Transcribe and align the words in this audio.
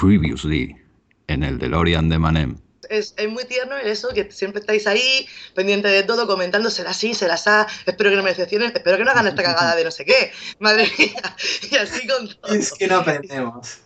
Previously, 0.00 0.76
en 1.26 1.42
el 1.42 1.58
DeLorean 1.58 2.08
de 2.08 2.18
Manem. 2.18 2.58
Es, 2.88 3.14
es, 3.16 3.28
muy 3.28 3.44
tierno 3.44 3.76
el 3.76 3.88
eso, 3.88 4.08
que 4.14 4.30
siempre 4.30 4.60
estáis 4.60 4.86
ahí, 4.86 5.26
pendiente 5.54 5.88
de 5.88 6.04
todo, 6.04 6.26
comentando, 6.26 6.70
será 6.70 6.90
así, 6.90 7.14
será 7.14 7.34
así, 7.34 7.50
espero 7.84 8.10
que 8.10 8.16
no 8.16 8.22
me 8.22 8.30
decepcionen, 8.30 8.72
espero 8.74 8.96
que 8.96 9.04
no 9.04 9.10
hagan 9.10 9.26
esta 9.26 9.42
cagada 9.42 9.76
de 9.76 9.84
no 9.84 9.90
sé 9.90 10.04
qué, 10.04 10.30
madre 10.58 10.90
mía, 10.98 11.36
y 11.70 11.76
así 11.76 12.06
con 12.06 12.28
todo. 12.40 12.54
Es 12.54 12.72
que 12.72 12.86
no 12.86 12.96
aprendemos. 12.96 13.78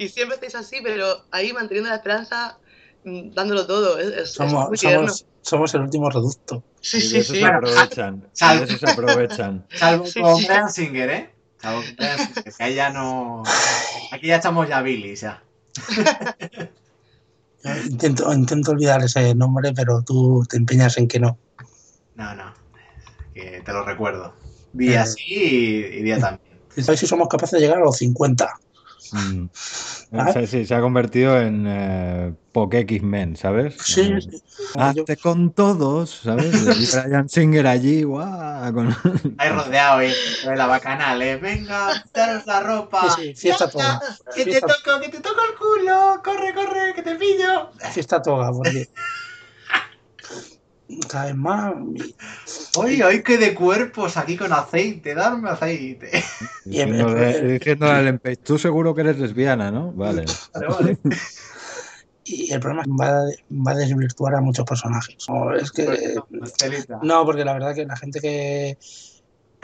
Y 0.00 0.08
siempre 0.08 0.34
estáis 0.34 0.56
así, 0.56 0.80
pero 0.82 1.24
ahí 1.30 1.52
manteniendo 1.52 1.90
la 1.90 1.96
esperanza, 1.96 2.58
mm, 3.04 3.30
dándolo 3.32 3.66
todo, 3.66 3.98
es, 3.98 4.08
es 4.08 4.32
somos, 4.32 4.68
muy 4.68 4.78
tierno. 4.78 5.08
Somos, 5.08 5.26
somos, 5.42 5.74
el 5.74 5.82
último 5.82 6.10
reducto. 6.10 6.64
Sí, 6.80 7.00
sí, 7.00 7.22
sí. 7.22 7.38
se 7.38 7.44
aprovechan. 7.44 8.26
y 8.40 8.58
de 8.58 8.64
eso 8.64 8.78
se 8.78 8.90
aprovechan. 8.90 9.66
Salvo 9.74 10.06
Sí, 10.06 10.20
con 10.20 10.38
sí. 10.38 10.48
Singer, 10.70 11.10
¿eh? 11.10 11.30
Salvo 11.58 11.82
con 11.82 12.18
Singer, 12.18 12.54
que 12.56 12.64
ahí 12.64 12.74
ya 12.74 12.90
no... 12.90 13.44
Aquí 14.10 14.26
ya 14.26 14.36
echamos 14.36 14.68
ya 14.68 14.82
Billy, 14.82 15.14
ya. 15.14 15.40
Intento, 17.90 18.32
intento 18.32 18.70
olvidar 18.70 19.02
ese 19.04 19.34
nombre, 19.34 19.72
pero 19.74 20.02
tú 20.02 20.46
te 20.48 20.56
empeñas 20.56 20.96
en 20.96 21.06
que 21.06 21.20
no. 21.20 21.36
No, 22.14 22.34
no. 22.34 22.54
Que 23.34 23.60
te 23.64 23.72
lo 23.72 23.84
recuerdo. 23.84 24.34
Día 24.72 25.02
Eh. 25.02 25.06
sí 25.06 25.24
y, 25.26 25.98
y 25.98 26.02
día 26.02 26.18
también. 26.18 26.58
Ver 26.76 26.96
si 26.96 27.06
somos 27.06 27.28
capaces 27.28 27.58
de 27.60 27.66
llegar 27.66 27.78
a 27.78 27.84
los 27.84 27.98
50. 27.98 28.48
Mm. 29.12 29.46
¿Ah? 30.12 30.32
Sí, 30.46 30.66
se 30.66 30.74
ha 30.74 30.80
convertido 30.80 31.40
en 31.40 31.64
eh, 31.68 32.32
Poke 32.52 32.80
X-Men, 32.80 33.36
¿sabes? 33.36 33.76
Sí, 33.84 34.00
Eh, 34.02 34.20
sí. 34.20 34.42
Hazte 34.76 35.16
con 35.16 35.52
todos, 35.52 36.20
¿sabes? 36.24 36.52
Y 36.54 36.86
Brian 36.96 37.28
Singer 37.28 37.66
allí, 37.66 38.02
guau, 38.02 38.72
con- 38.72 38.96
Ahí 39.38 39.48
rodeado 39.50 40.00
¿eh? 40.02 40.12
de 40.44 40.56
la 40.56 40.66
bacanal, 40.66 41.20
¿eh? 41.22 41.36
Venga, 41.36 42.02
quitaros 42.02 42.46
la 42.46 42.60
ropa. 42.60 43.14
Sí, 43.16 43.22
sí, 43.28 43.34
fiesta 43.34 43.66
Ya, 43.66 43.70
toda. 43.70 44.00
Que 44.34 44.44
te 44.44 44.50
Fiesta, 44.50 44.66
toco, 44.66 45.00
que 45.00 45.08
te 45.08 45.20
toco 45.20 45.40
el 45.50 45.56
culo. 45.58 46.20
Corre, 46.24 46.54
corre, 46.54 46.94
que 46.94 47.02
te 47.02 47.14
pillo. 47.16 47.70
fiesta 47.92 48.20
toda, 48.20 48.52
porque 48.52 48.88
cada 51.08 51.26
vez 51.26 51.36
más. 51.36 51.74
Hoy, 52.76 53.02
hoy 53.02 53.22
que 53.22 53.38
de 53.38 53.54
cuerpos 53.54 54.16
aquí 54.16 54.36
con 54.36 54.52
aceite, 54.52 55.14
darme 55.14 55.50
aceite. 55.50 56.10
diciéndole, 56.64 57.52
diciéndole 57.52 57.92
al 57.92 58.08
empe- 58.20 58.38
tú 58.42 58.58
seguro 58.58 58.94
que 58.94 59.02
eres 59.02 59.18
lesbiana, 59.18 59.70
¿no? 59.70 59.92
Vale. 59.92 60.24
Vale, 60.54 60.66
vale. 60.68 60.98
Y 62.24 62.52
el 62.52 62.60
problema 62.60 62.82
es 62.82 62.88
que 62.88 62.94
va, 63.02 63.08
a- 63.20 63.64
va 63.66 63.72
a 63.72 63.74
desvirtuar 63.76 64.34
a 64.34 64.40
muchos 64.40 64.64
personajes. 64.64 65.16
No, 65.28 65.54
es 65.54 65.70
que. 65.72 66.16
No, 67.02 67.24
porque 67.24 67.44
la 67.44 67.54
verdad 67.54 67.74
que 67.74 67.84
la 67.86 67.96
gente 67.96 68.20
que. 68.20 68.78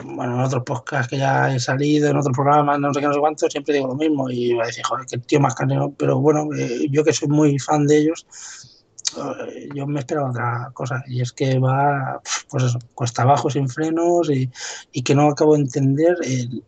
Bueno, 0.03 0.35
en 0.35 0.41
otros 0.41 0.63
podcasts 0.63 1.09
que 1.09 1.17
ya 1.17 1.55
he 1.55 1.59
salido, 1.59 2.09
en 2.11 2.17
otros 2.17 2.35
programas, 2.35 2.79
no 2.79 2.93
sé 2.93 2.99
qué, 2.99 3.07
no 3.07 3.13
sé 3.13 3.19
cuánto, 3.19 3.49
siempre 3.49 3.73
digo 3.73 3.87
lo 3.87 3.95
mismo 3.95 4.29
y 4.29 4.53
va 4.53 4.63
a 4.65 4.67
decir, 4.67 4.83
joder, 4.83 5.07
que 5.07 5.17
tío 5.17 5.39
más 5.39 5.55
caneo. 5.55 5.91
Pero 5.97 6.19
bueno, 6.19 6.47
eh, 6.55 6.85
yo 6.91 7.03
que 7.03 7.13
soy 7.13 7.27
muy 7.29 7.57
fan 7.57 7.87
de 7.87 7.97
ellos, 7.97 8.27
yo 9.73 9.87
me 9.87 9.99
esperaba 9.99 10.29
otra 10.29 10.71
cosa. 10.73 11.03
Y 11.07 11.21
es 11.21 11.31
que 11.31 11.59
va, 11.59 12.21
pues 12.49 12.63
eso, 12.65 12.79
cuesta 12.93 13.21
abajo, 13.23 13.49
sin 13.49 13.69
frenos 13.69 14.29
y, 14.29 14.49
y 14.91 15.01
que 15.03 15.15
no 15.15 15.27
acabo 15.29 15.55
de 15.55 15.61
entender 15.61 16.17
el- 16.23 16.63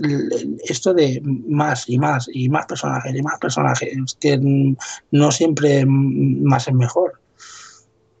el- 0.00 0.32
el- 0.32 0.60
esto 0.64 0.92
de 0.92 1.20
más 1.24 1.88
y 1.88 1.98
más 1.98 2.28
y 2.32 2.48
más 2.48 2.66
personajes 2.66 3.14
y 3.14 3.22
más 3.22 3.38
personajes. 3.38 3.88
Es 3.96 4.14
que 4.20 4.38
no 5.10 5.30
siempre 5.32 5.84
más 5.86 6.68
es 6.68 6.74
mejor. 6.74 7.20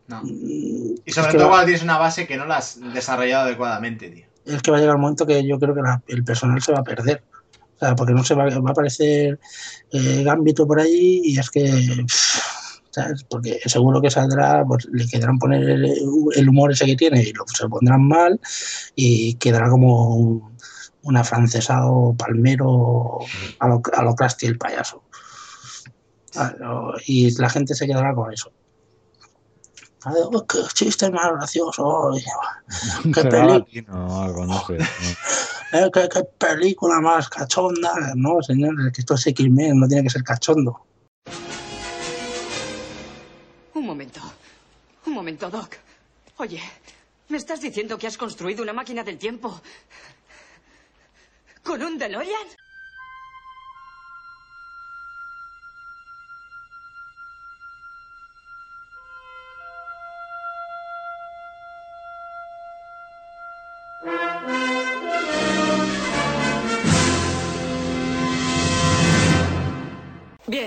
No. 0.08 0.22
Mm, 0.22 0.94
Y 1.04 1.12
sobre 1.12 1.28
es 1.28 1.32
que 1.32 1.38
todo 1.38 1.46
va- 1.48 1.54
cuando 1.54 1.64
tienes 1.66 1.82
una 1.82 1.98
base 1.98 2.26
que 2.26 2.36
no 2.36 2.46
la 2.46 2.58
has 2.58 2.78
desarrollado 2.94 3.46
adecuadamente, 3.46 4.08
tío. 4.10 4.26
es 4.44 4.62
que 4.62 4.70
va 4.70 4.76
a 4.76 4.80
llegar 4.80 4.94
un 4.94 5.02
momento 5.02 5.26
que 5.26 5.44
yo 5.44 5.58
creo 5.58 5.74
que 5.74 5.82
la- 5.82 6.00
el 6.06 6.22
personal 6.22 6.62
se 6.62 6.70
va 6.70 6.78
a 6.78 6.84
perder. 6.84 7.24
O 7.74 7.78
sea, 7.80 7.94
porque 7.96 8.12
no 8.14 8.22
se 8.24 8.34
va, 8.34 8.44
va 8.48 8.68
a 8.68 8.70
aparecer 8.70 9.38
eh, 9.90 10.22
Gambito 10.24 10.66
por 10.66 10.80
ahí 10.80 11.20
y 11.24 11.36
es 11.38 11.50
que, 11.50 11.62
pff, 12.06 12.40
¿sabes? 12.96 13.24
Porque 13.24 13.60
seguro 13.66 14.00
que 14.00 14.10
saldrá, 14.10 14.64
pues 14.64 14.86
le 14.90 15.06
quedarán 15.06 15.38
poner 15.38 15.68
el, 15.68 15.84
el 16.34 16.48
humor 16.48 16.72
ese 16.72 16.86
que 16.86 16.96
tiene 16.96 17.22
y 17.22 17.32
lo, 17.32 17.44
se 17.46 17.64
lo 17.64 17.70
pondrán 17.70 18.08
mal 18.08 18.40
y 18.94 19.34
quedará 19.34 19.68
como 19.68 20.16
un, 20.16 20.56
un 21.02 21.16
afrancesado 21.16 22.14
palmero 22.16 23.18
a 23.58 23.68
lo, 23.68 23.82
a 23.92 24.02
lo 24.02 24.14
Krusty 24.14 24.46
el 24.46 24.56
payaso. 24.56 25.02
Ah, 26.36 26.54
Y 27.06 27.30
la 27.38 27.50
gente 27.50 27.74
se 27.74 27.86
quedará 27.86 28.14
con 28.14 28.32
eso. 28.32 28.50
Oh, 30.06 30.46
qué 30.46 30.58
chiste 30.72 31.10
más 31.10 31.32
gracioso. 31.32 32.12
Qué 33.12 33.20
algo, 33.88 34.46
no 34.46 34.66
sé. 34.66 34.78
no. 34.78 34.84
Eh, 35.72 35.90
¿qué, 35.92 36.08
qué 36.08 36.22
película 36.38 37.00
más 37.00 37.28
cachonda. 37.28 37.92
No, 38.14 38.40
señor, 38.40 38.74
es 38.86 38.92
que 38.92 39.00
esto 39.00 39.14
es 39.14 39.26
X-Men, 39.26 39.80
no 39.80 39.88
tiene 39.88 40.04
que 40.04 40.10
ser 40.10 40.22
cachondo. 40.22 40.85
Un 43.86 43.90
momento. 43.90 44.20
Un 45.06 45.12
momento, 45.12 45.48
Doc. 45.48 45.76
Oye, 46.38 46.60
¿me 47.28 47.36
estás 47.38 47.60
diciendo 47.60 47.96
que 47.96 48.08
has 48.08 48.18
construido 48.18 48.64
una 48.64 48.72
máquina 48.72 49.04
del 49.04 49.16
tiempo? 49.16 49.60
¿Con 51.62 51.80
un 51.80 51.96
DeLorean? 51.96 52.48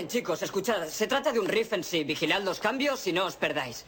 Chicos, 0.08 0.42
escuchad. 0.42 0.88
Se 0.88 1.08
trata 1.08 1.32
de 1.32 1.40
un 1.40 1.48
riff 1.48 1.74
en 1.74 1.84
sí. 1.84 2.04
Vigilad 2.04 2.42
los 2.42 2.60
cambios 2.60 3.06
y 3.08 3.14
no 3.14 3.26
os 3.26 3.36
perdáis. 3.36 3.86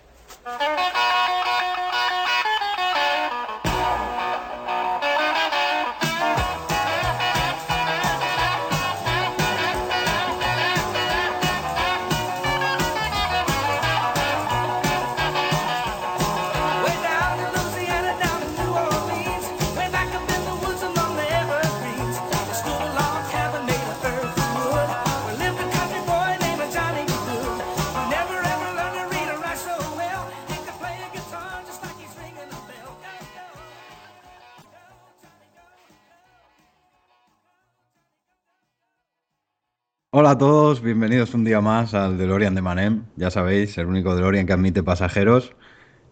Hola 40.14 40.32
a 40.32 40.38
todos, 40.38 40.82
bienvenidos 40.82 41.34
un 41.34 41.44
día 41.46 41.62
más 41.62 41.94
al 41.94 42.18
DeLorean 42.18 42.54
de 42.56 42.62
Manem. 42.62 43.06
Ya 43.16 43.32
sabéis, 43.32 43.78
el 43.78 43.86
único 43.88 44.14
DeLorean 44.16 44.46
que 44.46 44.54
admite 44.54 44.84
pasajeros. 44.84 45.56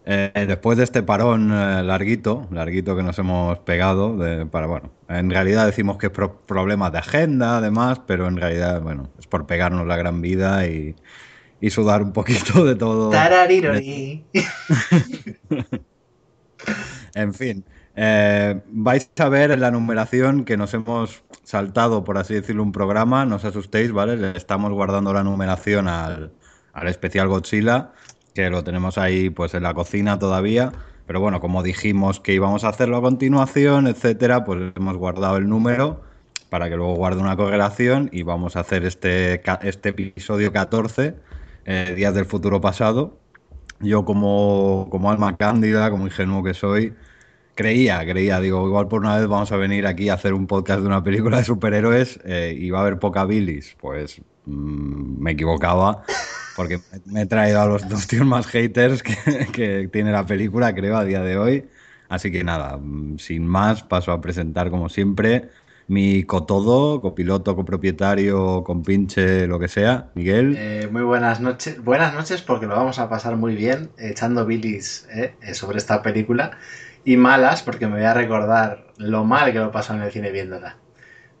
Eh, 0.06 0.32
después 0.48 0.78
de 0.78 0.84
este 0.84 1.02
parón 1.02 1.50
eh, 1.52 1.82
larguito, 1.84 2.48
larguito 2.52 2.96
que 2.96 3.02
nos 3.02 3.18
hemos 3.18 3.58
pegado, 3.60 4.16
de- 4.16 4.46
para 4.46 4.66
bueno, 4.66 4.92
en 5.08 5.30
realidad 5.30 5.66
decimos 5.66 5.98
que 5.98 6.06
es 6.08 6.12
problemas 6.46 6.92
de 6.92 6.98
agenda, 6.98 7.58
además, 7.58 8.00
pero 8.06 8.28
en 8.28 8.36
realidad, 8.38 8.80
bueno, 8.82 9.10
es 9.18 9.26
por 9.26 9.46
pegarnos 9.46 9.86
la 9.86 9.96
gran 9.96 10.20
vida 10.22 10.66
y, 10.66 10.96
y 11.60 11.70
sudar 11.70 12.02
un 12.02 12.12
poquito 12.12 12.64
de 12.64 12.76
todo. 12.76 13.10
Tararirori. 13.10 14.24
En 17.14 17.34
fin, 17.34 17.64
eh, 17.96 18.60
vais 18.68 19.10
a 19.18 19.28
ver 19.28 19.50
en 19.50 19.60
la 19.60 19.70
numeración 19.70 20.44
que 20.44 20.56
nos 20.56 20.72
hemos 20.74 21.22
saltado, 21.42 22.04
por 22.04 22.18
así 22.18 22.34
decirlo, 22.34 22.62
un 22.62 22.72
programa. 22.72 23.24
No 23.26 23.36
os 23.36 23.44
asustéis, 23.44 23.92
¿vale? 23.92 24.16
Le 24.16 24.36
estamos 24.36 24.72
guardando 24.72 25.12
la 25.12 25.22
numeración 25.22 25.88
al, 25.88 26.32
al 26.72 26.88
especial 26.88 27.28
Godzilla, 27.28 27.92
que 28.34 28.50
lo 28.50 28.64
tenemos 28.64 28.98
ahí 28.98 29.30
pues 29.30 29.54
en 29.54 29.64
la 29.64 29.74
cocina 29.74 30.18
todavía. 30.18 30.72
Pero 31.06 31.20
bueno, 31.20 31.40
como 31.40 31.62
dijimos 31.62 32.20
que 32.20 32.34
íbamos 32.34 32.62
a 32.64 32.68
hacerlo 32.68 32.96
a 32.98 33.02
continuación, 33.02 33.88
etcétera, 33.88 34.44
pues 34.44 34.72
hemos 34.76 34.96
guardado 34.96 35.36
el 35.38 35.48
número 35.48 36.02
para 36.50 36.68
que 36.68 36.76
luego 36.76 36.94
guarde 36.94 37.20
una 37.20 37.36
correlación 37.36 38.10
y 38.12 38.22
vamos 38.22 38.56
a 38.56 38.60
hacer 38.60 38.84
este, 38.84 39.40
este 39.62 39.88
episodio 39.88 40.52
14, 40.52 41.14
eh, 41.64 41.94
Días 41.96 42.14
del 42.14 42.26
Futuro 42.26 42.60
Pasado. 42.60 43.18
Yo 43.78 44.04
como, 44.04 44.88
como 44.90 45.10
alma 45.10 45.36
cándida, 45.36 45.90
como 45.90 46.06
ingenuo 46.06 46.42
que 46.42 46.52
soy, 46.52 46.94
creía, 47.54 48.04
creía, 48.04 48.40
digo, 48.40 48.66
igual 48.66 48.88
por 48.88 49.00
una 49.00 49.16
vez 49.16 49.26
vamos 49.26 49.52
a 49.52 49.56
venir 49.56 49.86
aquí 49.86 50.08
a 50.08 50.14
hacer 50.14 50.34
un 50.34 50.46
podcast 50.46 50.80
de 50.80 50.86
una 50.86 51.02
película 51.02 51.38
de 51.38 51.44
superhéroes 51.44 52.20
eh, 52.24 52.54
y 52.58 52.70
va 52.70 52.78
a 52.78 52.82
haber 52.82 52.98
poca 52.98 53.24
bilis. 53.24 53.76
Pues 53.80 54.20
mm, 54.46 55.22
me 55.22 55.32
equivocaba, 55.32 56.02
porque 56.56 56.80
me 57.06 57.22
he 57.22 57.26
traído 57.26 57.60
a 57.60 57.66
los 57.66 57.88
dos 57.88 58.06
tíos 58.06 58.26
más 58.26 58.46
haters 58.46 59.02
que, 59.02 59.88
tiene 59.92 60.12
la 60.12 60.26
película, 60.26 60.74
creo, 60.74 60.96
a 60.96 61.04
día 61.04 61.20
de 61.22 61.38
hoy. 61.38 61.68
Así 62.08 62.32
que 62.32 62.42
nada, 62.42 62.76
mm, 62.76 63.18
sin 63.18 63.46
más, 63.46 63.82
paso 63.82 64.12
a 64.12 64.20
presentar 64.20 64.70
como 64.70 64.88
siempre 64.88 65.50
mi 65.90 66.22
cotodo, 66.22 67.00
copiloto, 67.00 67.56
copropietario, 67.56 68.62
compinche, 68.62 69.48
lo 69.48 69.58
que 69.58 69.66
sea, 69.66 70.08
Miguel. 70.14 70.54
Eh, 70.56 70.88
muy 70.88 71.02
buenas 71.02 71.40
noches. 71.40 71.82
Buenas 71.82 72.14
noches 72.14 72.42
porque 72.42 72.66
lo 72.66 72.76
vamos 72.76 73.00
a 73.00 73.08
pasar 73.08 73.34
muy 73.34 73.56
bien 73.56 73.90
echando 73.98 74.46
bilis 74.46 75.08
eh, 75.12 75.34
eh, 75.42 75.52
sobre 75.52 75.78
esta 75.78 76.00
película. 76.00 76.52
Y 77.04 77.16
malas 77.16 77.62
porque 77.62 77.86
me 77.86 77.96
voy 77.96 78.04
a 78.04 78.14
recordar 78.14 78.86
lo 78.96 79.24
mal 79.24 79.52
que 79.52 79.58
lo 79.58 79.70
pasó 79.72 79.94
en 79.94 80.02
el 80.02 80.12
cine 80.12 80.30
viéndola. 80.30 80.76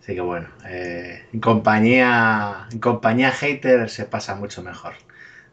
Así 0.02 0.14
que 0.14 0.20
bueno, 0.20 0.48
eh, 0.66 1.26
en, 1.32 1.40
compañía, 1.40 2.66
en 2.72 2.78
compañía 2.78 3.30
hater 3.30 3.90
se 3.90 4.06
pasa 4.06 4.34
mucho 4.34 4.62
mejor. 4.62 4.94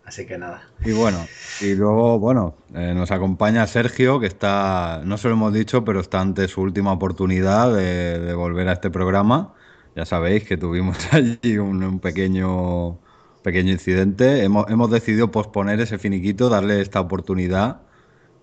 Así 0.05 0.25
que 0.25 0.37
nada. 0.37 0.63
Y 0.85 0.93
bueno, 0.93 1.17
y 1.59 1.75
luego, 1.75 2.17
bueno, 2.17 2.55
eh, 2.73 2.93
nos 2.95 3.11
acompaña 3.11 3.67
Sergio, 3.67 4.21
que 4.21 4.27
está, 4.27 5.01
no 5.03 5.17
se 5.17 5.27
lo 5.27 5.33
hemos 5.33 5.53
dicho, 5.53 5.83
pero 5.83 5.99
está 5.99 6.21
ante 6.21 6.47
su 6.47 6.61
última 6.61 6.93
oportunidad 6.93 7.75
de, 7.75 8.17
de 8.17 8.33
volver 8.33 8.69
a 8.69 8.73
este 8.73 8.89
programa. 8.89 9.53
Ya 9.97 10.05
sabéis 10.05 10.45
que 10.45 10.55
tuvimos 10.55 10.95
allí 11.11 11.57
un, 11.57 11.83
un 11.83 11.99
pequeño, 11.99 12.99
pequeño 13.43 13.73
incidente. 13.73 14.43
Hemos, 14.43 14.69
hemos 14.69 14.89
decidido 14.89 15.29
posponer 15.29 15.81
ese 15.81 15.97
finiquito, 15.97 16.47
darle 16.47 16.79
esta 16.79 17.01
oportunidad. 17.01 17.81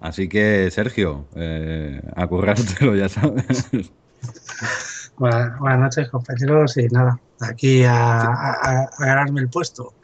Así 0.04 0.28
que, 0.28 0.70
Sergio, 0.70 1.26
eh, 1.34 1.98
a 2.14 2.26
currártelo, 2.26 2.94
ya 2.94 3.08
sabes. 3.08 3.70
Buenas, 5.16 5.58
buenas 5.58 5.78
noches, 5.80 6.10
compañeros, 6.10 6.76
y 6.76 6.86
nada, 6.88 7.18
aquí 7.40 7.84
a, 7.84 7.94
a- 8.26 8.82
a 8.82 8.88
ganarme 8.98 9.40
el 9.40 9.48
puesto. 9.48 9.94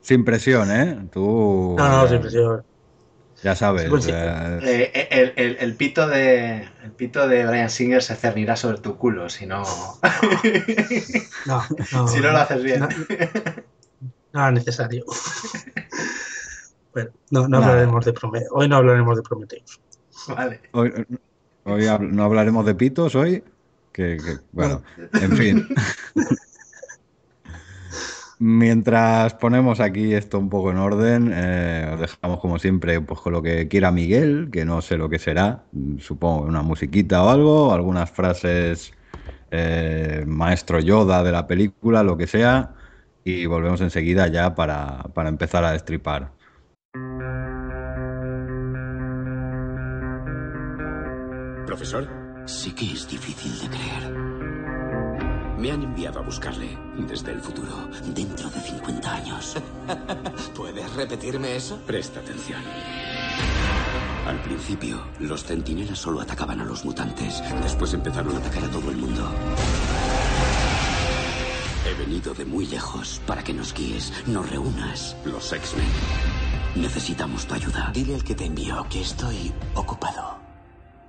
Sin 0.00 0.24
presión, 0.24 0.70
¿eh? 0.70 1.06
Tú 1.12 1.74
No, 1.76 1.86
no, 1.86 2.06
eh, 2.06 2.08
sin 2.08 2.20
presión. 2.22 2.64
ya 3.42 3.54
sabes. 3.54 3.90
Pues 3.90 4.04
sí. 4.04 4.12
eh, 4.14 4.58
Eh, 4.62 5.08
el, 5.10 5.32
el- 5.36 5.56
el 5.60 5.74
pito 5.74 6.08
de, 6.08 6.66
el 6.82 6.92
pito 6.92 7.28
de 7.28 7.44
Brian 7.44 7.68
Singer 7.68 8.02
se 8.02 8.16
cernirá 8.16 8.56
sobre 8.56 8.78
tu 8.78 8.96
culo 8.96 9.28
si 9.28 9.44
no, 9.44 9.62
No, 11.44 11.62
no, 11.92 12.08
si 12.08 12.20
no 12.20 12.30
lo 12.32 12.38
haces 12.38 12.62
bien. 12.62 12.80
No, 12.80 12.88
no 14.32 14.40
era 14.40 14.50
necesario. 14.50 15.04
Bueno, 16.96 17.10
no, 17.30 17.46
no 17.46 17.58
hablaremos 17.58 18.04
de 18.06 18.12
Prometheus. 18.14 18.50
Hoy 18.54 18.68
no 18.70 18.76
hablaremos 18.76 19.16
de 19.16 19.22
Prometheus. 19.22 19.80
Vale. 20.28 20.60
Hoy, 20.72 20.90
hoy 21.64 21.82
hab- 21.82 22.00
no 22.08 22.24
hablaremos 22.24 22.64
de 22.64 22.74
pitos 22.74 23.14
hoy. 23.14 23.44
Que, 23.92 24.16
que- 24.16 24.38
bueno, 24.52 24.82
en 25.12 25.32
fin. 25.36 25.68
Mientras 28.38 29.34
ponemos 29.34 29.80
aquí 29.80 30.14
esto 30.14 30.38
un 30.38 30.48
poco 30.48 30.70
en 30.70 30.78
orden, 30.78 31.30
eh, 31.34 31.90
os 31.94 32.00
dejamos 32.00 32.40
como 32.40 32.58
siempre 32.58 33.00
pues, 33.02 33.20
con 33.20 33.32
lo 33.34 33.42
que 33.42 33.68
quiera 33.68 33.90
Miguel, 33.90 34.48
que 34.50 34.64
no 34.64 34.80
sé 34.82 34.96
lo 34.98 35.08
que 35.10 35.18
será, 35.18 35.64
supongo 35.98 36.42
una 36.44 36.62
musiquita 36.62 37.22
o 37.24 37.28
algo, 37.30 37.72
algunas 37.74 38.10
frases 38.10 38.92
eh, 39.50 40.24
maestro 40.26 40.80
Yoda 40.80 41.22
de 41.22 41.32
la 41.32 41.46
película, 41.46 42.02
lo 42.02 42.16
que 42.18 42.26
sea, 42.26 42.74
y 43.24 43.46
volvemos 43.46 43.80
enseguida 43.80 44.26
ya 44.28 44.54
para, 44.54 45.02
para 45.14 45.30
empezar 45.30 45.64
a 45.64 45.72
destripar. 45.72 46.35
¿Profesor? 51.66 52.08
Sí 52.46 52.72
que 52.72 52.92
es 52.92 53.08
difícil 53.08 53.58
de 53.58 53.68
creer. 53.68 54.12
Me 55.58 55.72
han 55.72 55.82
enviado 55.82 56.20
a 56.20 56.22
buscarle. 56.22 56.78
Desde 57.08 57.32
el 57.32 57.40
futuro, 57.40 57.88
dentro 58.14 58.48
de 58.50 58.60
50 58.60 59.14
años. 59.14 59.56
¿Puedes 60.54 60.92
repetirme 60.94 61.56
eso? 61.56 61.78
Presta 61.86 62.20
atención. 62.20 62.62
Al 64.26 64.40
principio, 64.42 65.06
los 65.20 65.44
centinelas 65.44 65.98
solo 65.98 66.20
atacaban 66.20 66.60
a 66.60 66.64
los 66.64 66.84
mutantes. 66.84 67.42
Después 67.62 67.92
empezaron 67.94 68.34
a 68.36 68.38
atacar 68.38 68.64
a 68.64 68.70
todo 68.70 68.90
el 68.90 68.96
mundo. 68.96 69.30
He 71.86 71.94
venido 71.94 72.34
de 72.34 72.44
muy 72.44 72.66
lejos 72.66 73.20
para 73.26 73.42
que 73.42 73.52
nos 73.52 73.74
guíes, 73.74 74.12
nos 74.26 74.48
reúnas. 74.50 75.16
Los 75.24 75.52
X-Men. 75.52 76.45
Necesitamos 76.76 77.46
tu 77.46 77.54
ayuda. 77.54 77.90
Dile 77.92 78.14
al 78.14 78.24
que 78.24 78.34
te 78.34 78.44
envió 78.44 78.86
que 78.90 79.00
estoy 79.00 79.52
ocupado. 79.74 80.38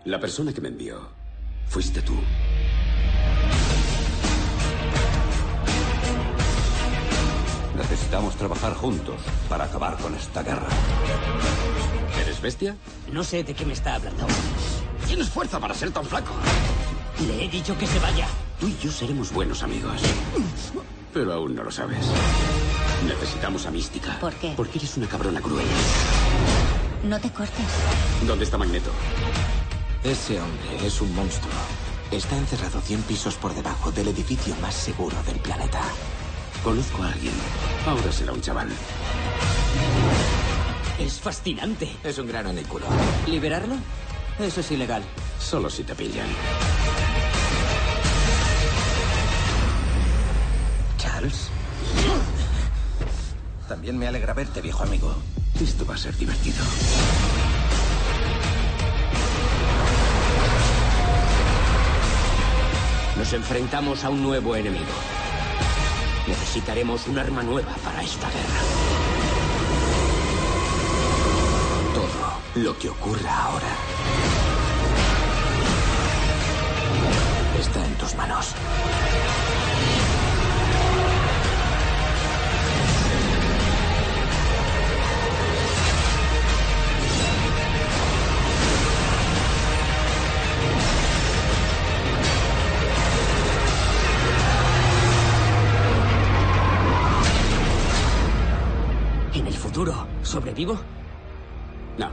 La 0.05 0.19
persona 0.19 0.53
que 0.53 0.61
me 0.61 0.69
envió 0.69 1.09
fuiste 1.67 2.01
tú. 2.01 2.13
Necesitamos 7.75 8.35
trabajar 8.35 8.73
juntos 8.73 9.15
para 9.49 9.65
acabar 9.65 9.97
con 9.97 10.15
esta 10.15 10.41
guerra. 10.41 10.67
¿Eres 12.21 12.41
bestia? 12.41 12.75
No 13.11 13.23
sé 13.23 13.43
de 13.43 13.53
qué 13.53 13.65
me 13.65 13.73
está 13.73 13.95
hablando. 13.95 14.25
Tienes 15.05 15.29
fuerza 15.29 15.59
para 15.59 15.73
ser 15.73 15.91
tan 15.91 16.05
flaco. 16.05 16.33
Le 17.27 17.45
he 17.45 17.49
dicho 17.49 17.77
que 17.77 17.85
se 17.85 17.99
vaya. 17.99 18.27
Tú 18.59 18.67
y 18.67 18.77
yo 18.81 18.91
seremos 18.91 19.31
buenos 19.31 19.61
amigos. 19.63 20.01
Pero 21.17 21.33
aún 21.33 21.55
no 21.55 21.63
lo 21.63 21.71
sabes. 21.71 22.05
Necesitamos 23.03 23.65
a 23.65 23.71
Mística. 23.71 24.19
¿Por 24.19 24.35
qué? 24.35 24.53
Porque 24.55 24.77
eres 24.77 24.97
una 24.97 25.07
cabrona 25.07 25.41
cruel. 25.41 25.65
No 27.03 27.19
te 27.19 27.31
cortes. 27.31 27.65
¿Dónde 28.27 28.45
está 28.45 28.59
Magneto? 28.59 28.91
Ese 30.03 30.39
hombre 30.39 30.85
es 30.85 31.01
un 31.01 31.15
monstruo. 31.15 31.55
Está 32.11 32.37
encerrado 32.37 32.79
100 32.81 33.01
pisos 33.01 33.33
por 33.33 33.55
debajo 33.55 33.91
del 33.91 34.09
edificio 34.09 34.55
más 34.61 34.75
seguro 34.75 35.15
del 35.23 35.39
planeta. 35.39 35.81
Conozco 36.63 37.01
a 37.01 37.11
alguien. 37.11 37.33
Ahora 37.87 38.11
será 38.11 38.33
un 38.33 38.41
chaval. 38.41 38.69
Es 40.99 41.19
fascinante. 41.19 41.95
Es 42.03 42.19
un 42.19 42.27
grano 42.27 42.51
en 42.51 42.59
el 42.59 42.67
culo. 42.67 42.85
¿Liberarlo? 43.25 43.73
Eso 44.37 44.59
es 44.59 44.69
ilegal. 44.69 45.01
Solo 45.39 45.67
si 45.67 45.81
te 45.81 45.95
pillan. 45.95 46.27
También 53.67 53.97
me 53.97 54.07
alegra 54.07 54.33
verte, 54.33 54.61
viejo 54.61 54.83
amigo. 54.83 55.15
Esto 55.59 55.85
va 55.85 55.95
a 55.95 55.97
ser 55.97 56.15
divertido. 56.15 56.63
Nos 63.17 63.33
enfrentamos 63.33 64.03
a 64.03 64.09
un 64.09 64.21
nuevo 64.21 64.55
enemigo. 64.55 64.85
Necesitaremos 66.27 67.07
un 67.07 67.17
arma 67.17 67.41
nueva 67.41 67.73
para 67.83 68.03
esta 68.03 68.27
guerra. 68.29 68.61
Todo 71.95 72.63
lo 72.63 72.77
que 72.77 72.89
ocurra 72.89 73.43
ahora 73.43 73.75
está 77.59 77.85
en 77.85 77.93
tus 77.95 78.13
manos. 78.15 78.53
Sobrevivo? 100.23 100.75
No. 101.97 102.09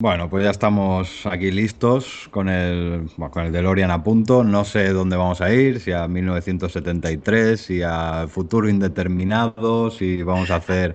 Bueno, 0.00 0.28
pues 0.28 0.44
ya 0.44 0.50
estamos 0.50 1.26
aquí 1.26 1.50
listos 1.50 2.28
con 2.30 2.48
el, 2.48 3.10
con 3.30 3.44
el 3.44 3.52
DeLorean 3.52 3.90
a 3.90 4.04
punto. 4.04 4.44
No 4.44 4.64
sé 4.64 4.90
dónde 4.90 5.16
vamos 5.16 5.40
a 5.40 5.52
ir, 5.52 5.80
si 5.80 5.92
a 5.92 6.06
1973, 6.06 7.60
si 7.60 7.82
a 7.82 8.26
futuro 8.28 8.68
indeterminado, 8.68 9.90
si 9.90 10.22
vamos 10.22 10.50
a 10.50 10.56
hacer, 10.56 10.94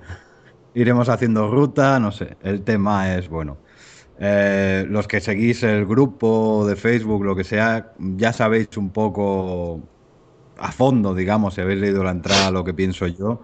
iremos 0.76 1.10
haciendo 1.10 1.50
ruta, 1.50 2.00
no 2.00 2.12
sé. 2.12 2.38
El 2.42 2.62
tema 2.64 3.16
es, 3.16 3.28
bueno, 3.28 3.58
eh, 4.20 4.86
los 4.88 5.08
que 5.08 5.20
seguís 5.20 5.64
el 5.64 5.86
grupo 5.86 6.66
de 6.68 6.76
Facebook, 6.76 7.26
lo 7.26 7.36
que 7.36 7.44
sea, 7.44 7.94
ya 7.98 8.32
sabéis 8.32 8.78
un 8.78 8.92
poco 8.92 9.82
a 10.60 10.72
fondo, 10.72 11.16
digamos, 11.16 11.56
si 11.56 11.62
habéis 11.62 11.80
leído 11.82 12.04
la 12.04 12.12
entrada, 12.12 12.52
lo 12.52 12.64
que 12.64 12.74
pienso 12.74 13.08
yo. 13.08 13.42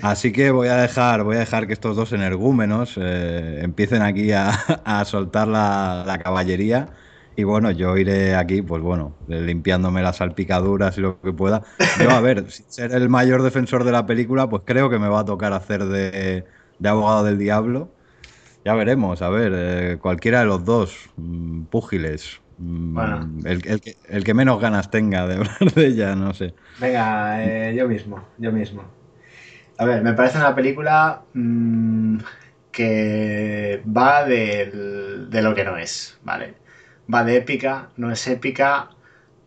Así 0.00 0.32
que 0.32 0.50
voy 0.50 0.68
a 0.68 0.76
dejar, 0.76 1.24
voy 1.24 1.36
a 1.36 1.40
dejar 1.40 1.66
que 1.66 1.72
estos 1.72 1.96
dos 1.96 2.12
energúmenos 2.12 2.94
eh, 3.00 3.60
empiecen 3.62 4.02
aquí 4.02 4.32
a, 4.32 4.50
a 4.84 5.04
soltar 5.04 5.48
la, 5.48 6.04
la 6.06 6.18
caballería. 6.18 6.90
Y 7.36 7.44
bueno, 7.44 7.70
yo 7.70 7.96
iré 7.96 8.34
aquí, 8.36 8.60
pues 8.62 8.82
bueno, 8.82 9.16
limpiándome 9.28 10.02
las 10.02 10.16
salpicaduras 10.16 10.98
y 10.98 11.00
lo 11.00 11.20
que 11.20 11.32
pueda. 11.32 11.62
Yo, 11.98 12.10
a 12.10 12.20
ver, 12.20 12.50
sin 12.50 12.70
ser 12.70 12.92
el 12.92 13.08
mayor 13.08 13.42
defensor 13.42 13.84
de 13.84 13.92
la 13.92 14.04
película, 14.06 14.48
pues 14.48 14.62
creo 14.66 14.90
que 14.90 14.98
me 14.98 15.08
va 15.08 15.20
a 15.20 15.24
tocar 15.24 15.52
hacer 15.52 15.84
de, 15.86 16.44
de 16.78 16.88
abogado 16.88 17.24
del 17.24 17.38
diablo. 17.38 17.94
Ya 18.64 18.74
veremos, 18.74 19.22
a 19.22 19.30
ver, 19.30 19.52
eh, 19.54 19.98
cualquiera 20.00 20.40
de 20.40 20.46
los 20.46 20.64
dos, 20.64 21.10
mm, 21.16 21.64
púgiles. 21.64 22.40
Mm, 22.60 22.94
Bueno. 22.94 23.30
el, 23.46 23.66
el 23.66 23.80
que, 23.80 23.96
el 24.04 24.24
que 24.24 24.34
menos 24.34 24.60
ganas 24.60 24.90
tenga 24.90 25.26
de 25.26 25.36
hablar 25.38 25.58
de 25.74 25.86
ella, 25.86 26.14
no 26.16 26.34
sé. 26.34 26.54
Venga, 26.76 27.44
eh, 27.44 27.74
yo 27.76 27.88
mismo, 27.88 28.28
yo 28.38 28.52
mismo. 28.52 28.82
A 29.78 29.84
ver, 29.86 30.02
me 30.02 30.14
parece 30.14 30.38
una 30.38 30.54
película 30.54 31.24
mm, 31.34 32.18
que 32.72 33.82
va 33.86 34.24
del- 34.24 35.28
de 35.30 35.42
lo 35.42 35.54
que 35.54 35.64
no 35.64 35.76
es, 35.78 36.18
¿vale? 36.22 36.56
Va 37.12 37.24
de 37.24 37.36
épica, 37.38 37.90
no 37.96 38.12
es 38.12 38.26
épica, 38.28 38.90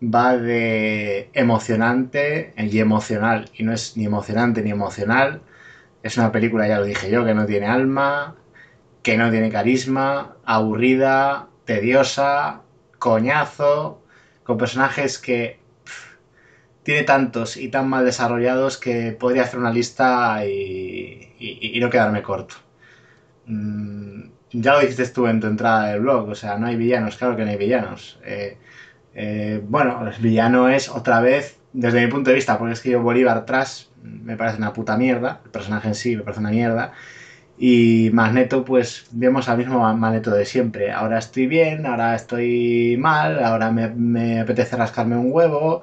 va 0.02 0.38
de 0.38 1.32
emocionante 1.34 2.54
y 2.58 2.80
emocional, 2.80 3.50
y 3.56 3.64
no 3.64 3.74
es 3.74 3.98
ni 3.98 4.06
emocionante 4.06 4.62
ni 4.64 4.72
emocional. 4.72 5.44
Es 6.04 6.18
una 6.18 6.32
película, 6.34 6.68
ya 6.68 6.80
lo 6.80 6.86
dije 6.86 7.10
yo, 7.12 7.26
que 7.26 7.34
no 7.36 7.46
tiene 7.48 7.68
alma, 7.68 8.38
que 9.04 9.18
no 9.18 9.32
tiene 9.32 9.52
carisma, 9.52 10.38
aburrida, 10.46 11.50
tediosa, 11.66 12.63
coñazo, 13.04 14.02
con 14.46 14.58
personajes 14.58 15.20
que 15.20 15.60
tiene 16.84 17.04
tantos 17.04 17.58
y 17.58 17.68
tan 17.68 17.90
mal 17.90 18.06
desarrollados 18.06 18.78
que 18.78 19.12
podría 19.12 19.44
hacer 19.44 19.60
una 19.60 19.74
lista 19.74 20.46
y, 20.46 21.78
no 21.82 21.90
quedarme 21.90 22.22
corto. 22.22 22.56
Mm, 23.46 24.22
ya 24.54 24.72
lo 24.72 24.80
dijiste 24.80 25.06
tú 25.08 25.28
en 25.28 25.42
tu 25.42 25.48
entrada 25.48 25.88
del 25.88 26.00
blog, 26.00 26.30
o 26.30 26.36
sea, 26.36 26.58
no 26.58 26.68
hay 26.68 26.78
villanos, 26.78 27.18
claro 27.18 27.36
que 27.36 27.44
no 27.44 27.50
hay 27.52 27.58
villanos. 27.58 28.20
Eh, 28.24 28.58
eh, 29.14 29.62
bueno, 29.62 30.08
el 30.08 30.22
villano 30.22 30.70
es 30.70 30.88
otra 30.88 31.20
vez, 31.20 31.60
desde 31.74 32.06
mi 32.06 32.10
punto 32.10 32.30
de 32.30 32.38
vista, 32.38 32.58
porque 32.58 32.72
es 32.72 32.80
que 32.80 32.92
yo 32.92 33.02
Bolívar 33.02 33.46
Trash 33.46 33.88
me 34.02 34.38
parece 34.38 34.60
una 34.60 34.72
puta 34.72 34.96
mierda, 34.96 35.42
el 35.44 35.52
personaje 35.52 35.90
en 35.90 35.96
sí 35.96 36.16
me 36.16 36.24
parece 36.24 36.40
una 36.40 36.52
mierda. 36.52 36.94
Y 37.66 38.10
Magneto, 38.12 38.66
pues 38.66 39.08
vemos 39.12 39.48
al 39.48 39.58
mismo 39.58 39.80
Magneto 39.96 40.32
de 40.32 40.46
siempre. 40.46 40.92
Ahora 40.92 41.18
estoy 41.20 41.48
bien, 41.48 41.86
ahora 41.86 42.14
estoy 42.16 42.98
mal, 43.00 43.42
ahora 43.42 43.72
me, 43.72 43.88
me 43.90 44.42
apetece 44.42 44.76
rascarme 44.76 45.16
un 45.16 45.32
huevo, 45.32 45.82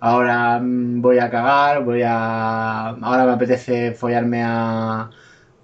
ahora 0.00 0.58
mm, 0.60 1.02
voy 1.02 1.18
a 1.18 1.30
cagar, 1.30 1.84
voy 1.84 2.02
a. 2.04 2.88
Ahora 2.90 3.26
me 3.26 3.32
apetece 3.32 3.92
follarme 3.92 4.42
a. 4.44 5.10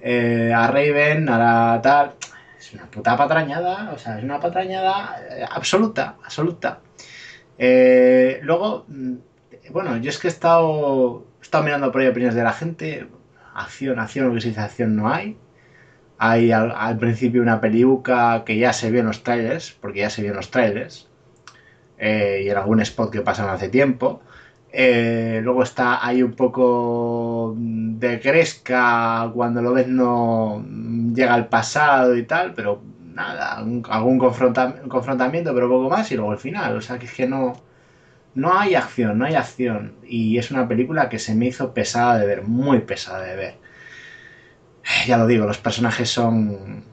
eh, 0.01 0.53
a 0.55 0.67
Raven, 0.69 1.29
ahora 1.29 1.81
tal. 1.83 2.17
Es 2.59 2.73
una 2.75 2.87
puta 2.91 3.17
patrañada, 3.17 3.93
o 3.95 3.99
sea, 3.99 4.19
es 4.19 4.25
una 4.25 4.41
patrañada 4.41 5.17
eh, 5.31 5.47
absoluta, 5.51 6.17
absoluta. 6.25 6.81
Eh, 7.59 8.41
luego, 8.43 8.85
mm, 8.89 9.15
bueno, 9.71 9.97
yo 9.99 10.11
es 10.11 10.19
que 10.19 10.29
he 10.29 10.31
estado, 10.31 11.27
he 11.41 11.43
estado 11.45 11.65
mirando 11.65 11.93
por 11.93 12.01
ahí 12.03 12.09
opiniones 12.09 12.35
de 12.37 12.45
la 12.45 12.53
gente. 12.53 13.09
Acción, 13.55 13.99
acción, 14.01 14.29
lo 14.29 14.35
que 14.35 14.41
se 14.43 14.49
dice 14.49 14.61
acción 14.61 14.97
no 14.97 15.09
hay. 15.13 15.39
Hay 16.19 16.51
al, 16.53 16.99
principio 16.99 17.43
una 17.43 17.61
peliuca 17.61 18.43
que 18.45 18.57
ya 18.59 18.73
se 18.73 18.91
vio 18.91 19.01
en 19.01 19.07
los 19.07 19.23
trailers, 19.23 19.73
porque 19.81 20.01
ya 20.01 20.11
se 20.11 20.23
vio 20.23 20.31
en 20.31 20.37
los 20.37 20.51
trailers. 20.51 21.09
eh, 21.99 22.43
y 22.45 22.51
en 22.51 22.57
algún 22.57 22.81
spot 22.81 23.11
que 23.13 23.23
pasaron 23.23 23.53
hace 23.53 23.69
tiempo. 23.69 24.21
Eh, 24.73 25.41
luego 25.43 25.63
está 25.63 26.05
ahí 26.07 26.23
un 26.23 26.33
poco 26.35 27.55
de 27.57 28.21
cresca 28.21 29.31
cuando 29.33 29.63
lo 29.63 29.73
ves 29.73 29.89
no 29.89 30.63
llega 31.15 31.35
al 31.35 31.49
pasado 31.49 32.17
y 32.17 32.25
tal, 32.25 32.53
pero 32.55 32.83
nada, 33.15 33.63
un- 33.63 33.83
algún 33.89 34.19
confronta- 34.19 34.83
confrontamiento, 34.89 35.55
pero 35.55 35.69
poco 35.69 35.89
más 35.89 36.11
y 36.13 36.17
luego 36.17 36.33
el 36.33 36.39
final. 36.39 36.77
O 36.77 36.81
sea 36.81 36.99
que 36.99 37.07
es 37.07 37.15
que 37.15 37.27
no, 37.27 37.55
no 38.35 38.59
hay 38.59 38.75
acción, 38.75 39.19
no 39.19 39.25
hay 39.25 39.35
acción. 39.35 39.95
Y 40.03 40.39
es 40.39 40.51
una 40.51 40.69
película 40.69 41.09
que 41.09 41.19
se 41.19 41.35
me 41.35 41.47
hizo 41.47 41.73
pesada 41.75 42.19
de 42.19 42.27
ver, 42.27 42.43
muy 42.43 42.81
pesada 42.81 43.23
de 43.23 43.37
ver. 43.37 43.55
Ya 45.07 45.17
lo 45.17 45.27
digo, 45.27 45.47
los 45.47 45.59
personajes 45.59 46.09
son 46.11 46.85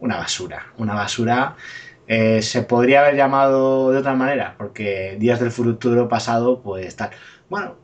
una 0.00 0.16
basura, 0.16 0.66
una 0.78 0.94
basura. 0.94 1.56
Eh, 2.06 2.42
se 2.42 2.62
podría 2.62 3.00
haber 3.00 3.16
llamado 3.16 3.92
de 3.92 3.98
otra 3.98 4.14
manera, 4.14 4.54
porque 4.58 5.16
Días 5.18 5.40
del 5.40 5.52
Futuro 5.52 6.08
Pasado, 6.08 6.60
pues 6.60 6.96
tal. 6.96 7.10
Bueno, 7.48 7.76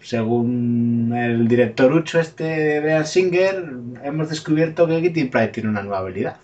según 0.00 1.14
el 1.16 1.48
director 1.48 1.92
Ucho 1.92 2.20
este 2.20 2.44
de 2.44 2.80
Bean 2.80 3.06
Singer, 3.06 3.64
hemos 4.02 4.28
descubierto 4.28 4.86
que 4.86 5.00
Kitty 5.00 5.24
Pryde 5.24 5.48
tiene 5.48 5.70
una 5.70 5.82
nueva 5.82 5.98
habilidad. 5.98 6.36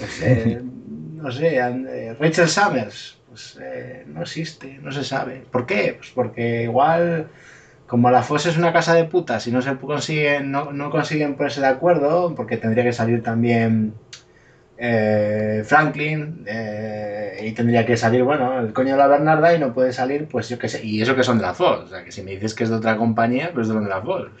No 0.00 0.06
sé, 0.06 0.62
no 0.62 1.32
sé, 1.32 1.56
eh, 1.56 2.14
Rachel 2.20 2.48
Summers, 2.48 3.18
pues 3.28 3.58
eh, 3.60 4.04
no 4.06 4.22
existe, 4.22 4.78
no 4.80 4.92
se 4.92 5.02
sabe. 5.02 5.44
¿Por 5.50 5.66
qué? 5.66 5.96
Pues 5.98 6.10
porque 6.14 6.62
igual, 6.64 7.28
como 7.86 8.10
la 8.10 8.22
FOS 8.22 8.46
es 8.46 8.56
una 8.58 8.72
casa 8.72 8.94
de 8.94 9.04
putas 9.04 9.46
y 9.46 9.52
no 9.52 9.62
se 9.62 9.76
consiguen, 9.78 10.50
no, 10.50 10.72
no 10.72 10.90
consiguen 10.90 11.36
ponerse 11.36 11.60
de 11.60 11.68
acuerdo, 11.68 12.34
porque 12.34 12.56
tendría 12.56 12.84
que 12.84 12.92
salir 12.92 13.22
también 13.22 14.00
eh, 14.76 15.62
Franklin 15.66 16.44
eh, 16.46 17.38
y 17.44 17.52
tendría 17.52 17.86
que 17.86 17.96
salir, 17.96 18.22
bueno, 18.24 18.58
el 18.60 18.72
coño 18.72 18.92
de 18.92 18.98
la 18.98 19.06
Bernarda 19.08 19.54
y 19.54 19.58
no 19.60 19.72
puede 19.74 19.92
salir, 19.92 20.28
pues 20.28 20.48
yo 20.48 20.58
qué 20.58 20.68
sé, 20.68 20.84
y 20.84 21.00
eso 21.02 21.14
que 21.16 21.24
son 21.24 21.38
de 21.38 21.42
la 21.44 21.54
FOS, 21.54 21.84
o 21.84 21.88
sea, 21.88 22.04
que 22.04 22.12
si 22.12 22.22
me 22.22 22.32
dices 22.32 22.54
que 22.54 22.64
es 22.64 22.70
de 22.70 22.76
otra 22.76 22.96
compañía, 22.96 23.52
pues 23.54 23.68
de 23.68 23.74
la 23.80 24.00
FOS. 24.02 24.32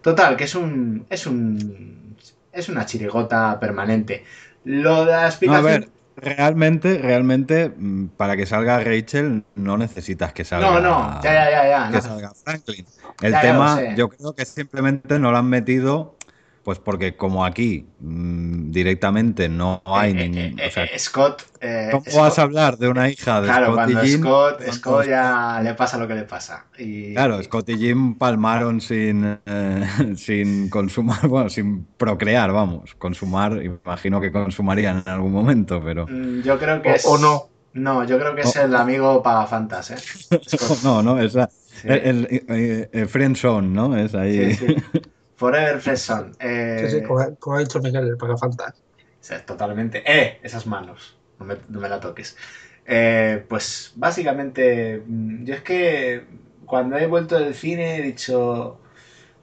Total, 0.00 0.36
que 0.36 0.44
es 0.44 0.54
un, 0.54 1.06
es 1.10 1.26
un, 1.26 2.16
es 2.52 2.68
una 2.68 2.84
chirigota 2.86 3.58
permanente. 3.60 4.24
Lo 4.64 5.04
de 5.04 5.12
la 5.12 5.26
No, 5.40 5.54
a 5.54 5.60
explicación... 5.60 5.60
ver, 5.60 5.88
realmente, 6.16 6.98
realmente, 6.98 7.70
mm, 7.76 8.08
para 8.16 8.36
que 8.36 8.46
salga 8.46 8.78
Rachel, 8.82 9.44
no 9.54 9.76
necesitas 9.78 10.32
que 10.32 10.44
salga. 10.44 10.70
No, 10.70 10.80
no, 10.80 11.20
ya, 11.22 11.32
ya, 11.32 11.50
ya, 11.50 11.68
ya, 11.68 11.86
Que 11.90 11.96
no. 11.96 12.02
salga 12.02 12.32
Franklin. 12.44 12.86
El 13.20 13.32
Ya, 13.32 13.40
tema, 13.40 13.80
yo 13.96 14.08
creo 14.08 14.34
que 14.34 14.44
simplemente 14.44 15.18
no 15.18 15.30
lo 15.30 15.38
han 15.38 15.48
metido, 15.48 16.16
pues 16.64 16.78
porque 16.78 17.16
como 17.16 17.44
aquí 17.44 17.86
mm, 18.00 18.70
directamente 18.70 19.48
no 19.48 19.82
hay 19.84 20.14
ningún. 20.14 20.60
o 20.60 20.70
sea, 20.70 20.84
Eh, 20.84 20.98
Scott... 20.98 21.42
eh, 21.60 21.88
¿Cómo 21.90 22.04
Scott- 22.04 22.20
vas 22.20 22.38
a 22.38 22.42
hablar 22.42 22.78
de 22.78 22.88
una 22.88 23.08
hija 23.08 23.40
de 23.40 23.48
Claro, 23.48 23.66
Scott 23.66 23.74
cuando 23.76 24.04
y 24.04 24.08
Jim? 24.08 24.20
Scott, 24.20 24.54
cuando- 24.56 24.72
Scott 24.72 25.06
ya 25.08 25.60
le 25.62 25.74
pasa 25.74 25.98
lo 25.98 26.06
que 26.06 26.14
le 26.14 26.22
pasa. 26.22 26.66
Y, 26.78 27.14
Claro, 27.14 27.42
Scott 27.42 27.68
y 27.70 27.78
Jim 27.78 28.14
palmaron 28.16 28.80
sin, 28.80 29.38
eh, 29.44 29.84
sin 30.16 30.68
consumar, 30.70 31.26
bueno, 31.26 31.50
sin 31.50 31.84
procrear, 31.96 32.52
vamos. 32.52 32.94
Consumar, 32.94 33.60
imagino 33.62 34.20
que 34.20 34.30
consumarían 34.30 35.02
en 35.04 35.12
algún 35.12 35.32
momento, 35.32 35.82
pero. 35.82 36.06
Mm, 36.08 36.42
Yo 36.42 36.58
creo 36.58 36.80
que 36.80 36.90
O- 36.90 36.94
es... 36.94 37.06
o 37.06 37.18
no. 37.18 37.48
No, 37.74 38.04
yo 38.04 38.18
creo 38.18 38.34
que 38.34 38.42
es 38.42 38.54
el 38.56 38.76
amigo 38.76 39.22
Pagafantas, 39.22 39.90
¿eh? 39.92 39.96
No, 40.84 41.02
no, 41.02 41.18
es 41.18 41.32
la- 41.34 41.48
el, 41.84 41.98
el, 42.30 42.44
eh, 42.48 42.88
eh, 42.92 43.06
friend 43.06 43.34
zone, 43.34 43.66
¿no? 43.68 43.96
Es 43.96 44.14
ahí. 44.14 44.54
Sí, 44.54 44.66
sí. 44.68 44.76
Forever 45.42 45.80
Fresson. 45.80 46.24
Eh, 46.40 46.50
Sí, 46.74 46.88
sí, 46.90 47.02
como, 47.02 47.20
ha- 47.20 47.34
como 47.36 47.56
ha 47.56 47.60
dicho 47.60 47.80
Miguel, 47.80 48.08
el 48.08 48.16
Pagafantas. 48.18 48.82
sí, 49.20 49.34
totalmente. 49.46 50.02
¡Eh! 50.06 50.40
Esas 50.42 50.66
manos. 50.66 51.18
No 51.38 51.46
me, 51.46 51.56
no 51.68 51.80
me 51.80 51.88
la 51.88 52.00
toques. 52.00 52.36
Eh, 52.84 53.44
pues 53.48 53.92
básicamente, 53.96 55.02
mm, 55.06 55.44
yo 55.44 55.54
es 55.54 55.62
que 55.62 56.26
cuando 56.66 56.96
he 56.98 57.06
vuelto 57.06 57.38
del 57.38 57.54
cine 57.54 57.96
he 57.98 58.02
dicho, 58.02 58.78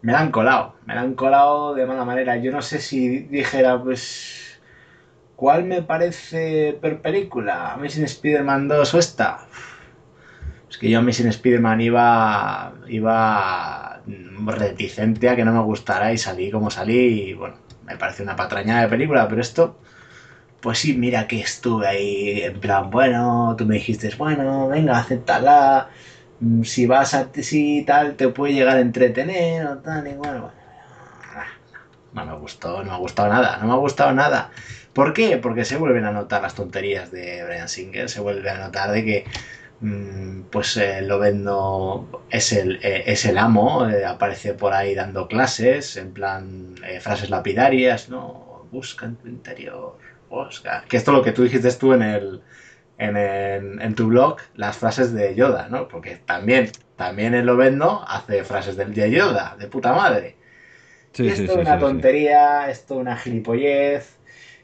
me 0.01 0.13
la 0.13 0.21
han 0.21 0.31
colado, 0.31 0.75
me 0.85 0.95
la 0.95 1.01
han 1.01 1.15
colado 1.15 1.75
de 1.75 1.85
mala 1.85 2.05
manera. 2.05 2.37
Yo 2.37 2.51
no 2.51 2.61
sé 2.63 2.79
si 2.81 3.21
dijera, 3.21 3.81
pues, 3.83 4.61
¿cuál 5.35 5.65
me 5.65 5.81
parece 5.83 6.77
per 6.81 7.01
película? 7.01 7.73
¿Amazing 7.73 8.05
Spider-Man 8.05 8.67
2 8.67 8.93
o 8.93 8.99
esta? 8.99 9.47
Es 10.69 10.77
que 10.77 10.89
yo 10.89 10.99
a 10.99 11.01
Amazing 11.01 11.27
Spider-Man 11.27 11.81
iba, 11.81 12.73
iba 12.87 14.01
reticente 14.45 15.29
a 15.29 15.35
que 15.35 15.43
no 15.43 15.51
me 15.51 15.61
gustara 15.61 16.13
y 16.13 16.17
salí 16.17 16.51
como 16.51 16.69
salí 16.69 17.29
y 17.29 17.33
bueno, 17.33 17.55
me 17.85 17.97
parece 17.97 18.21
una 18.21 18.35
patrañada 18.35 18.81
de 18.81 18.87
película, 18.87 19.27
pero 19.27 19.41
esto, 19.41 19.79
pues 20.61 20.77
sí, 20.79 20.93
mira 20.93 21.27
que 21.27 21.39
estuve 21.41 21.87
ahí 21.87 22.41
en 22.41 22.59
plan, 22.59 22.91
bueno, 22.91 23.55
tú 23.57 23.65
me 23.65 23.75
dijiste, 23.75 24.13
bueno, 24.17 24.67
venga, 24.67 24.99
acéptala, 24.99 25.89
mm, 26.39 26.63
si 26.63 26.85
vas 26.85 27.15
a 27.15 27.29
si 27.33 27.83
tal, 27.83 28.15
te 28.15 28.27
puede 28.29 28.53
llegar 28.53 28.77
a 28.77 28.81
entretener 28.81 29.65
o 29.65 29.77
tal, 29.79 30.07
y 30.07 30.13
bueno, 30.13 30.51
bueno, 31.33 31.49
no 32.13 32.25
me 32.25 32.35
gustó, 32.35 32.79
no 32.79 32.85
me 32.85 32.91
ha 32.91 32.97
gustado 32.97 33.29
nada, 33.29 33.57
no 33.57 33.67
me 33.67 33.73
ha 33.73 33.77
gustado 33.77 34.13
nada. 34.13 34.51
¿Por 34.93 35.13
qué? 35.13 35.37
Porque 35.37 35.65
se 35.65 35.77
vuelven 35.77 36.05
a 36.05 36.11
notar 36.11 36.41
las 36.41 36.55
tonterías 36.55 37.11
de 37.11 37.43
Brian 37.45 37.69
Singer, 37.69 38.09
se 38.09 38.19
vuelve 38.19 38.49
a 38.49 38.57
notar 38.57 38.91
de 38.91 39.05
que 39.05 39.25
pues 40.49 40.75
eh, 40.77 41.01
Lobezno 41.01 42.09
es 42.29 42.51
el, 42.51 42.79
eh, 42.83 43.03
es 43.07 43.25
el 43.25 43.37
amo, 43.37 43.87
eh, 43.89 44.05
aparece 44.05 44.53
por 44.53 44.73
ahí 44.73 44.93
dando 44.95 45.27
clases, 45.27 45.95
en 45.97 46.13
plan 46.13 46.75
eh, 46.83 46.99
frases 46.99 47.29
lapidarias, 47.29 48.09
¿no? 48.09 48.67
Busca 48.71 49.05
en 49.05 49.17
tu 49.17 49.27
interior, 49.27 49.97
busca. 50.27 50.83
Que 50.89 50.97
esto 50.97 51.11
es 51.11 51.17
lo 51.17 51.23
que 51.23 51.31
tú 51.31 51.43
dijiste 51.43 51.71
tú 51.73 51.93
en 51.93 52.01
el, 52.01 52.43
en, 52.97 53.17
el- 53.17 53.81
en 53.81 53.95
tu 53.95 54.07
blog, 54.07 54.37
las 54.55 54.77
frases 54.77 55.13
de 55.13 55.35
Yoda, 55.35 55.67
¿no? 55.69 55.87
Porque 55.87 56.17
también, 56.17 56.71
también 56.95 57.33
el 57.35 57.45
Lobezno 57.47 58.03
hace 58.07 58.43
frases 58.43 58.75
del 58.77 58.93
de 58.93 59.11
Yoda, 59.11 59.55
de 59.57 59.67
puta 59.67 59.93
madre. 59.93 60.37
Sí, 61.13 61.31
esto 61.31 61.43
sí, 61.47 61.47
es 61.51 61.57
una 61.57 61.77
sí, 61.77 61.77
tontería, 61.79 62.69
esto 62.69 62.97
una 62.97 63.17
gilipollez. 63.17 64.19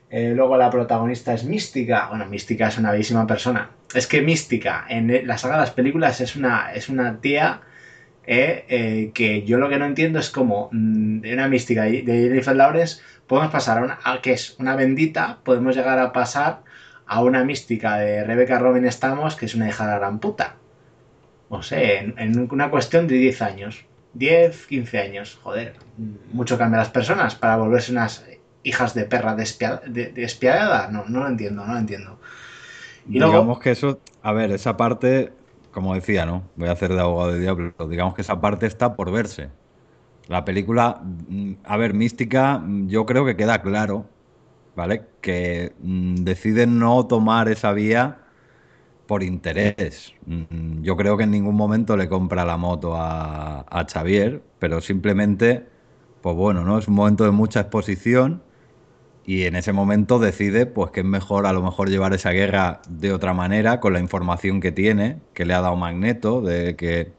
Luego 0.10 0.58
la 0.58 0.70
protagonista 0.70 1.34
es 1.34 1.44
Mística. 1.46 2.08
Bueno, 2.10 2.26
Mística 2.28 2.68
es 2.68 2.78
una 2.78 2.92
bellísima 2.92 3.28
persona. 3.28 3.75
Es 3.94 4.08
que 4.08 4.22
Mística 4.22 4.86
en 4.90 5.26
la 5.28 5.38
saga 5.38 5.56
de 5.56 5.62
las 5.62 5.72
películas 5.72 6.20
es 6.22 6.36
una, 6.36 6.74
es 6.74 6.90
una 6.90 7.20
tía 7.22 7.62
eh, 8.26 8.66
eh, 8.68 9.12
que 9.14 9.44
yo 9.44 9.58
lo 9.60 9.70
que 9.70 9.78
no 9.78 9.86
entiendo 9.86 10.20
es 10.20 10.30
cómo 10.32 10.70
mm, 10.72 11.20
de 11.22 11.34
una 11.34 11.48
Mística 11.48 11.84
de 11.84 12.04
Jennifer 12.04 12.56
Lawrence 12.56 13.02
podemos 13.28 13.52
pasar 13.52 13.78
a 13.78 13.84
una, 13.84 14.00
a 14.04 14.22
que 14.22 14.34
es 14.34 14.56
una 14.60 14.76
bendita, 14.76 15.40
podemos 15.44 15.76
llegar 15.76 16.00
a 16.00 16.12
pasar 16.12 16.64
a 17.06 17.22
una 17.24 17.44
Mística 17.44 17.98
de 17.98 18.24
Rebecca 18.24 18.60
Robin 18.60 18.86
Stamos 18.92 19.36
que 19.36 19.46
es 19.46 19.56
una 19.56 19.68
hija 19.70 19.86
de 19.86 19.92
la 19.92 20.00
gran 20.00 20.20
puta. 20.20 20.56
No 21.50 21.62
sé, 21.62 22.00
en, 22.18 22.48
una 22.52 22.70
cuestión 22.72 23.08
de 23.08 23.16
10 23.16 23.42
años. 23.42 23.86
10, 24.14 24.66
15 24.66 25.00
años. 25.00 25.40
Joder, 25.44 25.76
mucho 26.32 26.58
cambian 26.58 26.80
las 26.80 26.90
personas 26.90 27.36
para 27.36 27.58
volverse 27.58 27.92
unas 27.92 28.26
hijas 28.64 28.94
de 28.96 29.06
perra 29.06 29.36
despia- 29.36 29.82
de- 29.86 30.08
despiadadas. 30.08 30.92
No, 30.92 31.06
no 31.08 31.20
lo 31.22 31.28
entiendo, 31.28 31.64
no 31.66 31.74
lo 31.74 31.80
entiendo. 31.80 32.20
Digamos 33.06 33.60
que 33.60 33.72
eso, 33.72 34.00
a 34.22 34.34
ver, 34.34 34.52
esa 34.52 34.78
parte, 34.78 35.32
como 35.72 35.94
decía, 35.94 36.26
¿no? 36.26 36.44
Voy 36.56 36.70
a 36.70 36.72
hacer 36.72 36.94
de 36.94 37.00
abogado 37.00 37.34
de 37.34 37.40
diablo. 37.40 37.74
Digamos 37.88 38.16
que 38.16 38.22
esa 38.22 38.42
parte 38.42 38.66
está 38.66 38.96
por 38.96 39.12
verse. 39.12 39.50
La 40.28 40.44
película, 40.44 41.02
mm, 41.04 41.54
a 41.64 41.78
ver, 41.78 41.94
mística, 41.94 42.60
mm, 42.60 42.88
yo 42.88 43.06
creo 43.06 43.26
que 43.26 43.36
queda 43.36 43.62
claro, 43.62 44.06
¿vale? 44.76 45.04
Que 45.22 45.74
mm, 45.80 46.16
deciden 46.24 46.80
no 46.80 47.06
tomar 47.08 47.48
esa 47.50 47.74
vía 47.74 48.20
por 49.08 49.24
interés. 49.24 50.14
Yo 50.82 50.98
creo 50.98 51.18
que 51.18 51.26
en 51.26 51.32
ningún 51.32 51.56
momento 51.56 51.96
le 51.98 52.10
compra 52.10 52.44
la 52.46 52.58
moto 52.58 52.96
a, 52.96 53.62
a 53.62 53.86
Xavier, 53.86 54.42
pero 54.60 54.82
simplemente, 54.82 55.68
pues 56.22 56.36
bueno, 56.36 56.64
¿no? 56.66 56.80
Es 56.80 56.88
un 56.88 56.96
momento 56.96 57.24
de 57.24 57.32
mucha 57.32 57.62
exposición 57.62 58.42
y 59.26 59.44
en 59.46 59.56
ese 59.56 59.74
momento 59.74 60.20
decide 60.20 60.66
pues 60.68 60.92
que 60.92 61.02
es 61.02 61.06
mejor 61.06 61.48
a 61.48 61.54
lo 61.54 61.64
mejor 61.64 61.90
llevar 61.90 62.14
esa 62.14 62.32
guerra 62.32 62.82
de 62.90 63.12
otra 63.14 63.34
manera 63.34 63.80
con 63.80 63.94
la 63.94 64.00
información 64.00 64.62
que 64.62 64.72
tiene, 64.72 65.22
que 65.34 65.46
le 65.46 65.54
ha 65.54 65.62
dado 65.62 65.76
Magneto, 65.76 66.42
de 66.42 66.76
que 66.76 67.14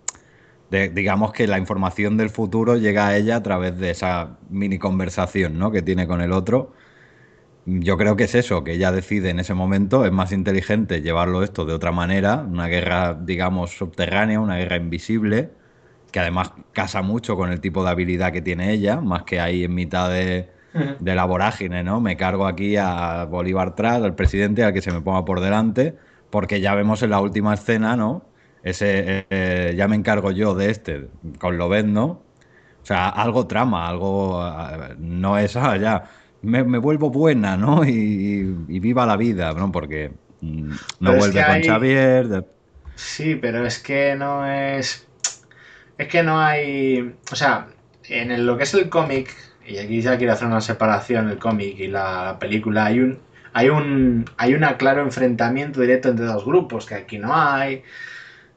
digamos 0.70 1.32
que 1.32 1.46
la 1.46 1.58
información 1.58 2.16
del 2.16 2.30
futuro 2.30 2.76
llega 2.76 3.08
a 3.08 3.16
ella 3.16 3.36
a 3.36 3.42
través 3.42 3.78
de 3.78 3.90
esa 3.90 4.38
mini 4.50 4.78
conversación 4.78 5.58
¿no? 5.58 5.70
que 5.70 5.82
tiene 5.82 6.06
con 6.06 6.20
el 6.20 6.32
otro. 6.32 6.72
Yo 7.66 7.96
creo 7.98 8.16
que 8.16 8.24
es 8.24 8.34
eso, 8.36 8.62
que 8.64 8.72
ella 8.74 8.92
decide 8.92 9.30
en 9.30 9.40
ese 9.40 9.54
momento, 9.54 10.04
es 10.04 10.12
más 10.12 10.32
inteligente 10.32 11.02
llevarlo 11.02 11.42
esto 11.42 11.64
de 11.64 11.74
otra 11.74 11.90
manera, 11.92 12.36
una 12.48 12.68
guerra, 12.68 13.14
digamos, 13.14 13.76
subterránea, 13.76 14.38
una 14.40 14.56
guerra 14.56 14.76
invisible, 14.76 15.50
que 16.12 16.20
además 16.20 16.52
casa 16.72 17.02
mucho 17.02 17.36
con 17.36 17.52
el 17.52 17.60
tipo 17.60 17.84
de 17.84 17.90
habilidad 17.90 18.32
que 18.32 18.42
tiene 18.42 18.72
ella, 18.72 19.00
más 19.00 19.24
que 19.24 19.40
ahí 19.40 19.64
en 19.64 19.74
mitad 19.74 20.10
de. 20.10 20.55
De 20.98 21.14
la 21.14 21.24
vorágine, 21.24 21.82
¿no? 21.82 22.00
Me 22.00 22.16
cargo 22.16 22.46
aquí 22.46 22.76
a 22.76 23.24
Bolívar 23.24 23.74
tras, 23.74 24.02
al 24.02 24.14
presidente, 24.14 24.64
al 24.64 24.72
que 24.72 24.82
se 24.82 24.92
me 24.92 25.00
ponga 25.00 25.24
por 25.24 25.40
delante, 25.40 25.96
porque 26.30 26.60
ya 26.60 26.74
vemos 26.74 27.02
en 27.02 27.10
la 27.10 27.20
última 27.20 27.54
escena, 27.54 27.96
¿no? 27.96 28.24
Ese, 28.62 29.18
eh, 29.20 29.26
eh, 29.30 29.74
ya 29.76 29.88
me 29.88 29.96
encargo 29.96 30.30
yo 30.32 30.54
de 30.54 30.70
este, 30.70 31.08
con 31.38 31.56
Lobezno, 31.58 31.92
¿no? 31.92 32.06
O 32.82 32.86
sea, 32.86 33.08
algo 33.08 33.46
trama, 33.46 33.88
algo, 33.88 34.40
ah, 34.42 34.90
no 34.98 35.38
es, 35.38 35.56
ah, 35.56 35.76
ya, 35.76 36.04
me, 36.42 36.62
me 36.64 36.78
vuelvo 36.78 37.10
buena, 37.10 37.56
¿no? 37.56 37.84
Y, 37.84 37.90
y- 37.90 38.76
y 38.76 38.80
viva 38.80 39.06
la 39.06 39.16
vida, 39.16 39.52
¿no? 39.54 39.72
Porque 39.72 40.12
mm, 40.40 40.70
no 41.00 41.10
Pero 41.10 41.18
vuelve 41.18 41.44
con 41.44 41.54
hay- 41.56 41.64
Xavier, 41.64 42.28
de- 42.28 42.44
Sí, 42.94 43.36
pero 43.36 43.66
es 43.66 43.78
que 43.78 44.14
no 44.16 44.46
es. 44.46 45.06
Es 45.98 46.08
que 46.08 46.22
no 46.22 46.40
hay. 46.40 47.14
O 47.32 47.36
sea, 47.36 47.68
en 48.08 48.30
el- 48.30 48.46
lo 48.46 48.56
que 48.56 48.64
es 48.64 48.74
el 48.74 48.88
cómic, 48.88 49.34
y 49.66 49.78
aquí 49.78 50.00
ya 50.00 50.16
quiero 50.16 50.32
hacer 50.32 50.46
una 50.48 50.60
separación, 50.60 51.28
el 51.28 51.38
cómic 51.38 51.78
y 51.78 51.88
la, 51.88 52.24
la 52.24 52.38
película, 52.38 52.86
hay 52.86 53.00
un. 53.00 53.18
Hay 53.52 53.68
un. 53.70 54.24
Hay 54.36 54.54
un 54.54 54.62
claro 54.78 55.02
enfrentamiento 55.02 55.80
directo 55.80 56.08
entre 56.08 56.26
dos 56.26 56.44
grupos, 56.44 56.86
que 56.86 56.94
aquí 56.94 57.18
no 57.18 57.34
hay. 57.36 57.82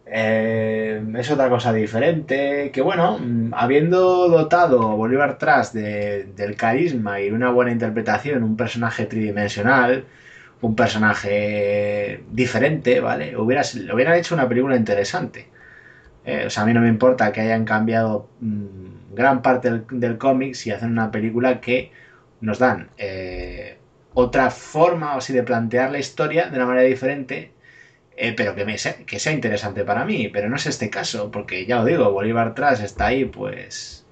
Eh, 0.05 1.01
es 1.17 1.29
otra 1.31 1.49
cosa 1.49 1.71
diferente. 1.73 2.71
Que 2.73 2.81
bueno, 2.81 3.17
mm, 3.19 3.53
habiendo 3.53 4.27
dotado 4.29 4.89
a 4.91 4.95
Bolívar 4.95 5.37
Tras 5.37 5.71
de- 5.73 6.25
del 6.35 6.55
carisma 6.55 7.21
y 7.21 7.31
una 7.31 7.49
buena 7.51 7.71
interpretación, 7.71 8.43
un 8.43 8.55
personaje 8.57 9.05
tridimensional, 9.05 10.05
un 10.61 10.75
personaje 10.75 12.23
diferente, 12.31 12.99
¿vale? 12.99 13.37
Hubieras, 13.37 13.75
hubieran 13.75 14.15
hecho 14.15 14.33
una 14.35 14.47
película 14.47 14.75
interesante. 14.75 15.47
Eh, 16.25 16.45
o 16.47 16.49
sea, 16.49 16.63
a 16.63 16.65
mí 16.65 16.73
no 16.73 16.81
me 16.81 16.87
importa 16.89 17.31
que 17.31 17.41
hayan 17.41 17.65
cambiado 17.65 18.27
mm, 18.39 18.98
gran 19.13 19.41
parte 19.41 19.69
del, 19.71 19.85
del 19.89 20.17
cómic 20.17 20.53
si 20.55 20.71
hacen 20.71 20.91
una 20.91 21.11
película 21.11 21.59
que 21.59 21.91
nos 22.41 22.59
dan 22.59 22.89
eh, 22.97 23.77
otra 24.13 24.49
forma 24.49 25.15
o 25.15 25.17
así 25.19 25.33
de 25.33 25.43
plantear 25.43 25.91
la 25.91 25.99
historia 25.99 26.49
de 26.49 26.57
una 26.57 26.65
manera 26.65 26.87
diferente, 26.87 27.51
eh, 28.17 28.33
pero 28.35 28.55
que, 28.55 28.65
me 28.65 28.77
sea, 28.77 28.97
que 29.05 29.19
sea 29.19 29.33
interesante 29.33 29.83
para 29.83 30.05
mí. 30.05 30.29
Pero 30.29 30.49
no 30.49 30.55
es 30.55 30.65
este 30.65 30.89
caso, 30.89 31.31
porque 31.31 31.65
ya 31.65 31.79
os 31.79 31.85
digo, 31.85 32.11
Bolívar 32.11 32.53
Tras 32.55 32.81
está 32.81 33.07
ahí, 33.07 33.25
pues 33.25 34.05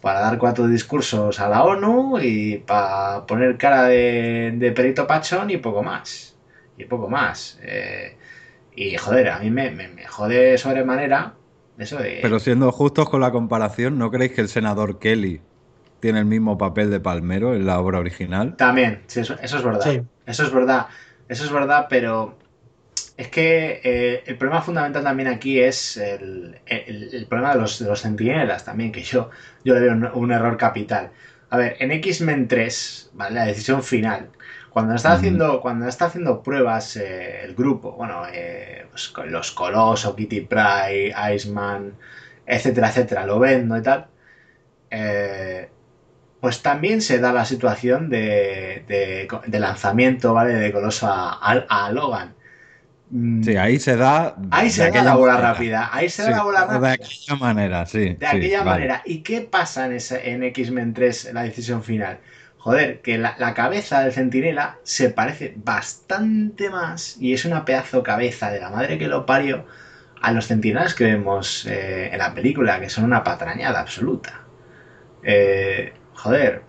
para 0.00 0.20
dar 0.20 0.38
cuatro 0.38 0.68
discursos 0.68 1.40
a 1.40 1.48
la 1.48 1.64
ONU 1.64 2.20
y 2.20 2.58
para 2.58 3.26
poner 3.26 3.56
cara 3.56 3.84
de, 3.84 4.72
perito 4.74 5.06
pachón 5.06 5.50
y 5.50 5.56
poco 5.58 5.82
más. 5.82 6.36
Y 6.76 6.84
poco 6.84 7.08
más. 7.08 7.58
Eh, 7.62 8.16
y 8.76 8.96
joder, 8.96 9.30
a 9.30 9.40
mí 9.40 9.50
me 9.50 10.06
jode 10.06 10.56
sobremanera 10.58 11.34
eso. 11.78 11.98
Pero 12.20 12.38
siendo 12.40 12.72
justos 12.72 13.08
con 13.10 13.20
la 13.20 13.32
comparación, 13.32 13.98
¿no 13.98 14.10
creéis 14.10 14.32
que 14.32 14.40
el 14.40 14.48
senador 14.48 14.98
Kelly 14.98 15.42
tiene 16.00 16.20
el 16.20 16.26
mismo 16.26 16.58
papel 16.58 16.90
de 16.90 17.00
Palmero 17.00 17.54
en 17.54 17.66
la 17.66 17.80
obra 17.80 17.98
original? 17.98 18.56
También, 18.56 19.04
sí, 19.06 19.20
eso, 19.20 19.36
eso 19.40 19.58
es 19.58 19.62
verdad. 19.64 19.92
Sí. 19.92 20.00
Eso 20.26 20.42
es 20.44 20.52
verdad. 20.52 20.86
Eso 21.28 21.44
es 21.44 21.52
verdad, 21.52 21.86
pero 21.88 22.38
es 23.16 23.28
que 23.28 23.80
eh, 23.84 24.24
el 24.26 24.38
problema 24.38 24.62
fundamental 24.62 25.04
también 25.04 25.28
aquí 25.28 25.60
es 25.60 25.96
el, 25.98 26.60
el- 26.66 27.14
el 27.14 27.26
problema 27.28 27.54
de 27.54 27.60
los, 27.60 27.78
de 27.80 27.86
los 27.86 28.02
centinelas 28.02 28.64
también, 28.64 28.92
que 28.92 29.02
yo, 29.02 29.30
yo 29.64 29.74
le 29.74 29.80
veo 29.80 29.92
un, 29.92 30.06
un 30.06 30.32
error 30.32 30.56
capital. 30.56 31.12
A 31.50 31.58
ver, 31.58 31.76
en 31.80 31.92
X-Men 31.92 32.48
3, 32.48 33.10
¿vale? 33.14 33.36
La 33.36 33.46
decisión 33.46 33.82
final. 33.82 34.30
Cuando 34.78 34.94
está 34.94 35.12
haciendo, 35.14 35.60
cuando 35.60 35.86
está 35.88 36.06
haciendo 36.06 36.42
pruebas 36.42 36.96
eh, 36.96 37.44
el 37.44 37.54
grupo, 37.54 37.92
bueno, 37.92 38.22
eh, 38.32 38.86
pues, 38.90 39.08
con 39.08 39.30
los 39.32 39.52
Coloso, 39.52 40.14
Kitty 40.16 40.42
Pryde, 40.42 41.14
Iceman, 41.34 41.98
etcétera, 42.46 42.88
etcétera, 42.90 43.26
lo 43.26 43.38
vendo 43.40 43.76
y 43.76 43.82
tal. 43.82 44.08
eh, 44.90 45.70
pues 46.40 46.62
también 46.62 47.02
se 47.02 47.18
da 47.20 47.32
la 47.32 47.44
situación 47.46 48.10
de, 48.10 48.84
de- 48.88 49.28
de 49.46 49.60
lanzamiento, 49.60 50.34
¿vale? 50.34 50.54
De 50.54 50.72
Coloso 50.72 51.06
a, 51.08 51.32
a- 51.34 51.86
a 51.86 51.92
Logan. 51.92 52.34
Mm, 53.10 53.42
Sí, 53.42 53.56
ahí 53.56 53.78
se 53.78 53.96
da. 53.96 54.34
Ahí 54.50 54.70
de 54.70 54.70
se 54.70 54.90
da 54.90 55.02
la 55.02 55.14
bola 55.16 55.36
manera. 55.36 55.46
rápida. 55.46 55.88
Ahí 55.94 56.08
se 56.10 56.22
Sí, 56.22 56.30
da 56.30 56.30
la 56.30 56.42
bola 56.42 56.64
De 56.66 56.66
rápida. 56.66 56.88
aquella 56.88 57.36
manera, 57.38 57.86
sí. 57.86 58.18
De 58.18 58.26
sí, 58.26 58.26
aquella 58.26 58.64
vale. 58.64 58.86
manera. 58.86 59.02
¿Y 59.06 59.22
qué 59.22 59.40
pasa 59.42 59.86
en, 59.86 59.92
esa- 59.92 60.20
en 60.22 60.42
X-Men 60.44 60.92
3, 60.94 61.24
en 61.26 61.34
la 61.36 61.42
decisión 61.44 61.82
final? 61.82 62.20
Joder, 62.58 63.00
que 63.02 63.18
la, 63.18 63.54
cabeza 63.54 64.00
del 64.00 64.12
centinela 64.12 64.78
se 64.82 65.10
parece 65.10 65.54
bastante 65.56 66.70
más, 66.70 67.16
y 67.20 67.32
es 67.32 67.44
una 67.44 67.64
pedazo 67.64 68.02
cabeza 68.02 68.50
de 68.50 68.58
la 68.58 68.68
madre 68.68 68.98
que 68.98 69.06
lo 69.06 69.26
parió, 69.26 69.64
a 70.20 70.32
los 70.32 70.48
centinelas 70.48 70.94
que 70.94 71.04
vemos 71.04 71.64
eh, 71.66 72.10
en 72.12 72.18
la 72.18 72.34
película, 72.34 72.80
que 72.80 72.88
son 72.88 73.04
una 73.04 73.22
patrañada 73.22 73.78
absoluta. 73.78 74.40
Eh, 75.22 75.92
joder, 76.14 76.62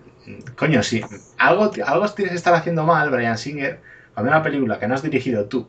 coño, 0.56 0.84
si 0.84 1.02
algo, 1.38 1.72
algo 1.84 2.10
tienes 2.14 2.32
que 2.34 2.38
estar 2.38 2.54
haciendo 2.54 2.86
mal, 2.86 3.10
Brian 3.10 3.38
Singer, 3.38 3.82
cuando 4.14 4.32
una 4.32 4.44
película 4.44 4.78
que 4.80 4.88
no 4.88 4.94
has 4.94 5.02
dirigido 5.02 5.46
tú, 5.46 5.68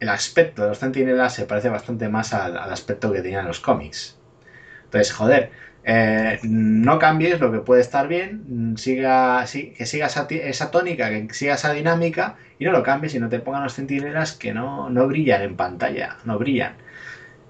el 0.00 0.08
aspecto 0.08 0.62
de 0.62 0.68
los 0.68 0.78
centinelas 0.78 1.34
se 1.34 1.44
parece 1.44 1.68
bastante 1.68 2.08
más 2.08 2.32
al, 2.32 2.56
al 2.56 2.72
aspecto 2.72 3.12
que 3.12 3.20
tenían 3.20 3.46
los 3.46 3.60
cómics. 3.60 4.18
Entonces, 4.84 5.12
joder, 5.12 5.50
eh, 5.86 6.40
no 6.44 6.98
cambies 6.98 7.40
lo 7.40 7.52
que 7.52 7.60
puede 7.60 7.82
estar 7.82 8.08
bien, 8.08 8.44
mm, 8.72 8.76
siga, 8.76 9.46
sí, 9.48 9.72
que 9.74 9.86
siga 9.86 10.06
esa, 10.08 10.72
tónica, 10.72 11.10
que 11.10 11.34
siga 11.34 11.54
esa 11.56 11.72
dinámica 11.72 12.38
y 12.58 12.66
no 12.66 12.72
lo 12.72 12.84
cambies 12.84 13.14
y 13.16 13.20
no 13.20 13.30
te 13.30 13.40
pongan 13.40 13.64
los 13.64 13.74
centinelas 13.74 14.34
que 14.36 14.54
no, 14.54 14.90
no 14.90 15.06
brillan 15.08 15.42
en 15.42 15.56
pantalla, 15.56 16.18
no 16.24 16.38
brillan. 16.38 16.76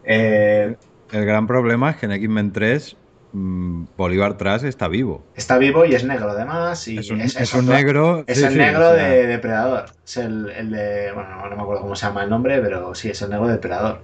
Eh, 0.05 0.77
El 1.11 1.25
gran 1.27 1.46
problema 1.49 1.90
es 1.90 1.96
que 1.96 2.07
en 2.07 2.12
X-Men 2.12 2.53
3 2.53 2.96
mm, 3.33 3.85
Bolívar 3.96 4.37
Tras 4.37 4.62
está 4.64 4.88
vivo. 4.88 5.27
está 5.35 5.59
vivo 5.59 5.85
y 5.85 5.94
es 5.94 6.05
negro 6.05 6.31
además. 6.31 6.87
Y 6.88 6.99
Es 6.99 7.11
un, 7.11 7.20
es, 7.20 7.37
es 7.37 7.40
es 7.40 7.55
un 7.55 7.61
otro- 7.62 7.75
negro. 7.75 8.25
Es 8.27 8.38
sí, 8.38 8.44
el 8.44 8.53
sí, 8.53 8.59
negro 8.59 8.90
o 8.90 8.94
sea, 8.94 8.94
de 8.94 9.27
Depredador. 9.27 9.87
Es 10.05 10.16
el, 10.16 10.51
el 10.51 10.70
de. 10.70 11.12
Bueno, 11.12 11.31
no, 11.37 11.49
no 11.51 11.57
me 11.57 11.62
acuerdo 11.62 11.83
cómo 11.83 11.94
se 11.96 12.07
llama 12.07 12.25
el 12.25 12.31
nombre, 12.31 12.61
pero 12.61 12.94
sí, 12.94 13.11
es 13.11 13.22
el 13.22 13.31
negro 13.31 13.46
de 13.46 13.55
Depredador. 13.55 14.03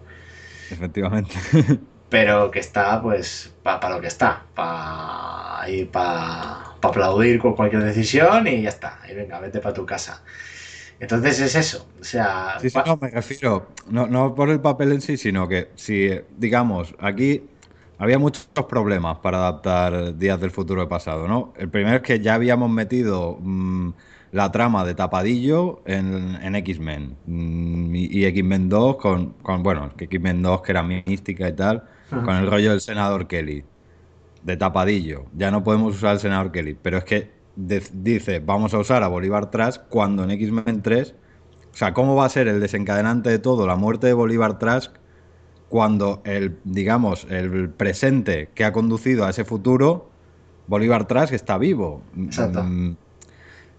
Efectivamente. 0.70 1.36
pero 2.12 2.50
que 2.52 2.60
está 2.60 3.00
pues 3.02 3.54
para 3.62 3.90
lo 3.90 4.00
que 4.02 4.08
está, 4.08 4.30
para 4.54 5.68
ir 5.70 5.90
para 5.90 6.76
aplaudir 6.82 7.38
con 7.40 7.54
cualquier 7.56 7.84
decisión 7.84 8.46
y 8.48 8.62
ya 8.62 8.70
está, 8.70 9.00
y 9.10 9.14
venga, 9.14 9.40
vete 9.40 9.60
para 9.60 9.74
tu 9.74 9.86
casa. 9.86 10.22
Entonces 11.00 11.40
es 11.40 11.54
eso, 11.56 11.88
o 12.00 12.04
sea, 12.04 12.60
Sí, 12.60 12.70
sí, 12.70 12.80
va- 12.80 12.86
no, 12.86 12.96
me 13.00 13.10
refiero, 13.10 13.74
no, 13.88 14.06
no 14.06 14.34
por 14.34 14.48
el 14.50 14.60
papel 14.60 14.92
en 14.92 15.00
sí, 15.00 15.16
sino 15.16 15.48
que 15.48 15.72
si, 15.74 16.10
digamos, 16.36 16.94
aquí 17.00 17.50
había 17.98 18.18
muchos 18.20 18.46
problemas 18.68 19.18
para 19.18 19.38
adaptar 19.38 20.16
Días 20.16 20.40
del 20.40 20.52
Futuro 20.52 20.88
Pasado, 20.88 21.26
¿no? 21.26 21.52
El 21.56 21.70
primero 21.70 21.96
es 21.96 22.02
que 22.02 22.20
ya 22.20 22.34
habíamos 22.34 22.70
metido 22.70 23.38
mm, 23.40 23.90
la 24.30 24.52
trama 24.52 24.84
de 24.84 24.94
Tapadillo 24.94 25.82
en, 25.86 26.36
en 26.40 26.54
X-Men 26.56 27.18
mm, 27.26 27.94
y, 27.96 28.04
y 28.20 28.24
X-Men 28.26 28.68
2 28.68 28.96
con, 28.96 29.32
con, 29.42 29.62
bueno, 29.64 29.92
que 29.96 30.04
X-Men 30.04 30.42
2 30.42 30.62
que 30.62 30.70
era 30.72 30.82
mística 30.84 31.48
y 31.48 31.56
tal, 31.56 31.82
Ajá. 32.12 32.22
con 32.22 32.36
el 32.36 32.46
rollo 32.50 32.70
del 32.70 32.80
senador 32.80 33.26
Kelly, 33.28 33.64
de 34.42 34.56
Tapadillo. 34.56 35.26
Ya 35.36 35.50
no 35.50 35.64
podemos 35.64 35.96
usar 35.96 36.10
al 36.12 36.20
senador 36.20 36.52
Kelly, 36.52 36.76
pero 36.80 36.98
es 36.98 37.04
que 37.04 37.30
de- 37.56 37.82
dice, 37.92 38.40
vamos 38.40 38.74
a 38.74 38.78
usar 38.78 39.02
a 39.02 39.08
Bolívar 39.08 39.50
Trash 39.50 39.78
cuando 39.88 40.24
en 40.24 40.30
X-Men 40.32 40.82
3 40.82 41.14
o 41.72 41.76
sea, 41.76 41.94
¿cómo 41.94 42.14
va 42.16 42.26
a 42.26 42.28
ser 42.28 42.48
el 42.48 42.60
desencadenante 42.60 43.30
de 43.30 43.38
todo 43.38 43.66
la 43.66 43.76
muerte 43.76 44.06
de 44.06 44.12
Bolívar 44.12 44.58
Trask 44.58 44.92
cuando 45.68 46.20
el, 46.24 46.58
digamos, 46.64 47.26
el 47.30 47.70
presente 47.70 48.50
que 48.54 48.64
ha 48.64 48.72
conducido 48.72 49.24
a 49.24 49.30
ese 49.30 49.44
futuro, 49.44 50.10
Bolívar 50.66 51.06
Trask 51.06 51.32
está 51.32 51.56
vivo. 51.58 52.02
Exacto. 52.18 52.62
Mm, 52.62 52.96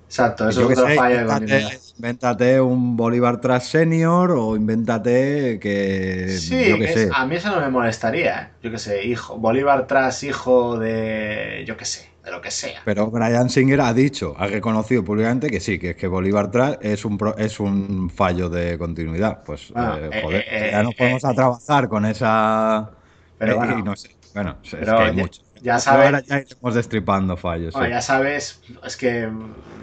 Exacto, 0.08 0.50
eso 0.50 0.69
es 0.72 0.80
sé, 0.80 0.96
fallo 0.96 1.15
de 1.17 1.22
invéntate, 1.22 1.60
invéntate 1.97 2.60
un 2.62 2.95
Bolívar 2.97 3.39
Trask 3.39 3.67
senior 3.71 4.32
o 4.32 4.56
invéntate 4.56 5.60
que, 5.62 6.25
Sí, 6.39 6.67
yo 6.67 6.77
qué 6.77 6.86
es- 6.86 6.93
sé. 6.93 7.12
a 7.13 7.25
mí 7.25 7.36
eso 7.36 7.49
no 7.51 7.62
me 7.62 7.69
molestaría. 7.69 8.51
Yo 8.62 8.71
qué 8.71 8.77
sé, 8.77 9.03
hijo, 9.06 9.38
Bolívar 9.38 9.88
tras 9.88 10.23
hijo 10.23 10.77
de, 10.77 11.63
yo 11.67 11.77
qué 11.77 11.86
sé, 11.86 12.10
de 12.23 12.32
lo 12.32 12.41
que 12.41 12.51
sea. 12.51 12.82
Pero 12.86 13.10
Brian 13.12 13.49
Singer 13.49 13.79
ha 13.82 13.93
dicho, 13.93 14.34
ha 14.38 14.47
reconocido 14.47 15.03
públicamente 15.03 15.49
que 15.49 15.60
sí, 15.60 15.79
que 15.79 15.91
es 15.91 15.95
que 15.95 16.08
Bolívar 16.08 16.49
Trask 16.51 16.79
es 16.84 17.06
un, 17.06 17.17
pro- 17.17 17.38
es 17.38 17.60
un 17.60 18.10
fallo 18.10 18.49
de 18.49 18.77
continuidad. 18.77 19.43
Pues, 19.43 19.71
Bueno, 19.73 19.95
eh, 19.97 20.10
eh, 20.12 20.21
joder, 20.21 20.45
eh, 20.49 20.69
ya 20.71 20.84
nos 20.84 20.93
eh, 20.93 20.95
podemos 20.97 21.23
a 21.25 21.34
trabajar 21.34 21.88
con 21.89 22.06
esa... 22.06 22.91
Pero 23.38 23.58
bueno, 23.58 23.77
y 23.77 23.84
no 23.84 23.95
sé, 23.95 24.10
bueno, 24.34 24.58
es 24.63 24.71
que 24.71 25.03
hay 25.03 25.12
muchos. 25.12 25.45
Ya 25.63 25.80
sabes- 25.80 26.06
Ahora 26.06 26.19
ya 26.21 26.39
iremos 26.39 26.76
destripando 26.76 27.38
fallos. 27.38 27.73
Bueno, 27.73 27.88
sí. 27.88 27.91
ya 27.91 28.02
sabes, 28.02 28.62
es 28.86 28.97
que 28.97 29.30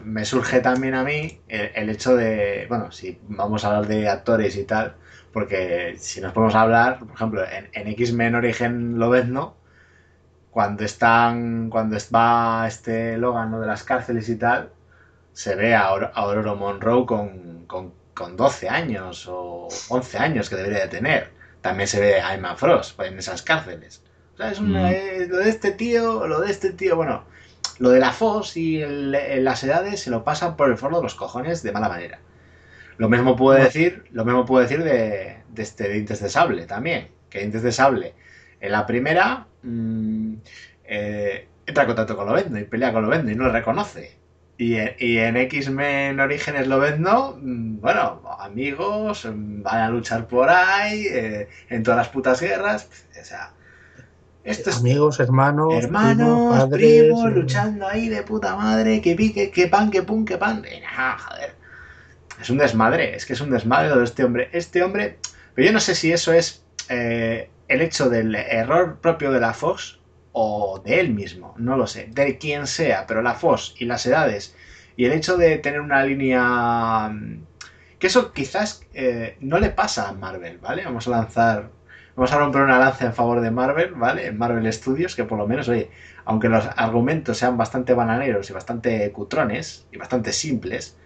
me 0.05 0.25
surge 0.25 0.61
también 0.61 0.95
a 0.95 1.05
mí 1.05 1.41
el, 1.49 1.71
el 1.75 1.91
hecho 1.91 2.15
de, 2.17 2.67
bueno, 2.69 2.93
si 2.93 3.19
vamos 3.29 3.65
a 3.65 3.69
hablar 3.69 3.87
de 3.89 4.09
actores 4.09 4.57
y 4.57 4.65
tal, 4.65 4.95
porque 5.33 5.97
si 5.99 6.21
nos 6.21 6.33
podemos 6.33 6.55
hablar, 6.55 6.99
por 7.01 7.11
ejemplo, 7.15 7.45
en, 7.45 7.69
en 7.73 7.89
X-Men 7.89 8.35
Origen 8.35 8.99
Lobezno, 8.99 9.57
cuando 10.51 10.85
están, 10.85 11.71
cuando 11.71 11.97
va 12.15 12.67
este 12.67 13.17
Logan 13.17 13.51
¿no? 13.53 13.61
de 13.61 13.67
las 13.67 13.85
cárceles 13.85 14.29
y 14.29 14.37
tal, 14.37 14.71
se 15.33 15.55
ve 15.55 15.75
a, 15.75 15.87
Aurora 15.87 16.55
Monroe 16.55 17.07
con, 17.07 17.65
con, 17.67 17.93
con 18.15 18.37
12 18.37 18.69
años 18.69 19.27
o 19.29 19.69
11 19.89 20.19
años 20.19 20.51
que 20.51 20.57
debería 20.57 20.81
de 20.81 20.89
tener. 20.89 21.31
También 21.61 21.87
se 21.89 22.01
ve 22.01 22.21
a 22.21 22.35
Emma 22.35 22.57
Frost 22.57 22.99
en 23.01 23.19
esas 23.19 23.43
cárceles. 23.43 24.03
O 24.41 24.43
sea, 24.43 24.53
es 24.53 24.59
una- 24.61 24.89
Mm. 24.89 24.93
eh, 24.95 25.27
lo 25.29 25.37
de 25.39 25.51
este 25.51 25.71
tío, 25.73 26.27
lo 26.27 26.41
de 26.41 26.51
este 26.51 26.73
tío, 26.73 26.97
bueno, 26.97 27.25
lo 27.79 27.91
de 27.91 28.01
la 28.01 28.11
Fox 28.13 28.57
y 28.57 28.81
el- 28.81 29.15
el- 29.15 29.45
las 29.45 29.63
edades 29.65 30.01
se 30.01 30.09
lo 30.11 30.25
pasan 30.25 30.57
por 30.57 30.71
el 30.71 30.79
forro 30.79 30.97
de 30.97 31.03
los 31.03 31.15
cojones 31.15 31.63
de 31.63 31.73
mala 31.73 31.89
manera. 31.91 32.21
Lo 32.97 33.09
mismo 33.11 33.37
puedo 33.37 33.53
Bueno. 33.59 33.65
decir, 33.67 34.05
lo 34.13 34.25
mismo 34.25 34.47
puedo 34.47 34.63
decir 34.63 34.83
de, 34.83 35.43
de 35.49 35.63
este 35.63 35.89
Dientes 35.91 36.21
de 36.23 36.31
Sable 36.31 36.65
también. 36.67 37.09
Que 37.29 37.41
Dientes 37.41 37.63
de 37.63 37.71
Sable, 37.73 38.15
en 38.61 38.73
la 38.73 38.87
primera, 38.87 39.47
mm, 39.63 40.35
eh, 40.85 41.47
entra 41.67 41.83
en 41.85 41.87
contacto 41.89 42.17
con 42.17 42.27
Lobezno 42.27 42.59
y 42.59 42.65
pelea 42.65 42.93
con 42.95 43.03
Lobezno 43.05 43.31
y 43.31 43.35
no 43.35 43.45
lo 43.45 43.53
reconoce. 43.53 44.19
Y 44.57 44.77
en, 44.77 44.95
y 44.99 45.19
en 45.19 45.37
X-Men 45.37 46.19
Orígenes 46.19 46.67
Lobezno, 46.67 47.39
mm, 47.41 47.81
bueno, 47.81 48.23
amigos, 48.41 49.25
mm, 49.27 49.63
van 49.63 49.81
a 49.83 49.91
luchar 49.91 50.27
por 50.29 50.49
ahí, 50.51 51.07
eh, 51.11 51.49
en 51.69 51.83
todas 51.83 51.99
las 51.99 52.09
putas 52.09 52.41
guerras. 52.41 52.89
O 53.21 53.25
sea, 53.25 53.53
esto 54.45 54.71
es 54.71 54.79
Amigos, 54.79 55.21
hermanos, 55.21 55.75
hermanos, 55.75 56.17
primos, 56.17 56.59
padres. 56.59 56.81
primos, 56.81 57.25
eh, 57.25 57.35
luchando 57.35 57.87
ahí 57.87 58.09
de 58.09 58.23
puta 58.23 58.57
madre, 58.57 59.01
que 59.01 59.15
pique, 59.15 59.51
que 59.51 59.67
pan, 59.67 59.91
que 59.91 60.03
pum, 60.03 60.25
que 60.25 60.39
pan. 60.39 60.63
Nada, 60.83 61.19
joder. 61.19 61.55
Es 62.41 62.49
un 62.49 62.59
desmadre, 62.59 63.15
es 63.15 63.27
que 63.27 63.35
es 63.35 63.41
un 63.41 63.51
desmadre 63.51 63.91
lo 63.91 63.99
de 63.99 64.05
este 64.05 64.25
hombre. 64.25 64.49
Este 64.53 64.83
hombre, 64.83 65.19
pero 65.55 65.67
yo 65.67 65.73
no 65.73 65.81
sé 65.81 65.95
si 65.95 66.13
eso 66.13 66.33
es 66.33 66.65
eh, 66.89 67.51
el 67.69 67.83
hecho 67.83 68.09
del 68.09 68.35
error 68.35 68.99
propio 69.01 69.31
de 69.31 69.41
la 69.41 69.53
Fox 69.53 70.01
o 70.33 70.81
de 70.85 71.01
él 71.01 71.11
mismo, 71.11 71.55
no 71.59 71.77
lo 71.77 71.87
sé, 71.87 72.09
de 72.11 72.39
quien 72.39 72.67
sea, 72.67 73.07
pero 73.07 73.21
la 73.21 73.35
Fox 73.35 73.75
y 73.79 73.85
las 73.85 74.07
edades 74.07 74.55
y 74.97 75.07
el 75.07 75.13
hecho 75.13 75.37
de 75.37 75.59
tener 75.59 75.81
una 75.81 76.05
línea 76.05 77.09
mm, 77.09 77.47
que 77.99 78.07
eso 78.07 78.33
quizás 78.33 78.83
eh, 78.93 79.37
no 79.41 79.59
le 79.59 79.71
pasa 79.71 80.09
a 80.09 80.13
Marvel, 80.13 80.59
¿vale? 80.59 80.85
Vamos 80.85 81.07
a 81.07 81.11
lanzar, 81.11 81.71
vamos 82.21 82.33
a 82.35 82.39
romper 82.39 82.61
una 82.61 82.79
lanza 82.79 83.07
en 83.07 83.15
favor 83.15 83.41
de 83.41 83.51
Marvel, 83.51 83.93
¿vale? 83.95 84.27
En 84.27 84.37
Marvel 84.37 84.71
Studios, 84.71 85.17
que 85.17 85.25
por 85.25 85.39
lo 85.39 85.47
menos, 85.47 85.71
oye, 85.71 85.91
aunque 86.27 86.51
los 86.51 86.69
argumentos 86.77 87.39
sean 87.39 87.57
bastante 87.57 87.95
bananeros 87.95 88.51
y 88.51 88.53
bastante 88.53 89.11
cutrones 89.11 89.87
y 89.91 89.97
bastante 89.97 90.35
simples, 90.35 90.99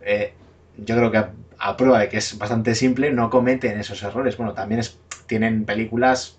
eh, 0.00 0.32
yo 0.76 0.96
creo 0.96 1.12
que 1.12 1.24
a, 1.56 1.76
prueba 1.76 2.00
de 2.00 2.08
que 2.08 2.16
es 2.16 2.36
bastante 2.36 2.74
simple, 2.74 3.12
no 3.12 3.30
cometen 3.30 3.78
esos 3.78 4.02
errores. 4.02 4.36
Bueno, 4.36 4.54
también 4.54 4.80
tienen 5.28 5.64
películas 5.64 6.36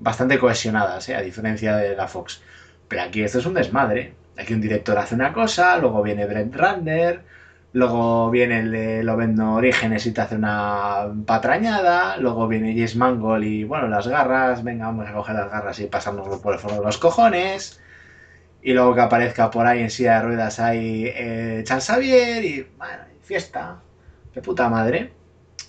bastante 0.00 0.36
cohesionadas, 0.40 1.08
¿eh? 1.08 1.14
a 1.14 1.20
diferencia 1.22 1.76
de 1.76 1.94
la 1.94 2.08
Fox. 2.08 2.42
Pero 2.88 3.02
aquí 3.02 3.22
esto 3.22 3.38
es 3.38 3.46
un 3.46 3.54
desmadre. 3.54 4.14
Aquí 4.36 4.54
un 4.54 4.60
director 4.60 4.98
hace 4.98 5.14
una 5.14 5.32
cosa, 5.32 5.78
luego 5.78 6.02
viene 6.02 6.26
Brent 6.26 6.56
Ratner, 6.56 7.22
luego 7.72 8.30
viene 8.30 8.60
el 8.60 8.70
de 8.72 9.02
Lovendo 9.02 9.52
Orígenes 9.52 10.06
y 10.06 10.12
te 10.12 10.20
hace 10.20 10.36
una 10.36 11.12
patrañada, 11.26 12.16
luego 12.18 12.48
viene 12.48 12.72
James 12.74 12.96
Mangold 12.96 13.44
y 13.44 13.64
bueno, 13.64 13.88
las 13.88 14.08
garras, 14.08 14.62
venga, 14.64 14.86
vamos 14.86 15.08
a 15.08 15.12
coger 15.12 15.36
las 15.36 15.50
garras 15.50 15.78
y 15.80 15.86
pasárnoslo 15.86 16.40
por 16.40 16.54
el 16.54 16.58
foro 16.60 16.76
de 16.76 16.82
los 16.82 16.98
cojones. 16.98 17.80
Y 18.62 18.72
luego 18.74 18.94
que 18.94 19.00
aparezca 19.02 19.50
por 19.50 19.66
ahí 19.66 19.80
en 19.80 19.90
silla 19.90 20.16
de 20.16 20.22
ruedas 20.22 20.60
ahí 20.60 21.04
eh, 21.06 21.62
Charles 21.66 21.86
Xavier 21.86 22.44
y 22.44 22.62
bueno, 22.78 23.04
fiesta. 23.22 23.82
De 24.34 24.42
puta 24.42 24.68
madre. 24.68 25.12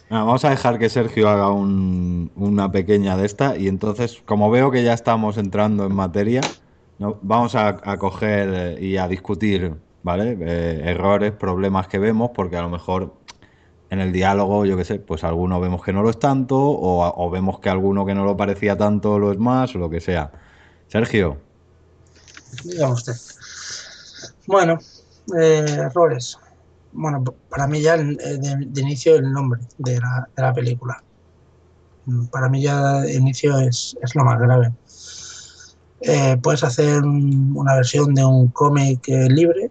Ah, 0.09 0.23
vamos 0.23 0.43
a 0.45 0.49
dejar 0.49 0.77
que 0.77 0.89
Sergio 0.89 1.29
haga 1.29 1.51
un- 1.51 2.31
una 2.35 2.71
pequeña 2.71 3.15
de 3.17 3.25
esta 3.25 3.57
y 3.57 3.67
entonces, 3.67 4.21
como 4.25 4.49
veo 4.51 4.69
que 4.71 4.83
ya 4.83 4.93
estamos 4.93 5.37
entrando 5.37 5.85
en 5.85 5.93
materia, 5.95 6.41
¿no? 6.97 7.17
vamos 7.21 7.55
a, 7.55 7.79
a 7.83 7.97
coger 7.97 8.81
y 8.81 8.97
a 8.97 9.07
discutir, 9.07 9.75
¿vale? 10.03 10.37
Eh, 10.41 10.81
errores, 10.85 11.31
problemas 11.31 11.87
que 11.87 11.99
vemos, 11.99 12.31
porque 12.33 12.57
a 12.57 12.61
lo 12.61 12.69
mejor 12.69 13.13
en 13.89 13.99
el 13.99 14.13
diálogo, 14.13 14.65
yo 14.65 14.77
qué 14.77 14.85
sé, 14.85 14.99
pues 14.99 15.23
alguno 15.23 15.59
vemos 15.59 15.83
que 15.83 15.91
no 15.91 16.01
lo 16.01 16.09
es 16.09 16.17
tanto 16.17 16.57
o, 16.57 17.29
vemos 17.29 17.59
que 17.59 17.69
alguno 17.69 18.05
que 18.05 18.15
no 18.15 18.23
lo 18.23 18.37
parecía 18.37 18.77
tanto 18.77 19.19
lo 19.19 19.31
es 19.33 19.37
más 19.37 19.75
o 19.75 19.79
lo 19.79 19.89
que 19.89 19.99
sea. 19.99 20.31
Sergio, 20.87 21.37
Diga 22.63 22.89
usted. 22.89 23.13
Bueno, 24.47 24.77
eh, 25.39 25.65
errores. 25.67 26.37
Bueno, 26.93 27.23
para 27.49 27.67
mí 27.67 27.81
ya 27.81 27.95
eh, 27.95 28.15
de, 28.15 28.81
inicio 28.81 29.15
el 29.15 29.31
nombre 29.31 29.61
de 29.77 29.99
la, 30.35 30.53
película. 30.53 31.01
Mm, 32.05 32.27
Para 32.27 32.49
mí 32.49 32.61
ya 32.61 33.01
de 33.01 33.13
inicio 33.13 33.57
es, 33.59 33.95
es 34.01 34.15
lo 34.15 34.23
más 34.23 34.39
grave. 34.39 34.71
Puedes 36.41 36.63
hacer 36.63 37.03
un- 37.03 37.53
una 37.55 37.75
versión 37.75 38.13
de 38.13 38.25
un 38.25 38.47
cómic 38.49 39.07
libre, 39.07 39.69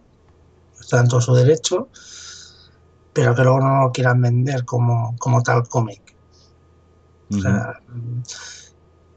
está 0.91 1.01
en 1.01 1.09
todo 1.09 1.21
su 1.21 1.35
derecho, 1.35 1.91
pero 3.13 3.35
que 3.37 3.43
luego 3.45 3.61
no 3.61 3.83
lo 3.85 3.93
quieran 3.93 4.21
vender 4.21 4.65
como, 4.65 5.15
como 5.19 5.43
tal 5.43 5.63
cómic. 5.69 6.03
O 7.31 7.41
sea, 7.41 7.73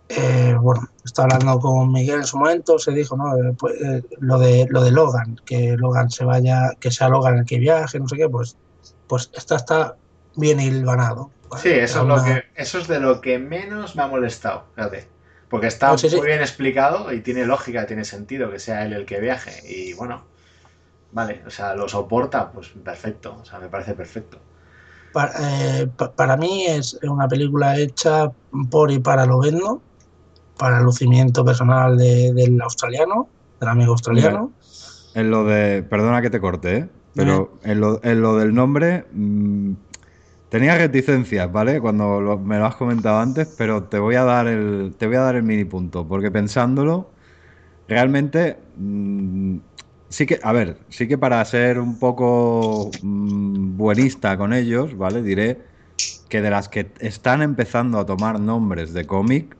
eh, 0.09 0.55
bueno, 0.59 0.81
estaba 1.03 1.35
hablando 1.35 1.59
con 1.59 1.91
Miguel 1.91 2.17
en 2.19 2.25
su 2.25 2.37
momento, 2.37 2.77
se 2.79 2.91
dijo, 2.91 3.15
¿no? 3.17 3.35
Eh, 3.37 3.53
pues, 3.57 3.75
eh, 3.81 4.03
lo 4.19 4.37
de 4.39 4.67
lo 4.69 4.83
de 4.83 4.91
Logan, 4.91 5.35
que 5.45 5.75
Logan 5.77 6.09
se 6.09 6.25
vaya, 6.25 6.71
que 6.79 6.91
sea 6.91 7.09
Logan 7.09 7.39
el 7.39 7.45
que 7.45 7.57
viaje, 7.59 7.99
no 7.99 8.07
sé 8.07 8.17
qué, 8.17 8.29
pues, 8.29 8.57
pues 9.07 9.29
esta 9.33 9.55
está 9.57 9.97
bien 10.35 10.59
hilvanado. 10.59 11.33
Sí, 11.53 11.69
eso 11.69 12.01
es, 12.01 12.05
Una- 12.05 12.15
lo 12.15 12.23
que, 12.23 12.43
eso 12.55 12.79
es 12.79 12.87
de 12.87 12.99
lo 12.99 13.21
que 13.21 13.37
menos 13.39 13.95
me 13.95 14.03
ha 14.03 14.07
molestado, 14.07 14.71
fíjate. 14.75 15.13
Porque 15.47 15.67
está 15.67 15.91
Pues 15.91 16.01
sí, 16.01 16.09
sí. 16.09 16.17
muy 16.17 16.27
bien 16.27 16.41
explicado 16.41 17.13
y 17.13 17.21
tiene 17.21 17.45
lógica, 17.45 17.85
tiene 17.85 18.05
sentido 18.05 18.49
que 18.51 18.59
sea 18.59 18.83
él 18.85 18.93
el 18.93 19.05
que 19.05 19.19
viaje. 19.19 19.61
Y 19.63 19.93
bueno, 19.93 20.32
vale, 21.13 21.43
o 21.45 21.49
sea, 21.49 21.75
lo 21.75 21.87
soporta, 21.87 22.51
pues 22.51 22.69
perfecto, 22.83 23.37
o 23.41 23.45
sea, 23.45 23.59
me 23.59 23.69
parece 23.69 23.93
perfecto. 23.93 24.39
Para, 25.11 25.31
eh, 25.81 25.87
pa- 25.95 26.13
para 26.15 26.37
mí 26.37 26.65
es 26.65 26.97
una 27.03 27.27
película 27.27 27.77
hecha 27.77 28.31
por 28.69 28.91
y 28.91 28.99
para 28.99 29.25
Lovendo, 29.25 29.83
para 30.57 30.79
el 30.79 30.83
lucimiento 30.85 31.45
personal 31.45 31.97
de- 31.97 32.33
del 32.33 32.59
australiano, 32.61 33.29
del 33.59 33.69
amigo 33.69 33.91
australiano. 33.91 34.53
en 35.13 35.29
lo 35.29 35.43
de, 35.45 35.83
perdona 35.83 36.21
que 36.21 36.29
te 36.31 36.39
corte, 36.41 36.77
¿eh? 36.77 36.89
pero 37.15 37.59
en 37.63 37.79
lo, 37.79 38.03
en 38.03 38.21
lo 38.21 38.37
del 38.37 38.53
nombre 38.55 39.05
mm, 39.13 39.73
tenía 40.49 40.77
reticencias, 40.77 41.51
¿vale? 41.51 41.79
Cuando 41.81 42.19
lo- 42.21 42.39
me 42.39 42.57
lo 42.57 42.65
has 42.65 42.75
comentado 42.75 43.19
antes, 43.19 43.47
pero 43.57 43.83
te 43.83 43.99
voy 43.99 44.15
a 44.15 44.23
dar 44.23 44.47
el, 44.47 44.95
te 44.97 45.07
voy 45.07 45.17
a 45.17 45.21
dar 45.21 45.35
el 45.35 45.43
mini 45.43 45.65
punto, 45.65 46.07
porque 46.07 46.31
pensándolo, 46.31 47.11
realmente 47.87 48.57
mm, 48.77 49.57
sí 50.13 50.25
que, 50.27 50.39
a 50.43 50.51
ver, 50.53 50.77
sí 50.89 51.07
que 51.07 51.17
para 51.17 51.43
ser 51.45 51.79
un 51.79 51.97
poco 51.97 52.91
mm, 53.01 53.75
buenista 53.77 54.37
con 54.37 54.53
ellos, 54.53 54.95
¿vale? 54.95 55.21
Diré 55.23 55.61
que 56.29 56.41
de 56.41 56.49
las 56.51 56.69
que 56.69 56.91
están 56.99 57.41
empezando 57.41 57.99
a 57.99 58.05
tomar 58.05 58.39
nombres 58.39 58.93
de 58.93 59.05
cómic, 59.05 59.57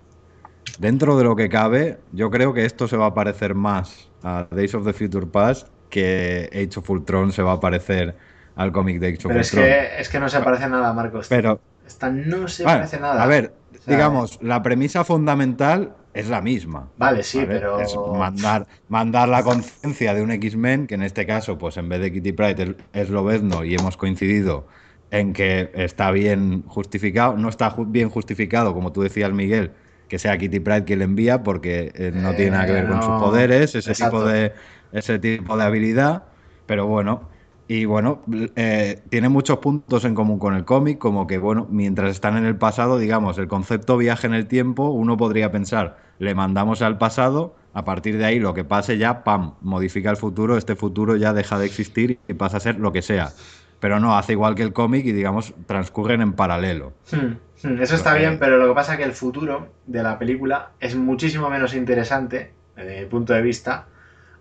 dentro 0.79 1.17
de 1.17 1.23
lo 1.23 1.35
que 1.35 1.49
cabe, 1.49 1.99
yo 2.11 2.29
creo 2.29 2.53
que 2.53 2.65
esto 2.65 2.87
se 2.87 2.97
va 2.97 3.07
a 3.07 3.13
parecer 3.13 3.55
más 3.55 4.11
a 4.23 4.47
Days 4.51 4.75
of 4.75 4.85
the 4.85 4.93
Future 4.93 5.25
Past 5.27 5.67
que 5.89 6.49
Age 6.53 6.79
of 6.79 6.89
Ultron 6.89 7.31
se 7.31 7.41
va 7.43 7.53
a 7.53 7.59
parecer 7.59 8.15
al 8.55 8.71
cómic 8.71 8.99
de 8.99 9.07
Age 9.07 9.27
of 9.27 9.33
Pero 9.33 9.41
es 9.41 9.53
Ultron. 9.53 9.65
que, 9.69 10.01
es 10.01 10.09
que 10.09 10.19
no 10.19 10.29
se 10.29 10.39
parece 10.41 10.69
nada, 10.69 10.93
Marcos. 10.93 11.27
Pero, 11.29 11.59
Esta 11.85 12.09
no 12.11 12.47
se 12.47 12.63
Vale, 12.63 12.79
parece 12.79 12.99
nada. 12.99 13.23
a 13.23 13.25
ver, 13.27 13.53
O 13.79 13.81
sea, 13.81 13.93
digamos, 13.95 14.39
la 14.41 14.61
premisa 14.63 15.03
fundamental 15.03 15.95
es 16.13 16.29
la 16.29 16.41
misma. 16.41 16.91
Vale, 16.97 17.23
sí, 17.23 17.39
¿vale? 17.39 17.47
pero. 17.59 17.79
Es 17.79 17.95
mandar, 17.97 18.67
mandar 18.87 19.29
la 19.29 19.43
conciencia 19.43 20.13
de 20.13 20.21
un 20.21 20.31
X-Men, 20.31 20.87
que 20.87 20.95
en 20.95 21.03
este 21.03 21.25
caso, 21.25 21.57
pues 21.57 21.77
en 21.77 21.89
vez 21.89 22.01
de 22.01 22.11
Kitty 22.13 22.31
Pryde 22.33 22.75
es, 22.93 23.09
Lobezno 23.09 23.63
y 23.63 23.73
hemos 23.75 23.97
coincidido 23.97 24.67
en 25.11 25.33
que 25.33 25.71
está 25.73 26.11
bien 26.11 26.63
justificado, 26.63 27.37
no 27.37 27.49
está 27.49 27.71
ju- 27.75 27.89
bien 27.89 28.09
justificado, 28.09 28.73
como 28.73 28.91
tú 28.91 29.01
decías, 29.01 29.31
Miguel, 29.31 29.71
que 30.07 30.19
sea 30.19 30.37
Kitty 30.37 30.59
Pryde 30.59 30.85
quien 30.85 30.99
le 30.99 31.05
envía, 31.05 31.43
porque 31.43 31.91
eh, 31.95 32.11
no 32.13 32.35
tiene 32.35 32.51
nada 32.51 32.65
que 32.65 32.71
ver 32.73 32.87
con 32.87 33.01
sus 33.01 33.09
no, 33.11 33.19
poderes, 33.19 33.75
ese 33.75 33.91
exacto. 33.91 34.17
tipo 34.17 34.25
de 34.25 34.53
ese 34.91 35.17
tipo 35.19 35.57
de 35.57 35.63
habilidad, 35.63 36.23
pero 36.65 36.85
bueno, 36.87 37.29
y 37.67 37.85
bueno, 37.85 38.21
eh, 38.55 39.01
tiene 39.09 39.29
muchos 39.29 39.59
puntos 39.59 40.03
en 40.05 40.15
común 40.15 40.37
con 40.37 40.55
el 40.55 40.65
cómic, 40.65 40.97
como 40.97 41.27
que 41.27 41.37
bueno, 41.37 41.65
mientras 41.69 42.11
están 42.11 42.35
en 42.37 42.45
el 42.45 42.57
pasado, 42.57 42.97
digamos, 42.97 43.37
el 43.37 43.47
concepto 43.47 43.97
viaje 43.97 44.27
en 44.27 44.33
el 44.33 44.47
tiempo, 44.47 44.89
uno 44.89 45.15
podría 45.15 45.51
pensar, 45.51 45.97
le 46.19 46.35
mandamos 46.35 46.81
al 46.81 46.97
pasado, 46.97 47.55
a 47.73 47.85
partir 47.85 48.17
de 48.17 48.25
ahí 48.25 48.39
lo 48.39 48.53
que 48.53 48.65
pase 48.65 48.97
ya, 48.97 49.23
pam, 49.23 49.55
modifica 49.61 50.09
el 50.09 50.17
futuro, 50.17 50.57
este 50.57 50.75
futuro 50.75 51.15
ya 51.15 51.33
deja 51.33 51.57
de 51.57 51.65
existir 51.65 52.19
y 52.27 52.33
pasa 52.33 52.57
a 52.57 52.59
ser 52.59 52.79
lo 52.79 52.91
que 52.91 53.01
sea. 53.01 53.31
Pero 53.79 53.99
no, 53.99 54.17
hace 54.17 54.33
igual 54.33 54.55
que 54.55 54.63
el 54.63 54.71
cómic 54.73 55.05
y 55.05 55.11
digamos, 55.11 55.53
transcurren 55.65 56.21
en 56.21 56.33
paralelo. 56.33 56.93
Hmm, 57.11 57.67
hmm, 57.67 57.81
Eso 57.81 57.95
está 57.95 58.13
bien, 58.15 58.39
pero 58.39 58.57
lo 58.57 58.67
que 58.67 58.73
pasa 58.73 58.93
es 58.93 58.99
que 58.99 59.03
el 59.05 59.13
futuro 59.13 59.69
de 59.87 60.03
la 60.03 60.19
película 60.19 60.71
es 60.79 60.95
muchísimo 60.95 61.49
menos 61.49 61.73
interesante, 61.73 62.53
desde 62.75 63.01
mi 63.01 63.05
punto 63.07 63.33
de 63.33 63.41
vista, 63.41 63.87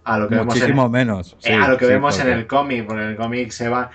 a 0.04 0.18
lo 0.18 0.28
que 0.28 0.36
Muchísimo 0.36 0.66
vemos 0.68 0.86
en, 0.86 0.92
menos. 0.92 1.36
eh, 1.44 1.54
a 1.54 1.68
lo 1.68 1.76
que 1.76 1.86
sí, 1.86 1.92
vemos 1.92 2.14
en 2.18 2.22
porque- 2.26 2.38
el 2.40 2.46
cómic, 2.46 2.86
porque 2.86 3.02
en 3.02 3.08
el 3.10 3.16
cómic 3.16 3.50
se 3.50 3.68
va... 3.68 3.90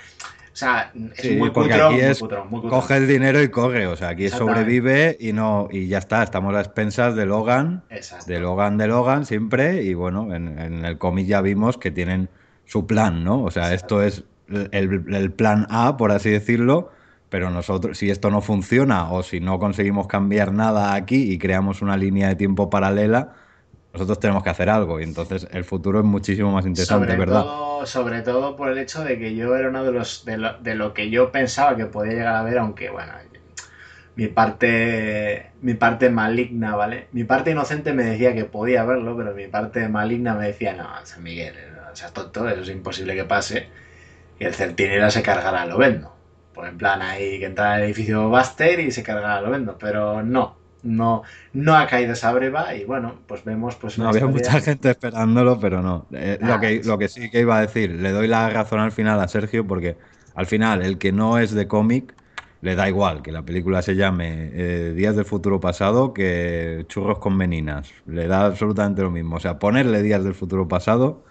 O 0.52 0.60
sea, 0.60 0.92
es 1.16 1.22
Sí, 1.22 1.36
muy 1.36 1.52
cutrón, 1.52 1.72
aquí 1.72 1.94
muy 1.94 2.02
es 2.04 2.20
muy 2.50 2.62
coge 2.68 2.98
el 2.98 3.08
dinero 3.08 3.44
y 3.44 3.50
corre, 3.50 3.86
o 3.86 3.96
sea, 3.96 4.10
aquí 4.10 4.28
sobrevive 4.30 5.16
y 5.20 5.32
no 5.32 5.68
y 5.72 5.88
ya 5.88 6.00
está, 6.00 6.24
estamos 6.24 6.56
a 6.56 6.62
expensas 6.62 7.16
de 7.16 7.28
Logan, 7.28 7.84
de 8.26 8.40
Logan 8.40 8.78
de 8.80 8.88
Logan 8.88 9.28
siempre 9.28 9.84
y 9.84 9.94
bueno, 9.94 10.34
en, 10.34 10.58
en 10.58 10.84
el 10.84 10.98
cómic 10.98 11.28
ya 11.28 11.42
vimos 11.42 11.78
que 11.78 11.92
tienen 11.92 12.28
su 12.66 12.88
plan, 12.88 13.24
¿no? 13.24 13.44
O 13.44 13.52
sea, 13.52 13.72
esto 13.76 14.02
es 14.02 14.24
el, 14.72 15.04
el 15.14 15.32
plan 15.32 15.68
A, 15.70 15.96
por 15.96 16.12
así 16.12 16.32
decirlo, 16.32 16.90
pero 17.30 17.52
nosotros, 17.52 17.96
si 18.00 18.10
esto 18.10 18.32
no 18.32 18.42
funciona 18.42 19.12
o 19.12 19.22
si 19.22 19.40
no 19.40 19.60
conseguimos 19.60 20.08
cambiar 20.08 20.54
nada 20.54 20.96
aquí 20.96 21.32
y 21.34 21.38
creamos 21.38 21.84
una 21.84 21.98
línea 21.98 22.30
de 22.30 22.36
tiempo 22.36 22.68
paralela, 22.72 23.34
nosotros 23.98 24.20
tenemos 24.20 24.44
que 24.44 24.50
hacer 24.50 24.70
algo 24.70 25.00
y 25.00 25.04
entonces 25.04 25.48
el 25.52 25.66
futuro 25.66 26.00
es 26.00 26.06
muchísimo 26.06 26.52
más 26.52 26.66
interesante, 26.66 27.08
sobre 27.08 27.18
¿verdad? 27.18 27.42
Todo, 27.42 27.86
sobre 27.86 28.22
todo 28.22 28.56
por 28.56 28.70
el 28.70 28.78
hecho 28.78 29.04
de 29.04 29.18
que 29.18 29.36
yo 29.36 29.56
era 29.56 29.70
uno 29.70 29.84
de 29.84 29.92
los 29.92 30.24
de 30.26 30.38
lo, 30.38 30.58
de 30.60 30.76
lo 30.76 30.94
que 30.94 31.10
yo 31.10 31.32
pensaba 31.32 31.76
que 31.76 31.86
podía 31.86 32.14
llegar 32.14 32.36
a 32.36 32.44
ver, 32.44 32.60
aunque 32.60 32.90
bueno, 32.90 33.14
mi 34.16 34.28
parte 34.28 35.52
mi 35.62 35.74
parte 35.76 36.10
maligna, 36.10 36.76
¿vale? 36.76 37.08
Mi 37.12 37.24
parte 37.24 37.52
inocente 37.52 37.94
me 37.94 38.04
decía 38.04 38.34
que 38.34 38.46
podía 38.46 38.84
verlo, 38.84 39.16
pero 39.18 39.34
mi 39.34 39.48
parte 39.48 39.88
maligna 39.90 40.34
me 40.36 40.48
decía, 40.48 40.74
no, 40.74 40.88
San 41.06 41.24
Miguel, 41.24 41.56
no 41.76 41.96
seas 41.96 42.14
tonto, 42.14 42.48
eso 42.50 42.62
es 42.62 42.70
imposible 42.70 43.16
que 43.16 43.26
pase. 43.26 43.70
Y 44.40 44.46
el 44.46 44.54
centinela 44.54 45.10
se 45.12 45.24
cargará 45.24 45.64
a 45.64 45.66
Lovendo. 45.68 46.16
Pues 46.54 46.70
en 46.70 46.78
plan 46.78 47.02
ahí 47.02 47.40
que 47.40 47.46
entra 47.46 47.74
al 47.76 47.84
edificio 47.84 48.30
Buster 48.30 48.80
y 48.80 48.92
se 48.92 49.04
cargará 49.04 49.38
a 49.38 49.42
Lovendo, 49.42 49.78
pero 49.78 50.24
no. 50.24 50.57
No, 50.84 51.24
no 51.54 51.76
ha 51.76 51.88
caído 51.88 52.14
esa 52.14 52.32
breva 52.32 52.74
y 52.76 52.86
bueno, 52.86 53.16
pues 53.28 53.44
vemos 53.44 53.76
pues 53.76 53.98
No, 53.98 54.10
había 54.10 54.22
historia- 54.26 54.52
mucha 54.52 54.62
gente 54.62 54.90
esperándolo, 54.92 55.60
pero 55.60 55.82
no. 55.82 56.08
Eh, 56.12 56.38
lo, 56.40 56.48
Nah, 56.48 56.60
que, 56.60 56.82
lo 56.84 56.98
que 56.98 57.08
sí 57.10 57.30
que 57.30 57.42
iba 57.42 57.58
a 57.58 57.62
decir, 57.62 57.92
le 57.92 58.12
doy 58.12 58.28
la 58.28 58.50
razón 58.50 58.80
al 58.80 58.92
final 58.92 59.20
a 59.20 59.28
Sergio, 59.28 59.66
porque 59.68 59.98
al 60.36 60.46
final 60.46 60.84
el 60.84 60.98
que 60.98 61.12
no 61.12 61.40
es 61.40 61.52
de 61.52 61.68
cómic 61.68 62.14
le 62.62 62.76
da 62.76 62.88
igual 62.90 63.22
que 63.22 63.32
la 63.32 63.44
película 63.44 63.82
se 63.82 63.96
llame 63.96 64.50
eh, 64.54 64.94
Días 64.96 65.16
del 65.16 65.26
Futuro 65.26 65.60
Pasado 65.60 66.14
que 66.14 66.86
Churros 66.90 67.20
con 67.20 67.36
Meninas. 67.38 67.92
Le 68.06 68.28
da 68.28 68.46
absolutamente 68.46 69.02
lo 69.02 69.12
mismo. 69.12 69.36
O 69.38 69.40
sea, 69.40 69.60
ponerle 69.60 70.02
Días 70.04 70.24
del 70.24 70.34
Futuro 70.36 70.68
Pasado 70.68 71.24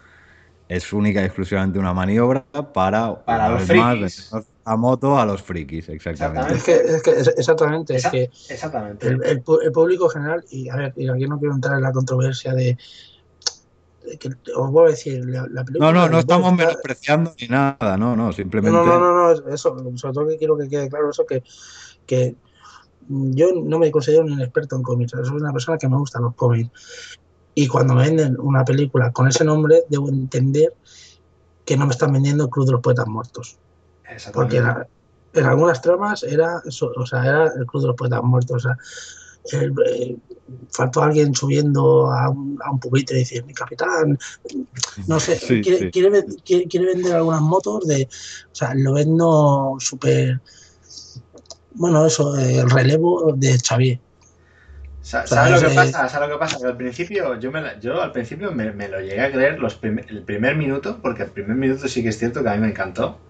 es 0.69 0.93
única 0.93 1.23
y 1.23 1.25
exclusivamente 1.27 1.79
una 1.79 1.95
maniobra 1.95 2.45
para, 2.75 3.25
Para 3.25 3.49
los 3.51 3.69
más, 3.71 4.31
a 4.69 4.77
moto 4.77 5.17
a 5.17 5.25
los 5.25 5.43
frikis, 5.43 5.89
exactamente. 5.89 6.55
Es 6.55 6.65
que, 6.65 6.75
es 6.75 7.03
que 7.03 7.11
es- 7.13 7.35
exactamente, 7.39 7.95
es 7.95 8.07
que 8.09 8.31
Exactamente. 8.51 9.07
el, 9.07 9.23
el 9.25 9.45
pu- 9.45 9.61
el 9.63 9.71
público 9.71 10.09
general, 10.09 10.45
y 10.51 10.69
a 10.69 10.75
ver, 10.77 10.93
y 10.97 11.09
aquí 11.09 11.27
no 11.29 11.39
quiero 11.39 11.55
entrar 11.55 11.77
en 11.77 11.83
la 11.83 11.93
controversia 11.93 12.53
de, 12.53 12.77
de 14.05 14.19
que 14.19 14.29
os 14.57 14.71
voy 14.73 14.87
a 14.87 14.91
decir, 14.91 15.25
la, 15.25 15.47
la 15.51 15.65
película. 15.65 15.93
No, 15.93 16.01
no, 16.01 16.09
no 16.09 16.19
estamos 16.19 16.51
está- 16.53 16.67
menospreciando 16.67 17.33
ni 17.41 17.47
nada, 17.47 17.97
no, 17.97 18.17
no, 18.17 18.33
simplemente. 18.33 18.77
No, 18.77 18.85
no, 18.85 18.99
no, 18.99 19.35
no, 19.35 19.55
eso, 19.55 19.77
sobre 19.97 20.15
todo 20.15 20.27
que 20.27 20.37
quiero 20.37 20.59
que 20.59 20.69
quede 20.69 20.89
claro 20.89 21.11
eso, 21.11 21.25
que, 21.25 21.45
que 22.05 22.35
yo 23.09 23.49
no 23.55 23.79
me 23.79 23.93
considero 23.93 24.25
un 24.25 24.41
experto 24.41 24.75
en 24.75 24.83
cómics, 24.83 25.13
soy 25.13 25.37
una 25.37 25.53
persona 25.53 25.79
que 25.79 25.89
me 25.89 25.97
gustan 25.97 26.23
los 26.23 26.35
cómics. 26.35 26.71
Y 27.55 27.69
cuando 27.69 27.95
me 27.95 28.03
venden 28.03 28.37
una 28.41 28.65
película 28.65 29.13
con 29.13 29.29
ese 29.29 29.45
nombre, 29.45 29.85
debo 29.89 30.09
entender 30.09 30.75
que 31.65 31.77
no 31.77 31.87
me 31.87 31.93
están 31.93 32.13
vendiendo 32.13 32.51
Cruz 32.51 32.67
de 32.67 32.73
los 32.73 32.81
Poetas 32.81 33.07
Muertos. 33.07 33.59
Porque 34.33 34.57
era- 34.59 34.89
en 35.33 35.45
algunas 35.45 35.83
tramas 35.83 36.23
era, 36.23 36.63
eso, 36.65 36.93
o 36.97 37.07
sea, 37.07 37.25
era 37.25 37.45
el 37.59 37.67
Cruz 37.67 37.83
de 37.83 37.89
los 37.89 37.97
Poetas 37.97 38.23
Muertos. 38.23 38.57
O 38.57 38.61
sea, 38.61 38.77
el- 39.61 40.19
faltó 40.73 41.03
alguien 41.03 41.35
subiendo 41.35 42.11
a 42.11 42.31
un, 42.31 42.59
a 42.65 42.71
un 42.71 42.81
pupitre 42.81 43.17
y 43.17 43.21
decir, 43.21 43.45
mi 43.45 43.55
capitán, 43.55 44.19
no 45.07 45.21
sé, 45.21 45.37
Sí, 45.37 45.61
quiere, 45.61 45.79
sí. 45.79 45.91
quiere 45.91 46.25
quiere- 46.45 46.67
quiere 46.69 46.87
vender 46.87 47.15
algunas 47.15 47.41
motos 47.41 47.87
de, 47.87 48.05
o 48.05 48.55
sea, 48.55 48.73
lo 48.75 48.95
vendo 48.95 49.77
súper, 49.79 50.41
bueno, 51.75 52.07
eso, 52.07 52.37
el 52.37 52.69
relevo 52.71 53.33
de 53.37 53.59
Xavier. 53.59 54.01
¿Sabes 55.03 55.63
lo 55.63 55.69
que 55.69 55.75
pasa? 55.75 56.09
¿Sabes 56.09 56.29
lo 56.29 56.35
que 56.35 56.39
pasa? 56.41 56.59
Que 56.59 56.67
al 56.67 56.77
principio, 56.77 57.39
yo, 57.39 57.53
me 57.53 57.61
la- 57.61 57.79
yo 57.79 58.03
al 58.03 58.11
principio 58.13 58.51
me, 58.53 58.73
me 58.73 58.89
lo 58.89 59.01
llegué 59.01 59.21
a 59.21 59.31
creer 59.31 59.59
los 59.61 59.77
prim- 59.77 60.01
el 60.09 60.25
primer 60.25 60.57
minuto, 60.57 60.99
porque 61.01 61.23
el 61.25 61.31
primer 61.31 61.57
minuto 61.57 61.87
sí 61.87 62.03
que 62.03 62.09
es 62.09 62.19
cierto 62.19 62.43
que 62.43 62.49
a 62.49 62.55
mí 62.55 62.61
me 62.61 62.69
encantó. 62.71 63.26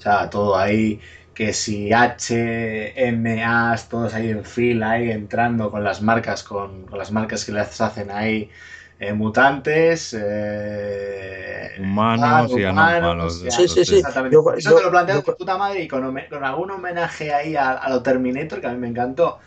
O 0.00 0.02
sea, 0.02 0.30
todo 0.30 0.56
ahí, 0.58 1.00
que 1.34 1.52
si 1.52 1.92
H, 1.92 2.94
M, 3.08 3.44
A, 3.44 3.76
todos 3.88 4.14
ahí 4.14 4.30
en 4.30 4.44
fila, 4.44 4.92
ahí 4.92 5.10
entrando 5.10 5.70
con 5.70 5.84
las 5.84 6.02
marcas, 6.02 6.42
con, 6.42 6.86
con 6.86 6.98
las 6.98 7.12
marcas 7.12 7.44
que 7.44 7.52
les 7.52 7.80
hacen 7.80 8.10
ahí 8.10 8.50
eh, 8.98 9.12
mutantes, 9.12 10.14
eh, 10.18 11.78
Humanos 11.78 12.50
y 12.56 12.64
humanos, 12.64 13.40
anómalos. 13.42 13.56
Sí, 13.56 13.68
sí, 13.68 13.84
sí. 13.84 13.96
Exactamente. 13.96 14.34
Yo- 14.34 14.54
Eso 14.54 14.70
yo- 14.70 14.76
te 14.76 14.82
lo 14.82 14.90
planteas 14.90 15.18
yo- 15.18 15.24
de 15.26 15.32
puta 15.34 15.56
madre 15.58 15.82
y 15.82 15.88
con, 15.88 16.02
con 16.30 16.44
algún 16.44 16.70
homenaje 16.70 17.32
ahí 17.32 17.56
a, 17.56 17.72
a 17.72 17.90
lo 17.90 18.02
Terminator, 18.02 18.60
que 18.60 18.66
a 18.66 18.72
mí 18.72 18.78
me 18.78 18.88
encantó. 18.88 19.38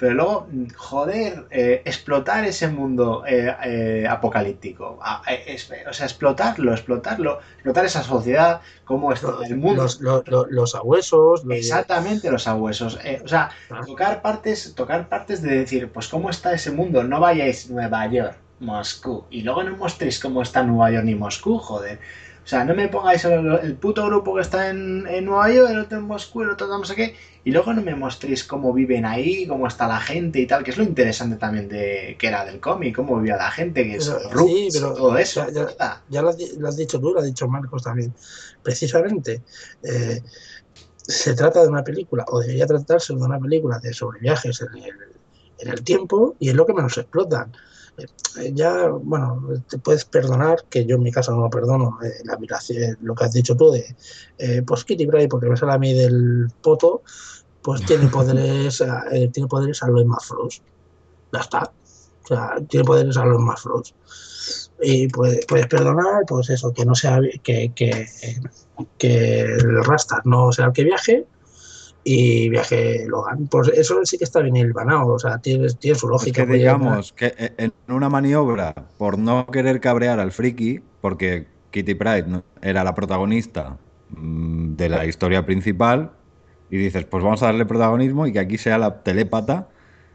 Pero 0.00 0.14
luego, 0.14 0.48
joder, 0.76 1.44
eh, 1.50 1.82
explotar 1.84 2.44
ese 2.46 2.68
mundo 2.68 3.22
eh, 3.26 3.54
eh, 3.64 4.06
apocalíptico. 4.08 4.98
a- 5.02 5.22
eh, 5.30 5.44
es- 5.46 5.70
o 5.88 5.92
sea, 5.92 6.06
explotarlo, 6.06 6.72
explotarlo, 6.72 7.38
explotar 7.54 7.84
esa 7.84 8.02
sociedad, 8.02 8.62
cómo 8.84 9.12
está 9.12 9.28
el 9.46 9.56
mundo. 9.56 9.82
Los, 9.82 10.00
los, 10.00 10.74
abuesos, 10.74 11.44
Exactamente, 11.50 12.30
los 12.30 12.48
abuesos. 12.48 12.98
O 13.24 13.28
sea, 13.28 13.50
Ah. 13.70 13.82
tocar 13.86 14.22
partes, 14.22 14.74
tocar 14.74 15.06
partes 15.08 15.42
de 15.42 15.50
decir, 15.58 15.90
pues 15.92 16.08
cómo 16.08 16.30
está 16.30 16.54
ese 16.54 16.70
mundo. 16.70 17.04
No 17.04 17.20
vayáis 17.20 17.68
Nueva 17.70 18.06
York, 18.06 18.36
Moscú. 18.58 19.24
Y 19.30 19.42
luego 19.42 19.62
no 19.64 19.76
mostréis 19.76 20.18
cómo 20.18 20.40
está 20.40 20.62
Nueva 20.62 20.90
York 20.92 21.04
ni 21.04 21.14
Moscú, 21.14 21.58
joder. 21.58 21.98
O 22.50 22.52
sea, 22.52 22.64
no 22.64 22.74
me 22.74 22.88
pongáis 22.88 23.24
el, 23.26 23.46
el 23.62 23.76
puto 23.76 24.04
grupo 24.06 24.34
que 24.34 24.40
está 24.40 24.70
en, 24.70 25.06
en 25.06 25.24
Nueva 25.24 25.52
York, 25.52 25.70
el 25.70 25.78
otro 25.78 25.98
en 25.98 26.04
Moscú, 26.04 26.42
el 26.42 26.50
otro 26.50 26.66
no 26.66 26.84
sé 26.84 26.96
qué. 26.96 27.14
Y 27.44 27.52
luego 27.52 27.72
no 27.72 27.80
me 27.80 27.94
mostréis 27.94 28.42
cómo 28.42 28.72
viven 28.72 29.04
ahí, 29.04 29.46
cómo 29.46 29.68
está 29.68 29.86
la 29.86 30.00
gente 30.00 30.40
y 30.40 30.48
tal, 30.48 30.64
que 30.64 30.72
es 30.72 30.76
lo 30.76 30.82
interesante 30.82 31.36
también 31.36 31.68
de 31.68 32.16
que 32.18 32.26
era 32.26 32.44
del 32.44 32.58
cómic, 32.58 32.96
cómo 32.96 33.18
vivía 33.18 33.36
la 33.36 33.52
gente, 33.52 33.84
que 33.84 33.94
es 33.94 34.08
Pero- 34.28 34.46
sí, 34.48 34.68
pero 34.72 34.94
todo 34.94 35.16
eso. 35.16 35.46
ya- 35.46 35.52
ya- 35.52 35.74
nada. 35.78 36.02
ya 36.08 36.22
lo 36.22 36.28
has, 36.30 36.38
lo 36.58 36.68
has 36.68 36.76
dicho 36.76 36.98
tú, 36.98 37.12
lo 37.12 37.20
has 37.20 37.26
dicho 37.26 37.46
Marcos 37.46 37.84
también. 37.84 38.12
Precisamente, 38.64 39.42
eh, 39.84 40.20
se 40.96 41.34
trata 41.34 41.62
de 41.62 41.68
una 41.68 41.84
película, 41.84 42.24
o 42.26 42.40
debería 42.40 42.66
tratarse 42.66 43.14
de 43.14 43.22
una 43.22 43.38
película 43.38 43.78
de 43.78 43.92
sobre 43.92 44.18
viajes 44.18 44.60
en 44.62 44.82
el, 44.82 44.92
en 45.60 45.68
el 45.68 45.84
tiempo, 45.84 46.34
y 46.40 46.48
es 46.48 46.56
lo 46.56 46.66
que 46.66 46.74
menos 46.74 46.98
explotan. 46.98 47.52
Ya, 48.52 48.88
bueno, 48.88 49.48
te 49.68 49.78
puedes 49.78 50.04
perdonar, 50.04 50.64
que 50.68 50.84
yo 50.84 50.96
en 50.96 51.02
mi 51.02 51.10
caso 51.10 51.32
no 51.32 51.42
lo 51.42 51.50
perdono, 51.50 51.98
eh, 52.02 52.22
la 52.24 52.34
admiración, 52.34 52.96
lo 53.02 53.14
que 53.14 53.24
has 53.24 53.32
dicho 53.32 53.56
tú 53.56 53.70
de, 53.70 53.96
eh, 54.38 54.62
pues 54.66 54.84
Kitty 54.84 55.06
Pryde, 55.06 55.28
porque 55.28 55.48
me 55.48 55.56
sale 55.56 55.72
a 55.72 55.78
mí 55.78 55.92
del 55.92 56.48
poto, 56.62 57.02
pues 57.62 57.80
tiene 57.86 58.08
poderes, 58.08 58.80
eh, 58.80 59.30
tiene 59.32 59.48
poderes 59.48 59.82
a 59.82 59.88
los 59.88 60.04
más 60.04 60.24
Frost. 60.24 60.62
Ya 61.32 61.40
está. 61.40 61.72
O 62.24 62.26
sea, 62.26 62.54
tiene 62.68 62.84
poderes 62.84 63.16
a 63.16 63.24
los 63.24 63.40
más 63.40 63.60
Frost 63.60 63.94
y 64.82 65.08
puedes, 65.08 65.44
puedes 65.46 65.66
perdonar, 65.66 66.24
pues 66.26 66.50
eso, 66.50 66.72
que 66.72 66.84
no 66.84 66.94
sea 66.94 67.20
que, 67.42 67.72
que, 67.74 68.06
que 68.98 69.40
el 69.42 69.84
Rastar 69.84 70.24
no 70.24 70.52
sea 70.52 70.66
el 70.66 70.72
que 70.72 70.84
viaje 70.84 71.26
y 72.04 72.48
viaje 72.50 73.06
Logan. 73.08 73.48
Pues 73.48 73.68
eso 73.68 74.04
sí 74.04 74.18
que 74.18 74.24
está 74.24 74.40
bien 74.40 74.56
hilvanado, 74.56 75.14
o 75.14 75.18
sea, 75.18 75.38
tiene, 75.40 75.68
tiene 75.78 75.98
su 75.98 76.08
Es 76.08 76.10
lógica. 76.10 76.42
que 76.42 76.46
puede 76.46 76.58
digamos 76.58 77.12
que 77.12 77.26
e- 77.38 77.54
en 77.58 77.72
una 77.88 78.08
maniobra, 78.08 78.74
por 78.96 79.18
no 79.18 79.46
querer 79.46 79.80
cabrear 79.80 80.20
al 80.20 80.32
friki, 80.32 80.80
porque 81.00 81.48
Kitty 81.70 81.94
Pryde 81.94 82.26
no- 82.28 82.44
era 82.62 82.84
la 82.84 82.94
protagonista 82.94 83.78
mm, 84.08 84.74
de 84.76 84.88
la 84.88 85.06
historia 85.06 85.44
principal, 85.46 86.12
y 86.68 86.76
dices, 86.78 87.04
pues 87.06 87.22
vamos 87.24 87.42
a 87.42 87.46
darle 87.46 87.66
protagonismo 87.66 88.26
y 88.26 88.32
que 88.32 88.38
aquí 88.40 88.58
sea 88.58 88.78
la 88.78 89.02
telépata, 89.02 89.70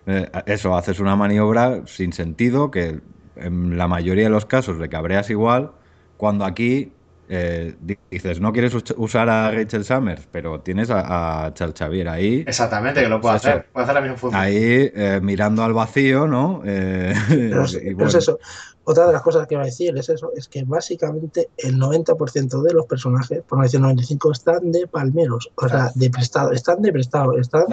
eh, 0.06 0.30
eso, 0.46 0.76
haces 0.76 1.00
una 1.00 1.16
maniobra 1.16 1.84
sin 1.88 2.14
sentido, 2.14 2.72
que 2.72 3.02
en 3.36 3.78
la 3.78 3.88
mayoría 3.88 4.26
de 4.26 4.30
los 4.30 4.46
casos 4.46 4.78
le 4.78 4.90
cabreas 4.90 5.30
igual, 5.30 5.74
cuando 6.18 6.46
aquí 6.46 6.95
eh, 7.28 7.76
di- 7.80 7.98
dices, 8.10 8.40
no 8.40 8.52
quieres 8.54 8.74
us- 8.74 8.94
usar 8.98 9.30
a 9.30 9.52
Rachel 9.52 9.84
Summers, 9.86 10.28
pero 10.32 10.62
tienes 10.62 10.90
a, 10.90 11.46
a 11.48 11.54
Charles 11.54 11.78
Xavier 11.78 12.08
ahí. 12.10 12.44
Exactamente, 12.48 13.02
que 13.02 13.10
lo 13.10 13.20
puedo 13.22 13.34
Pues 13.34 13.44
eso. 13.46 13.50
hacer. 13.50 13.70
Puedo 13.72 13.84
hacer 13.84 13.96
la 13.96 14.02
misma 14.02 14.18
función. 14.18 14.42
Ahí 14.42 14.56
eh, 14.94 15.20
mirando 15.22 15.64
al 15.64 15.74
vacío, 15.74 16.28
¿no? 16.28 16.62
Eh, 16.66 17.14
Pero 17.50 17.66
es, 17.66 17.74
y 17.84 17.96
pero 17.96 18.08
es 18.08 18.14
bueno, 18.14 18.20
eso. 18.20 18.40
Otra 18.88 19.08
de 19.08 19.14
las 19.14 19.22
cosas 19.24 19.48
que 19.48 19.56
va 19.56 19.64
a 19.64 19.66
decir 19.66 19.98
es 19.98 20.10
eso, 20.10 20.32
es 20.36 20.48
que 20.48 20.64
básicamente 20.64 21.50
el 21.58 21.76
90% 21.78 22.62
de 22.62 22.74
los 22.74 22.86
personajes, 22.86 23.42
por 23.42 23.58
no 23.58 23.64
decir 23.64 23.80
95, 23.82 24.32
están 24.32 24.72
de 24.72 24.86
palmeros, 24.88 25.50
o 25.56 25.68
sea, 25.68 25.92
de 25.96 26.10
prestado, 26.10 26.52
están 26.52 26.82
de 26.82 26.92
prestado, 26.94 27.38
están 27.38 27.66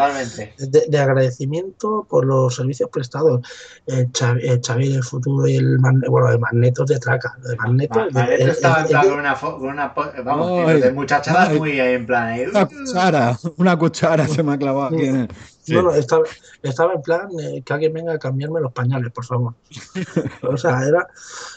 de, 0.59 0.87
de 0.89 0.99
agradecimiento 0.99 2.07
por 2.09 2.25
los 2.25 2.55
servicios 2.55 2.89
prestados. 2.91 3.41
El, 3.87 4.09
el 4.43 5.03
futuro 5.05 5.47
y 5.47 5.57
el, 5.57 5.79
Man- 5.79 6.03
bueno, 6.09 6.31
el 6.31 6.39
Magneto 6.39 6.85
de 6.85 6.99
traca. 6.99 7.37
El 7.49 7.57
Magneto, 7.57 7.99
Ma- 7.99 8.05
de- 8.07 8.13
Magneto 8.13 8.43
el- 8.45 8.51
estaba 8.51 8.77
en 8.79 8.83
el- 8.85 8.89
plan 8.91 9.05
el- 9.05 9.11
con 9.11 9.19
una, 9.21 9.35
con 9.41 9.63
una 9.65 9.95
po- 9.95 10.11
vamos, 10.25 10.69
Ay, 10.69 10.81
de 10.81 10.93
muchachadas 10.93 11.49
ay. 11.51 11.59
muy 11.59 11.81
ahí 11.81 11.95
en 11.95 12.07
plan 12.07 12.27
ahí. 12.29 12.45
una 12.47 12.67
cuchara, 12.67 13.39
una 13.59 13.77
cuchara 13.79 14.27
se 14.29 14.43
me 14.43 14.53
ha 14.55 14.59
clavado 14.59 14.95
aquí 14.95 15.05
en 15.07 15.17
el... 15.17 15.29
Sí. 15.63 15.75
No, 15.75 15.83
no, 15.83 15.95
estaba, 15.95 16.25
estaba 16.63 16.93
en 16.95 17.03
plan 17.03 17.29
eh, 17.41 17.63
que 17.65 17.73
alguien 17.73 17.93
venga 17.93 18.13
a 18.15 18.19
cambiarme 18.19 18.61
los 18.61 18.73
pañales, 18.73 19.13
por 19.13 19.25
favor. 19.25 19.55
O 20.43 20.57
sea, 20.57 20.83
era 20.87 21.07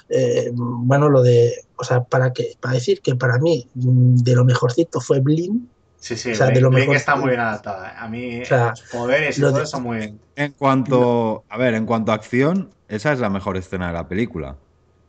eh, 0.10 0.52
bueno 0.54 1.10
lo 1.10 1.24
de, 1.24 1.54
o 1.76 1.84
sea, 1.84 2.04
para 2.04 2.32
que, 2.32 2.56
para 2.62 2.76
decir 2.76 3.02
que 3.02 3.16
para 3.16 3.40
mí 3.40 3.68
mm, 3.74 4.18
de 4.18 4.36
lo 4.36 4.46
mejorcito 4.46 5.02
fue 5.02 5.20
Blin, 5.22 5.70
Sí, 5.98 6.16
sí, 6.16 6.34
O 6.34 6.36
sea, 6.36 6.48
de 6.52 6.62
lo 6.62 6.70
mejor- 6.70 6.96
está 6.96 7.16
muy 7.16 7.30
bien 7.30 7.40
adaptada. 7.40 8.00
A 8.00 8.08
mí 8.08 8.44
O 8.44 8.46
sea, 8.46 8.70
los 8.70 8.82
poderes 8.92 9.40
y 9.40 9.42
lo 9.42 9.48
todo 9.50 9.58
de- 9.58 9.64
eso 9.64 9.80
muy 9.80 9.98
bien. 9.98 10.20
En 10.36 10.52
cuanto, 10.52 11.44
a 11.50 11.58
ver, 11.58 11.74
en 11.74 11.88
cuanto 11.88 12.12
a 12.12 12.16
acción, 12.16 12.70
esa 12.88 13.12
es 13.12 13.20
la 13.20 13.32
mejor 13.32 13.58
escena 13.58 13.88
de 13.88 13.94
la 13.94 14.08
película. 14.08 14.56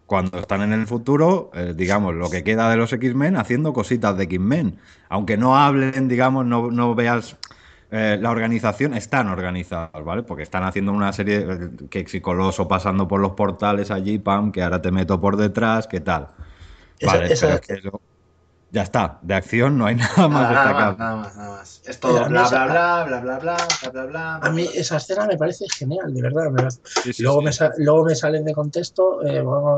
Cuando 0.06 0.38
están 0.38 0.62
en 0.62 0.72
el 0.72 0.86
futuro, 0.86 1.50
eh, 1.52 1.74
digamos, 1.76 2.14
lo 2.14 2.30
que 2.30 2.42
queda 2.42 2.70
de 2.70 2.78
los 2.78 2.94
X-Men 2.94 3.36
haciendo 3.36 3.74
cositas 3.74 4.16
de 4.16 4.24
X-Men. 4.24 4.78
Aunque 5.10 5.36
no 5.36 5.54
hablen, 5.58 6.08
digamos, 6.08 6.46
no, 6.46 6.70
no 6.70 6.94
veas 6.94 7.36
eh, 7.90 8.18
la 8.20 8.30
organización, 8.30 8.94
están 8.94 9.28
organizados, 9.28 10.04
¿vale? 10.04 10.22
Porque 10.22 10.42
están 10.42 10.64
haciendo 10.64 10.92
una 10.92 11.12
serie 11.12 11.38
eh, 11.48 11.70
que 11.90 12.00
pasando 12.68 13.06
por 13.08 13.20
los 13.20 13.32
portales 13.32 13.90
allí, 13.90 14.18
pam, 14.18 14.52
que 14.52 14.62
ahora 14.62 14.80
te 14.82 14.90
meto 14.90 15.20
por 15.20 15.36
detrás, 15.36 15.86
¿qué 15.86 16.00
tal? 16.00 16.30
Vale, 17.02 17.32
esa- 17.32 17.46
pero 17.46 17.54
es 17.56 17.60
que 17.62 17.76
lo- 17.82 18.02
ya 18.70 18.82
está, 18.82 19.18
de 19.22 19.34
acción 19.34 19.78
no 19.78 19.86
hay 19.86 19.94
nada 19.96 20.28
más 20.28 20.48
Nada, 20.50 20.52
nada 20.52 20.64
destacable. 20.64 20.96
más, 20.96 20.98
nada 20.98 21.16
más, 21.16 21.36
nada 21.36 21.50
más. 21.58 21.82
Es 21.86 22.00
todo 22.00 22.12
bla, 22.28 22.48
bla, 22.48 22.66
bla, 22.66 23.04
bla, 23.04 23.20
bla, 23.20 23.38
bla, 23.38 23.56
bla, 23.82 23.90
bla, 23.90 24.06
bla. 24.06 24.36
a 24.36 24.50
mí 24.50 24.68
esa 24.74 24.96
escena 24.98 25.26
me 25.26 25.36
parece 25.36 25.66
genial, 25.78 26.12
de 26.12 26.22
verdad. 26.22 26.50
me 26.50 26.58
parece- 26.60 26.80
Sí, 26.84 27.12
sí, 27.12 27.22
luego, 27.22 27.40
sí. 27.40 27.44
Me 27.44 27.84
luego 27.84 28.04
me 28.04 28.14
salen 28.14 28.44
de 28.44 28.52
contexto 28.54 29.22
eh, 29.26 29.40
bueno, 29.42 29.76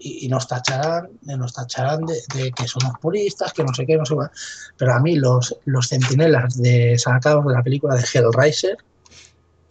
y, 0.00 0.26
y 0.26 0.28
nos 0.28 0.48
tacharán, 0.48 1.10
nos 1.22 1.52
tacharán 1.52 2.06
de, 2.06 2.14
de 2.34 2.50
que 2.52 2.66
somos 2.66 2.92
puristas, 3.00 3.52
que 3.52 3.62
no 3.62 3.72
sé 3.74 3.86
qué, 3.86 3.96
no 3.96 4.04
sé 4.06 4.14
cuál. 4.14 4.30
Pero 4.76 4.94
a 4.94 5.00
mí 5.00 5.16
los, 5.16 5.56
los 5.66 5.88
centinelas 5.88 6.56
de, 6.60 6.98
sacados 6.98 7.44
de 7.46 7.52
la 7.52 7.62
película 7.62 7.94
de 7.94 8.04
Hellraiser, 8.12 8.76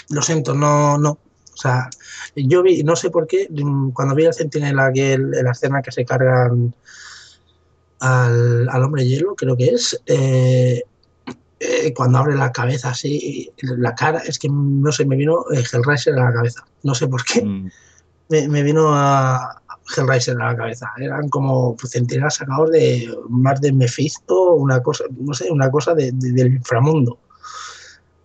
lo 0.10 0.22
siento, 0.22 0.54
no, 0.54 0.98
no. 0.98 1.12
O 1.12 1.62
sea, 1.62 1.90
yo 2.36 2.64
vi, 2.64 2.84
no 2.84 2.96
sé 2.96 3.10
por 3.10 3.28
qué, 3.28 3.50
cuando 3.94 4.16
vi 4.16 4.26
al 4.26 4.34
centinela 4.34 4.92
que 4.94 5.14
el- 5.14 5.32
la 5.32 5.52
escena 5.52 5.82
que 5.82 5.92
se 5.92 6.06
cargan 6.06 6.74
al, 8.00 8.70
al 8.70 8.84
hombre 8.84 9.06
hielo, 9.06 9.36
creo 9.36 9.58
que 9.58 9.66
es, 9.70 10.02
eh, 10.06 10.84
eh, 11.60 11.94
cuando 11.94 12.20
abre 12.20 12.36
la 12.36 12.52
cabeza 12.52 12.92
así, 12.92 13.52
la 13.62 13.94
cara, 13.94 14.20
es 14.20 14.40
que 14.40 14.48
no 14.50 14.92
sé, 14.92 15.06
me 15.06 15.18
vino 15.18 15.44
eh, 15.54 15.64
Hellraiser 15.72 16.14
a 16.18 16.24
la 16.26 16.34
cabeza. 16.34 16.64
No 16.84 16.96
sé 16.96 17.08
por 17.08 17.24
qué, 17.26 17.44
Mm, 17.44 17.70
me, 18.30 18.48
me 18.48 18.64
vino 18.64 18.94
a 18.94 19.62
Hellraiser 19.96 20.40
a 20.42 20.52
la 20.52 20.56
cabeza. 20.58 20.92
Eran 20.98 21.30
como 21.30 21.76
centinelas 21.84 22.36
sacados 22.36 22.72
de 22.72 23.14
más 23.30 23.60
de 23.62 23.72
Mephisto, 23.72 24.54
una 24.54 24.82
cosa, 24.82 25.06
no 25.18 25.34
sé, 25.34 25.50
una 25.52 25.70
cosa 25.72 25.94
de- 25.96 26.12
de- 26.14 26.32
del 26.32 26.54
inframundo. 26.54 27.14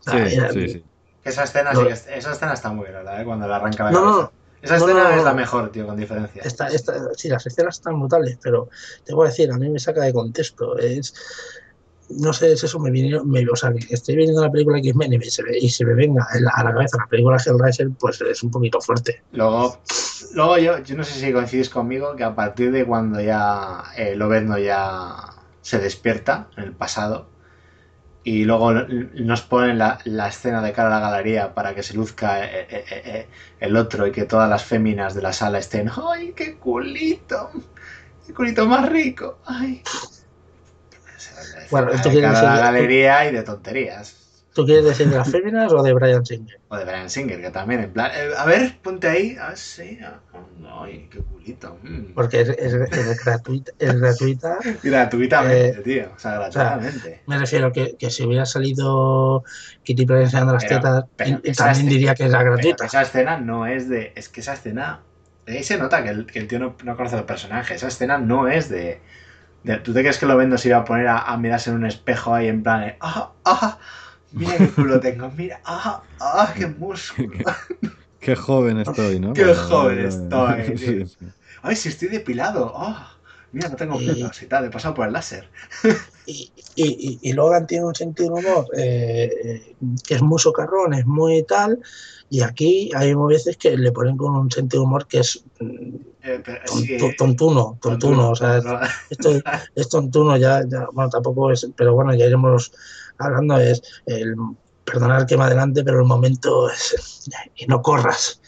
O 0.00 0.03
sea, 0.11 0.29
sí, 0.29 0.35
era- 0.37 0.53
sí, 0.53 0.68
sí. 0.68 0.85
Esa 1.24 1.44
escena, 1.44 1.72
No. 1.72 1.81
sí 1.83 1.87
esa 2.14 2.33
escena 2.33 2.53
está 2.53 2.70
muy 2.70 2.85
bien, 2.85 2.96
¿verdad? 2.96 3.20
¿eh? 3.22 3.24
Cuando 3.24 3.48
le 3.48 3.55
arranca 3.55 3.85
la 3.85 3.90
No, 3.92 4.00
cabeza. 4.00 4.20
no, 4.20 4.33
Esa 4.61 4.77
escena 4.77 5.03
no, 5.05 5.09
no, 5.11 5.16
es 5.16 5.24
la 5.24 5.35
mejor, 5.35 5.70
tío, 5.72 5.87
con 5.87 5.96
diferencia. 5.96 6.42
Esta, 6.42 6.68
esta, 6.68 6.94
sí, 7.14 7.29
las 7.29 7.46
escenas 7.46 7.77
están 7.77 7.98
brutales, 7.98 8.38
pero 8.42 8.68
te 9.05 9.14
voy 9.14 9.27
a 9.27 9.31
decir, 9.31 9.50
a 9.50 9.57
mí 9.59 9.68
me 9.70 9.79
saca 9.79 10.03
de 10.03 10.12
contexto. 10.12 10.77
Es, 10.79 11.14
no 12.11 12.33
sé, 12.33 12.53
es 12.53 12.62
eso, 12.64 12.79
me 12.79 12.90
viene, 12.90 13.19
me, 13.25 13.47
o 13.51 13.57
sea, 13.57 13.73
que 13.73 13.95
estoy 13.95 14.17
viendo 14.17 14.40
la 14.43 14.51
película 14.51 14.79
X-Men 14.79 15.12
y, 15.14 15.23
se 15.31 15.43
me- 15.43 15.59
y 15.59 15.69
se 15.71 15.85
me 15.85 15.95
venga 15.95 16.27
en 16.35 16.45
la- 16.45 16.53
a 16.55 16.64
la 16.64 16.73
cabeza 16.73 16.99
la 16.99 17.07
película 17.07 17.38
Hellraiser, 17.45 17.88
pues 17.99 18.21
es 18.21 18.43
un 18.43 18.51
poquito 18.51 18.81
fuerte. 18.81 19.23
Luego, 19.33 19.81
luego 20.35 20.59
yo, 20.59 20.79
yo 20.81 20.97
no 20.97 21.05
sé 21.05 21.19
si 21.19 21.33
coincidís 21.33 21.71
conmigo 21.71 22.14
que 22.17 22.25
a 22.25 22.35
partir 22.35 22.73
de 22.73 22.85
cuando 22.85 23.21
ya 23.21 23.85
eh, 23.97 24.14
Lobezno 24.17 24.59
ya 24.59 25.14
se 25.61 25.79
despierta 25.79 26.51
en 26.57 26.64
el 26.64 26.73
pasado 26.75 27.31
y 28.23 28.45
luego 28.45 28.73
nos 28.73 29.43
ponen 29.43 29.79
la, 29.79 29.99
la 30.05 30.29
escena 30.29 30.62
de 30.62 30.73
cara 30.73 30.88
a 30.97 31.01
la 31.01 31.11
galería 31.11 31.55
para 31.55 31.75
que 31.75 31.83
se 31.83 31.95
luzca 31.95 32.45
eh, 32.45 32.67
eh, 32.71 32.85
eh, 32.90 33.03
eh, 33.05 33.29
el 33.61 33.77
otro 33.77 34.07
y 34.07 34.12
que 34.12 34.25
todas 34.25 34.49
las 34.49 34.64
féminas 34.64 35.14
de 35.14 35.23
la 35.23 35.33
sala 35.33 35.59
estén 35.59 35.90
¡ay, 36.11 36.33
qué 36.35 36.59
culito! 36.59 37.51
¡Qué 38.27 38.33
culito 38.33 38.67
más 38.67 38.88
rico! 38.88 39.40
¡Ay! 39.45 39.83
Bueno, 41.70 41.90
de 41.90 41.97
esto 41.97 42.11
quiere 42.11 42.27
cara 42.27 42.38
a 42.38 42.42
la 42.42 42.51
decir 42.51 42.61
que- 42.61 42.73
galería 42.73 43.29
y 43.31 43.33
de 43.35 43.42
tonterías. 43.42 44.20
¿Tú 44.55 44.64
quieres 44.64 44.85
decir 44.85 45.09
de 45.11 45.16
las 45.16 45.29
féminas 45.29 45.73
o 45.73 45.83
de 45.83 45.92
Brian 45.92 46.25
Singer? 46.25 46.61
O 46.68 46.77
de 46.77 46.85
Brian 46.85 47.11
Singer, 47.11 47.40
que 47.40 47.51
también, 47.51 47.81
en 47.81 47.92
plan, 47.92 48.12
eh, 48.14 48.31
a 48.38 48.44
ver, 48.44 48.79
ponte 48.83 49.09
ahí. 49.09 49.37
Ah, 49.40 49.51
sí. 49.57 49.99
ah, 50.05 50.20
ay, 50.81 51.09
qué 51.11 51.18
culito. 51.18 51.77
mm. 51.83 52.12
Porque 52.14 52.42
es, 52.42 52.51
es, 52.51 52.73
es 52.73 53.25
gratuita, 53.25 53.73
es 53.81 54.01
gratuita. 54.01 54.59
Gratuitamente, 54.81 55.68
Eh, 55.70 55.83
tío. 55.83 56.05
O 56.14 56.18
sea, 56.20 56.38
o 56.40 56.53
sea, 56.53 56.62
gratuitamente. 56.77 57.23
me 57.27 57.37
refiero 57.38 57.73
que, 57.73 57.97
que 57.99 58.11
si 58.11 58.23
hubiera 58.23 58.47
salido 58.47 59.42
Kitty 59.83 60.07
Pryde 60.07 60.23
enseñando 60.23 60.53
las 60.53 60.64
Pero- 60.64 60.77
tetas, 60.77 61.05
pero 61.16 61.31
y- 61.31 61.53
también 61.53 61.70
escena- 61.77 61.90
diría 61.90 62.14
que 62.14 62.25
era 62.27 62.38
Pero 62.38 62.53
gratuita. 62.53 62.87
esa 62.87 63.03
escena 63.03 63.38
no 63.40 63.66
es 63.66 63.88
de. 63.88 64.12
Es 64.14 64.29
que 64.29 64.40
esa 64.40 64.53
escena. 64.55 65.01
de 65.47 65.53
Ahí 65.59 65.64
se 65.64 65.77
nota 65.79 66.03
que 66.05 66.11
el, 66.11 66.27
que 66.27 66.38
el 66.38 66.47
tío 66.47 66.61
no, 66.61 66.77
no 66.85 66.97
conoce 66.97 67.16
al 67.16 67.27
personaje. 67.27 67.75
Esa 67.75 67.88
escena 67.88 68.18
no 68.18 68.47
es 68.47 68.68
de. 68.68 69.01
¿Tú 69.83 69.94
te 69.94 70.00
crees 70.00 70.18
que 70.18 70.27
lo 70.27 70.37
vendo 70.37 70.59
se 70.59 70.68
iba 70.68 70.79
a 70.79 70.85
poner 70.85 71.09
a, 71.09 71.18
a 71.20 71.37
mirarse 71.38 71.70
en 71.70 71.77
un 71.77 71.87
espejo 71.87 72.35
ahí 72.35 72.48
en 72.48 72.62
plan. 72.62 72.83
de, 72.83 72.96
¡Ah! 73.00 73.33
¡Ah! 73.44 73.79
Mira 74.33 74.59
qué 74.59 74.68
culo 74.68 75.00
tengo. 75.00 75.31
Mira. 75.31 75.61
¡Ah! 75.64 76.03
¡Ah! 76.20 76.53
¡Qué 76.57 76.66
músculo! 76.66 77.31
Qué 78.20 78.35
joven 78.37 78.79
estoy, 78.79 79.20
¿no? 79.20 79.33
Qué 79.35 79.55
joven 79.55 79.98
estoy, 80.00 80.64
Sí, 80.79 80.87
tío. 80.87 81.07
sí. 81.07 81.16
¡Ay, 81.62 81.77
si 81.77 81.88
estoy 81.88 82.09
depilado! 82.09 82.72
¡Ah! 82.77 83.11
Mira, 83.53 83.68
no 83.68 83.77
tengo 83.77 83.96
pelos 83.98 84.42
y 84.42 84.46
tal. 84.46 84.64
He 84.64 84.70
pasado 84.70 84.94
por 84.94 85.07
el 85.07 85.12
láser. 85.12 85.48
Y, 86.27 86.53
y, 86.74 87.18
y 87.22 87.33
Logan 87.33 87.66
tiene 87.66 87.85
un 87.85 87.94
sentido 87.94 88.35
de 88.35 88.40
humor 88.40 88.66
eh, 88.77 89.31
eh, 89.44 89.77
que 90.07 90.14
es 90.14 90.22
muy 90.22 90.38
socarrón, 90.38 90.94
es 90.94 91.07
muy 91.07 91.44
tal, 91.44 91.79
y 92.31 92.40
aquí 92.40 92.90
hay 92.96 93.14
veces 93.14 93.57
que 93.59 93.77
le 93.77 93.92
ponen 93.92 94.16
con 94.16 94.35
un 94.35 94.50
sentido 94.50 94.83
de 94.83 94.87
humor 94.87 95.07
que 95.07 95.18
es 95.20 95.44
mm, 95.61 95.96
Eh, 96.26 96.42
sí, 96.66 96.94
eh, 96.94 97.14
tontuno, 97.18 97.78
tontuno, 97.80 98.30
o 98.30 98.34
sea, 98.34 98.56
es- 98.56 98.64
tontuno. 98.64 98.88
esto 99.10 99.30
es 99.74 99.88
tontuno, 99.90 100.37
ya, 100.38 100.62
ya, 100.66 100.87
bueno, 100.92 101.10
tampoco 101.10 101.50
es, 101.50 101.68
pero 101.76 101.92
bueno, 101.94 102.14
ya 102.14 102.26
iremos 102.26 102.72
hablando, 103.18 103.58
es 103.58 103.82
el, 104.06 104.34
perdonar 104.84 105.26
que 105.26 105.37
me 105.37 105.44
adelante, 105.44 105.84
pero 105.84 106.00
el 106.00 106.06
momento 106.06 106.70
es, 106.70 107.28
y 107.56 107.66
no 107.66 107.82
corras. 107.82 108.40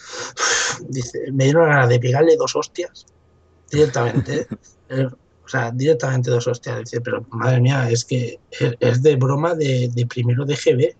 Dice, 0.89 1.31
me 1.33 1.45
dieron 1.45 1.69
ganas 1.69 1.89
de 1.89 1.99
pegarle 2.01 2.37
dos 2.37 2.57
hostias 2.57 3.07
directamente, 3.71 4.47
eh, 4.89 5.07
o 5.07 5.49
sea, 5.49 5.71
directamente 5.71 6.31
dos 6.31 6.47
hostias, 6.47 6.79
dice, 6.81 7.01
pero 7.01 7.27
madre 7.31 7.61
mía, 7.61 7.91
es 7.91 8.05
que 8.05 8.41
es, 8.51 8.75
es 8.81 9.03
de 9.03 9.17
broma 9.17 9.55
de, 9.55 9.91
de 9.93 10.07
primero 10.07 10.45
de 10.45 10.57
GB. 10.57 10.97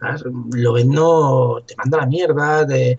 ¿sabes? 0.00 0.22
Lo 0.54 0.72
ven, 0.72 0.88
no 0.88 1.58
te 1.66 1.76
manda 1.76 1.98
la 1.98 2.06
mierda, 2.06 2.64
de, 2.64 2.98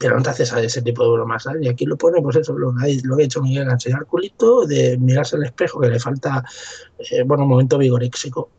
pero 0.00 0.16
no 0.16 0.22
te 0.22 0.30
haces 0.30 0.50
a 0.54 0.60
ese 0.62 0.80
tipo 0.80 1.04
de 1.04 1.10
bromas, 1.12 1.42
¿sabes? 1.42 1.62
Y 1.62 1.68
aquí 1.68 1.84
lo 1.84 1.96
pone, 1.98 2.22
pues 2.22 2.36
eso, 2.36 2.56
lo 2.58 2.72
lo 2.72 3.16
que 3.16 3.22
ha 3.22 3.26
hecho 3.26 3.42
Miguel, 3.42 3.68
enseñar 3.70 4.06
culito, 4.06 4.64
de 4.66 4.96
mirarse 4.98 5.36
al 5.36 5.44
espejo, 5.44 5.78
que 5.78 5.88
le 5.90 6.00
falta, 6.00 6.42
eh, 6.98 7.22
bueno, 7.24 7.42
un 7.44 7.50
momento 7.50 7.76
vigoréxico. 7.76 8.50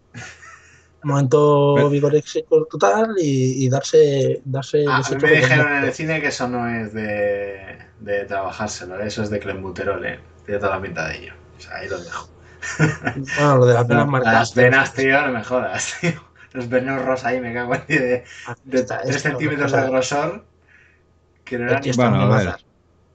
Un 1.04 1.10
momento 1.10 1.90
vigoréxico 1.90 2.68
total 2.70 3.16
y, 3.20 3.66
y 3.66 3.70
darse, 3.70 4.40
darse 4.46 4.86
Ah, 4.88 5.02
a 5.04 5.10
mí 5.10 5.16
me 5.20 5.32
dijeron 5.32 5.74
en 5.78 5.84
el 5.86 5.94
cine 5.94 6.22
que 6.22 6.28
eso 6.28 6.48
no 6.48 6.70
es 6.70 6.94
de, 6.94 7.60
de 8.00 8.26
trabajárselo, 8.26 9.02
¿eh? 9.02 9.08
eso 9.08 9.24
es 9.24 9.32
de 9.32 9.40
clenbuterol, 9.40 10.06
¿eh? 10.06 10.20
Tiene 10.46 10.60
toda 10.60 10.76
la 10.76 10.82
pinta 10.84 11.08
de 11.08 11.18
ello. 11.18 11.34
O 11.58 11.60
sea, 11.62 11.78
ahí 11.78 11.90
lo 11.90 11.98
dejo. 11.98 12.30
Bueno, 13.36 13.58
lo 13.58 13.66
de 13.66 13.74
las 13.74 13.88
venas 13.88 14.06
No, 14.06 14.12
marcadas. 14.12 14.40
las 14.40 14.54
venas, 14.56 14.94
tío, 14.94 15.22
no 15.26 15.32
me 15.32 15.44
jodas, 15.44 15.96
tío. 16.02 16.12
Los 16.54 16.70
venos 16.70 17.04
rosa 17.04 17.30
ahí 17.30 17.40
me 17.42 17.52
cago 17.54 17.74
en 17.74 17.86
ti 17.88 17.98
de, 17.98 18.24
de 18.66 18.80
Está- 18.80 19.02
3 19.02 19.16
esto, 19.16 19.30
centímetros 19.30 19.72
de 19.72 19.82
grosor. 19.88 20.46
Bueno, 21.96 22.22
a 22.22 22.38
ver. 22.38 22.56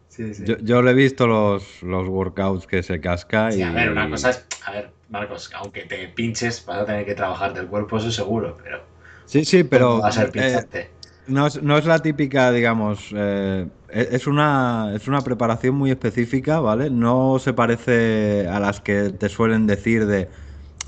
Sí, 0.08 0.32
sí. 0.34 0.44
Yo, 0.46 0.56
yo 0.58 0.82
le 0.82 0.92
he 0.92 0.94
visto 0.94 1.26
los, 1.26 1.82
los 1.82 2.08
workouts 2.08 2.66
que 2.66 2.82
se 2.82 3.00
casca 3.00 3.52
Sí, 3.52 3.58
y... 3.58 3.62
a 3.62 3.72
ver, 3.72 3.90
una 3.90 4.08
cosa 4.08 4.30
es. 4.30 4.46
A 4.64 4.72
ver, 4.72 4.90
Marcos, 5.08 5.50
aunque 5.54 5.82
te 5.82 6.08
pinches, 6.08 6.64
vas 6.64 6.82
a 6.82 6.86
tener 6.86 7.04
que 7.04 7.14
trabajarte 7.14 7.60
el 7.60 7.66
cuerpo, 7.66 7.98
eso 7.98 8.10
seguro, 8.10 8.56
pero. 8.62 8.80
Sí, 9.26 9.44
sí, 9.44 9.64
pero 9.64 9.96
no 9.96 10.00
va 10.02 10.08
a 10.08 10.12
ser 10.12 10.28
eh, 10.28 10.30
pincharte. 10.32 10.90
no, 11.26 11.46
es, 11.46 11.62
no 11.62 11.76
es 11.76 11.84
la 11.84 12.00
típica, 12.00 12.50
digamos, 12.52 13.12
eh, 13.14 13.68
es 13.88 14.12
es 14.12 14.26
una, 14.26 14.92
es 14.94 15.08
una 15.08 15.22
preparación 15.24 15.74
muy 15.74 15.90
específica, 15.90 16.60
¿vale? 16.60 16.90
No 16.90 17.38
se 17.38 17.52
parece 17.52 18.46
a 18.48 18.60
las 18.60 18.80
que 18.80 19.10
te 19.10 19.28
suelen 19.28 19.66
decir 19.66 20.06
de, 20.06 20.30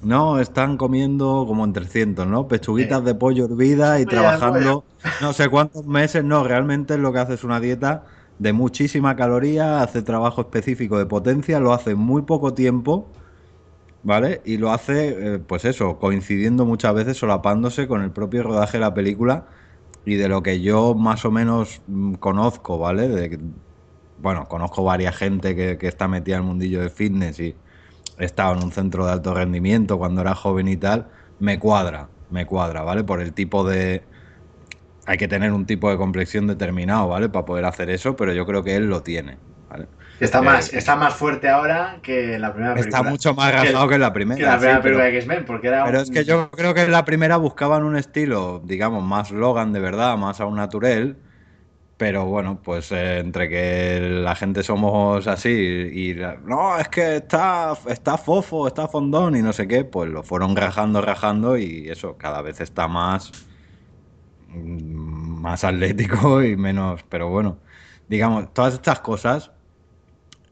no, 0.03 0.39
están 0.39 0.77
comiendo 0.77 1.45
como 1.47 1.65
en 1.65 1.73
300, 1.73 2.27
¿no? 2.27 2.47
Pechuguitas 2.49 3.05
de 3.05 3.15
pollo 3.15 3.47
hervida 3.47 4.01
y 4.01 4.07
trabajando 4.07 4.85
no 5.21 5.33
sé 5.33 5.49
cuántos 5.49 5.87
meses, 5.87 6.25
no, 6.25 6.45
realmente 6.45 6.99
lo 6.99 7.13
que 7.13 7.19
hace 7.19 7.35
es 7.35 7.45
una 7.45 7.61
dieta 7.61 8.05
de 8.39 8.53
muchísima 8.53 9.17
caloría, 9.17 9.83
hace 9.83 10.03
trabajo 10.03 10.43
específico 10.43 10.99
de 10.99 11.07
potencia, 11.07 11.59
lo 11.61 11.73
hace 11.73 11.93
en 11.93 11.99
muy 11.99 12.23
poco 12.23 12.55
tiempo, 12.55 13.09
¿vale? 14.03 14.41
Y 14.45 14.59
lo 14.59 14.71
hace, 14.73 15.35
eh, 15.35 15.39
pues 15.41 15.65
eso, 15.65 15.99
coincidiendo 15.99 16.65
muchas 16.65 16.95
veces, 16.95 17.17
solapándose 17.17 17.89
con 17.89 18.03
el 18.03 18.11
propio 18.13 18.45
rodaje 18.45 18.79
de 18.79 18.83
la 18.83 18.95
película 18.95 19.47
y 20.05 20.15
de 20.15 20.29
lo 20.29 20.43
que 20.43 20.61
yo 20.61 20.95
más 20.95 21.25
o 21.25 21.31
menos 21.31 21.83
mm, 21.87 22.15
conozco, 22.15 22.79
¿vale? 22.79 23.09
De, 23.09 23.41
bueno, 24.19 24.47
conozco 24.49 24.85
varias 24.85 25.17
gente 25.17 25.57
que, 25.57 25.79
que 25.79 25.89
está 25.89 26.09
metida 26.09 26.37
en 26.37 26.43
el 26.43 26.49
mundillo 26.49 26.81
de 26.83 26.91
fitness 26.91 27.41
y 27.41 27.57
he 28.19 28.25
estado 28.25 28.55
en 28.55 28.63
un 28.65 28.73
centro 28.73 29.07
de 29.07 29.13
alto 29.13 29.35
rendimiento 29.35 29.99
cuando 29.99 30.21
era 30.23 30.35
joven 30.35 30.69
y 30.69 30.77
tal, 30.77 31.11
me 31.39 31.59
cuadra, 31.59 32.11
me 32.29 32.47
cuadra, 32.47 32.83
¿vale? 32.83 33.05
Por 33.05 33.21
el 33.21 33.35
tipo 33.35 33.65
de... 33.69 34.09
Hay 35.07 35.17
que 35.17 35.29
tener 35.29 35.53
un 35.53 35.65
tipo 35.67 35.91
de 35.91 35.97
complexión 35.97 36.47
determinado, 36.47 37.09
¿vale? 37.09 37.29
Para 37.31 37.45
poder 37.47 37.65
hacer 37.65 37.89
eso, 37.91 38.15
pero 38.17 38.33
yo 38.35 38.45
creo 38.45 38.63
que 38.63 38.77
él 38.77 38.89
lo 38.89 39.03
tiene, 39.03 39.39
¿vale? 39.69 39.89
Está 40.21 40.39
Eh, 40.39 40.43
más, 40.43 40.75
está 40.75 40.97
más 40.97 41.15
fuerte 41.15 41.49
ahora 41.49 42.01
que 42.03 42.39
la 42.39 42.53
primera 42.53 42.75
película. 42.75 42.99
Está 42.99 43.11
mucho 43.11 43.35
más 43.35 43.53
rasgado 43.53 43.89
que, 43.89 43.95
en 43.95 44.01
la 44.03 44.13
primera. 44.13 44.37
que 44.37 44.43
la 44.45 44.53
sí, 44.53 44.59
primera 44.59 44.83
pero- 44.83 44.83
película 44.99 45.05
de 45.05 45.17
X-Men, 45.19 45.45
porque 45.47 45.69
era 45.69 45.85
Pero 45.85 45.99
un- 45.99 46.03
es 46.05 46.11
que 46.11 46.25
yo 46.25 46.51
creo 46.51 46.75
que 46.75 46.83
en 46.83 46.93
la 46.93 47.05
primera 47.05 47.37
buscaban 47.37 47.85
un 47.85 47.97
estilo, 47.97 48.61
digamos, 48.65 49.03
más 49.03 49.31
Logan 49.31 49.73
de 49.73 49.81
verdad, 49.81 50.17
más 50.19 50.41
a 50.41 50.47
un 50.47 50.57
naturel. 50.57 51.23
Pero 51.99 52.27
bueno, 52.27 52.61
pues 52.63 52.93
eh, 52.93 53.19
entre 53.19 53.49
que 53.49 54.01
la 54.01 54.37
gente 54.37 54.63
somos 54.63 55.27
así 55.27 55.51
y 55.51 56.15
no, 56.45 56.79
es 56.79 56.89
que 56.89 57.17
está, 57.17 57.77
está 57.89 58.17
fofo, 58.17 58.69
está 58.69 58.89
fondón 58.89 59.37
y 59.37 59.43
no 59.43 59.53
sé 59.53 59.67
qué, 59.69 59.85
pues 59.85 60.09
lo 60.09 60.23
fueron 60.23 60.57
rajando, 60.57 61.03
rajando 61.03 61.59
y 61.59 61.89
eso, 61.91 62.17
cada 62.17 62.41
vez 62.43 62.61
está 62.61 62.89
más, 62.89 63.33
mm, 64.49 65.41
más 65.41 65.65
atlético 65.65 66.43
y 66.45 66.57
menos. 66.57 67.03
Pero 67.09 67.29
bueno, 67.31 67.59
digamos, 68.09 68.53
todas 68.55 68.75
estas 68.75 69.01
cosas 69.01 69.51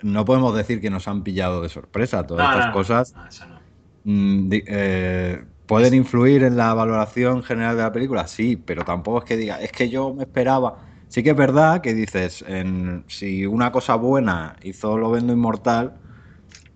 no 0.02 0.24
podemos 0.24 0.54
decir 0.56 0.80
que 0.80 0.90
nos 0.90 1.08
han 1.08 1.22
pillado 1.24 1.62
de 1.62 1.68
sorpresa. 1.68 2.26
Todas 2.26 2.46
No, 2.46 2.52
estas 2.52 2.66
no, 2.66 2.72
cosas 2.72 3.14
No. 3.48 3.60
Mm, 4.04 4.50
eh, 4.52 5.44
¿Pueden 5.66 5.94
influir 5.94 6.44
en 6.44 6.56
la 6.56 6.74
valoración 6.74 7.42
general 7.42 7.76
de 7.76 7.82
la 7.82 7.92
película? 7.92 8.28
Sí, 8.28 8.56
pero 8.56 8.84
tampoco 8.84 9.18
es 9.18 9.24
que 9.24 9.36
diga, 9.36 9.60
es 9.60 9.72
que 9.72 9.88
yo 9.88 10.14
me 10.14 10.22
esperaba. 10.24 10.78
Sí 11.16 11.22
que 11.22 11.30
es 11.30 11.36
verdad 11.36 11.80
que 11.80 11.94
dices, 11.94 12.42
en, 12.46 13.04
si 13.08 13.46
una 13.46 13.72
cosa 13.72 13.94
buena 13.94 14.56
hizo 14.62 14.98
Lovendo 14.98 15.32
Inmortal, 15.32 15.98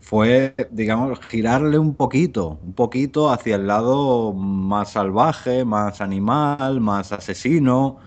fue, 0.01 0.55
digamos, 0.70 1.20
girarle 1.28 1.78
un 1.78 1.97
poquito, 1.97 2.59
un 2.62 2.74
poquito 2.74 3.30
hacia 3.32 3.57
el 3.57 3.66
lado 3.68 4.32
más 4.34 4.93
salvaje, 4.93 5.64
más 5.66 6.01
animal, 6.03 6.80
más 6.80 7.12
asesino, 7.12 7.99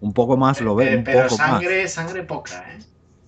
un 0.00 0.14
poco 0.14 0.36
más 0.38 0.60
Eh, 0.60 0.62
Lovendo, 0.62 0.98
un 0.98 1.08
pero 1.08 1.28
poco 1.28 1.38
más. 1.40 1.66
sangre, 1.68 1.88
sangre 1.88 2.22
poca, 2.24 2.72
¿eh? 2.74 2.78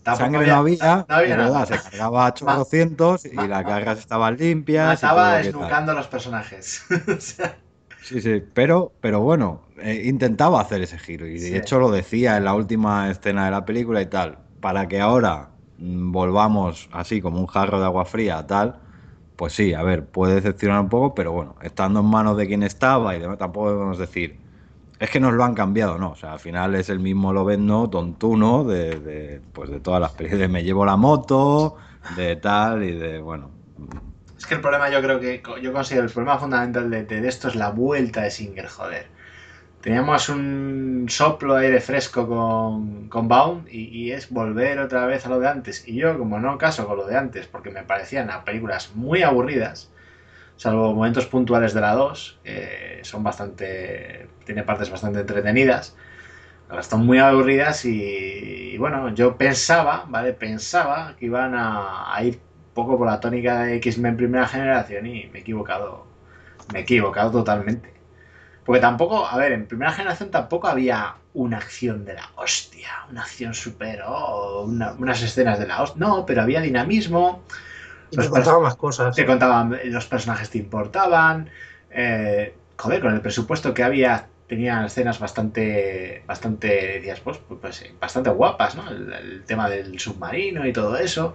Tampoco 0.02 0.42
Sangre 0.42 0.46
no 0.46 0.54
había, 0.54 1.08
no 1.08 1.14
había 1.16 1.36
verdad, 1.36 1.66
se 1.66 1.80
cargaba 1.80 2.26
a 2.26 2.34
chorrocientos 2.34 3.24
y 3.24 3.36
ma- 3.36 3.48
las 3.48 3.64
cargas 3.64 3.98
estaban 3.98 4.36
limpias. 4.36 5.02
y 5.04 5.10
Mataba 5.10 5.26
lo 5.26 5.40
que 5.40 5.52
tal. 5.52 5.80
esnucando 5.80 5.92
a 5.92 5.94
los 5.94 6.08
personajes. 6.08 6.82
O 7.16 7.20
sea, 7.20 7.61
Sí, 8.04 8.20
sí, 8.20 8.42
pero, 8.52 8.96
pero 9.00 9.20
bueno, 9.20 9.68
eh, 9.78 10.02
intentaba 10.06 10.60
hacer 10.60 10.82
ese 10.82 10.98
giro 10.98 11.26
y 11.26 11.38
de 11.38 11.50
Sí. 11.50 11.56
hecho 11.56 11.78
lo 11.78 11.90
decía 11.90 12.36
en 12.36 12.44
la 12.44 12.54
última 12.54 13.08
escena 13.10 13.44
de 13.44 13.52
la 13.52 13.64
película 13.64 14.02
y 14.02 14.06
tal, 14.06 14.40
para 14.60 14.88
que 14.88 15.00
ahora 15.00 15.52
mm, 15.76 16.10
volvamos 16.10 16.88
así 16.92 17.20
como 17.20 17.38
un 17.40 17.46
jarro 17.46 17.78
de 17.78 17.84
agua 17.86 18.04
fría, 18.04 18.44
tal, 18.46 18.80
pues 19.36 19.52
sí, 19.52 19.72
a 19.74 19.82
ver, 19.84 20.10
puede 20.10 20.34
decepcionar 20.36 20.80
un 20.80 20.88
poco, 20.88 21.14
pero 21.14 21.30
bueno, 21.32 21.56
estando 21.62 22.00
en 22.00 22.06
manos 22.06 22.36
de 22.36 22.46
quien 22.48 22.62
estaba 22.64 23.14
y 23.16 23.20
demás, 23.20 23.38
tampoco 23.38 23.70
debemos 23.70 23.98
decir, 23.98 24.40
es 24.98 25.10
que 25.10 25.20
nos 25.20 25.32
lo 25.34 25.44
han 25.44 25.54
cambiado, 25.54 25.98
no, 25.98 26.12
o 26.12 26.16
sea, 26.16 26.32
al 26.34 26.40
final 26.40 26.74
es 26.76 26.88
el 26.90 27.00
mismo 27.00 27.32
Lovendo 27.32 27.88
tontuno 27.90 28.64
de, 28.64 29.00
de, 29.00 29.42
pues 29.52 29.70
de 29.70 29.80
todas 29.80 30.00
las 30.00 30.12
películas, 30.12 30.40
de 30.42 30.48
me 30.48 30.64
llevo 30.64 30.84
la 30.86 30.96
moto, 30.96 31.76
de 32.08 32.36
tal 32.36 32.84
y 32.84 32.92
de, 32.92 33.20
bueno, 33.20 33.52
el 34.52 34.60
problema 34.60 34.90
yo 34.90 35.00
creo 35.02 35.20
que 35.20 35.42
yo 35.62 35.72
considero 35.72 36.06
el 36.06 36.12
problema 36.12 36.38
fundamental 36.38 36.90
de, 36.90 37.04
de 37.04 37.28
esto 37.28 37.48
es 37.48 37.54
la 37.54 37.70
vuelta 37.70 38.22
de 38.22 38.30
Singer, 38.30 38.66
joder. 38.66 39.06
Teníamos 39.80 40.28
un 40.28 41.06
soplo 41.08 41.56
de 41.56 41.66
aire 41.66 41.80
fresco 41.80 42.28
con, 42.28 43.08
con 43.08 43.28
Bound 43.28 43.68
y, 43.68 43.88
y 43.88 44.12
es 44.12 44.30
volver 44.30 44.78
otra 44.78 45.06
vez 45.06 45.26
a 45.26 45.28
lo 45.28 45.40
de 45.40 45.48
antes. 45.48 45.86
Y 45.88 45.96
yo, 45.96 46.16
como 46.18 46.38
no 46.38 46.56
caso 46.58 46.86
con 46.86 46.98
lo 46.98 47.06
de 47.06 47.16
antes, 47.16 47.46
porque 47.48 47.70
me 47.70 47.82
parecían 47.82 48.30
a 48.30 48.44
películas 48.44 48.92
muy 48.94 49.22
aburridas, 49.22 49.92
salvo 50.56 50.94
momentos 50.94 51.26
puntuales 51.26 51.74
de 51.74 51.80
la 51.80 51.94
2, 51.94 52.40
que 52.44 53.00
son 53.02 53.24
bastante. 53.24 54.28
tiene 54.44 54.62
partes 54.64 54.90
bastante 54.90 55.20
entretenidas. 55.20 55.96
Ahora 56.68 56.80
están 56.82 57.04
muy 57.06 57.18
aburridas 57.18 57.84
y, 57.84 58.76
bueno, 58.78 59.14
yo 59.14 59.36
pensaba, 59.36 60.06
¿vale? 60.08 60.32
Pensaba 60.32 61.16
que 61.18 61.26
iban 61.26 61.54
a 61.56 62.16
ir 62.22 62.40
poco 62.74 62.98
por 62.98 63.06
la 63.06 63.20
tónica 63.20 63.60
de 63.64 63.76
X-Men 63.76 64.16
primera 64.16 64.46
generación 64.48 65.06
y 65.06 65.26
me 65.32 65.38
he 65.38 65.42
equivocado. 65.42 66.06
Me 66.72 66.80
he 66.80 66.82
equivocado 66.82 67.30
totalmente. 67.30 67.92
Porque 68.64 68.80
tampoco, 68.80 69.26
a 69.26 69.36
ver, 69.36 69.52
en 69.52 69.66
primera 69.66 69.92
generación 69.92 70.30
tampoco 70.30 70.68
había 70.68 71.16
una 71.34 71.56
acción 71.58 72.04
de 72.04 72.14
la 72.14 72.28
hostia, 72.36 72.90
una 73.10 73.22
acción 73.22 73.54
super, 73.54 74.02
oh, 74.06 74.64
una- 74.66 74.92
unas 74.92 75.22
escenas 75.22 75.58
de 75.58 75.66
la 75.66 75.82
hostia. 75.82 75.98
No, 76.06 76.24
pero 76.26 76.42
había 76.42 76.60
dinamismo. 76.60 77.42
Y 78.10 78.16
te 78.16 78.28
contaba 78.28 78.58
pers- 78.58 78.62
más 78.62 78.76
cosas. 78.76 79.16
te 79.16 79.26
contaban, 79.26 79.78
los 79.84 80.06
personajes 80.06 80.50
te 80.50 80.58
importaban. 80.58 81.50
eh, 81.90 82.54
joder, 82.78 83.00
con 83.00 83.14
el 83.14 83.20
presupuesto 83.20 83.74
que 83.74 83.82
había, 83.82 84.28
tenían 84.48 84.84
escenas 84.84 85.18
bastante, 85.18 86.22
bastante, 86.26 86.68
decías, 86.68 87.20
pues, 87.20 87.38
pues, 87.38 87.60
pues, 87.60 87.84
bastante 88.00 88.30
guapas, 88.30 88.74
¿no? 88.76 88.88
El, 88.90 89.12
el 89.12 89.44
tema 89.44 89.68
del 89.68 89.98
submarino 90.00 90.66
y 90.66 90.72
todo 90.72 90.96
eso. 90.96 91.34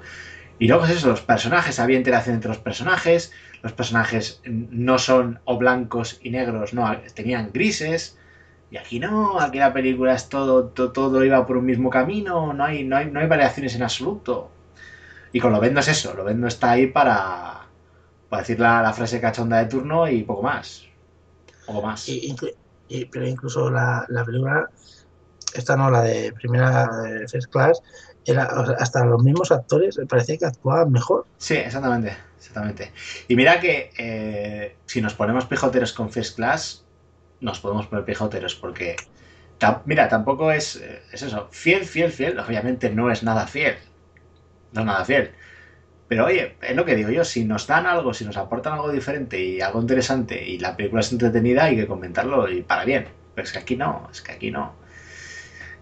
Y 0.60 0.68
luego 0.68 0.86
es 0.86 0.92
eso, 0.92 1.10
los 1.10 1.22
personajes, 1.22 1.80
había 1.80 1.98
interacción 1.98 2.36
entre 2.36 2.50
los 2.50 2.58
personajes, 2.58 3.32
los 3.62 3.74
personajes 3.74 4.42
no 4.46 4.98
son 4.98 5.40
o 5.46 5.58
blancos 5.58 6.20
y 6.22 6.32
negros, 6.32 6.74
no, 6.74 7.00
tenían 7.14 7.52
grises. 7.54 8.18
Y 8.72 8.78
aquí 8.78 9.00
no, 9.00 9.40
aquí 9.40 9.60
la 9.60 9.72
película 9.72 10.14
es 10.14 10.30
todo, 10.30 10.66
todo, 10.66 10.92
todo 10.92 11.24
iba 11.24 11.46
por 11.46 11.58
un 11.58 11.66
mismo 11.66 11.90
camino, 11.90 12.54
no 12.54 12.64
hay, 12.64 12.84
no 12.84 12.98
hay, 12.98 13.10
no 13.10 13.20
hay 13.20 13.28
variaciones 13.28 13.76
en 13.76 13.84
absoluto. 13.84 14.52
Y 15.32 15.40
con 15.40 15.54
Lovendo 15.54 15.80
es 15.80 15.88
eso, 15.90 16.14
Lovendo 16.16 16.48
está 16.48 16.72
ahí 16.72 16.88
para, 16.88 17.68
para 18.30 18.42
decir 18.42 18.60
la, 18.60 18.92
frase 18.94 19.22
cachonda 19.22 19.60
de 19.60 19.66
turno 19.68 20.08
y 20.08 20.24
poco 20.24 20.42
más. 20.42 20.86
Poco 21.66 21.82
más. 21.84 22.10
Pero 23.12 23.28
incluso 23.28 23.70
la, 23.70 24.06
la 24.10 24.26
película, 24.26 24.68
esta 25.54 25.78
no, 25.78 25.92
la 25.92 26.02
de 26.02 26.34
primera 26.34 26.88
de 27.04 27.28
First 27.28 27.52
Class, 27.52 27.82
era, 28.28 28.44
hasta 28.80 29.06
los 29.06 29.24
mismos 29.24 29.52
actores 29.52 29.98
me 29.98 30.06
parecía 30.06 30.38
que 30.38 30.46
actuaban 30.46 30.92
mejor. 30.92 31.26
Sí, 31.38 31.56
exactamente, 31.56 32.16
exactamente. 32.38 32.92
Y 33.28 33.36
mira 33.36 33.60
que 33.60 33.92
eh, 33.98 34.76
si 34.86 35.02
nos 35.02 35.14
ponemos 35.14 35.46
pijoteros 35.46 35.94
con 35.94 36.12
First 36.12 36.36
Class, 36.36 36.86
nos 37.40 37.60
podemos 37.60 37.88
poner 37.88 38.06
pijoteros 38.06 38.56
porque, 38.56 38.96
mira, 39.86 40.10
tampoco 40.10 40.52
es, 40.52 40.76
eh, 40.76 41.02
es 41.12 41.22
eso, 41.22 41.48
fiel, 41.52 41.86
fiel, 41.86 42.12
fiel, 42.12 42.38
obviamente 42.40 42.90
no 42.90 43.10
es 43.12 43.24
nada 43.24 43.48
fiel, 43.48 43.78
no 44.74 44.82
es 44.82 44.88
nada 44.88 45.06
fiel. 45.06 45.32
Pero 46.08 46.26
oye, 46.26 46.56
es 46.62 46.76
lo 46.76 46.86
que 46.86 46.96
digo 46.96 47.10
yo, 47.10 47.26
si 47.26 47.44
nos 47.44 47.68
dan 47.68 47.86
algo, 47.86 48.14
si 48.14 48.24
nos 48.26 48.38
aportan 48.38 48.74
algo 48.74 48.92
diferente 48.92 49.44
y 49.44 49.62
algo 49.62 49.82
interesante 49.82 50.42
y 50.42 50.58
la 50.58 50.76
película 50.76 51.02
es 51.02 51.12
entretenida, 51.12 51.66
hay 51.66 51.76
que 51.76 51.88
comentarlo 51.88 52.50
y 52.50 52.62
para 52.62 52.86
bien. 52.86 53.08
Pero 53.36 53.46
es 53.46 53.52
que 53.52 53.60
aquí 53.60 53.76
no, 53.76 54.08
es 54.12 54.22
que 54.22 54.32
aquí 54.32 54.52
no. 54.52 54.74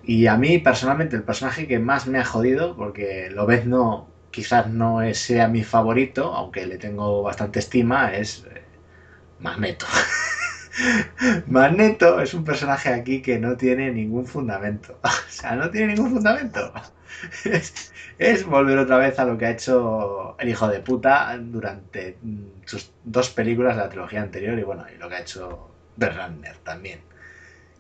Y 0.05 0.27
a 0.27 0.37
mí 0.37 0.59
personalmente 0.59 1.15
el 1.15 1.23
personaje 1.23 1.67
que 1.67 1.79
más 1.79 2.07
me 2.07 2.19
ha 2.19 2.25
jodido, 2.25 2.75
porque 2.75 3.29
Lobezno 3.31 4.07
quizás 4.31 4.67
no 4.67 5.01
es- 5.01 5.19
sea 5.19 5.47
mi 5.47 5.63
favorito, 5.63 6.33
aunque 6.33 6.65
le 6.65 6.77
tengo 6.77 7.21
bastante 7.23 7.59
estima, 7.59 8.13
es 8.13 8.43
eh, 8.49 8.61
Magneto. 9.39 9.87
Magneto 11.47 12.19
es 12.21 12.33
un 12.33 12.43
personaje 12.43 12.89
aquí 12.89 13.21
que 13.21 13.37
no 13.39 13.55
tiene 13.57 13.91
ningún 13.91 14.25
fundamento. 14.27 14.99
O 15.03 15.31
sea, 15.37 15.55
no 15.55 15.69
tiene 15.69 15.93
ningún 15.95 16.11
fundamento. 16.11 16.71
Es, 17.45 17.91
es 18.17 18.45
volver 18.45 18.77
otra 18.77 18.97
vez 18.97 19.19
a 19.19 19.25
lo 19.25 19.37
que 19.37 19.45
ha 19.45 19.51
hecho 19.51 20.35
el 20.39 20.49
hijo 20.49 20.67
de 20.67 20.79
puta 20.81 21.37
durante 21.39 22.17
mm, 22.21 22.43
sus 22.65 22.91
dos 23.03 23.29
películas 23.29 23.75
de 23.75 23.81
la 23.83 23.89
trilogía 23.89 24.21
anterior 24.21 24.57
y 24.59 24.63
bueno, 24.63 24.85
y 24.93 24.97
lo 24.97 25.07
que 25.09 25.15
ha 25.15 25.19
hecho 25.19 25.69
Berlander 25.95 26.57
también 26.57 26.99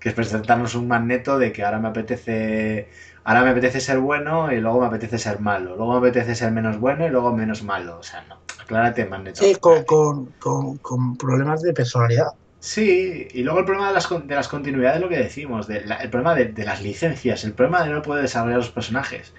que 0.05 0.09
es 0.09 0.15
presentarnos 0.15 0.75
un 0.75 0.87
magneto 0.87 1.39
de 1.39 1.51
que 1.51 1.63
ahora 1.63 1.79
me 1.79 1.87
apetece 1.87 2.89
ahora 3.23 3.41
me 3.43 3.49
apetece 3.49 3.79
ser 3.79 3.97
bueno 3.97 4.51
y 4.51 4.59
luego 4.61 4.81
me 4.81 4.85
apetece 4.85 5.17
ser 5.17 5.39
malo, 5.39 5.75
luego 5.75 5.93
me 5.93 5.97
apetece 5.97 6.35
ser 6.35 6.51
menos 6.51 6.77
bueno 6.79 7.07
y 7.07 7.09
luego 7.09 7.33
menos 7.33 7.63
malo, 7.63 7.97
o 7.97 8.03
sea, 8.03 8.21
no, 8.29 8.39
aclárate 8.61 9.05
magneto. 9.05 9.41
Sí, 9.41 9.55
con, 9.55 9.83
con, 9.83 10.25
con, 10.33 10.77
con 10.77 11.17
problemas 11.17 11.63
de 11.63 11.73
personalidad. 11.73 12.27
Sí, 12.59 13.27
y 13.31 13.41
luego 13.41 13.59
el 13.61 13.65
problema 13.65 13.87
de 13.87 13.95
las, 13.95 14.07
de 14.09 14.35
las 14.35 14.47
continuidades, 14.47 15.01
lo 15.01 15.09
que 15.09 15.17
decimos, 15.17 15.65
de 15.67 15.85
la- 15.85 15.95
el 15.97 16.11
problema 16.11 16.35
de, 16.35 16.45
de 16.45 16.65
las 16.65 16.83
licencias, 16.83 17.43
el 17.43 17.53
problema 17.55 17.83
de 17.83 17.89
no 17.91 18.03
poder 18.03 18.21
desarrollar 18.21 18.57
los 18.59 18.71
personajes. 18.71 19.33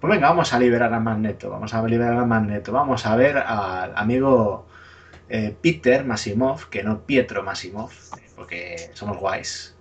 Pues 0.00 0.10
venga, 0.12 0.28
vamos 0.28 0.52
a 0.52 0.58
liberar 0.58 0.92
a 0.94 1.00
Magneto, 1.00 1.50
vamos 1.50 1.74
a 1.74 1.82
liberar 1.86 2.18
a 2.18 2.26
Magneto, 2.26 2.72
vamos 2.72 3.06
a 3.06 3.16
ver 3.16 3.38
al 3.38 3.96
amigo 3.96 4.68
eh, 5.28 5.56
Peter 5.62 6.04
Masimov, 6.04 6.68
que 6.70 6.82
no 6.84 7.06
Pietro 7.06 7.42
Masimov, 7.44 7.92
porque 8.36 8.90
somos 8.94 9.18
guays. 9.18 9.75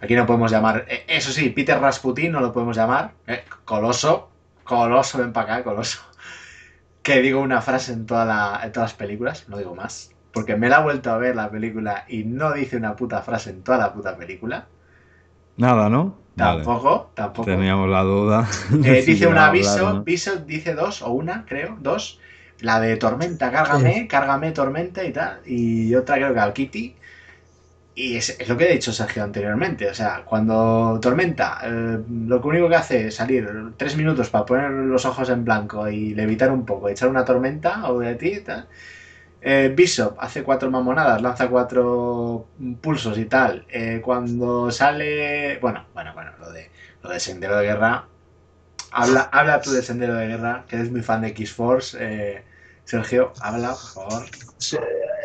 Aquí 0.00 0.14
no 0.16 0.26
podemos 0.26 0.50
llamar, 0.50 0.86
eh, 0.88 1.04
eso 1.08 1.30
sí, 1.32 1.50
Peter 1.50 1.78
Rasputin 1.80 2.32
no 2.32 2.40
lo 2.40 2.52
podemos 2.52 2.76
llamar, 2.76 3.14
¿eh? 3.26 3.44
Coloso, 3.64 4.30
Coloso, 4.64 5.18
ven 5.18 5.32
para 5.32 5.54
acá, 5.56 5.64
Coloso. 5.64 6.00
Que 7.02 7.20
digo 7.22 7.40
una 7.40 7.62
frase 7.62 7.92
en, 7.92 8.06
toda 8.06 8.24
la- 8.26 8.60
en 8.64 8.72
todas 8.72 8.90
las 8.92 8.98
películas, 8.98 9.48
no 9.48 9.58
digo 9.58 9.74
más. 9.74 10.12
Porque 10.32 10.56
me 10.56 10.68
la 10.68 10.80
he 10.80 10.82
vuelto 10.82 11.10
a 11.10 11.18
ver 11.18 11.36
la 11.36 11.50
película 11.50 12.04
y 12.08 12.24
no 12.24 12.52
dice 12.52 12.76
una 12.76 12.96
puta 12.96 13.22
frase 13.22 13.50
en 13.50 13.62
toda 13.64 13.78
la 13.78 13.92
puta 13.92 14.16
película. 14.16 14.68
Nada, 15.56 15.88
¿no? 15.90 16.16
Vale. 16.34 16.62
Tampoco, 16.64 17.12
tampoco. 17.14 17.50
Teníamos 17.50 17.88
la 17.88 18.02
duda. 18.02 18.48
Eh, 18.82 19.02
Si 19.02 19.12
dice 19.12 19.26
un 19.26 19.36
aviso, 19.38 19.80
hablar, 19.80 19.94
¿no? 19.94 20.00
aviso 20.00 20.36
dice 20.36 20.74
dos 20.74 21.02
o 21.02 21.10
una, 21.12 21.44
creo, 21.46 21.76
dos. 21.80 22.18
La 22.60 22.80
de 22.80 22.96
tormenta, 22.96 23.50
cárgame, 23.50 24.06
cárgame 24.08 24.52
tormenta 24.52 25.04
y 25.04 25.12
tal. 25.12 25.40
Y 25.46 25.94
otra 25.94 26.16
creo 26.16 26.32
que 26.34 26.40
al 26.40 26.52
Kitty. 26.52 26.96
Y 28.02 28.16
es, 28.16 28.36
es 28.38 28.48
lo 28.48 28.56
que 28.56 28.64
he 28.68 28.72
dicho 28.72 28.92
Sergio 28.92 29.22
anteriormente. 29.24 29.88
O 29.88 29.94
sea, 29.94 30.22
cuando 30.24 30.98
tormenta, 31.02 31.58
eh, 31.62 31.98
lo 32.08 32.40
único 32.40 32.68
que 32.68 32.76
hace 32.76 33.08
es 33.08 33.14
salir 33.16 33.46
tres 33.76 33.96
minutos 33.96 34.30
para 34.30 34.46
poner 34.46 34.70
los 34.70 35.04
ojos 35.04 35.28
en 35.28 35.44
blanco 35.44 35.88
y 35.88 36.14
levitar 36.14 36.50
un 36.50 36.64
poco, 36.64 36.88
echar 36.88 37.08
una 37.10 37.24
tormenta 37.24 37.90
o 37.90 37.98
de 37.98 38.14
ti 38.14 38.40
tal. 38.40 38.68
Eh, 39.42 39.72
Bishop 39.74 40.16
hace 40.20 40.42
cuatro 40.44 40.70
mamonadas, 40.70 41.22
lanza 41.22 41.48
cuatro 41.48 42.48
pulsos 42.82 43.18
y 43.18 43.26
tal. 43.26 43.66
Eh, 43.68 44.00
cuando 44.04 44.70
sale. 44.70 45.58
Bueno, 45.60 45.86
bueno, 45.94 46.12
bueno, 46.14 46.32
lo 46.40 46.50
de, 46.52 46.70
lo 47.02 47.10
de 47.10 47.20
Sendero 47.20 47.56
de 47.58 47.64
Guerra. 47.66 48.06
Habla, 48.92 49.22
habla 49.32 49.60
tú 49.60 49.72
de 49.72 49.82
Sendero 49.82 50.14
de 50.16 50.28
Guerra, 50.28 50.64
que 50.68 50.76
eres 50.76 50.90
muy 50.90 51.02
fan 51.02 51.22
de 51.22 51.28
X-Force. 51.28 51.96
eh, 52.00 52.44
Sergio, 52.84 53.32
habla, 53.40 53.70
por 53.70 53.90
favor. 54.10 54.30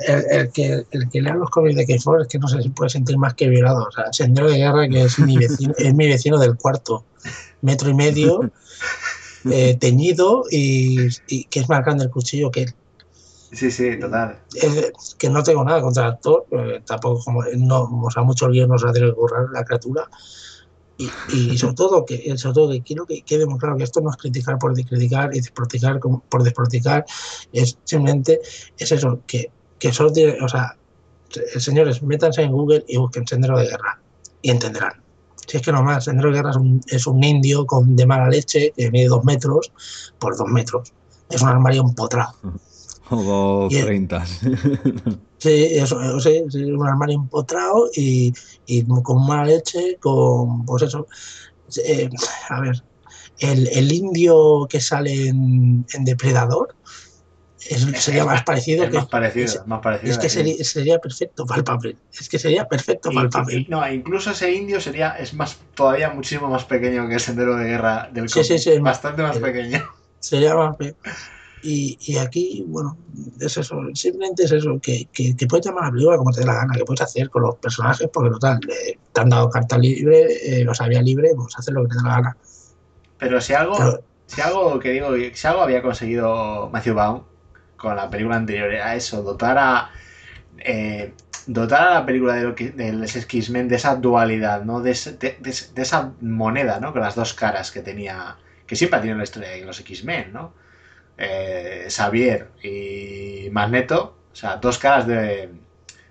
El, 0.08 0.26
el 0.30 0.52
que, 0.52 0.86
el 0.91 1.10
que 1.10 1.22
lea 1.22 1.36
los 1.36 1.50
cómics 1.50 1.76
de 1.76 1.86
K4 1.86 2.22
es 2.22 2.28
que 2.28 2.39
no 2.39 2.48
sé 2.48 2.62
si 2.62 2.70
puede 2.70 2.89
sentir 2.89 3.18
más 3.18 3.34
que 3.34 3.48
violado. 3.48 3.86
O 3.88 3.91
sea, 3.91 4.12
Sendero 4.12 4.50
de 4.50 4.58
Guerra, 4.58 4.88
que 4.88 5.04
es 5.04 5.20
mi 5.20 5.38
vecino, 5.38 5.74
es 5.78 5.93
mi 5.93 6.08
vecino 6.08 6.38
del 6.39 6.58
cuarto, 6.58 7.06
metro 7.62 7.89
y 7.89 7.93
medio, 7.93 8.52
eh, 9.52 9.78
teñido 9.80 10.43
y, 10.50 11.08
y 11.28 11.46
que 11.46 11.60
es 11.60 11.70
más 11.70 11.84
grande 11.84 12.06
el 12.06 12.10
cuchillo 12.10 12.52
que 12.52 12.64
él. 12.64 12.76
Sí, 13.56 13.72
sí, 13.72 13.98
total. 14.00 14.39
Eh, 14.62 14.91
que 15.18 15.30
no 15.30 15.41
tengo 15.41 15.64
nada 15.64 15.82
contra 15.82 16.08
el 16.08 16.12
actor, 16.14 16.46
eh, 16.52 16.82
tampoco 16.86 17.24
como 17.24 17.43
no, 17.58 17.84
o 18.04 18.12
sea, 18.12 18.24
mucho 18.24 18.50
guion 18.50 18.70
nos 18.70 18.84
ha 18.84 18.91
tenido 18.91 19.14
que 19.14 19.20
currar 19.20 19.50
la 19.52 19.64
criatura. 19.64 20.10
Y, 20.98 21.10
y 21.34 21.58
sobre 21.58 21.74
todo 21.76 22.06
que 22.06 22.38
sobre 22.38 22.54
todo 22.54 22.70
que 22.72 22.82
quiero 22.82 23.06
que 23.06 23.22
quede 23.22 23.46
muy 23.46 23.60
claro 23.60 23.76
que 23.76 23.84
esto 23.84 24.00
no 24.00 24.12
es 24.12 24.16
criticar 24.16 24.58
por 24.58 24.74
criticar 24.74 25.30
y 25.36 25.39
desproticar 25.39 26.00
por 26.00 26.43
desproticar, 26.43 27.06
es 27.52 27.78
simplemente 27.84 28.39
es 28.78 28.91
eso, 28.93 29.20
que, 29.28 29.52
que 29.80 29.92
solo 29.92 30.12
tiene, 30.12 30.38
o 30.42 30.48
sea, 30.48 30.76
eh, 31.56 31.60
señores, 31.60 32.02
métanse 32.04 32.42
en 32.42 32.52
Google 32.52 32.84
y 32.88 32.98
busquen 32.98 33.28
Sendero 33.28 33.58
de 33.58 33.66
Guerra 33.68 34.00
y 34.42 34.52
entenderán. 34.52 34.94
Si 35.48 35.58
es 35.58 35.64
que 35.64 35.72
nomás, 35.72 36.06
Sendero 36.06 36.30
de 36.30 36.36
Guerra 36.38 36.52
es 36.52 36.58
un, 36.58 36.82
es 36.88 37.06
un 37.08 37.24
indio 37.24 37.66
con 37.66 37.96
de 37.96 38.06
mala 38.06 38.30
leche 38.30 38.74
que 38.76 38.90
mide 38.92 39.08
dos 39.08 39.24
metros 39.26 39.72
por 40.20 40.36
dos 40.38 40.48
metros. 40.48 40.92
Es 41.30 41.42
un 41.42 41.50
armario 41.50 41.82
empotrado. 41.82 42.34
O 43.12 43.68
Y- 43.70 43.82
30. 43.82 44.26
Sí, 45.38 45.52
eso, 45.72 45.98
o 45.98 46.20
sea, 46.20 46.42
sí, 46.50 46.64
un 46.64 46.88
armario 46.88 47.18
empotrado 47.18 47.88
y, 47.96 48.34
y 48.66 48.84
con 49.04 49.28
mala 49.28 49.46
leche, 49.46 49.98
con, 50.02 50.66
pues 50.66 50.82
eso. 50.84 51.06
eh, 51.86 52.10
a 52.50 52.62
ver, 52.62 52.84
el, 53.40 53.68
el 53.68 53.92
indio 53.92 54.66
que 54.68 54.82
sale 54.82 55.28
en, 55.28 55.86
en 55.94 56.06
Depredador 56.06 56.76
es- 57.70 58.03
sería 58.03 58.26
más 58.26 58.43
parecido 58.43 58.84
Es 58.84 58.89
que. 58.91 58.97
más 58.97 59.07
parecido, 59.07 59.45
es, 59.45 59.66
más 59.68 59.80
parecido. 59.82 60.11
es 60.11 60.18
que 60.18 60.30
sería, 60.30 60.63
sería 60.63 60.99
perfecto 60.99 61.45
para 61.45 61.59
el 61.59 61.63
papel. 61.63 61.97
Es 62.18 62.30
que 62.30 62.39
sería 62.39 62.68
perfecto 62.68 63.09
para 63.11 63.24
el 63.26 63.30
papel. 63.30 63.66
no, 63.70 63.88
incluso 63.91 64.32
ese 64.32 64.51
indio 64.53 64.80
sería, 64.82 65.11
es 65.18 65.34
más, 65.34 65.57
todavía 65.74 66.09
muchísimo 66.09 66.47
más 66.49 66.66
pequeño 66.66 67.07
que 67.07 67.16
el 67.16 67.20
Sendero 67.20 67.55
de 67.55 67.66
Guerra 67.66 68.09
del 68.11 68.30
Sí, 68.30 68.43
sí, 68.43 68.57
sí. 68.59 68.78
Bastante 68.80 69.22
más 69.22 69.38
pequeño. 69.38 69.84
Sería 70.20 70.55
más. 70.55 70.76
pe- 70.76 70.95
Y, 71.68 71.97
y 72.01 72.18
aquí, 72.18 72.63
bueno, 72.68 72.95
es 73.39 73.57
eso, 73.57 73.80
simplemente 73.95 74.43
es 74.43 74.51
eso, 74.51 74.78
que, 74.80 75.07
que, 75.11 75.36
que 75.36 75.47
puedes 75.47 75.66
llamar 75.66 75.86
a 75.86 75.88
la 75.88 75.93
película 75.93 76.18
como 76.18 76.32
te 76.32 76.41
dé 76.41 76.45
la 76.45 76.53
gana, 76.53 76.76
que 76.78 76.86
puedes 76.86 77.01
hacer 77.01 77.28
con 77.32 77.41
los 77.41 77.55
personajes, 77.55 78.07
porque 78.13 78.30
total, 78.30 78.59
eh, 78.70 78.99
te 79.11 79.22
han 79.22 79.30
dado 79.30 79.49
carta 79.49 79.76
libre, 79.76 80.61
eh, 80.61 80.68
o 80.70 80.76
sea, 80.76 80.88
vía 80.88 81.01
libre, 81.01 81.32
pues 81.36 81.57
hacer 81.57 81.74
lo 81.74 81.82
que 81.84 81.88
te 81.89 81.95
dé 81.95 82.03
la 82.03 82.09
gana. 82.18 82.38
Pero 83.18 83.41
si 83.41 83.53
algo, 83.53 83.78
Pero- 83.78 84.03
si 84.28 84.41
algo 84.41 84.78
que 84.80 84.91
digo, 84.91 85.07
si 85.34 85.47
algo 85.47 85.61
había 85.63 85.82
conseguido 85.82 86.70
Matthew 86.72 86.93
Vaughn 86.93 87.24
con 87.78 87.96
la 87.96 88.10
película 88.10 88.38
anterior 88.38 88.72
era 88.72 88.96
eso, 88.96 89.22
dotar 89.24 89.58
a 89.58 89.92
eh, 90.60 91.14
dotar 91.48 91.84
a 91.90 91.94
la 91.96 92.06
película 92.06 92.34
de 92.36 92.44
lo 92.44 92.56
que, 92.56 92.74
los 92.94 93.16
X-Men 93.16 93.68
de 93.68 93.76
esa 93.76 93.96
dualidad, 93.96 94.64
¿no? 94.64 94.82
De, 94.82 94.92
de- 95.20 95.82
esa 95.82 96.14
moneda, 96.22 96.80
¿no? 96.80 96.92
Con 96.94 97.02
las 97.02 97.16
dos 97.16 97.34
caras 97.34 97.72
que 97.72 97.82
tenía, 97.82 98.38
que 98.68 98.76
siempre 98.76 98.98
ha 98.98 99.02
tenido 99.02 99.18
la 99.18 99.24
historia 99.24 99.50
de 99.50 99.66
los 99.66 99.80
X-Men, 99.80 100.34
¿no? 100.34 100.54
Eh, 101.18 101.88
Xavier 101.90 102.50
y 102.64 103.50
Magneto, 103.52 104.18
o 104.32 104.36
sea, 104.36 104.58
dos 104.58 104.78
caras 104.80 105.08
de, 105.08 105.50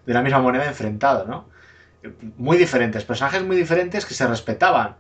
de 0.06 0.14
la 0.14 0.22
misma 0.22 0.40
moneda 0.40 0.66
enfrentado, 0.66 1.26
¿no? 1.26 1.48
Muy 2.36 2.56
diferentes, 2.58 3.04
personajes 3.04 3.42
muy 3.44 3.56
diferentes 3.56 4.04
que 4.06 4.14
se 4.14 4.26
respetaban. 4.26 4.96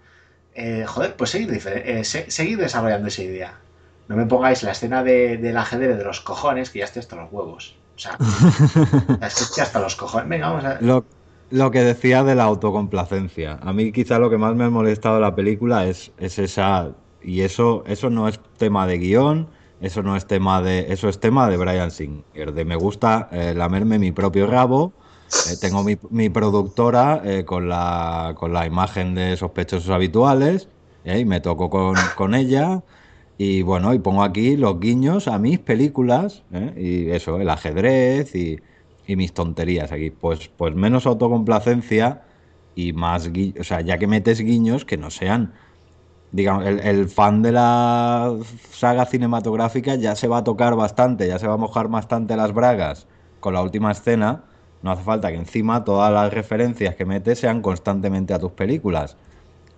Eh, 0.54 0.84
joder, 0.86 1.16
pues 1.16 1.30
seguir, 1.30 1.60
seguir 2.04 2.58
desarrollando 2.58 3.08
esa 3.08 3.22
idea. 3.22 3.60
No 4.08 4.16
me 4.16 4.26
pongáis 4.26 4.62
la 4.62 4.72
escena 4.72 5.02
de- 5.02 5.36
del 5.38 5.56
ajedrez 5.56 5.96
de 5.98 6.04
los 6.04 6.20
cojones, 6.20 6.70
que 6.70 6.80
ya 6.80 6.84
estoy 6.84 7.00
hasta 7.00 7.16
los 7.16 7.32
huevos. 7.32 7.74
O 7.96 7.98
sea, 7.98 8.18
es 8.18 9.34
que 9.34 9.44
estoy 9.44 9.62
hasta 9.62 9.80
los 9.80 9.94
cojones. 9.96 10.28
Venga, 10.28 10.48
vamos 10.48 10.64
a. 10.64 10.80
Lo, 10.80 11.04
lo 11.50 11.70
que 11.70 11.82
decía 11.82 12.24
de 12.24 12.34
la 12.34 12.44
autocomplacencia. 12.44 13.58
A 13.62 13.72
mí 13.72 13.92
quizá 13.92 14.18
lo 14.18 14.30
que 14.30 14.38
más 14.38 14.54
me 14.56 14.64
ha 14.64 14.70
molestado 14.70 15.14
de 15.16 15.20
la 15.22 15.34
película 15.34 15.86
es, 15.86 16.12
es 16.18 16.38
esa... 16.38 16.90
Y 17.22 17.40
eso, 17.40 17.84
eso 17.86 18.10
no 18.10 18.28
es 18.28 18.38
tema 18.58 18.86
de 18.86 18.98
guion, 18.98 19.48
eso 19.80 20.02
no 20.02 20.16
es 20.16 20.26
tema 20.26 20.60
de... 20.60 20.92
Eso 20.92 21.08
es 21.08 21.20
tema 21.20 21.48
de 21.48 21.56
Brian 21.56 21.90
Singer, 21.90 22.52
de 22.52 22.64
me 22.64 22.76
gusta 22.76 23.28
eh, 23.32 23.54
lamerme 23.56 23.98
mi 23.98 24.12
propio 24.12 24.46
rabo. 24.46 24.92
eh, 25.44 25.56
tengo 25.56 25.82
mi, 25.84 25.96
mi 26.10 26.28
productora 26.28 27.22
eh, 27.24 27.44
con, 27.44 27.68
la, 27.68 28.34
con 28.36 28.52
la 28.52 28.66
imagen 28.66 29.14
de 29.14 29.36
sospechosos 29.36 29.90
habituales 29.90 30.68
eh, 31.04 31.20
y 31.20 31.24
me 31.24 31.40
toco 31.40 31.70
con, 31.70 31.94
con 32.16 32.34
ella. 32.34 32.82
Y 33.36 33.62
bueno, 33.62 33.92
y 33.94 33.98
pongo 33.98 34.22
aquí 34.22 34.56
los 34.56 34.78
guiños 34.78 35.26
a 35.28 35.38
mis 35.38 35.58
películas, 35.58 36.44
¿eh? 36.52 36.72
y 36.76 37.10
eso, 37.10 37.40
el 37.40 37.50
ajedrez 37.50 38.34
y, 38.34 38.58
y 39.04 39.16
mis 39.16 39.34
tonterías 39.34 39.90
aquí. 39.92 40.10
Pues, 40.10 40.48
pues 40.48 40.74
menos 40.74 41.06
autocomplacencia 41.06 42.26
y 42.74 42.92
más 42.92 43.30
gui- 43.32 43.58
O 43.60 43.64
sea, 43.64 43.80
ya 43.80 43.98
que 43.98 44.06
metes 44.06 44.40
guiños 44.40 44.84
que 44.84 44.96
no 44.96 45.10
sean. 45.10 45.54
Digamos, 46.30 46.66
el, 46.66 46.80
el 46.80 47.08
fan 47.08 47.42
de 47.42 47.52
la 47.52 48.36
saga 48.70 49.06
cinematográfica 49.06 49.94
ya 49.96 50.16
se 50.16 50.28
va 50.28 50.38
a 50.38 50.44
tocar 50.44 50.76
bastante, 50.76 51.28
ya 51.28 51.38
se 51.38 51.46
va 51.48 51.54
a 51.54 51.56
mojar 51.58 51.88
bastante 51.88 52.36
las 52.36 52.52
bragas 52.52 53.08
con 53.40 53.54
la 53.54 53.62
última 53.62 53.92
escena. 53.92 54.50
No 54.82 54.92
hace 54.92 55.02
falta 55.04 55.30
que 55.30 55.36
encima 55.38 55.84
todas 55.84 56.12
las 56.12 56.32
referencias 56.34 56.96
que 56.96 57.04
metes 57.06 57.38
sean 57.40 57.62
constantemente 57.62 58.34
a 58.34 58.38
tus 58.40 58.52
películas. 58.52 59.18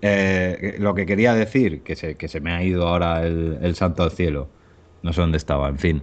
Eh, 0.03 0.77
lo 0.79 0.95
que 0.95 1.07
quería 1.07 1.35
decir, 1.35 1.83
que 1.83 1.97
se, 1.97 2.17
que 2.17 2.29
se 2.29 2.41
me 2.41 2.53
ha 2.53 2.63
ido 2.63 2.87
ahora 2.87 3.27
el, 3.27 3.59
el 3.63 3.75
santo 3.75 4.03
al 4.03 4.11
cielo. 4.11 4.49
No 5.03 5.13
sé 5.13 5.21
dónde 5.21 5.39
estaba, 5.39 5.69
en 5.69 5.79
fin. 5.79 6.03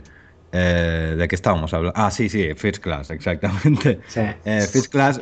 Eh, 0.52 1.16
¿De 1.18 1.28
qué 1.28 1.36
estábamos 1.36 1.74
hablando? 1.74 2.00
Ah, 2.00 2.12
sí, 2.12 2.30
sí, 2.30 2.54
First 2.56 2.82
Class, 2.82 3.10
exactamente. 3.12 4.00
Sí. 4.08 4.22
Eh, 4.46 4.62
First 4.62 4.92
Class 4.92 5.22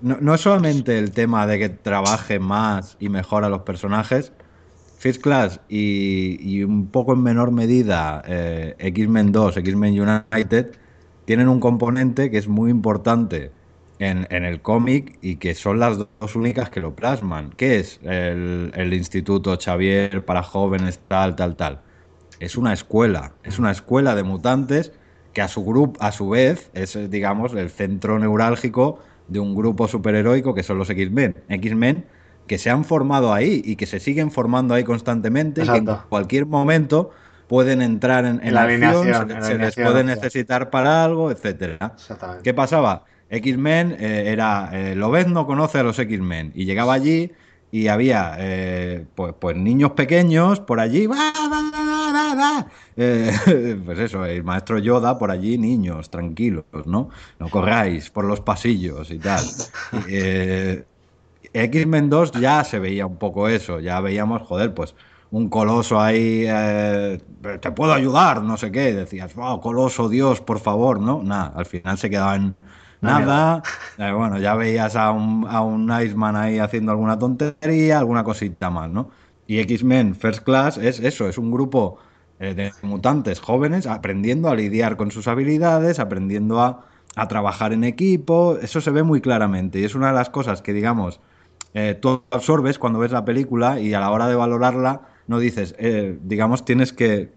no, 0.00 0.18
no 0.20 0.34
es 0.34 0.40
solamente 0.40 0.98
el 0.98 1.12
tema 1.12 1.46
de 1.46 1.58
que 1.58 1.68
trabaje 1.68 2.38
más 2.38 2.96
y 2.98 3.08
mejor 3.08 3.44
a 3.44 3.48
los 3.48 3.62
personajes. 3.62 4.32
First 4.98 5.22
Class 5.22 5.60
y, 5.68 6.38
y 6.40 6.62
un 6.64 6.90
poco 6.90 7.12
en 7.12 7.22
menor 7.22 7.50
medida 7.52 8.22
X-Men 8.78 9.32
2, 9.32 9.56
X-Men 9.58 10.00
United, 10.00 10.72
tienen 11.24 11.48
un 11.48 11.60
componente 11.60 12.30
que 12.30 12.38
es 12.38 12.48
muy 12.48 12.70
importante 12.70 13.52
en, 14.02 14.26
en 14.30 14.44
el 14.44 14.60
cómic 14.60 15.18
y 15.22 15.36
que 15.36 15.54
son 15.54 15.78
las 15.78 15.98
dos 15.98 16.36
únicas 16.36 16.70
que 16.70 16.80
lo 16.80 16.94
plasman. 16.94 17.50
¿Qué 17.56 17.78
es 17.78 18.00
el, 18.02 18.72
el 18.74 18.92
Instituto 18.92 19.56
Xavier 19.56 20.24
para 20.24 20.42
jóvenes, 20.42 21.00
tal, 21.08 21.36
tal, 21.36 21.56
tal? 21.56 21.80
Es 22.40 22.56
una 22.56 22.72
escuela, 22.72 23.32
es 23.44 23.58
una 23.58 23.70
escuela 23.70 24.14
de 24.14 24.24
mutantes 24.24 24.92
que 25.32 25.42
a 25.42 25.48
su 25.48 25.64
grupo, 25.64 26.02
a 26.02 26.10
su 26.12 26.28
vez, 26.30 26.70
es 26.74 26.98
digamos 27.10 27.54
el 27.54 27.70
centro 27.70 28.18
neurálgico 28.18 28.98
de 29.28 29.38
un 29.38 29.54
grupo 29.54 29.86
superheroico 29.88 30.52
que 30.54 30.62
son 30.62 30.78
los 30.78 30.90
X-Men. 30.90 31.36
X-Men 31.48 32.04
que 32.48 32.58
se 32.58 32.70
han 32.70 32.84
formado 32.84 33.32
ahí 33.32 33.62
y 33.64 33.76
que 33.76 33.86
se 33.86 34.00
siguen 34.00 34.32
formando 34.32 34.74
ahí 34.74 34.82
constantemente 34.82 35.62
y 35.62 35.64
que 35.64 35.76
en 35.78 35.84
Exacto. 35.84 36.08
cualquier 36.08 36.46
momento 36.46 37.10
pueden 37.46 37.80
entrar 37.82 38.24
en, 38.24 38.40
en 38.42 38.54
la 38.54 38.64
acción, 38.64 39.06
se, 39.06 39.42
se 39.42 39.58
les 39.58 39.74
puede 39.76 40.02
necesitar 40.04 40.70
para 40.70 41.04
algo, 41.04 41.30
etcétera. 41.30 41.94
¿Qué 42.42 42.52
pasaba? 42.52 43.04
X-Men 43.32 43.96
eh, 43.98 44.24
era, 44.26 44.68
eh, 44.74 44.94
Lobezno 44.94 45.46
conoce 45.46 45.78
a 45.78 45.82
los 45.82 45.98
X-Men 45.98 46.52
y 46.54 46.66
llegaba 46.66 46.92
allí 46.92 47.32
y 47.70 47.88
había 47.88 48.36
eh, 48.38 49.06
pues, 49.14 49.32
pues 49.38 49.56
niños 49.56 49.92
pequeños 49.92 50.60
por 50.60 50.78
allí, 50.78 51.06
¡va, 51.06 51.16
va, 51.16 51.48
va, 51.48 52.12
va, 52.12 52.34
va! 52.34 52.66
Eh, 52.94 53.80
pues 53.86 53.98
eso, 54.00 54.26
el 54.26 54.44
maestro 54.44 54.78
Yoda 54.78 55.18
por 55.18 55.30
allí, 55.30 55.56
niños, 55.56 56.10
tranquilos, 56.10 56.66
¿no? 56.84 57.08
No 57.38 57.48
corráis 57.48 58.10
por 58.10 58.26
los 58.26 58.42
pasillos 58.42 59.10
y 59.10 59.18
tal. 59.18 59.42
X-Men 61.54 62.10
2 62.10 62.32
ya 62.32 62.64
se 62.64 62.78
veía 62.78 63.06
un 63.06 63.16
poco 63.16 63.48
eso, 63.48 63.80
ya 63.80 63.98
veíamos, 64.00 64.42
joder, 64.42 64.74
pues 64.74 64.94
un 65.30 65.48
coloso 65.48 65.98
ahí, 65.98 66.46
te 67.60 67.72
puedo 67.72 67.94
ayudar, 67.94 68.42
no 68.42 68.58
sé 68.58 68.70
qué, 68.70 68.92
decías, 68.92 69.34
wow, 69.34 69.58
coloso, 69.62 70.10
Dios, 70.10 70.42
por 70.42 70.60
favor, 70.60 71.00
¿no? 71.00 71.22
Nada, 71.22 71.54
al 71.56 71.64
final 71.64 71.96
se 71.96 72.10
quedaba 72.10 72.36
nada, 73.02 73.62
Eh, 73.98 74.10
bueno, 74.12 74.38
ya 74.38 74.54
veías 74.54 74.96
a 74.96 75.10
un, 75.12 75.46
a 75.48 75.60
un 75.62 75.90
Iceman 76.02 76.36
ahí 76.36 76.58
haciendo 76.58 76.92
alguna 76.92 77.18
tontería, 77.18 77.98
alguna 77.98 78.24
cosita 78.24 78.70
más, 78.70 78.90
¿no? 78.90 79.10
Y 79.46 79.58
X-Men 79.60 80.14
First 80.16 80.42
Class 80.44 80.78
es 80.78 80.98
eso, 81.00 81.28
es 81.28 81.36
un 81.38 81.50
grupo 81.50 81.98
eh, 82.38 82.54
de 82.54 82.72
mutantes 82.82 83.40
jóvenes 83.40 83.86
aprendiendo 83.86 84.48
a 84.48 84.54
lidiar 84.56 84.96
con 84.96 85.10
sus 85.10 85.28
habilidades, 85.28 85.98
aprendiendo 85.98 86.60
a, 86.60 86.86
a 87.16 87.28
trabajar 87.28 87.72
en 87.74 87.84
equipo, 87.84 88.56
eso 88.62 88.80
se 88.80 88.90
ve 88.90 89.02
muy 89.02 89.20
claramente 89.20 89.80
y 89.80 89.84
es 89.84 89.94
una 89.94 90.08
de 90.08 90.14
las 90.14 90.30
cosas 90.30 90.62
que, 90.62 90.72
digamos, 90.72 91.20
eh, 91.74 91.94
tú 92.00 92.24
absorbes 92.30 92.78
cuando 92.78 92.98
ves 93.00 93.12
la 93.12 93.24
película 93.24 93.80
y 93.80 93.94
a 93.94 94.00
la 94.00 94.10
hora 94.10 94.28
de 94.28 94.34
valorarla 94.36 95.02
no 95.26 95.38
dices, 95.38 95.74
eh, 95.78 96.18
digamos, 96.22 96.64
tienes 96.64 96.92
que 96.92 97.32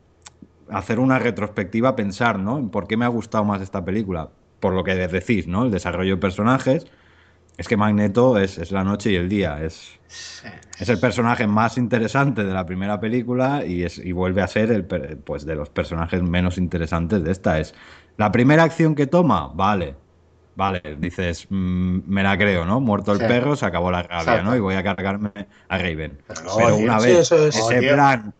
hacer 0.69 0.99
una 0.99 1.19
retrospectiva, 1.19 1.95
pensar, 1.95 2.39
¿no? 2.39 2.69
Por 2.71 2.87
qué 2.87 2.97
me 2.97 3.05
ha 3.05 3.09
gustado 3.09 3.45
más 3.45 3.61
esta 3.61 3.85
película. 3.85 4.31
Por 4.59 4.73
lo 4.73 4.83
que 4.83 4.95
decís, 4.95 5.47
¿no? 5.47 5.65
El 5.65 5.71
desarrollo 5.71 6.15
de 6.15 6.21
personajes. 6.21 6.85
Es 7.57 7.67
que 7.67 7.77
Magneto 7.77 8.37
es, 8.39 8.57
es 8.57 8.71
la 8.71 8.83
noche 8.83 9.11
y 9.11 9.15
el 9.15 9.29
día. 9.29 9.63
Es, 9.63 9.99
es 10.79 10.89
el 10.89 10.99
personaje 10.99 11.47
más 11.47 11.77
interesante 11.77 12.43
de 12.43 12.53
la 12.53 12.65
primera 12.65 12.99
película 12.99 13.65
y, 13.65 13.83
es, 13.83 13.97
y 13.97 14.11
vuelve 14.11 14.41
a 14.41 14.47
ser 14.47 14.71
el, 14.71 14.85
pues, 14.85 15.45
de 15.45 15.55
los 15.55 15.69
personajes 15.69 16.21
menos 16.21 16.57
interesantes 16.57 17.23
de 17.23 17.31
esta. 17.31 17.59
Es 17.59 17.73
la 18.17 18.31
primera 18.31 18.63
acción 18.63 18.95
que 18.95 19.07
toma, 19.07 19.47
vale. 19.53 19.95
Vale, 20.55 20.81
dices, 20.99 21.47
mm, 21.49 21.99
me 22.07 22.23
la 22.23 22.37
creo, 22.37 22.65
¿no? 22.65 22.79
Muerto 22.79 23.11
el 23.13 23.19
Sí. 23.19 23.25
perro, 23.25 23.55
se 23.57 23.65
acabó 23.65 23.91
la 23.91 24.03
rabia, 24.03 24.21
Exacto. 24.21 24.43
¿no? 24.43 24.55
Y 24.55 24.59
voy 24.61 24.75
a 24.75 24.83
cargarme 24.83 25.31
a 25.67 25.77
Raven. 25.77 26.17
Pero 26.27 26.41
Pero 26.55 26.69
luego, 26.71 26.77
una 26.77 26.99
sí, 26.99 27.07
vez 27.07 27.19
eso 27.19 27.47
es. 27.47 27.55
ese 27.55 27.81
Tío. 27.81 27.93
plan 27.93 28.33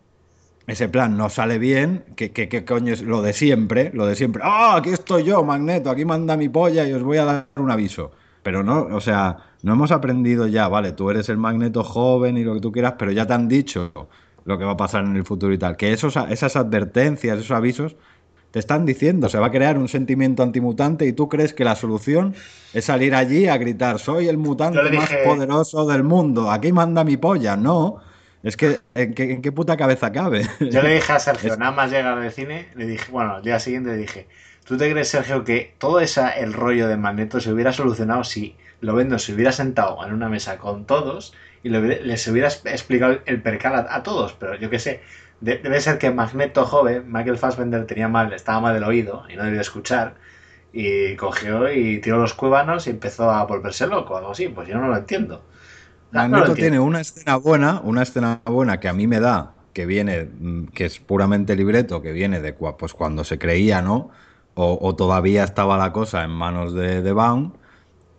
ese 0.66 0.88
plan 0.88 1.16
no 1.16 1.28
sale 1.28 1.58
bien, 1.58 2.04
¿qué, 2.16 2.32
qué, 2.32 2.48
qué 2.48 2.64
coño 2.64 2.92
es 2.92 3.02
lo 3.02 3.22
de 3.22 3.32
siempre? 3.32 3.90
Lo 3.94 4.06
de 4.06 4.16
siempre. 4.16 4.42
¡Ah, 4.44 4.76
aquí 4.76 4.90
estoy 4.90 5.24
yo, 5.24 5.44
Magneto! 5.44 5.90
Aquí 5.90 6.04
manda 6.04 6.36
mi 6.36 6.48
polla 6.48 6.86
y 6.88 6.92
os 6.92 7.02
voy 7.02 7.18
a 7.18 7.24
dar 7.24 7.46
un 7.56 7.70
aviso. 7.70 8.10
Pero 8.42 8.62
no, 8.62 8.82
o 8.82 9.00
sea, 9.00 9.36
no 9.62 9.72
hemos 9.74 9.90
aprendido 9.92 10.46
ya, 10.46 10.68
vale, 10.68 10.92
tú 10.92 11.10
eres 11.10 11.28
el 11.28 11.36
Magneto 11.36 11.84
joven 11.84 12.36
y 12.36 12.44
lo 12.44 12.54
que 12.54 12.60
tú 12.60 12.72
quieras, 12.72 12.94
pero 12.98 13.12
ya 13.12 13.26
te 13.26 13.34
han 13.34 13.48
dicho 13.48 13.92
lo 14.44 14.58
que 14.58 14.64
va 14.64 14.72
a 14.72 14.76
pasar 14.76 15.04
en 15.04 15.16
el 15.16 15.24
futuro 15.24 15.52
y 15.52 15.58
tal. 15.58 15.76
Que 15.76 15.92
esos, 15.92 16.16
esas 16.30 16.56
advertencias, 16.56 17.38
esos 17.38 17.50
avisos, 17.50 17.96
te 18.50 18.60
están 18.60 18.86
diciendo, 18.86 19.28
se 19.28 19.38
va 19.38 19.46
a 19.48 19.50
crear 19.50 19.76
un 19.76 19.88
sentimiento 19.88 20.42
antimutante 20.42 21.06
y 21.06 21.12
tú 21.12 21.28
crees 21.28 21.52
que 21.52 21.64
la 21.64 21.76
solución 21.76 22.34
es 22.72 22.84
salir 22.84 23.14
allí 23.14 23.48
a 23.48 23.56
gritar, 23.58 23.98
soy 23.98 24.28
el 24.28 24.38
mutante 24.38 24.90
más 24.92 25.10
poderoso 25.24 25.86
del 25.86 26.04
mundo, 26.04 26.50
aquí 26.50 26.72
manda 26.72 27.04
mi 27.04 27.16
polla. 27.16 27.56
No, 27.56 27.98
es 28.48 28.56
que 28.56 28.80
¿en 28.94 29.14
qué, 29.14 29.32
en 29.32 29.42
qué 29.42 29.52
puta 29.52 29.76
cabeza 29.76 30.12
cabe? 30.12 30.42
Yo 30.68 30.82
le 30.82 30.94
dije 30.94 31.12
a 31.12 31.18
Sergio, 31.20 31.52
Es- 31.52 31.58
nada 31.58 31.72
más 31.72 31.90
llegar 31.90 32.18
del 32.20 32.32
cine, 32.32 32.70
le 32.74 32.86
dije, 32.86 33.10
bueno, 33.12 33.36
al 33.36 33.42
día 33.42 33.58
siguiente 33.60 33.90
le 33.90 33.96
dije, 33.96 34.28
¿tú 34.64 34.76
te 34.76 34.90
crees, 34.90 35.08
Sergio, 35.08 35.44
que 35.44 35.74
todo 35.78 36.00
esa, 36.00 36.30
el 36.30 36.52
rollo 36.52 36.88
de 36.88 36.96
Magneto 36.96 37.40
se 37.40 37.52
hubiera 37.52 37.72
solucionado 37.72 38.24
si 38.24 38.56
Lovendo 38.80 39.18
se 39.18 39.32
hubiera 39.34 39.52
sentado 39.52 40.04
en 40.04 40.12
una 40.12 40.28
mesa 40.28 40.58
con 40.58 40.86
todos 40.86 41.34
y 41.62 41.68
les 41.70 42.28
hubiera 42.28 42.48
explicado 42.48 43.20
el 43.26 43.42
percal 43.42 43.74
a, 43.74 43.94
a 43.96 44.02
todos? 44.02 44.34
Pero 44.34 44.54
yo 44.56 44.68
qué 44.70 44.78
sé, 44.78 45.02
de- 45.40 45.58
debe 45.58 45.80
ser 45.80 45.98
que 45.98 46.10
Magneto 46.10 46.64
joven, 46.66 47.04
Michael 47.10 47.38
Fassbender 47.38 47.86
tenía 47.86 48.08
mal, 48.08 48.32
estaba 48.32 48.60
mal 48.60 48.74
del 48.74 48.84
oído 48.84 49.24
y 49.28 49.36
no 49.36 49.44
debía 49.44 49.60
escuchar. 49.60 50.16
Y 50.72 51.16
cogió 51.16 51.72
y 51.72 52.00
tiró 52.00 52.18
los 52.18 52.34
cuévanos 52.34 52.86
y 52.86 52.90
empezó 52.90 53.30
a 53.30 53.44
volverse 53.46 53.86
loco, 53.86 54.16
algo 54.16 54.32
así. 54.32 54.48
Pues 54.48 54.68
yo 54.68 54.78
no 54.78 54.88
lo 54.88 54.96
entiendo. 54.96 55.46
No 56.16 56.22
Magneto 56.22 56.52
entiendo. 56.52 56.60
tiene 56.60 56.80
una 56.80 57.00
escena 57.00 57.36
buena, 57.36 57.80
una 57.82 58.02
escena 58.02 58.42
buena 58.44 58.80
que 58.80 58.88
a 58.88 58.92
mí 58.92 59.06
me 59.06 59.20
da, 59.20 59.54
que 59.72 59.86
viene, 59.86 60.24
mm, 60.24 60.66
que 60.68 60.86
es 60.86 60.98
puramente 61.00 61.56
libreto, 61.56 62.02
que 62.02 62.12
viene 62.12 62.40
de 62.40 62.52
pues 62.52 62.94
cuando 62.94 63.24
se 63.24 63.38
creía, 63.38 63.82
¿no? 63.82 64.10
O, 64.54 64.78
o 64.80 64.96
todavía 64.96 65.44
estaba 65.44 65.76
la 65.78 65.92
cosa 65.92 66.24
en 66.24 66.30
manos 66.30 66.72
de, 66.74 67.02
de 67.02 67.12
Baum, 67.12 67.52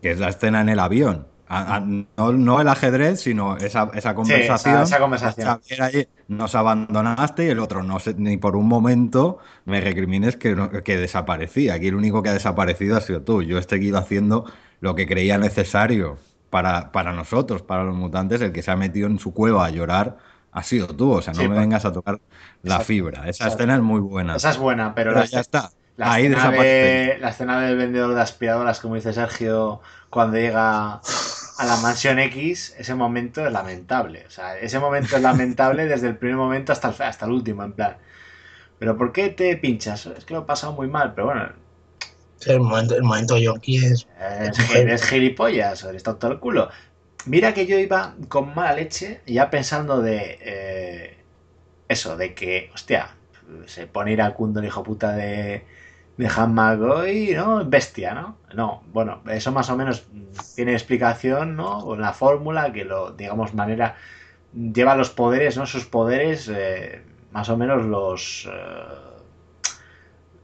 que 0.02 0.12
es 0.12 0.20
la 0.20 0.30
escena 0.30 0.62
en 0.62 0.70
el 0.70 0.80
avión. 0.80 1.28
A- 1.50 1.78
a- 1.78 1.80
no, 1.80 2.32
no 2.34 2.62
el 2.62 2.68
ajedrez, 2.68 3.22
sino 3.22 3.56
esa, 3.58 3.90
esa 3.94 4.14
conversación. 4.16 4.82
esa 4.84 5.00
conversación. 5.00 5.48
Xavier 5.48 5.82
allí, 5.82 6.08
nos 6.28 6.56
abandonaste 6.56 7.46
y 7.46 7.50
el 7.50 7.60
otro 7.60 7.84
no 7.84 8.00
sé, 8.00 8.16
ni 8.18 8.38
por 8.38 8.56
un 8.58 8.68
momento 8.68 9.40
me 9.66 9.80
recrimines 9.82 10.36
que, 10.38 10.56
no- 10.56 10.70
que 10.70 10.98
desaparecí. 10.98 11.70
Aquí 11.70 11.88
el 11.88 11.96
único 11.96 12.22
que 12.22 12.30
ha 12.30 12.34
desaparecido 12.34 12.98
ha 12.98 13.02
sido 13.02 13.22
tú. 13.24 13.44
Yo 13.44 13.58
he 13.58 13.64
seguido 13.64 13.98
haciendo 13.98 14.46
lo 14.82 14.96
que 14.96 15.08
creía 15.08 15.38
necesario 15.38 16.18
para, 16.50 16.92
para 16.92 17.14
nosotros, 17.14 17.62
para 17.64 17.84
los 17.84 17.96
mutantes. 17.96 18.42
El 18.42 18.52
que 18.54 18.62
se 18.64 18.72
ha 18.72 18.76
metido 18.76 19.08
en 19.08 19.20
su 19.20 19.34
cueva 19.34 19.66
a 19.66 19.70
llorar 19.70 20.18
ha 20.52 20.64
sido 20.64 20.88
tú. 20.96 21.12
O 21.14 21.22
sea, 21.22 21.34
no 21.34 21.44
Sí, 21.44 21.46
me 21.46 21.56
pa- 21.56 21.56
vengas 21.58 21.86
a 21.86 21.94
tocar 21.94 22.20
la 22.62 22.80
Exacto, 22.80 22.82
fibra. 22.82 23.28
Esa 23.30 23.48
exacto. 23.48 23.48
escena 23.48 23.76
es 23.76 23.82
muy 23.82 24.00
buena. 24.02 24.42
Esa 24.42 24.52
es 24.52 24.58
buena, 24.58 24.94
pero, 24.96 25.12
Pero 25.12 25.16
la, 25.16 25.26
ya 25.26 25.40
está. 25.42 25.70
La 25.98 26.08
Ahí 26.08 26.28
escena, 26.30 26.50
de- 26.52 27.18
la 27.20 27.30
escena 27.30 27.62
del 27.62 27.78
vendedor 27.78 28.14
de 28.16 28.22
aspiradoras, 28.22 28.80
como 28.80 28.96
dice 28.96 29.14
Sergio, 29.14 29.82
cuando 30.10 30.38
llega 30.38 30.96
a 31.58 31.66
la 31.66 31.78
mansión 31.78 32.20
X, 32.20 32.76
ese 32.78 32.96
momento 32.96 33.46
es 33.46 33.52
lamentable. 33.52 34.26
O 34.28 34.30
sea, 34.32 34.58
ese 34.60 34.80
momento 34.80 35.16
es 35.18 35.22
lamentable 35.24 35.86
desde 35.88 36.08
el 36.08 36.18
primer 36.18 36.38
momento 36.38 36.72
hasta 36.74 36.90
el, 36.90 37.02
hasta 37.04 37.26
el 37.26 37.32
último, 37.32 37.64
en 37.64 37.74
plan. 37.74 37.98
¿Pero 38.80 38.98
por 38.98 39.12
qué 39.12 39.30
te 39.30 39.58
pinchas? 39.58 40.06
Es 40.08 40.26
que 40.26 40.34
lo 40.34 40.42
he 40.42 40.46
pasado 40.46 40.74
muy 40.74 40.88
mal, 40.88 41.14
pero 41.16 41.28
bueno, 41.28 41.54
el 42.46 42.60
momento, 42.60 42.96
el 42.96 43.04
momento 43.04 43.38
yonki 43.38 43.78
es. 43.78 44.08
es, 44.42 44.76
eres 44.76 45.04
gilipollas, 45.04 45.84
eres 45.84 46.04
tonto 46.04 46.28
el 46.28 46.40
culo. 46.40 46.70
Mira 47.26 47.54
que 47.54 47.66
yo 47.66 47.78
iba 47.78 48.16
con 48.30 48.56
mala 48.56 48.74
leche, 48.74 49.22
ya 49.26 49.50
pensando 49.50 50.02
de 50.02 50.38
eh, 50.42 51.18
eso, 51.88 52.16
de 52.16 52.34
que, 52.34 52.70
hostia, 52.74 53.10
se 53.66 53.88
pone 53.88 54.14
iracundo 54.14 54.60
el 54.60 54.68
hijo 54.68 54.84
puta 54.84 55.12
de, 55.14 55.66
de 56.18 56.28
Han 56.28 56.56
¿no? 56.56 57.66
Bestia, 57.66 58.14
¿no? 58.14 58.38
No, 58.54 58.84
bueno, 58.94 59.22
eso 59.30 59.52
más 59.52 59.70
o 59.70 59.76
menos 59.76 60.08
tiene 60.56 60.74
explicación, 60.74 61.56
¿no? 61.56 61.84
Con 61.84 62.00
la 62.02 62.14
fórmula 62.14 62.72
que 62.72 62.86
lo, 62.86 63.12
digamos, 63.12 63.54
manera, 63.54 63.96
lleva 64.54 64.96
los 64.96 65.10
poderes, 65.10 65.58
¿no? 65.58 65.66
Sus 65.66 65.86
poderes, 65.86 66.50
eh, 66.54 67.02
más 67.32 67.50
o 67.50 67.58
menos 67.58 67.86
los... 67.86 68.48
eh, 68.52 69.07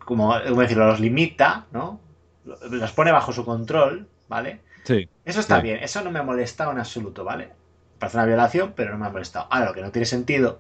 como, 0.05 0.33
¿cómo 0.47 0.61
decirlo? 0.61 0.87
Los 0.87 0.99
limita, 0.99 1.67
¿no? 1.71 1.99
Los 2.45 2.91
pone 2.91 3.11
bajo 3.11 3.31
su 3.33 3.45
control, 3.45 4.07
¿vale? 4.27 4.59
Sí. 4.85 5.09
Eso 5.25 5.39
está 5.39 5.57
Sí. 5.57 5.61
bien, 5.61 5.79
eso 5.83 6.03
no 6.03 6.11
me 6.11 6.19
ha 6.19 6.23
molestado 6.23 6.71
en 6.71 6.79
absoluto, 6.79 7.23
¿vale? 7.23 7.51
Parece 7.99 8.17
una 8.17 8.25
violación, 8.27 8.73
pero 8.75 8.91
no 8.93 8.99
me 8.99 9.07
ha 9.07 9.09
molestado. 9.11 9.47
Ahora, 9.51 9.67
lo 9.67 9.73
que 9.73 9.81
no 9.81 9.91
tiene 9.91 10.05
sentido 10.05 10.59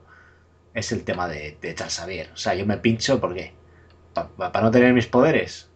es 0.73 0.91
el 0.91 1.03
tema 1.03 1.27
de, 1.27 1.57
de 1.61 1.75
Charles 1.75 1.95
Xavier. 1.97 2.31
O 2.33 2.37
sea, 2.37 2.55
yo 2.55 2.65
me 2.65 2.77
pincho, 2.77 3.19
¿por 3.19 3.33
qué? 3.33 3.53
¿Para 4.13 4.61
no 4.61 4.71
tener 4.71 4.93
mis 4.93 5.07
poderes? 5.07 5.69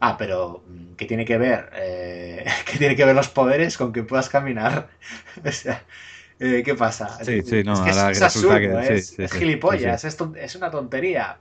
Ah, 0.00 0.16
pero 0.18 0.62
mm, 0.68 0.94
¿qué 0.96 1.06
tiene 1.06 1.24
que 1.24 1.38
ver? 1.38 1.70
Eh, 1.74 2.44
¿Qué 2.66 2.78
tiene 2.78 2.96
que 2.96 3.04
ver 3.04 3.14
los 3.16 3.28
poderes 3.28 3.76
con 3.78 3.92
que 3.92 4.02
puedas 4.02 4.28
caminar? 4.28 4.88
o 5.44 5.52
sea, 5.52 5.84
eh, 6.40 6.62
¿qué 6.64 6.74
pasa? 6.74 7.18
Sí, 7.22 7.42
sí, 7.42 7.64
no, 7.64 7.88
es 7.90 8.10
que 8.12 8.18
es, 8.18 8.24
absurdo, 8.24 8.58
que- 8.60 8.82
sí, 8.82 8.94
es, 8.94 9.16
sí, 9.16 9.22
es 9.22 9.32
gilipollas, 9.32 10.02
sí, 10.02 10.08
Es, 10.08 10.16
ton- 10.16 10.36
es 10.36 10.54
una 10.56 10.70
tontería. 10.70 11.38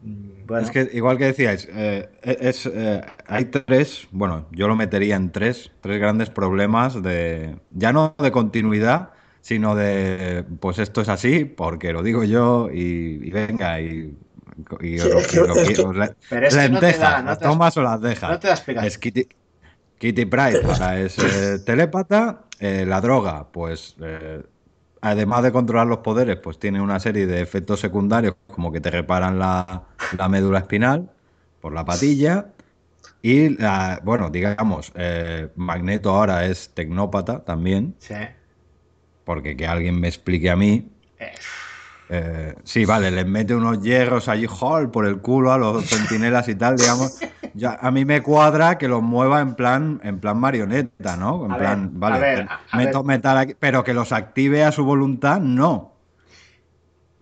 Mm, 0.00 0.46
Bueno, 0.46 0.64
Es 0.66 0.70
que 0.70 0.88
igual 0.96 1.18
que 1.18 1.24
decíais, 1.26 1.68
eh, 1.70 2.08
es, 2.22 2.66
eh, 2.66 3.02
hay 3.26 3.46
tres, 3.46 4.06
bueno, 4.12 4.48
yo 4.52 4.68
lo 4.68 4.76
metería 4.76 5.16
en 5.16 5.30
tres, 5.32 5.72
tres 5.80 5.98
grandes 6.00 6.30
problemas 6.30 7.02
de, 7.02 7.60
ya 7.70 7.92
no 7.92 8.14
de 8.18 8.30
continuidad, 8.32 9.10
sino 9.40 9.74
de, 9.74 10.44
pues 10.60 10.78
esto 10.78 11.00
es 11.02 11.08
así, 11.08 11.44
porque 11.44 11.92
lo 11.92 12.02
digo 12.02 12.24
yo 12.24 12.70
y, 12.72 13.20
y 13.26 13.30
venga, 13.30 13.80
y, 13.80 14.16
y 14.80 15.00
Sí, 15.00 15.08
os 15.08 15.12
lo- 15.12 15.18
es 15.20 15.26
que- 15.28 15.36
y 15.36 15.40
lo 15.40 15.60
es 15.60 15.68
que- 15.68 15.74
que- 15.76 15.82
os 15.82 15.96
le- 15.96 16.14
pero 16.28 16.46
es 16.46 16.56
que 16.56 16.68
no 16.68 16.80
te 16.80 16.86
lentejas, 16.86 16.98
da, 16.98 17.22
no 17.22 17.28
¿las 17.30 17.38
te 17.38 17.44
das- 17.44 17.52
tomas 17.52 17.76
o 17.76 17.82
las 17.82 18.00
dejas? 18.00 18.30
no 18.30 18.38
te 18.40 18.46
da 18.48 18.54
explicación. 18.54 18.86
Es 18.88 18.98
Kitty, 18.98 19.28
Kitty 19.98 20.26
Pryde, 20.26 20.62
ahora 20.66 21.00
es 21.00 21.18
eh, 21.18 21.58
telépata, 21.64 22.48
eh, 22.60 22.84
la 22.86 23.00
droga, 23.00 23.50
pues 23.52 23.96
eh, 24.00 24.42
además 25.00 25.42
de 25.42 25.52
controlar 25.52 25.86
los 25.86 25.98
poderes, 25.98 26.36
pues 26.38 26.58
tiene 26.58 26.80
una 26.80 27.00
serie 27.00 27.26
de 27.26 27.40
efectos 27.40 27.80
secundarios, 27.80 28.34
como 28.48 28.72
que 28.72 28.80
te 28.80 28.90
reparan 28.90 29.38
la, 29.38 29.84
la 30.16 30.28
médula 30.28 30.58
espinal 30.60 31.10
por 31.60 31.72
la 31.72 31.84
patilla. 31.84 32.52
Y, 33.22 33.50
la- 33.58 34.00
bueno, 34.04 34.30
digamos, 34.30 34.92
eh, 34.94 35.48
Magneto 35.56 36.10
ahora 36.10 36.46
es 36.46 36.70
tecnópata 36.74 37.44
también, 37.44 37.94
Sí. 37.98 38.14
porque 39.24 39.56
que 39.56 39.66
alguien 39.66 39.98
me 40.00 40.08
explique 40.08 40.50
a 40.50 40.56
mí. 40.56 40.88
Eh, 41.18 41.32
Eh, 42.10 42.54
sí, 42.64 42.84
vale, 42.86 43.10
les 43.10 43.26
mete 43.26 43.54
unos 43.54 43.82
hierros 43.82 44.28
allí, 44.28 44.46
hall, 44.48 44.90
por 44.90 45.06
el 45.06 45.18
culo 45.20 45.52
a 45.52 45.58
los 45.58 45.84
centinelas 45.88 46.48
y 46.48 46.54
tal, 46.54 46.76
digamos. 46.76 47.18
Ya, 47.54 47.78
a 47.80 47.90
mí 47.90 48.04
me 48.04 48.22
cuadra 48.22 48.78
que 48.78 48.88
los 48.88 49.02
mueva 49.02 49.40
en 49.40 49.54
plan, 49.54 50.00
en 50.04 50.18
plan 50.20 50.38
marioneta, 50.38 51.16
¿no? 51.16 51.44
En 51.44 51.52
A 51.52 51.58
plan, 51.58 51.90
ver, 51.90 51.98
vale, 51.98 52.16
a 52.16 52.18
ver, 52.18 52.40
a- 52.48 52.60
a 52.70 52.76
meto 52.76 53.02
ver. 53.02 53.06
metal 53.16 53.36
aquí, 53.38 53.54
pero 53.58 53.84
que 53.84 53.92
los 53.94 54.12
active 54.12 54.64
a 54.64 54.72
su 54.72 54.84
voluntad, 54.84 55.40
no. 55.40 55.92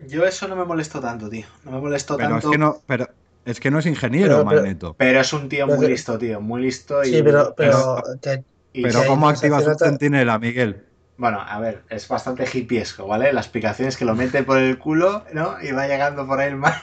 Yo 0.07 0.25
eso 0.27 0.47
no 0.47 0.57
me 0.57 0.65
molesto 0.65 1.01
tanto, 1.01 1.29
tío. 1.29 1.47
No 1.65 1.73
me 1.73 1.81
molesto 1.81 2.17
Pero 2.17 2.29
es 2.29 2.33
tanto. 2.35 2.51
que 2.51 2.59
no, 2.59 2.77
pero 2.87 3.09
es 3.45 3.59
que 3.61 3.71
no 3.71 3.79
es 3.79 3.87
ingeniero, 3.87 4.37
Pero- 4.39 4.49
pero- 4.49 4.61
Magneto. 4.63 4.95
Pero 4.99 5.21
es 5.21 5.33
un 5.33 5.49
tío 5.49 5.67
Pero 5.67 5.79
muy 5.79 5.89
listo, 5.89 6.19
tío. 6.19 6.41
Muy 6.41 6.63
listo 6.63 7.03
y. 7.03 7.07
Sí, 7.09 7.23
pero, 7.23 7.55
pero, 7.57 8.03
y- 8.73 8.83
Pero 8.83 9.05
¿cómo 9.07 9.29
activa 9.29 9.61
su 9.63 9.75
centinela, 9.75 10.39
Miguel? 10.39 10.85
Bueno, 11.19 11.41
a 11.41 11.59
ver, 11.61 11.85
es 11.89 12.07
bastante 12.09 12.45
hippiesco, 12.53 13.07
¿vale? 13.07 13.33
La 13.33 13.41
explicación 13.41 13.89
es 13.89 13.97
que 13.97 14.05
lo 14.05 14.15
mete 14.15 14.43
por 14.43 14.59
el 14.59 14.79
culo, 14.79 15.25
¿no? 15.33 15.61
Y 15.63 15.73
va 15.73 15.87
llegando 15.87 16.27
por 16.27 16.41
ahí 16.41 16.49
el 16.49 16.57
mar. 16.57 16.75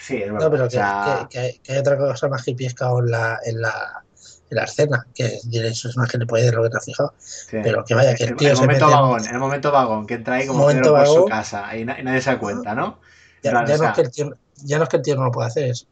Sí, 0.00 0.16
es 0.16 0.32
verdad. 0.32 0.46
No, 0.46 0.50
pero 0.50 0.64
o 0.66 0.70
que, 0.70 0.76
sea, 0.76 1.28
que- 1.30 1.38
que- 1.40 1.60
que 1.62 1.72
hay 1.72 1.78
otra 1.78 1.96
cosa 1.98 2.28
más 2.28 2.46
hipiesca 2.46 2.86
en 2.98 3.10
la, 3.10 3.38
en 3.44 3.60
la, 3.60 4.04
en 4.50 4.56
la 4.56 4.64
escena, 4.64 5.06
que 5.14 5.38
diréis, 5.44 5.84
es 5.84 5.96
más 5.96 6.10
que 6.10 6.18
le 6.18 6.26
puede 6.26 6.44
de 6.44 6.52
lo 6.52 6.62
que 6.62 6.70
te 6.70 6.76
has 6.78 6.84
fijado. 6.84 7.14
sí. 7.18 7.58
Pero 7.62 7.84
que 7.84 7.94
vaya, 7.94 8.14
que 8.14 8.24
el 8.24 8.30
el, 8.30 8.36
tío 8.36 8.50
el 8.50 8.56
se 8.56 8.62
momento 8.62 8.84
mete 8.84 8.92
en- 8.92 8.96
vagón, 8.96 9.26
el 9.28 9.38
momento 9.38 9.72
vagón, 9.72 10.06
que 10.06 10.14
entra 10.14 10.36
ahí 10.36 10.46
como 10.46 10.66
Pedro 10.66 10.94
por 10.94 11.06
su 11.06 11.24
casa 11.24 11.76
y, 11.76 11.84
na- 11.84 11.98
y 11.98 12.02
nadie 12.04 12.20
se 12.22 12.30
da 12.30 12.38
cuenta, 12.38 12.74
¿no? 12.74 13.00
Ya, 13.42 13.50
Claro, 13.50 13.66
ya 13.68 13.74
o 13.74 13.78
no 13.78 13.84
es 13.86 13.92
que 13.92 14.00
el 14.02 14.10
tío, 14.10 14.30
ya 14.56 14.78
no 14.78 14.84
es 14.84 14.88
que 14.90 14.96
el 14.96 15.02
tío 15.02 15.16
no 15.16 15.24
lo 15.24 15.30
pueda 15.30 15.48
hacer, 15.48 15.64
es, 15.70 15.86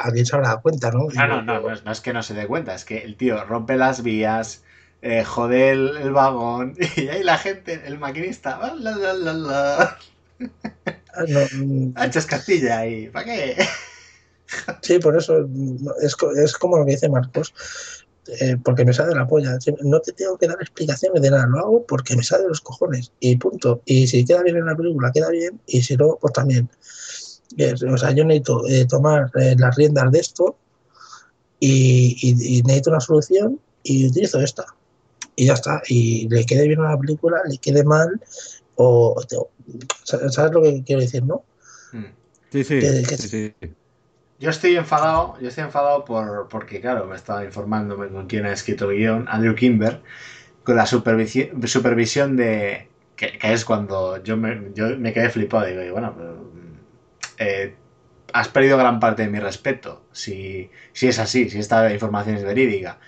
alguien 0.00 0.26
se 0.26 0.34
habrá 0.36 0.48
dado 0.48 0.62
cuenta, 0.62 0.90
¿no? 0.90 1.06
No, 1.08 1.26
no, 1.26 1.42
no, 1.42 1.60
no 1.60 1.70
es, 1.72 1.84
no 1.84 1.92
es 1.92 2.00
que 2.00 2.12
no 2.12 2.22
se 2.22 2.34
dé 2.34 2.46
cuenta, 2.46 2.74
es 2.74 2.84
que 2.84 2.98
el 2.98 3.16
tío 3.16 3.44
rompe 3.44 3.76
las 3.76 4.02
vías, 4.02 4.62
eh, 5.02 5.24
jode 5.24 5.70
el, 5.70 5.96
el 5.96 6.12
vagón 6.12 6.74
y 6.96 7.08
ahí 7.08 7.22
la 7.22 7.38
gente, 7.38 7.82
el 7.86 7.98
maquinista, 7.98 8.58
ah, 8.62 8.74
la, 8.78 8.96
la, 8.96 9.12
la, 9.14 9.32
la, 9.32 9.98
Ah, 11.14 11.24
no, 11.28 11.92
Anchas 11.96 12.26
Castilla 12.26 12.86
y 12.86 13.08
¿para 13.10 13.24
qué? 13.24 13.56
Sí, 14.82 14.98
por 14.98 15.16
eso 15.16 15.46
es, 16.02 16.16
es 16.36 16.54
como 16.54 16.76
lo 16.76 16.84
que 16.84 16.92
dice 16.92 17.08
Marcos, 17.08 17.54
eh, 18.40 18.56
porque 18.64 18.84
me 18.84 18.92
sale 18.92 19.10
de 19.10 19.14
la 19.14 19.26
polla. 19.28 19.56
No 19.82 20.00
te 20.00 20.12
tengo 20.12 20.36
que 20.38 20.48
dar 20.48 20.56
explicaciones 20.60 21.22
de 21.22 21.30
nada, 21.30 21.46
lo 21.46 21.58
hago 21.60 21.86
porque 21.86 22.16
me 22.16 22.24
sale 22.24 22.42
de 22.42 22.48
los 22.48 22.60
cojones 22.60 23.12
y 23.20 23.36
punto. 23.36 23.80
Y 23.84 24.08
si 24.08 24.24
queda 24.24 24.42
bien 24.42 24.56
en 24.56 24.66
la 24.66 24.76
película, 24.76 25.12
queda 25.12 25.28
bien, 25.30 25.60
y 25.66 25.82
si 25.82 25.96
no, 25.96 26.18
pues 26.20 26.32
también. 26.32 26.68
O 27.92 27.96
sea, 27.96 28.10
yo 28.10 28.24
necesito 28.24 28.66
eh, 28.68 28.86
tomar 28.86 29.30
eh, 29.36 29.54
las 29.56 29.76
riendas 29.76 30.10
de 30.10 30.18
esto 30.18 30.56
y, 31.58 32.16
y- 32.20 32.58
y 32.58 32.62
necesito 32.62 32.90
una 32.90 33.00
solución 33.00 33.60
y 33.82 34.06
utilizo 34.08 34.40
esta. 34.40 34.64
Y 35.40 35.46
ya 35.46 35.54
está. 35.54 35.80
Y 35.88 36.28
le 36.28 36.44
quede 36.44 36.68
bien 36.68 36.80
a 36.80 36.90
la 36.90 36.98
película, 36.98 37.38
le 37.48 37.56
quede 37.56 37.82
mal, 37.82 38.20
o. 38.74 39.16
o- 39.16 39.50
¿Sabes 40.04 40.52
lo 40.52 40.60
que 40.62 40.82
quiero 40.84 41.00
decir, 41.00 41.24
no? 41.24 41.44
Mm. 41.92 42.04
Sí, 42.52 42.62
sí, 42.62 42.78
Que- 42.80 43.02
que- 43.08 43.16
sí, 43.16 43.28
sí. 43.28 43.54
Yo 44.38 44.50
estoy 44.50 44.76
enfadado, 44.76 45.38
yo 45.40 45.48
estoy 45.48 45.64
enfadado 45.64 46.04
por, 46.04 46.48
porque, 46.48 46.82
claro, 46.82 47.06
me 47.06 47.16
estaba 47.16 47.42
informando 47.42 47.96
con 47.96 48.26
quién 48.26 48.44
ha 48.44 48.52
escrito 48.52 48.90
el 48.90 48.98
guion, 48.98 49.24
Andrew 49.28 49.54
Kimber, 49.54 50.02
con 50.62 50.76
la 50.76 50.84
supervisi- 50.84 51.50
supervisión 51.66 52.36
de. 52.36 52.88
Que, 53.16 53.38
que 53.38 53.52
es 53.54 53.64
cuando 53.64 54.22
yo 54.22 54.36
me, 54.36 54.72
yo 54.74 54.94
me 54.98 55.14
quedé 55.14 55.30
flipado. 55.30 55.64
Digo, 55.64 55.82
y 55.82 55.90
bueno, 55.90 56.14
pero, 56.14 56.50
eh, 57.38 57.74
has 58.34 58.48
perdido 58.48 58.76
gran 58.76 59.00
parte 59.00 59.22
de 59.22 59.28
mi 59.28 59.40
respeto. 59.40 60.02
Si, 60.12 60.70
si 60.92 61.08
es 61.08 61.18
así, 61.18 61.48
si 61.48 61.58
esta 61.58 61.90
información 61.90 62.36
es 62.36 62.44
verídica. 62.44 62.98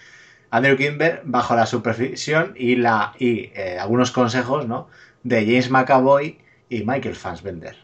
Andrew 0.52 0.76
Kimber, 0.78 1.22
bajo 1.24 1.56
la 1.56 1.66
supervisión 1.66 2.54
y, 2.56 2.76
la, 2.76 3.14
y 3.18 3.52
eh, 3.56 3.78
algunos 3.80 4.12
consejos 4.12 4.68
¿no? 4.68 4.88
de 5.24 5.44
James 5.46 5.70
McAvoy 5.70 6.38
y 6.70 6.84
Michael 6.84 7.16
Fassbender. 7.16 7.76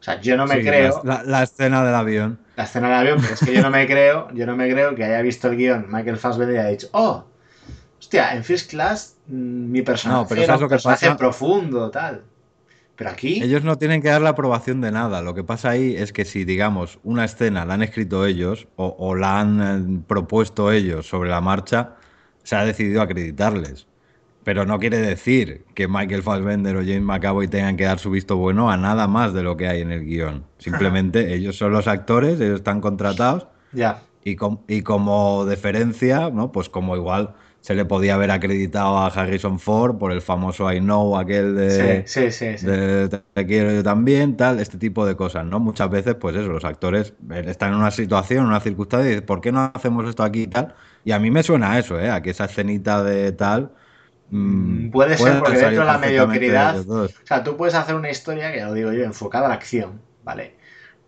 O 0.00 0.02
sea, 0.04 0.20
yo 0.20 0.36
no 0.36 0.46
me 0.46 0.56
Sí, 0.56 0.62
creo. 0.62 1.02
La, 1.04 1.22
la 1.24 1.42
escena 1.42 1.84
del 1.84 1.94
avión. 1.94 2.38
La 2.56 2.64
escena 2.64 2.88
del 2.88 2.96
avión, 2.98 3.20
pero 3.22 3.34
es 3.34 3.42
que 3.42 3.52
yo 3.52 3.62
no 3.62 3.70
me 3.70 3.86
creo, 3.86 4.28
yo 4.32 4.46
no 4.46 4.56
me 4.56 4.70
creo 4.70 4.94
que 4.94 5.04
haya 5.04 5.22
visto 5.22 5.48
el 5.48 5.56
guion 5.56 5.86
Michael 5.90 6.18
Fassbender 6.18 6.54
y 6.56 6.58
haya 6.58 6.68
dicho, 6.70 6.88
oh, 6.92 7.24
hostia, 8.00 8.34
en 8.36 8.44
First 8.44 8.70
Class 8.70 9.18
mm, 9.26 9.70
mi 9.72 9.82
personaje 9.82 10.20
No, 10.20 10.26
pero 10.28 10.42
era 10.42 10.44
¿sabes 10.44 10.60
un 10.60 10.66
lo 10.66 10.68
que 10.70 10.76
personaje 10.76 11.06
pasa? 11.06 11.16
profundo, 11.16 11.90
tal. 11.90 12.24
Pero 12.96 13.10
aquí, 13.10 13.42
Ellos 13.42 13.64
no 13.64 13.76
tienen 13.76 14.00
que 14.02 14.08
dar 14.08 14.22
la 14.22 14.30
aprobación 14.30 14.80
de 14.80 14.92
nada. 14.92 15.20
Lo 15.22 15.34
que 15.34 15.42
pasa 15.44 15.70
ahí 15.70 15.96
es 15.96 16.12
que 16.12 16.24
si, 16.24 16.44
digamos, 16.44 17.00
una 17.02 17.24
escena 17.24 17.64
la 17.66 17.74
han 17.74 17.82
escrito 17.82 18.24
ellos 18.26 18.68
o, 18.76 18.94
o 18.98 19.14
la 19.16 19.40
han 19.40 19.98
eh, 20.00 20.02
propuesto 20.06 20.70
ellos 20.72 21.06
sobre 21.08 21.28
la 21.30 21.40
marcha, 21.40 21.96
se 22.44 22.56
ha 22.56 22.64
decidido 22.64 23.02
acreditarles. 23.02 23.86
Pero 24.44 24.66
no 24.66 24.78
quiere 24.78 24.98
decir 24.98 25.64
que 25.74 25.88
Michael 25.88 26.22
Fassbender 26.22 26.76
o 26.76 26.80
James 26.80 27.02
McAvoy 27.02 27.48
tengan 27.48 27.76
que 27.76 27.84
dar 27.84 27.98
su 27.98 28.10
visto 28.10 28.36
bueno 28.36 28.70
a 28.70 28.76
nada 28.76 29.08
más 29.08 29.32
de 29.34 29.42
lo 29.42 29.56
que 29.56 29.68
hay 29.68 29.80
en 29.82 29.90
el 29.92 30.04
guion. 30.04 30.46
Simplemente 30.58 31.34
ellos 31.34 31.56
son 31.56 31.72
los 31.72 31.88
actores, 31.88 32.40
ellos 32.40 32.56
están 32.58 32.80
contratados 32.80 33.48
ya, 33.72 34.02
y, 34.22 34.36
com- 34.36 34.60
y 34.68 34.82
como 34.82 35.44
deferencia, 35.46 36.30
¿no? 36.30 36.52
Pues 36.52 36.68
como 36.68 36.96
igual 36.96 37.34
se 37.64 37.74
le 37.74 37.84
podía 37.86 38.14
haber 38.14 38.30
acreditado 38.30 38.98
a 38.98 39.06
Harrison 39.08 39.58
Ford 39.58 39.98
por 39.98 40.12
el 40.12 40.20
famoso 40.22 40.70
I 40.72 40.80
know, 40.80 41.16
aquel 41.18 41.56
de, 41.56 42.04
sí, 42.06 42.30
sí, 42.30 42.30
sí, 42.30 42.56
de 42.58 43.08
te, 43.32 43.46
quiero 43.46 43.72
yo 43.72 43.82
también, 43.82 44.36
tal, 44.36 44.60
este 44.60 44.78
tipo 44.78 45.06
de 45.06 45.16
cosas, 45.16 45.46
¿no? 45.46 45.60
Muchas 45.60 45.90
veces, 45.90 46.14
pues 46.16 46.36
eso, 46.36 46.48
los 46.48 46.64
actores 46.64 47.14
eh, 47.30 47.44
están 47.46 47.70
en 47.72 47.78
una 47.78 47.90
situación, 47.90 48.42
en 48.44 48.48
una 48.50 48.60
circunstancia 48.60 49.06
y 49.08 49.10
dicen, 49.14 49.26
¿por 49.26 49.40
qué 49.40 49.52
no 49.52 49.70
hacemos 49.74 50.08
esto 50.08 50.22
aquí 50.22 50.42
y 50.42 50.46
tal? 50.48 50.74
Y 51.04 51.12
a 51.12 51.18
mí 51.18 51.30
me 51.30 51.42
suena 51.42 51.72
a 51.72 51.78
eso, 51.78 51.98
¿eh? 52.00 52.10
A 52.10 52.22
que 52.22 52.30
esa 52.30 52.46
escenita 52.46 53.02
de 53.04 53.32
tal... 53.32 53.72
mm, 54.30 54.88
Mm, 54.88 54.90
puede 54.90 55.16
ser, 55.18 55.38
porque 55.38 55.58
dentro 55.58 55.82
de 55.84 55.86
la 55.86 55.98
mediocridad- 55.98 56.74
de. 56.84 57.14
O 57.24 57.26
sea, 57.26 57.42
tú 57.44 57.56
puedes 57.56 57.74
hacer 57.74 57.94
una 57.94 58.10
historia, 58.10 58.52
que 58.52 58.58
ya 58.58 58.66
lo 58.66 58.74
digo 58.74 58.92
yo, 58.92 59.04
enfocada 59.04 59.46
a 59.46 59.48
la 59.48 59.54
acción, 59.54 60.06
¿vale? 60.22 60.58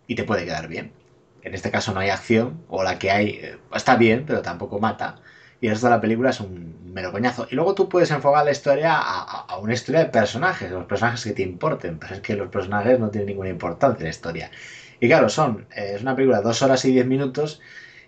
Y 0.07 0.15
te 0.15 0.23
puede 0.25 0.45
quedar 0.45 0.67
bien. 0.67 0.99
En 1.41 1.53
este 1.55 1.71
caso 1.71 1.93
no 1.93 1.99
hay 2.01 2.09
acción, 2.09 2.65
o 2.67 2.83
la 2.83 2.99
que 2.99 3.11
hay 3.11 3.29
eh, 3.43 3.59
está 3.73 3.95
bien, 3.97 4.25
pero 4.25 4.41
tampoco 4.41 4.79
mata. 4.79 5.21
Y 5.59 5.67
el 5.67 5.71
resto 5.73 5.87
de 5.87 5.93
la 5.95 6.01
película 6.01 6.29
es 6.29 6.39
un 6.39 6.93
mero 6.93 7.11
coñazo. 7.11 7.47
Y 7.49 7.55
luego 7.55 7.73
tú 7.75 7.89
puedes 7.89 8.11
enfocar 8.11 8.45
la 8.45 8.51
historia 8.51 8.93
a, 8.95 9.21
a- 9.53 9.57
una 9.57 9.73
historia 9.73 10.01
de 10.01 10.11
personajes, 10.11 10.71
los 10.71 10.85
personajes 10.85 11.23
que 11.23 11.33
te 11.33 11.41
importen. 11.41 11.97
Pero 11.99 12.13
es 12.15 12.19
que 12.21 12.35
los 12.35 12.49
personajes 12.49 12.99
no 12.99 13.09
tienen 13.09 13.27
ninguna 13.27 13.49
importancia 13.49 14.01
en 14.01 14.05
la 14.05 14.09
historia. 14.11 14.51
Y 14.99 15.07
claro, 15.07 15.29
son, 15.29 15.67
eh, 15.75 15.93
es 15.95 16.01
una 16.01 16.15
película 16.15 16.37
de 16.39 16.43
dos 16.43 16.61
horas 16.61 16.83
y 16.85 16.91
diez 16.91 17.05
minutos 17.05 17.59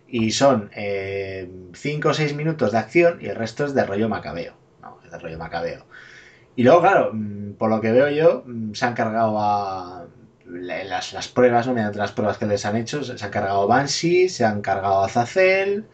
y 0.07 0.31
son 0.31 0.69
eh, 0.75 1.47
cinco 1.73 2.09
o 2.09 2.13
seis 2.13 2.33
minutos 2.33 2.71
de 2.71 2.77
acción 2.79 3.17
y 3.21 3.27
el 3.27 3.35
resto 3.35 3.65
es 3.65 3.73
de 3.73 3.83
rollo 3.83 4.09
macabeo. 4.09 4.57
No, 4.81 4.99
de 5.09 5.17
rollo 5.17 5.37
macabeo. 5.37 5.85
Y 6.55 6.63
luego, 6.63 6.81
claro, 6.81 7.11
mm, 7.13 7.53
por 7.53 7.69
lo 7.69 7.81
que 7.81 7.91
veo 7.91 8.09
yo, 8.09 8.43
mm, 8.45 8.73
se 8.73 8.85
han 8.85 8.93
cargado 8.93 9.37
a 9.39 10.07
la- 10.45 10.83
las, 10.83 11.13
las 11.13 11.27
pruebas, 11.27 11.67
¿no? 11.67 11.73
mediante 11.73 11.99
las 11.99 12.11
pruebas 12.11 12.37
que 12.37 12.45
les 12.45 12.65
han 12.65 12.75
hecho, 12.75 13.03
se 13.03 13.23
han 13.23 13.31
cargado 13.31 13.61
a 13.63 13.65
Banshee, 13.65 14.29
se 14.29 14.45
han 14.45 14.61
cargado 14.61 15.03
a 15.03 15.09
Zazel, 15.09 15.87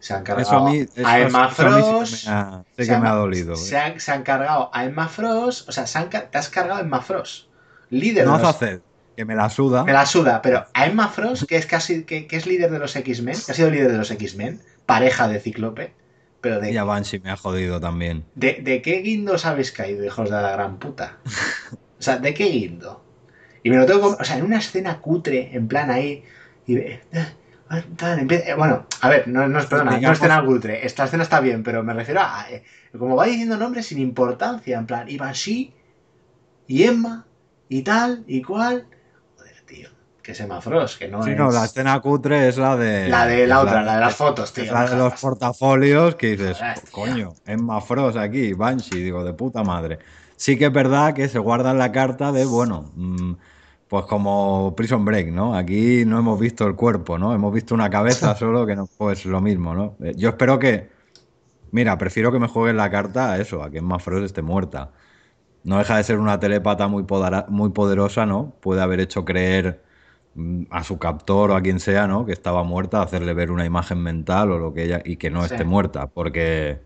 se 0.00 0.14
han 0.14 0.22
cargado 0.24 0.48
Eso 0.48 0.56
a 0.66 0.70
mí, 0.70 0.78
eso- 0.78 1.06
a 1.06 1.18
Emma 1.20 1.48
sí 1.48 1.54
Frost. 1.56 2.28
ha, 2.28 2.64
sí 2.76 2.84
se 2.84 2.88
que 2.88 2.94
han- 2.94 3.02
me 3.02 3.08
ha 3.08 3.12
dolido. 3.12 3.54
¿eh? 3.54 3.56
Se 3.56 3.76
han, 3.78 4.00
se 4.00 4.12
han 4.12 4.22
cargado 4.22 4.70
a 4.72 4.84
Emma 4.84 5.08
Frost, 5.08 5.68
o 5.68 5.72
sea, 5.72 5.86
se 5.86 5.98
han 5.98 6.08
ca- 6.08 6.30
te 6.30 6.38
has 6.38 6.48
cargado 6.48 6.78
a 6.78 6.82
Emma 6.82 7.00
Frost, 7.00 7.48
líder 7.90 8.24
No 8.26 8.32
de 8.32 8.36
hace 8.36 8.46
los- 8.46 8.54
hacer, 8.54 8.82
que 9.16 9.24
me 9.24 9.34
la 9.34 9.50
suda. 9.50 9.84
me 9.84 9.92
la 9.92 10.06
suda, 10.06 10.40
pero 10.42 10.66
a 10.72 10.86
Emma 10.86 11.08
Frost, 11.08 11.44
que 11.44 11.56
es 11.56 11.66
casi 11.66 12.04
que, 12.04 12.26
que 12.26 12.36
es 12.36 12.46
líder 12.46 12.70
de 12.70 12.78
los 12.78 12.94
X-Men, 12.94 13.34
que 13.44 13.52
ha 13.52 13.54
sido 13.54 13.70
líder 13.70 13.90
de 13.90 13.98
los 13.98 14.10
X-Men, 14.10 14.60
pareja 14.86 15.26
de 15.28 15.40
Cíclope, 15.40 15.92
pero 16.40 16.60
de, 16.60 16.70
Y 16.72 16.76
a 16.76 16.84
Banshee 16.84 17.18
me 17.18 17.30
ha 17.30 17.36
jodido 17.36 17.80
también. 17.80 18.24
¿De, 18.36 18.60
de 18.62 18.80
qué 18.80 18.98
guindo 19.00 19.32
os 19.34 19.44
habéis 19.44 19.72
caído, 19.72 20.04
hijos 20.04 20.30
de 20.30 20.36
la 20.40 20.52
gran 20.52 20.78
puta? 20.78 21.16
O 21.98 22.02
sea, 22.02 22.18
¿de 22.18 22.32
qué 22.32 22.44
guindo? 22.44 23.04
Y 23.64 23.70
me 23.70 23.76
lo 23.76 23.86
tengo. 23.86 24.16
O 24.20 24.22
sea, 24.24 24.38
en 24.38 24.44
una 24.44 24.58
escena 24.58 25.00
cutre, 25.00 25.50
en 25.52 25.66
plan 25.66 25.90
ahí... 25.90 26.22
Y, 26.64 26.76
eh, 26.76 27.00
tal, 27.96 28.30
eh, 28.32 28.54
bueno, 28.56 28.86
a 29.00 29.08
ver, 29.08 29.28
no, 29.28 29.46
no 29.48 29.58
es 29.58 29.66
perdona, 29.66 29.90
no 29.92 29.96
es 29.96 30.00
Digamos- 30.00 30.18
escena 30.18 30.44
cutre. 30.44 30.86
Esta 30.86 31.04
escena 31.04 31.22
está 31.22 31.40
bien, 31.40 31.62
pero 31.62 31.82
me 31.82 31.92
refiero 31.94 32.20
a... 32.20 32.46
eh, 32.50 32.62
como 32.98 33.16
va 33.16 33.26
diciendo 33.26 33.56
nombres 33.56 33.86
sin 33.86 33.98
importancia, 33.98 34.78
en 34.78 34.86
plan, 34.86 35.08
y 35.08 35.16
Banshee, 35.18 35.74
y 36.66 36.82
Emma, 36.84 37.26
y 37.68 37.82
tal, 37.82 38.24
y 38.26 38.42
cual... 38.42 38.86
Joder, 39.36 39.54
tío, 39.66 39.88
que 40.22 40.32
es 40.32 40.40
Emma 40.40 40.60
Frost, 40.60 40.98
que 40.98 41.08
no 41.08 41.22
Sí, 41.22 41.30
es... 41.30 41.36
no, 41.36 41.50
la 41.50 41.64
escena 41.66 42.00
cutre 42.00 42.48
es 42.48 42.56
la 42.58 42.76
de. 42.76 43.08
La 43.08 43.26
de 43.26 43.46
la 43.46 43.60
otra, 43.60 43.82
la 43.82 43.94
de 43.96 44.00
las 44.00 44.14
fotos, 44.16 44.52
tío. 44.52 44.72
La 44.72 44.88
de 44.88 44.96
los 44.96 45.14
portafolios 45.20 46.14
que 46.16 46.36
dices, 46.36 46.56
Joder, 46.58 46.76
coño, 46.90 47.34
Emma 47.46 47.80
Frost 47.80 48.16
aquí, 48.16 48.52
Banshee, 48.54 49.02
digo, 49.02 49.24
de 49.24 49.32
puta 49.34 49.62
madre. 49.62 49.98
Sí 50.36 50.56
que 50.56 50.66
es 50.66 50.72
verdad 50.72 51.14
que 51.14 51.28
se 51.28 51.38
guarda 51.38 51.72
en 51.72 51.78
la 51.78 51.90
carta 51.92 52.30
de, 52.32 52.44
bueno, 52.44 52.92
mm, 52.94 53.32
pues 53.88 54.04
como 54.06 54.74
Prison 54.76 55.04
Break, 55.04 55.28
¿no? 55.32 55.54
Aquí 55.56 56.04
no 56.06 56.18
hemos 56.18 56.38
visto 56.40 56.66
el 56.66 56.76
cuerpo, 56.76 57.18
¿no? 57.18 57.34
Hemos 57.34 57.52
visto 57.54 57.74
una 57.74 57.90
cabeza 57.90 58.34
solo, 58.36 58.66
que 58.66 58.76
no, 58.76 58.86
pues 58.96 59.24
lo 59.26 59.40
mismo, 59.40 59.74
¿no? 59.74 59.96
Eh, 60.04 60.14
Yo 60.16 60.30
espero 60.30 60.58
que, 60.58 60.90
mira, 61.70 61.98
prefiero 61.98 62.32
que 62.32 62.38
me 62.40 62.48
jueguen 62.48 62.76
la 62.76 62.90
carta 62.90 63.32
a 63.32 63.38
eso, 63.40 63.62
a 63.62 63.70
que 63.70 63.78
Emma 63.78 63.98
Frost 63.98 64.24
esté 64.26 64.42
muerta. 64.42 64.92
No 65.64 65.78
deja 65.78 65.96
de 65.98 66.04
ser 66.04 66.18
una 66.20 66.40
telépata 66.40 66.88
muy, 66.88 67.04
podara- 67.04 67.46
muy 67.48 67.70
poderosa, 67.70 68.26
¿no? 68.26 68.56
Puede 68.60 68.82
haber 68.82 69.00
hecho 69.00 69.24
creer 69.24 69.84
mm, 70.34 70.64
a 70.70 70.84
su 70.84 70.98
captor 70.98 71.50
o 71.50 71.56
a 71.56 71.62
quien 71.62 71.80
sea, 71.80 72.06
¿no? 72.06 72.26
Que 72.26 72.32
estaba 72.32 72.64
muerta, 72.64 73.02
hacerle 73.02 73.34
ver 73.34 73.50
una 73.50 73.66
imagen 73.66 73.98
mental 74.02 74.52
o 74.52 74.58
lo 74.58 74.74
que 74.74 74.84
ella 74.84 75.02
y 75.04 75.16
que 75.18 75.30
no 75.30 75.44
Sí. 75.44 75.46
esté 75.46 75.64
muerta, 75.64 76.08
porque 76.08 76.82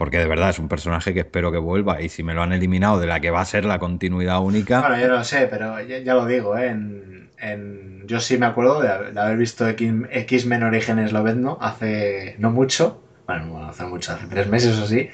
porque 0.00 0.18
de 0.18 0.26
verdad 0.26 0.50
es 0.50 0.58
un 0.58 0.68
personaje 0.68 1.12
que 1.14 1.20
espero 1.20 1.52
que 1.52 1.58
vuelva. 1.58 2.00
Y 2.00 2.08
si 2.08 2.22
me 2.22 2.32
lo 2.34 2.42
han 2.42 2.52
eliminado 2.54 2.98
de 2.98 3.06
la 3.06 3.20
que 3.20 3.30
va 3.30 3.42
a 3.42 3.44
ser 3.44 3.66
la 3.66 3.78
continuidad 3.78 4.40
única, 4.42 4.80
Bueno, 4.80 4.98
yo 4.98 5.08
no 5.08 5.14
lo 5.18 5.24
sé, 5.24 5.46
pero 5.48 5.80
ya, 5.82 5.98
ya 5.98 6.14
lo 6.14 6.26
digo, 6.26 6.56
¿eh? 6.56 6.68
En, 6.68 7.32
en- 7.38 8.06
yo 8.08 8.18
sí 8.20 8.38
me 8.38 8.46
acuerdo 8.46 8.80
de, 8.80 9.12
de 9.12 9.20
haber 9.20 9.36
visto 9.36 9.68
X-Men 9.68 10.62
Orígenes 10.62 11.12
Lobezno 11.12 11.58
hace 11.60 12.34
no 12.38 12.50
mucho, 12.50 13.04
bueno, 13.26 13.46
no 13.46 13.68
hace 13.68 13.84
mucho, 13.84 14.12
hace 14.12 14.26
tres 14.26 14.48
meses 14.48 14.78
o 14.78 14.84
así, 14.84 15.10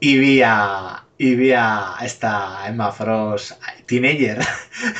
y 0.00 0.18
vi 0.18 0.42
a, 0.44 1.08
y 1.18 1.34
vi 1.36 1.52
a 1.52 1.96
esta 2.02 2.68
Emma 2.68 2.92
Frost 2.92 3.52
teenager. 3.86 4.38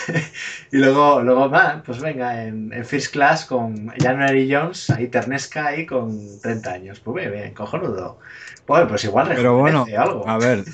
y 0.73 0.77
luego, 0.79 1.23
luego 1.23 1.51
va, 1.51 1.83
pues 1.85 2.01
venga, 2.01 2.45
en, 2.45 2.73
en 2.73 2.85
First 2.85 3.13
Class 3.13 3.47
con 3.47 3.89
January 3.99 4.49
Jones, 4.53 4.91
ahí 4.91 5.09
ternesca 5.09 5.67
ahí 5.69 5.87
con 5.87 6.41
30 6.41 6.73
años. 6.75 7.01
Pues 7.01 7.17
bien, 7.17 7.33
bien, 7.33 7.55
cojonudo. 7.55 8.19
Bueno, 8.67 8.89
pues 8.89 9.05
igual 9.05 9.29
Pero 9.35 9.59
bueno, 9.59 9.87
algo. 9.97 10.29
a 10.29 10.39
ver, 10.39 10.65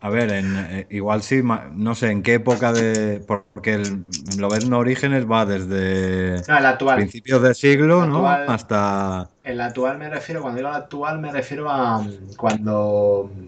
a 0.00 0.10
ver, 0.10 0.30
en, 0.30 0.56
eh, 0.56 0.86
igual 0.90 1.22
sí, 1.22 1.42
no 1.72 1.94
sé 1.94 2.10
en 2.10 2.22
qué 2.22 2.34
época 2.34 2.72
de. 2.72 3.20
Porque 3.26 3.74
el 3.74 4.04
Lobezno 4.38 4.78
Orígenes 4.78 5.26
va 5.30 5.46
desde 5.46 6.42
No, 6.48 6.58
el 6.58 6.66
actual. 6.66 6.96
principios 6.96 7.42
de 7.42 7.54
siglo, 7.54 8.06
¿no? 8.06 8.28
Actual. 8.28 8.46
Hasta. 8.48 9.30
El 9.42 9.60
actual 9.60 9.98
me 9.98 10.10
refiero, 10.10 10.42
cuando 10.42 10.58
digo 10.58 10.68
el 10.70 10.74
actual 10.76 11.20
me 11.20 11.30
refiero 11.32 11.70
a 11.70 11.98
mm, 11.98 12.34
cuando, 12.36 13.30
mm, 13.32 13.46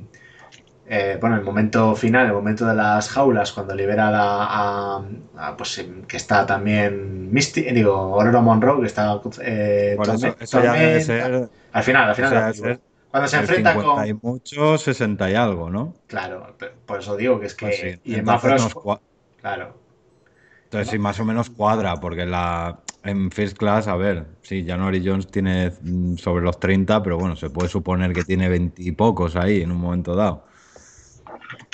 eh, 0.90 1.18
bueno, 1.20 1.36
el 1.36 1.42
momento 1.42 1.94
final, 1.94 2.26
el 2.26 2.32
momento 2.32 2.66
de 2.66 2.74
las 2.74 3.08
jaulas, 3.10 3.52
cuando 3.52 3.74
libera 3.74 4.10
la, 4.10 4.44
a, 4.44 5.02
a, 5.36 5.56
pues 5.56 5.78
em, 5.78 6.02
que 6.04 6.16
está 6.16 6.46
también 6.46 7.30
Misty, 7.32 7.62
digo, 7.72 7.92
Aurora 7.94 8.40
Monroe, 8.40 8.80
que 8.80 8.86
está 8.86 9.20
eh, 9.42 9.96
eso, 10.00 10.36
eso 10.40 10.62
ya 10.62 10.72
debe 10.72 11.00
ser. 11.00 11.50
al 11.72 11.82
final, 11.82 12.08
al 12.08 12.14
final, 12.14 12.80
de 13.20 13.28
cuando 13.28 13.36
se 13.36 13.36
el 13.40 13.48
enfrenta 13.48 13.80
50 13.88 14.06
con, 14.06 14.06
y 14.06 14.14
mucho, 14.14 14.78
60 14.78 15.30
y 15.30 15.34
algo, 15.34 15.70
¿no? 15.70 15.94
claro, 16.06 16.56
por 16.86 16.98
eso 17.00 17.16
digo 17.16 17.40
que 17.40 17.46
es 17.46 17.54
que 17.54 17.66
Pues 17.66 17.76
sí. 17.76 18.00
y 18.04 18.16
Emma 18.16 18.38
Frost, 18.38 18.74
cua- 18.80 19.02
claro, 19.36 19.74
entonces 20.64 20.88
sí, 20.90 20.98
más 20.98 21.18
o 21.20 21.24
menos 21.24 21.50
cuadra, 21.50 21.98
porque 22.00 22.26
la, 22.26 22.84
en 23.02 23.30
First 23.30 23.56
Class, 23.56 23.88
a 23.88 23.96
ver, 23.96 24.36
sí, 24.42 24.64
January 24.66 25.02
Jones 25.04 25.26
tiene 25.30 25.72
mm, 25.80 26.16
sobre 26.16 26.44
los 26.44 26.60
30, 26.60 27.02
pero 27.02 27.18
bueno, 27.18 27.36
se 27.36 27.50
puede 27.50 27.68
suponer 27.68 28.14
que 28.14 28.24
tiene 28.24 28.48
20 28.48 28.82
y 28.82 28.92
pocos 28.92 29.36
ahí 29.36 29.62
en 29.62 29.72
un 29.72 29.78
momento 29.78 30.14
dado. 30.14 30.44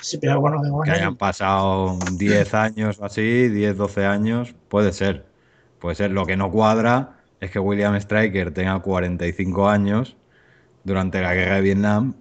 Sí, 0.01 0.19
pero 0.19 0.41
bueno, 0.41 0.65
igual. 0.67 0.85
Que 0.85 0.91
hayan 0.93 1.17
pasado 1.17 1.97
10 2.13 2.53
años 2.55 2.99
o 3.01 3.05
así, 3.07 3.49
10, 3.49 3.77
12 3.77 4.05
años, 4.05 4.55
puede 4.69 4.93
ser. 4.93 5.33
Puede 5.79 5.95
ser. 5.97 6.11
Lo 6.11 6.27
que 6.27 6.37
no 6.37 6.51
cuadra 6.53 7.25
es 7.41 7.51
que 7.51 7.59
William 7.59 7.99
Stryker 8.01 8.53
tenga 8.53 8.81
45 8.81 9.69
años 9.69 10.17
durante 10.85 11.21
la 11.21 11.35
guerra 11.35 11.57
de 11.57 11.61
Vietnam 11.63 12.15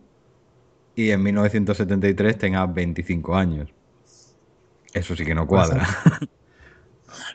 y 0.96 1.12
en 1.12 1.22
1973 1.24 2.38
tenga 2.38 2.66
25 2.66 3.36
años. 3.36 3.70
Eso 4.94 5.16
sí 5.16 5.26
que 5.26 5.36
no 5.36 5.48
cuadra. 5.48 5.88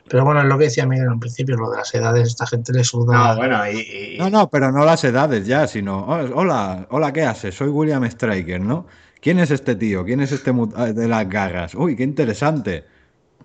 Pero 0.09 0.25
bueno, 0.25 0.41
es 0.41 0.47
lo 0.47 0.57
que 0.57 0.65
decía 0.65 0.85
Miguel 0.85 1.07
al 1.07 1.19
principio, 1.19 1.55
lo 1.55 1.69
de 1.69 1.77
las 1.77 1.93
edades, 1.93 2.27
esta 2.29 2.45
gente 2.47 2.73
le 2.73 2.83
suda. 2.83 3.29
no, 3.33 3.35
bueno, 3.37 3.69
y, 3.71 3.77
y- 3.79 4.17
No, 4.17 4.29
no, 4.29 4.49
pero 4.49 4.71
no 4.71 4.83
las 4.83 5.03
edades 5.03 5.45
ya, 5.45 5.67
sino, 5.67 5.99
"Oh, 6.05 6.17
hola, 6.35 6.87
hola, 6.89 7.13
¿qué 7.13 7.23
haces? 7.23 7.55
Soy 7.55 7.69
William 7.69 8.03
Stryker, 8.09 8.59
¿no? 8.59 8.87
¿Quién 9.21 9.39
es 9.39 9.51
este 9.51 9.75
tío? 9.75 10.03
¿Quién 10.03 10.19
es 10.21 10.31
este 10.31 10.51
ah, 10.75 10.87
de 10.87 11.07
las 11.07 11.29
garras? 11.29 11.75
Uy, 11.75 11.95
qué 11.95 12.03
interesante. 12.03 12.85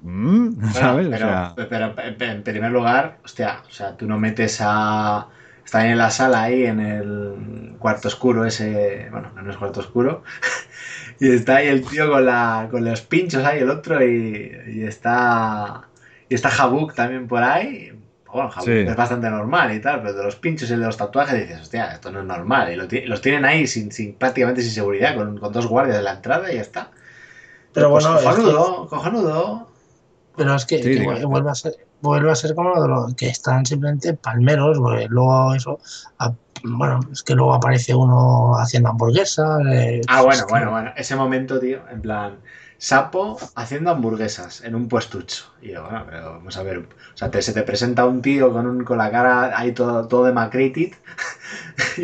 Mm, 0.03 0.49
Bueno, 0.59 0.73
¿Sabes? 0.73 1.07
O 1.07 1.11
pero, 1.11 1.27
sea, 1.27 1.55
pero 1.69 1.95
en- 2.03 2.23
en 2.23 2.43
primer 2.43 2.71
lugar, 2.73 3.19
hostia, 3.25 3.63
o 3.69 3.71
sea, 3.71 3.97
tú 3.97 4.07
no 4.07 4.19
metes 4.19 4.59
a. 4.61 5.29
Está 5.65 5.79
ahí 5.81 5.91
en 5.91 5.99
la 5.99 6.11
sala, 6.11 6.43
ahí 6.43 6.65
en 6.65 6.81
el 6.81 7.77
cuarto 7.79 8.09
oscuro 8.09 8.45
ese. 8.45 9.09
Bueno, 9.11 9.31
no 9.35 9.51
es 9.51 9.57
cuarto 9.57 9.81
oscuro. 9.81 10.23
y 11.21 11.31
está 11.33 11.57
ahí 11.57 11.69
el 11.69 11.85
tío 11.87 12.11
con, 12.11 12.27
la, 12.27 12.69
con 12.71 12.85
los 12.85 13.01
pinchos 13.03 13.45
ahí, 13.45 13.61
el 13.61 13.71
otro, 13.71 14.05
y, 14.05 14.53
y 14.69 14.83
está. 14.85 15.89
Y 16.29 16.35
está 16.35 16.49
Habuk 16.51 16.95
también 16.95 17.27
por 17.29 17.43
ahí. 17.43 17.93
Bueno, 18.27 18.51
Habuk 18.55 18.65
Sí. 18.65 18.73
es 18.73 18.97
bastante 18.97 19.31
normal 19.31 19.75
y 19.75 19.81
tal, 19.81 20.03
pero 20.03 20.15
de 20.15 20.23
los 20.25 20.37
pinchos 20.37 20.69
y 20.71 20.73
de 20.77 20.79
los 20.85 20.97
tatuajes 20.97 21.39
dices, 21.41 21.61
hostia, 21.63 21.93
esto 21.93 22.11
no 22.11 22.21
es 22.21 22.27
normal. 22.27 22.73
Y 22.73 22.77
lo 22.77 22.87
los 23.09 23.21
tienen 23.21 23.45
ahí 23.45 23.67
sin, 23.67 23.93
sin, 23.93 24.15
prácticamente 24.15 24.61
sin 24.63 24.73
seguridad, 24.73 25.15
con, 25.17 25.39
con 25.39 25.53
dos 25.53 25.67
guardias 25.67 25.97
de 25.99 26.03
la 26.03 26.13
entrada 26.15 26.51
y 26.53 26.57
ya 26.57 26.61
está. 26.63 26.91
Pero 27.73 27.91
Pues 27.91 28.05
bueno, 28.05 28.19
es 28.19 28.25
que- 28.25 28.31
cojonudo, 28.31 28.89
cojonudo. 28.89 29.69
Pero 30.37 30.55
es 30.57 30.65
que, 30.67 30.79
Sí, 30.83 30.83
que 30.99 31.01
vu- 31.05 31.29
vuelve, 31.29 31.51
a 31.51 31.55
ser, 31.55 31.75
vuelve 32.05 32.31
a 32.31 32.35
ser 32.35 32.55
como 32.55 32.71
lo 32.71 32.83
de 32.83 32.89
lo 32.89 33.07
que 33.17 33.29
están 33.29 33.65
simplemente 33.67 34.15
palmeros, 34.15 34.79
porque 34.79 35.07
luego 35.09 35.55
eso, 35.55 35.81
a- 36.19 36.33
bueno, 36.63 37.01
es 37.13 37.23
que 37.23 37.35
luego 37.35 37.55
aparece 37.55 37.95
uno 37.95 38.57
haciendo 38.57 38.91
hamburguesas. 38.91 39.61
eh, 39.73 40.01
Ah, 40.09 40.23
bueno, 40.23 40.47
que- 40.47 40.53
bueno, 40.53 40.71
bueno. 40.71 40.91
Ese 40.97 41.17
momento, 41.17 41.59
tío, 41.59 41.81
en 41.91 42.01
plan, 42.01 42.39
sapo 42.79 43.39
haciendo 43.55 43.91
hamburguesas 43.91 44.61
en 44.63 44.75
un 44.75 44.89
puestucho. 44.89 45.45
Y 45.61 45.71
yo, 45.73 45.83
bueno, 45.85 46.05
pero 46.09 46.33
vamos 46.33 46.57
a 46.57 46.63
ver. 46.63 46.79
O 46.79 46.87
sea, 47.17 47.31
te- 47.31 47.43
se 47.43 47.53
te 47.53 47.63
presenta 47.63 48.07
un 48.07 48.23
tío 48.23 48.53
con, 48.53 48.67
un, 48.67 48.85
con 48.85 48.99
la 48.99 49.11
cara 49.11 49.57
ahí 49.59 49.73
todo, 49.73 50.07
todo 50.09 50.25
de 50.27 50.33
macritit 50.33 50.95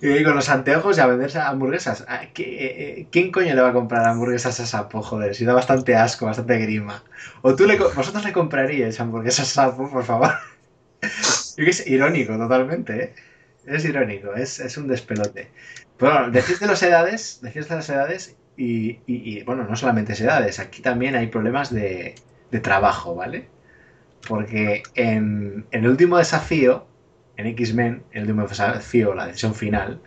y, 0.00 0.08
y 0.08 0.24
con 0.24 0.34
los 0.34 0.48
anteojos 0.48 0.96
y 0.98 1.00
a 1.00 1.06
venderse 1.06 1.38
hamburguesas. 1.38 2.04
Ah, 2.08 2.22
¿qué- 2.32 2.42
eh, 2.66 3.00
eh, 3.00 3.08
¿Quién 3.10 3.30
coño 3.32 3.54
le 3.54 3.60
va 3.60 3.68
a 3.70 3.72
comprar 3.72 4.06
hamburguesas 4.06 4.60
a 4.60 4.66
sapo? 4.66 5.02
Joder, 5.02 5.34
si 5.34 5.44
da 5.44 5.54
bastante 5.54 5.94
asco, 5.96 6.26
bastante 6.26 6.58
grima. 6.58 7.02
O 7.42 7.54
tú 7.54 7.66
le, 7.66 7.76
vosotros 7.76 8.24
le 8.24 8.32
compraríais 8.32 8.98
hamburguesas 9.00 9.48
a 9.58 9.68
sapo, 9.70 9.90
por 9.90 10.04
favor. 10.04 10.30
Yo 11.56 11.64
que 11.64 11.70
es 11.70 11.86
irónico 11.86 12.36
totalmente, 12.36 13.02
¿eh? 13.02 13.14
Es 13.64 13.84
irónico, 13.84 14.34
es, 14.34 14.58
es 14.60 14.76
un 14.76 14.88
despelote. 14.88 15.50
Pero 15.96 16.12
bueno, 16.12 16.30
decís 16.30 16.60
de 16.60 16.66
las 16.66 16.82
edades, 16.82 17.38
decís 17.40 17.68
de 17.68 17.76
las 17.76 17.88
edades 17.88 18.34
y, 18.56 18.90
y- 19.06 19.38
y, 19.38 19.42
bueno, 19.44 19.64
no 19.64 19.76
solamente 19.76 20.12
es 20.12 20.20
edades, 20.20 20.58
aquí 20.60 20.82
también 20.82 21.16
hay 21.16 21.28
problemas 21.28 21.72
de, 21.72 22.14
de 22.50 22.60
trabajo, 22.60 23.14
¿vale? 23.14 23.48
Porque 24.28 24.82
en, 24.94 25.66
en 25.70 25.84
el 25.84 25.90
último 25.90 26.18
desafío, 26.18 26.86
en 27.36 27.46
X-Men, 27.48 28.04
el 28.12 28.22
último 28.22 28.46
desafío, 28.46 29.14
la 29.14 29.26
decisión 29.26 29.54
final, 29.54 30.00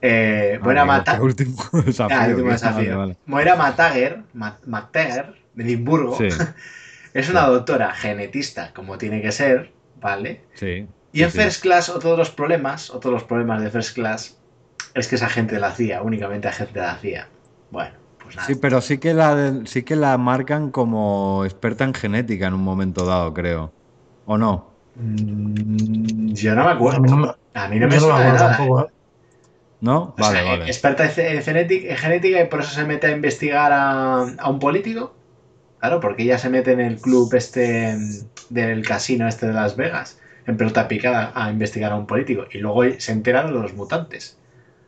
eh, 0.00 0.58
ah, 0.60 0.64
Moira 0.64 0.84
qué 1.04 1.16
último 1.20 1.56
desafío. 1.84 2.16
Ah, 2.18 2.24
el 2.26 2.30
último 2.32 2.50
desafío. 2.50 2.98
vale, 2.98 3.16
vale. 3.24 3.56
Matager, 3.56 4.22
Matager, 4.66 5.34
de 5.54 5.64
Edimburgo, 5.64 6.16
Sí, 6.18 6.28
es 7.14 7.28
una 7.30 7.42
doctora 7.46 7.92
genetista, 7.94 8.72
como 8.74 8.98
tiene 8.98 9.22
que 9.22 9.32
ser, 9.32 9.72
¿vale? 10.00 10.44
sí. 10.54 10.86
Y 11.12 11.22
en 11.22 11.30
sí. 11.30 11.38
First 11.38 11.62
Class, 11.62 11.88
otro 11.90 12.12
de 12.12 12.16
los 12.16 12.30
problemas, 12.30 12.90
otro 12.90 13.10
de 13.10 13.16
los 13.16 13.24
problemas 13.24 13.62
de 13.62 13.70
First 13.70 13.94
Class, 13.94 14.38
es 14.94 15.08
que 15.08 15.16
es 15.16 15.22
agente 15.22 15.54
de 15.54 15.60
la 15.60 15.72
CIA, 15.72 16.02
únicamente 16.02 16.48
agente 16.48 16.80
de 16.80 16.86
la 16.86 16.96
CIA. 16.96 17.28
Bueno, 17.72 17.96
pues 18.18 18.36
nada. 18.36 18.48
Sí, 18.48 18.54
pero 18.56 18.80
sí 18.80 18.98
que 18.98 19.14
la 19.14 19.62
sí 19.66 19.84
que 19.84 19.94
la 19.96 20.18
marcan 20.18 20.70
como 20.70 21.44
experta 21.44 21.84
en 21.84 21.94
genética 21.94 22.46
en 22.48 22.54
un 22.54 22.62
momento 22.62 23.04
dado, 23.06 23.32
creo. 23.34 23.72
¿O 24.24 24.36
no? 24.38 24.78
Mm, 24.94 26.34
yo 26.34 26.54
no 26.54 26.64
me 26.64 26.70
a 26.70 26.72
acuerdo. 26.72 27.00
mí 27.00 27.08
no 27.08 27.16
me, 27.16 27.28
A 27.54 27.68
mí 27.68 27.78
no 27.80 27.88
me 27.88 27.96
yo 27.96 28.00
no 28.00 28.08
me 28.08 28.14
acuerdo 28.14 28.38
nada. 28.38 28.38
tampoco. 28.38 28.80
¿eh? 28.82 28.92
¿No? 29.80 30.14
O 30.18 30.22
Vale, 30.22 30.24
sea, 30.24 30.44
vale. 30.44 30.66
experta 30.66 31.04
en 31.16 31.42
genética, 31.42 31.90
en 31.92 31.96
genética 31.96 32.40
y 32.42 32.48
por 32.48 32.60
eso 32.60 32.70
se 32.74 32.84
mete 32.84 33.06
a 33.08 33.10
investigar 33.12 33.72
a, 33.72 34.20
a 34.38 34.50
un 34.50 34.58
político. 34.58 35.18
Claro, 35.80 36.00
porque 36.00 36.24
ella 36.24 36.38
se 36.38 36.50
mete 36.50 36.72
en 36.72 36.80
el 36.80 37.00
club 37.00 37.34
este 37.34 37.98
del 38.48 38.86
casino 38.86 39.28
este 39.28 39.46
de 39.48 39.54
Las 39.54 39.76
Vegas, 39.76 40.20
en 40.46 40.56
pelota 40.58 40.88
picada, 40.88 41.32
a 41.34 41.50
investigar 41.50 41.92
a 41.92 41.96
un 41.96 42.06
político. 42.06 42.46
Y 42.52 42.58
luego 42.58 42.84
se 42.98 43.12
entera 43.12 43.44
de 43.44 43.52
los 43.52 43.74
mutantes. 43.74 44.41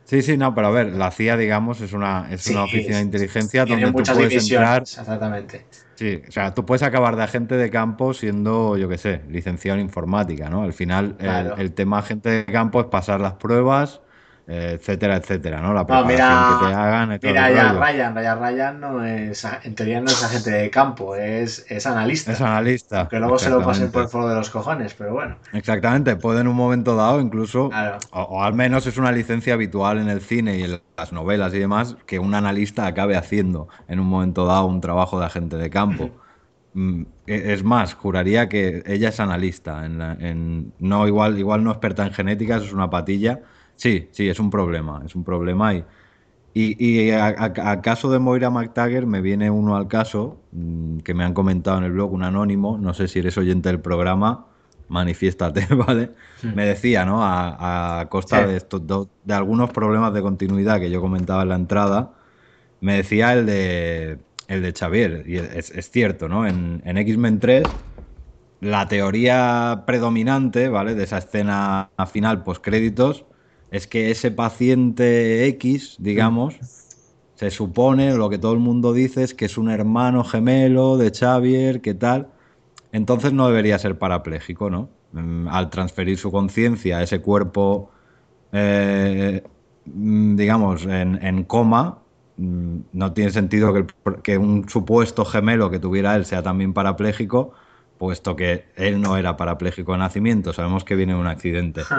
Sí, 0.05 0.21
sí, 0.21 0.37
no, 0.37 0.53
pero 0.53 0.67
a 0.67 0.69
ver, 0.71 0.93
la 0.93 1.09
CIA, 1.09 1.35
digamos, 1.35 1.81
es 1.81 1.91
una, 1.93 2.27
es 2.31 2.43
Sí, 2.43 2.51
una 2.51 2.65
oficina 2.65 2.97
de 2.97 3.03
inteligencia 3.03 3.65
donde 3.65 3.91
tú 3.91 4.03
puedes 4.03 4.35
entrar. 4.35 4.83
exactamente. 4.83 5.65
Sí, 5.95 6.21
o 6.27 6.31
sea, 6.31 6.53
tú 6.53 6.65
puedes 6.65 6.83
acabar 6.83 7.15
de 7.15 7.23
agente 7.23 7.55
de 7.55 7.69
campo 7.69 8.13
siendo, 8.13 8.77
yo 8.77 8.87
qué 8.89 8.97
sé, 8.97 9.21
licenciado 9.29 9.79
en 9.79 9.85
informática, 9.85 10.49
¿no? 10.49 10.63
Al 10.63 10.73
final, 10.73 11.15
el- 11.19 11.25
Claro. 11.25 11.57
el, 11.57 11.73
tema 11.73 11.99
agente 11.99 12.29
de 12.29 12.45
campo 12.45 12.81
es 12.81 12.87
pasar 12.87 13.21
las 13.21 13.33
pruebas, 13.35 14.01
etcétera, 14.47 15.17
etcétera, 15.17 15.61
¿no? 15.61 15.73
La 15.73 15.81
No, 15.81 15.85
preparación 15.87 16.45
mira, 16.45 16.47
que 16.47 16.55
te 16.55 16.73
hagan 16.73 17.13
y 17.13 17.19
todo 17.19 17.31
Mira, 17.31 17.49
ya 17.51 17.63
rollo. 17.63 17.79
Ryan, 17.79 18.15
Ryan, 18.15 18.39
Ryan 18.39 18.79
no 18.79 19.05
es, 19.05 19.43
en 19.63 19.75
teoría 19.75 20.01
no 20.01 20.11
es 20.11 20.23
agente 20.23 20.51
de 20.51 20.69
campo, 20.69 21.15
es, 21.15 21.65
es 21.69 21.85
analista. 21.87 22.31
Es 22.33 22.41
analista. 22.41 23.07
que 23.09 23.19
luego 23.19 23.37
se 23.39 23.49
lo 23.49 23.63
pasen 23.63 23.91
por 23.91 24.03
el 24.03 24.09
foro 24.09 24.27
de 24.27 24.35
los 24.35 24.49
cojones, 24.49 24.93
pero 24.93 25.13
bueno. 25.13 25.37
Exactamente, 25.51 26.15
puede 26.17 26.41
en 26.41 26.47
un 26.47 26.55
momento 26.55 26.95
dado 26.95 27.21
incluso, 27.21 27.69
Claro. 27.69 27.99
o, 28.11 28.21
o 28.21 28.43
al 28.43 28.53
menos 28.53 28.85
es 28.87 28.97
una 28.97 29.11
licencia 29.11 29.53
habitual 29.53 29.99
en 29.99 30.09
el 30.09 30.21
cine 30.21 30.57
y 30.57 30.63
en 30.63 30.81
las 30.97 31.13
novelas 31.13 31.53
y 31.53 31.59
demás, 31.59 31.95
que 32.05 32.19
un 32.19 32.33
analista 32.35 32.85
acabe 32.87 33.15
haciendo 33.15 33.67
en 33.87 33.99
un 33.99 34.07
momento 34.07 34.45
dado 34.45 34.65
un 34.65 34.81
trabajo 34.81 35.19
de 35.19 35.25
agente 35.27 35.55
de 35.57 35.69
campo. 35.69 36.17
Mm, 36.73 37.03
e- 37.25 37.53
Es 37.53 37.63
más, 37.63 37.93
juraría 37.95 38.49
que 38.49 38.83
ella 38.85 39.09
es 39.09 39.19
analista. 39.19 39.85
En 39.85 39.97
la- 39.99 40.13
en- 40.19 40.75
no, 40.79 41.07
igual, 41.07 41.39
igual 41.39 41.63
no 41.63 41.71
experta 41.71 42.05
en 42.05 42.13
genética, 42.13 42.57
eso 42.57 42.65
es 42.65 42.73
una 42.73 42.89
patilla. 42.89 43.41
Sí, 43.77 44.09
sí, 44.13 44.29
es 44.29 44.39
un 44.39 44.49
problema, 44.49 45.03
es 45.05 45.15
un 45.15 45.23
problema. 45.23 45.73
Y, 45.73 45.83
y, 46.53 47.01
y 47.07 47.11
a, 47.11 47.27
a- 47.27 47.71
a 47.71 47.81
caso 47.81 48.11
de 48.11 48.19
Moira 48.19 48.49
McTaggart 48.51 49.07
me 49.07 49.21
viene 49.21 49.51
uno 49.51 49.75
al 49.77 49.87
caso 49.87 50.45
mm, 50.51 50.99
que 50.99 51.13
me 51.13 51.23
han 51.25 51.33
comentado 51.33 51.79
en 51.79 51.85
el 51.85 51.91
blog, 51.93 52.13
un 52.13 52.23
anónimo, 52.23 52.77
no 52.79 52.93
sé 52.93 53.07
si 53.07 53.19
eres 53.19 53.37
oyente 53.37 53.69
del 53.69 53.81
programa, 53.81 54.47
manifiéstate, 54.87 55.67
¿vale? 55.75 56.15
Me 56.53 56.65
decía, 56.65 57.05
¿no? 57.05 57.23
A, 57.23 58.01
a 58.01 58.09
costa 58.09 58.43
Sí. 58.43 58.47
de, 58.47 58.57
estos 58.57 58.81
de 59.23 59.33
algunos 59.33 59.71
problemas 59.71 60.13
de 60.13 60.21
continuidad 60.23 60.79
que 60.79 60.91
yo 60.91 61.01
comentaba 61.01 61.43
en 61.43 61.49
la 61.49 61.55
entrada, 61.55 62.19
me 62.81 62.95
decía 62.97 63.33
el 63.33 63.45
de, 63.45 64.25
el 64.47 64.61
de 64.63 64.73
Xavier, 64.73 65.23
y 65.27 65.37
es, 65.37 65.71
es 65.71 65.91
cierto, 65.91 66.29
¿no? 66.29 66.47
En, 66.47 66.81
en 66.85 66.97
X-Men 66.99 67.39
3, 67.39 67.77
la 68.59 68.87
teoría 68.87 69.83
predominante, 69.85 70.69
¿vale? 70.69 70.95
De 70.95 71.03
esa 71.03 71.19
escena 71.19 71.91
final 72.11 72.43
post-créditos, 72.43 73.25
es 73.75 73.87
que 73.87 74.11
ese 74.11 74.31
paciente 74.31 75.45
X, 75.47 75.95
digamos, 75.99 76.63
se 77.35 77.51
supone, 77.51 78.15
lo 78.15 78.29
que 78.29 78.37
todo 78.37 78.53
el 78.53 78.59
mundo 78.59 78.93
dice 78.93 79.23
es 79.23 79.33
que 79.33 79.45
es 79.45 79.57
un 79.57 79.69
hermano 79.69 80.23
gemelo 80.23 80.97
de 80.97 81.11
Xavier, 81.11 81.81
¿qué 81.81 81.93
tal? 81.93 82.33
Entonces 82.91 83.33
no 83.33 83.47
debería 83.47 83.79
ser 83.79 83.99
parapléjico, 83.99 84.69
¿no? 84.69 84.97
Mm, 85.11 85.47
Al 85.49 85.69
transferir 85.69 86.17
su 86.17 86.31
conciencia 86.31 86.99
a 86.99 87.03
ese 87.03 87.21
cuerpo, 87.21 87.91
eh, 88.51 89.43
mm, 89.85 90.35
digamos, 90.35 90.85
en, 90.85 91.23
en 91.25 91.43
coma, 91.45 92.05
mm, 92.37 92.79
no 92.93 93.13
tiene 93.13 93.31
sentido 93.31 93.73
que, 93.73 93.79
el- 93.79 94.21
que 94.23 94.37
un 94.37 94.67
supuesto 94.69 95.25
gemelo 95.25 95.69
que 95.69 95.79
tuviera 95.79 96.15
él 96.15 96.25
sea 96.25 96.43
también 96.43 96.73
parapléjico, 96.73 97.53
puesto 97.97 98.35
que 98.35 98.71
él 98.75 99.01
no 99.01 99.17
era 99.17 99.37
parapléjico 99.37 99.93
de 99.93 99.99
nacimiento, 99.99 100.53
sabemos 100.53 100.83
que 100.83 100.95
viene 100.95 101.13
de 101.13 101.19
un 101.19 101.27
accidente. 101.27 101.91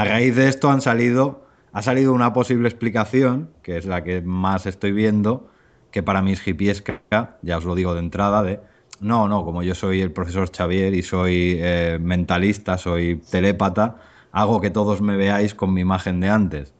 A 0.00 0.04
raíz 0.04 0.34
de 0.34 0.48
esto 0.48 0.70
han 0.70 0.80
salido, 0.80 1.42
ha 1.72 1.82
salido 1.82 2.14
una 2.14 2.32
posible 2.32 2.66
explicación, 2.70 3.50
que 3.62 3.76
es 3.76 3.84
la 3.84 4.02
que 4.02 4.22
más 4.22 4.64
estoy 4.64 4.92
viendo, 4.92 5.50
que 5.90 6.02
para 6.02 6.22
mí 6.22 6.32
es 6.32 6.48
hipiesca, 6.48 7.02
ya 7.42 7.58
os 7.58 7.64
lo 7.64 7.74
digo 7.74 7.92
de 7.92 8.00
entrada, 8.00 8.42
de 8.42 8.60
no, 9.00 9.28
no, 9.28 9.44
como 9.44 9.62
yo 9.62 9.74
soy 9.74 10.00
el 10.00 10.10
profesor 10.10 10.50
Xavier 10.50 10.94
y 10.94 11.02
soy 11.02 11.58
eh, 11.60 11.98
mentalista, 12.00 12.78
soy 12.78 13.16
telépata, 13.30 13.96
hago 14.32 14.62
que 14.62 14.70
todos 14.70 15.02
me 15.02 15.18
veáis 15.18 15.54
con 15.54 15.74
mi 15.74 15.82
imagen 15.82 16.20
de 16.20 16.30
antes. 16.30 16.72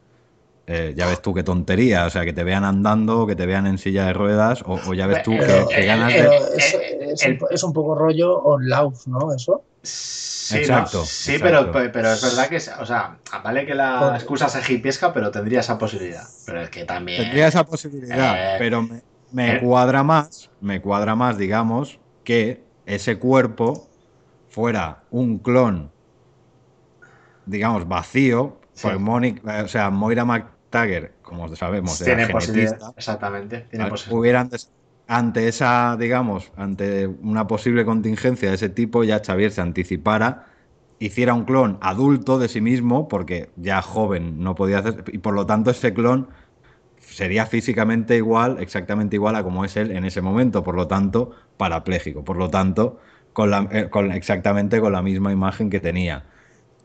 Eh, 0.66 0.94
ya 0.96 1.06
ves 1.06 1.20
tú 1.20 1.34
qué 1.34 1.42
tontería, 1.42 2.06
o 2.06 2.10
sea, 2.10 2.24
que 2.24 2.32
te 2.32 2.42
vean 2.42 2.64
andando, 2.64 3.26
que 3.26 3.36
te 3.36 3.44
vean 3.44 3.66
en 3.66 3.76
silla 3.76 4.06
de 4.06 4.14
ruedas, 4.14 4.62
o, 4.64 4.80
o 4.86 4.94
ya 4.94 5.06
ves 5.06 5.22
tú 5.24 5.32
que, 5.32 5.44
Pero, 5.44 5.68
que 5.68 5.82
eh, 5.82 5.86
ganas 5.86 6.14
de... 6.14 6.28
es, 6.56 7.38
es 7.50 7.64
un 7.64 7.72
poco 7.74 7.94
rollo 7.94 8.38
on 8.38 8.66
lauf, 8.66 9.06
¿no? 9.06 9.34
Eso. 9.34 9.62
Sí, 10.50 10.56
¿no? 10.56 10.60
Exacto, 10.62 11.04
Sí, 11.04 11.34
exacto. 11.36 11.72
Pero, 11.72 11.92
pero 11.92 12.12
es 12.12 12.22
verdad 12.22 12.48
que, 12.48 12.56
o 12.56 12.86
sea, 12.86 13.16
vale 13.44 13.64
que 13.66 13.74
la 13.74 14.12
excusa 14.16 14.48
sea 14.48 14.62
hipiesca, 14.68 15.12
pero 15.12 15.30
tendría 15.30 15.60
esa 15.60 15.78
posibilidad. 15.78 16.24
Pero 16.46 16.60
es 16.62 16.70
que 16.70 16.84
también. 16.84 17.22
Tendría 17.22 17.46
esa 17.48 17.64
posibilidad, 17.64 18.54
Eh, 18.54 18.56
pero 18.58 18.82
me, 18.82 19.02
me 19.32 19.56
eh. 19.56 19.60
cuadra 19.60 20.02
más, 20.02 20.50
me 20.60 20.80
cuadra 20.80 21.14
más, 21.14 21.38
digamos, 21.38 21.98
que 22.24 22.62
ese 22.86 23.18
cuerpo 23.18 23.88
fuera 24.48 25.04
un 25.10 25.38
clon, 25.38 25.90
digamos, 27.46 27.86
vacío, 27.88 28.58
Sí. 28.72 28.82
porque 28.82 28.98
Mónica- 28.98 29.62
o 29.64 29.68
sea, 29.68 29.90
Moira 29.90 30.24
McTaggart, 30.24 31.20
como 31.22 31.54
sabemos, 31.56 32.00
era 32.00 32.16
tiene 32.16 32.32
posibilidad. 32.32 32.70
genetista, 32.70 32.94
Exactamente. 32.96 33.60
Tiene 33.70 33.86
posibilidad. 33.86 34.20
hubieran 34.20 34.48
des- 34.48 34.70
ante 35.10 35.48
esa, 35.48 35.96
digamos, 35.98 36.52
ante 36.56 37.08
una 37.08 37.48
posible 37.48 37.84
contingencia 37.84 38.48
de 38.48 38.54
ese 38.54 38.68
tipo, 38.68 39.02
ya 39.02 39.20
Xavier 39.24 39.50
se 39.50 39.60
anticipara, 39.60 40.46
hiciera 41.00 41.34
un 41.34 41.44
clon 41.44 41.78
adulto 41.80 42.38
de 42.38 42.46
sí 42.46 42.60
mismo, 42.60 43.08
porque 43.08 43.50
ya 43.56 43.82
joven 43.82 44.38
no 44.38 44.54
podía 44.54 44.78
hacer, 44.78 45.02
y 45.12 45.18
por 45.18 45.34
lo 45.34 45.46
tanto 45.46 45.72
ese 45.72 45.92
clon 45.92 46.28
sería 47.00 47.46
físicamente 47.46 48.16
igual, 48.16 48.58
exactamente 48.60 49.16
igual 49.16 49.34
a 49.34 49.42
como 49.42 49.64
es 49.64 49.76
él 49.76 49.90
en 49.90 50.04
ese 50.04 50.20
momento, 50.20 50.62
por 50.62 50.76
lo 50.76 50.86
tanto, 50.86 51.32
parapléjico, 51.56 52.22
por 52.22 52.36
lo 52.36 52.48
tanto, 52.48 53.00
con 53.32 53.52
eh, 53.72 53.90
exactamente 54.14 54.80
con 54.80 54.92
la 54.92 55.02
misma 55.02 55.32
imagen 55.32 55.70
que 55.70 55.80
tenía. 55.80 56.26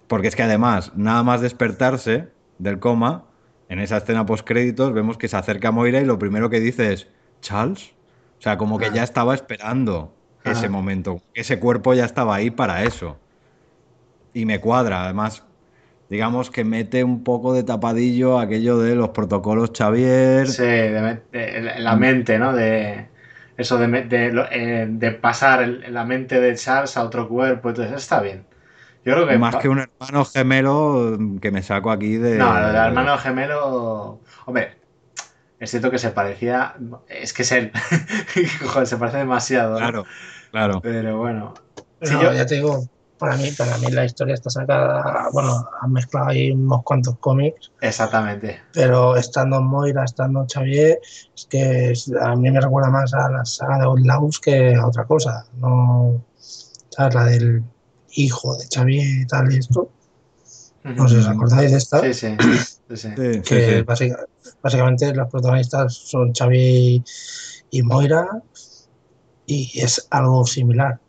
Porque 0.08 0.30
es 0.30 0.36
que 0.36 0.44
además, 0.44 0.92
nada 0.96 1.22
más 1.22 1.42
despertarse 1.42 2.30
del 2.58 2.80
coma, 2.80 3.26
en 3.70 3.80
esa 3.80 3.98
escena 3.98 4.26
post 4.26 4.48
créditos 4.48 4.94
vemos 4.94 5.18
que 5.20 5.28
se 5.28 5.38
acerca 5.38 5.68
a 5.70 5.72
Moira 5.72 6.02
y 6.02 6.06
lo 6.06 6.18
primero 6.20 6.50
que 6.50 6.60
dice 6.60 6.94
es 6.94 7.08
Charles. 7.42 7.95
O 8.46 8.48
sea, 8.48 8.58
como 8.60 8.78
que 8.78 8.86
Ah. 8.86 8.92
ya 8.94 9.04
estaba 9.04 9.34
esperando 9.34 10.14
ese 10.44 10.70
momento. 10.70 11.20
Ese 11.34 11.60
cuerpo 11.60 11.96
ya 11.96 12.06
estaba 12.06 12.36
ahí 12.36 12.52
para 12.52 12.84
eso. 12.84 13.18
Y 14.36 14.46
me 14.46 14.60
cuadra, 14.62 15.04
además, 15.06 15.42
digamos 16.12 16.52
que 16.52 16.64
mete 16.64 17.04
un 17.04 17.24
poco 17.24 17.56
de 17.56 17.64
tapadillo 17.64 18.38
aquello 18.38 18.78
de 18.78 18.94
los 18.94 19.10
protocolos 19.10 19.72
Xavier. 19.76 20.48
Sí, 20.48 20.62
de, 20.62 21.22
de- 21.32 21.80
la 21.80 21.96
mente, 21.96 22.38
¿no? 22.38 22.54
De 22.54 23.08
eso 23.58 23.80
de, 23.80 23.88
de, 24.04 24.48
eh, 24.52 24.86
de 24.92 25.12
pasar 25.12 25.64
el- 25.64 25.92
la 25.92 26.06
mente 26.06 26.40
de 26.40 26.54
Charles 26.54 26.96
a 26.98 27.04
otro 27.04 27.28
cuerpo. 27.28 27.70
Entonces, 27.70 27.96
está 28.00 28.22
bien. 28.22 28.46
Yo 29.04 29.14
creo 29.16 29.28
que. 29.28 29.40
Más 29.40 29.56
que 29.56 29.70
un 29.70 29.80
hermano 29.80 30.24
gemelo 30.26 31.16
mm, 31.18 31.38
que 31.40 31.50
me 31.50 31.64
saco 31.64 31.90
aquí 31.90 32.18
de. 32.18 32.38
No, 32.38 32.54
del 32.54 32.76
hermano 32.76 33.18
gemelo. 33.18 34.20
Hombre, 34.46 34.76
es 35.60 35.72
cierto 35.72 35.90
que 35.92 36.00
se 36.00 36.12
parecía. 36.12 36.76
Es 37.08 37.34
que 37.34 37.44
es 37.44 37.52
él. 37.52 37.72
Joder, 38.68 38.88
se 38.88 38.98
parece 38.98 39.18
demasiado. 39.20 39.72
¿no? 39.74 39.78
Claro, 39.78 40.06
claro. 40.52 40.82
Pero 40.82 41.18
bueno. 41.20 41.54
Sí, 42.02 42.14
No, 42.14 42.24
yo- 42.24 42.34
ya 42.34 42.46
te 42.46 42.56
digo, 42.56 42.86
para 43.18 43.38
mí, 43.38 43.50
para 43.58 43.78
mí 43.78 43.88
la 43.92 44.04
historia 44.04 44.34
está 44.34 44.50
sacada, 44.50 45.30
bueno, 45.32 45.66
han 45.82 45.92
mezclado 45.94 46.28
ahí 46.28 46.52
unos 46.52 46.84
cuantos 46.84 47.18
cómics, 47.20 47.72
Exactamente. 47.80 48.62
pero 48.74 49.16
estando 49.16 49.62
Moira, 49.62 50.04
estando 50.04 50.46
Xavier, 50.54 51.00
es 51.34 51.46
que 51.50 51.92
es- 51.92 52.12
a 52.22 52.36
mí 52.36 52.52
me 52.52 52.60
recuerda 52.60 52.90
más 52.90 53.14
a 53.14 53.30
la 53.30 53.46
saga 53.46 53.78
de 53.78 53.84
Outlaws 53.86 54.40
que 54.42 54.76
a 54.76 54.86
otra 54.86 55.06
cosa. 55.06 55.46
No, 55.54 56.22
¿sabes? 56.90 57.16
La 57.16 57.24
del 57.26 57.64
hijo 58.18 58.58
de 58.58 58.66
Xavier 58.74 59.22
y 59.22 59.26
tal 59.26 59.52
y 59.54 59.58
esto. 59.60 59.90
No 60.84 61.08
sé 61.08 61.16
si 61.16 61.22
os 61.22 61.28
acordáis 61.30 61.72
de 61.72 61.78
esta. 61.78 62.02
Sí, 62.02 62.14
sí. 62.14 62.38
Sí, 62.90 62.98
sí. 62.98 63.10
Sí, 63.16 63.34
sí, 63.44 63.44
que 63.44 63.62
sí. 63.62 63.84
básica- 63.84 64.26
básicamente 64.62 65.14
los 65.14 65.30
protagonistas 65.30 65.94
son 65.96 66.34
Xavi 66.34 67.04
y 67.72 67.84
Moira 67.84 68.28
y 69.48 69.80
es 69.80 70.08
algo 70.12 70.46
similar. 70.46 71.00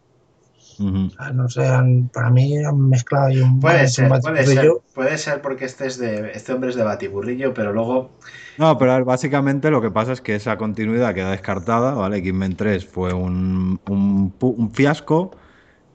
No 1.34 1.48
sé, 1.48 1.66
han- 1.66 2.08
para 2.12 2.30
mí 2.30 2.58
han 2.58 2.88
mezclado 2.88 3.26
ahí 3.26 3.40
un, 3.40 3.60
Puede 3.60 3.84
un 3.84 3.86
ser, 3.88 4.08
puede 4.20 4.44
ser. 4.44 4.66
batiburrillo. 4.66 4.82
Puede 4.94 5.18
ser 5.18 5.40
porque 5.42 5.64
este 5.64 5.86
es 5.86 5.98
de. 5.98 6.30
Este 6.32 6.52
hombre 6.52 6.70
es 6.70 6.76
de 6.76 6.84
batiburrillo, 6.84 7.54
pero 7.54 7.72
luego. 7.72 8.10
No, 8.58 8.78
pero 8.78 9.04
básicamente 9.04 9.70
lo 9.70 9.82
que 9.82 9.90
pasa 9.90 10.12
es 10.12 10.20
que 10.20 10.34
esa 10.34 10.56
continuidad 10.56 11.14
queda 11.14 11.30
descartada, 11.32 11.92
¿vale? 11.94 12.18
X-Men 12.18 12.56
3 12.56 12.86
fue 12.86 13.12
un, 13.12 13.80
un 13.88 14.34
un 14.40 14.70
fiasco 14.72 15.32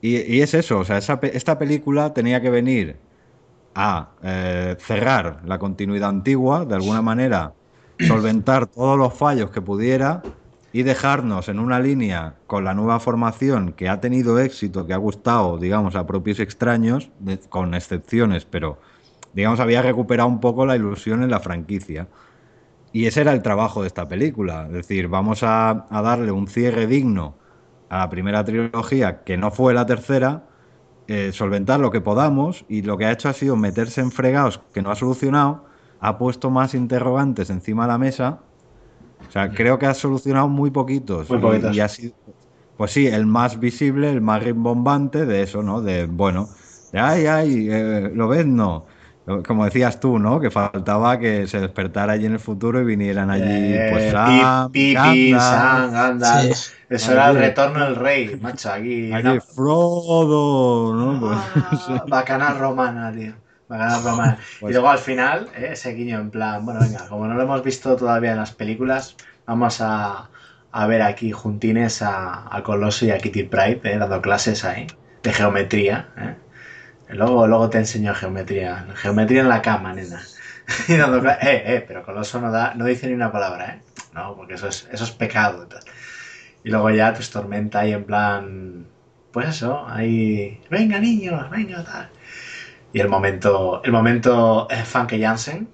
y, 0.02 0.18
y 0.18 0.42
es 0.42 0.54
eso, 0.54 0.80
o 0.80 0.86
sea, 0.86 0.98
esa 0.98 1.20
esta 1.24 1.60
película 1.60 2.14
tenía 2.14 2.42
que 2.42 2.50
venir 2.52 2.98
a 3.76 4.10
eh, 4.22 4.76
cerrar 4.80 5.42
la 5.46 5.58
continuidad 5.60 6.10
antigua, 6.10 6.66
de 6.66 6.76
alguna 6.76 7.02
manera, 7.02 7.54
solventar 8.00 8.68
todos 8.68 8.98
los 8.98 9.14
fallos 9.14 9.50
que 9.52 9.62
pudiera 9.62 10.22
y 10.74 10.84
dejarnos 10.84 11.50
en 11.50 11.60
una 11.60 11.80
línea 11.80 12.36
con 12.48 12.64
la 12.64 12.74
nueva 12.74 13.00
formación 13.00 13.74
que 13.74 13.90
ha 13.90 14.00
tenido 14.00 14.40
éxito, 14.40 14.88
que 14.88 14.94
ha 14.94 14.98
gustado, 14.98 15.58
digamos, 15.58 15.96
a 15.96 16.08
propios 16.08 16.40
extraños, 16.40 17.10
con 17.50 17.74
excepciones, 17.74 18.46
pero, 18.46 18.80
digamos, 19.34 19.60
había 19.60 19.82
recuperado 19.82 20.30
un 20.30 20.40
poco 20.40 20.66
la 20.66 20.76
ilusión 20.76 21.24
en 21.24 21.30
la 21.30 21.40
franquicia. 21.40 22.08
Y 22.94 23.06
ese 23.06 23.22
era 23.22 23.34
el 23.34 23.42
trabajo 23.42 23.82
de 23.82 23.88
esta 23.88 24.08
película, 24.08 24.66
es 24.68 24.74
decir, 24.74 25.08
vamos 25.08 25.44
a, 25.44 25.88
a 25.90 26.02
darle 26.02 26.32
un 26.32 26.48
cierre 26.48 26.88
digno 26.88 27.36
a 27.90 28.00
la 28.00 28.10
primera 28.10 28.44
trilogía, 28.44 29.24
que 29.24 29.38
no 29.38 29.52
fue 29.52 29.74
la 29.74 29.86
tercera, 29.86 30.44
eh, 31.12 31.32
solventar 31.34 31.80
lo 31.80 31.92
que 31.92 32.02
podamos, 32.02 32.66
y 32.68 32.82
lo 32.84 32.98
que 32.98 33.06
ha 33.06 33.12
hecho 33.12 33.30
ha 33.30 33.34
sido 33.34 33.56
meterse 33.56 34.02
en 34.02 34.12
fregados 34.12 34.62
que 34.74 34.82
no 34.82 34.92
ha 34.92 34.96
solucionado, 34.96 35.66
ha 36.00 36.18
puesto 36.18 36.50
más 36.50 36.74
interrogantes 36.74 37.50
encima 37.50 37.84
de 37.84 37.88
la 37.90 37.98
mesa. 37.98 38.40
O 39.28 39.32
sea, 39.32 39.52
creo 39.52 39.78
que 39.80 39.86
ha 39.86 39.94
solucionado 39.94 40.48
muy 40.50 40.72
poquitos. 40.72 41.30
Muy 41.30 41.40
y- 41.40 41.42
poquitos. 41.42 41.76
y 41.76 41.80
ha 41.80 41.88
sido, 41.88 42.14
pues 42.76 42.92
sí, 42.92 43.08
el 43.08 43.26
más 43.26 43.60
visible, 43.60 44.10
el 44.12 44.22
más 44.22 44.44
rimbombante 44.44 45.26
de 45.26 45.44
eso, 45.44 45.62
¿no? 45.64 45.82
De, 45.82 46.06
bueno, 46.08 46.50
de, 46.92 47.00
ay, 47.00 47.26
ay, 47.28 47.68
eh, 47.70 48.12
¿lo 48.14 48.28
ves? 48.28 48.46
No. 48.46 48.86
Como 49.48 49.66
decías 49.66 50.00
tú, 50.00 50.18
¿no? 50.20 50.40
Que 50.40 50.50
faltaba 50.50 51.20
que 51.20 51.48
se 51.48 51.60
despertara 51.60 52.14
allí 52.14 52.26
en 52.26 52.34
el 52.34 52.40
futuro 52.40 52.82
y 52.82 52.86
vinieran 52.86 53.30
allí, 53.30 53.44
Eh, 53.46 53.90
pues, 53.92 54.06
Pi- 54.74 54.94
Gandalf, 54.94 55.44
Sam, 55.44 55.92
Gandalf. 55.94 56.58
Sí. 56.58 56.72
Eso 56.92 57.12
era 57.14 57.30
el 57.30 57.38
retorno 57.38 57.84
del 57.86 57.96
rey, 57.96 58.36
macho. 58.42 58.72
Aquí. 58.72 59.12
allí 59.14 59.28
una- 59.28 59.42
Frodo, 59.42 60.94
¿no? 60.96 61.20
Pues, 61.20 61.40
Ah, 61.56 62.04
Bacanal 62.08 62.60
romana, 62.60 63.12
tío. 63.12 63.34
Bacanal 63.68 64.04
romana. 64.10 64.38
Pues- 64.60 64.72
y 64.72 64.74
luego 64.74 64.90
al 64.90 65.00
final, 65.00 65.50
eh, 65.56 65.70
ese 65.72 65.94
guiño 65.94 66.20
en 66.20 66.32
plan, 66.32 66.66
bueno, 66.66 66.82
venga, 66.82 67.08
como 67.08 67.28
no 67.28 67.36
lo 67.36 67.44
hemos 67.44 67.64
visto 67.64 67.96
todavía 67.96 68.32
en 68.32 68.38
las 68.38 68.54
películas, 68.54 69.16
vamos 69.46 69.80
a, 69.82 70.30
a 70.72 70.86
ver 70.88 71.02
aquí 71.02 71.32
juntines 71.32 72.02
a, 72.02 72.54
a 72.56 72.64
Coloso 72.64 73.06
y 73.06 73.12
a 73.12 73.18
Kitty 73.20 73.44
Pride, 73.44 73.82
eh, 73.84 73.98
dando 73.98 74.22
clases 74.22 74.64
ahí, 74.66 74.88
de 75.24 75.34
geometría. 75.34 76.12
eh. 76.18 76.36
Luego, 77.10 77.48
luego 77.48 77.70
te 77.70 77.78
enseño 77.80 78.14
geometría. 78.16 78.86
Geometría 78.96 79.42
en 79.42 79.50
la 79.50 79.62
cama, 79.62 79.94
nena. 79.94 80.22
y 80.88 80.96
dando 80.96 81.22
cla- 81.22 81.38
eh, 81.42 81.76
eh, 81.76 81.86
pero 81.88 82.04
Coloso 82.04 82.40
no, 82.40 82.52
da, 82.52 82.74
no 82.76 82.86
dice 82.86 83.08
ni 83.08 83.14
una 83.14 83.32
palabra, 83.32 83.74
¿eh? 83.76 83.82
No, 84.14 84.36
porque 84.36 84.54
eso 84.56 84.68
es, 84.68 84.88
eso 84.92 85.04
es 85.04 85.12
pecado. 85.12 85.68
Y 86.64 86.70
luego 86.70 86.90
ya, 86.92 87.14
pues 87.14 87.30
Tormenta 87.32 87.80
ahí 87.80 87.94
en 87.94 88.04
plan 88.04 88.86
pues 89.32 89.48
eso, 89.48 89.86
ahí, 89.88 90.62
venga 90.70 91.00
niños, 91.00 91.50
venga 91.50 91.84
tal. 91.86 92.10
Y 92.92 93.00
el 93.00 93.08
momento, 93.08 93.82
el 93.86 93.94
momento 93.94 94.68
eh, 94.70 94.84
Funke 94.84 95.20
Jansen, 95.22 95.70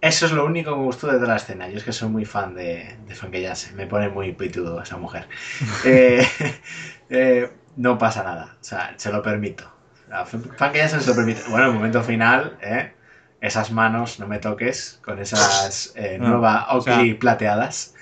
eso 0.00 0.26
es 0.26 0.32
lo 0.32 0.44
único 0.46 0.72
que 0.72 0.78
me 0.78 0.82
gustó 0.84 1.06
de 1.06 1.14
toda 1.14 1.28
la 1.28 1.36
escena. 1.36 1.68
Yo 1.68 1.76
es 1.76 1.84
que 1.84 1.92
soy 1.92 2.08
muy 2.08 2.24
fan 2.24 2.54
de, 2.54 2.96
de 3.06 3.14
Funke 3.14 3.44
Jansen, 3.46 3.76
me 3.76 3.86
pone 3.86 4.08
muy 4.08 4.32
pitudo 4.32 4.82
esa 4.82 4.96
mujer. 4.96 5.28
Eh, 5.84 6.26
eh, 7.08 7.50
no 7.76 7.96
pasa 7.98 8.22
nada, 8.24 8.56
o 8.60 8.64
sea, 8.64 8.94
se 8.96 9.12
lo 9.12 9.22
permito. 9.22 9.70
Funke 10.56 10.80
Jansen 10.80 11.00
se 11.00 11.10
lo 11.10 11.16
permite. 11.16 11.42
Bueno, 11.48 11.66
el 11.66 11.72
momento 11.74 12.02
final, 12.02 12.58
¿eh? 12.62 12.92
esas 13.40 13.70
manos, 13.70 14.18
no 14.18 14.26
me 14.26 14.38
toques, 14.38 14.98
con 15.04 15.18
esas 15.20 15.94
No, 16.18 16.28
nuevas 16.28 16.66
o 16.70 16.80
sea- 16.80 16.94
Oakley 16.96 17.14
plateadas. 17.14 17.94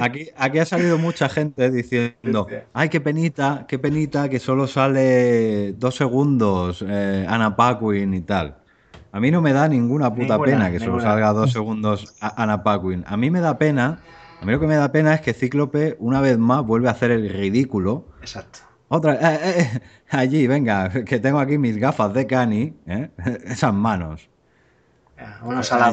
Aquí, 0.00 0.28
aquí 0.36 0.58
ha 0.58 0.64
salido 0.66 0.98
mucha 0.98 1.28
gente 1.28 1.70
diciendo, 1.70 2.46
ay, 2.72 2.88
qué 2.88 3.00
penita, 3.00 3.64
qué 3.68 3.78
penita 3.78 4.28
que 4.28 4.38
solo 4.38 4.66
sale 4.66 5.72
dos 5.72 5.94
segundos 5.96 6.84
eh, 6.86 7.26
Anna 7.28 7.56
Paquin 7.56 8.14
y 8.14 8.20
tal. 8.22 8.56
A 9.12 9.18
mí 9.20 9.30
no 9.30 9.42
me 9.42 9.52
da 9.52 9.68
ninguna 9.68 10.10
puta 10.10 10.34
Ninguna, 10.34 10.44
pena 10.44 10.70
que 10.70 10.78
solo 10.78 10.92
ninguna. 10.92 11.10
salga 11.10 11.32
dos 11.32 11.52
segundos 11.52 12.14
a- 12.20 12.42
Anna 12.42 12.62
Paquin. 12.62 13.04
A 13.06 13.16
mí 13.16 13.30
me 13.30 13.40
da 13.40 13.58
pena, 13.58 13.98
a 14.40 14.44
mí 14.44 14.52
lo 14.52 14.60
que 14.60 14.66
me 14.68 14.76
da 14.76 14.92
pena 14.92 15.14
es 15.14 15.20
que 15.20 15.32
Cíclope 15.34 15.96
una 15.98 16.20
vez 16.20 16.38
más 16.38 16.64
vuelve 16.64 16.88
a 16.88 16.92
hacer 16.92 17.10
el 17.10 17.28
ridículo. 17.28 18.06
Exacto. 18.20 18.60
Otra, 18.88 19.14
eh, 19.14 19.40
eh, 19.60 19.80
allí, 20.10 20.46
venga, 20.46 20.88
que 21.04 21.18
tengo 21.18 21.38
aquí 21.40 21.58
mis 21.58 21.76
gafas 21.76 22.14
de 22.14 22.26
Cani, 22.26 22.74
esas 23.44 23.74
manos. 23.74 24.29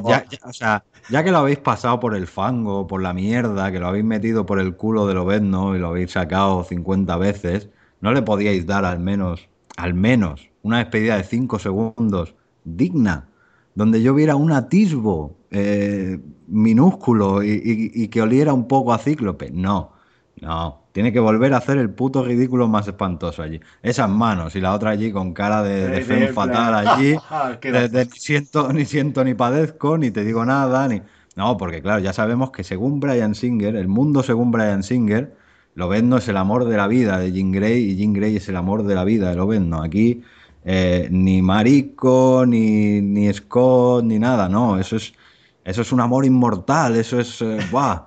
Ya, 0.03 0.25
ya- 0.29 0.39
o 0.43 0.53
sea, 0.53 0.85
ya 1.07 1.23
que 1.23 1.31
lo 1.31 1.37
habéis 1.39 1.59
pasado 1.59 1.99
por 1.99 2.15
el 2.15 2.27
fango, 2.27 2.87
por 2.87 3.01
la 3.01 3.13
mierda, 3.13 3.71
que 3.71 3.79
lo 3.79 3.87
habéis 3.87 4.05
metido 4.05 4.45
por 4.45 4.59
el 4.59 4.75
culo 4.75 5.07
del 5.07 5.17
Obedno 5.17 5.75
y 5.75 5.79
lo 5.79 5.89
habéis 5.89 6.11
sacado 6.11 6.63
50 6.63 7.17
veces, 7.17 7.69
¿no 8.01 8.11
le 8.13 8.21
podíais 8.21 8.65
dar 8.65 8.85
al 8.85 8.99
menos, 8.99 9.49
al 9.77 9.93
menos, 9.93 10.49
una 10.63 10.79
despedida 10.79 11.17
de 11.17 11.23
5 11.23 11.59
segundos 11.59 12.35
digna? 12.63 13.29
Donde 13.75 14.01
yo 14.01 14.13
viera 14.13 14.35
un 14.35 14.51
atisbo 14.51 15.35
eh, 15.51 16.19
minúsculo 16.47 17.43
y, 17.43 17.49
y- 17.51 18.03
y 18.03 18.07
que 18.09 18.21
oliera 18.21 18.53
un 18.53 18.67
poco 18.67 18.93
a 18.93 18.97
Cíclope. 18.97 19.51
No, 19.51 19.93
no. 20.41 20.86
Tiene 20.97 21.13
que 21.13 21.19
volver 21.19 21.53
a 21.53 21.57
hacer 21.57 21.77
el 21.77 21.91
puto 21.91 22.23
ridículo 22.25 22.67
más 22.67 22.87
espantoso 22.87 23.43
allí. 23.43 23.59
Esas 23.83 24.09
manos 24.09 24.55
y 24.55 24.61
la 24.61 24.73
otra 24.73 24.89
allí 24.91 25.11
con 25.11 25.31
cara 25.33 25.61
de, 25.61 25.87
de 25.89 26.03
De- 26.21 26.27
fatal 26.33 26.73
allí. 26.87 27.15
Qué 27.61 27.71
de- 27.71 27.87
de 27.89 28.05
ni 28.05 28.11
siento, 28.19 28.73
ni 28.73 28.85
siento 28.85 29.23
ni 29.23 29.35
padezco, 29.35 29.97
ni 29.99 30.09
te 30.11 30.23
digo 30.23 30.43
nada, 30.43 30.87
ni. 30.87 31.01
No, 31.35 31.55
porque 31.57 31.81
claro, 31.83 31.99
ya 31.99 32.13
sabemos 32.13 32.49
que 32.49 32.63
según 32.63 32.99
Brian 32.99 33.35
Singer, 33.35 33.75
el 33.75 33.87
mundo 33.87 34.23
según 34.23 34.49
Brian 34.51 34.81
Singer, 34.81 35.35
Lobezno 35.75 36.17
es 36.17 36.27
el 36.29 36.37
amor 36.37 36.65
de 36.65 36.77
la 36.77 36.87
vida 36.87 37.19
de 37.19 37.31
Jean 37.31 37.51
Grey 37.51 37.91
y 37.91 37.95
Jean 37.95 38.13
Grey 38.13 38.35
es 38.37 38.49
el 38.49 38.55
amor 38.55 38.81
de 38.83 38.95
la 38.95 39.03
vida 39.03 39.29
de 39.29 39.35
Lobezno. 39.35 39.83
Aquí 39.83 40.23
eh, 40.63 41.07
ni 41.11 41.43
Marico, 41.43 42.43
ni, 42.47 43.01
ni 43.01 43.31
Scott, 43.33 44.03
ni 44.03 44.17
nada, 44.17 44.49
no, 44.49 44.79
eso 44.79 44.95
es, 44.95 45.13
eso 45.63 45.81
es 45.81 45.91
un 45.91 45.99
amor 46.01 46.25
inmortal, 46.25 46.95
eso 46.95 47.19
es, 47.19 47.41
eh, 47.41 47.61
¡buah! 47.69 48.05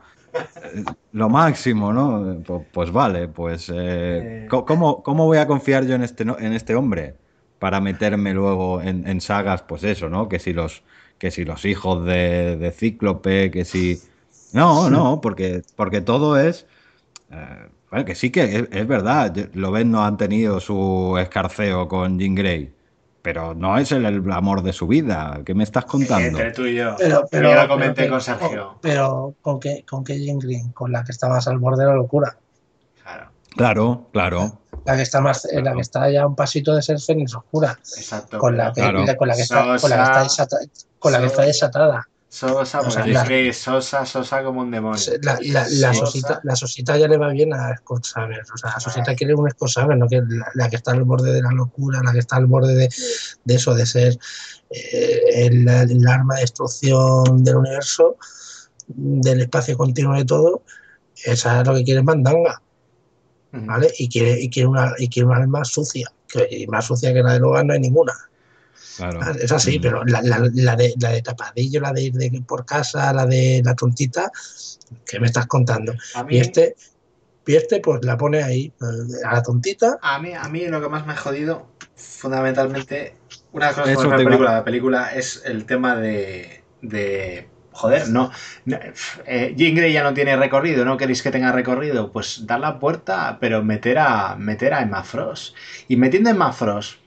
Eh, 0.62 0.84
lo 1.12 1.28
máximo, 1.28 1.92
¿no? 1.92 2.42
Pues, 2.44 2.62
pues 2.72 2.92
vale, 2.92 3.28
pues 3.28 3.70
eh, 3.74 4.30
co- 4.46 4.64
¿cómo, 4.64 5.02
¿cómo 5.02 5.26
voy 5.26 5.38
a 5.38 5.46
confiar 5.46 5.86
yo 5.86 5.94
en 5.94 6.02
este, 6.02 6.22
en 6.24 6.52
este 6.52 6.74
hombre? 6.74 7.18
Para 7.58 7.80
meterme 7.80 8.32
luego 8.34 8.80
en, 8.82 9.06
en 9.06 9.20
sagas, 9.20 9.62
pues 9.62 9.84
eso, 9.84 10.08
¿no? 10.08 10.28
Que 10.28 10.38
si 10.38 10.52
los, 10.52 10.84
que 11.18 11.30
si 11.30 11.44
los 11.44 11.64
hijos 11.64 12.04
de, 12.06 12.56
de 12.56 12.70
Cíclope, 12.72 13.50
que 13.50 13.64
si... 13.64 14.04
No, 14.52 14.90
no, 14.90 15.20
porque, 15.20 15.64
porque 15.76 16.00
todo 16.00 16.38
es... 16.38 16.66
eh, 17.30 17.70
bueno, 17.90 18.04
que 18.06 18.14
sí 18.14 18.30
que 18.30 18.44
es, 18.44 18.68
es 18.72 18.86
verdad, 18.86 19.34
Loven 19.54 19.90
no 19.90 20.04
han 20.04 20.16
tenido 20.16 20.60
su 20.60 21.16
escarceo 21.20 21.88
con 21.88 22.18
Jean 22.18 22.34
Grey, 22.36 22.76
pero 23.22 23.54
no 23.54 23.76
es 23.78 23.92
el, 23.92 24.04
el 24.06 24.32
amor 24.32 24.62
de 24.62 24.72
su 24.72 24.86
vida. 24.86 25.40
¿Qué 25.44 25.54
me 25.54 25.64
estás 25.64 25.84
contando? 25.84 26.26
Entre 26.28 26.52
tú 26.52 26.64
y 26.66 26.76
yo. 26.76 26.94
Pero, 26.98 27.24
pero, 27.30 27.48
yo 27.50 27.54
lo 27.54 27.60
pero 27.62 27.68
comenté 27.68 28.02
que- 28.04 28.08
con 28.10 28.20
Sergio. 28.20 28.78
Pero, 28.80 29.34
¿con 29.42 29.60
qué, 29.60 29.84
con 29.88 30.02
qué 30.04 30.18
Jean 30.18 30.38
Green? 30.38 30.72
Con 30.72 30.92
la 30.92 31.04
que 31.04 31.12
está 31.12 31.28
más 31.28 31.46
al 31.48 31.58
borde 31.58 31.84
de 31.84 31.90
la 31.90 31.96
locura. 31.96 32.36
Claro, 33.56 34.06
claro. 34.12 34.60
La 34.86 34.94
que 34.96 35.02
está 35.02 35.20
más, 35.20 35.46
la 35.52 35.74
que 35.74 35.80
está 35.80 36.08
ya 36.08 36.24
un 36.26 36.36
pasito 36.36 36.74
de 36.74 36.82
ser 36.82 37.00
Fénix 37.00 37.34
Oscura. 37.34 37.72
Exacto. 37.96 38.38
Con 38.38 38.56
la 38.56 38.72
que, 38.72 38.80
Claro. 38.80 39.04
la- 39.04 39.16
con 39.16 39.28
la 39.28 39.34
que 39.34 39.42
está, 39.42 39.64
con 39.64 39.90
la 39.90 39.96
que 39.96 40.02
está, 40.02 40.22
desata- 40.22 40.58
con 40.98 41.12
la 41.12 41.18
que 41.20 41.26
está 41.26 41.42
desatada. 41.42 42.08
Sosa, 42.32 42.80
O 42.82 42.90
sea, 42.92 43.04
la- 43.08 43.24
Grey 43.24 43.48
es 43.48 43.58
sosa, 43.58 44.06
sosa 44.06 44.44
como 44.44 44.60
un 44.60 44.70
demonio. 44.70 45.00
La, 45.22 45.36
la, 45.42 45.92
sosita, 45.94 46.40
la 46.44 46.54
sosita 46.54 46.96
ya 46.96 47.08
le 47.08 47.16
va 47.16 47.28
bien 47.30 47.52
a 47.52 47.76
Scott 47.78 48.04
Savers. 48.04 48.48
O 48.52 48.56
sea, 48.56 48.70
la 48.70 48.78
sosita 48.80 49.16
quiere 49.16 49.34
un 49.34 49.50
Scott 49.50 49.68
Savers, 49.70 49.98
no 49.98 50.06
que 50.06 50.22
la, 50.54 50.70
que 50.70 50.76
está 50.76 50.92
al 50.92 51.02
borde 51.02 51.32
de 51.32 51.42
la 51.42 51.50
locura, 51.50 52.00
la 52.04 52.12
que 52.12 52.20
está 52.20 52.36
al 52.36 52.46
borde 52.46 52.74
de, 52.76 52.88
de 53.44 53.54
eso, 53.54 53.74
de 53.74 53.84
ser 53.84 54.16
eh, 54.70 55.20
el, 55.46 55.68
el 55.68 56.06
arma 56.06 56.36
de 56.36 56.42
destrucción 56.42 57.42
del 57.42 57.56
universo, 57.56 58.16
del 58.86 59.40
espacio 59.40 59.76
continuo 59.76 60.14
de 60.14 60.24
todo. 60.24 60.62
Esa 61.24 61.60
es 61.62 61.66
lo 61.66 61.74
que 61.74 61.82
quiere 61.84 62.02
mandanga. 62.02 62.62
¿Vale? 63.52 63.92
Y 63.98 64.08
quiere, 64.08 64.40
y 64.40 64.48
quiere 64.48 64.68
una, 64.68 64.94
y 64.98 65.08
quiere 65.08 65.26
una 65.26 65.38
alma 65.38 65.64
sucia. 65.64 66.06
Que, 66.28 66.46
y 66.48 66.66
más 66.68 66.86
sucia 66.86 67.12
que 67.12 67.24
la 67.24 67.32
de 67.32 67.40
Logan 67.40 67.66
no 67.66 67.72
hay 67.74 67.80
ninguna. 67.80 68.12
Claro. 69.00 69.20
Es 69.40 69.50
así, 69.52 69.78
pero 69.78 70.04
la, 70.04 70.20
la, 70.22 70.38
la 70.52 70.76
de, 70.76 70.94
la 71.00 71.10
de 71.10 71.22
tapadillo, 71.22 71.80
la 71.80 71.92
de 71.92 72.02
ir 72.02 72.12
de 72.12 72.42
por 72.46 72.64
casa, 72.66 73.12
la 73.12 73.26
de 73.26 73.62
la 73.64 73.74
tontita, 73.74 74.30
¿qué 75.06 75.18
me 75.18 75.26
estás 75.26 75.46
contando? 75.46 75.94
A 76.14 76.24
mí- 76.24 76.36
Y 76.36 76.40
este, 76.40 76.76
y 77.46 77.56
este 77.56 77.80
pues 77.80 78.04
la 78.04 78.16
pone 78.16 78.42
ahí, 78.42 78.72
eh, 78.80 79.26
a 79.26 79.34
la 79.34 79.42
tontita. 79.42 79.98
A 80.02 80.18
mí, 80.18 80.32
a 80.34 80.44
mí 80.48 80.66
lo 80.66 80.80
que 80.80 80.88
más 80.88 81.06
me 81.06 81.14
ha 81.14 81.16
jodido, 81.16 81.66
fundamentalmente, 81.96 83.14
una 83.52 83.66
de 83.66 83.72
las 83.72 83.80
cosas 83.80 84.02
que 84.02 84.08
me 84.18 84.24
película, 84.24 84.52
la 84.52 84.64
película 84.64 85.14
es 85.14 85.42
el 85.44 85.64
tema 85.64 85.96
de, 85.96 86.62
de 86.82 87.48
joder, 87.72 88.08
no, 88.08 88.30
no, 88.66 88.78
eh, 89.26 89.54
Jean 89.56 89.74
Grey 89.74 89.92
ya 89.92 90.02
no 90.02 90.12
tiene 90.14 90.36
recorrido, 90.36 90.84
no 90.84 90.96
queréis 90.96 91.22
que 91.22 91.30
tenga 91.30 91.50
recorrido, 91.50 92.12
pues 92.12 92.46
dar 92.46 92.60
la 92.60 92.78
puerta, 92.78 93.38
pero 93.40 93.64
meter 93.64 93.98
a 93.98 94.36
meter 94.36 94.74
a 94.74 94.82
Emma 94.82 95.02
Frost. 95.02 95.56
Y 95.88 95.96
metiendo 95.96 96.28
a 96.30 96.32
Emma 96.32 96.52
Frost 96.52 96.99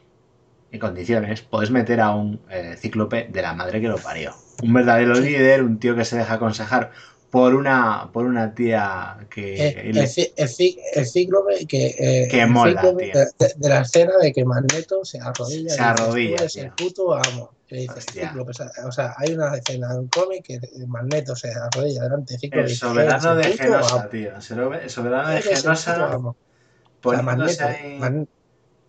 en 0.73 0.79
condiciones, 0.79 1.41
podés 1.41 1.69
meter 1.69 2.01
a 2.01 2.15
un 2.15 2.41
eh, 2.49 2.75
cíclope 2.77 3.27
de 3.31 3.41
la 3.43 3.53
madre 3.53 3.79
que 3.79 3.87
lo 3.87 3.97
parió. 3.97 4.33
Un 4.63 4.73
verdadero 4.73 5.13
líder, 5.13 5.63
un 5.63 5.77
tío 5.79 5.95
que 5.95 6.03
se 6.03 6.17
deja 6.17 6.33
aconsejar 6.33 6.91
por 7.29 7.53
una 7.55 8.09
por 8.11 8.25
una 8.25 8.53
tía 8.53 9.17
que 9.29 9.67
Eh, 9.67 9.91
el, 9.91 11.05
cíclope 11.05 11.65
que, 11.67 11.95
eh, 11.97 12.27
Que 12.29 12.45
mola, 12.45 12.81
cíclope 12.81 13.03
tío. 13.11 13.19
de, 13.19 13.25
de- 13.47 13.53
de 13.55 13.69
la 13.69 13.81
escena 13.81 14.13
de 14.21 14.31
que 14.33 14.45
Magneto 14.45 15.03
se 15.05 15.19
arrodilla. 15.19 15.47
Se 15.47 15.55
y 15.59 15.61
dice, 15.63 15.81
arrodilla, 15.81 16.35
"Tú 16.37 16.41
eres 16.43 16.53
tío. 16.53 16.63
el 16.63 16.71
puto 16.71 17.13
amo. 17.13 17.51
Y 17.69 17.75
le 17.75 17.81
dice. 17.81 18.01
Cíclope, 18.01 18.51
o 18.85 18.91
sea, 18.91 19.13
hay 19.17 19.33
una 19.33 19.55
escena 19.55 19.93
en 19.93 19.99
un 19.99 20.07
cómic 20.07 20.43
que 20.43 20.59
Magneto 20.87 21.35
se 21.35 21.49
arrodilla 21.51 22.01
delante 22.03 22.33
de 22.33 22.39
Cíclope. 22.39 22.67
y 22.67 22.71
El 22.71 22.77
soberano 22.77 23.39
"Eres 23.39 23.57
de 23.57 23.63
Genosa, 23.63 23.95
amo". 23.95 24.09
tío. 24.09 24.35
El 24.35 24.89
soberano 24.89 25.29
de 25.29 25.41
Genosa. 25.41 26.17
O 27.05 27.11
sea, 27.13 27.21
Magneto, 27.21 27.63
ahí. 27.65 27.99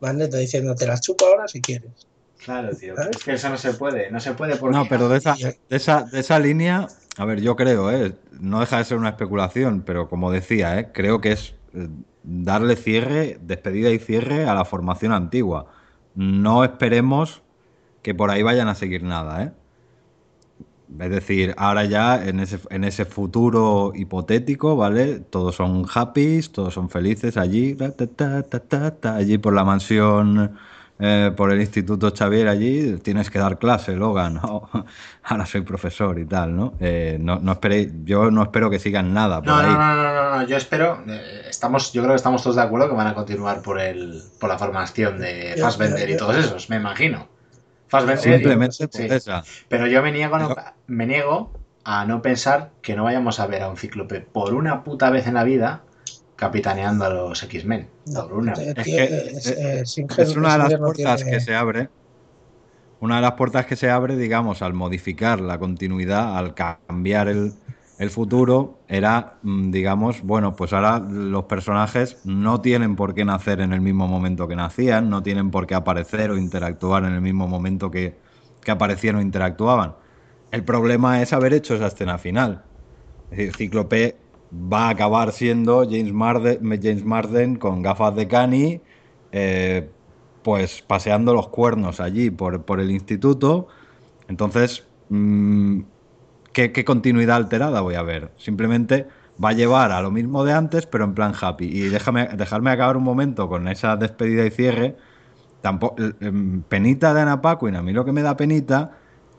Magneto 0.01 0.37
diciendo, 0.37 0.75
te 0.75 0.87
las 0.87 1.01
chupo 1.01 1.27
ahora 1.27 1.49
si 1.49 1.61
quieres. 1.61 2.07
Claro, 2.45 2.75
tío. 2.77 2.95
¿Sabes? 2.95 3.17
Es 3.17 3.25
que 3.25 3.33
eso 3.33 3.49
no 3.49 3.57
se 3.57 3.73
puede. 3.73 4.11
No 4.11 4.21
se 4.21 4.33
puede 4.35 4.57
porque. 4.57 4.77
No, 4.77 4.87
pero 4.87 5.09
de 5.09 5.19
esa, 5.19 5.35
de 5.35 5.57
esa, 5.71 6.03
de 6.03 6.21
esa 6.21 6.39
línea, 6.39 6.89
a 7.17 7.25
ver, 7.25 7.41
yo 7.41 7.57
creo, 7.57 7.91
¿eh? 7.91 8.15
no 8.41 8.61
deja 8.61 8.79
de 8.79 8.85
ser 8.85 8.99
una 8.99 9.11
especulación, 9.11 9.83
pero 9.83 10.09
como 10.09 10.31
decía, 10.31 10.79
¿eh? 10.79 10.91
creo 10.93 11.21
que 11.21 11.33
es 11.33 11.55
eh, 11.75 11.89
darle 12.23 12.77
cierre, 12.77 13.39
despedida 13.41 13.91
y 13.91 13.99
cierre 13.99 14.47
a 14.47 14.55
la 14.55 14.65
formación 14.65 15.13
antigua. 15.13 15.67
No 16.15 16.65
esperemos 16.65 17.43
que 18.03 18.15
por 18.15 18.31
ahí 18.31 18.43
vayan 18.43 18.69
a 18.69 18.75
seguir 18.75 19.03
nada, 19.03 19.45
¿eh? 19.45 19.53
Es 21.01 21.11
decir, 21.11 21.55
ahora 21.57 21.85
ya 21.85 22.25
en 22.27 22.41
ese, 22.41 22.59
en 22.71 22.85
ese 22.85 23.05
futuro 23.07 23.93
hipotético, 23.95 24.77
¿vale? 24.77 25.21
Todos 25.21 25.57
son 25.57 25.87
happy, 25.93 26.41
todos 26.53 26.75
son 26.75 26.91
felices 26.91 27.37
allí, 27.37 27.75
ta, 27.75 27.91
ta, 27.93 28.07
ta, 28.07 28.43
ta, 28.43 28.61
ta, 28.61 28.91
ta, 29.01 29.15
allí 29.17 29.39
por 29.39 29.55
la 29.55 29.65
mansión, 29.65 30.57
eh, 30.99 31.33
por 31.37 31.51
el 31.51 31.61
Instituto 31.61 32.13
Xavier, 32.17 32.49
allí 32.49 32.99
tienes 32.99 33.31
que 33.31 33.39
dar 33.39 33.59
clase, 33.59 33.97
Logan, 33.97 34.35
¿no? 34.35 34.69
Ahora 35.25 35.47
soy 35.47 35.63
profesor 35.63 36.19
y 36.19 36.27
tal, 36.27 36.55
¿no? 36.55 36.75
Eh, 36.79 37.17
no, 37.21 37.41
no 37.41 37.53
esperéis, 37.53 37.89
yo 38.05 38.31
no 38.31 38.43
espero 38.43 38.69
que 38.71 38.79
sigan 38.79 39.13
nada 39.13 39.39
por 39.39 39.49
No, 39.49 39.57
ahí. 39.57 39.73
no, 39.73 39.79
no, 39.79 40.03
no, 40.03 40.15
no, 40.15 40.37
no, 40.43 40.47
Yo 40.47 40.57
espero. 40.57 41.03
eh, 41.09 41.47
Estamos, 41.49 41.93
yo 41.93 42.03
creo 42.03 42.13
que 42.13 42.17
estamos 42.17 42.43
todos 42.43 42.57
de 42.57 42.63
acuerdo 42.63 42.89
que 42.91 42.95
van 42.95 43.07
a 43.09 43.15
continuar 43.15 43.63
por 43.63 43.81
el, 43.81 44.23
por 44.39 44.49
la 44.51 44.59
formación 44.59 45.19
de 45.19 45.57
Fassbender 45.61 46.09
y 46.11 46.17
todos 46.17 46.37
esos, 46.37 46.69
me 46.71 46.77
imagino. 46.77 47.34
Fassbender. 47.89 48.19
Simplemente 48.19 48.89
por 48.89 49.01
sí. 49.01 49.07
esa. 49.11 49.43
Pero 49.69 49.87
yo 49.87 50.03
me 50.03 50.11
niego, 50.13 50.37
a 50.37 50.39
no- 50.41 50.57
me 50.87 51.07
niego 51.07 51.53
a 51.85 52.05
no 52.07 52.23
pensar 52.23 52.71
que 52.83 52.97
no 52.97 53.05
vayamos 53.05 53.41
a 53.41 53.47
ver 53.47 53.63
a 53.63 53.69
un 53.69 53.77
cíclope 53.77 54.21
por 54.21 54.55
una 54.55 54.83
puta 54.85 55.11
vez 55.11 55.27
en 55.27 55.35
la 55.35 55.45
vida 55.45 55.83
capitaneando 56.37 57.05
a 57.05 57.11
los 57.11 57.43
X-Men. 57.43 57.89
Por 58.15 58.33
una. 58.33 58.53
Es 58.55 58.75
que 58.75 59.05
eh, 59.05 59.27
es, 59.37 59.47
es 59.47 59.97
Singer- 59.99 60.37
una 60.37 60.53
de 60.55 60.59
las 60.71 60.79
puertas 60.79 61.17
tiene- 61.17 61.31
que 61.31 61.41
se 61.41 61.55
abre. 61.55 61.89
Una 63.01 63.17
de 63.17 63.23
las 63.23 63.33
puertas 63.33 63.67
que 63.67 63.77
se 63.77 63.91
abre, 63.91 64.17
digamos, 64.17 64.63
al 64.63 64.73
modificar 64.73 65.41
la 65.41 65.59
continuidad, 65.59 66.39
al 66.39 66.55
cambiar 66.55 67.29
el, 67.29 67.53
el 67.97 68.11
futuro 68.11 68.85
era, 68.89 69.39
mm, 69.43 69.71
digamos, 69.71 70.23
bueno, 70.23 70.57
pues 70.57 70.73
ahora 70.73 70.99
los 71.01 71.45
personajes 71.45 72.21
no 72.25 72.61
tienen 72.61 72.97
por 72.97 73.15
qué 73.15 73.25
nacer 73.25 73.61
en 73.61 73.73
el 73.73 73.81
mismo 73.81 74.09
momento 74.09 74.49
que 74.49 74.57
nacían, 74.57 75.09
no 75.11 75.23
tienen 75.23 75.51
por 75.51 75.67
qué 75.67 75.75
aparecer 75.75 76.31
o 76.31 76.37
interactuar 76.39 77.05
en 77.05 77.13
el 77.13 77.21
mismo 77.21 77.47
momento 77.49 77.91
que, 77.91 78.21
que 78.61 78.71
aparecieron 78.73 79.21
o 79.21 79.23
interactuaban. 79.25 79.97
El 80.51 80.65
problema 80.65 81.23
es 81.23 81.33
haber 81.33 81.55
hecho 81.55 81.75
esa 81.75 81.87
escena 81.89 82.19
final. 82.19 82.67
Es 83.31 83.39
decir, 83.39 83.55
Cíclope 83.57 84.25
va 84.53 84.87
a 84.89 84.91
acabar 84.91 85.33
siendo 85.33 85.85
James 85.85 86.13
Marden, 86.13 86.61
James 86.83 87.05
Marden 87.05 87.57
con 87.57 87.83
gafas 87.83 88.15
de 88.17 88.29
cani, 88.29 88.83
eh, 89.33 89.97
pues 90.43 90.83
paseando 90.83 91.35
los 91.35 91.49
cuernos 91.49 92.01
allí 92.01 92.31
por, 92.31 92.65
por 92.65 92.81
el 92.81 92.91
instituto. 92.91 93.69
Entonces, 94.29 94.89
mm, 95.09 95.83
¿qué, 96.55 96.85
continuidad 96.85 97.37
alterada 97.37 97.81
voy 97.83 97.97
a 97.97 98.03
ver? 98.03 98.31
Simplemente 98.37 99.09
va 99.43 99.51
a 99.51 99.53
llevar 99.53 99.93
a 99.93 100.01
lo 100.01 100.11
mismo 100.11 100.45
de 100.45 100.53
antes, 100.53 100.87
pero 100.87 101.05
en 101.05 101.15
plan 101.15 101.35
happy. 101.39 101.67
Y 101.67 101.89
déjame, 101.89 102.29
dejarme 102.29 102.71
acabar 102.71 102.97
un 102.97 103.03
momento 103.03 103.49
con 103.49 103.69
esa 103.69 103.97
despedida 103.97 104.47
y 104.47 104.51
cierre. 104.51 104.97
Tampoco, 105.61 105.97
em, 106.21 106.63
penita 106.63 107.13
de 107.13 107.23
Anna 107.23 107.41
Paquin, 107.43 107.75
a 107.77 107.83
mí 107.83 107.93
lo 107.93 108.05
que 108.05 108.13
me 108.13 108.23
da 108.23 108.37
penita 108.37 108.93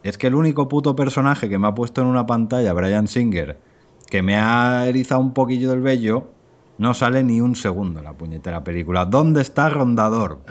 es 0.04 0.18
que 0.18 0.28
el 0.28 0.36
único 0.36 0.68
puto 0.68 0.96
personaje 0.96 1.50
que 1.50 1.58
me 1.58 1.68
ha 1.68 1.74
puesto 1.74 2.02
en 2.02 2.08
una 2.08 2.26
pantalla, 2.26 2.74
Brian 2.74 3.08
Singer, 3.08 3.58
que 4.10 4.22
me 4.22 4.36
ha 4.38 4.86
erizado 4.88 5.22
un 5.22 5.34
poquillo 5.34 5.70
del 5.72 5.82
vello, 5.82 6.30
no 6.78 6.94
sale 6.94 7.24
ni 7.24 7.42
un 7.42 7.56
segundo 7.56 8.00
en 8.00 8.06
la 8.06 8.14
puñetera 8.14 8.64
película. 8.64 9.06
¿Dónde 9.06 9.42
está 9.42 9.70
Rondador? 9.70 10.42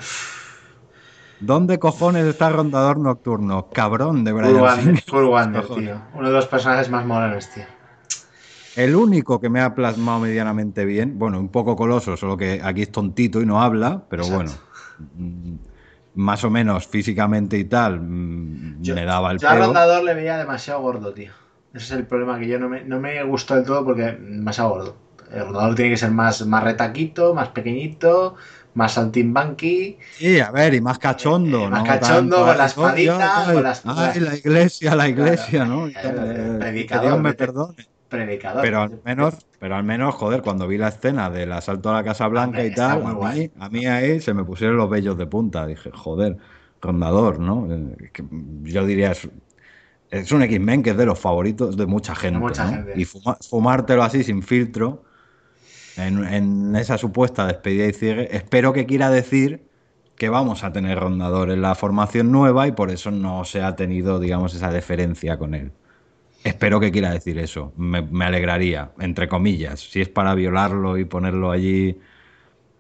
¿Dónde 1.45 1.79
cojones 1.79 2.25
está 2.27 2.49
Rondador 2.49 2.99
Nocturno? 2.99 3.69
Cabrón 3.71 4.25
de 4.25 4.33
Brian. 4.33 4.97
Full 5.07 5.25
Cojones. 5.27 5.67
tío. 5.75 6.01
Uno 6.15 6.29
de 6.29 6.33
los 6.35 6.47
personajes 6.47 6.89
más 6.91 7.05
molones, 7.05 7.51
tío. 7.53 7.65
El 8.77 8.97
único 8.97 9.41
que 9.41 9.49
me 9.51 9.61
ha 9.61 9.75
plasmado 9.75 10.21
medianamente 10.21 10.85
bien, 10.85 11.19
bueno, 11.19 11.39
un 11.39 11.49
poco 11.51 11.77
coloso, 11.77 12.17
solo 12.17 12.37
que 12.37 12.61
aquí 12.65 12.83
es 12.83 12.91
tontito 12.91 13.41
y 13.41 13.47
no 13.47 13.63
habla, 13.63 14.03
pero 14.09 14.25
Exacto. 14.25 14.53
bueno, 15.17 15.59
más 16.15 16.43
o 16.45 16.51
menos 16.51 16.87
físicamente 16.87 17.57
y 17.59 17.65
tal, 17.65 18.01
mm, 18.01 18.83
Yo- 18.83 18.95
me 18.95 19.05
daba 19.05 19.31
el 19.33 19.39
Yo 19.39 19.49
pelo. 19.49 19.67
Rondador 19.67 20.03
le 20.03 20.15
veía 20.15 20.39
demasiado 20.39 20.81
gordo, 20.81 21.13
tío. 21.13 21.31
Ese 21.73 21.85
es 21.85 21.91
el 21.93 22.07
problema 22.07 22.39
que 22.39 22.49
yo 22.49 22.59
no 22.59 22.69
me, 22.69 22.85
no 22.85 22.99
me 23.01 23.23
gustó 23.25 23.55
del 23.57 23.65
todo 23.65 23.85
porque 23.85 24.13
demasiado 24.13 24.71
gordo. 24.71 24.97
El 25.31 25.41
Rondador 25.45 25.75
tiene 25.75 25.91
que 25.93 25.97
ser 25.97 26.11
más, 26.11 26.45
más 26.47 26.65
retaquito, 26.65 27.35
más 27.35 27.49
pequeñito, 27.51 28.35
más 28.75 28.93
saltimbanqui. 28.95 29.99
Sí, 30.17 30.41
a 30.41 30.51
ver, 30.51 30.75
y 30.75 30.81
más 30.81 30.99
cachondo, 30.99 31.67
Eh, 31.67 31.71
más 31.71 31.81
¿no? 31.81 31.87
cachondo, 31.87 32.37
Tanto, 32.37 32.47
con 32.47 32.59
la 32.59 32.67
espadita, 32.67 33.47
ay, 33.49 33.55
con 33.55 33.63
las- 33.65 33.83
ay, 33.87 34.21
la 34.21 34.37
iglesia, 34.37 34.95
la 34.95 35.09
iglesia, 35.09 35.65
Claro, 35.65 35.87
¿no? 35.87 35.93
Tal, 35.93 36.15
eh, 36.37 36.59
predicador, 36.61 37.03
que 37.03 37.09
Dios 37.09 37.23
me 37.23 37.35
perdone. 37.35 37.87
Predicador. 38.09 38.63
Pero 38.63 38.81
al 38.83 39.01
menos, 39.05 39.35
pero 39.59 39.77
al 39.77 39.85
menos, 39.85 40.15
joder, 40.15 40.43
cuando 40.43 40.69
vi 40.69 40.79
la 40.79 40.89
escena 40.89 41.31
del 41.31 41.53
asalto 41.53 41.91
a 41.91 41.95
la 41.95 42.05
Casa 42.05 42.29
Blanca 42.29 42.59
Hombre, 42.59 42.67
y 42.67 42.75
tal, 42.75 43.03
a 43.03 43.15
mí, 43.15 43.51
a 43.59 43.69
mí 43.71 43.87
ahí 43.87 44.21
se 44.21 44.35
me 44.35 44.45
pusieron 44.45 44.77
los 44.77 44.89
vellos 44.91 45.17
de 45.19 45.27
punta. 45.27 45.67
Dije, 45.67 45.91
joder, 45.93 46.37
rondador, 46.81 47.39
¿no? 47.41 47.67
Eh, 47.73 47.97
yo 48.63 48.87
diría, 48.87 49.13
es, 49.13 49.29
es 50.11 50.33
un 50.33 50.43
X-Men 50.43 50.83
que 50.83 50.91
es 50.91 50.97
de 50.97 51.07
los 51.07 51.19
favoritos 51.19 51.77
de 51.77 51.87
mucha 51.87 52.15
gente. 52.15 52.39
mucha 52.39 52.65
¿no? 52.65 52.73
gente. 52.73 52.93
Y 52.97 53.05
fuma- 53.05 53.37
fumártelo 53.49 54.03
así 54.03 54.23
sin 54.23 54.43
filtro, 54.43 55.05
en, 55.97 56.25
en 56.25 56.77
esa 56.77 56.99
supuesta 56.99 57.47
despedida 57.47 57.87
y 57.87 57.93
cierre, 57.93 58.37
espero 58.37 58.73
que 58.73 58.87
quiera 58.87 59.11
decir 59.11 59.69
que 60.17 60.29
vamos 60.29 60.65
a 60.65 60.73
tener 60.73 60.99
rondador 60.99 61.51
en 61.51 61.63
la 61.63 61.75
formación 61.75 62.31
nueva 62.31 62.69
y 62.69 62.73
por 62.73 62.91
eso 62.91 63.11
no 63.11 63.45
se 63.45 63.63
ha 63.63 63.75
tenido, 63.77 64.21
digamos, 64.21 64.55
esa 64.55 64.71
deferencia 64.71 65.39
con 65.39 65.55
él. 65.55 65.73
Espero 66.45 66.79
que 66.79 66.93
quiera 66.93 67.11
decir 67.11 67.39
eso. 67.39 67.73
Me, 67.77 68.03
me 68.03 68.27
alegraría, 68.27 68.93
entre 68.99 69.29
comillas. 69.29 69.81
Si 69.81 70.01
es 70.01 70.09
para 70.09 70.35
violarlo 70.35 70.99
y 70.99 71.07
ponerlo 71.07 71.51
allí, 71.51 71.99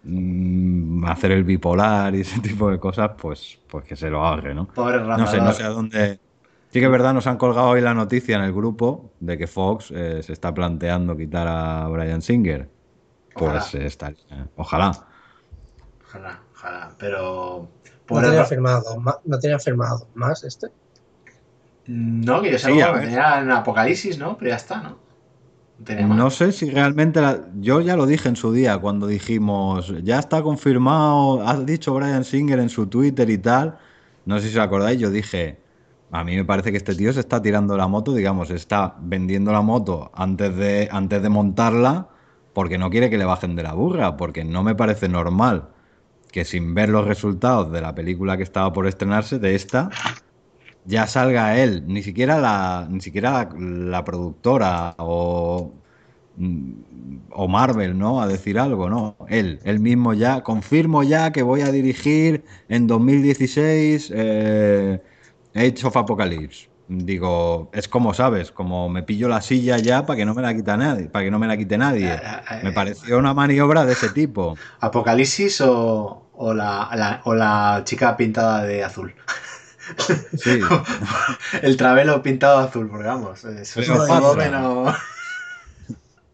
mm, 0.04 1.04
hacer 1.06 1.32
el 1.32 1.44
bipolar 1.44 2.14
y 2.14 2.20
ese 2.20 2.40
tipo 2.42 2.70
de 2.70 2.78
cosas, 2.78 3.12
pues, 3.16 3.58
pues 3.66 3.84
que 3.84 3.96
se 3.96 4.10
lo 4.10 4.24
haga, 4.24 4.52
¿no? 4.54 4.68
Pobre 4.68 5.00
No 5.00 5.26
sé, 5.26 5.38
no 5.38 5.52
sé 5.52 5.62
a 5.64 5.70
dónde. 5.70 6.20
Sí 6.68 6.80
que 6.80 6.86
es 6.86 6.90
verdad, 6.92 7.14
nos 7.14 7.26
han 7.26 7.36
colgado 7.36 7.68
hoy 7.68 7.80
la 7.80 7.94
noticia 7.94 8.36
en 8.36 8.42
el 8.42 8.52
grupo 8.52 9.12
de 9.20 9.38
que 9.38 9.46
Fox 9.46 9.92
eh, 9.92 10.22
se 10.22 10.32
está 10.32 10.52
planteando 10.52 11.16
quitar 11.16 11.46
a 11.48 11.88
Brian 11.88 12.20
Singer. 12.20 12.68
Pues 13.34 13.64
Ojalá. 13.66 13.84
eh, 13.84 13.86
estaría- 13.86 14.48
Ojalá. 14.56 14.90
Ojalá, 16.06 16.40
ojalá. 16.54 16.90
Pero. 16.98 17.68
No 18.10 18.20
tenía 18.20 18.44
firmado, 18.44 19.00
ma- 19.00 19.18
no 19.24 19.38
tenía 19.38 19.58
firmado 19.58 20.08
más 20.14 20.44
este. 20.44 20.68
No, 21.86 22.40
que 22.42 22.52
yo 22.52 22.58
Sí, 22.58 22.64
sepa, 22.72 22.84
a 22.84 22.88
lo 22.88 22.94
ver. 22.94 23.04
tenía 23.04 23.40
en 23.40 23.50
Apocalipsis, 23.50 24.18
¿no? 24.18 24.36
Pero 24.38 24.50
ya 24.50 24.56
está, 24.56 24.80
¿no? 24.82 24.90
No 25.78 25.84
tenía 25.84 26.06
más. 26.06 26.16
No 26.16 26.30
sé 26.30 26.52
si 26.52 26.70
realmente 26.70 27.20
la- 27.20 27.40
yo 27.60 27.80
ya 27.80 27.96
lo 27.96 28.06
dije 28.06 28.28
en 28.28 28.36
su 28.36 28.52
día 28.52 28.78
cuando 28.78 29.06
dijimos 29.06 29.92
ya 30.02 30.18
está 30.18 30.42
confirmado, 30.42 31.46
has 31.46 31.64
dicho 31.66 31.92
Brian 31.94 32.24
Singer 32.24 32.58
en 32.60 32.68
su 32.68 32.86
Twitter 32.86 33.28
y 33.30 33.38
tal. 33.38 33.76
No 34.24 34.38
sé 34.38 34.48
si 34.48 34.56
os 34.58 34.64
acordáis, 34.64 34.98
yo 34.98 35.10
dije, 35.10 35.60
a 36.10 36.24
mí 36.24 36.36
me 36.36 36.44
parece 36.44 36.70
que 36.70 36.78
este 36.78 36.94
tío 36.94 37.12
se 37.12 37.20
está 37.20 37.42
tirando 37.42 37.76
la 37.76 37.86
moto, 37.88 38.14
digamos, 38.14 38.50
está 38.50 38.94
vendiendo 39.00 39.52
la 39.52 39.60
moto 39.60 40.10
antes 40.14 40.54
de 40.56 40.88
antes 40.90 41.22
de 41.22 41.28
montarla 41.28 42.08
porque 42.54 42.78
no 42.78 42.88
quiere 42.88 43.10
que 43.10 43.18
le 43.18 43.24
bajen 43.26 43.56
de 43.56 43.64
la 43.64 43.74
burra, 43.74 44.16
porque 44.16 44.44
no 44.44 44.62
me 44.62 44.74
parece 44.74 45.08
normal 45.08 45.68
que 46.32 46.44
sin 46.44 46.74
ver 46.74 46.88
los 46.88 47.06
resultados 47.06 47.70
de 47.70 47.80
la 47.80 47.94
película 47.94 48.36
que 48.36 48.42
estaba 48.42 48.72
por 48.72 48.86
estrenarse 48.86 49.38
de 49.38 49.54
esta 49.54 49.90
ya 50.84 51.06
salga 51.06 51.58
él, 51.58 51.84
ni 51.86 52.02
siquiera 52.02 52.38
la, 52.40 52.86
ni 52.90 53.00
siquiera 53.00 53.48
la, 53.58 54.04
productora 54.04 54.94
o, 54.98 55.72
mm, 56.36 56.72
o 57.30 57.48
Marvel, 57.48 57.98
¿no? 57.98 58.20
A 58.20 58.26
decir 58.26 58.58
algo, 58.58 58.90
¿no? 58.90 59.16
Él, 59.28 59.60
él 59.64 59.80
mismo 59.80 60.12
ya, 60.14 60.42
confirmo 60.42 61.02
ya 61.02 61.32
que 61.32 61.42
voy 61.42 61.62
a 61.62 61.72
dirigir 61.72 62.44
en 62.68 62.86
2016 62.86 64.12
eh, 64.14 65.00
Age 65.54 65.86
of 65.86 65.96
Apocalypse. 65.96 66.68
Digo, 66.86 67.70
es 67.72 67.88
como, 67.88 68.12
¿sabes? 68.12 68.50
Como 68.50 68.88
me 68.90 69.02
pillo 69.02 69.26
la 69.28 69.40
silla 69.40 69.78
ya 69.78 70.04
para 70.04 70.18
que 70.18 70.24
no 70.26 70.34
me 70.34 70.42
la 70.42 70.54
quita 70.54 70.76
nadie, 70.76 71.06
para 71.06 71.24
que 71.24 71.30
no 71.30 71.38
me 71.38 71.46
la 71.46 71.56
quite 71.56 71.78
nadie. 71.78 72.12
Eh, 72.12 72.20
Me 72.62 72.72
pareció 72.72 73.18
una 73.18 73.32
maniobra 73.32 73.86
de 73.86 73.94
ese 73.94 74.10
tipo. 74.10 74.54
Apocalipsis 74.80 75.62
o, 75.62 76.28
o, 76.34 76.52
la, 76.54 76.90
la- 76.94 77.22
o 77.24 77.34
la 77.34 77.80
chica 77.84 78.16
pintada 78.16 78.64
de 78.64 78.84
azul. 78.84 79.14
Sí. 80.38 80.60
El 81.62 81.76
travelo 81.76 82.22
pintado 82.22 82.60
de 82.62 82.68
azul, 82.68 82.88
porque 82.88 83.06
vamos, 83.06 83.44
eso 83.44 83.80
es 83.80 83.86
todo 83.86 84.34
menos. 84.34 84.94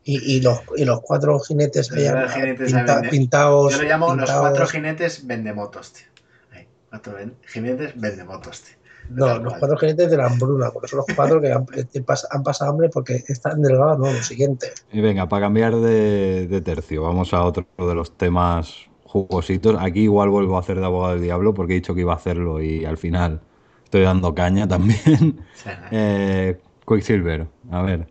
Y, 0.05 0.37
y 0.37 0.41
los, 0.41 0.61
y 0.77 0.85
los 0.85 1.01
cuatro 1.03 1.39
jinetes 1.41 1.91
Los 1.91 2.33
jinetes 2.33 2.73
pinta- 2.73 2.93
ahí 2.95 3.03
vende- 3.03 3.11
pintados. 3.11 3.73
Yo 3.73 3.83
lo 3.83 3.89
llamo 3.89 4.15
los 4.15 4.31
cuatro 4.31 4.67
jinetes 4.69 5.27
vendemotos, 5.27 5.93
tío. 5.93 6.07
Ahí, 6.53 6.67
cuatro 6.89 7.15
ven- 7.15 7.37
jinetes 7.47 8.01
vendemotos, 8.01 8.63
tío. 8.63 8.77
No, 9.11 9.39
los 9.39 9.55
cuatro 9.57 9.77
jinetes 9.79 10.11
de 10.11 10.17
la 10.17 10.27
hambruna, 10.27 10.71
porque 10.73 10.89
son 10.89 10.99
los 10.99 11.07
cuatro 11.15 11.41
que 11.41 11.53
han, 11.53 11.67
pas- 11.67 12.27
han 12.31 12.43
pasado 12.43 12.71
hambre 12.71 12.89
porque 12.89 13.25
están 13.29 13.61
delgados, 13.63 13.99
no, 13.99 14.13
lo 14.13 14.23
siguiente. 14.23 14.69
Y 14.93 15.01
venga, 15.01 15.29
para 15.29 15.47
cambiar 15.47 15.77
de, 15.77 16.47
de 16.47 16.61
tercio, 16.61 17.03
vamos 17.03 17.33
a 17.35 17.43
otro 17.45 17.67
de 17.79 17.95
los 17.95 18.17
temas 18.17 18.89
jugositos. 19.05 19.77
Aquí 19.81 20.03
igual 20.03 20.29
vuelvo 20.31 20.57
a 20.57 20.61
hacer 20.61 20.79
de 20.81 20.87
abogado 20.87 21.15
del 21.15 21.23
diablo 21.23 21.55
porque 21.55 21.73
he 21.75 21.77
dicho 21.77 21.95
que 21.95 22.01
iba 22.03 22.13
a 22.13 22.17
hacerlo 22.17 22.61
y 22.63 22.85
al 22.85 22.99
final 22.99 23.41
estoy 23.85 24.03
dando 24.03 24.35
caña 24.35 24.67
también. 24.69 25.41
Eh, 25.93 26.57
Quicksilver, 26.87 27.49
a 27.71 27.83
ver. 27.83 28.07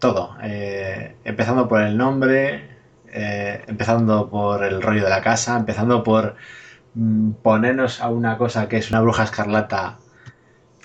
Todo. 0.00 0.36
eh, 0.42 1.16
empezando 1.24 1.68
por 1.68 1.82
el 1.82 1.96
nombre, 1.96 2.68
eh, 3.12 3.62
empezando 3.66 4.30
por 4.30 4.64
el 4.64 4.80
rollo 4.82 5.04
de 5.04 5.10
la 5.10 5.20
casa, 5.22 5.56
empezando 5.58 6.02
por 6.02 6.36
mm, 6.94 7.32
ponernos 7.42 8.00
a 8.00 8.08
una 8.10 8.38
cosa 8.38 8.68
que 8.68 8.78
es 8.78 8.90
una 8.90 9.02
bruja 9.02 9.24
escarlata 9.24 9.99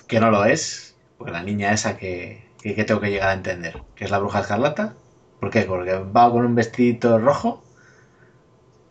que 0.06 0.20
no 0.20 0.30
lo 0.30 0.44
es, 0.44 0.96
porque 1.18 1.32
la 1.32 1.42
niña 1.42 1.72
esa 1.72 1.96
que, 1.96 2.48
que, 2.60 2.84
tengo 2.84 3.00
que 3.00 3.10
llegar 3.10 3.30
a 3.30 3.34
entender, 3.34 3.82
que 3.94 4.04
es 4.04 4.10
la 4.10 4.18
bruja 4.18 4.40
escarlata. 4.40 4.94
¿Por 5.40 5.50
qué? 5.50 5.62
Porque 5.62 5.94
va 5.94 6.30
con 6.30 6.44
un 6.44 6.54
vestidito 6.54 7.18
rojo, 7.18 7.62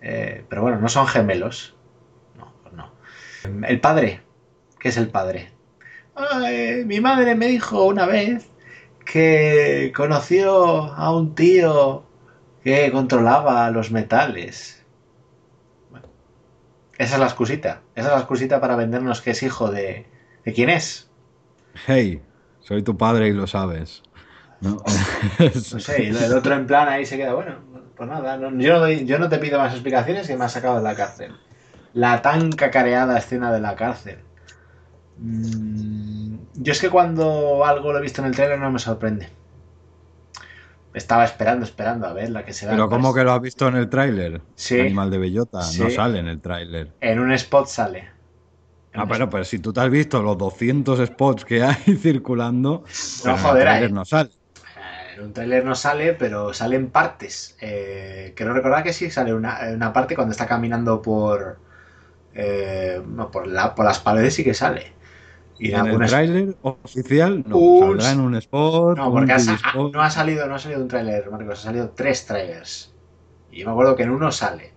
eh, 0.01 0.45
pero 0.49 0.61
bueno, 0.61 0.79
no 0.79 0.89
son 0.89 1.07
gemelos. 1.07 1.75
No, 2.37 2.53
pues 2.61 2.73
no. 2.73 2.91
El 3.67 3.79
padre, 3.79 4.21
¿qué 4.79 4.89
es 4.89 4.97
el 4.97 5.09
padre? 5.09 5.51
Mi 6.85 7.01
madre 7.01 7.35
me 7.35 7.47
dijo 7.47 7.83
una 7.85 8.05
vez 8.05 8.49
que 9.05 9.91
conoció 9.95 10.83
a 10.93 11.15
un 11.15 11.35
tío 11.35 12.05
que 12.63 12.91
controlaba 12.91 13.69
los 13.69 13.91
metales. 13.91 14.83
Bueno, 15.91 16.07
esa 16.97 17.15
es 17.15 17.19
la 17.19 17.25
excusita. 17.25 17.81
Esa 17.95 18.07
es 18.07 18.13
la 18.13 18.19
excusita 18.19 18.61
para 18.61 18.75
vendernos 18.75 19.21
que 19.21 19.31
es 19.31 19.43
hijo 19.43 19.71
de... 19.71 20.07
¿De 20.45 20.53
quién 20.53 20.69
es? 20.69 21.04
Hey, 21.87 22.21
soy 22.59 22.83
tu 22.83 22.97
padre 22.97 23.27
y 23.27 23.33
lo 23.33 23.47
sabes. 23.47 24.01
¿No? 24.61 24.77
No 25.73 25.79
sé, 25.79 26.07
el 26.07 26.33
otro 26.33 26.55
en 26.55 26.65
plan 26.65 26.87
ahí 26.89 27.05
se 27.05 27.17
queda, 27.17 27.33
bueno, 27.33 27.55
pues 27.95 28.09
nada, 28.09 28.37
no- 28.37 28.51
yo, 28.59 28.73
no 28.73 28.79
doy- 28.79 29.05
yo 29.05 29.19
no 29.19 29.29
te 29.29 29.37
pido 29.37 29.59
más 29.59 29.73
explicaciones 29.73 30.27
que 30.27 30.37
me 30.37 30.45
has 30.45 30.53
sacado 30.53 30.77
de 30.77 30.83
la 30.83 30.95
cárcel. 30.95 31.33
La 31.93 32.21
tan 32.21 32.51
cacareada 32.51 33.17
escena 33.17 33.51
de 33.51 33.59
la 33.61 33.75
cárcel. 33.75 34.19
Mm, 35.17 36.35
yo 36.55 36.71
es 36.71 36.81
que 36.81 36.89
cuando 36.89 37.65
algo 37.65 37.91
lo 37.93 37.99
he 37.99 38.01
visto 38.01 38.21
en 38.21 38.27
el 38.27 38.35
trailer 38.35 38.59
no 38.59 38.71
me 38.71 38.79
sorprende. 38.79 39.29
estaba 40.93 41.25
esperando, 41.25 41.65
esperando 41.65 42.07
a 42.07 42.13
ver 42.13 42.29
la 42.29 42.45
que 42.45 42.53
se 42.53 42.65
da. 42.65 42.71
Pero 42.71 42.89
¿cómo 42.89 43.13
que 43.13 43.23
lo 43.23 43.33
has 43.33 43.41
visto 43.41 43.67
en 43.67 43.75
el 43.75 43.89
tráiler? 43.89 44.41
Sí. 44.55 44.79
Animal 44.79 45.11
de 45.11 45.17
bellota, 45.17 45.59
no 45.59 45.89
sale 45.89 46.19
en 46.19 46.27
el 46.27 46.41
tráiler. 46.41 46.93
En 47.01 47.19
un 47.19 47.31
spot 47.33 47.67
sale. 47.67 48.14
Ah, 48.97 49.05
pero, 49.07 49.29
pero 49.29 49.43
si 49.43 49.59
tú 49.59 49.73
te 49.73 49.81
has 49.81 49.89
visto 49.89 50.21
los 50.21 50.37
200 50.37 50.99
spots 51.07 51.45
que 51.45 51.63
hay 51.63 51.75
circulando, 52.01 52.83
en 53.23 53.31
el 53.31 53.37
joder, 53.37 53.63
tráiler 53.63 53.89
ahí. 53.89 53.93
no 53.93 54.05
sale. 54.05 54.29
En 55.17 55.23
un 55.23 55.33
tráiler 55.33 55.63
no 55.63 55.75
sale, 55.75 56.13
pero 56.13 56.53
sale 56.53 56.75
en 56.75 56.89
partes. 56.89 57.57
Eh, 57.61 58.33
creo 58.35 58.53
recordar 58.53 58.83
que 58.83 58.93
sí 58.93 59.09
sale 59.09 59.33
una, 59.33 59.59
una 59.73 59.93
parte 59.93 60.15
cuando 60.15 60.31
está 60.33 60.45
caminando 60.45 61.01
por, 61.01 61.57
eh, 62.33 63.01
no, 63.07 63.31
por, 63.31 63.47
la- 63.47 63.73
por 63.75 63.85
las 63.85 63.99
paredes 63.99 64.33
sí 64.35 64.43
que 64.43 64.53
sale. 64.53 64.93
Y 65.57 65.69
en 65.69 65.75
el 65.75 65.85
algunas- 65.87 66.09
tráiler 66.11 66.55
oficial 66.63 67.43
no, 67.47 67.57
Un- 67.57 67.97
saldrá 67.97 68.11
en 68.11 68.19
un 68.19 68.35
spot, 68.35 68.97
No, 68.97 69.07
un 69.07 69.13
porque 69.13 69.31
ha 69.31 69.37
ah, 69.37 69.73
no 69.93 70.01
ha 70.01 70.09
salido, 70.09 70.47
no 70.47 70.55
ha 70.55 70.59
salido 70.59 70.81
un 70.81 70.87
tráiler, 70.89 71.31
Marcos, 71.31 71.59
ha 71.59 71.63
salido 71.63 71.89
tres 71.91 72.25
trailers. 72.25 72.93
Y 73.51 73.61
yo 73.61 73.67
me 73.67 73.71
acuerdo 73.71 73.95
que 73.95 74.03
en 74.03 74.09
uno 74.09 74.31
sale. 74.33 74.74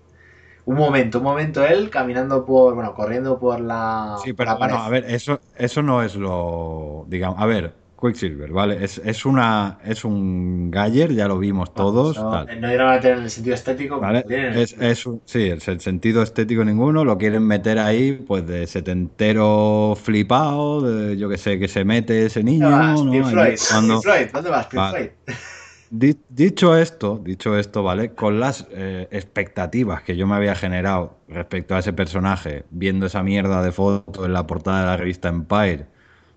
Un 0.69 0.77
momento, 0.77 1.19
un 1.19 1.25
momento 1.25 1.65
él 1.65 1.89
caminando 1.89 2.45
por, 2.45 2.75
bueno, 2.75 2.93
corriendo 2.95 3.39
por 3.39 3.59
la, 3.59 4.17
Sí, 4.23 4.35
pero 4.35 4.51
la 4.53 4.59
pared. 4.59 4.75
a 4.77 4.89
ver, 4.91 5.05
eso, 5.09 5.41
eso 5.57 5.83
no 5.83 6.03
es 6.03 6.15
lo, 6.15 7.07
digamos, 7.09 7.41
a 7.41 7.47
ver, 7.47 7.73
Quicksilver, 7.99 8.53
¿vale? 8.53 8.85
Es, 8.85 8.99
es 9.03 9.25
una, 9.25 9.79
es 9.85 10.05
un 10.05 10.71
Galler, 10.71 11.13
ya 11.15 11.27
lo 11.27 11.39
vimos 11.39 11.73
todos, 11.73 12.17
No, 12.19 12.31
tal, 12.31 12.61
no 12.61 12.69
dieron 12.69 12.89
a 12.91 12.93
meter 12.97 13.17
en 13.17 13.23
el 13.25 13.31
sentido 13.31 13.55
estético. 13.55 13.99
¿vale? 13.99 14.25
Es, 14.29 14.75
es 14.79 15.05
sí, 15.25 15.45
es 15.49 15.67
el 15.69 15.81
sentido 15.81 16.23
estético 16.23 16.63
ninguno, 16.65 17.03
lo 17.03 17.17
quieren 17.17 17.45
meter 17.47 17.79
ahí, 17.79 18.13
pues 18.13 18.47
de 18.47 18.67
setentero 18.67 19.97
flipado, 20.01 20.83
de, 20.83 21.17
yo 21.17 21.31
que 21.31 21.39
sé, 21.39 21.59
que 21.59 21.67
se 21.67 21.85
mete 21.87 22.27
ese 22.27 22.45
niño, 22.45 22.71
¿Dónde 22.71 22.87
vas, 22.87 23.03
¿no? 23.05 23.11
Pink 23.13 23.25
Ahí 23.25 23.33
Floyd? 23.33 23.59
cuando- 23.71 23.95
Pink 23.95 24.03
Floyd, 24.03 24.27
¿Dónde 24.35 24.51
vas, 24.51 24.67
Pink 24.67 24.81
Vale. 24.81 25.13
Floyd? 25.25 25.37
Di- 25.91 26.21
Dicho 26.29 26.77
esto, 26.77 27.19
dicho 27.25 27.57
esto, 27.57 27.83
¿vale? 27.83 28.15
Con 28.15 28.41
las 28.41 28.67
eh, 28.71 29.09
expectativas 29.11 30.03
que 30.03 30.17
yo 30.17 30.27
me 30.27 30.35
había 30.37 30.55
generado 30.55 31.23
respecto 31.29 31.75
a 31.75 31.79
ese 31.79 31.93
personaje, 31.95 32.67
viendo 32.71 33.07
esa 33.07 33.23
mierda 33.23 33.63
de 33.63 33.73
foto 33.73 34.27
en 34.27 34.33
la 34.35 34.47
portada 34.47 34.81
de 34.81 34.87
la 34.87 34.97
revista 34.99 35.29
Empire, 35.29 35.87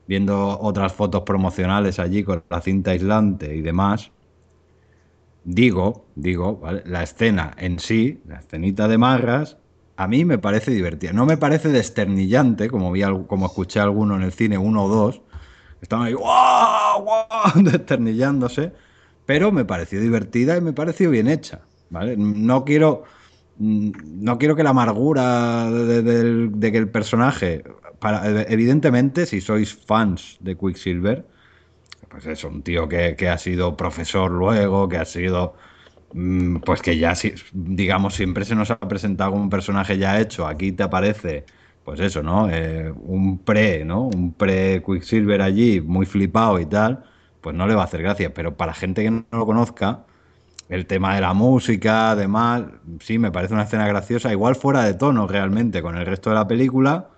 viendo 0.08 0.58
otras 0.60 0.94
fotos 0.94 1.24
promocionales 1.24 2.00
allí 2.00 2.24
con 2.24 2.44
la 2.50 2.62
cinta 2.62 2.92
aislante 2.92 3.54
y 3.56 3.62
demás, 3.62 4.12
digo, 5.44 6.12
digo, 6.16 6.58
¿vale? 6.58 6.84
La 6.86 7.04
escena 7.04 7.54
en 7.58 7.80
sí, 7.80 8.22
la 8.26 8.40
escenita 8.40 8.88
de 8.88 8.98
Marras, 8.98 9.58
a 9.96 10.08
mí 10.08 10.26
me 10.26 10.38
parece 10.38 10.72
divertida. 10.72 11.14
No 11.14 11.26
me 11.26 11.38
parece 11.38 11.70
desternillante, 11.70 12.70
como 12.70 12.92
vi, 12.92 13.02
como 13.28 13.46
escuché 13.48 13.80
a 13.80 13.84
alguno 13.84 14.16
en 14.16 14.24
el 14.24 14.34
cine, 14.34 14.58
uno 14.58 14.86
o 14.86 14.90
dos, 14.90 15.22
estaban 15.82 16.08
ahí, 16.08 16.14
¡guau! 16.14 17.04
¡guau! 17.04 17.28
desternillándose, 17.64 18.74
pero 19.32 19.54
me 19.54 19.64
pareció 19.64 20.02
divertida 20.02 20.58
y 20.58 20.62
me 20.62 20.74
pareció 20.74 21.10
bien 21.10 21.30
hecha, 21.30 21.62
¿vale? 21.90 22.18
No 22.18 22.66
quiero, 22.66 23.06
mm, 23.60 23.92
no 24.26 24.38
quiero 24.38 24.58
que 24.58 24.64
la 24.64 24.72
amargura 24.72 25.72
de, 25.72 26.70
que 26.70 26.78
el 26.78 26.90
personaje, 26.90 27.64
evidentemente, 28.50 29.26
si 29.26 29.40
sois 29.40 29.74
fans 29.74 30.36
de 30.42 30.58
Quicksilver, 30.58 31.26
pues 32.10 32.26
eso, 32.26 32.50
un 32.50 32.62
tío 32.62 32.90
que, 32.90 33.30
ha 33.30 33.38
sido 33.38 33.78
profesor 33.78 34.30
luego, 34.32 34.90
que 34.90 34.98
ha 34.98 35.06
sido, 35.06 35.56
mm, 36.14 36.58
pues 36.66 36.82
que 36.82 36.98
ya, 36.98 37.14
digamos, 37.54 38.16
siempre 38.16 38.44
se 38.44 38.54
nos 38.56 38.70
ha 38.72 38.80
presentado 38.80 39.32
un 39.32 39.50
personaje 39.50 39.98
ya 39.98 40.20
hecho, 40.20 40.46
aquí 40.46 40.74
te 40.74 40.84
aparece, 40.84 41.46
pues 41.86 42.02
eso, 42.02 42.22
¿no? 42.22 42.50
Eh, 42.52 42.92
un 42.92 43.40
pre, 43.46 43.86
¿no? 43.86 44.08
Un 44.08 44.34
pre-Quicksilver 44.34 45.42
allí, 45.42 45.80
muy 45.80 46.06
flipado 46.06 46.60
y 46.60 46.66
tal, 46.66 47.06
pues 47.42 47.56
no 47.56 47.68
le 47.68 47.76
va 47.76 47.82
a 47.82 47.86
hacer 47.86 48.02
gracia, 48.02 48.34
pero 48.34 48.56
para 48.56 48.74
gente 48.74 49.04
que 49.04 49.12
no 49.12 49.26
lo 49.32 49.46
conozca, 49.46 50.06
el 50.70 50.86
tema 50.86 51.16
de 51.16 51.22
la 51.22 51.34
música, 51.34 52.12
además, 52.12 52.64
sí, 53.02 53.20
me 53.20 53.32
parece 53.32 53.54
una 53.54 53.64
escena 53.64 53.88
graciosa, 53.88 54.32
igual 54.32 54.56
fuera 54.56 54.84
de 54.84 54.94
tono 54.94 55.28
realmente 55.28 55.82
con 55.82 55.98
el 55.98 56.06
resto 56.06 56.30
de 56.30 56.36
la 56.38 56.48
película, 56.48 57.10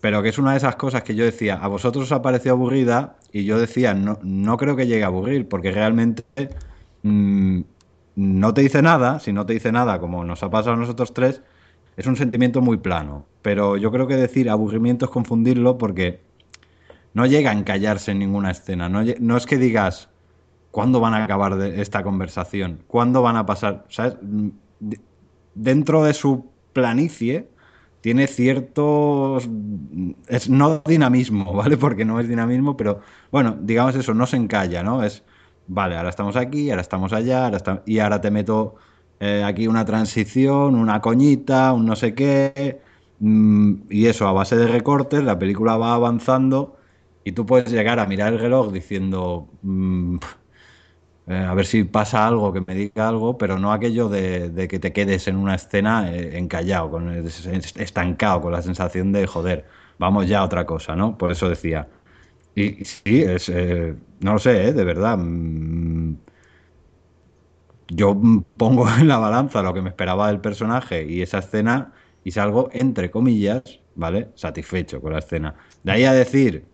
pero 0.00 0.22
que 0.22 0.30
es 0.30 0.38
una 0.38 0.52
de 0.52 0.58
esas 0.58 0.76
cosas 0.76 1.02
que 1.02 1.14
yo 1.14 1.24
decía, 1.24 1.56
a 1.56 1.68
vosotros 1.68 2.04
os 2.04 2.12
ha 2.12 2.22
parecido 2.22 2.54
aburrida 2.54 3.16
y 3.32 3.44
yo 3.44 3.58
decía, 3.58 3.92
no, 3.92 4.18
no 4.22 4.56
creo 4.56 4.76
que 4.76 4.86
llegue 4.86 5.04
a 5.04 5.08
aburrir, 5.08 5.48
porque 5.48 5.70
realmente 5.72 6.24
mm, 7.02 7.60
no 8.16 8.54
te 8.54 8.62
dice 8.62 8.80
nada, 8.82 9.20
si 9.20 9.32
no 9.32 9.44
te 9.44 9.52
dice 9.52 9.72
nada, 9.72 10.00
como 10.00 10.24
nos 10.24 10.42
ha 10.42 10.50
pasado 10.50 10.74
a 10.74 10.78
nosotros 10.78 11.12
tres, 11.12 11.42
es 11.96 12.06
un 12.06 12.16
sentimiento 12.16 12.60
muy 12.60 12.78
plano. 12.78 13.26
Pero 13.42 13.76
yo 13.76 13.90
creo 13.92 14.06
que 14.06 14.16
decir 14.16 14.48
aburrimiento 14.50 15.06
es 15.06 15.10
confundirlo 15.10 15.78
porque 15.78 16.20
no 17.16 17.26
llega 17.26 17.50
a 17.50 17.54
encallarse 17.54 18.12
en 18.12 18.18
ninguna 18.20 18.50
escena. 18.52 18.88
No, 18.88 19.02
no 19.20 19.36
es 19.36 19.46
que 19.46 19.56
digas, 19.58 20.10
¿cuándo 20.70 21.00
van 21.00 21.14
a 21.14 21.24
acabar 21.24 21.60
esta 21.62 22.02
conversación? 22.04 22.84
¿Cuándo 22.86 23.22
van 23.22 23.36
a 23.36 23.46
pasar? 23.46 23.86
¿Sabes? 23.90 24.16
Mm, 24.22 24.50
de- 24.80 25.00
Dentro 25.54 26.04
de 26.04 26.14
su 26.14 26.52
planicie 26.74 27.50
tiene 28.02 28.26
ciertos... 28.28 29.48
Es 30.28 30.48
no 30.48 30.82
dinamismo, 30.86 31.52
¿vale? 31.54 31.76
Porque 31.76 32.04
no 32.04 32.20
es 32.20 32.28
dinamismo, 32.28 32.76
pero 32.76 33.00
bueno, 33.30 33.56
digamos 33.60 33.94
eso, 33.96 34.14
no 34.14 34.26
se 34.26 34.36
encalla, 34.36 34.82
¿no? 34.82 35.02
Es, 35.04 35.24
vale, 35.66 35.96
ahora 35.96 36.10
estamos 36.10 36.36
aquí, 36.36 36.70
ahora 36.70 36.82
estamos 36.82 37.12
allá, 37.12 37.50
y 37.86 37.98
ahora 37.98 38.20
te 38.20 38.30
meto 38.30 38.76
eh, 39.20 39.42
aquí 39.44 39.66
una 39.68 39.84
transición, 39.84 40.74
una 40.74 41.00
coñita, 41.00 41.72
un 41.72 41.86
no 41.86 41.96
sé 41.96 42.14
qué, 42.14 42.80
mm, 43.18 43.74
y 43.90 44.06
eso 44.06 44.26
a 44.28 44.32
base 44.32 44.56
de 44.56 44.66
recortes, 44.68 45.22
la 45.24 45.38
película 45.38 45.76
va 45.76 45.94
avanzando 45.94 46.76
y 47.26 47.32
tú 47.32 47.46
puedes 47.46 47.70
llegar 47.72 47.98
a 48.00 48.06
mirar 48.06 48.32
el 48.32 48.38
reloj 48.40 48.72
diciendo, 48.72 49.50
mm, 49.62 50.18
eh, 51.26 51.34
a 51.34 51.54
ver 51.54 51.66
si 51.66 51.84
pasa 51.84 52.26
algo, 52.26 52.52
que 52.52 52.62
me 52.66 52.74
diga 52.74 53.08
algo, 53.08 53.36
pero 53.38 53.58
no 53.58 53.72
aquello 53.72 54.08
de, 54.08 54.68
que 54.68 54.78
te 54.78 54.92
quedes 54.92 55.26
en 55.28 55.36
una 55.36 55.54
escena 55.56 56.12
eh, 56.14 56.38
encallado, 56.38 56.90
con, 56.90 57.10
es- 57.12 57.46
es- 57.46 57.76
estancado, 57.76 58.40
con 58.42 58.52
la 58.52 58.62
sensación 58.62 59.12
de, 59.12 59.26
joder, 59.26 59.66
vamos 59.98 60.26
ya 60.28 60.40
a 60.40 60.44
otra 60.44 60.64
cosa, 60.66 60.94
¿no? 60.96 61.16
Por 61.18 61.32
eso 61.32 61.48
decía. 61.48 61.88
Y, 62.54 62.84
sí, 62.84 63.22
es, 63.22 63.48
eh, 63.50 63.96
no 64.20 64.34
lo 64.34 64.38
sé, 64.40 64.72
de 64.74 64.84
verdad. 64.84 65.18
mm, 65.18 66.16
yo 67.88 68.20
pongo 68.56 68.88
en 68.98 69.08
la 69.08 69.18
balanza 69.18 69.62
lo 69.62 69.74
que 69.74 69.82
me 69.82 69.90
esperaba 69.90 70.28
del 70.28 70.40
personaje 70.40 71.04
y 71.04 71.22
esa 71.22 71.38
escena 71.38 71.92
y 72.22 72.32
salgo, 72.32 72.68
entre 72.72 73.10
comillas, 73.10 73.62
¿vale? 73.94 74.32
Satisfecho 74.34 75.00
con 75.00 75.12
la 75.12 75.20
escena. 75.20 75.54
De 75.82 75.92
ahí 75.92 76.04
a 76.04 76.12
decir, 76.12 76.68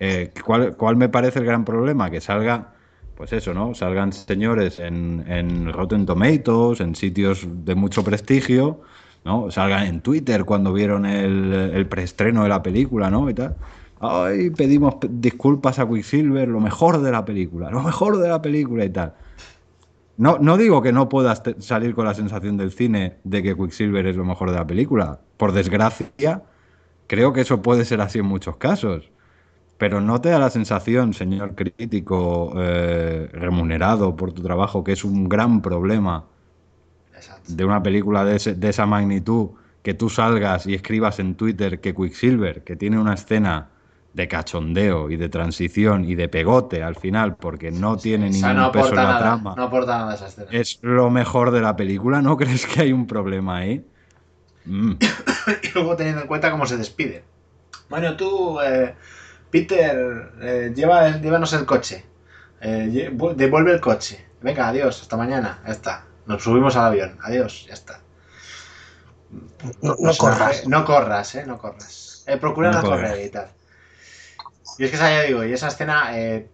eh, 0.00 0.32
¿cuál, 0.44 0.96
me 0.96 1.08
parece 1.08 1.40
el 1.40 1.44
gran 1.44 1.64
problema? 1.64 2.10
Que 2.10 2.20
salga, 2.20 2.74
pues 3.16 3.32
eso, 3.32 3.54
¿no? 3.54 3.74
Salgan 3.74 4.12
señores 4.12 4.78
en, 4.78 5.24
en 5.28 5.72
Rotten 5.72 6.06
Tomatoes, 6.06 6.80
en 6.80 6.94
sitios 6.94 7.46
de 7.64 7.74
mucho 7.74 8.04
prestigio, 8.04 8.80
¿no? 9.24 9.50
Salgan 9.50 9.86
en 9.86 10.00
Twitter 10.00 10.44
cuando 10.44 10.72
vieron 10.72 11.04
el, 11.06 11.86
preestreno 11.88 12.42
de 12.42 12.48
la 12.48 12.62
película, 12.62 13.10
¿no? 13.10 13.28
Y 13.28 13.34
tal. 13.34 13.56
Ay, 14.00 14.50
pedimos 14.50 14.94
disculpas 15.08 15.78
a 15.78 15.88
Quicksilver, 15.88 16.48
lo 16.48 16.60
mejor 16.60 17.02
de 17.02 17.10
la 17.10 17.24
película, 17.24 17.70
lo 17.70 17.82
mejor 17.82 18.18
de 18.18 18.28
la 18.28 18.40
película 18.40 18.84
y 18.84 18.90
tal. 18.90 19.14
No, 20.16 20.38
no 20.38 20.56
digo 20.56 20.82
que 20.82 20.92
no 20.92 21.08
puedas 21.08 21.42
salir 21.58 21.94
con 21.94 22.04
la 22.04 22.14
sensación 22.14 22.56
del 22.56 22.72
cine 22.72 23.16
de 23.24 23.42
que 23.42 23.56
Quicksilver 23.56 24.06
es 24.06 24.16
lo 24.16 24.24
mejor 24.24 24.50
de 24.50 24.56
la 24.56 24.66
película. 24.66 25.20
Por 25.36 25.52
desgracia, 25.52 26.42
creo 27.06 27.32
que 27.32 27.40
eso 27.40 27.62
puede 27.62 27.84
ser 27.84 28.00
así 28.00 28.20
en 28.20 28.26
muchos 28.26 28.56
casos. 28.56 29.10
Pero 29.78 30.00
no 30.00 30.20
te 30.20 30.30
da 30.30 30.38
la 30.40 30.50
sensación, 30.50 31.14
señor 31.14 31.54
crítico 31.54 32.52
eh, 32.56 33.28
remunerado 33.32 34.16
por 34.16 34.32
tu 34.32 34.42
trabajo, 34.42 34.84
que 34.84 34.92
es 34.92 35.04
un 35.04 35.28
gran 35.28 35.62
problema 35.62 36.28
de 37.46 37.64
una 37.64 37.82
película 37.82 38.24
de, 38.24 38.36
ese- 38.36 38.54
de 38.54 38.68
esa 38.68 38.86
magnitud, 38.86 39.50
que 39.82 39.94
tú 39.94 40.10
salgas 40.10 40.66
y 40.66 40.74
escribas 40.74 41.18
en 41.18 41.34
Twitter 41.36 41.80
que 41.80 41.94
Quicksilver, 41.94 42.64
que 42.64 42.76
tiene 42.76 42.98
una 42.98 43.14
escena 43.14 43.70
de 44.12 44.28
cachondeo 44.28 45.10
y 45.10 45.16
de 45.16 45.28
transición 45.28 46.04
y 46.04 46.14
de 46.14 46.28
pegote 46.28 46.82
al 46.82 46.96
final, 46.96 47.36
porque 47.36 47.70
no 47.70 48.00
tiene 48.00 48.28
O 48.28 48.32
sea, 48.32 48.32
ningún 48.48 48.54
no 48.54 48.72
peso 48.72 48.94
en 48.96 49.02
la 49.02 49.08
nada. 49.10 49.18
trama, 49.18 49.56
No 49.56 49.62
aporta 49.64 49.98
nada 49.98 50.14
esa 50.14 50.26
escena. 50.28 50.50
es 50.50 50.78
lo 50.82 51.10
mejor 51.10 51.50
de 51.52 51.60
la 51.62 51.76
película. 51.76 52.22
¿No 52.22 52.36
crees 52.36 52.66
que 52.66 52.82
hay 52.82 52.92
un 52.92 53.06
problema 53.06 53.58
ahí? 53.58 53.86
Mm. 54.64 54.94
y 55.62 55.68
luego 55.74 55.96
teniendo 55.96 56.22
en 56.22 56.28
cuenta 56.28 56.50
cómo 56.50 56.66
se 56.66 56.76
despide. 56.76 57.24
Bueno, 57.88 58.16
tú, 58.16 58.60
eh, 58.60 58.94
Peter, 59.50 60.32
eh, 60.40 60.72
lleva, 60.74 61.18
llévanos 61.18 61.52
el 61.52 61.64
coche. 61.64 62.04
Eh, 62.60 63.10
devuelve 63.36 63.72
el 63.72 63.80
coche. 63.80 64.26
Venga, 64.40 64.68
adiós, 64.68 65.02
hasta 65.02 65.16
mañana. 65.16 65.60
Ya 65.66 65.72
está. 65.72 66.04
Nos 66.26 66.42
subimos 66.42 66.76
al 66.76 66.86
avión. 66.86 67.18
Adiós, 67.22 67.66
ya 67.66 67.74
está. 67.74 68.00
No, 69.82 69.96
corras. 70.16 70.66
No 70.66 70.84
corras, 70.84 71.34
eh, 71.34 71.44
no 71.46 71.58
corras. 71.58 72.24
Eh, 72.26 72.36
procura 72.36 72.70
No 72.70 72.82
correr 72.82 73.26
y 73.26 73.30
tal. 73.30 73.48
Y 74.78 74.84
es 74.84 74.90
que 74.90 74.96
esa, 74.96 75.10
ya 75.10 75.22
digo, 75.22 75.44
y 75.44 75.52
esa 75.52 75.68
escena 75.68 76.16
eh, 76.16 76.50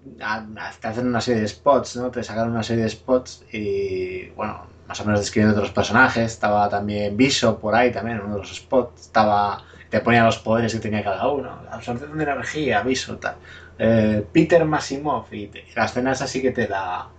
te 0.80 0.88
hacen 0.88 1.06
una 1.06 1.20
serie 1.20 1.42
de 1.42 1.48
spots, 1.48 1.96
¿no? 1.96 2.10
Te 2.10 2.24
sacaron 2.24 2.52
una 2.52 2.62
serie 2.62 2.84
de 2.84 2.90
spots 2.90 3.44
y, 3.52 4.30
bueno, 4.30 4.66
más 4.88 4.98
o 5.00 5.04
menos 5.04 5.20
describiendo 5.20 5.54
otros 5.54 5.72
personajes. 5.72 6.32
Estaba 6.32 6.68
también 6.68 7.16
Viso 7.16 7.58
por 7.58 7.74
ahí 7.74 7.92
también, 7.92 8.18
en 8.18 8.24
uno 8.24 8.34
de 8.36 8.40
los 8.40 8.54
spots. 8.54 9.02
Estaba, 9.02 9.62
te 9.98 10.00
ponían 10.00 10.24
los 10.26 10.38
poderes 10.38 10.72
que 10.74 10.80
tenía 10.80 11.02
cada 11.04 11.28
uno. 11.28 11.62
Absorción 11.70 12.16
de 12.16 12.24
energía, 12.24 12.82
Viso, 12.82 13.18
tal. 13.18 13.36
Eh, 13.78 14.28
Peter 14.32 14.64
Masimov 14.64 15.26
y 15.32 15.48
te- 15.48 15.64
la 15.76 15.84
escena 15.86 16.12
esa 16.12 16.26
sí 16.26 16.42
que 16.42 16.50
te 16.52 16.66
da 16.66 17.12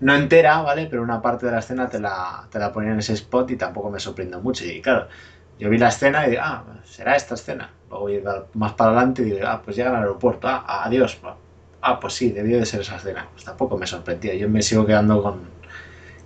no 0.00 0.14
entera, 0.14 0.60
¿vale? 0.62 0.86
Pero 0.86 1.02
una 1.02 1.20
parte 1.22 1.46
de 1.46 1.52
la 1.52 1.58
escena 1.60 1.88
te 1.88 2.00
la, 2.00 2.48
te 2.50 2.58
la 2.58 2.72
ponían 2.72 2.94
en 2.94 2.98
ese 3.00 3.14
spot 3.14 3.50
y 3.50 3.56
tampoco 3.56 3.90
me 3.90 4.00
sorprendió 4.00 4.40
mucho. 4.40 4.64
Y 4.64 4.80
claro, 4.82 5.08
yo 5.58 5.68
vi 5.70 5.78
la 5.78 5.88
escena 5.88 6.26
y 6.26 6.30
digo, 6.30 6.42
ah, 6.44 6.64
será 6.84 7.16
esta 7.16 7.34
escena. 7.34 7.74
Luego 7.88 8.04
voy 8.04 8.22
más 8.54 8.72
para 8.74 8.90
adelante 8.90 9.22
y 9.22 9.26
digo, 9.26 9.46
ah, 9.46 9.62
pues 9.62 9.76
llegan 9.76 9.94
al 9.94 10.02
aeropuerto, 10.02 10.48
ah, 10.48 10.84
adiós. 10.84 11.20
Ah, 11.82 11.98
pues 12.00 12.14
sí, 12.14 12.32
debió 12.32 12.58
de 12.58 12.66
ser 12.66 12.80
esa 12.80 12.96
escena. 12.96 13.28
Pues 13.32 13.44
tampoco 13.44 13.78
me 13.78 13.86
sorprendía. 13.86 14.34
Yo 14.34 14.48
me 14.48 14.62
sigo 14.62 14.86
quedando 14.86 15.22
con, 15.22 15.54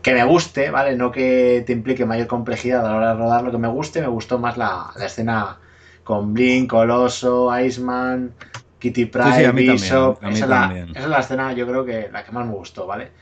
que 0.03 0.15
me 0.15 0.25
guste, 0.25 0.71
¿vale? 0.71 0.97
No 0.97 1.11
que 1.12 1.62
te 1.66 1.73
implique 1.73 2.05
mayor 2.07 2.27
complejidad 2.27 2.85
a 2.87 2.91
la 2.91 2.97
hora 2.97 3.09
de 3.15 3.19
rodar 3.19 3.43
lo 3.43 3.51
que 3.53 3.59
me 3.59 3.69
guste, 3.69 4.01
me 4.01 4.09
gustó 4.09 4.39
más 4.39 4.57
la, 4.57 4.91
la 4.97 5.07
escena 5.07 5.61
con 6.05 6.35
Blink, 6.35 6.70
Coloso, 6.70 7.51
Iceman, 7.59 8.35
Kitty 8.78 9.06
Pryde, 9.06 9.32
Sí, 9.32 9.32
sí, 9.32 9.44
a 9.44 9.52
mí 9.52 9.64
también, 9.64 10.06
Bishop. 10.06 10.22
esa, 10.24 10.44
es 10.44 10.51
la, 10.51 10.76
esa 10.94 11.01
es 11.05 11.09
la 11.09 11.20
escena, 11.20 11.52
yo 11.55 11.66
creo 11.66 11.85
que 11.85 12.10
la 12.12 12.24
que 12.24 12.32
más 12.32 12.47
me 12.47 12.52
gustó, 12.55 12.86
¿vale? 12.86 13.12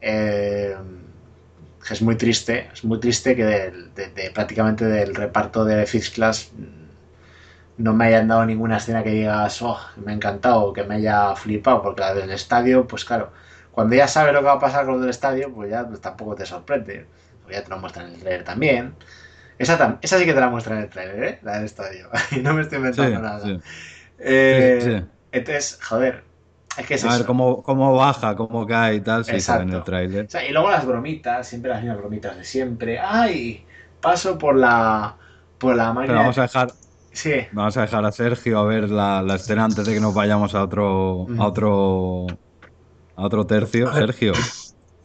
Eh, 0.00 0.76
es 1.90 2.02
muy 2.02 2.16
triste, 2.16 2.70
es 2.72 2.84
muy 2.84 3.00
triste 3.00 3.34
que 3.34 3.44
de, 3.44 3.70
de 4.14 4.30
prácticamente 4.32 4.84
del 4.84 5.14
reparto 5.14 5.64
de 5.64 5.86
Fifth 5.86 6.14
Class 6.14 6.52
mm, 6.56 7.82
no 7.82 7.94
me 7.94 8.06
hayan 8.06 8.28
dado 8.28 8.44
ninguna 8.46 8.76
escena 8.76 9.02
que 9.02 9.10
digas, 9.10 9.62
oh, 9.62 9.78
me 9.96 10.12
ha 10.12 10.14
encantado, 10.14 10.72
que 10.72 10.84
me 10.84 10.96
haya 10.96 11.34
flipado, 11.34 11.82
porque 11.82 12.02
la 12.02 12.14
del 12.14 12.30
estadio, 12.30 12.86
pues 12.86 13.04
claro, 13.04 13.32
cuando 13.72 13.96
ya 13.96 14.08
sabes 14.08 14.34
lo 14.34 14.40
que 14.40 14.46
va 14.46 14.52
a 14.54 14.58
pasar 14.58 14.84
con 14.84 14.94
lo 14.94 15.00
del 15.00 15.10
estadio, 15.10 15.52
pues 15.52 15.70
ya 15.70 15.86
pues, 15.88 16.00
tampoco 16.00 16.34
te 16.34 16.46
sorprende. 16.46 17.06
Pues 17.44 17.56
ya 17.56 17.64
te 17.64 17.70
lo 17.70 17.78
muestran 17.78 18.08
en 18.08 18.14
el 18.14 18.20
trailer 18.20 18.44
también. 18.44 18.94
Esa, 19.60 19.78
tam- 19.78 19.98
esa 20.02 20.18
sí 20.18 20.24
que 20.26 20.34
te 20.34 20.40
la 20.40 20.48
muestran 20.50 20.78
en 20.78 20.84
el 20.84 20.90
trailer, 20.90 21.24
¿eh? 21.24 21.38
La 21.42 21.56
del 21.56 21.66
estadio. 21.66 22.10
No 22.42 22.54
me 22.54 22.62
estoy 22.62 22.78
Sí, 22.90 23.02
inventando 23.02 23.20
nada. 23.20 23.44
sí. 23.44 23.62
Eh, 24.18 24.80
Sí, 24.80 24.90
sí. 25.00 25.06
Entonces, 25.32 25.78
joder, 25.82 26.24
es 26.78 26.86
que 26.86 26.94
es 26.94 27.04
A 27.04 27.12
ver 27.16 27.26
cómo, 27.26 27.62
cómo 27.62 27.94
baja, 27.94 28.34
cómo 28.36 28.66
cae 28.66 28.96
y 28.96 29.00
tal, 29.02 29.24
ve 29.24 29.62
en 29.62 29.70
el 29.70 29.82
tráiler. 29.84 30.26
O 30.26 30.30
sea, 30.30 30.44
y 30.48 30.52
luego 30.52 30.70
las 30.70 30.86
bromitas, 30.86 31.48
siempre 31.48 31.70
las 31.70 31.80
mismas 31.82 31.98
bromitas 31.98 32.36
de 32.36 32.44
siempre. 32.44 32.98
¡Ay! 33.00 33.66
Paso 34.00 34.38
por 34.38 34.56
la. 34.56 35.18
por 35.58 35.76
la 35.76 35.92
máquina. 35.92 36.06
Pero 36.12 36.18
vamos 36.20 36.38
a 36.38 36.42
dejar, 36.42 36.76
Sí, 37.12 37.32
vamos 37.50 37.76
a 37.76 37.82
dejar 37.82 38.04
a 38.06 38.12
Sergio 38.12 38.58
a 38.60 38.64
ver 38.66 38.90
la, 38.90 39.22
la 39.22 39.36
escena 39.36 39.64
antes 39.66 39.86
de 39.86 39.94
que 39.94 40.00
nos 40.00 40.14
vayamos 40.14 40.54
a 40.54 40.64
otro, 40.64 41.28
Mm. 41.28 41.36
a 41.36 41.46
otro, 41.48 42.40
a 43.16 43.24
otro 43.24 43.46
tercio. 43.46 43.92
Sergio, 43.92 44.50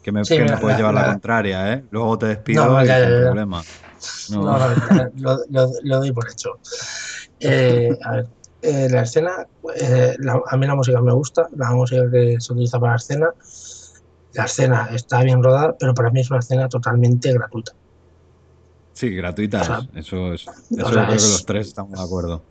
que 0.02 0.12
me, 0.14 0.24
Sí, 0.24 0.36
que 0.36 0.46
me 0.46 0.50
la- 0.52 0.60
puedes 0.60 0.78
la- 0.78 0.78
llevar 0.78 0.96
la, 0.96 1.04
la- 1.04 1.06
contraria, 1.06 1.74
¿eh? 1.74 1.88
Luego 1.92 2.18
te 2.20 2.28
despido 2.28 2.68
No, 2.68 2.84
y 2.84 2.86
ya, 2.88 2.98
sin 2.98 3.16
problema. 3.16 3.68
No. 4.30 4.44
No, 4.44 4.58
lo, 5.16 5.38
lo- 5.50 5.72
lo 5.84 5.98
doy 6.00 6.12
por 6.12 6.30
hecho. 6.30 6.60
Eh, 7.40 7.98
a 8.04 8.12
ver, 8.14 8.28
eh, 8.62 8.88
la 8.90 9.02
escena, 9.04 9.48
eh, 9.76 10.16
la- 10.20 10.42
a 10.48 10.58
mí 10.58 10.66
la 10.68 10.76
música 10.76 11.02
me 11.02 11.14
gusta, 11.14 11.48
la 11.56 11.72
música 11.72 12.04
que 12.12 12.38
se 12.40 12.54
utiliza 12.54 12.80
para 12.80 12.94
la 12.94 12.98
escena. 12.98 13.30
La 14.34 14.46
escena 14.46 14.90
está 14.94 15.24
bien 15.24 15.42
rodada, 15.42 15.76
pero 15.80 15.94
para 15.94 16.10
mí 16.12 16.20
es 16.22 16.30
una 16.30 16.40
escena 16.40 16.68
totalmente 16.68 17.32
gratuita. 17.34 17.72
Sí, 18.94 19.10
gratuita 19.16 19.62
O 19.62 19.66
sea. 19.66 19.80
Eso 19.94 20.34
es. 20.34 20.42
Eso 20.42 20.50
sea, 20.70 20.78
yo 20.80 20.86
creo 20.90 21.08
que 21.08 21.14
los 21.14 21.46
tres 21.46 21.68
estamos 21.68 21.98
de 21.98 22.04
acuerdo. 22.04 22.44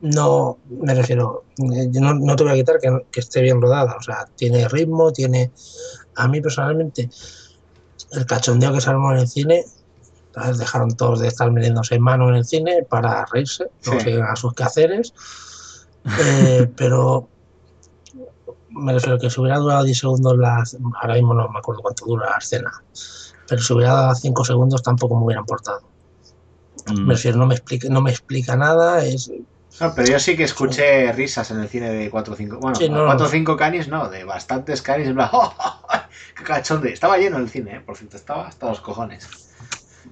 No, 0.00 0.58
me 0.66 0.94
refiero, 0.94 1.44
yo 1.56 2.00
no, 2.00 2.12
no 2.14 2.36
te 2.36 2.42
voy 2.44 2.52
a 2.52 2.56
quitar 2.56 2.78
que, 2.78 3.06
que 3.10 3.20
esté 3.20 3.40
bien 3.40 3.60
rodada, 3.60 3.96
o 3.98 4.02
sea, 4.02 4.26
tiene 4.36 4.68
ritmo, 4.68 5.12
tiene... 5.12 5.50
A 6.16 6.28
mí 6.28 6.42
personalmente, 6.42 7.08
el 8.12 8.26
cachondeo 8.26 8.72
que 8.72 8.82
se 8.82 8.90
armó 8.90 9.12
en 9.12 9.20
el 9.20 9.28
cine, 9.28 9.64
¿sabes? 10.34 10.58
dejaron 10.58 10.96
todos 10.96 11.20
de 11.20 11.28
estar 11.28 11.50
metiéndose 11.50 11.94
en 11.94 12.02
mano 12.02 12.28
en 12.28 12.36
el 12.36 12.44
cine 12.44 12.84
para 12.88 13.24
reírse, 13.26 13.66
no 13.86 14.00
Sí. 14.00 14.12
a 14.20 14.34
sus 14.36 14.52
quehaceres, 14.54 15.12
Eh, 16.20 16.68
pero 16.76 17.28
me 18.70 18.92
refiero 18.92 19.18
que 19.18 19.30
si 19.30 19.40
hubiera 19.40 19.58
durado 19.58 19.84
10 19.84 19.98
segundos, 19.98 20.36
la, 20.36 20.62
ahora 21.00 21.14
mismo 21.14 21.32
no 21.34 21.48
me 21.48 21.58
acuerdo 21.58 21.80
cuánto 21.82 22.04
dura 22.06 22.28
la 22.30 22.36
escena, 22.38 22.70
pero 23.48 23.62
si 23.62 23.72
hubiera 23.72 23.92
dado 23.94 24.14
5 24.14 24.44
segundos 24.44 24.82
tampoco 24.82 25.16
me 25.16 25.24
hubiera 25.24 25.40
importado. 25.40 25.82
Mm. 26.86 27.06
Me 27.06 27.14
refiero, 27.14 27.38
no 27.38 27.46
me 27.46 27.54
explica, 27.54 27.88
no 27.88 28.00
me 28.02 28.10
explica 28.10 28.56
nada, 28.56 29.04
es, 29.04 29.30
No, 29.80 29.92
pero 29.94 30.08
yo 30.08 30.18
sí 30.20 30.36
que 30.36 30.44
escuché 30.44 31.10
risas 31.12 31.50
en 31.50 31.60
el 31.60 31.68
cine 31.68 31.90
de 31.90 32.10
4 32.10 32.34
o 32.34 32.36
5. 32.36 32.58
Bueno, 32.60 32.76
Sí, 32.76 32.88
no. 32.88 33.06
4 33.06 33.26
o 33.26 33.28
5 33.28 33.56
canis 33.56 33.88
no, 33.88 34.08
de 34.08 34.22
bastantes 34.24 34.82
canis. 34.82 35.08
En 35.08 35.14
plan, 35.14 35.30
¡oh, 35.32 35.52
oh, 35.58 35.80
oh! 35.82 35.98
¡Qué 36.36 36.44
cachonde! 36.44 36.92
Estaba 36.92 37.16
lleno 37.18 37.38
el 37.38 37.48
cine, 37.48 37.76
¿eh? 37.76 37.80
por 37.80 37.96
cierto, 37.96 38.16
estaba 38.16 38.46
hasta 38.46 38.66
los 38.68 38.80
cojones. 38.80 39.26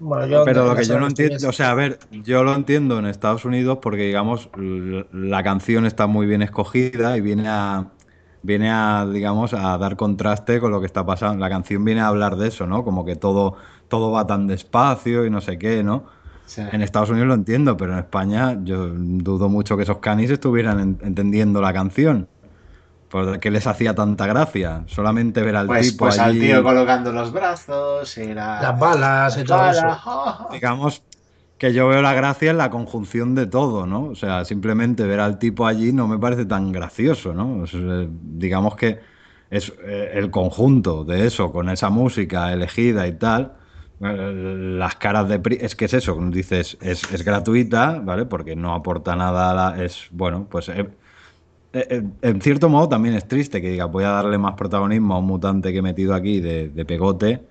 Bueno, 0.04 0.26
yo 0.26 0.44
Pero 0.44 0.66
lo 0.66 0.74
que 0.76 0.84
yo 0.84 0.98
no 0.98 1.06
entiendo, 1.06 1.48
o 1.48 1.52
sea, 1.52 1.70
a 1.70 1.74
ver, 1.74 1.98
yo 2.10 2.42
lo 2.42 2.54
entiendo 2.54 2.98
en 2.98 3.06
Estados 3.06 3.44
Unidos 3.44 3.78
porque, 3.80 4.02
digamos, 4.06 4.50
la 4.56 5.42
canción 5.44 5.86
está 5.86 6.06
muy 6.08 6.26
bien 6.26 6.42
escogida 6.42 7.16
y 7.16 7.20
viene 7.20 7.48
a, 7.48 7.92
viene 8.42 8.70
a, 8.70 9.06
digamos, 9.12 9.54
a 9.54 9.78
dar 9.78 9.96
contraste 9.96 10.58
con 10.60 10.72
lo 10.72 10.80
que 10.80 10.86
está 10.86 11.06
pasando. 11.06 11.38
La 11.40 11.48
canción 11.50 11.84
viene 11.84 12.00
a 12.00 12.08
hablar 12.08 12.36
de 12.36 12.48
eso, 12.48 12.66
¿no? 12.66 12.82
Como 12.84 13.04
que 13.04 13.14
todo, 13.16 13.56
todo 13.88 14.10
va 14.10 14.26
tan 14.26 14.46
despacio 14.48 15.24
y 15.24 15.30
no 15.30 15.40
sé 15.40 15.58
qué, 15.58 15.84
¿no? 15.84 16.06
Sí. 16.44 16.62
En 16.72 16.82
Estados 16.82 17.10
Unidos 17.10 17.28
lo 17.28 17.34
entiendo, 17.34 17.76
pero 17.76 17.92
en 17.92 17.98
España 18.00 18.58
yo 18.64 18.88
dudo 18.88 19.48
mucho 19.48 19.76
que 19.76 19.84
esos 19.84 19.98
canis 19.98 20.30
estuvieran 20.30 20.80
en- 20.80 20.98
entendiendo 21.02 21.60
la 21.60 21.72
canción. 21.72 22.28
¿Por 23.12 23.38
qué 23.40 23.50
les 23.50 23.66
hacía 23.66 23.94
tanta 23.94 24.26
gracia? 24.26 24.84
Solamente 24.88 25.42
ver 25.42 25.56
al 25.56 25.66
Pues, 25.66 25.76
tipo 25.76 26.04
pues 26.06 26.18
al 26.18 26.38
tío 26.38 26.62
colocando 26.62 27.12
los 27.12 27.32
brazos 27.32 28.16
y 28.18 28.34
la- 28.34 28.72
las 28.74 28.78
balas 28.78 29.36
y 29.36 29.44
todo 29.44 29.64
balas, 29.66 29.98
eso. 29.98 29.98
digamos 30.50 31.04
que 31.58 31.72
yo 31.72 31.88
veo 31.88 32.02
la 32.02 32.14
gracia 32.14 32.50
en 32.50 32.58
la 32.58 32.70
conjunción 32.70 33.34
de 33.34 33.46
todo, 33.46 33.86
¿no? 33.86 34.06
O 34.06 34.14
sea, 34.14 34.44
simplemente 34.44 35.04
ver 35.06 35.20
al 35.20 35.38
tipo 35.38 35.66
allí 35.66 35.92
no 35.92 36.08
me 36.08 36.18
parece 36.18 36.46
tan 36.46 36.72
gracioso, 36.72 37.34
¿no? 37.34 37.62
O 37.62 37.66
sea, 37.66 37.80
digamos 38.10 38.76
que 38.76 39.00
es 39.50 39.72
eh, 39.84 40.12
el 40.14 40.30
conjunto 40.30 41.04
de 41.04 41.26
eso, 41.26 41.52
con 41.52 41.68
esa 41.70 41.90
música 41.90 42.52
elegida 42.52 43.06
y 43.06 43.18
tal. 43.18 43.56
eh, 44.00 44.76
Las 44.78 44.96
caras 44.96 45.28
de... 45.28 45.38
pri- 45.40 45.58
Es 45.60 45.76
que 45.76 45.86
es 45.86 45.94
eso, 45.94 46.14
como 46.16 46.30
dices, 46.30 46.78
es, 46.80 47.04
es 47.12 47.24
gratuita, 47.24 48.00
¿vale? 48.00 48.26
Porque 48.26 48.56
no 48.56 48.74
aporta 48.74 49.16
nada 49.16 49.50
a 49.50 49.54
la... 49.76 49.84
Es, 49.84 50.08
bueno, 50.10 50.48
pues... 50.50 50.68
eh, 50.70 50.88
en 51.72 52.40
cierto 52.42 52.68
modo 52.68 52.88
también 52.88 53.14
es 53.14 53.26
triste 53.26 53.60
que 53.62 53.70
diga, 53.70 53.86
voy 53.86 54.04
a 54.04 54.10
darle 54.10 54.38
más 54.38 54.54
protagonismo 54.54 55.14
a 55.14 55.18
un 55.18 55.26
mutante 55.26 55.72
que 55.72 55.78
he 55.78 55.82
metido 55.82 56.14
aquí 56.14 56.40
de, 56.40 56.68
de 56.68 56.84
pegote, 56.84 57.42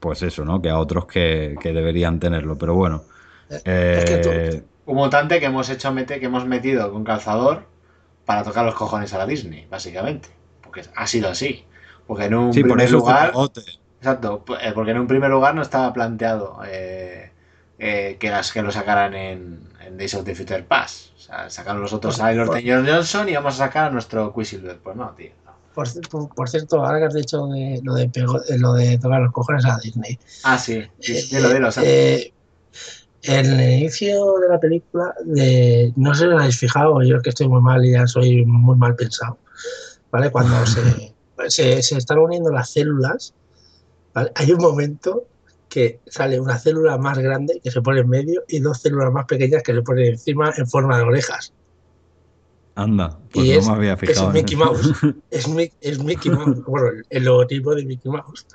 pues 0.00 0.22
eso, 0.22 0.44
¿no? 0.44 0.60
Que 0.62 0.70
a 0.70 0.78
otros 0.78 1.06
que, 1.06 1.56
que 1.60 1.72
deberían 1.72 2.20
tenerlo. 2.20 2.58
Pero 2.58 2.74
bueno. 2.74 3.02
Es 3.48 4.04
que 4.04 4.18
tú- 4.18 4.30
eh, 4.30 4.62
Un 4.86 4.96
mutante 4.96 5.38
que 5.40 5.46
hemos 5.46 5.68
hecho 5.70 5.92
mete, 5.92 6.18
que 6.20 6.26
hemos 6.26 6.46
metido 6.46 6.92
con 6.92 7.04
calzador 7.04 7.66
para 8.24 8.44
tocar 8.44 8.64
los 8.64 8.74
cojones 8.74 9.12
a 9.14 9.18
la 9.18 9.26
Disney, 9.26 9.66
básicamente. 9.70 10.28
Porque 10.62 10.82
ha 10.94 11.06
sido 11.06 11.28
así. 11.28 11.64
Porque 12.06 12.24
en 12.26 12.34
un 12.34 12.50
sí, 12.52 12.60
por 12.64 12.70
primer 12.70 12.80
eso 12.80 12.98
es 12.98 13.04
de 13.04 13.14
lugar. 13.14 13.30
pegote. 13.30 13.62
Exacto, 14.00 14.44
eh, 14.60 14.72
porque 14.74 14.92
en 14.92 14.98
un 15.00 15.06
primer 15.08 15.30
lugar 15.30 15.54
no 15.54 15.62
estaba 15.62 15.92
planteado 15.92 16.60
eh, 16.66 17.32
eh, 17.78 18.16
que, 18.20 18.30
las, 18.30 18.52
que 18.52 18.62
lo 18.62 18.70
sacaran 18.70 19.14
en, 19.14 19.60
en 19.88 19.96
Days 19.98 20.14
of 20.14 20.24
the 20.24 20.34
Future 20.34 20.62
Pass. 20.62 21.12
O 21.16 21.18
sea, 21.20 21.50
sacaron 21.50 21.82
los 21.82 21.92
otros 21.92 22.20
a 22.20 22.32
Lord 22.32 22.46
pues- 22.48 22.64
John 22.66 22.86
Johnson 22.86 23.28
y 23.28 23.34
vamos 23.34 23.54
a 23.54 23.66
sacar 23.66 23.86
a 23.86 23.90
nuestro 23.90 24.32
Quicksilver. 24.34 24.78
Pues 24.78 24.96
no, 24.96 25.10
tío. 25.16 25.30
no. 25.44 25.52
Por, 25.74 25.88
cierto- 25.88 26.28
por 26.34 26.48
cierto, 26.48 26.84
ahora 26.84 26.98
que 26.98 27.04
has 27.06 27.14
dicho 27.14 27.46
de, 27.48 27.80
lo, 27.82 27.94
de 27.94 28.08
pego- 28.10 28.40
lo 28.58 28.72
de 28.74 28.98
tocar 28.98 29.20
los 29.20 29.32
cojones 29.32 29.64
a 29.64 29.78
Disney. 29.82 30.18
Ah, 30.44 30.58
sí, 30.58 30.82
sí, 31.00 31.12
Eh, 31.36 31.52
dilo. 31.54 31.70
Sam. 31.70 31.84
eh, 31.86 32.32
en 33.22 33.46
el 33.46 33.78
inicio 33.80 34.34
de 34.38 34.48
la 34.48 34.60
película, 34.60 35.12
de, 35.24 35.92
no 35.96 36.14
sé 36.14 36.20
si 36.24 36.26
os 36.30 36.40
habéis 36.40 36.58
fijado, 36.58 37.02
yo 37.02 37.16
es 37.16 37.22
que 37.22 37.30
estoy 37.30 37.48
muy 37.48 37.60
mal 37.60 37.84
y 37.84 37.92
ya 37.92 38.06
soy 38.06 38.44
muy 38.46 38.76
mal 38.76 38.94
pensado. 38.96 39.38
¿Vale? 40.10 40.30
Cuando 40.30 40.64
se, 40.66 41.14
se, 41.48 41.82
se 41.82 41.98
están 41.98 42.18
uniendo 42.18 42.50
las 42.50 42.70
células, 42.70 43.34
¿vale? 44.14 44.32
hay 44.34 44.50
un 44.52 44.58
momento 44.62 45.26
que 45.78 46.00
sale 46.06 46.40
una 46.40 46.58
célula 46.58 46.98
más 46.98 47.16
grande 47.18 47.60
que 47.62 47.70
se 47.70 47.80
pone 47.82 48.00
en 48.00 48.08
medio 48.08 48.42
y 48.48 48.58
dos 48.58 48.80
células 48.80 49.12
más 49.12 49.26
pequeñas 49.26 49.62
que 49.62 49.72
se 49.74 49.82
ponen 49.82 50.06
encima 50.14 50.52
en 50.56 50.66
forma 50.66 50.96
de 50.98 51.04
orejas. 51.04 51.54
Anda, 52.74 53.18
pues 53.32 53.46
Y 53.46 53.52
no 53.52 53.58
es- 53.58 53.66
me 53.66 53.72
había 53.74 53.92
es 53.94 54.00
fijado. 54.00 54.26
en 54.28 54.32
Mickey 54.34 54.56
eso. 54.56 54.64
Mouse. 54.64 54.92
Es, 55.30 55.46
es 55.80 56.02
Mickey 56.02 56.30
Mouse, 56.32 56.62
bueno, 56.66 56.88
el, 56.88 57.02
el 57.10 57.24
logotipo 57.24 57.74
de 57.74 57.84
Mickey 57.84 58.10
Mouse. 58.10 58.46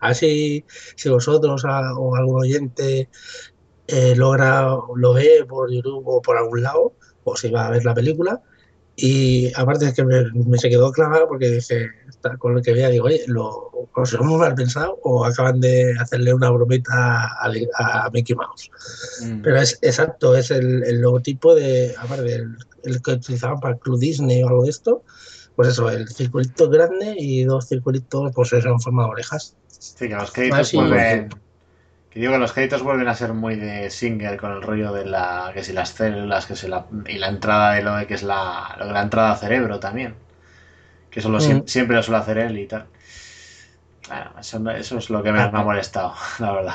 Así, 0.00 0.64
si 0.96 1.08
vosotros 1.08 1.64
a- 1.66 1.94
o 1.98 2.14
algún 2.16 2.40
oyente 2.40 3.10
eh, 3.86 4.14
logra, 4.16 4.76
lo 4.96 5.14
ve 5.14 5.44
por 5.48 5.70
YouTube 5.72 6.02
o 6.06 6.22
por 6.22 6.36
algún 6.38 6.62
lado, 6.62 6.94
o 7.24 7.36
si 7.36 7.50
va 7.50 7.66
a 7.66 7.70
ver 7.70 7.84
la 7.84 7.94
película, 7.94 8.40
y 9.00 9.52
aparte 9.54 9.86
es 9.86 9.94
que 9.94 10.04
me, 10.04 10.30
me 10.32 10.58
se 10.58 10.68
quedó 10.68 10.92
clavado 10.92 11.26
porque 11.28 11.56
está- 11.56 12.36
con 12.38 12.54
lo 12.54 12.62
que 12.62 12.72
veía, 12.72 12.88
digo, 12.90 13.06
oye, 13.06 13.22
lo, 13.26 13.70
o 13.94 14.06
se 14.06 14.16
lo 14.16 14.22
hemos 14.24 14.38
mal 14.38 14.54
pensado 14.54 14.98
o 15.02 15.24
acaban 15.24 15.60
de 15.60 15.94
hacerle 15.98 16.34
una 16.34 16.50
bromita 16.50 16.92
a, 16.92 17.50
a 18.04 18.10
Mickey 18.12 18.36
Mouse. 18.36 18.70
Mm. 19.22 19.40
Pero 19.42 19.60
es 19.60 19.78
exacto, 19.82 20.36
es 20.36 20.50
el, 20.50 20.84
el 20.84 21.00
logotipo 21.00 21.54
de, 21.54 21.94
aparte, 21.98 22.34
el, 22.34 22.56
el 22.84 23.02
que 23.02 23.12
utilizaban 23.12 23.58
para 23.60 23.74
el 23.74 23.80
Club 23.80 23.98
Disney 23.98 24.42
o 24.42 24.48
algo 24.48 24.64
de 24.64 24.70
esto, 24.70 25.02
pues 25.56 25.68
eso, 25.70 25.90
el 25.90 26.08
circulito 26.08 26.68
grande 26.70 27.14
y 27.18 27.44
dos 27.44 27.68
circulitos, 27.68 28.32
pues 28.34 28.52
eso, 28.52 28.68
en 28.68 28.80
forma 28.80 29.04
de 29.04 29.10
orejas. 29.10 29.56
Sí, 29.68 30.08
que 30.08 30.14
los 30.14 30.30
créditos 30.30 30.58
Ah, 30.58 30.64
sí. 30.64 30.76
vuelven. 30.76 31.28
Que 32.10 32.18
digo 32.20 32.32
que 32.32 32.38
los 32.38 32.52
créditos 32.52 32.82
vuelven 32.82 33.06
a 33.08 33.14
ser 33.14 33.32
muy 33.34 33.54
de 33.56 33.88
Singer 33.90 34.36
con 34.36 34.50
el 34.52 34.62
rollo 34.62 34.92
de 34.92 35.04
la. 35.04 35.50
que 35.54 35.62
si 35.62 35.72
las 35.72 35.90
células, 35.90 36.46
que 36.46 36.56
si 36.56 36.66
la. 36.68 36.86
y 37.06 37.18
la 37.18 37.28
entrada 37.28 37.72
de 37.74 37.82
lo 37.82 37.94
de 37.96 38.06
que 38.06 38.14
es 38.14 38.22
la. 38.24 38.74
lo 38.78 38.86
de 38.86 38.92
la 38.92 39.02
entrada 39.02 39.32
a 39.32 39.36
cerebro 39.36 39.78
también. 39.78 40.14
Que 41.10 41.20
eso 41.20 41.28
lo 41.28 41.38
siem- 41.38 41.62
Mm. 41.64 41.66
siempre 41.68 41.96
lo 41.96 42.02
suele 42.02 42.18
hacer 42.20 42.38
él 42.38 42.58
y 42.58 42.66
tal. 42.66 42.86
Bueno, 44.08 44.30
eso, 44.40 44.58
no- 44.58 44.70
eso 44.72 44.98
es 44.98 45.10
lo 45.10 45.22
que 45.22 45.30
me, 45.32 45.38
me 45.38 45.58
ha 45.58 45.62
molestado, 45.62 46.14
la 46.40 46.52
verdad. 46.52 46.74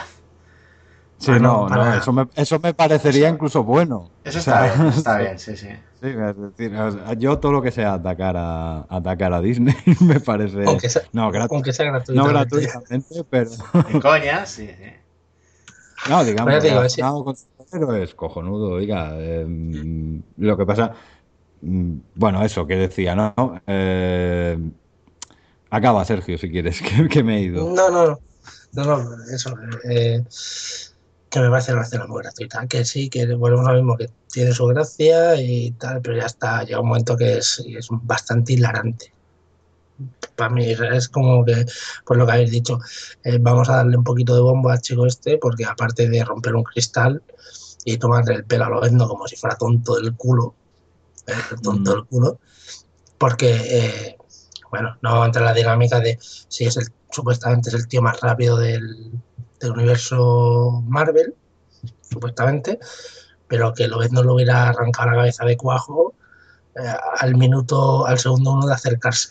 Sí, 1.17 1.31
Ah, 1.31 1.39
no, 1.39 1.39
no, 1.39 1.69
no, 1.69 1.75
para- 1.75 1.97
eso 1.97 2.13
me, 2.13 2.27
eso 2.35 2.59
me 2.59 2.73
parecería 2.73 3.29
incluso 3.29 3.63
bueno. 3.63 4.09
Eso 4.23 4.39
O 4.39 4.41
sea, 4.41 4.65
está 4.67 4.75
bien, 4.83 4.93
está 4.93 5.17
bien, 5.19 5.39
sí, 5.39 5.55
sí. 5.57 5.69
Sí, 6.01 6.07
es 6.09 6.37
decir, 6.57 6.75
o 6.77 6.91
sea, 6.91 7.13
yo 7.13 7.39
todo 7.39 7.51
lo 7.53 7.61
que 7.61 7.71
sea 7.71 7.93
atacar 7.93 8.35
a 8.37 8.85
atacar 8.89 9.33
a 9.33 9.41
Disney 9.41 9.73
me 10.01 10.19
parece 10.19 10.63
Aunque 10.65 10.89
sea, 10.89 11.01
no, 11.13 11.31
gratu- 11.31 11.55
aunque 11.55 11.73
sea 11.73 11.85
no 11.85 11.93
gratuitamente. 11.93 12.67
gratuitamente, 12.67 13.23
pero 13.29 13.49
De 13.91 13.99
coña, 13.99 14.45
sí, 14.45 14.67
sí. 14.77 14.91
No, 16.09 16.23
digamos, 16.23 16.53
Pero 16.53 16.61
digo, 16.63 16.89
sí. 16.89 17.01
con 17.01 17.95
es 18.01 18.13
cojonudo, 18.15 18.69
oiga. 18.71 19.11
eh, 19.15 19.45
lo 20.37 20.57
que 20.57 20.65
pasa, 20.65 20.93
mm, 21.61 21.93
bueno, 22.15 22.43
eso 22.43 22.65
que 22.67 22.75
decía, 22.75 23.15
¿no? 23.15 23.33
Eh, 23.67 24.57
acaba, 25.69 26.05
Sergio, 26.05 26.37
si 26.37 26.49
quieres, 26.49 26.81
que, 26.81 27.07
que 27.09 27.23
me 27.23 27.37
he 27.37 27.41
ido. 27.41 27.69
No, 27.73 27.89
no, 27.89 28.19
no, 28.73 28.83
no, 28.85 29.23
eso. 29.33 29.53
eh, 29.89 30.23
que 31.29 31.39
me 31.41 31.49
parece 31.49 31.73
una 31.73 31.81
escena 31.81 32.07
muy 32.07 32.21
gratuita. 32.21 32.65
Que 32.67 32.85
sí, 32.85 33.09
que 33.09 33.25
volvemos 33.35 33.67
a 33.67 33.71
lo 33.73 33.77
mismo, 33.79 33.97
que 33.97 34.09
tiene 34.31 34.53
su 34.53 34.67
gracia 34.67 35.35
y 35.41 35.71
tal, 35.71 36.01
pero 36.01 36.15
ya 36.17 36.27
está. 36.27 36.63
Llega 36.63 36.79
un 36.79 36.87
momento 36.87 37.17
que 37.17 37.39
es, 37.39 37.61
es 37.67 37.87
bastante 37.91 38.53
hilarante. 38.53 39.14
Para 40.35 40.49
mí 40.49 40.69
es 40.69 41.07
como 41.09 41.45
que, 41.45 41.65
pues 42.05 42.19
lo 42.19 42.25
que 42.25 42.31
habéis 42.33 42.51
dicho, 42.51 42.79
eh, 43.23 43.37
vamos 43.39 43.69
a 43.69 43.77
darle 43.77 43.97
un 43.97 44.03
poquito 44.03 44.35
de 44.35 44.41
bombo 44.41 44.69
al 44.69 44.81
chico 44.81 45.05
este, 45.05 45.37
porque 45.37 45.65
aparte 45.65 46.09
de 46.09 46.23
romper 46.23 46.55
un 46.55 46.63
cristal 46.63 47.23
y 47.85 47.97
tomarle 47.97 48.35
el 48.35 48.45
pelo 48.45 48.65
a 48.65 48.69
lo 48.69 48.81
vendo 48.81 49.07
como 49.07 49.27
si 49.27 49.35
fuera 49.35 49.55
tonto 49.55 49.95
del 49.95 50.15
culo, 50.15 50.55
eh, 51.27 51.33
tonto 51.63 51.91
Mm. 51.91 51.93
del 51.95 52.05
culo, 52.05 52.39
porque, 53.17 53.51
eh, 53.55 54.17
bueno, 54.71 54.97
no 55.01 55.11
vamos 55.11 55.23
a 55.23 55.25
entrar 55.27 55.43
en 55.43 55.47
la 55.47 55.53
dinámica 55.53 55.99
de 55.99 56.17
si 56.21 56.65
es 56.65 56.75
el, 56.77 56.87
supuestamente 57.11 57.69
es 57.69 57.75
el 57.75 57.87
tío 57.87 58.01
más 58.01 58.19
rápido 58.19 58.57
del, 58.57 59.11
del 59.59 59.71
universo 59.71 60.83
Marvel, 60.87 61.33
supuestamente, 62.09 62.79
pero 63.47 63.73
que 63.73 63.87
lo 63.87 64.05
no 64.09 64.23
lo 64.23 64.33
hubiera 64.33 64.69
arrancado 64.69 65.11
la 65.11 65.17
cabeza 65.17 65.45
de 65.45 65.55
cuajo 65.57 66.13
al 67.19 67.35
minuto, 67.35 68.05
al 68.05 68.19
segundo 68.19 68.51
uno 68.51 68.67
de 68.67 68.73
acercarse. 68.73 69.29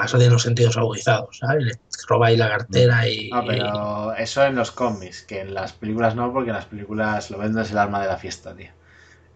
Paso 0.00 0.16
de 0.18 0.30
los 0.30 0.42
sentidos 0.42 0.76
agudizados, 0.78 1.36
¿sabes? 1.38 1.64
Le 1.64 1.72
roba 2.08 2.28
ahí 2.28 2.36
la 2.38 2.48
cartera 2.48 3.06
y. 3.06 3.28
Ah, 3.32 3.44
pero 3.46 4.14
eso 4.14 4.42
en 4.44 4.54
los 4.54 4.70
cómics, 4.70 5.22
que 5.22 5.40
en 5.42 5.52
las 5.52 5.72
películas 5.72 6.14
no, 6.14 6.32
porque 6.32 6.50
en 6.50 6.56
las 6.56 6.64
películas 6.64 7.30
lo 7.30 7.36
venden 7.38 7.62
es 7.62 7.70
el 7.70 7.78
alma 7.78 8.00
de 8.00 8.06
la 8.08 8.16
fiesta, 8.16 8.54
tío. 8.56 8.70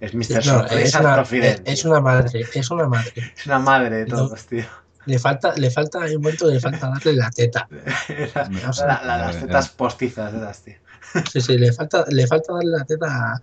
Es 0.01 0.15
Mr. 0.15 0.45
No, 0.47 0.65
es, 0.67 0.95
una, 0.95 1.23
es 1.65 1.85
una 1.85 2.01
madre, 2.01 2.47
es 2.55 2.71
una 2.71 2.89
madre. 2.89 3.13
Es 3.37 3.47
una 3.47 3.59
madre 3.59 3.97
de 3.97 4.07
No. 4.07 4.17
todos, 4.17 4.47
tío. 4.47 4.65
Le 5.07 5.19
falta, 5.19 5.55
le 5.57 5.71
falta, 5.71 6.01
hay 6.03 6.17
un 6.17 6.23
momento 6.23 6.47
que 6.47 6.55
le 6.55 6.61
falta 6.61 6.89
darle 6.89 7.13
la 7.13 7.31
teta. 7.31 7.69
Las, 8.35 8.79
la- 8.79 9.03
la- 9.05 9.19
las 9.19 9.39
tetas 9.41 9.69
postizas 9.69 10.33
esas, 10.33 10.63
tío. 10.63 10.75
Sí, 11.31 11.41
sí, 11.43 11.59
le 11.59 11.73
falta, 11.75 12.07
le 12.09 12.27
falta 12.27 12.55
darle 12.55 12.71
la 12.79 12.85
teta, 12.87 13.39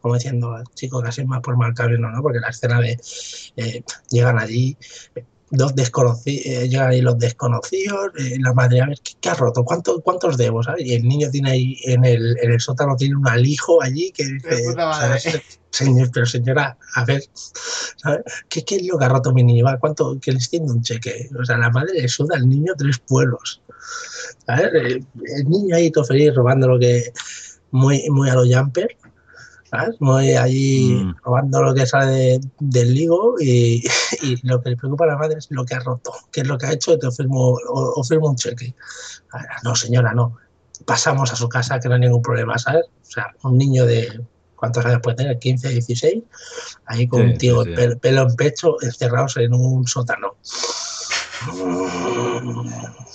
como 0.00 0.14
diciendo, 0.14 0.56
chico, 0.74 1.02
casi 1.02 1.24
más 1.26 1.40
por 1.40 1.56
marcar 1.58 1.90
no, 1.90 2.10
¿no? 2.10 2.22
Porque 2.22 2.40
la 2.40 2.48
escena 2.48 2.80
de 2.80 2.98
eh, 3.56 3.82
llegan 4.08 4.38
allí, 4.38 4.76
eh, 5.50 5.56
dos 5.56 5.74
desconocidos, 5.74 6.68
llegan 6.68 6.90
ahí 6.90 7.00
los 7.00 7.18
desconocidos, 7.18 8.10
eh, 8.18 8.36
la 8.40 8.52
madre, 8.52 8.80
a 8.80 8.86
ver, 8.86 8.98
¿qué, 9.02 9.12
qué 9.20 9.28
ha 9.30 9.34
roto? 9.34 9.64
¿Cuánto, 9.64 10.00
¿Cuántos 10.00 10.36
debo? 10.36 10.62
¿sabes? 10.62 10.86
Y 10.86 10.94
el 10.94 11.06
niño 11.06 11.30
tiene 11.30 11.50
ahí 11.50 11.76
en 11.84 12.04
el, 12.04 12.36
en 12.42 12.52
el 12.52 12.60
sótano, 12.60 12.96
tiene 12.96 13.16
un 13.16 13.28
alijo 13.28 13.82
allí 13.82 14.12
que 14.12 14.24
dice, 14.24 14.74
señor, 15.70 16.10
pero 16.12 16.26
señora, 16.26 16.76
a 16.94 17.04
ver, 17.04 17.22
¿sabes? 17.96 18.22
¿Qué, 18.48 18.64
¿qué 18.64 18.76
es 18.76 18.86
lo 18.86 18.98
que 18.98 19.04
ha 19.04 19.08
roto 19.08 19.32
mi 19.32 19.42
niño? 19.42 19.64
¿Cuánto? 19.80 20.18
Que 20.20 20.32
le 20.32 20.38
extiende 20.38 20.72
un 20.72 20.82
cheque. 20.82 21.28
O 21.38 21.44
sea, 21.44 21.58
la 21.58 21.70
madre 21.70 22.00
le 22.00 22.08
suda 22.08 22.36
al 22.36 22.48
niño 22.48 22.72
tres 22.76 22.98
pueblos. 22.98 23.60
¿sabes? 24.46 24.70
El, 24.74 25.06
el 25.36 25.48
niño 25.48 25.76
ahí 25.76 25.90
todo 25.90 26.04
feliz 26.04 26.34
robando 26.34 26.68
lo 26.68 26.78
que 26.78 27.12
muy, 27.70 28.08
muy 28.10 28.30
a 28.30 28.34
lo 28.34 28.44
jumper, 28.44 28.96
¿sabes? 29.70 29.96
Muy 30.00 30.34
allí 30.34 30.94
Mm. 31.04 31.14
robando 31.24 31.62
lo 31.62 31.74
que 31.74 31.86
sale 31.86 32.12
de- 32.12 32.40
del 32.60 32.94
ligo 32.94 33.34
y, 33.40 33.82
y 34.22 34.46
lo 34.46 34.60
que 34.62 34.70
le 34.70 34.76
preocupa 34.76 35.04
a 35.04 35.08
la 35.08 35.16
madre 35.18 35.36
es 35.38 35.46
lo 35.50 35.64
que 35.64 35.74
ha 35.74 35.80
roto, 35.80 36.12
qué 36.32 36.40
es 36.42 36.46
lo 36.46 36.56
que 36.58 36.66
ha 36.66 36.72
hecho, 36.72 36.98
te 36.98 37.10
firmo, 37.10 37.50
o, 37.68 37.92
o 38.00 38.04
firmo 38.04 38.28
un 38.28 38.36
cheque. 38.36 38.74
Ah, 39.32 39.44
No, 39.64 39.74
señora, 39.74 40.12
no. 40.14 40.36
Pasamos 40.86 41.32
a 41.32 41.36
su 41.36 41.48
casa 41.48 41.80
que 41.80 41.88
no 41.88 41.94
hay 41.94 42.00
ningún 42.00 42.22
problema, 42.22 42.56
¿sabes? 42.58 42.84
O 42.86 43.04
sea, 43.04 43.26
un 43.42 43.58
niño 43.58 43.84
de, 43.84 44.20
¿cuántos 44.54 44.84
años 44.86 45.00
puede 45.02 45.16
tener? 45.16 45.38
15, 45.38 45.68
16, 45.70 46.22
ahí 46.86 47.08
con 47.08 47.20
Sí, 47.22 47.26
un 47.32 47.38
tío 47.38 47.64
sí, 47.64 47.70
sí. 47.70 47.74
pel- 47.82 47.98
pelo 48.00 48.22
en 48.22 48.36
pecho, 48.36 48.76
encerrados 48.80 49.36
en 49.38 49.52
un 49.54 49.86
sótano. 49.86 50.36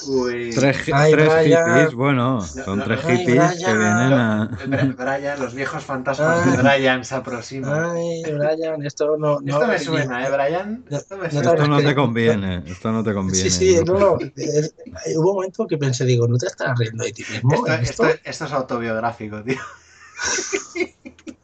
Uy. 0.08 0.52
Tres, 0.54 0.78
Ay, 0.92 1.12
tres 1.12 1.34
Brian. 1.34 1.64
hippies, 1.76 1.94
bueno, 1.96 2.42
son 2.42 2.80
No, 2.80 2.84
tres 2.86 3.00
hippies 3.02 3.64
que 3.64 3.74
vienen 3.78 4.14
a... 4.14 4.50
Br- 4.66 4.96
Brian, 4.96 5.40
los 5.40 5.54
viejos 5.54 5.84
fantasmas 5.84 6.46
Ay. 6.46 6.52
de 6.52 6.58
Brian 6.62 7.06
se 7.06 7.16
aproximan. 7.16 7.86
Ay, 7.96 8.24
Brian, 8.24 8.84
esto 8.86 9.18
no... 9.18 9.40
no 9.42 9.54
Esto 9.54 9.68
me 9.68 9.80
suena, 9.80 10.28
¿eh, 10.28 10.32
Brian? 10.32 10.84
Esto 10.90 11.18
me 11.18 11.24
no 11.26 11.30
suena. 11.32 11.52
Esto 11.54 11.68
no 11.68 11.78
que- 11.78 11.84
te 11.84 11.96
conviene, 11.96 12.64
esto 12.68 12.92
no 12.92 13.04
te 13.04 13.14
conviene. 13.14 13.50
Sí, 13.50 13.76
sí, 13.76 13.84
no, 13.86 13.98
no. 14.00 14.18
es- 14.36 14.74
hubo 15.16 15.30
un 15.32 15.36
momento 15.38 15.66
que 15.68 15.78
pensé, 15.78 16.06
digo, 16.06 16.28
¿no 16.28 16.38
te 16.38 16.48
estás 16.48 16.78
riendo 16.78 17.04
de 17.04 17.12
ti 17.14 17.24
mismo? 17.30 17.54
Esto, 17.54 17.68
¿En 17.74 17.84
esto, 17.84 18.08
esto 18.24 18.46
es 18.46 18.52
autobiográfico, 18.52 19.44
tío. 19.44 19.60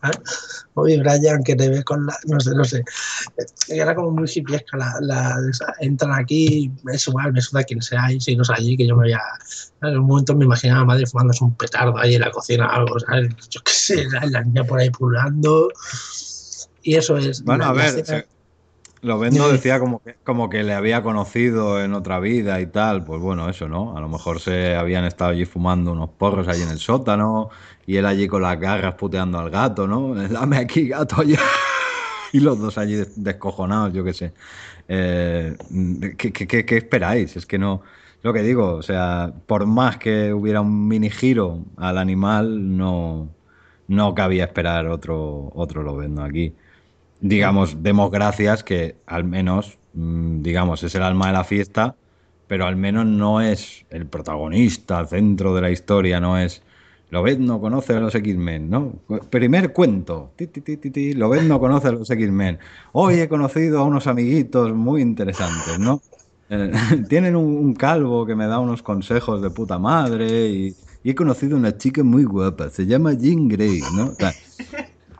Oye, 0.75 0.97
Brian, 0.99 1.43
que 1.43 1.55
te 1.55 1.69
ve 1.69 1.83
con 1.83 2.05
la. 2.05 2.15
No 2.25 2.39
sé, 2.39 2.55
no 2.55 2.63
sé. 2.63 2.83
Era 3.67 3.93
como 3.95 4.11
muy 4.11 4.29
hippiesca. 4.33 4.77
La, 4.77 4.93
la, 5.01 5.35
entran 5.79 6.13
aquí, 6.13 6.71
es 6.93 7.07
igual, 7.07 7.33
me 7.33 7.41
suda 7.41 7.63
quien 7.63 7.81
sea, 7.81 8.11
y 8.11 8.21
si 8.21 8.35
no 8.35 8.43
es 8.43 8.49
allí, 8.49 8.77
que 8.77 8.87
yo 8.87 8.95
me 8.95 9.03
voy 9.03 9.13
a. 9.13 9.21
En 9.81 9.97
un 9.97 10.05
momento 10.07 10.35
me 10.35 10.45
imaginaba 10.45 10.81
a 10.81 10.85
madre 10.85 11.05
fumándose 11.05 11.43
un 11.43 11.55
petardo 11.55 11.97
ahí 11.97 12.15
en 12.15 12.21
la 12.21 12.31
cocina, 12.31 12.67
algo, 12.67 12.99
¿sabes? 12.99 13.29
Yo 13.49 13.61
qué 13.63 13.71
sé, 13.73 14.07
la 14.29 14.41
niña 14.41 14.63
por 14.63 14.79
ahí 14.79 14.89
pululando. 14.89 15.69
Y 16.81 16.95
eso 16.95 17.17
es. 17.17 17.43
Bueno, 17.43 17.65
la- 17.65 17.69
a 17.71 17.73
ver, 17.73 17.99
escena- 17.99 18.19
se- 18.21 18.27
Lovendo 19.01 19.43
Dime. 19.45 19.53
decía 19.53 19.79
como 19.79 19.99
que, 19.99 20.15
como 20.25 20.49
que 20.49 20.61
le 20.61 20.73
había 20.73 21.01
conocido 21.01 21.81
en 21.81 21.93
otra 21.93 22.19
vida 22.19 22.59
y 22.59 22.67
tal. 22.67 23.05
Pues 23.05 23.21
bueno, 23.21 23.49
eso, 23.49 23.69
¿no? 23.69 23.95
A 23.97 24.01
lo 24.01 24.09
mejor 24.09 24.41
se 24.41 24.75
habían 24.75 25.05
estado 25.05 25.31
allí 25.31 25.45
fumando 25.45 25.93
unos 25.93 26.09
porros 26.09 26.49
ahí 26.49 26.61
en 26.61 26.67
el 26.69 26.79
sótano 26.79 27.49
y 27.89 27.97
él 27.97 28.05
allí 28.05 28.27
con 28.27 28.43
las 28.43 28.59
garras 28.59 28.93
puteando 28.95 29.39
al 29.39 29.49
gato, 29.49 29.87
¿no? 29.87 30.13
Dame 30.29 30.57
aquí, 30.57 30.87
gato, 30.89 31.21
allá. 31.21 31.39
Y 32.33 32.39
los 32.41 32.59
dos 32.59 32.77
allí 32.77 32.95
des- 32.95 33.23
descojonados, 33.23 33.93
yo 33.93 34.03
qué 34.03 34.13
sé. 34.13 34.33
Eh, 34.87 35.57
¿qué, 36.17 36.77
esperáis? 36.77 37.35
Es 37.35 37.45
que 37.47 37.57
no. 37.57 37.81
Lo 38.21 38.33
que 38.33 38.43
digo, 38.43 38.73
o 38.75 38.83
sea, 38.83 39.33
por 39.47 39.65
más 39.65 39.97
que 39.97 40.33
hubiera 40.33 40.61
un 40.61 40.87
mini 40.87 41.09
giro 41.09 41.65
al 41.77 41.97
animal, 41.97 42.77
no, 42.77 43.29
no 43.87 44.13
cabía 44.15 44.45
esperar 44.45 44.87
otro, 44.87 45.51
otro 45.55 45.81
Lovendo 45.83 46.23
aquí 46.23 46.55
digamos, 47.19 47.83
demos 47.83 48.11
gracias 48.11 48.63
que 48.63 48.95
al 49.05 49.23
menos, 49.23 49.77
mm, 49.93 50.41
digamos, 50.41 50.83
es 50.83 50.95
el 50.95 51.03
alma 51.03 51.27
de 51.27 51.33
la 51.33 51.43
fiesta, 51.43 51.95
pero 52.47 52.65
al 52.65 52.75
menos 52.75 53.05
no 53.05 53.41
es 53.41 53.85
el 53.89 54.07
protagonista, 54.07 54.99
el 54.99 55.07
centro 55.07 55.55
de 55.55 55.61
la 55.61 55.71
historia, 55.71 56.19
no 56.19 56.37
es... 56.37 56.63
Lobet 57.09 57.39
no 57.39 57.59
conoce 57.59 57.93
a 57.93 57.99
los 57.99 58.13
X-Men, 58.15 58.69
¿no? 58.69 59.03
Primer 59.29 59.73
cuento. 59.73 60.33
Ti, 60.37 61.13
Lobet 61.13 61.43
no 61.43 61.59
conoce 61.59 61.87
a 61.89 61.91
los 61.91 62.09
X-Men. 62.09 62.59
Hoy 62.93 63.19
he 63.19 63.29
conocido 63.29 63.79
a 63.79 63.83
unos 63.85 64.07
amiguitos 64.07 64.73
muy 64.73 65.01
interesantes, 65.01 65.79
¿no? 65.79 66.03
Eh, 66.49 66.71
tienen 67.09 67.35
un, 67.35 67.45
un 67.57 67.73
calvo 67.75 68.25
que 68.25 68.35
me 68.35 68.47
da 68.47 68.59
unos 68.59 68.83
consejos 68.83 69.41
de 69.41 69.49
puta 69.51 69.79
madre 69.79 70.47
y, 70.49 70.77
y 71.03 71.09
he 71.11 71.15
conocido 71.15 71.57
una 71.57 71.77
chica 71.77 72.03
muy 72.03 72.23
guapa, 72.25 72.69
se 72.69 72.85
llama 72.85 73.13
Jean 73.13 73.47
Grey, 73.47 73.89
¿no? 73.91 74.09
O 74.11 74.15
sea, 74.15 74.35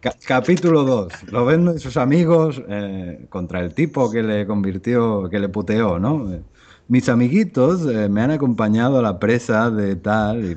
Ca- 0.02 0.18
capítulo 0.24 0.84
2. 0.86 1.24
Lovendo 1.30 1.76
y 1.76 1.80
sus 1.80 1.98
amigos 1.98 2.62
eh, 2.70 3.28
contra 3.30 3.60
el 3.60 3.74
tipo 3.74 4.10
que 4.10 4.24
le 4.24 4.48
convirtió, 4.48 5.30
que 5.30 5.40
le 5.40 5.50
puteó, 5.50 6.00
¿no? 6.00 6.32
Eh, 6.34 6.46
Mis 6.88 7.10
amiguitos 7.10 7.86
eh, 7.86 8.08
me 8.10 8.22
han 8.22 8.32
acompañado 8.32 9.00
a 9.00 9.02
la 9.02 9.20
presa 9.20 9.70
de 9.72 9.96
tal. 9.98 10.46
y, 10.46 10.56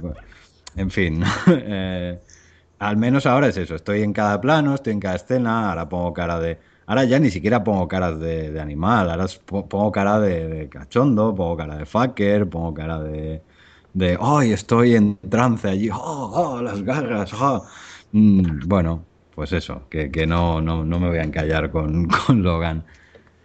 en 0.75 0.91
fin. 0.91 1.23
Eh, 1.49 2.21
al 2.79 2.97
menos 2.97 3.27
ahora 3.27 3.49
es 3.49 3.57
eso. 3.57 3.77
Estoy 3.77 4.03
en 4.03 4.13
cada 4.13 4.41
plano, 4.41 4.75
estoy 4.75 4.93
en 4.95 5.01
cada 5.01 5.17
escena. 5.17 5.71
Ahora 5.71 5.89
pongo 5.89 6.13
cara 6.13 6.41
de. 6.41 6.59
Ahora 6.87 7.05
ya 7.05 7.19
ni 7.21 7.31
siquiera 7.31 7.63
pongo 7.65 7.87
caras 7.89 8.19
de, 8.21 8.51
de 8.53 8.61
animal. 8.61 9.11
Ahora 9.11 9.27
pongo 9.47 9.93
cara 9.93 10.19
de, 10.21 10.49
de 10.49 10.69
cachondo, 10.69 11.35
pongo 11.35 11.57
cara 11.57 11.77
de 11.77 11.87
fucker, 11.87 12.49
pongo 12.49 12.75
cara 12.75 12.99
de. 13.01 13.43
De, 13.93 14.19
¡ay, 14.21 14.53
estoy 14.53 14.97
en 14.97 15.19
trance 15.19 15.69
allí! 15.69 15.91
¡Oh, 15.93 15.97
oh, 16.59 16.63
las 16.63 16.83
garras! 16.83 17.33
oh". 17.35 17.67
Mm, 18.13 18.67
bueno, 18.69 19.05
pues 19.35 19.53
eso, 19.53 19.87
que, 19.91 20.11
que 20.11 20.27
no, 20.27 20.61
no, 20.63 20.83
no 20.85 20.99
me 20.99 21.09
voy 21.09 21.19
a 21.19 21.23
encallar 21.25 21.71
con, 21.71 22.09
con 22.27 22.43
Logan. 22.43 22.85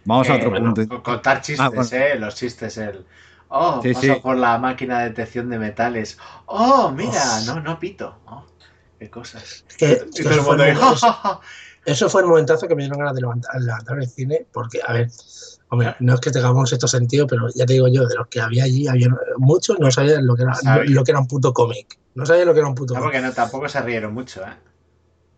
Vamos 0.06 0.30
a 0.30 0.36
Eh, 0.36 0.38
otro 0.38 0.54
bueno, 0.54 0.56
punto. 0.56 0.82
co- 0.90 1.02
Contar 1.04 1.42
chistes, 1.42 1.68
Ah, 1.68 1.70
bueno. 1.70 1.92
¿eh? 1.94 2.16
Los 2.20 2.36
chistes, 2.36 2.78
el. 2.78 3.06
Oh, 3.50 3.80
Sí, 3.82 3.94
paso 3.94 4.14
sí. 4.16 4.20
por 4.22 4.38
la 4.38 4.58
máquina 4.58 5.00
de 5.00 5.10
detección 5.10 5.50
de 5.50 5.60
metales. 5.60 6.18
Oh, 6.48 6.92
mira, 6.92 7.42
no, 7.46 7.60
no 7.62 7.80
pito. 7.80 8.20
Oh, 8.26 8.44
qué 9.00 9.10
cosas. 9.10 9.64
el 9.80 10.10
eso 10.14 10.44
fue 10.44 10.70
el. 10.72 10.78
Eso 11.86 12.10
fue 12.10 12.20
el 12.22 12.28
momentazo 12.28 12.68
que 12.68 12.76
me 12.76 12.82
dieron 12.84 13.00
ganas 13.00 13.16
de 13.16 13.22
levantar, 13.22 13.62
levantar 13.62 13.98
el 13.98 14.10
cine, 14.10 14.46
porque, 14.52 14.82
a 14.86 14.92
ver, 14.92 15.10
hombre, 15.70 15.96
no 16.02 16.16
es 16.16 16.20
que 16.20 16.32
tengamos 16.32 16.74
esto 16.74 16.86
sentido, 16.86 17.26
pero 17.28 17.48
ya 17.56 17.66
te 17.66 17.74
digo 17.74 17.88
yo, 17.88 18.06
de 18.06 18.16
los 18.16 18.28
que 18.28 18.42
había 18.42 18.66
allí, 18.66 18.90
había 18.90 19.08
muchos 19.38 19.80
no 19.80 19.90
sabían 19.90 20.28
lo 20.28 20.36
que 20.36 20.42
era, 20.44 20.54
lo 20.86 21.04
que 21.06 21.12
era 21.12 21.20
un 21.22 21.28
puto 21.28 21.54
cómic. 21.54 21.98
No 22.14 22.26
sabían 22.26 22.48
lo 22.48 22.54
que 22.54 22.60
era 22.60 22.68
un 22.68 22.76
puto 22.76 22.94
No, 22.94 23.00
cómic. 23.00 23.14
porque 23.14 23.26
no, 23.26 23.32
tampoco 23.34 23.70
se 23.70 23.82
rieron 23.82 24.14
mucho, 24.14 24.42
¿eh? 24.44 24.54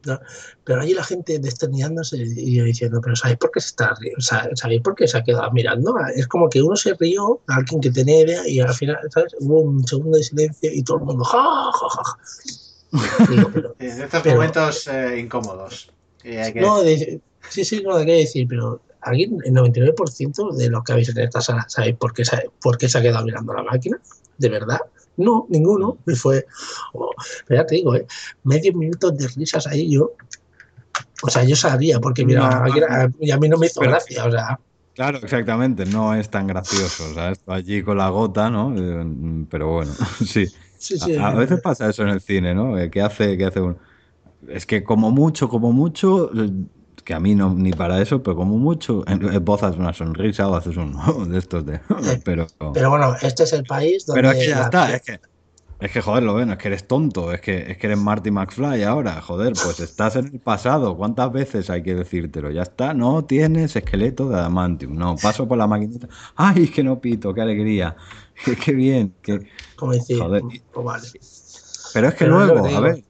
¿No? 0.10 0.20
Pero 0.64 0.82
allí 0.82 0.94
la 0.94 1.04
gente 1.04 1.40
desternidándose 1.40 2.18
y 2.18 2.56
yo 2.56 2.64
diciendo, 2.66 3.00
pero 3.02 3.16
¿sabéis 3.16 3.38
por 3.40 3.52
qué 3.52 3.62
se 3.62 3.68
está 3.68 3.94
riendo? 4.00 4.20
¿Sabéis 4.22 4.82
por 4.82 4.96
qué 4.96 5.08
se 5.08 5.18
ha 5.18 5.24
quedado 5.24 5.50
mirando? 5.52 5.96
Es 6.16 6.28
como 6.28 6.50
que 6.50 6.62
uno 6.62 6.76
se 6.76 6.94
rió, 6.96 7.40
alguien 7.48 7.80
que 7.82 7.92
tenía 7.92 8.22
idea, 8.22 8.48
y 8.48 8.60
al 8.60 8.74
final, 8.74 8.98
¿sabes? 9.12 9.34
Hubo 9.40 9.62
un 9.62 9.88
segundo 9.88 10.18
de 10.18 10.24
silencio 10.24 10.70
y 10.74 10.84
todo 10.84 10.98
el 10.98 11.04
mundo, 11.06 11.24
ja, 11.24 11.72
ja, 11.72 11.90
ja, 11.90 12.04
ja. 12.04 12.18
Digo, 13.30 13.50
pero- 13.54 13.76
En 13.80 14.02
estos 14.02 14.22
Pero- 14.22 14.36
momentos 14.36 14.88
eh, 14.88 15.20
incómodos. 15.20 15.92
Que- 16.22 16.54
no, 16.60 16.82
de- 16.82 17.22
sí, 17.50 17.64
sí, 17.64 17.82
no, 17.84 17.96
hay 17.96 18.06
que 18.06 18.12
decir, 18.14 18.46
pero 18.48 18.82
alguien, 19.02 19.38
el 19.46 19.54
99% 19.54 20.52
de 20.58 20.70
los 20.70 20.84
que 20.84 20.92
habéis 20.92 21.10
en 21.10 21.20
esta 21.20 21.40
sala, 21.40 21.66
¿sabéis 21.70 21.96
por 21.98 22.14
qué, 22.14 22.26
se- 22.26 22.50
por 22.62 22.78
qué 22.78 22.90
se 22.90 22.98
ha 22.98 23.02
quedado 23.02 23.24
mirando 23.26 23.54
la 23.54 23.64
máquina? 23.64 24.00
¿De 24.38 24.50
verdad? 24.50 24.80
No, 25.20 25.46
ninguno. 25.50 25.98
Y 26.08 26.16
fue, 26.16 26.46
oh, 26.94 27.12
pero 27.48 27.62
ya 27.62 27.66
te 27.68 27.76
digo, 27.76 27.96
¿eh? 27.96 28.06
medio 28.44 28.74
minutos 28.74 29.18
de 29.18 29.28
risas 29.28 29.68
ahí 29.68 29.92
yo. 29.92 30.14
O 31.22 31.30
sea, 31.30 31.44
yo 31.44 31.56
sabía 31.56 32.00
porque 32.00 32.26
No, 32.26 32.50
y 33.20 33.32
a 33.32 33.38
mí 33.38 33.50
no 33.50 33.58
me 33.58 33.68
hizo 33.68 33.80
pero- 33.82 33.92
gracia. 33.92 34.26
O 34.26 34.32
sea, 34.32 34.60
Claro, 34.96 35.20
exactamente, 35.20 35.86
no 35.86 36.14
es 36.14 36.30
tan 36.30 36.46
gracioso, 36.48 37.14
¿sabes? 37.14 37.40
Tú 37.40 37.54
allí 37.54 37.82
con 37.84 37.98
la 37.98 38.10
gota, 38.10 38.50
¿no? 38.50 38.74
Eh, 38.78 39.46
Pero 39.50 39.72
bueno, 39.76 39.94
sí. 40.26 40.46
sí, 40.78 40.98
sí. 41.00 41.16
A, 41.16 41.28
a 41.30 41.36
veces 41.36 41.62
pasa 41.62 41.90
eso 41.90 42.04
en 42.04 42.10
el 42.10 42.20
cine, 42.20 42.54
¿no? 42.54 42.78
Eh, 42.78 42.90
¿Qué 42.90 43.02
hace, 43.02 43.38
qué 43.38 43.46
hace 43.46 43.62
uno? 43.62 43.78
Es 44.50 44.66
que 44.66 44.84
como 44.84 45.10
mucho, 45.12 45.48
como 45.48 45.72
mucho, 45.72 46.30
que 47.10 47.16
a 47.16 47.20
mí 47.20 47.34
no 47.34 47.56
ni 47.56 47.72
para 47.72 48.00
eso, 48.00 48.22
pero 48.22 48.36
como 48.36 48.60
mucho, 48.60 49.04
esbozas 49.34 49.76
una 49.78 49.94
sonrisa 49.94 50.48
o 50.48 50.54
haces 50.56 50.78
un 50.78 50.94
de 51.32 51.40
estos 51.40 51.66
de... 51.66 51.80
Pero, 52.24 52.46
Pero 52.72 52.92
bueno, 52.92 53.16
este 53.24 53.46
es 53.46 53.54
el 53.54 53.64
país 53.64 54.06
donde. 54.06 54.22
pero 54.22 54.32
es 54.32 54.38
que 54.38 54.52
ya 54.52 54.62
está, 54.62 54.94
es 54.94 55.02
que, 55.02 55.20
es 55.80 55.92
que 55.92 56.02
joder, 56.02 56.22
lo 56.22 56.36
ven, 56.36 56.52
es 56.52 56.60
que 56.60 56.68
eres 56.68 56.88
tonto, 56.88 57.34
es 57.34 57.42
que, 57.42 57.72
es 57.72 57.78
que 57.80 57.88
eres 57.88 57.98
Marty 57.98 58.30
McFly 58.30 58.84
ahora, 58.84 59.20
joder, 59.22 59.54
pues 59.54 59.80
estás 59.80 60.18
en 60.18 60.28
el 60.28 60.40
pasado, 60.40 60.96
¿cuántas 60.96 61.32
veces 61.32 61.72
hay 61.72 61.82
que 61.82 61.96
decírtelo? 61.96 62.52
Ya 62.52 62.62
está, 62.62 62.94
no 62.94 63.26
tienes 63.26 63.76
esqueleto 63.76 64.30
de 64.30 64.36
adamantium, 64.36 64.96
no, 64.96 65.16
paso 65.16 65.48
por 65.48 65.58
la 65.58 65.66
maquinita, 65.66 66.08
ay, 66.36 66.68
que 66.68 66.84
no 66.84 67.02
pito, 67.02 67.34
qué 67.34 67.42
alegría, 67.42 67.96
qué, 68.46 68.56
qué 68.56 68.74
bien, 68.74 69.16
que... 69.24 69.48
Como 69.76 69.94
decir, 69.94 70.20
Joder. 70.20 70.44
pues 70.72 70.86
vale. 70.86 71.08
Pero 71.92 72.08
es 72.08 72.14
que 72.14 72.26
Pero 72.26 72.46
luego, 72.46 72.68
a 72.68 72.80
ver, 72.82 73.04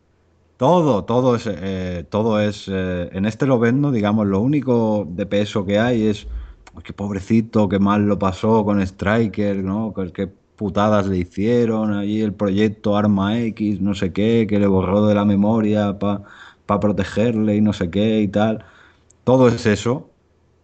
todo, 0.59 1.05
todo 1.05 1.35
es, 1.37 1.47
eh, 1.49 2.05
todo 2.11 2.41
es, 2.41 2.67
eh, 2.69 3.09
en 3.13 3.25
este 3.25 3.45
Lovendo, 3.47 3.91
digamos, 3.91 4.27
lo 4.27 4.41
único 4.41 5.07
de 5.09 5.25
peso 5.25 5.65
que 5.65 5.79
hay 5.79 6.07
es, 6.07 6.27
"Ay, 6.75 6.83
qué 6.83 6.93
pobrecito, 6.93 7.69
qué 7.69 7.79
mal 7.79 8.03
lo 8.07 8.19
pasó 8.19 8.65
con 8.65 8.81
Striker, 8.81 9.57
¿no? 9.63 9.93
Qué, 9.95 10.11
qué 10.13 10.27
putadas 10.57 11.07
le 11.07 11.17
hicieron, 11.19 11.93
ahí 11.93 12.21
el 12.21 12.33
proyecto 12.35 12.97
Arma 12.97 13.39
X, 13.39 13.81
no 13.81 13.95
sé 13.95 14.11
qué, 14.13 14.45
que 14.49 14.59
le 14.59 14.67
borró 14.67 15.07
de 15.07 15.15
la 15.15 15.25
memoria 15.25 15.97
para 15.99 16.79
protegerle 16.81 17.55
y 17.57 17.61
no 17.61 17.73
sé 17.73 17.89
qué 17.89 18.21
y 18.21 18.27
tal. 18.27 18.65
Todo 19.23 19.47
es 19.49 19.65
eso. 19.65 20.11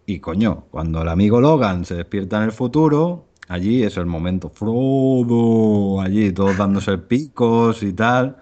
Y 0.05 0.19
coño, 0.19 0.65
cuando 0.71 1.01
el 1.01 1.09
amigo 1.09 1.41
Logan 1.41 1.85
se 1.85 1.95
despierta 1.95 2.37
en 2.37 2.43
el 2.45 2.51
futuro, 2.51 3.25
allí 3.47 3.83
es 3.83 3.97
el 3.97 4.05
momento 4.07 4.49
Frodo, 4.49 6.01
allí 6.01 6.31
todos 6.33 6.57
dándose 6.57 6.97
picos 6.99 7.83
y 7.83 7.93
tal. 7.93 8.37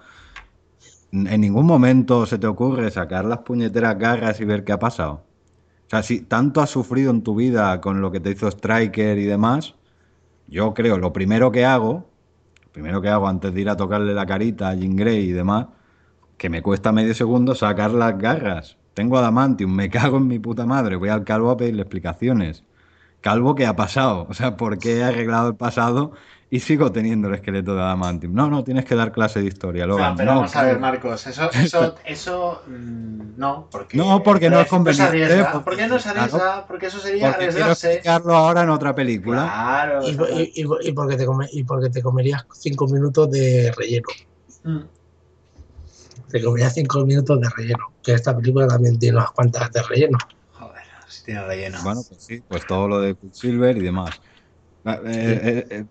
En 1.14 1.42
ningún 1.42 1.68
momento 1.68 2.26
se 2.26 2.40
te 2.40 2.48
ocurre 2.48 2.90
sacar 2.90 3.26
las 3.26 3.40
puñeteras 3.40 4.00
garras 4.00 4.40
y 4.40 4.46
ver 4.46 4.64
qué 4.64 4.72
ha 4.72 4.80
pasado. 4.80 5.24
O 5.86 5.90
sea, 5.90 6.02
si 6.02 6.22
tanto 6.22 6.60
has 6.60 6.72
sufrido 6.72 7.12
en 7.12 7.22
tu 7.22 7.36
vida 7.36 7.80
con 7.82 8.02
lo 8.02 8.12
que 8.12 8.20
te 8.20 8.32
hizo 8.32 8.48
Striker 8.50 9.20
y 9.20 9.26
demás, 9.26 9.76
yo 10.48 10.74
creo, 10.74 10.98
lo 10.98 11.14
primero 11.14 11.52
que 11.52 11.66
hago, 11.66 12.10
lo 12.66 12.72
primero 12.72 13.00
que 13.00 13.10
hago 13.10 13.28
antes 13.28 13.54
de 13.54 13.62
ir 13.62 13.70
a 13.70 13.78
tocarle 13.78 14.16
la 14.16 14.26
carita 14.26 14.70
a 14.70 14.74
Jean 14.74 14.96
Grey 14.96 15.30
y 15.30 15.32
demás, 15.34 15.68
que 16.38 16.50
me 16.50 16.64
cuesta 16.64 16.92
medio 16.92 17.14
segundo 17.14 17.54
sacar 17.54 17.92
las 17.92 18.18
garras. 18.18 18.78
Tengo 18.96 19.20
adamantium, 19.20 19.72
me 19.72 19.90
cago 19.92 20.18
en 20.18 20.28
mi 20.28 20.40
puta 20.40 20.66
madre, 20.66 20.96
voy 20.96 21.10
al 21.10 21.26
calvo 21.26 21.52
a 21.52 21.58
pedirle 21.58 21.84
explicaciones. 21.84 22.64
Calvo, 23.22 23.54
¿qué 23.54 23.68
ha 23.68 23.76
pasado? 23.76 24.26
O 24.30 24.34
sea, 24.34 24.58
¿por 24.58 24.80
qué 24.80 24.98
he 24.98 25.04
arreglado 25.04 25.50
el 25.50 25.56
pasado 25.56 26.14
y 26.56 26.60
sigo 26.60 26.92
teniendo 26.92 27.30
el 27.30 27.34
esqueleto 27.34 27.74
de 27.76 27.82
adamantium? 27.82 28.32
No, 28.34 28.48
no, 28.50 28.64
tienes 28.64 28.86
que 28.86 28.94
dar 28.96 29.12
clase 29.12 29.40
de 29.42 29.48
historia, 29.48 29.88
No, 29.88 29.94
Logan. 29.98 30.16
pero 30.16 30.32
no, 30.32 30.38
vamos 30.42 30.56
a 30.56 30.64
ver. 30.64 30.78
Marcos, 30.80 31.26
eso, 31.26 31.50
eso, 31.54 31.96
eso, 32.06 32.62
mm, 32.68 33.38
no, 33.38 33.68
porque 33.72 33.98
No, 33.98 34.22
porque 34.22 34.50
no 34.52 34.60
es 34.60 34.66
pero 34.68 34.70
conveniente, 34.78 35.08
arriesga. 35.24 35.52
porque- 35.52 35.66
¿Por 35.66 35.76
qué 35.78 35.88
no 35.88 35.98
se 36.00 36.10
arriesga? 36.10 36.38
claro. 36.40 36.66
Porque 36.68 36.86
eso 36.86 37.00
sería 37.00 37.28
Porque 37.32 37.38
quiero 37.48 37.52
arriesgarse. 37.54 37.88
explicarlo 37.94 38.36
ahora 38.36 38.62
en 38.64 38.70
otra 38.70 38.94
película. 38.94 39.44
Claro. 39.46 40.04
Y, 40.04 40.10
exacto. 40.12 40.34
y- 40.40 40.52
y- 40.56 40.90
y 40.90 40.92
porque 40.94 41.18
te 41.18 41.26
come- 41.26 41.50
y 41.52 41.64
porque 41.64 41.90
te 41.90 42.02
comerías 42.04 42.46
cinco 42.54 42.88
minutos 42.88 43.32
de 43.32 43.72
relleno. 43.76 44.08
Mm. 44.64 44.80
Te 46.30 46.44
comerías 46.44 46.74
cinco 46.74 47.06
minutos 47.06 47.42
de 47.42 47.50
relleno. 47.50 47.94
Que 48.04 48.14
esta 48.14 48.36
película 48.36 48.68
también 48.68 48.98
tiene 49.00 49.18
unas 49.18 49.32
cuantas 49.32 49.72
de 49.72 49.82
relleno. 49.84 50.18
Joder, 50.54 50.82
si 51.08 51.24
tiene 51.26 51.44
relleno. 51.46 51.80
Bueno, 51.84 52.02
pues 52.08 52.24
sí, 52.24 52.44
pues 52.48 52.66
todo 52.68 52.88
lo 52.88 53.02
de 53.02 53.16
Quicksilver 53.16 53.78
y 53.78 53.82
demás. 53.82 54.22
Eh, 54.86 55.00
eh, 55.06 55.68
eh, 55.70 55.86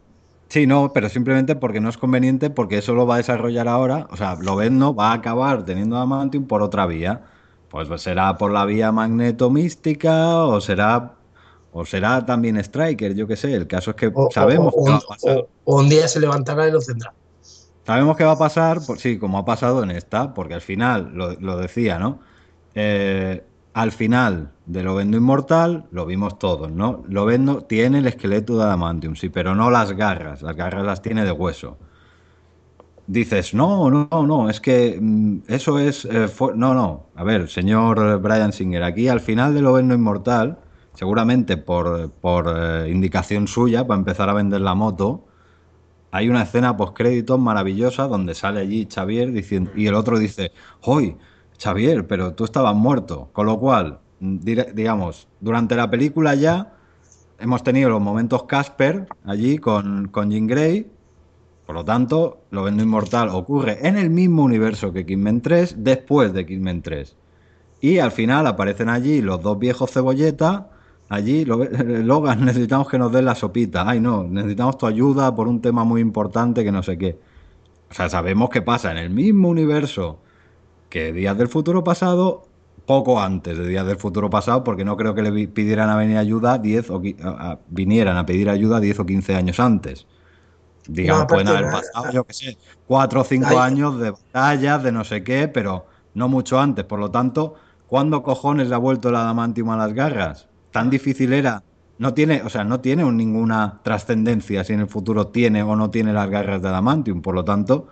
sí, 0.52 0.66
no, 0.66 0.92
pero 0.92 1.08
simplemente 1.08 1.56
porque 1.56 1.80
no 1.80 1.88
es 1.88 1.98
conveniente, 1.98 2.50
porque 2.50 2.78
eso 2.78 2.94
lo 2.94 3.06
va 3.06 3.14
a 3.16 3.18
desarrollar 3.18 3.68
ahora. 3.68 4.06
O 4.10 4.16
sea, 4.16 4.34
Lovendo 4.36 4.94
va 4.94 5.10
a 5.12 5.14
acabar 5.14 5.64
teniendo 5.64 5.96
Adamantium 5.96 6.46
por 6.46 6.62
otra 6.62 6.86
vía. 6.86 7.24
Pues 7.68 7.88
será 8.02 8.36
por 8.36 8.50
la 8.52 8.64
vía 8.66 8.92
magneto-mística 8.92 10.44
o 10.44 10.60
será, 10.60 11.14
o 11.70 11.84
será 11.86 12.24
también 12.26 12.56
Striker, 12.58 13.14
yo 13.14 13.26
qué 13.26 13.36
sé. 13.36 13.54
El 13.54 13.66
caso 13.66 13.90
es 13.90 13.96
que 13.96 14.12
O, 14.14 14.28
sabemos 14.30 14.74
o- 14.76 14.84
que 14.84 14.90
va 14.90 14.98
a 14.98 15.00
pasar. 15.00 15.36
o- 15.38 15.48
o 15.64 15.80
un 15.80 15.88
día 15.88 16.06
se 16.08 16.20
levantará 16.20 16.68
y 16.68 16.72
lo 16.72 16.80
tendrá. 16.80 17.14
Sabemos 17.84 18.16
que 18.16 18.24
va 18.24 18.32
a 18.32 18.38
pasar, 18.38 18.78
pues 18.86 19.00
sí, 19.00 19.18
como 19.18 19.38
ha 19.38 19.44
pasado 19.44 19.82
en 19.82 19.90
esta, 19.90 20.34
porque 20.34 20.54
al 20.54 20.60
final, 20.60 21.10
lo, 21.14 21.32
lo 21.40 21.56
decía, 21.56 21.98
¿no? 21.98 22.20
Eh, 22.74 23.44
al 23.74 23.92
final 23.92 24.52
de 24.66 24.82
Lovendo 24.82 25.16
Inmortal, 25.16 25.86
lo 25.90 26.06
vimos 26.06 26.38
todos, 26.38 26.70
¿no? 26.70 27.04
Lovendo 27.08 27.64
tiene 27.64 27.98
el 27.98 28.06
esqueleto 28.06 28.56
de 28.56 28.64
Adamantium, 28.64 29.16
sí, 29.16 29.28
pero 29.30 29.54
no 29.54 29.70
las 29.70 29.92
garras, 29.92 30.42
las 30.42 30.56
garras 30.56 30.84
las 30.84 31.02
tiene 31.02 31.24
de 31.24 31.32
hueso. 31.32 31.78
Dices, 33.06 33.52
no, 33.52 33.90
no, 33.90 34.08
no, 34.26 34.48
es 34.48 34.60
que 34.60 34.98
mm, 35.00 35.38
eso 35.48 35.78
es... 35.78 36.04
eh, 36.04 36.28
no, 36.54 36.72
no, 36.74 37.06
a 37.16 37.24
ver, 37.24 37.48
señor 37.48 38.20
Brian 38.20 38.52
Singer, 38.52 38.82
aquí 38.84 39.08
al 39.08 39.20
final 39.20 39.54
de 39.54 39.60
Lovendo 39.62 39.94
Inmortal, 39.94 40.58
seguramente 40.94 41.56
por, 41.56 42.10
por 42.12 42.46
eh, 42.56 42.90
indicación 42.90 43.48
suya, 43.48 43.86
para 43.86 43.98
empezar 43.98 44.28
a 44.28 44.34
vender 44.34 44.60
la 44.60 44.74
moto, 44.74 45.26
hay 46.10 46.28
una 46.28 46.42
escena 46.42 46.76
postcréditos 46.76 47.40
maravillosa 47.40 48.06
donde 48.08 48.34
sale 48.34 48.60
allí 48.60 48.88
Xavier 48.92 49.32
diciendo, 49.32 49.72
y 49.74 49.86
el 49.86 49.94
otro 49.94 50.18
dice, 50.18 50.52
¡Hoy! 50.82 51.16
Xavier, 51.58 52.06
pero 52.06 52.34
tú 52.34 52.44
estabas 52.44 52.74
muerto. 52.74 53.30
Con 53.32 53.46
lo 53.46 53.58
cual, 53.58 54.00
digamos, 54.20 55.28
durante 55.40 55.76
la 55.76 55.90
película 55.90 56.34
ya 56.34 56.72
hemos 57.38 57.62
tenido 57.62 57.90
los 57.90 58.00
momentos 58.00 58.44
Casper 58.44 59.06
allí 59.24 59.58
con, 59.58 60.08
con 60.08 60.30
Jean 60.30 60.46
Grey. 60.46 60.90
Por 61.66 61.74
lo 61.76 61.84
tanto, 61.84 62.42
lo 62.50 62.64
vendo 62.64 62.82
inmortal 62.82 63.28
ocurre 63.30 63.86
en 63.86 63.96
el 63.96 64.10
mismo 64.10 64.42
universo 64.42 64.92
que 64.92 65.06
Kingman 65.06 65.40
3, 65.40 65.76
después 65.78 66.32
de 66.32 66.44
Kingman 66.46 66.82
3. 66.82 67.16
Y 67.80 67.98
al 67.98 68.12
final 68.12 68.46
aparecen 68.46 68.88
allí 68.88 69.22
los 69.22 69.42
dos 69.42 69.58
viejos 69.58 69.90
cebolletas. 69.92 70.62
Allí, 71.08 71.44
lo- 71.44 71.64
Logan, 72.04 72.44
necesitamos 72.44 72.88
que 72.88 72.98
nos 72.98 73.12
den 73.12 73.24
la 73.26 73.34
sopita. 73.34 73.88
Ay, 73.88 74.00
no, 74.00 74.24
necesitamos 74.24 74.78
tu 74.78 74.86
ayuda 74.86 75.34
por 75.34 75.48
un 75.48 75.60
tema 75.60 75.84
muy 75.84 76.00
importante 76.00 76.64
que 76.64 76.72
no 76.72 76.82
sé 76.82 76.98
qué. 76.98 77.20
O 77.90 77.94
sea, 77.94 78.08
sabemos 78.08 78.50
que 78.50 78.62
pasa 78.62 78.90
en 78.92 78.98
el 78.98 79.10
mismo 79.10 79.48
universo 79.48 80.21
que 80.92 81.10
Días 81.10 81.38
del 81.38 81.48
Futuro 81.48 81.82
Pasado, 81.82 82.42
poco 82.84 83.18
antes 83.18 83.56
de 83.56 83.66
Días 83.66 83.86
del 83.86 83.96
Futuro 83.96 84.28
Pasado, 84.28 84.62
porque 84.62 84.84
no 84.84 84.94
creo 84.98 85.14
que 85.14 85.22
le 85.22 85.48
pidieran 85.48 85.88
a 85.88 85.96
venir 85.96 86.18
ayuda 86.18 86.58
10 86.58 86.90
o 86.90 87.00
qui- 87.00 87.16
a- 87.24 87.52
a- 87.52 87.58
vinieran 87.68 88.18
a 88.18 88.26
pedir 88.26 88.50
ayuda 88.50 88.78
10 88.78 89.00
o 89.00 89.06
15 89.06 89.34
años 89.34 89.58
antes. 89.58 90.06
Digamos, 90.86 91.22
No, 91.22 91.26
pueden 91.28 91.48
haber 91.48 91.70
pasado, 91.70 92.12
yo 92.12 92.24
qué 92.24 92.34
sé, 92.34 92.58
4 92.86 93.22
o 93.22 93.24
5 93.24 93.46
hay- 93.48 93.72
años 93.72 93.98
de 93.98 94.10
batallas, 94.10 94.82
de 94.82 94.92
no 94.92 95.02
sé 95.04 95.24
qué, 95.24 95.48
pero 95.48 95.86
no 96.12 96.28
mucho 96.28 96.60
antes. 96.60 96.84
Por 96.84 96.98
lo 96.98 97.10
tanto, 97.10 97.54
¿cuándo 97.86 98.22
cojones 98.22 98.68
le 98.68 98.74
ha 98.74 98.78
vuelto 98.78 99.08
el 99.08 99.16
adamantium 99.16 99.70
a 99.70 99.78
las 99.78 99.94
garras? 99.94 100.48
Tan 100.72 100.90
difícil 100.90 101.32
era. 101.32 101.62
No 101.96 102.12
tiene, 102.12 102.42
o 102.42 102.50
sea, 102.50 102.64
no 102.64 102.80
tiene 102.80 103.02
un- 103.02 103.16
ninguna 103.16 103.80
trascendencia 103.82 104.62
si 104.64 104.74
en 104.74 104.80
el 104.80 104.88
futuro 104.88 105.28
tiene 105.28 105.62
o 105.62 105.74
no 105.74 105.88
tiene 105.88 106.12
las 106.12 106.28
garras 106.28 106.60
de 106.60 106.68
adamantium. 106.68 107.22
Por 107.22 107.34
lo 107.34 107.44
tanto, 107.46 107.88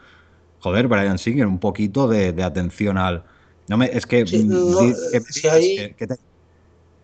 joder, 0.61 0.89
Brian 0.89 1.19
Singer, 1.19 1.47
un 1.47 1.59
poquito 1.61 2.09
de, 2.09 2.33
de 2.33 2.43
atención 2.43 2.99
al. 2.99 3.25
No 3.69 3.77
me, 3.77 3.87
es 3.87 4.07
que. 4.07 4.27
Sí, 4.27 4.45
no, 4.45 4.81
di- 4.87 4.95
que- 5.13 5.21
si 5.21 5.49
hay- 5.49 5.77
que- 5.77 5.97
que 5.97 6.07
te- 6.07 6.17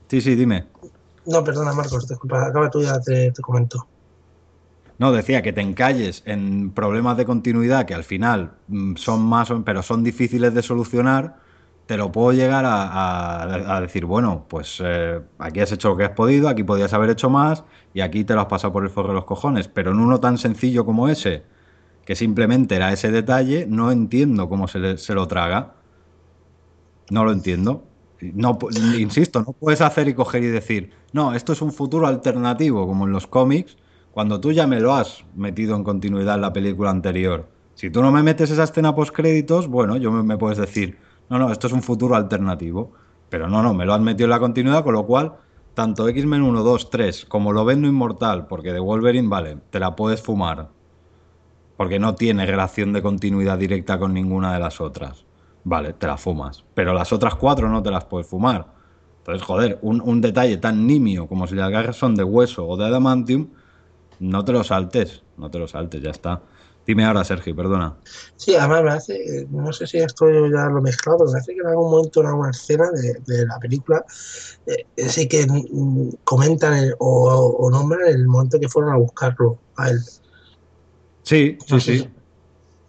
Sí, 0.08 0.20
sí, 0.20 0.34
dime. 0.36 0.68
No, 1.26 1.42
perdona, 1.42 1.72
Marcos, 1.72 2.06
disculpa, 2.08 2.46
acaba 2.46 2.70
tú 2.70 2.82
ya 2.82 3.00
te, 3.00 3.32
te 3.32 3.42
comento. 3.42 3.88
No, 4.98 5.12
decía 5.12 5.42
que 5.42 5.52
te 5.52 5.60
encalles 5.60 6.22
en 6.26 6.72
problemas 6.72 7.16
de 7.18 7.26
continuidad 7.26 7.84
que 7.86 7.94
al 7.94 8.04
final 8.04 8.58
mm, 8.68 8.96
son 8.96 9.22
más, 9.22 9.52
pero 9.64 9.82
son 9.82 10.02
difíciles 10.04 10.54
de 10.54 10.62
solucionar. 10.62 11.40
te 11.86 11.96
lo 11.96 12.10
puedo 12.10 12.32
llegar 12.32 12.64
a, 12.64 12.82
a- 13.42 13.76
a 13.76 13.80
decir, 13.80 14.06
bueno, 14.06 14.46
pues 14.48 14.80
eh, 14.84 15.20
aquí 15.38 15.60
has 15.60 15.70
hecho 15.72 15.90
lo 15.90 15.96
que 15.96 16.04
has 16.04 16.10
podido, 16.12 16.48
aquí 16.48 16.64
podías 16.64 16.92
haber 16.94 17.10
hecho 17.10 17.30
más 17.30 17.64
y 17.92 18.00
aquí 18.00 18.24
te 18.24 18.34
lo 18.34 18.40
has 18.40 18.46
pasado 18.48 18.72
por 18.72 18.82
el 18.84 18.90
forro 18.90 19.08
de 19.10 19.14
los 19.14 19.24
cojones. 19.24 19.68
Pero 19.68 19.92
en 19.92 19.98
uno 20.00 20.18
tan 20.20 20.36
sencillo 20.38 20.84
como 20.84 21.08
ese, 21.08 21.46
que 22.06 22.16
simplemente 22.16 22.76
era 22.76 22.92
ese 22.94 23.12
detalle, 23.12 23.66
no 23.68 23.92
entiendo 23.92 24.48
cómo 24.48 24.68
se, 24.68 24.80
le- 24.80 24.98
se 24.98 25.14
lo 25.14 25.28
traga. 25.28 25.76
No 27.10 27.24
lo 27.24 27.32
entiendo. 27.32 27.92
No, 28.20 28.58
insisto, 28.72 29.40
no 29.42 29.52
puedes 29.52 29.80
hacer 29.82 30.08
y 30.08 30.14
coger 30.14 30.42
y 30.42 30.46
decir, 30.46 30.92
no, 31.12 31.34
esto 31.34 31.52
es 31.52 31.60
un 31.62 31.72
futuro 31.72 32.06
alternativo, 32.06 32.86
como 32.86 33.06
en 33.06 33.12
los 33.12 33.26
cómics, 33.26 33.76
cuando 34.10 34.40
tú 34.40 34.52
ya 34.52 34.66
me 34.66 34.80
lo 34.80 34.94
has 34.94 35.24
metido 35.34 35.76
en 35.76 35.84
continuidad 35.84 36.36
en 36.36 36.40
la 36.40 36.52
película 36.52 36.90
anterior. 36.90 37.52
Si 37.74 37.90
tú 37.90 38.00
no 38.02 38.10
me 38.10 38.22
metes 38.22 38.50
esa 38.50 38.64
escena 38.64 38.94
post 38.94 39.14
créditos, 39.14 39.68
bueno, 39.68 39.96
yo 39.98 40.10
me, 40.10 40.22
me 40.22 40.38
puedes 40.38 40.56
decir, 40.58 40.98
no, 41.28 41.38
no, 41.38 41.52
esto 41.52 41.66
es 41.66 41.74
un 41.74 41.82
futuro 41.82 42.16
alternativo. 42.16 42.94
Pero 43.28 43.48
no, 43.48 43.62
no, 43.62 43.74
me 43.74 43.84
lo 43.84 43.92
has 43.92 44.00
metido 44.00 44.24
en 44.26 44.30
la 44.30 44.38
continuidad, 44.40 44.82
con 44.84 44.94
lo 44.94 45.04
cual, 45.06 45.36
tanto 45.74 46.08
X-Men 46.08 46.42
1, 46.42 46.62
2, 46.62 46.88
3, 46.90 47.26
como 47.26 47.52
lo 47.52 47.64
vendo 47.66 47.86
inmortal, 47.88 48.46
porque 48.46 48.72
de 48.72 48.80
Wolverine, 48.80 49.28
vale, 49.28 49.56
te 49.70 49.78
la 49.80 49.94
puedes 49.96 50.22
fumar. 50.22 50.70
Porque 51.76 51.98
no 51.98 52.14
tiene 52.14 52.46
relación 52.46 52.92
de 52.92 53.02
continuidad 53.02 53.58
directa 53.58 53.98
con 53.98 54.14
ninguna 54.14 54.52
de 54.54 54.60
las 54.60 54.80
otras. 54.80 55.26
Vale, 55.64 55.92
te 55.94 56.06
la 56.06 56.16
fumas. 56.16 56.64
Pero 56.74 56.94
las 56.94 57.12
otras 57.12 57.34
cuatro 57.34 57.68
no 57.68 57.82
te 57.82 57.90
las 57.90 58.04
puedes 58.04 58.26
fumar. 58.28 58.66
Entonces, 59.18 59.42
joder, 59.42 59.78
un, 59.82 60.20
detalle 60.20 60.56
tan 60.58 60.86
nimio 60.86 61.26
como 61.26 61.46
si 61.46 61.54
las 61.54 61.70
garras 61.70 61.96
son 61.96 62.14
de 62.14 62.24
hueso 62.24 62.66
o 62.66 62.76
de 62.76 62.86
adamantium, 62.86 63.50
no 64.20 64.44
te 64.44 64.52
lo 64.52 64.64
saltes. 64.64 65.22
No 65.36 65.50
te 65.50 65.58
lo 65.58 65.68
saltes, 65.68 66.00
ya 66.02 66.10
está. 66.10 66.42
Dime 66.86 67.04
ahora, 67.04 67.24
Sergio, 67.24 67.54
perdona. 67.54 67.96
Sí, 68.36 68.54
además 68.54 68.84
me 68.84 68.90
hace, 68.92 69.46
no 69.50 69.72
sé 69.72 69.88
si 69.88 69.98
esto 69.98 70.26
ya 70.48 70.66
lo 70.66 70.80
mezclado, 70.80 71.18
pero 71.18 71.32
me 71.32 71.38
hace 71.40 71.52
que 71.54 71.60
en 71.60 71.66
algún 71.66 71.90
momento 71.90 72.20
en 72.20 72.26
alguna 72.28 72.50
escena 72.50 72.88
de, 72.92 73.14
de 73.26 73.44
la 73.44 73.58
película 73.58 74.04
eh, 74.66 74.86
sí 75.08 75.26
que 75.28 75.46
mm, 75.48 76.10
comentan 76.22 76.74
el- 76.74 76.94
o, 77.00 77.56
o 77.58 77.70
nombran 77.70 78.06
el 78.08 78.26
momento 78.28 78.60
que 78.60 78.68
fueron 78.68 78.92
a 78.92 78.96
buscarlo 78.96 79.58
a 79.76 79.90
él. 79.90 79.98
Sí, 81.26 81.58
sí, 81.66 81.80
sí. 81.80 81.92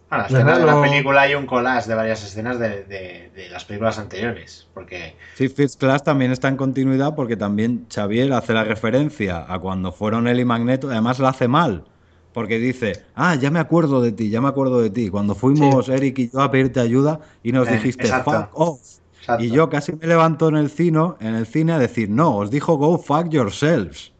Bueno, 0.08 0.22
la 0.22 0.28
¿Verdad? 0.28 0.28
escena 0.28 0.58
de 0.58 0.64
la 0.66 0.80
película 0.80 1.22
hay 1.22 1.34
un 1.34 1.46
collage 1.46 1.88
de 1.88 1.94
varias 1.94 2.22
escenas 2.24 2.58
de, 2.58 2.84
de- 2.84 3.30
de 3.34 3.48
las 3.50 3.64
películas 3.64 3.98
anteriores. 3.98 4.68
Porque 4.72 5.16
Sí, 5.32 5.48
First 5.48 5.78
Class 5.80 6.02
también 6.02 6.32
está 6.32 6.48
en 6.48 6.56
continuidad 6.56 7.14
porque 7.14 7.36
también 7.36 7.86
Xavier 7.92 8.32
hace 8.32 8.52
la 8.54 8.64
referencia 8.64 9.44
a 9.52 9.58
cuando 9.60 9.92
fueron 9.92 10.26
él 10.26 10.40
y 10.40 10.44
Magneto, 10.44 10.90
además 10.90 11.18
la 11.20 11.28
hace 11.30 11.46
mal, 11.48 11.84
porque 12.32 12.58
dice, 12.58 13.04
ah, 13.14 13.34
ya 13.36 13.50
me 13.50 13.60
acuerdo 13.60 14.02
de 14.02 14.12
ti, 14.12 14.30
ya 14.30 14.40
me 14.40 14.48
acuerdo 14.48 14.80
de 14.80 14.90
ti, 14.90 15.10
cuando 15.10 15.34
fuimos 15.36 15.88
Eric 15.88 16.18
y 16.18 16.30
yo 16.30 16.40
a 16.40 16.50
pedirte 16.50 16.80
ayuda 16.80 17.20
y 17.42 17.52
nos 17.52 17.68
Eh, 17.68 17.74
dijiste, 17.74 18.02
exacto. 18.02 18.30
fuck 18.32 18.50
off. 18.58 18.80
Exacto. 19.20 19.44
Y 19.44 19.50
yo 19.50 19.68
casi 19.68 19.92
me 19.94 20.06
levanto 20.08 20.48
en 20.48 20.56
el, 20.56 20.70
cine, 20.70 21.14
en 21.20 21.34
el 21.36 21.46
cine 21.46 21.72
a 21.74 21.78
decir, 21.78 22.10
no, 22.10 22.36
os 22.38 22.50
dijo 22.50 22.76
go 22.76 22.98
fuck 22.98 23.28
yourselves. 23.30 24.12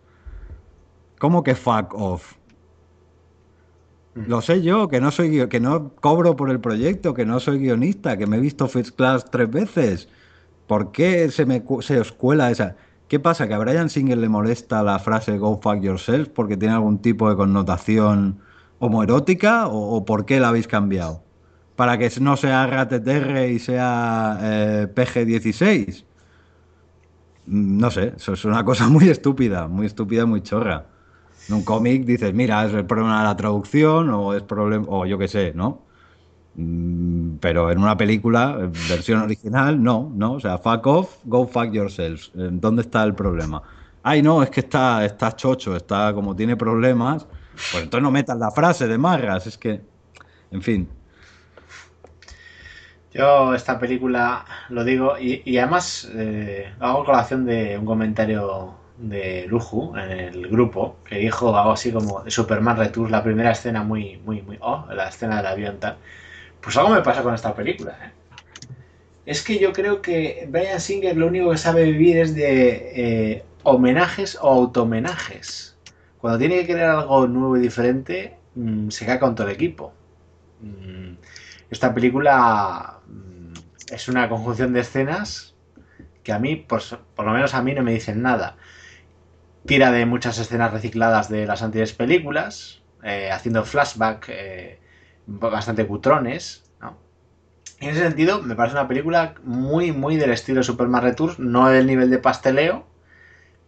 ¿Cómo 1.19 1.43
que 1.43 1.55
fuck 1.55 1.93
off? 1.95 2.38
Lo 4.27 4.41
sé 4.43 4.63
yo, 4.63 4.89
que 4.89 5.01
no 5.01 5.11
soy 5.11 5.49
que 5.49 5.61
no 5.61 5.95
cobro 5.97 6.35
por 6.37 6.51
el 6.51 6.61
proyecto, 6.61 7.15
que 7.15 7.25
no 7.27 7.41
soy 7.41 7.59
guionista, 7.59 8.17
que 8.17 8.27
me 8.27 8.37
he 8.39 8.41
visto 8.41 8.69
First 8.69 8.97
Class 8.97 9.31
tres 9.31 9.51
veces. 9.51 10.09
¿Por 10.67 10.93
qué 10.93 11.31
se 11.31 11.47
me 11.47 11.65
se 11.81 12.01
os 12.01 12.13
cuela 12.13 12.51
esa? 12.51 12.77
¿Qué 13.09 13.21
pasa? 13.21 13.49
¿Que 13.49 13.55
a 13.55 13.59
Brian 13.59 13.91
Singer 13.91 14.19
le 14.19 14.29
molesta 14.29 14.83
la 14.83 14.99
frase 14.99 15.39
go 15.39 15.61
fuck 15.63 15.81
yourself 15.83 16.29
porque 16.31 16.57
tiene 16.57 16.75
algún 16.75 17.01
tipo 17.03 17.29
de 17.31 17.37
connotación 17.37 18.41
homoerótica 18.79 19.69
o, 19.69 19.97
o 19.97 20.05
por 20.05 20.27
qué 20.27 20.41
la 20.41 20.49
habéis 20.51 20.69
cambiado? 20.69 21.25
¿Para 21.77 21.99
que 21.99 22.11
no 22.21 22.37
sea 22.37 22.65
RTTR 22.67 23.49
y 23.51 23.59
sea 23.61 24.39
eh, 24.43 24.89
PG-16? 24.95 26.07
Mm, 27.47 27.79
No 27.79 27.91
sé, 27.91 28.15
eso 28.17 28.33
es 28.33 28.45
una 28.45 28.65
cosa 28.65 28.89
muy 28.89 29.09
estúpida, 29.09 29.69
muy 29.69 29.87
estúpida, 29.87 30.27
muy 30.27 30.43
chorra. 30.43 30.91
En 31.49 31.55
un 31.55 31.63
cómic 31.65 32.05
dices, 32.05 32.35
mira, 32.35 32.65
es 32.67 32.75
el 32.75 32.85
problema 32.85 33.21
de 33.21 33.25
la 33.25 33.37
traducción 33.37 34.11
o 34.11 34.35
es 34.35 34.43
problema, 34.43 34.87
o 34.89 35.07
yo 35.07 35.19
qué 35.19 35.29
sé, 35.29 35.53
¿no? 35.55 35.83
Mm, 36.57 37.37
Pero 37.41 37.71
en 37.71 37.79
una 37.79 37.97
película, 37.97 38.59
eh, 38.61 38.71
versión 38.89 39.21
original, 39.23 39.83
no, 39.83 40.13
no. 40.15 40.33
O 40.35 40.41
sea, 40.41 40.59
fuck 40.59 40.87
off, 40.87 41.17
go 41.25 41.47
fuck 41.47 41.71
yourselves. 41.73 42.31
Eh, 42.37 42.49
¿Dónde 42.53 42.83
está 42.83 43.05
el 43.05 43.15
problema? 43.15 43.63
Ay, 44.03 44.23
no, 44.23 44.43
es 44.43 44.51
que 44.51 44.61
está, 44.61 45.05
está 45.05 45.35
chocho, 45.35 45.77
está 45.77 46.13
como 46.15 46.35
tiene 46.37 46.57
problemas. 46.57 47.27
Pues 47.73 47.85
entonces 47.85 48.03
no 48.03 48.11
metas 48.11 48.39
la 48.39 48.51
frase 48.51 48.87
de 48.87 48.99
marras, 48.99 49.47
es 49.47 49.59
que, 49.59 49.81
en 50.51 50.63
fin. 50.63 50.89
yo 53.13 53.55
esta 53.55 53.79
película 53.79 54.45
lo 54.69 54.85
digo 54.85 55.19
y, 55.19 55.59
además 55.59 56.09
eh, 56.15 56.73
hago 56.79 57.05
colación 57.05 57.45
de 57.47 57.77
un 57.79 57.85
comentario 57.85 58.78
de 58.99 59.47
Luju 59.47 59.97
en 59.97 60.11
el 60.11 60.49
grupo 60.49 60.97
que 61.05 61.19
dijo 61.19 61.57
algo 61.57 61.73
así 61.73 61.93
como 61.93 62.23
de 62.23 62.31
Superman 62.31 62.77
Returns, 62.77 63.11
la 63.11 63.23
primera 63.23 63.53
escena 63.53 63.83
muy, 63.83 64.19
muy, 64.25 64.43
muy, 64.43 64.59
oh, 64.61 64.87
la 64.93 65.09
escena 65.09 65.37
del 65.39 65.47
avión 65.47 65.79
tal. 65.79 65.97
Pues 66.61 66.77
algo 66.77 66.91
me 66.91 67.03
pasa 67.03 67.23
con 67.23 67.35
esta 67.35 67.55
película, 67.55 67.97
¿eh? 68.03 68.11
Es 69.25 69.43
que 69.43 69.59
yo 69.59 69.75
creo 69.75 70.01
que 70.01 70.49
Brian 70.51 70.81
Singer 70.81 71.15
lo 71.17 71.27
único 71.27 71.51
que 71.51 71.59
sabe 71.59 71.85
vivir 71.85 72.17
es 72.17 72.35
de 72.35 72.93
eh, 72.95 73.45
homenajes 73.63 74.39
o 74.41 74.49
autohomenajes. 74.49 75.77
Cuando 76.19 76.39
tiene 76.39 76.57
que 76.61 76.73
crear 76.73 76.97
algo 76.97 77.27
nuevo 77.29 77.57
y 77.59 77.61
diferente, 77.61 78.39
mm, 78.55 78.89
se 78.89 79.05
cae 79.05 79.19
con 79.19 79.35
todo 79.35 79.47
el 79.47 79.53
equipo. 79.53 79.93
Mm, 80.61 81.13
esta 81.71 81.93
película 81.93 83.01
mm, 83.07 83.53
es 83.93 84.09
una 84.09 84.29
conjunción 84.31 84.73
de 84.73 84.81
escenas 84.81 85.55
que 86.23 86.33
a 86.33 86.39
mí, 86.39 86.57
por, 86.57 86.81
por 87.15 87.27
lo 87.27 87.33
menos 87.33 87.53
a 87.53 87.63
mí, 87.63 87.75
no 87.75 87.83
me 87.83 87.93
dicen 87.93 88.23
nada. 88.23 88.57
Tira 89.67 89.91
de 89.91 90.07
muchas 90.07 90.39
escenas 90.39 90.73
recicladas 90.73 91.29
de 91.29 91.47
las 91.47 91.63
anteriores 91.63 91.93
películas, 91.93 92.81
eh, 93.03 93.31
haciendo 93.31 93.65
flashback 93.65 94.27
eh, 94.29 94.79
bastante 95.27 95.87
cutrones. 95.87 96.65
¿no? 96.81 96.97
En 97.81 97.91
ese 97.91 98.01
sentido, 98.01 98.43
me 98.43 98.55
parece 98.55 98.77
una 98.77 98.89
película 98.89 99.35
muy, 99.45 99.93
muy 99.93 100.17
del 100.17 100.31
estilo 100.31 100.63
Superman 100.63 101.03
Returns, 101.03 101.39
no 101.39 101.69
del 101.69 101.87
nivel 101.87 102.11
de 102.11 102.19
pasteleo, 102.19 102.87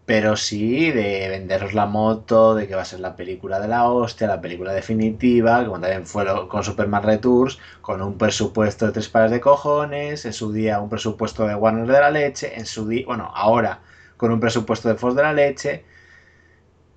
pero 0.07 0.37
sí 0.37 0.91
de 0.91 1.29
venderos 1.29 1.75
la 1.75 1.87
moto, 1.87 2.55
de 2.55 2.67
que 2.67 2.75
va 2.75 2.83
a 2.83 2.85
ser 2.85 3.01
la 3.01 3.15
película 3.15 3.61
de 3.61 3.69
la 3.69 3.89
hostia, 3.89 4.27
la 4.27 4.41
película 4.41 4.73
definitiva, 4.73 5.65
como 5.65 5.81
también 5.81 6.07
fue 6.07 6.25
con 6.49 6.65
Superman 6.65 7.03
Returns, 7.05 7.59
con 7.81 8.03
un 8.03 8.19
presupuesto 8.19 8.87
de 8.87 8.93
tres 8.93 9.09
pares 9.09 9.31
de 9.31 9.41
cojones, 9.41 10.25
en 10.25 10.33
su 10.33 10.53
día 10.53 10.81
un 10.81 10.89
presupuesto 10.89 11.47
de 11.47 11.55
Warner 11.55 11.87
de 11.87 12.01
la 12.01 12.11
leche, 12.11 12.59
en 12.59 12.67
su 12.67 12.89
día, 12.89 13.07
bueno, 13.07 13.31
ahora 13.35 13.81
con 14.21 14.33
un 14.33 14.41
presupuesto 14.41 14.89
de 14.89 14.97
Fox 14.97 15.17
de 15.17 15.23
la 15.23 15.33
leche, 15.33 15.85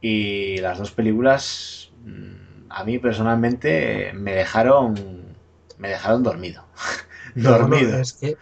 y 0.02 0.58
las 0.58 0.78
dos 0.80 0.92
películas 0.92 1.92
mm, 2.04 2.66
a 2.70 2.84
mí 2.84 3.00
personalmente 3.00 4.12
me 4.14 4.34
dejaron 4.34 5.38
me 5.78 5.90
dejaron 5.90 6.24
dormido 6.24 6.68
dormido 7.36 8.00
es 8.00 8.14
que, 8.14 8.38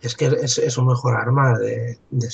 es, 0.00 0.16
que 0.16 0.26
es, 0.26 0.58
es 0.58 0.72
su 0.74 0.82
mejor 0.84 1.16
arma 1.16 1.58
de, 1.58 2.00
de. 2.10 2.30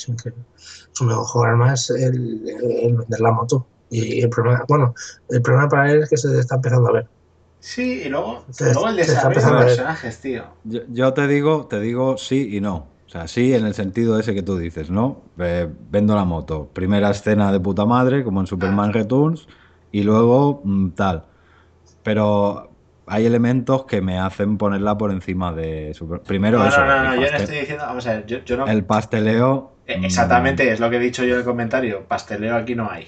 Su 0.91 1.05
mejor 1.05 1.49
arma 1.49 1.73
es 1.73 1.89
el, 1.91 2.43
el 2.49 2.95
vender 2.97 3.21
la 3.21 3.31
moto. 3.31 3.69
Y 3.89 4.21
el 4.23 4.29
problema, 4.29 4.65
bueno, 4.67 4.93
el 5.29 5.41
problema 5.41 5.69
para 5.69 5.91
él 5.91 6.03
es 6.03 6.09
que 6.09 6.17
se 6.17 6.39
está 6.39 6.55
empezando 6.55 6.89
a 6.89 6.93
ver. 6.93 7.11
sí 7.59 8.03
y 8.05 8.09
luego, 8.09 8.45
Se- 8.51 8.71
luego 8.73 8.89
el 8.89 8.95
desarrollo 8.97 9.47
de 9.51 9.55
personajes 9.55 10.19
tío 10.21 10.55
Yo, 10.63 10.81
yo 10.89 11.13
te 11.13 11.27
digo, 11.27 11.67
te 11.67 11.79
digo 11.81 12.17
sí 12.17 12.55
y 12.55 12.61
no. 12.61 12.88
O 13.09 13.11
sea, 13.11 13.27
sí 13.27 13.53
en 13.55 13.65
el 13.65 13.73
sentido 13.73 14.19
ese 14.19 14.35
que 14.35 14.43
tú 14.43 14.57
dices, 14.57 14.91
¿no? 14.91 15.23
Eh, 15.39 15.67
vendo 15.89 16.15
la 16.15 16.25
moto. 16.25 16.69
Primera 16.73 17.09
escena 17.09 17.51
de 17.51 17.59
puta 17.59 17.85
madre, 17.85 18.23
como 18.23 18.39
en 18.39 18.45
Superman 18.47 18.93
Returns, 18.93 19.47
y 19.91 20.03
luego 20.03 20.61
mm, 20.63 20.91
tal. 20.91 21.25
Pero 22.03 22.69
hay 23.07 23.25
elementos 23.25 23.85
que 23.85 24.01
me 24.01 24.19
hacen 24.19 24.57
ponerla 24.57 24.97
por 24.97 25.11
encima 25.11 25.51
de 25.53 25.93
Super- 25.95 26.21
Primero 26.21 26.59
no, 26.59 26.67
eso. 26.67 26.81
no, 26.81 26.85
no, 26.85 27.03
no, 27.03 27.15
yo 27.15 27.31
no 27.31 27.37
estoy 27.37 27.59
diciendo 27.59 27.85
vamos 27.85 28.05
a 28.05 28.13
ver 28.13 28.25
yo, 28.27 28.39
yo 28.45 28.57
no 28.57 28.67
El 28.67 28.85
pasteleo. 28.85 29.73
Eh, 29.87 29.97
mm, 29.97 30.05
exactamente 30.05 30.71
es 30.71 30.79
lo 30.79 30.89
que 30.89 30.97
he 30.97 30.99
dicho 30.99 31.23
yo 31.23 31.33
en 31.33 31.39
el 31.39 31.45
comentario 31.45 32.07
pasteleo 32.07 32.55
aquí 32.55 32.75
no 32.75 32.89
hay 32.91 33.07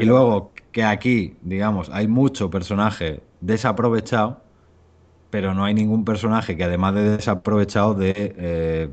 Y 0.00 0.04
luego 0.04 0.52
que 0.72 0.84
aquí, 0.84 1.36
digamos, 1.42 1.90
hay 1.92 2.06
mucho 2.08 2.50
personaje 2.50 3.22
desaprovechado, 3.40 4.44
pero 5.30 5.54
no 5.54 5.64
hay 5.64 5.74
ningún 5.74 6.04
personaje 6.04 6.56
que 6.56 6.64
además 6.64 6.94
de 6.94 7.16
desaprovechado 7.16 7.94
de 7.94 8.12
eh, 8.36 8.90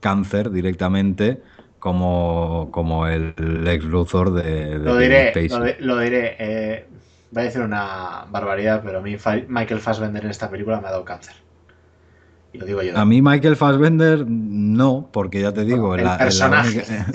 cáncer 0.00 0.50
directamente 0.50 1.42
como, 1.78 2.68
como 2.72 3.06
el 3.06 3.34
ex 3.66 3.84
Luthor 3.84 4.32
de, 4.32 4.78
de 4.78 4.78
Lo 4.78 4.96
diré, 4.98 5.48
lo, 5.48 5.64
di- 5.64 5.74
lo 5.80 5.98
diré. 5.98 6.36
eh, 6.38 6.86
voy 7.30 7.42
a 7.42 7.44
decir 7.46 7.62
una 7.62 8.26
barbaridad, 8.30 8.82
pero 8.84 8.98
a 8.98 9.02
mí 9.02 9.16
Michael 9.48 9.80
Fassbender 9.80 10.24
en 10.24 10.30
esta 10.30 10.50
película 10.50 10.80
me 10.80 10.88
ha 10.88 10.90
dado 10.92 11.04
cáncer. 11.04 11.34
Y 12.52 12.58
lo 12.58 12.66
digo 12.66 12.82
yo. 12.82 12.96
A 12.98 13.04
mí 13.04 13.22
Michael 13.22 13.56
Fassbender 13.56 14.26
no, 14.28 15.08
porque 15.12 15.40
ya 15.40 15.52
te 15.52 15.64
digo, 15.64 15.94
en 15.94 16.00
el 16.00 16.06
la- 16.06 16.18
personaje. 16.18 16.82
única- 16.82 17.06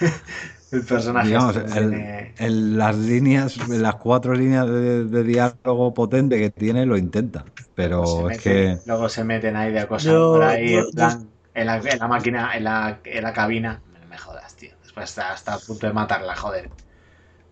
el 0.72 0.82
personaje. 0.84 1.26
digamos, 1.28 1.56
este 1.56 1.78
el- 1.78 1.90
tiene- 1.90 2.34
el- 2.38 2.78
las 2.78 2.96
líneas, 2.96 3.68
las 3.68 3.94
cuatro 3.96 4.34
líneas 4.34 4.66
de, 4.68 5.04
de 5.04 5.24
diálogo 5.24 5.92
potente 5.94 6.38
que 6.38 6.50
tiene 6.50 6.86
lo 6.86 6.96
intenta, 6.96 7.44
pero 7.74 8.04
Se 8.06 8.18
es 8.20 8.24
mete- 8.26 8.42
que... 8.42 8.78
Luego 8.86 9.08
se 9.08 9.24
meten 9.24 9.56
ahí 9.56 9.72
de 9.72 9.86
cosas 9.86 10.12
Yo- 10.12 10.32
por 10.34 10.42
ahí, 10.44 10.72
yo- 10.72 10.80
en 10.80 10.90
plan, 10.90 11.28
en 11.54 11.66
la, 11.66 11.76
en 11.78 11.98
la 11.98 12.08
máquina, 12.08 12.56
en 12.56 12.64
la, 12.64 12.98
en 13.04 13.22
la 13.22 13.32
cabina. 13.32 13.80
Me 14.08 14.18
jodas, 14.18 14.54
tío. 14.56 14.70
Después 14.82 15.08
está 15.10 15.32
hasta 15.32 15.54
a 15.54 15.58
punto 15.58 15.86
de 15.86 15.92
matarla, 15.92 16.34
joder. 16.36 16.68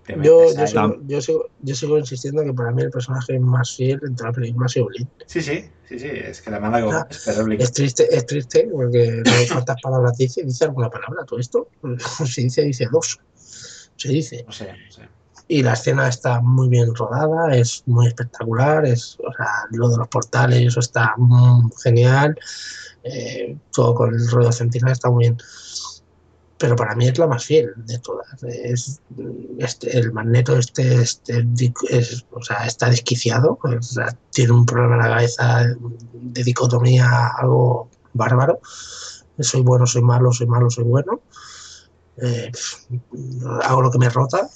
Te 0.08 0.14
Yo, 0.22 0.54
yo, 0.54 0.66
sigo, 0.66 0.96
yo, 1.06 1.20
sigo, 1.20 1.50
yo 1.60 1.74
sigo 1.74 1.98
insistiendo 1.98 2.42
que 2.42 2.54
para 2.54 2.70
mí 2.70 2.80
el 2.80 2.90
personaje 2.90 3.38
más 3.38 3.76
fiel 3.76 4.00
entre 4.06 4.26
la 4.26 4.32
película 4.32 4.64
ha 4.64 4.68
sido 4.70 4.86
Blin. 4.86 5.06
Sí, 5.26 5.42
sí, 5.42 5.68
sí, 5.86 5.98
sí, 5.98 6.08
es 6.10 6.40
que 6.40 6.50
la 6.50 6.58
manda 6.60 6.80
como 6.80 6.92
Ah, 6.92 7.06
es 7.10 7.72
triste, 7.72 8.08
es 8.10 8.24
triste 8.24 8.66
porque 8.72 9.20
no 9.22 9.30
sé 9.30 9.48
cuántas 9.52 9.76
palabras 9.82 10.16
dice. 10.16 10.42
¿Dice 10.44 10.64
alguna 10.64 10.88
palabra 10.88 11.26
todo 11.26 11.38
esto? 11.38 11.68
Si 12.26 12.44
dice, 12.44 12.62
dice 12.62 12.88
dos. 12.90 13.18
Se 13.96 14.08
dice. 14.08 14.44
No 14.46 14.52
sé, 14.52 14.72
no 14.72 14.92
sé. 14.92 15.02
Y 15.46 15.62
la 15.62 15.74
escena 15.74 16.08
está 16.08 16.40
muy 16.40 16.68
bien 16.68 16.94
rodada, 16.94 17.54
es 17.54 17.82
muy 17.84 18.06
espectacular, 18.06 18.86
es, 18.86 19.18
o 19.20 19.32
sea, 19.34 19.46
lo 19.72 19.90
de 19.90 19.98
los 19.98 20.08
portales, 20.08 20.58
eso 20.62 20.80
está 20.80 21.14
mm, 21.18 21.70
genial, 21.82 22.38
eh, 23.02 23.56
todo 23.72 23.94
con 23.94 24.14
el 24.14 24.30
rollo 24.30 24.52
centinela 24.52 24.92
está 24.92 25.10
muy 25.10 25.24
bien. 25.24 25.38
Pero 26.58 26.74
para 26.74 26.94
mí 26.96 27.06
es 27.06 27.16
la 27.18 27.26
más 27.28 27.44
fiel 27.44 27.70
de 27.76 27.98
todas. 28.00 28.26
Es, 28.42 29.00
este, 29.58 29.96
el 29.96 30.12
magneto 30.12 30.56
este, 30.58 31.02
este 31.02 31.46
es- 31.90 32.26
o 32.30 32.42
sea, 32.42 32.66
está 32.66 32.90
desquiciado, 32.90 33.58
o 33.62 33.82
sea, 33.82 34.08
tiene 34.30 34.52
un 34.52 34.66
problema 34.66 34.96
en 34.96 35.02
la 35.02 35.16
cabeza 35.16 35.66
de 36.12 36.42
dicotomía 36.44 37.28
algo 37.38 37.90
bárbaro. 38.12 38.58
Soy 39.38 39.62
bueno, 39.62 39.86
soy 39.86 40.02
malo, 40.02 40.32
soy 40.32 40.48
malo, 40.48 40.68
soy 40.68 40.84
bueno. 40.84 41.20
Eh, 42.20 42.50
hago 43.62 43.82
lo 43.82 43.90
que 43.90 43.98
me 43.98 44.10
rota, 44.10 44.48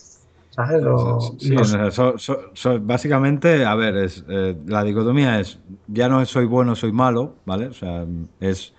¿sabes? 0.51 0.83
O- 0.85 1.37
Sí, 1.39 1.51
no 1.51 1.61
o 1.61 1.65
sé. 1.65 1.71
sea, 1.77 1.91
so- 1.93 2.19
so- 2.19 2.51
so- 2.55 2.81
básicamente, 2.81 3.65
a 3.65 3.75
ver, 3.77 3.97
es, 3.97 4.25
eh, 4.29 4.57
la 4.67 4.83
dicotomía 4.83 5.39
es, 5.39 5.61
ya 5.87 6.09
no 6.09 6.21
es 6.21 6.29
soy 6.29 6.47
bueno, 6.47 6.75
soy 6.75 6.91
malo, 6.93 7.37
¿vale? 7.47 7.67
O 7.69 7.73
sea, 7.73 8.05
es, 8.41 8.73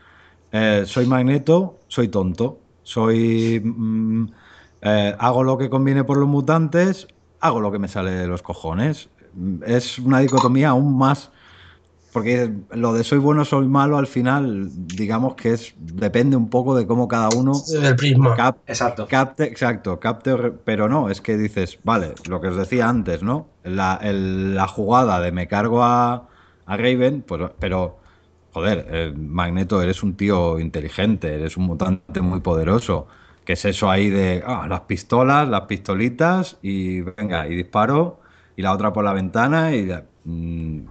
eh, 0.51 0.83
soy 0.85 1.05
magneto, 1.05 1.79
soy 1.87 2.09
tonto, 2.09 2.59
soy, 2.83 3.61
mm, 3.63 4.25
eh, 4.81 5.15
hago 5.19 5.43
lo 5.43 5.57
que 5.57 5.69
conviene 5.69 6.03
por 6.03 6.17
los 6.17 6.27
mutantes, 6.29 7.07
hago 7.39 7.59
lo 7.61 7.71
que 7.71 7.79
me 7.79 7.87
sale 7.87 8.11
de 8.11 8.27
los 8.27 8.41
cojones. 8.43 9.09
Es 9.65 9.99
una 9.99 10.19
dicotomía 10.19 10.69
aún 10.69 10.97
más, 10.97 11.31
porque 12.11 12.53
lo 12.71 12.93
de 12.93 13.03
soy 13.03 13.17
bueno, 13.19 13.43
soy 13.45 13.67
malo, 13.67 13.97
al 13.97 14.07
final, 14.07 14.69
digamos 14.73 15.35
que 15.35 15.53
es, 15.53 15.73
depende 15.77 16.35
un 16.37 16.49
poco 16.49 16.75
de 16.75 16.85
cómo 16.85 17.07
cada 17.07 17.31
uno 17.31 17.65
del 17.67 17.95
prisma. 17.95 18.35
cap- 18.35 18.59
Exacto. 18.67 19.07
capte, 19.07 19.45
exacto, 19.45 19.99
capte, 19.99 20.35
pero 20.65 20.87
no, 20.89 21.09
es 21.09 21.21
que 21.21 21.37
dices, 21.37 21.79
vale, 21.83 22.17
lo 22.25 22.39
que 22.41 22.47
os 22.49 22.57
decía 22.57 22.87
antes, 22.89 23.23
¿no? 23.23 23.57
La, 23.63 23.99
el- 24.01 24.55
la 24.55 24.67
jugada 24.67 25.19
de 25.21 25.31
me 25.31 25.47
cargo 25.47 25.83
a, 25.83 26.29
a 26.65 26.77
Raven, 26.77 27.23
pues, 27.23 27.51
pero, 27.59 27.99
joder, 28.53 28.87
eh, 28.89 29.13
Magneto, 29.15 29.81
eres 29.81 30.03
un 30.03 30.15
tío 30.15 30.59
inteligente, 30.59 31.35
eres 31.35 31.57
un 31.57 31.65
mutante 31.65 32.21
muy 32.21 32.39
poderoso. 32.41 33.07
¿Qué 33.45 33.53
es 33.53 33.65
eso 33.65 33.89
ahí 33.89 34.09
de 34.09 34.43
ah, 34.45 34.67
las 34.69 34.81
pistolas, 34.81 35.47
las 35.49 35.61
pistolitas 35.61 36.57
y 36.61 37.01
venga, 37.01 37.47
y 37.47 37.55
disparo 37.55 38.21
y 38.55 38.61
la 38.61 38.71
otra 38.71 38.93
por 38.93 39.03
la 39.03 39.13
ventana 39.13 39.75
y 39.75 39.91
mm, 40.23 40.87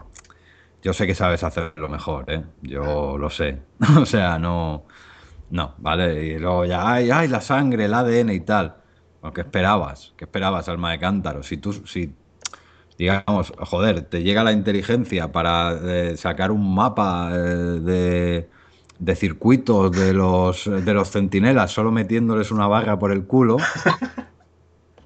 yo 0.82 0.92
sé 0.92 1.06
que 1.06 1.14
sabes 1.14 1.42
hacerlo 1.44 1.88
mejor, 1.88 2.30
¿eh? 2.30 2.44
Yo 2.62 3.16
lo 3.16 3.30
sé. 3.30 3.58
o 3.98 4.04
sea, 4.06 4.38
no. 4.38 4.84
No, 5.50 5.74
¿vale? 5.78 6.24
Y 6.24 6.38
luego 6.38 6.64
ya, 6.64 6.90
ay, 6.92 7.10
ay, 7.10 7.28
la 7.28 7.40
sangre, 7.40 7.84
el 7.84 7.94
ADN 7.94 8.30
y 8.30 8.40
tal. 8.40 8.76
¿qué 9.34 9.42
esperabas? 9.42 10.12
¿Qué 10.16 10.24
esperabas, 10.24 10.68
alma 10.68 10.92
de 10.92 10.98
cántaro? 10.98 11.42
Si 11.42 11.58
tú, 11.58 11.72
si, 11.86 12.14
digamos, 13.02 13.52
joder, 13.58 14.02
te 14.02 14.22
llega 14.22 14.44
la 14.44 14.52
inteligencia 14.52 15.32
para 15.32 15.76
eh, 15.82 16.16
sacar 16.16 16.52
un 16.52 16.72
mapa 16.72 17.32
eh, 17.34 18.46
de, 19.00 19.16
circuitos 19.16 19.90
de 19.90 20.12
los, 20.12 20.66
de 20.66 20.94
los 20.94 21.10
centinelas 21.10 21.72
solo 21.72 21.90
metiéndoles 21.90 22.52
una 22.52 22.68
barra 22.68 23.00
por 23.00 23.10
el 23.10 23.24
culo, 23.24 23.56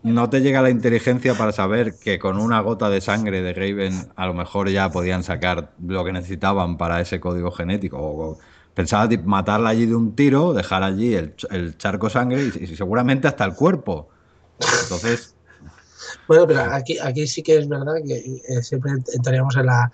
no 0.02 0.28
te 0.28 0.42
llega 0.42 0.60
la 0.60 0.68
inteligencia 0.68 1.32
para 1.36 1.52
saber 1.52 1.94
que 1.98 2.18
con 2.18 2.38
una 2.38 2.60
gota 2.60 2.90
de 2.90 3.00
sangre 3.00 3.40
de 3.40 3.54
Raven 3.54 4.08
a 4.14 4.26
lo 4.26 4.34
mejor 4.34 4.68
ya 4.68 4.90
podían 4.90 5.22
sacar 5.22 5.72
lo 5.82 6.04
que 6.04 6.12
necesitaban 6.12 6.76
para 6.76 7.00
ese 7.00 7.18
código 7.18 7.50
genético. 7.50 8.38
Pensaba 8.74 9.08
matarla 9.24 9.70
allí 9.70 9.86
de 9.86 9.94
un 9.94 10.14
tiro, 10.14 10.52
dejar 10.52 10.82
allí 10.82 11.14
el 11.14 11.78
charco 11.78 12.10
sangre 12.10 12.42
y, 12.42 12.64
y 12.64 12.76
seguramente 12.76 13.26
hasta 13.26 13.46
el 13.46 13.54
cuerpo. 13.54 14.10
Entonces, 14.82 15.35
Bueno, 16.28 16.46
pero 16.46 16.60
aquí, 16.62 16.98
aquí 16.98 17.26
sí 17.26 17.42
que 17.42 17.58
es 17.58 17.68
verdad 17.68 17.94
que 18.06 18.16
eh, 18.48 18.62
siempre 18.62 18.92
entraríamos 19.12 19.56
en, 19.56 19.66
la, 19.66 19.90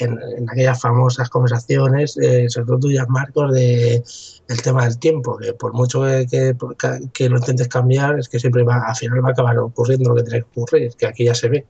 en, 0.00 0.18
en 0.38 0.50
aquellas 0.50 0.80
famosas 0.80 1.28
conversaciones, 1.30 2.16
eh, 2.18 2.46
sobre 2.48 2.66
todo 2.66 2.78
tuyas, 2.80 3.08
Marcos, 3.08 3.52
de 3.52 4.02
el 4.48 4.62
tema 4.62 4.84
del 4.84 4.98
tiempo, 4.98 5.36
que 5.38 5.54
por 5.54 5.72
mucho 5.72 6.02
que, 6.02 6.26
que, 6.30 6.54
que 7.12 7.28
lo 7.28 7.38
intentes 7.38 7.68
cambiar, 7.68 8.18
es 8.18 8.28
que 8.28 8.38
siempre 8.38 8.62
va, 8.64 8.84
al 8.86 8.94
final 8.96 9.24
va 9.24 9.30
a 9.30 9.32
acabar 9.32 9.58
ocurriendo 9.58 10.10
lo 10.10 10.16
que 10.16 10.22
tiene 10.24 10.40
que 10.40 10.48
ocurrir, 10.60 10.92
que 10.96 11.06
aquí 11.06 11.24
ya 11.24 11.34
se 11.34 11.48
ve. 11.48 11.66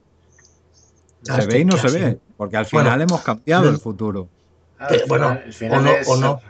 se 1.23 1.47
ve 1.47 1.59
y 1.61 1.65
no 1.65 1.77
se 1.77 1.91
ve, 1.91 2.19
porque 2.37 2.57
al 2.57 2.67
final 2.67 2.85
Bueno, 2.99 3.03
hemos 3.05 3.23
cambiado 3.23 3.65
no- 3.65 3.71
el 3.71 3.79
futuro. 3.79 4.29
Al 4.79 4.97
Eh, 4.97 5.05
bueno, 5.09 5.39
final 5.53 5.79
o 5.79 5.83
no, 5.83 5.91
es- 5.93 6.09
o 6.09 6.17
no, 6.17 6.41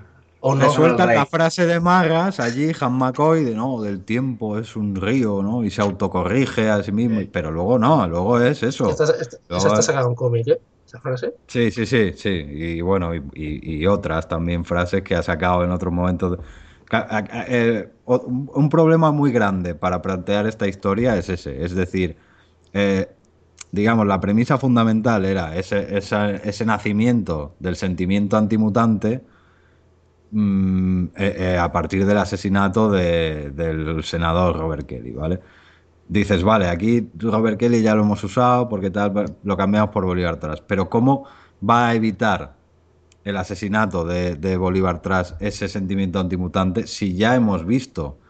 o 0.40 0.54
no. 0.54 0.70
sueltan 0.70 1.14
la 1.14 1.26
frase 1.26 1.66
de 1.66 1.80
Magas 1.80 2.40
allí, 2.40 2.72
Han 2.80 2.92
McCoy, 2.94 3.44
de 3.44 3.54
no, 3.54 3.82
del 3.82 4.04
tiempo 4.04 4.58
es 4.58 4.76
un 4.76 4.94
río, 4.94 5.42
¿no? 5.42 5.64
Y 5.64 5.70
se 5.70 5.82
autocorrige 5.82 6.68
a 6.70 6.82
sí 6.82 6.92
mismo. 6.92 7.20
Pero 7.32 7.50
luego 7.50 7.78
no, 7.78 8.06
luego 8.06 8.40
es 8.40 8.62
eso. 8.62 8.90
Esta, 8.90 9.04
esta- 9.04 9.38
Luego 9.48 9.78
es- 9.78 9.84
sacada 9.86 10.06
en 10.08 10.14
cómic, 10.14 10.46
¿eh? 10.48 10.60
Esa 10.86 11.00
frase. 11.00 11.34
Sí, 11.48 11.70
sí, 11.70 11.86
sí, 11.86 12.12
sí. 12.16 12.28
Y 12.28 12.80
bueno, 12.80 13.14
y, 13.14 13.22
y- 13.34 13.76
y 13.82 13.86
otras 13.86 14.28
también 14.28 14.64
frases 14.64 15.02
que 15.02 15.14
ha 15.16 15.22
sacado 15.22 15.64
en 15.64 15.70
otros 15.72 15.92
momentos. 15.92 16.38
Eh, 17.48 17.88
un 18.04 18.50
un 18.54 18.68
problema 18.68 19.10
muy 19.10 19.32
grande 19.32 19.74
para 19.74 20.00
plantear 20.02 20.46
esta 20.46 20.68
historia 20.68 21.16
es 21.16 21.28
ese. 21.28 21.64
Es 21.64 21.74
decir, 21.74 22.16
eh, 22.72 23.08
digamos, 23.72 24.06
la 24.06 24.20
premisa 24.20 24.58
fundamental 24.58 25.24
era 25.24 25.56
ese, 25.56 25.96
esa- 25.98 26.30
ese 26.32 26.64
nacimiento 26.64 27.56
del 27.58 27.76
sentimiento 27.76 28.36
antimutante 28.36 29.22
mm, 30.30 31.04
eh, 31.16 31.36
eh, 31.54 31.58
a 31.58 31.70
partir 31.72 32.04
del 32.06 32.18
asesinato 32.18 32.90
de- 32.90 33.50
del 33.52 34.02
senador 34.04 34.56
Robert 34.58 34.86
Kelly, 34.86 35.12
¿vale? 35.12 35.40
Dices, 36.08 36.42
vale, 36.44 36.68
aquí 36.68 37.10
Robert 37.18 37.58
Kelly 37.58 37.82
ya 37.82 37.94
lo 37.94 38.02
hemos 38.02 38.22
usado 38.24 38.68
porque 38.68 38.90
tal, 38.90 39.38
lo 39.42 39.56
cambiamos 39.56 39.90
por 39.90 40.04
Bolívar 40.06 40.38
Tras. 40.38 40.60
Pero 40.62 40.88
¿cómo 40.90 41.26
va 41.68 41.88
a 41.88 41.94
evitar 41.94 42.56
el 43.24 43.36
asesinato 43.36 44.04
de, 44.04 44.36
de 44.36 44.56
Bolívar 44.56 45.02
Tras 45.02 45.36
ese 45.40 45.68
sentimiento 45.68 46.20
antimutante 46.20 46.86
si 46.86 47.16
ya 47.16 47.34
hemos 47.34 47.66
visto 47.66 48.20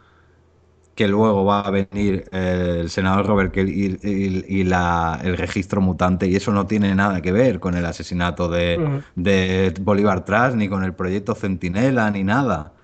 que 0.97 1.09
luego 1.09 1.45
va 1.47 1.61
a 1.63 1.71
venir 1.71 2.27
eh, 2.33 2.79
el 2.83 2.91
senador 2.91 3.27
Robert 3.27 3.53
Kelly 3.55 3.99
y, 4.03 4.11
y- 4.11 4.61
y 4.61 4.65
la- 4.65 5.21
el 5.25 5.37
registro 5.39 5.81
mutante 5.83 6.27
y 6.29 6.37
eso 6.37 6.53
no 6.53 6.67
tiene 6.67 6.95
nada 6.97 7.23
que 7.23 7.33
ver 7.33 7.61
con 7.61 7.77
el 7.77 7.87
asesinato 7.87 8.49
de, 8.51 8.85
Ujú. 8.85 9.03
de 9.17 9.75
Bolívar 9.83 10.25
Tras 10.25 10.57
ni 10.57 10.69
con 10.69 10.85
el 10.85 10.95
proyecto 10.97 11.35
Centinela 11.37 12.11
ni 12.11 12.25
nada. 12.25 12.75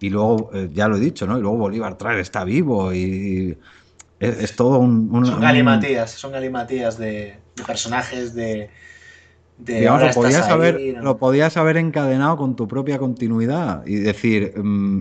Y 0.00 0.10
luego, 0.10 0.50
eh, 0.54 0.70
ya 0.72 0.88
lo 0.88 0.96
he 0.96 1.00
dicho, 1.00 1.26
¿no? 1.26 1.38
Y 1.38 1.42
luego 1.42 1.58
Bolívar 1.58 1.98
Tras 1.98 2.18
está 2.18 2.44
vivo 2.44 2.94
y 2.94 3.58
es, 4.20 4.38
es 4.40 4.56
todo 4.56 4.78
un... 4.80 5.10
un- 5.14 5.24
Son 5.28 5.40
un- 5.40 5.40
galimatías, 5.40 6.10
son 6.12 6.32
galimatías 6.32 6.98
de, 6.98 7.42
de 7.56 7.64
personajes 7.64 8.34
de. 8.34 8.70
de 9.58 9.76
Digamos, 9.78 10.00
lo, 10.00 10.12
podías 10.12 10.48
haber, 10.48 10.88
¿no? 10.94 11.00
lo 11.00 11.18
podías 11.18 11.56
haber 11.56 11.76
encadenado 11.76 12.36
con 12.36 12.56
tu 12.56 12.68
propia 12.68 12.98
continuidad 12.98 13.84
y 13.86 13.96
decir, 13.96 14.54
mm, 14.56 15.00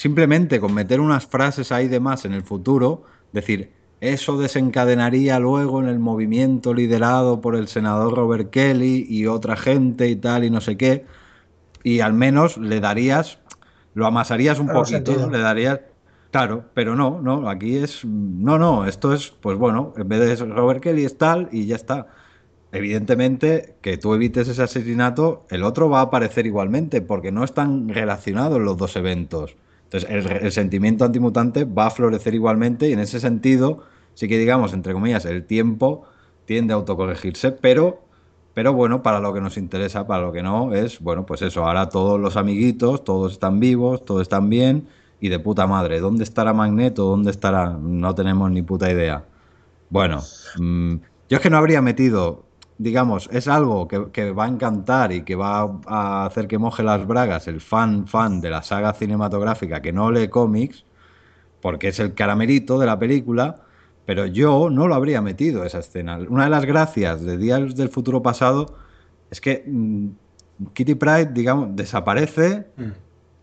simplemente 0.00 0.60
con 0.60 0.72
meter 0.72 0.98
unas 0.98 1.26
frases 1.26 1.70
ahí 1.72 1.86
de 1.86 2.00
más 2.00 2.24
en 2.24 2.32
el 2.32 2.42
futuro, 2.42 3.02
decir, 3.32 3.70
eso 4.00 4.38
desencadenaría 4.38 5.38
luego 5.38 5.78
en 5.78 5.88
el 5.88 5.98
movimiento 5.98 6.72
liderado 6.72 7.42
por 7.42 7.54
el 7.54 7.68
senador 7.68 8.16
Robert 8.16 8.48
Kelly 8.48 9.04
y 9.10 9.26
otra 9.26 9.58
gente 9.58 10.08
y 10.08 10.16
tal 10.16 10.44
y 10.44 10.48
no 10.48 10.62
sé 10.62 10.78
qué, 10.78 11.04
y 11.82 12.00
al 12.00 12.14
menos 12.14 12.56
le 12.56 12.80
darías, 12.80 13.40
lo 13.92 14.06
amasarías 14.06 14.58
un 14.58 14.68
poquito, 14.68 15.28
le 15.28 15.38
darías... 15.38 15.80
Claro, 16.30 16.64
pero 16.72 16.96
no, 16.96 17.20
no, 17.20 17.50
aquí 17.50 17.76
es, 17.76 18.02
no, 18.02 18.58
no, 18.58 18.86
esto 18.86 19.12
es, 19.12 19.28
pues 19.28 19.58
bueno, 19.58 19.92
en 19.98 20.08
vez 20.08 20.38
de 20.38 20.46
Robert 20.46 20.82
Kelly 20.82 21.04
es 21.04 21.18
tal 21.18 21.50
y 21.52 21.66
ya 21.66 21.76
está. 21.76 22.06
Evidentemente, 22.72 23.76
que 23.82 23.98
tú 23.98 24.14
evites 24.14 24.48
ese 24.48 24.62
asesinato, 24.62 25.44
el 25.50 25.62
otro 25.62 25.90
va 25.90 25.98
a 25.98 26.04
aparecer 26.04 26.46
igualmente, 26.46 27.02
porque 27.02 27.32
no 27.32 27.44
están 27.44 27.90
relacionados 27.90 28.62
los 28.62 28.78
dos 28.78 28.96
eventos. 28.96 29.56
Entonces, 29.92 30.08
el, 30.08 30.52
sentimiento 30.52 31.04
antimutante 31.04 31.64
va 31.64 31.86
a 31.86 31.90
florecer 31.90 32.34
igualmente 32.34 32.88
y 32.88 32.92
en 32.92 33.00
ese 33.00 33.18
sentido, 33.18 33.82
sí 34.14 34.28
que 34.28 34.38
digamos, 34.38 34.72
entre 34.72 34.92
comillas, 34.92 35.24
el 35.24 35.44
tiempo 35.44 36.04
tiende 36.44 36.72
a 36.72 36.76
autocorregirse, 36.76 37.50
pero, 37.50 38.00
pero 38.54 38.72
bueno, 38.72 39.02
para 39.02 39.18
lo 39.18 39.34
que 39.34 39.40
nos 39.40 39.56
interesa, 39.56 40.06
para 40.06 40.22
lo 40.22 40.32
que 40.32 40.44
no, 40.44 40.74
es, 40.74 41.00
bueno, 41.00 41.26
pues 41.26 41.42
eso, 41.42 41.66
ahora 41.66 41.88
todos 41.88 42.20
los 42.20 42.36
amiguitos, 42.36 43.02
todos 43.02 43.32
están 43.32 43.58
vivos, 43.58 44.04
todos 44.04 44.22
están 44.22 44.48
bien 44.48 44.86
y 45.20 45.28
de 45.28 45.40
puta 45.40 45.66
madre. 45.66 45.98
¿Dónde 45.98 46.22
estará 46.22 46.52
Magneto? 46.52 47.04
¿Dónde 47.06 47.32
estará? 47.32 47.70
No 47.70 48.14
tenemos 48.14 48.48
ni 48.52 48.62
puta 48.62 48.90
idea. 48.92 49.24
Bueno, 49.88 50.22
mm, 50.56 50.94
yo 51.28 51.36
es 51.36 51.40
que 51.40 51.50
no 51.50 51.56
habría 51.56 51.82
metido 51.82 52.44
digamos, 52.80 53.28
es 53.30 53.46
algo 53.46 53.86
que, 53.86 54.10
que 54.10 54.32
va 54.32 54.46
a 54.46 54.48
encantar 54.48 55.12
y 55.12 55.22
que 55.22 55.36
va 55.36 55.80
a 55.86 56.24
hacer 56.24 56.48
que 56.48 56.56
moje 56.58 56.82
las 56.82 57.06
bragas 57.06 57.46
el 57.46 57.60
fan 57.60 58.06
fan 58.06 58.40
de 58.40 58.48
la 58.48 58.62
saga 58.62 58.94
cinematográfica 58.94 59.82
que 59.82 59.92
no 59.92 60.10
lee 60.10 60.28
cómics, 60.28 60.86
porque 61.60 61.88
es 61.88 62.00
el 62.00 62.14
caramelito 62.14 62.78
de 62.78 62.86
la 62.86 62.98
película, 62.98 63.60
pero 64.06 64.24
yo 64.26 64.70
no 64.70 64.88
lo 64.88 64.94
habría 64.94 65.20
metido 65.20 65.64
esa 65.64 65.80
escena. 65.80 66.18
Una 66.28 66.44
de 66.44 66.50
las 66.50 66.64
gracias 66.64 67.22
de 67.22 67.36
Días 67.36 67.76
del 67.76 67.90
Futuro 67.90 68.22
Pasado 68.22 68.74
es 69.30 69.40
que 69.42 69.62
mm, 69.66 70.08
Kitty 70.72 70.94
Pride, 70.94 71.26
digamos, 71.34 71.76
desaparece 71.76 72.66
Mm. 72.76 72.92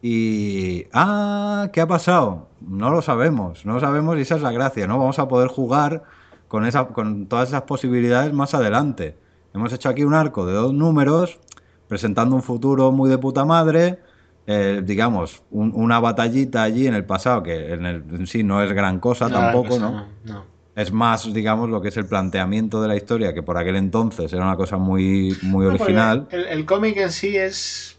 y... 0.01 0.85
Ah, 0.93 1.69
¿qué 1.73 1.81
ha 1.81 1.87
pasado? 1.87 2.49
No 2.61 2.89
lo 2.89 3.01
sabemos, 3.03 3.65
no 3.65 3.73
lo 3.75 3.79
sabemos 3.79 4.17
y 4.17 4.21
esa 4.21 4.35
es 4.35 4.41
la 4.41 4.51
gracia, 4.51 4.87
¿no? 4.87 4.97
Vamos 4.97 5.19
a 5.19 5.27
poder 5.27 5.47
jugar 5.49 6.03
con, 6.47 6.65
esa, 6.65 6.87
con 6.87 7.27
todas 7.27 7.49
esas 7.49 7.63
posibilidades 7.63 8.33
más 8.33 8.53
adelante. 8.53 9.17
Hemos 9.57 9.73
hecho 9.73 9.89
aquí 9.89 10.03
un 10.03 10.13
arco 10.13 10.45
de 10.45 10.53
dos 10.53 10.73
números 10.73 11.39
presentando 11.87 12.35
un 12.35 12.43
futuro 12.43 12.91
muy 12.91 13.09
de 13.09 13.17
puta 13.17 13.43
madre, 13.43 13.99
eh, 14.45 14.81
digamos, 14.85 15.41
un- 15.49 15.71
una 15.75 15.99
batallita 15.99 16.61
allí 16.63 16.85
en 16.87 16.93
el 16.93 17.05
pasado 17.05 17.41
que 17.43 17.73
en, 17.73 17.85
el- 17.85 18.03
en 18.13 18.27
sí 18.27 18.43
no 18.43 18.61
es 18.61 18.71
gran 18.71 18.99
cosa 18.99 19.29
No, 19.29 19.33
tampoco, 19.33 19.79
no, 19.79 19.91
¿no? 19.91 20.07
no. 20.25 20.45
Es 20.75 20.91
más, 20.91 21.33
digamos, 21.33 21.69
lo 21.69 21.81
que 21.81 21.87
es 21.87 21.97
el 21.97 22.05
planteamiento 22.05 22.81
de 22.83 22.87
la 22.87 22.95
historia, 22.95 23.33
que 23.33 23.41
por 23.41 23.57
aquel 23.57 23.77
entonces 23.77 24.31
era 24.31 24.43
una 24.43 24.55
cosa 24.55 24.77
muy, 24.77 25.35
muy 25.41 25.65
No, 25.65 25.71
original. 25.71 26.27
El, 26.29 26.45
el 26.45 26.65
cómic 26.65 26.97
en 26.97 27.11
sí 27.11 27.35
es 27.35 27.97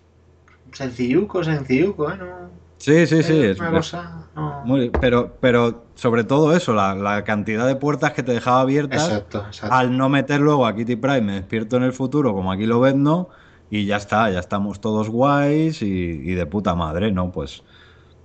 sencilluco, 0.72 1.44
sencilluco, 1.44 2.10
¿eh? 2.12 2.16
No, 2.18 2.51
Sí, 2.78 3.06
sí, 3.06 3.22
sí. 3.22 3.32
es 3.32 3.44
es- 3.44 3.60
una 3.60 3.68
es- 3.70 3.74
cosa. 3.76 4.27
No. 4.39 4.65
muy- 4.65 4.90
pero, 4.90 5.39
pero 5.40 5.90
sobre 5.94 6.24
todo 6.24 6.55
eso, 6.56 6.74
la, 6.74 6.94
la 6.94 7.24
cantidad 7.24 7.66
de 7.66 7.77
puertas 7.77 8.12
que 8.12 8.23
te 8.23 8.32
dejaba 8.32 8.60
abiertas 8.60 9.09
Exacto, 9.09 9.44
exacto. 9.47 9.74
al 9.77 9.97
no 9.97 10.09
meter 10.09 10.40
luego 10.40 10.66
a 10.66 10.74
Kitty 10.74 10.97
Pride, 10.97 11.23
me 11.23 11.35
despierto 11.35 11.77
en 11.77 11.82
el 11.85 11.93
futuro, 11.93 12.35
como 12.35 12.52
aquí 12.52 12.66
lo 12.66 12.81
ves, 12.81 12.94
¿no? 12.94 13.28
Y 13.70 13.85
ya 13.86 13.97
está, 13.97 14.31
ya 14.31 14.39
estamos 14.40 14.81
todos 14.81 15.09
guays 15.10 15.82
y, 15.82 15.86
y 15.86 16.35
de 16.35 16.47
puta 16.47 16.74
madre, 16.74 17.12
¿no? 17.12 17.31
Pues, 17.32 17.65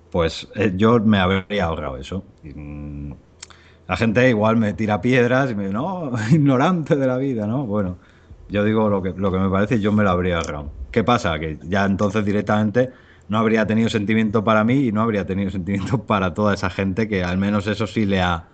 pues 0.09 0.47
eh, 0.55 0.73
yo 0.75 0.99
me 0.99 1.19
habría 1.19 1.65
ahorrado 1.65 1.97
eso. 1.97 2.25
Y, 2.43 2.53
mm, 2.53 3.15
la 3.87 3.97
gente 3.97 4.29
igual 4.29 4.57
me 4.57 4.73
tira 4.73 5.01
piedras 5.01 5.51
y 5.51 5.55
me 5.55 5.63
dice, 5.63 5.73
no, 5.73 6.11
ignorante 6.31 6.95
de 6.95 7.07
la 7.07 7.17
vida, 7.17 7.47
¿no? 7.47 7.65
Bueno, 7.65 7.99
yo 8.47 8.63
digo 8.63 8.89
lo 8.89 9.01
que, 9.01 9.13
lo 9.15 9.31
que 9.31 9.39
me 9.39 9.49
parece 9.49 9.75
y 9.75 9.81
yo 9.81 9.91
me 9.91 10.03
lo 10.03 10.11
habría 10.11 10.37
ahorrado. 10.39 10.73
¿Qué 10.91 11.03
pasa? 11.03 11.39
Que 11.39 11.59
ya 11.63 11.85
entonces 11.85 12.23
directamente 12.25 12.91
no 13.27 13.37
habría 13.37 13.65
tenido 13.65 13.89
sentimiento 13.89 14.43
para 14.43 14.63
mí 14.63 14.87
y 14.87 14.91
no 14.91 15.01
habría 15.01 15.25
tenido 15.25 15.49
sentimiento 15.49 16.05
para 16.05 16.33
toda 16.33 16.53
esa 16.53 16.69
gente 16.69 17.07
que 17.07 17.23
al 17.23 17.37
menos 17.37 17.67
eso 17.67 17.87
sí 17.87 18.05
le 18.05 18.21
ha, 18.21 18.49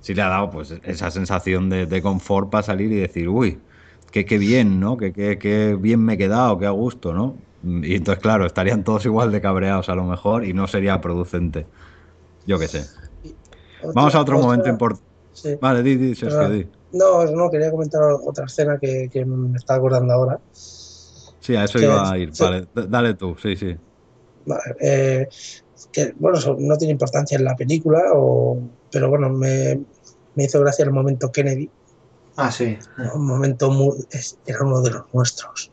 sí 0.00 0.14
le 0.14 0.22
ha 0.22 0.28
dado 0.28 0.50
pues 0.50 0.70
esa 0.84 1.10
sensación 1.10 1.68
de, 1.70 1.86
de 1.86 2.02
confort 2.02 2.50
para 2.50 2.62
salir 2.62 2.90
y 2.92 2.96
decir, 2.96 3.28
uy, 3.28 3.60
qué, 4.10 4.24
qué 4.24 4.38
bien, 4.38 4.80
¿no? 4.80 4.96
Qué, 4.96 5.12
qué, 5.12 5.38
qué 5.38 5.76
bien 5.78 6.00
me 6.04 6.14
he 6.14 6.18
quedado, 6.18 6.58
qué 6.58 6.66
a 6.66 6.70
gusto, 6.70 7.12
¿no? 7.12 7.36
Y 7.64 7.94
entonces, 7.94 8.20
claro, 8.22 8.44
estarían 8.44 8.82
todos 8.82 9.04
igual 9.06 9.30
de 9.30 9.40
cabreados 9.40 9.88
a 9.88 9.94
lo 9.94 10.04
mejor 10.04 10.44
y 10.44 10.52
no 10.52 10.66
sería 10.66 11.00
producente. 11.00 11.66
Yo 12.44 12.58
qué 12.58 12.66
sé. 12.66 12.86
Vamos 13.94 14.14
a 14.14 14.20
otro 14.20 14.36
otra- 14.36 14.46
momento 14.46 14.68
importante. 14.68 15.06
sí. 15.32 15.56
Vale, 15.60 15.82
di, 15.82 15.96
di, 15.96 16.14
Sergio, 16.14 16.50
di. 16.50 16.66
No, 16.92 17.24
no, 17.24 17.50
quería 17.50 17.70
comentar 17.70 18.02
otra 18.02 18.46
escena 18.46 18.78
que, 18.80 19.08
que 19.12 19.24
me 19.24 19.56
está 19.56 19.74
acordando 19.76 20.12
ahora. 20.12 20.40
Sí, 20.52 21.56
a 21.56 21.64
eso 21.64 21.78
Que- 21.78 21.84
iba 21.84 22.10
a 22.10 22.18
ir. 22.18 22.34
sí. 22.34 22.42
Vale, 22.42 22.66
dale 22.74 23.14
tú, 23.14 23.36
sí, 23.40 23.56
sí. 23.56 23.76
Eh, 24.80 25.28
que 25.92 26.14
bueno, 26.18 26.38
eso 26.38 26.56
no 26.58 26.76
tiene 26.76 26.92
importancia 26.92 27.36
en 27.36 27.44
la 27.44 27.54
película, 27.56 28.00
o, 28.14 28.58
pero 28.90 29.08
bueno, 29.10 29.28
me, 29.30 29.80
me 30.34 30.44
hizo 30.44 30.60
gracia 30.60 30.84
el 30.84 30.92
momento 30.92 31.30
Kennedy, 31.32 31.70
Ah, 32.36 32.50
sí. 32.50 32.78
un 33.14 33.26
momento 33.26 33.70
muy, 33.70 33.94
es- 34.10 34.38
era 34.46 34.60
uno 34.64 34.80
de 34.80 34.90
los 34.90 35.02
nuestros. 35.12 35.70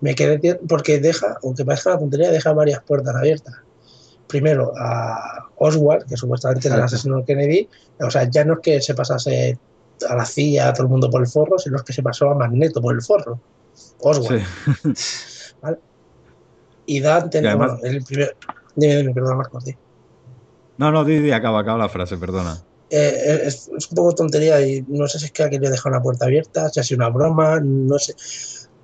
Me 0.00 0.14
quedé 0.14 0.54
porque 0.68 0.98
deja, 0.98 1.36
aunque 1.42 1.64
parezca 1.64 1.90
una 1.90 1.98
tontería, 2.00 2.30
deja 2.30 2.52
varias 2.52 2.82
puertas 2.82 3.14
abiertas. 3.14 3.54
Primero 4.26 4.72
a 4.78 5.50
Oswald, 5.56 6.06
que 6.08 6.16
supuestamente 6.16 6.68
es 6.68 6.74
el 6.74 6.80
asesino 6.80 7.18
de 7.18 7.24
Kennedy, 7.24 7.68
o 8.00 8.10
sea, 8.10 8.28
ya 8.30 8.44
no 8.44 8.54
es 8.54 8.60
que 8.60 8.80
se 8.80 8.94
pasase 8.94 9.58
a 10.08 10.16
la 10.16 10.24
CIA, 10.24 10.68
a 10.68 10.72
todo 10.72 10.84
el 10.84 10.88
mundo 10.90 11.10
por 11.10 11.20
el 11.20 11.28
forro, 11.28 11.58
sino 11.58 11.76
es 11.76 11.82
que 11.82 11.92
se 11.92 12.02
pasó 12.02 12.30
a 12.30 12.34
Magneto 12.34 12.80
por 12.80 12.94
el 12.94 13.02
forro. 13.02 13.38
Oswald. 14.00 14.42
Sí. 14.82 15.54
¿vale? 15.62 15.78
Y 16.86 17.00
da 17.00 17.16
a 17.16 17.20
entender, 17.20 17.44
Y 17.44 17.48
además- 17.48 17.80
bueno, 17.80 17.96
el 17.96 18.04
primer, 18.04 18.36
dime, 18.76 18.96
dime, 18.96 19.14
perdón, 19.14 19.36
Marcos. 19.38 19.64
No, 20.78 20.90
no, 20.90 21.04
di, 21.04 21.18
di, 21.20 21.30
acaba, 21.32 21.60
acaba 21.60 21.78
la 21.78 21.88
frase, 21.88 22.16
perdona. 22.16 22.58
Eh, 22.90 23.42
es, 23.46 23.70
es 23.76 23.90
un 23.90 23.96
poco 23.96 24.14
tontería 24.14 24.60
y 24.66 24.84
no 24.88 25.06
sé 25.08 25.18
si 25.18 25.26
es 25.26 25.32
que 25.32 25.42
ha 25.44 25.50
querido 25.50 25.70
dejar 25.70 25.92
una 25.92 26.02
puerta 26.02 26.26
abierta, 26.26 26.68
si 26.68 26.80
ha 26.80 26.82
sido 26.82 26.98
una 26.98 27.08
broma, 27.08 27.60
no 27.62 27.98
sé. 27.98 28.14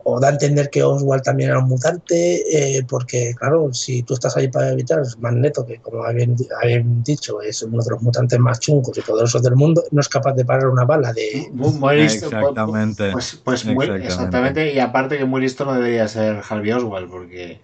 O 0.05 0.19
da 0.19 0.29
a 0.29 0.31
entender 0.31 0.71
que 0.71 0.83
Oswald 0.83 1.23
también 1.23 1.51
era 1.51 1.59
un 1.59 1.69
mutante, 1.69 2.77
eh, 2.79 2.83
porque 2.89 3.35
claro, 3.37 3.75
si 3.75 4.03
tú 4.05 4.15
estás 4.15 4.35
ahí 4.39 4.49
para 4.49 4.71
evitar 4.71 5.03
Magneto, 5.19 5.67
que 5.67 5.79
como 5.81 6.03
habían, 6.05 6.35
habían 6.63 7.03
dicho 7.03 7.43
es 7.43 7.63
uno 7.63 7.83
de 7.83 7.91
los 7.91 8.01
mutantes 8.01 8.39
más 8.39 8.59
chungos 8.61 8.97
y 8.97 9.03
poderosos 9.03 9.43
del 9.43 9.57
mundo, 9.57 9.83
no 9.91 10.01
es 10.01 10.09
capaz 10.09 10.33
de 10.33 10.47
parar 10.47 10.69
una 10.69 10.85
bala 10.87 11.13
de... 11.13 11.49
Muy, 11.53 11.73
muy 11.73 11.97
listo. 11.97 12.27
Exactamente. 12.27 13.13
Pues, 13.13 13.39
pues 13.45 13.65
muy, 13.67 13.85
Exactamente. 13.85 14.07
exactamente. 14.07 14.73
Y 14.73 14.79
aparte 14.79 15.19
que 15.19 15.27
muy 15.27 15.43
listo 15.43 15.67
no 15.67 15.75
debería 15.75 16.09
ser 16.09 16.41
Harvey 16.49 16.73
Oswald, 16.73 17.11
porque 17.11 17.61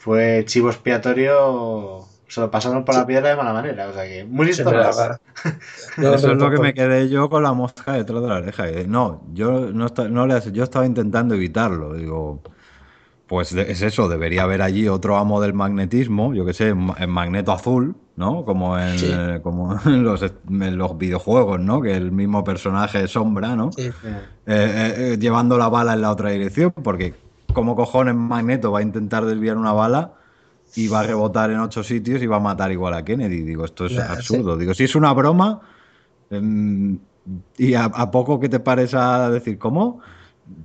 fue 0.00 0.44
chivo 0.46 0.70
expiatorio. 0.70 2.06
Se 2.26 2.40
lo 2.40 2.50
pasaron 2.50 2.84
por 2.86 2.94
la 2.94 3.06
piedra 3.06 3.28
de 3.30 3.36
mala 3.36 3.52
manera. 3.52 3.88
O 3.88 3.92
sea 3.92 4.04
que 4.04 4.24
muy 4.24 4.46
listo 4.46 4.62
Eso 5.98 6.14
es 6.14 6.24
lo 6.38 6.50
que 6.50 6.58
me 6.58 6.72
quedé 6.72 7.08
yo 7.10 7.28
con 7.28 7.42
la 7.42 7.52
mosca 7.52 7.92
detrás 7.92 8.22
de 8.22 8.28
la 8.28 8.36
oreja. 8.36 8.70
Y 8.70 8.86
No, 8.86 9.22
yo 9.34 9.70
no, 9.72 9.88
no 10.08 10.26
le, 10.26 10.40
yo 10.52 10.64
estaba 10.64 10.86
intentando 10.86 11.34
evitarlo. 11.34 11.92
Digo, 11.92 12.40
pues 13.26 13.54
de- 13.54 13.70
es 13.70 13.82
eso, 13.82 14.08
debería 14.08 14.44
haber 14.44 14.62
allí 14.62 14.88
otro 14.88 15.16
amo 15.18 15.40
del 15.40 15.52
magnetismo, 15.52 16.32
yo 16.32 16.46
que 16.46 16.54
sé, 16.54 16.68
en 16.68 17.10
magneto 17.10 17.52
azul, 17.52 17.94
¿no? 18.16 18.44
Como 18.46 18.78
en, 18.78 18.98
Sí. 18.98 19.10
eh, 19.12 19.40
como 19.42 19.78
en 19.86 20.02
los, 20.02 20.22
en 20.22 20.78
los 20.78 20.96
videojuegos, 20.96 21.60
¿no? 21.60 21.82
Que 21.82 21.94
el 21.94 22.10
mismo 22.10 22.42
personaje 22.42 23.06
sombra, 23.06 23.54
¿no? 23.54 23.70
sí. 23.72 23.90
Eh, 24.46 25.12
eh, 25.12 25.16
llevando 25.20 25.58
la 25.58 25.68
bala 25.68 25.92
en 25.92 26.00
la 26.00 26.10
otra 26.10 26.30
dirección, 26.30 26.72
porque 26.72 27.14
como 27.52 27.76
cojones 27.76 28.14
Magneto 28.14 28.72
va 28.72 28.80
a 28.80 28.82
intentar 28.82 29.24
desviar 29.24 29.56
una 29.56 29.72
bala 29.72 30.14
y 30.76 30.88
va 30.88 31.00
a 31.00 31.02
rebotar 31.02 31.50
en 31.50 31.58
ocho 31.60 31.82
sitios 31.82 32.22
y 32.22 32.26
va 32.26 32.36
a 32.36 32.40
matar 32.40 32.70
igual 32.72 32.94
a 32.94 33.04
Kennedy. 33.04 33.42
Digo, 33.42 33.64
esto 33.64 33.86
es 33.86 33.98
absurdo. 33.98 34.56
Digo, 34.56 34.72
si 34.74 34.84
es 34.84 34.94
una 34.94 35.12
broma 35.12 35.60
em, 36.30 36.98
y 37.58 37.74
a, 37.74 37.84
a 37.84 38.10
poco 38.10 38.38
que 38.40 38.48
te 38.48 38.60
pares 38.60 38.94
a 38.94 39.30
decir, 39.30 39.58
¿cómo? 39.58 40.00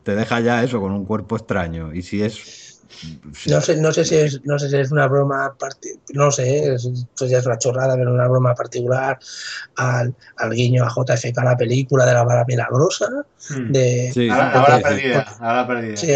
Te 0.04 0.16
deja 0.16 0.40
ya 0.42 0.64
eso 0.64 0.80
con 0.80 0.92
un 0.92 1.06
cuerpo 1.06 1.36
extraño. 1.36 1.94
Y 1.94 2.02
si 2.02 2.22
es... 2.22 2.72
No 3.48 3.60
sé, 3.62 3.76
no 3.82 3.92
sé 3.92 4.06
si 4.06 4.16
es, 4.16 4.42
no 4.46 4.58
sé 4.58 4.70
si 4.70 4.78
es 4.78 4.92
una 4.92 5.08
broma, 5.08 5.54
no 6.14 6.32
sé, 6.32 6.76
es- 6.76 6.86
esto 6.86 7.26
ya 7.26 7.40
es 7.40 7.46
una 7.46 7.58
chorrada, 7.58 7.96
pero 7.96 8.14
una 8.14 8.28
broma 8.28 8.54
particular 8.56 9.18
al, 9.76 10.16
al 10.38 10.52
guiño 10.52 10.86
a 10.86 10.90
JFK, 10.90 11.44
la 11.44 11.58
película 11.58 12.06
de 12.06 12.14
la 12.14 12.24
bala 12.24 12.46
milagrosa, 12.48 13.08
hmm. 13.50 13.72
de, 13.72 14.12
Sí, 14.14 14.30
Ahora, 14.30 14.52
sí, 14.52 14.58
ahora 14.58 14.78
sí. 14.78 14.84
perdida. 14.84 15.26
Ahora 15.40 15.68
perdida. 15.68 15.98
Sí, 15.98 16.12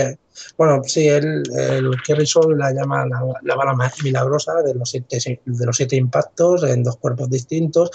bueno, 0.57 0.81
sí, 0.85 1.07
él, 1.07 1.43
el 1.57 1.91
Kerry 2.05 2.25
Sol 2.25 2.57
la 2.57 2.71
llama 2.71 3.05
la, 3.05 3.21
la 3.43 3.55
bala 3.55 3.73
milagrosa 4.03 4.61
de 4.63 4.73
los, 4.75 4.89
siete, 4.89 5.41
de 5.45 5.65
los 5.65 5.75
siete 5.77 5.95
impactos 5.95 6.63
en 6.63 6.83
dos 6.83 6.97
cuerpos 6.97 7.29
distintos, 7.29 7.91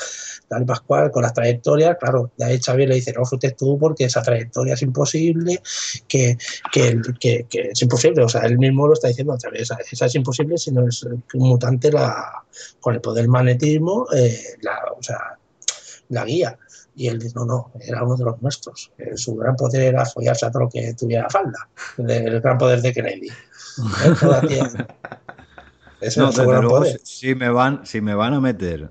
tal 0.48 0.64
Pascual, 0.64 1.10
con 1.10 1.22
las 1.22 1.34
trayectorias, 1.34 1.96
claro, 1.98 2.30
de 2.36 2.44
ahí 2.44 2.60
Xavier 2.60 2.88
le 2.88 2.94
dice, 2.96 3.12
no 3.12 3.24
fuiste 3.24 3.52
tú 3.52 3.78
porque 3.78 4.04
esa 4.04 4.22
trayectoria 4.22 4.74
es 4.74 4.82
imposible, 4.82 5.60
que, 6.08 6.36
que, 6.72 7.00
que- 7.20 7.46
que 7.48 7.60
es 7.72 7.82
imposible, 7.82 8.22
o 8.24 8.28
sea, 8.28 8.42
él 8.42 8.58
mismo 8.58 8.86
lo 8.86 8.94
está 8.94 9.08
diciendo, 9.08 9.36
Xavier, 9.40 9.62
esa, 9.62 10.06
es 10.06 10.14
imposible 10.14 10.58
si 10.58 10.70
no 10.72 10.86
es 10.88 11.02
un 11.04 11.22
mutante 11.34 11.90
la, 11.92 12.44
con 12.80 12.94
el 12.94 13.00
poder 13.00 13.28
magnetismo, 13.28 14.06
eh, 14.14 14.38
la, 14.62 14.78
o 14.98 15.02
sea, 15.02 15.38
la 16.08 16.24
guía. 16.24 16.58
Y 16.96 17.08
él 17.08 17.18
dice, 17.18 17.34
no, 17.36 17.44
no, 17.44 17.72
era 17.80 18.04
uno 18.04 18.16
de 18.16 18.24
los 18.24 18.40
nuestros. 18.40 18.92
Eh, 18.98 19.16
Su 19.16 19.34
gran 19.34 19.56
poder 19.56 19.82
era 19.82 20.04
follarse 20.04 20.46
a 20.46 20.50
todo 20.50 20.62
lo 20.64 20.68
que 20.68 20.94
tuviera 20.94 21.28
falda. 21.28 21.68
El 21.98 22.40
gran 22.40 22.56
poder 22.58 22.80
de 22.82 22.92
Kennedy. 22.92 23.28
Ese 26.00 26.20
No, 26.20 26.30
su 26.32 26.42
gran 26.46 26.62
luego, 26.62 26.78
poder. 26.78 27.00
si, 27.02 27.34
me 27.34 27.48
van, 27.50 27.84
si 27.86 28.00
me 28.00 28.14
van 28.14 28.34
a 28.34 28.40
meter 28.40 28.90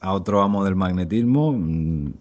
a 0.00 0.12
otro 0.12 0.42
amo 0.42 0.64
del 0.64 0.76
magnetismo, 0.76 1.52
mm, 1.52 2.12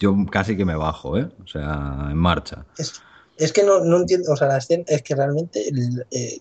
yo 0.00 0.16
casi 0.30 0.56
que 0.56 0.64
me 0.64 0.74
bajo, 0.76 1.18
¿eh? 1.18 1.28
O 1.42 1.46
sea, 1.46 2.08
en 2.10 2.16
marcha. 2.16 2.64
Es, 2.78 3.00
es 3.36 3.52
que 3.52 3.62
no, 3.62 3.80
no 3.84 3.98
entiendo, 3.98 4.32
o 4.32 4.36
sea, 4.36 4.48
la 4.48 4.58
escena 4.58 4.84
es 4.86 5.02
que 5.02 5.14
realmente 5.14 5.68
eh, 6.10 6.40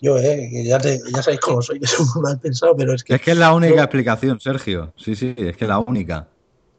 yo, 0.00 0.18
eh, 0.18 0.48
que 0.50 0.64
ya, 0.64 0.78
te- 0.78 1.00
ya 1.12 1.22
sabéis 1.22 1.40
cómo 1.40 1.62
soy, 1.62 1.80
que 1.80 1.86
soy 1.86 2.06
muy 2.14 2.22
mal 2.22 2.38
pensado, 2.38 2.76
pero 2.76 2.92
es 2.94 3.02
que 3.02 3.14
Es 3.14 3.20
que 3.22 3.32
es 3.32 3.38
la 3.38 3.54
única 3.54 3.76
yo- 3.76 3.82
explicación, 3.82 4.38
Sergio. 4.40 4.92
Sí, 4.96 5.14
sí, 5.14 5.34
es 5.36 5.56
que 5.56 5.66
la 5.66 5.78
única. 5.78 6.28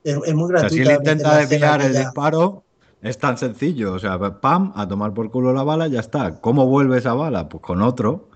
Es, 0.03 0.17
es 0.25 0.33
muy 0.35 0.45
O 0.45 0.47
sea, 0.57 0.59
gratuita. 0.61 0.69
si 0.69 0.81
él 0.81 0.97
intenta 0.97 1.37
desviar 1.37 1.81
el 1.81 1.93
disparo, 1.95 2.63
es 3.01 3.17
tan 3.17 3.37
sencillo. 3.37 3.93
O 3.93 3.99
sea, 3.99 4.17
pam, 4.41 4.71
a 4.75 4.87
tomar 4.87 5.13
por 5.13 5.29
culo 5.31 5.53
la 5.53 5.63
bala, 5.63 5.87
ya 5.87 5.99
está. 5.99 6.39
¿Cómo 6.41 6.67
vuelve 6.67 6.97
esa 6.97 7.13
bala? 7.13 7.49
Pues 7.49 7.61
con 7.63 7.81
otro. 7.81 8.29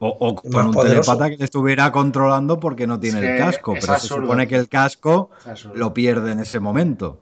O, 0.00 0.08
o 0.20 0.34
con 0.36 0.66
un 0.66 0.72
poderoso. 0.72 1.10
telepata 1.12 1.28
que 1.30 1.36
le 1.38 1.44
estuviera 1.44 1.90
controlando 1.90 2.60
porque 2.60 2.86
no 2.86 3.00
tiene 3.00 3.32
el 3.34 3.38
casco. 3.38 3.74
Pero 3.80 3.98
se 3.98 4.06
supone 4.08 4.46
que 4.46 4.56
el 4.56 4.68
casco 4.68 5.30
lo 5.74 5.92
pierde 5.92 6.32
en 6.32 6.40
ese 6.40 6.60
momento. 6.60 7.20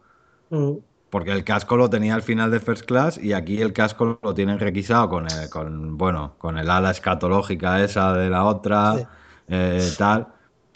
Mm. 0.51 0.73
Porque 1.09 1.33
el 1.33 1.43
casco 1.45 1.77
lo 1.77 1.89
tenía 1.89 2.15
al 2.15 2.23
final 2.23 2.51
de 2.51 2.61
First 2.61 2.85
Class 2.85 3.17
y 3.17 3.33
aquí 3.33 3.63
el 3.63 3.73
casco 3.73 4.19
lo 4.23 4.35
tienen 4.35 4.59
requisado 4.59 5.09
con 5.09 5.25
el, 5.31 5.49
con, 5.49 5.97
bueno, 5.97 6.35
con 6.37 6.59
el 6.59 6.69
ala 6.69 6.91
escatológica 6.91 7.83
esa 7.83 8.13
de 8.13 8.29
la 8.29 8.45
otra, 8.45 8.97
Sí. 8.99 9.05
eh, 9.49 9.91
tal. 9.97 10.27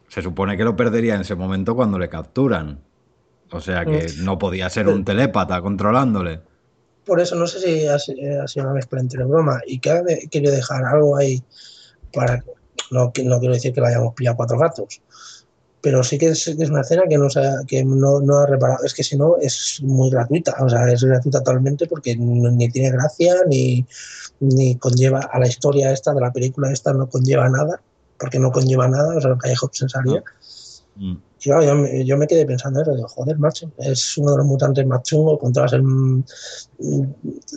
Se 0.08 0.22
supone 0.22 0.56
que 0.56 0.64
lo 0.64 0.74
perdería 0.76 1.16
en 1.16 1.20
ese 1.20 1.34
momento 1.34 1.74
cuando 1.76 1.98
le 1.98 2.08
capturan. 2.08 2.80
O 3.52 3.60
sea 3.60 3.84
que 3.84 4.06
Mm. 4.18 4.24
no 4.24 4.38
podía 4.38 4.70
ser 4.70 4.88
un 4.88 5.04
telépata 5.04 5.60
controlándole. 5.60 6.40
Por 7.04 7.20
eso 7.20 7.34
no 7.34 7.46
sé 7.46 7.58
si 7.60 7.86
ha, 7.86 7.94
ha 7.96 7.98
sido 8.48 8.64
una 8.66 8.74
mezcla 8.74 9.00
entre 9.00 9.24
broma 9.24 9.60
y 9.66 9.78
que 9.80 9.90
ha 9.90 10.02
de- 10.02 10.28
querido 10.30 10.52
dejar 10.52 10.84
algo 10.84 11.16
ahí 11.16 11.42
para. 12.12 12.44
No, 12.90 13.12
que- 13.12 13.24
no 13.24 13.38
quiero 13.40 13.54
decir 13.54 13.72
que 13.72 13.80
lo 13.80 13.86
hayamos 13.86 14.14
pillado 14.14 14.36
cuatro 14.36 14.58
gatos, 14.58 15.00
pero 15.80 16.02
sí 16.04 16.18
que 16.18 16.28
es, 16.28 16.44
que 16.44 16.62
es 16.62 16.70
una 16.70 16.82
escena 16.82 17.04
que, 17.08 17.18
no, 17.18 17.28
se 17.30 17.40
ha- 17.40 17.62
que 17.66 17.84
no, 17.84 18.20
no 18.20 18.38
ha 18.38 18.46
reparado. 18.46 18.84
Es 18.84 18.94
que 18.94 19.02
si 19.02 19.16
no, 19.16 19.36
es 19.40 19.80
muy 19.82 20.10
gratuita. 20.10 20.54
O 20.60 20.68
sea, 20.68 20.90
es 20.90 21.02
gratuita 21.02 21.38
totalmente 21.38 21.86
porque 21.86 22.16
no- 22.16 22.50
ni 22.50 22.68
tiene 22.68 22.90
gracia 22.90 23.34
ni, 23.48 23.84
ni 24.40 24.76
conlleva 24.76 25.20
a 25.32 25.38
la 25.40 25.48
historia 25.48 25.92
esta 25.92 26.12
de 26.14 26.20
la 26.20 26.32
película 26.32 26.70
esta, 26.70 26.92
no 26.92 27.08
conlleva 27.08 27.48
nada, 27.48 27.80
porque 28.18 28.38
no 28.38 28.52
conlleva 28.52 28.86
nada. 28.88 29.16
O 29.16 29.20
sea, 29.20 29.36
que 29.42 29.54
Hobson 29.60 29.88
salía. 29.88 30.22
Mm. 30.96 31.16
Yo, 31.40 31.56
me- 31.74 32.04
yo 32.04 32.16
me 32.18 32.26
quedé 32.26 32.44
pensando 32.46 32.82
eso, 32.82 32.94
digo, 32.94 33.08
joder, 33.08 33.38
macho, 33.38 33.72
es 33.78 34.16
uno 34.18 34.32
de 34.32 34.38
los 34.38 34.46
mutantes 34.46 34.86
más 34.86 35.02
chungos, 35.02 35.38
controlas 35.40 35.72
el, 35.72 35.82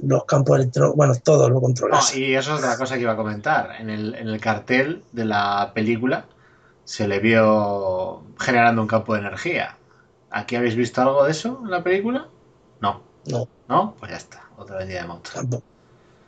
los 0.03 0.25
campos 0.25 0.57
electrónicos, 0.59 0.95
bueno, 0.95 1.13
todo 1.23 1.49
lo 1.49 1.61
controlas. 1.61 2.15
y 2.15 2.33
eso 2.33 2.53
es 2.53 2.59
otra 2.59 2.77
cosa 2.77 2.95
que 2.95 3.01
iba 3.01 3.13
a 3.13 3.15
comentar. 3.17 3.71
En 3.79 3.89
el, 3.89 4.15
en 4.15 4.27
el 4.27 4.39
cartel 4.39 5.03
de 5.11 5.25
la 5.25 5.71
película 5.73 6.25
se 6.83 7.07
le 7.07 7.19
vio 7.19 8.23
generando 8.39 8.81
un 8.81 8.87
campo 8.87 9.13
de 9.13 9.19
energía. 9.21 9.77
¿Aquí 10.29 10.55
habéis 10.55 10.75
visto 10.75 11.01
algo 11.01 11.25
de 11.25 11.31
eso 11.31 11.59
en 11.63 11.71
la 11.71 11.83
película? 11.83 12.27
No. 12.81 13.01
No. 13.25 13.47
¿No? 13.67 13.95
Pues 13.99 14.11
ya 14.11 14.17
está. 14.17 14.49
Otra 14.57 14.77
vendida 14.77 15.01
de 15.01 15.07
moto. 15.07 15.29
Campo, 15.33 15.63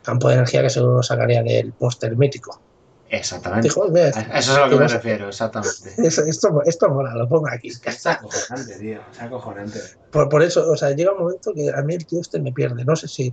campo 0.03 0.27
de 0.30 0.36
energía 0.36 0.61
que 0.61 0.69
seguro 0.69 1.03
sacaría 1.03 1.44
del 1.44 1.73
póster 1.73 2.15
mítico. 2.18 2.61
Exactamente. 3.10 3.68
Dijo, 3.68 3.88
"Mira, 3.90 4.07
A 4.07 4.40
eso 4.40 4.52
es 4.53 4.57
a 4.57 4.65
lo 4.65 4.69
que 4.69 4.76
me 4.77 4.88
refiero, 4.88 5.27
exactamente. 5.30 5.94
Esto, 5.98 6.23
esto, 6.26 6.61
esto 6.65 6.90
mola, 6.90 7.14
lo 7.14 7.30
pongo 7.30 7.48
aquí. 7.49 7.68
Es 7.69 7.80
que 7.80 7.90
es 7.90 8.06
acojonante, 8.06 8.77
tío. 8.80 8.99
Es 9.11 9.22
acojonante. 9.22 9.80
Por, 10.11 10.27
por 10.30 10.41
eso, 10.44 10.69
o 10.72 10.76
sea, 10.76 10.91
llega 10.91 11.11
un 11.14 11.19
momento 11.19 11.53
que 11.53 11.69
a 11.72 11.82
mí 11.84 11.94
el 11.95 12.06
tío 12.06 12.19
este 12.22 12.40
me 12.40 12.52
pierde. 12.52 12.84
No 12.84 12.95
sé 12.95 13.07
si 13.07 13.27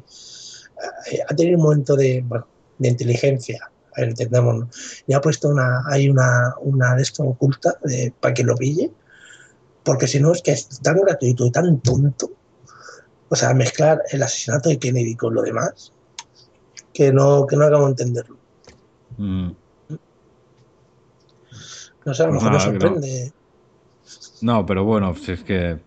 eh, 1.11 1.19
ha 1.28 1.35
tenido 1.35 1.57
un 1.57 1.62
momento 1.65 1.97
de, 1.97 2.23
bueno, 2.27 2.47
de 2.78 2.89
inteligencia, 2.89 3.70
a 3.97 4.01
ver, 4.01 4.11
entendámonos. 4.11 5.03
Y 5.07 5.15
ha 5.15 5.20
puesto 5.20 5.49
una, 5.49 5.82
hay 5.86 6.09
una, 6.09 6.55
una 6.61 6.94
de 6.94 7.03
esto 7.03 7.23
oculta 7.24 7.74
de- 7.82 8.12
para 8.20 8.35
que 8.35 8.44
lo 8.44 8.55
pille, 8.57 8.90
porque 9.85 10.07
si 10.07 10.20
no 10.20 10.32
es 10.32 10.43
que 10.43 10.53
es 10.53 10.69
tan 10.81 10.97
gratuito 11.01 11.47
y 11.47 11.51
tan 11.51 11.81
tonto. 11.81 12.31
O 13.31 13.35
sea, 13.36 13.55
mezclar 13.55 14.03
el 14.11 14.23
asesinato 14.23 14.69
de 14.69 14.78
Kennedy 14.78 15.16
con 15.16 15.32
lo 15.35 15.40
demás, 15.43 15.93
que 16.93 17.11
no, 17.11 17.47
que 17.47 17.57
no 17.57 17.65
acabo 17.65 17.86
de 17.86 17.90
entenderlo. 17.93 18.36
Mm. 19.16 19.51
No 22.04 22.14
sé, 22.14 22.22
a 22.22 22.26
lo 22.26 22.32
mejor 22.32 22.50
me 22.52 22.58
nada, 22.58 22.70
sorprende. 22.70 23.32
No, 24.40 24.66
pero 24.66 24.84
bueno, 24.84 25.14
si 25.14 25.32
es 25.32 25.44
que 25.44 25.78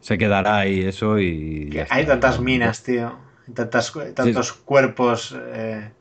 se 0.00 0.18
quedará 0.18 0.58
ahí 0.58 0.80
eso 0.80 1.18
y. 1.18 1.70
ya 1.70 1.86
Hay 1.90 2.02
está. 2.02 2.12
tantas 2.14 2.40
minas, 2.40 2.82
tío. 2.82 3.16
Tantas, 3.52 3.92
tantos 4.14 4.52
cuerpos 4.52 5.36
eh, 5.38 5.92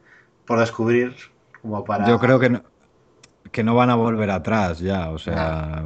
por 0.45 0.59
descubrir 0.59 1.13
como 1.61 1.83
para... 1.83 2.07
Yo 2.07 2.17
creo 2.17 2.39
que 2.39 2.49
no, 2.49 2.63
que 3.51 3.63
no 3.63 3.75
van 3.75 3.89
a 3.89 3.95
volver 3.95 4.29
atrás 4.31 4.79
ya, 4.79 5.09
o 5.09 5.17
sea, 5.19 5.85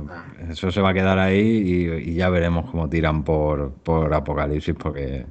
eso 0.49 0.71
se 0.71 0.81
va 0.81 0.89
a 0.89 0.93
quedar 0.93 1.17
ahí 1.17 1.39
y, 1.39 2.11
y 2.11 2.13
ya 2.13 2.29
veremos 2.29 2.69
cómo 2.69 2.87
tiran 2.89 3.23
por, 3.23 3.73
por 3.73 4.13
Apocalipsis 4.13 4.75
porque 4.75 5.25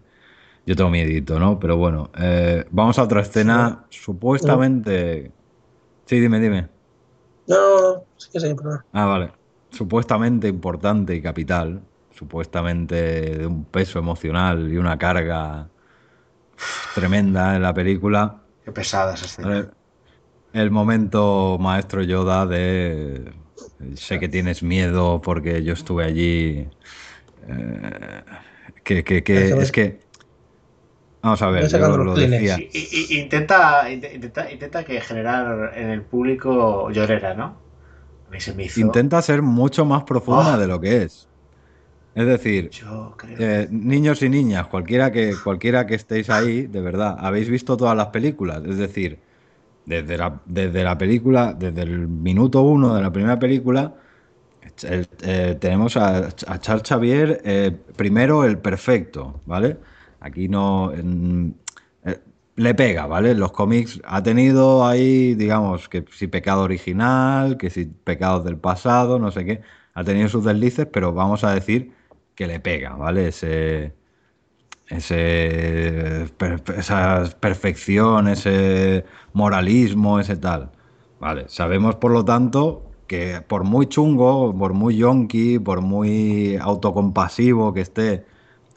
yo 0.66 0.74
tengo 0.74 0.90
miedito, 0.90 1.38
¿no? 1.38 1.60
Pero 1.60 1.76
bueno, 1.76 2.10
eh, 2.18 2.64
vamos 2.70 2.98
a 2.98 3.04
otra 3.04 3.20
escena, 3.22 3.84
supuestamente... 3.88 5.32
Sí, 6.06 6.20
dime, 6.20 6.40
dime. 6.40 6.68
No, 7.46 8.06
sí 8.16 8.28
que 8.32 8.40
sí, 8.40 8.54
pero 8.56 8.80
Ah, 8.92 9.06
vale. 9.06 9.32
Supuestamente 9.70 10.48
importante 10.48 11.14
y 11.14 11.22
capital, 11.22 11.82
supuestamente 12.10 12.94
de 13.38 13.46
un 13.46 13.64
peso 13.66 13.98
emocional 13.98 14.72
y 14.72 14.76
una 14.78 14.96
carga 14.98 15.70
tremenda 16.94 17.56
en 17.56 17.62
la 17.62 17.74
película. 17.74 18.42
Qué 18.64 18.72
pesada 18.72 19.14
esa 19.14 19.26
escena. 19.26 19.72
El 20.52 20.70
momento 20.70 21.58
maestro 21.60 22.02
Yoda 22.02 22.46
de 22.46 23.32
sé 23.96 24.18
que 24.18 24.28
tienes 24.28 24.62
miedo 24.62 25.20
porque 25.20 25.62
yo 25.62 25.74
estuve 25.74 26.04
allí. 26.04 26.68
eh, 27.48 28.24
que, 28.84 29.04
que, 29.04 29.22
que- 29.22 29.38
es. 29.48 29.50
es 29.52 29.72
que. 29.72 30.05
Vamos 31.26 31.42
a 31.42 31.50
ver, 31.50 31.68
yo 31.68 31.78
lo 31.96 32.14
decía. 32.14 32.56
Y- 32.56 33.14
y- 33.16 33.18
intenta, 33.18 33.90
int- 33.90 34.14
intenta, 34.14 34.48
intenta 34.48 34.84
que 34.84 35.00
generar 35.00 35.72
en 35.76 35.90
el 35.90 36.02
público 36.02 36.88
llorera, 36.90 37.34
¿no? 37.34 37.56
A 38.28 38.30
mí 38.30 38.38
se 38.40 38.54
me 38.54 38.62
hizo... 38.64 38.80
Intenta 38.80 39.20
ser 39.22 39.42
mucho 39.42 39.84
más 39.84 40.04
profunda 40.04 40.54
Ah. 40.54 40.56
de 40.56 40.68
lo 40.68 40.80
que 40.80 41.02
es. 41.02 41.26
Es 42.14 42.26
decir, 42.26 42.70
Yo 42.70 43.12
creo... 43.18 43.36
eh, 43.40 43.66
niños 43.72 44.22
y 44.22 44.28
niñas, 44.28 44.68
cualquiera 44.68 45.10
que, 45.10 45.34
cualquiera 45.42 45.84
que 45.84 45.96
estéis 45.96 46.30
ahí, 46.30 46.68
de 46.68 46.80
verdad, 46.80 47.16
habéis 47.18 47.50
visto 47.50 47.76
todas 47.76 47.96
las 47.96 48.06
películas. 48.08 48.62
Es 48.64 48.78
decir, 48.78 49.20
desde 49.84 50.16
la, 50.16 50.40
desde 50.46 50.84
la 50.84 50.96
película, 50.96 51.54
desde 51.54 51.82
el 51.82 52.06
minuto 52.08 52.62
uno 52.62 52.94
de 52.94 53.02
la 53.02 53.12
primera 53.12 53.38
película, 53.38 53.94
el- 54.82 55.08
eh, 55.22 55.56
tenemos 55.60 55.96
a, 55.96 56.28
a 56.46 56.60
Charles 56.60 56.82
Xavier, 56.88 57.40
eh, 57.44 57.70
primero 57.96 58.44
el 58.44 58.58
perfecto, 58.58 59.42
¿vale? 59.46 59.78
Aquí 60.20 60.48
no. 60.48 60.92
eh, 62.04 62.20
le 62.56 62.74
pega, 62.74 63.06
¿vale? 63.06 63.34
Los 63.34 63.52
cómics 63.52 64.00
ha 64.04 64.22
tenido 64.22 64.86
ahí, 64.86 65.34
digamos, 65.34 65.88
que 65.88 66.04
si 66.12 66.26
pecado 66.26 66.62
original, 66.62 67.58
que 67.58 67.70
si 67.70 67.84
pecados 67.86 68.44
del 68.44 68.58
pasado, 68.58 69.18
no 69.18 69.30
sé 69.30 69.44
qué. 69.44 69.62
Ha 69.94 70.04
tenido 70.04 70.28
sus 70.28 70.44
deslices, 70.44 70.86
pero 70.86 71.12
vamos 71.12 71.44
a 71.44 71.52
decir 71.54 71.92
que 72.34 72.46
le 72.46 72.60
pega, 72.60 72.94
¿vale? 72.96 73.28
Ese, 73.28 73.94
ese, 74.88 76.24
esa 76.76 77.24
perfección, 77.40 78.28
ese 78.28 79.04
moralismo, 79.32 80.20
ese 80.20 80.36
tal. 80.36 80.70
Vale, 81.20 81.46
sabemos 81.48 81.96
por 81.96 82.12
lo 82.12 82.24
tanto 82.24 82.82
que 83.06 83.40
por 83.46 83.64
muy 83.64 83.86
chungo, 83.86 84.56
por 84.56 84.74
muy 84.74 84.96
yonki, 84.96 85.58
por 85.58 85.80
muy 85.82 86.56
autocompasivo 86.60 87.72
que 87.72 87.80
esté 87.82 88.26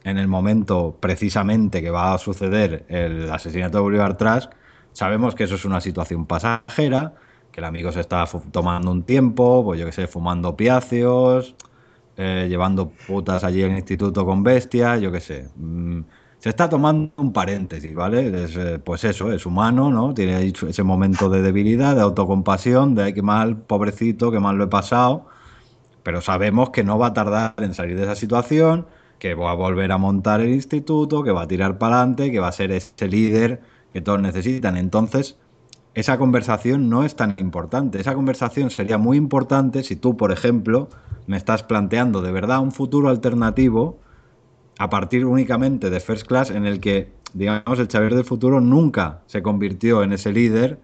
en 0.04 0.18
el 0.18 0.28
momento 0.28 0.96
precisamente 1.00 1.82
que 1.82 1.90
va 1.90 2.14
a 2.14 2.18
suceder 2.18 2.86
el 2.88 3.30
asesinato 3.30 3.78
de 3.78 3.82
Bolívar 3.82 4.16
Trash, 4.16 4.46
sabemos 4.92 5.34
que 5.34 5.44
eso 5.44 5.54
es 5.56 5.64
una 5.64 5.80
situación 5.80 6.26
pasajera, 6.26 7.14
que 7.52 7.60
el 7.60 7.64
amigo 7.64 7.92
se 7.92 8.00
está 8.00 8.24
tomando 8.52 8.90
un 8.90 9.02
tiempo, 9.04 9.64
pues 9.64 9.80
yo 9.80 9.86
que 9.86 9.92
sé, 9.92 10.06
fumando 10.06 10.56
piacios, 10.56 11.54
eh, 12.16 12.46
llevando 12.48 12.90
putas 13.06 13.44
allí 13.44 13.62
al 13.62 13.72
instituto 13.72 14.24
con 14.26 14.42
bestias, 14.42 15.00
yo 15.00 15.10
qué 15.12 15.20
sé. 15.20 15.48
Mm, 15.56 16.02
se 16.38 16.48
está 16.48 16.68
tomando 16.68 17.12
un 17.16 17.32
paréntesis, 17.32 17.94
¿vale? 17.94 18.30
Eh, 18.34 18.78
pues 18.78 19.04
eso, 19.04 19.32
es 19.32 19.44
humano, 19.46 19.90
¿no? 19.90 20.14
Tiene 20.14 20.46
ese 20.46 20.82
momento 20.82 21.28
de 21.28 21.42
debilidad, 21.42 21.94
de 21.94 22.02
autocompasión, 22.02 22.94
de 22.94 23.04
ay, 23.04 23.12
qué 23.14 23.22
mal, 23.22 23.58
pobrecito, 23.58 24.30
qué 24.30 24.40
mal 24.40 24.56
lo 24.56 24.64
he 24.64 24.66
pasado. 24.68 25.26
Pero 26.02 26.20
sabemos 26.22 26.70
que 26.70 26.84
no 26.84 26.98
va 26.98 27.08
a 27.08 27.12
tardar 27.14 27.54
en 27.58 27.74
salir 27.74 27.96
de 27.96 28.04
esa 28.04 28.16
situación, 28.16 28.86
que 29.20 29.34
va 29.34 29.52
a 29.52 29.54
volver 29.54 29.92
a 29.92 29.98
montar 29.98 30.40
el 30.40 30.48
instituto, 30.48 31.22
que 31.22 31.30
va 31.30 31.42
a 31.42 31.46
tirar 31.46 31.78
para 31.78 31.96
adelante, 31.96 32.32
que 32.32 32.40
va 32.40 32.48
a 32.48 32.52
ser 32.52 32.72
ese 32.72 33.06
líder 33.06 33.60
que 33.92 34.00
todos 34.00 34.20
necesitan. 34.20 34.76
Entonces, 34.76 35.36
esa 35.94 36.18
conversación 36.18 36.88
no 36.88 37.04
es 37.04 37.14
tan 37.14 37.36
importante. 37.38 38.00
Esa 38.00 38.14
conversación 38.14 38.70
sería 38.70 38.96
muy 38.96 39.16
importante 39.16 39.82
si 39.84 39.94
tú, 39.94 40.16
por 40.16 40.32
ejemplo, 40.32 40.88
me 41.26 41.36
estás 41.36 41.62
planteando 41.62 42.22
de 42.22 42.32
verdad 42.32 42.60
un 42.60 42.72
futuro 42.72 43.10
alternativo 43.10 43.98
a 44.78 44.88
partir 44.88 45.26
únicamente 45.26 45.90
de 45.90 46.00
First 46.00 46.26
Class 46.26 46.50
en 46.50 46.64
el 46.64 46.80
que, 46.80 47.12
digamos, 47.34 47.78
el 47.78 47.88
Xavier 47.88 48.14
del 48.14 48.24
futuro 48.24 48.60
nunca 48.62 49.20
se 49.26 49.42
convirtió 49.42 50.02
en 50.02 50.14
ese 50.14 50.32
líder 50.32 50.80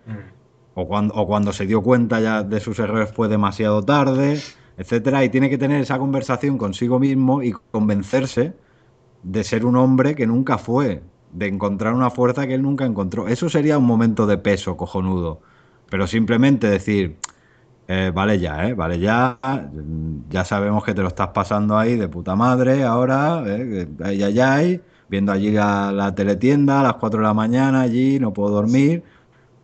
o 0.75 0.87
cuando, 0.87 1.15
o 1.15 1.27
cuando 1.27 1.55
se 1.55 1.67
dio 1.67 1.83
cuenta 1.83 2.21
ya 2.21 2.43
de 2.43 2.61
sus 2.61 2.79
errores 2.79 3.11
fue 3.11 3.29
demasiado 3.29 3.83
tarde, 3.83 4.39
etcétera, 4.77 5.25
y 5.25 5.29
tiene 5.31 5.51
que 5.51 5.59
tener 5.59 5.81
esa 5.81 5.99
conversación 5.99 6.59
consigo 6.59 6.99
mismo 6.99 7.43
y 7.43 7.53
convencerse 7.71 8.55
de 9.23 9.45
ser 9.45 9.67
un 9.67 9.77
hombre 9.77 10.15
que 10.15 10.27
nunca 10.27 10.59
fue, 10.59 11.03
de 11.33 11.47
encontrar 11.49 11.95
una 11.95 12.11
fuerza 12.11 12.47
que 12.47 12.55
él 12.55 12.63
nunca 12.63 12.85
encontró. 12.87 13.29
Eso 13.29 13.49
sería 13.49 13.79
un 13.79 13.87
momento 13.87 14.27
de 14.27 14.39
peso 14.39 14.77
cojonudo. 14.77 15.41
Pero 15.91 16.07
simplemente 16.07 16.69
decir, 16.69 17.19
eh, 17.89 18.13
vale 18.15 18.39
ya, 18.41 18.69
¿eh? 18.69 18.75
Vale 18.75 18.99
ya, 19.01 19.39
ya 20.29 20.45
sabemos 20.45 20.85
que 20.85 20.95
te 20.95 21.03
lo 21.03 21.09
estás 21.09 21.29
pasando 21.29 21.77
ahí 21.79 21.97
de 21.97 22.09
puta 22.09 22.35
madre 22.37 22.85
ahora, 22.85 23.43
¿eh? 23.47 23.89
ay, 24.05 24.23
ay, 24.41 24.83
viendo 25.09 25.33
allí 25.33 25.51
la, 25.53 25.93
la 25.93 26.15
teletienda 26.15 26.81
a 26.81 26.83
las 26.83 26.95
4 26.95 27.21
de 27.21 27.27
la 27.27 27.35
mañana 27.35 27.83
allí, 27.83 28.19
no 28.19 28.33
puedo 28.33 28.51
dormir, 28.51 29.05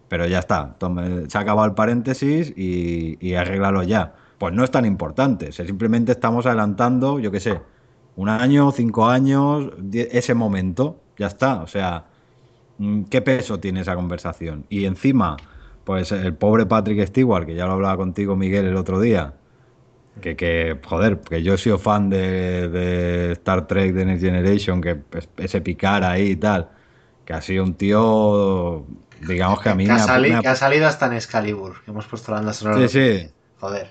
pero 0.09 0.27
ya 0.27 0.41
está, 0.41 0.77
tome- 0.79 1.29
se 1.31 1.39
ha 1.39 1.41
acabado 1.43 1.69
el 1.69 1.75
paréntesis 1.75 2.53
y, 2.57 3.19
y 3.27 3.35
arréglalo 3.35 3.83
ya. 3.85 4.15
Pues 4.43 4.53
no 4.55 4.65
es 4.65 4.71
tan 4.73 4.85
importante, 4.85 5.53
si 5.53 5.65
simplemente 5.65 6.13
estamos 6.13 6.47
adelantando, 6.47 7.21
yo 7.21 7.31
qué 7.31 7.41
sé, 7.41 7.61
Un 8.17 8.29
año, 8.29 8.73
cinco 8.73 9.07
años, 9.09 9.71
ese 9.95 10.35
momento, 10.35 11.01
ya 11.19 11.29
está. 11.29 11.63
O 11.63 11.67
sea, 11.67 12.07
mm, 12.79 13.05
¿qué 13.05 13.23
peso 13.23 13.61
tiene 13.61 13.81
esa 13.83 13.95
conversación? 13.97 14.67
Y 14.71 14.87
encima, 14.87 15.37
pues 15.85 16.13
el 16.13 16.35
pobre 16.37 16.67
Patrick 16.67 17.07
Stewart, 17.09 17.47
que 17.47 17.55
ya 17.57 17.67
lo 17.67 17.73
hablaba 17.75 17.97
contigo 17.99 18.37
Miguel 18.37 18.67
el 18.67 18.77
otro 18.77 19.01
día, 19.01 19.35
que, 20.21 20.37
que 20.37 20.79
joder, 20.85 21.21
que 21.21 21.43
yo 21.43 21.55
he 21.55 21.59
sido 21.59 21.79
fan 21.79 22.11
de, 22.11 22.69
de 22.69 23.33
Star 23.33 23.67
Trek 23.67 23.95
de 23.95 24.05
Next 24.07 24.25
Generation, 24.25 24.81
que 24.81 25.03
es- 25.13 25.29
ese 25.39 25.61
picar 25.61 26.05
ahí 26.05 26.33
y 26.33 26.37
tal, 26.37 26.71
que 27.25 27.33
ha 27.35 27.41
sido 27.43 27.65
un 27.65 27.75
tío, 27.75 28.87
digamos 29.27 29.61
que 29.63 29.69
a 29.71 29.75
mí 29.75 29.87
Que 29.87 29.93
ha, 29.93 29.95
me 29.97 30.01
ha- 30.01 30.07
sali- 30.07 30.31
me 30.31 30.37
ha- 30.37 30.43
que 30.43 30.49
ha 30.49 30.57
salido 30.57 30.87
hasta 30.87 31.07
en 31.07 31.15
Excalibur, 31.15 31.83
que 31.85 31.91
hemos 31.91 32.07
puesto 32.07 32.31
la 32.33 32.39
banda 32.39 32.53
sonora. 32.53 32.89
Sí, 32.89 32.99
sí. 33.23 33.31
Joder. 33.61 33.89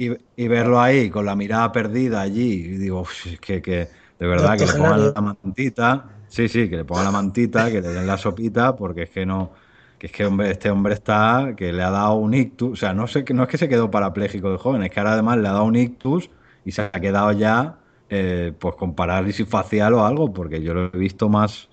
Y, 0.00 0.10
y 0.36 0.48
verlo 0.48 0.80
ahí 0.80 1.10
con 1.10 1.26
la 1.26 1.34
mirada 1.34 1.72
perdida 1.72 2.20
allí, 2.20 2.52
y 2.54 2.78
digo, 2.78 3.00
"Uf, 3.00 3.26
es 3.26 3.40
que, 3.40 3.60
que 3.60 3.90
de 4.18 4.26
verdad 4.28 4.56
que 4.58 4.64
le 4.66 4.74
pongan 4.74 5.12
la 5.14 5.20
mantita, 5.22 6.22
sí, 6.28 6.48
sí, 6.48 6.70
que 6.70 6.76
le 6.76 6.84
pongan 6.84 7.04
la 7.04 7.10
mantita, 7.10 7.70
que 7.70 7.80
le 7.80 7.88
den 7.92 8.06
la 8.06 8.16
sopita, 8.18 8.76
porque 8.76 9.02
es 9.04 9.10
que 9.10 9.26
no, 9.26 9.52
que 9.98 10.06
es 10.06 10.12
que 10.12 10.24
hombre, 10.24 10.50
este 10.52 10.70
hombre 10.70 10.94
está, 10.94 11.54
que 11.56 11.72
le 11.72 11.82
ha 11.82 11.90
dado 11.90 12.14
un 12.14 12.32
ictus, 12.34 12.72
o 12.74 12.76
sea, 12.76 12.94
no 12.94 13.08
sé, 13.08 13.24
que 13.24 13.34
no 13.34 13.42
es 13.42 13.48
que 13.48 13.58
se 13.58 13.68
quedó 13.68 13.90
parapléjico 13.90 14.52
de 14.52 14.58
joven, 14.58 14.82
es 14.84 14.90
que 14.90 15.00
ahora 15.00 15.14
además 15.14 15.38
le 15.38 15.48
ha 15.48 15.52
dado 15.52 15.64
un 15.64 15.74
ictus 15.76 16.30
y 16.64 16.70
se 16.72 16.82
ha 16.82 16.90
quedado 16.92 17.32
ya, 17.32 17.80
eh, 18.08 18.54
pues 18.58 18.76
con 18.76 18.94
parálisis 18.94 19.48
facial 19.48 19.94
o 19.94 20.04
algo, 20.06 20.32
porque 20.32 20.62
yo 20.62 20.74
lo 20.74 20.86
he 20.86 20.98
visto 20.98 21.28
más, 21.28 21.70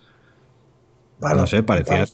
Vale, 1.20 1.42
no 1.42 1.48
sé, 1.48 1.64
parecía, 1.64 2.06
vale. 2.06 2.08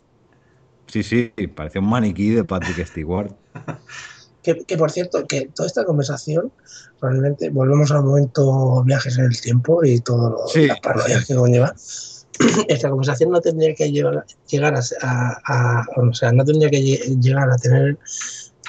sí, 0.88 1.03
sí, 1.03 1.33
parecía 1.55 1.81
un 1.81 1.89
maniquí 1.89 2.29
de 2.31 2.43
Patrick 2.45 2.85
Stewart. 2.88 3.35
Que, 4.43 4.63
que, 4.65 4.77
por 4.77 4.89
cierto, 4.91 5.26
que 5.27 5.49
toda 5.53 5.68
esta 5.68 5.85
conversación, 5.85 6.51
realmente, 6.99 7.49
volvemos 7.51 7.91
al 7.91 8.03
momento 8.03 8.84
viajes 8.84 9.18
en 9.18 9.26
el 9.26 9.39
tiempo 9.39 9.84
y 9.84 9.99
todas 9.99 10.51
Sí. 10.51 10.68
las 10.68 10.80
paranoias 10.80 11.26
que 11.26 11.35
conlleva. 11.35 11.76
Esta 12.68 12.89
conversación 12.89 13.30
no 13.31 13.39
tendría 13.41 13.76
que 13.76 13.91
llevar, 13.91 14.26
llegar 14.49 14.73
a, 14.76 14.81
a- 15.01 15.41
a- 15.45 15.85
o 15.97 16.13
sea, 16.13 16.31
no 16.31 16.43
tendría 16.43 16.69
que 16.72 16.80
lle- 16.81 17.22
llegar 17.22 17.49
a 17.51 17.57
tener 17.57 17.99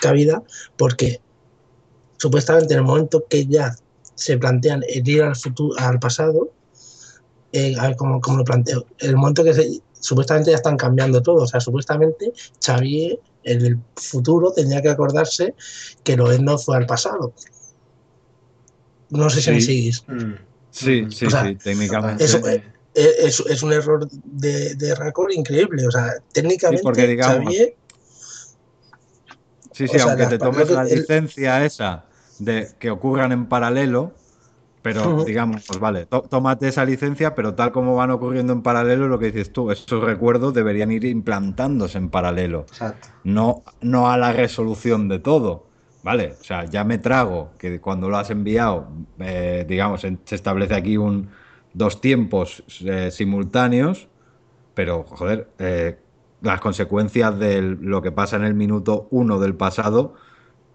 cabida 0.01 0.43
porque 0.77 1.20
supuestamente 2.19 2.74
en 2.74 2.81
el 2.81 2.85
momento 2.85 3.24
que 3.28 3.47
ya 3.47 3.74
se 4.15 4.36
plantean 4.36 4.82
el 4.89 5.09
ir 5.09 5.23
al 5.23 5.36
futuro, 5.36 5.74
al 5.78 5.99
pasado, 5.99 6.51
eh, 7.53 7.74
a 7.78 7.89
ver 7.89 7.97
cómo, 7.97 8.20
cómo 8.20 8.39
lo 8.39 8.44
planteo, 8.44 8.85
el 8.99 9.16
momento 9.16 9.43
que 9.44 9.55
se- 9.55 9.81
supuestamente 9.99 10.51
ya 10.51 10.57
están 10.57 10.77
cambiando 10.77 11.23
todo, 11.23 11.43
o 11.43 11.47
sea, 11.47 11.61
supuestamente 11.61 12.32
Xavier 12.65 13.19
en 13.44 13.64
el 13.66 13.78
futuro 13.97 14.52
tendría 14.52 14.81
que 14.82 14.89
acordarse 14.90 15.55
que 16.05 16.16
Loendo 16.16 16.59
fue 16.59 16.77
al 16.77 16.86
pasado. 16.86 17.32
No 19.10 19.28
sé 19.31 19.43
si 19.43 19.51
me 19.51 19.60
Sí. 19.60 19.66
seguís. 19.66 20.05
Mm. 20.09 20.32
Sí, 20.70 21.06
sí, 21.10 21.27
O 21.27 21.31
sea, 21.31 21.44
sí, 21.47 21.56
técnicamente. 21.56 22.24
Eso, 22.24 22.39
eh, 22.48 22.62
es, 22.94 23.40
es 23.40 23.62
un 23.62 23.73
error 23.73 24.09
de, 24.10 24.74
de 24.74 24.94
Raccord 24.94 25.32
increíble. 25.32 25.86
O 25.86 25.90
sea, 25.90 26.14
técnicamente, 26.32 26.78
Sí, 26.78 26.85
porque 26.85 27.06
digamos- 27.06 27.44
Xavier, 27.44 27.77
Sí, 29.74 29.89
sí, 29.89 29.98
sea, 29.98 30.05
aunque 30.05 30.27
te 30.27 30.39
tomes 30.39 30.69
lo 30.69 30.74
la 30.77 30.82
el- 30.82 30.98
licencia 31.01 31.64
esa 31.64 32.05
de 32.39 32.69
que 32.78 32.90
ocurran 32.90 33.32
en 33.32 33.47
paralelo, 33.47 34.12
pero 34.82 35.16
digamos, 35.24 35.62
pues 35.66 35.80
vale, 35.80 36.06
tó- 36.06 36.22
tómate 36.22 36.68
esa 36.68 36.84
licencia, 36.84 37.34
pero 37.34 37.54
tal 37.54 37.72
como 37.72 37.94
van 37.96 38.10
ocurriendo 38.10 38.52
en 38.52 38.62
paralelo, 38.62 39.09
lo 39.09 39.18
que 39.18 39.26
dices 39.26 39.52
tú, 39.52 39.70
esos 39.70 40.04
recuerdos 40.04 40.54
deberían 40.54 40.92
ir 40.92 41.04
implantándose 41.04 41.98
en 41.98 42.10
paralelo, 42.10 42.66
Exacto. 42.68 43.09
no, 43.22 43.64
no 43.80 44.10
a 44.10 44.18
la 44.18 44.32
resolución 44.32 45.09
de 45.09 45.18
todo. 45.20 45.70
Vale, 46.02 46.38
o 46.40 46.44
sea, 46.44 46.64
ya 46.66 46.84
me 46.84 46.98
trago 46.98 47.56
que 47.59 47.80
cuando 47.80 48.09
lo 48.10 48.16
has 48.18 48.30
enviado, 48.30 48.92
eh, 49.20 49.64
digamos, 49.68 50.00
se 50.02 50.18
establece 50.34 50.74
aquí 50.74 50.96
un 50.96 51.30
dos 51.72 52.00
tiempos 52.00 52.64
eh, 52.80 53.10
simultáneos, 53.12 54.10
pero 54.74 55.04
joder, 55.04 55.54
eh, 55.59 56.04
las 56.40 56.60
consecuencias 56.60 57.38
de 57.38 57.62
lo 57.62 58.02
que 58.02 58.12
pasa 58.12 58.36
en 58.36 58.44
el 58.44 58.54
minuto 58.54 59.09
uno 59.10 59.38
del 59.38 59.56
pasado 59.56 60.14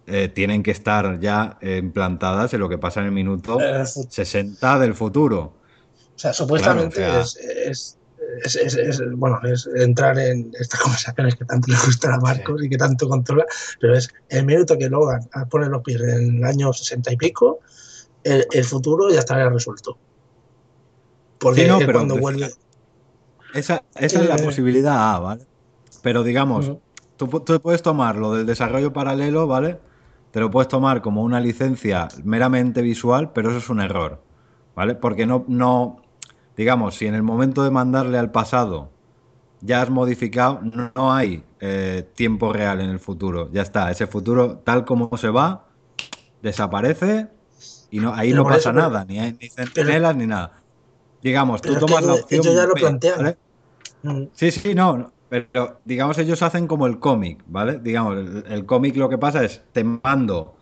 eh, 0.07 0.29
tienen 0.29 0.63
que 0.63 0.71
estar 0.71 1.19
ya 1.19 1.57
eh, 1.61 1.77
implantadas 1.83 2.53
en 2.53 2.59
lo 2.61 2.69
que 2.69 2.77
pasa 2.77 3.01
en 3.01 3.07
el 3.07 3.11
minuto 3.11 3.59
Eh, 3.61 3.85
fu- 3.85 4.07
60 4.09 4.79
del 4.79 4.93
futuro. 4.95 5.39
o 6.15 6.19
sea, 6.19 6.33
supuestamente 6.33 6.95
Claro, 6.95 7.19
o 7.19 7.21
es, 7.21 7.35
es, 7.37 7.97
es- 8.43 8.55
es- 8.55 8.75
es- 8.75 9.01
bueno, 9.15 9.39
es 9.43 9.67
entrar 9.75 10.17
en 10.17 10.51
estas 10.59 10.79
conversaciones 10.83 11.35
que 11.35 11.45
tanto 11.45 11.71
le 11.71 11.77
gustan 11.85 12.13
a 12.13 12.17
Marcos 12.19 12.63
y 12.63 12.69
que 12.69 12.77
tanto 12.77 13.07
controla, 13.09 13.45
pero 13.79 13.95
es 13.95 14.09
el 14.29 14.45
minuto 14.45 14.77
que 14.77 14.89
Logan 14.89 15.27
pone 15.49 15.67
los 15.67 15.81
pies 15.83 16.01
en 16.01 16.37
el 16.37 16.43
año 16.45 16.71
60 16.73 17.13
y 17.13 17.17
pico, 17.17 17.59
el, 18.23 18.45
el 18.51 18.63
futuro 18.63 19.09
ya 19.11 19.19
estará 19.19 19.49
resuelto. 19.49 19.97
Porque 21.39 21.63
Sí, 21.63 21.67
no, 21.67 21.77
pero 21.79 21.93
cuando 21.93 22.15
decía- 22.15 22.21
vuelve. 22.21 22.51
Esa, 23.53 23.83
esa 23.95 24.21
es 24.21 24.27
la 24.29 24.35
Eh. 24.35 24.43
posibilidad 24.43 25.15
A, 25.15 25.19
¿vale? 25.19 25.45
Pero 26.01 26.23
digamos, 26.23 26.71
tú, 27.15 27.27
tú 27.27 27.61
puedes 27.61 27.81
tomar 27.81 28.15
lo 28.15 28.33
del 28.33 28.45
desarrollo 28.45 28.91
paralelo, 28.93 29.47
¿vale? 29.47 29.79
Te 30.37 30.41
lo 30.41 30.51
puedes 30.51 30.67
tomar 30.67 31.01
como 31.01 31.23
una 31.23 31.39
licencia 31.39 32.07
meramente 32.23 32.83
visual, 32.83 33.31
pero 33.33 33.49
eso 33.49 33.57
es 33.57 33.69
un 33.71 33.81
error, 33.81 34.23
¿vale? 34.75 34.93
Porque 34.93 35.25
no, 35.25 35.43
no, 35.47 35.97
digamos, 36.55 36.93
si 36.93 37.07
en 37.07 37.15
el 37.15 37.23
momento 37.23 37.63
de 37.63 37.71
mandarle 37.71 38.19
al 38.19 38.29
pasado 38.29 38.91
ya 39.61 39.81
has 39.81 39.89
modificado, 39.89 40.61
no, 40.61 40.91
no 40.95 41.11
hay 41.11 41.43
eh, 41.59 42.07
tiempo 42.15 42.53
real 42.53 42.81
en 42.81 42.91
el 42.91 42.99
futuro. 42.99 43.49
Ya 43.51 43.63
está, 43.63 43.89
ese 43.89 44.05
futuro 44.05 44.59
tal 44.59 44.85
como 44.85 45.09
se 45.17 45.29
va, 45.29 45.69
desaparece 46.43 47.29
y 47.89 47.99
no, 47.99 48.13
ahí 48.13 48.29
Pero 48.29 48.43
no 48.43 48.47
pasa 48.47 48.57
eso, 48.57 48.73
pero- 48.73 48.89
nada, 48.89 49.05
ni 49.05 49.17
hay 49.17 49.33
ni 49.41 49.49
centinelas 49.49 50.15
ni 50.15 50.27
nada. 50.27 50.61
Digamos, 51.19 51.63
tú 51.63 51.75
tomas 51.79 52.05
la 52.05 52.13
opción 52.13 52.41
ellos 52.41 52.55
ya 52.55 52.65
lo 52.67 52.75
B, 52.75 52.81
plantean. 52.81 53.17
¿vale? 53.17 53.37
Mm. 54.03 54.23
Sí, 54.33 54.51
sí, 54.51 54.75
no, 54.75 55.11
pero 55.29 55.81
digamos 55.85 56.17
ellos 56.17 56.41
hacen 56.41 56.67
como 56.67 56.87
el 56.87 56.99
cómic, 56.99 57.43
¿vale? 57.47 57.79
Digamos, 57.79 58.17
el, 58.17 58.45
el 58.47 58.65
cómic 58.65 58.95
lo 58.95 59.09
que 59.09 59.17
pasa 59.17 59.43
es, 59.43 59.63
te 59.73 59.83
mando 59.83 60.55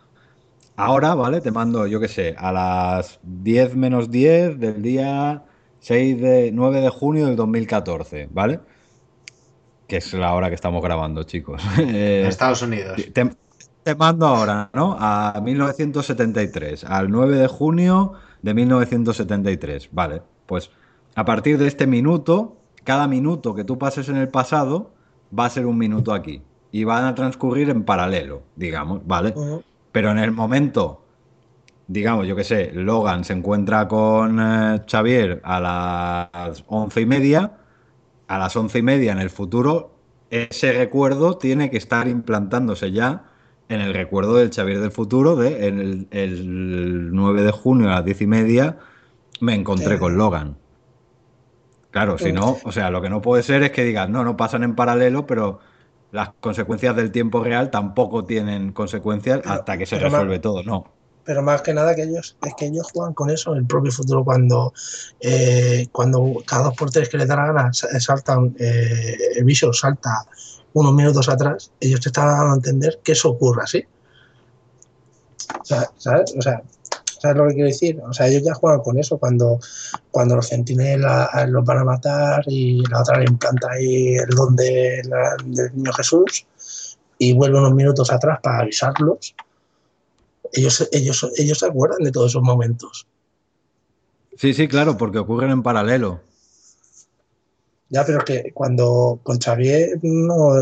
ahora, 0.76 1.14
¿vale? 1.14 1.40
Te 1.40 1.50
mando, 1.52 1.86
yo 1.86 2.00
qué 2.00 2.08
sé, 2.08 2.34
a 2.38 2.52
las 2.52 3.20
10 3.22 3.76
menos 3.76 4.10
10 4.10 4.58
del 4.60 4.82
día 4.82 5.44
6 5.80 6.20
de 6.20 6.50
9 6.52 6.80
de 6.80 6.88
junio 6.90 7.26
del 7.26 7.36
2014, 7.36 8.28
¿vale? 8.32 8.60
Que 9.86 9.98
es 9.98 10.12
la 10.14 10.34
hora 10.34 10.48
que 10.48 10.54
estamos 10.56 10.82
grabando, 10.82 11.22
chicos. 11.24 11.62
Eh, 11.78 12.22
En 12.22 12.26
Estados 12.26 12.62
Unidos. 12.62 12.96
te, 13.12 13.30
te 13.82 13.94
mando 13.94 14.26
ahora, 14.26 14.70
¿no? 14.74 14.96
A 14.98 15.40
1973, 15.42 16.84
al 16.84 17.10
9 17.10 17.36
de 17.36 17.46
junio 17.46 18.14
de 18.42 18.54
1973. 18.54 19.88
Vale, 19.92 20.22
pues 20.46 20.70
a 21.14 21.24
partir 21.24 21.58
de 21.58 21.68
este 21.68 21.86
minuto, 21.86 22.56
cada 22.86 23.08
minuto 23.08 23.54
que 23.54 23.64
tú 23.64 23.78
pases 23.78 24.08
en 24.08 24.16
el 24.16 24.28
pasado 24.28 24.92
va 25.36 25.46
a 25.46 25.50
ser 25.50 25.66
un 25.66 25.76
minuto 25.76 26.14
aquí. 26.14 26.40
Y 26.70 26.84
van 26.84 27.04
a 27.04 27.14
transcurrir 27.14 27.68
en 27.68 27.82
paralelo, 27.82 28.42
digamos, 28.54 29.04
¿vale? 29.04 29.34
Pero 29.90 30.10
en 30.12 30.18
el 30.18 30.30
momento, 30.30 31.02
digamos, 31.88 32.28
yo 32.28 32.36
qué 32.36 32.44
sé, 32.44 32.70
Logan 32.72 33.24
se 33.24 33.32
encuentra 33.32 33.88
con 33.88 34.38
eh, 34.40 34.82
Xavier 34.88 35.40
a 35.42 35.60
las 35.60 36.64
once 36.68 37.00
y 37.00 37.06
media, 37.06 37.52
a 38.28 38.38
las 38.38 38.54
once 38.56 38.78
y 38.78 38.82
media 38.82 39.12
en 39.12 39.18
el 39.18 39.30
futuro, 39.30 39.90
ese 40.30 40.72
recuerdo 40.72 41.38
tiene 41.38 41.70
que 41.70 41.78
estar 41.78 42.06
implantándose 42.06 42.92
ya 42.92 43.24
en 43.68 43.80
el 43.80 43.94
recuerdo 43.94 44.36
del 44.36 44.50
Xavier 44.52 44.80
del 44.80 44.92
futuro 44.92 45.34
de 45.34 45.66
en 45.66 45.80
el, 45.80 46.08
el 46.12 47.10
9 47.12 47.42
de 47.42 47.50
junio 47.50 47.88
a 47.88 47.94
las 47.94 48.04
diez 48.04 48.20
y 48.20 48.26
media 48.28 48.78
me 49.40 49.54
encontré 49.54 49.98
con 49.98 50.16
Logan. 50.16 50.56
Claro, 51.96 52.18
si 52.18 52.30
no, 52.30 52.58
o 52.62 52.72
sea, 52.72 52.90
lo 52.90 53.00
que 53.00 53.08
no 53.08 53.22
puede 53.22 53.42
ser 53.42 53.62
es 53.62 53.70
que 53.70 53.82
digas, 53.82 54.06
no, 54.10 54.22
no 54.22 54.36
pasan 54.36 54.62
en 54.64 54.74
paralelo, 54.74 55.26
pero 55.26 55.60
las 56.12 56.28
consecuencias 56.40 56.94
del 56.94 57.10
tiempo 57.10 57.42
real 57.42 57.70
tampoco 57.70 58.22
tienen 58.24 58.72
consecuencias 58.72 59.40
Pero- 59.42 59.54
hasta 59.54 59.78
que 59.78 59.86
se 59.86 59.98
resuelve 59.98 60.38
todo, 60.38 60.62
no. 60.62 60.92
pero 61.24 61.42
más 61.42 61.62
que 61.62 61.72
nada 61.72 61.94
que 61.94 62.02
ellos 62.02 62.36
es 62.46 62.54
que 62.54 62.66
ellos 62.66 62.86
juegan 62.92 63.14
con 63.14 63.30
eso 63.30 63.52
en 63.52 63.60
el 63.60 63.66
propio 63.66 63.90
futuro 63.90 64.22
cuando 64.24 64.72
eh, 65.20 65.88
cuando 65.90 66.34
cada 66.46 66.64
dos 66.64 66.74
por 66.76 66.90
tres 66.90 67.08
que 67.08 67.16
les 67.16 67.26
da 67.26 67.34
la 67.36 67.46
gana 67.46 67.72
sa- 67.72 67.98
saltan 67.98 68.54
eh, 68.60 69.16
el 69.36 69.44
visor 69.44 69.74
salta 69.74 70.24
unos 70.74 70.92
minutos 70.92 71.28
atrás 71.30 71.72
ellos 71.80 72.00
te 72.00 72.10
están 72.10 72.28
dando 72.28 72.52
a 72.52 72.56
entender 72.56 73.00
que 73.02 73.12
eso 73.12 73.30
ocurra 73.30 73.64
así 73.64 73.84
o 75.60 75.64
sea, 75.64 75.90
¿sabes? 75.96 76.34
O 76.38 76.42
sea, 76.42 76.62
¿sabes 77.26 77.36
lo 77.36 77.48
que 77.48 77.54
quiero 77.54 77.68
decir? 77.68 78.00
O 78.08 78.12
sea, 78.12 78.28
ellos 78.28 78.42
ya 78.44 78.54
juegan 78.54 78.80
con 78.80 78.98
eso 78.98 79.18
cuando, 79.18 79.58
cuando 80.10 80.36
los 80.36 80.48
centinelas 80.48 81.28
eh, 81.34 81.46
los 81.48 81.64
van 81.64 81.78
a 81.78 81.84
matar 81.84 82.44
y 82.46 82.82
la 82.88 83.00
otra 83.00 83.18
le 83.18 83.26
implanta 83.26 83.68
ahí 83.72 84.14
el 84.14 84.28
don 84.28 84.54
del 84.56 85.10
niño 85.74 85.92
Jesús 85.92 86.46
y 87.18 87.32
vuelve 87.32 87.58
unos 87.58 87.74
minutos 87.74 88.12
atrás 88.12 88.38
para 88.42 88.60
avisarlos 88.60 89.34
ellos, 90.52 90.88
ellos, 90.92 91.26
ellos 91.36 91.58
se 91.58 91.66
acuerdan 91.66 91.98
de 92.02 92.12
todos 92.12 92.32
esos 92.32 92.42
momentos. 92.42 93.06
Sí, 94.36 94.52
sí, 94.52 94.68
claro, 94.68 94.96
porque 94.96 95.18
ocurren 95.18 95.50
en 95.50 95.62
paralelo. 95.62 96.20
Ya, 97.88 98.04
pero 98.04 98.18
que 98.24 98.52
cuando 98.52 99.20
con 99.22 99.38
Xavier 99.38 99.98
no, 100.02 100.54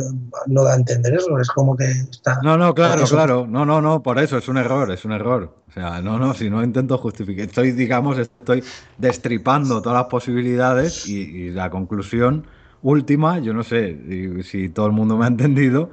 no 0.47 0.63
da 0.65 0.75
a 0.75 0.77
entender 0.77 1.15
eso, 1.15 1.39
es 1.39 1.49
como 1.49 1.75
que 1.75 1.87
está. 1.91 2.39
No, 2.43 2.59
no, 2.59 2.75
claro, 2.75 3.05
claro. 3.07 3.47
No, 3.49 3.65
no, 3.65 3.81
no, 3.81 4.03
por 4.03 4.19
eso 4.19 4.37
es 4.37 4.47
un 4.49 4.59
error, 4.59 4.91
es 4.93 5.05
un 5.07 5.13
error. 5.13 5.55
O 5.69 5.73
sea, 5.73 6.03
no, 6.03 6.19
no, 6.19 6.35
si 6.35 6.51
no 6.51 6.63
intento 6.63 6.99
justificar. 6.99 7.47
Estoy, 7.47 7.73
digamos, 7.73 8.19
estoy 8.19 8.63
destripando 8.99 9.81
todas 9.81 9.97
las 10.03 10.09
posibilidades 10.11 11.07
y, 11.09 11.21
y 11.21 11.51
la 11.51 11.71
conclusión 11.71 12.47
última, 12.83 13.39
yo 13.39 13.55
no 13.55 13.63
sé 13.63 14.43
si 14.43 14.69
todo 14.69 14.87
el 14.87 14.93
mundo 14.93 15.17
me 15.17 15.25
ha 15.25 15.29
entendido, 15.29 15.91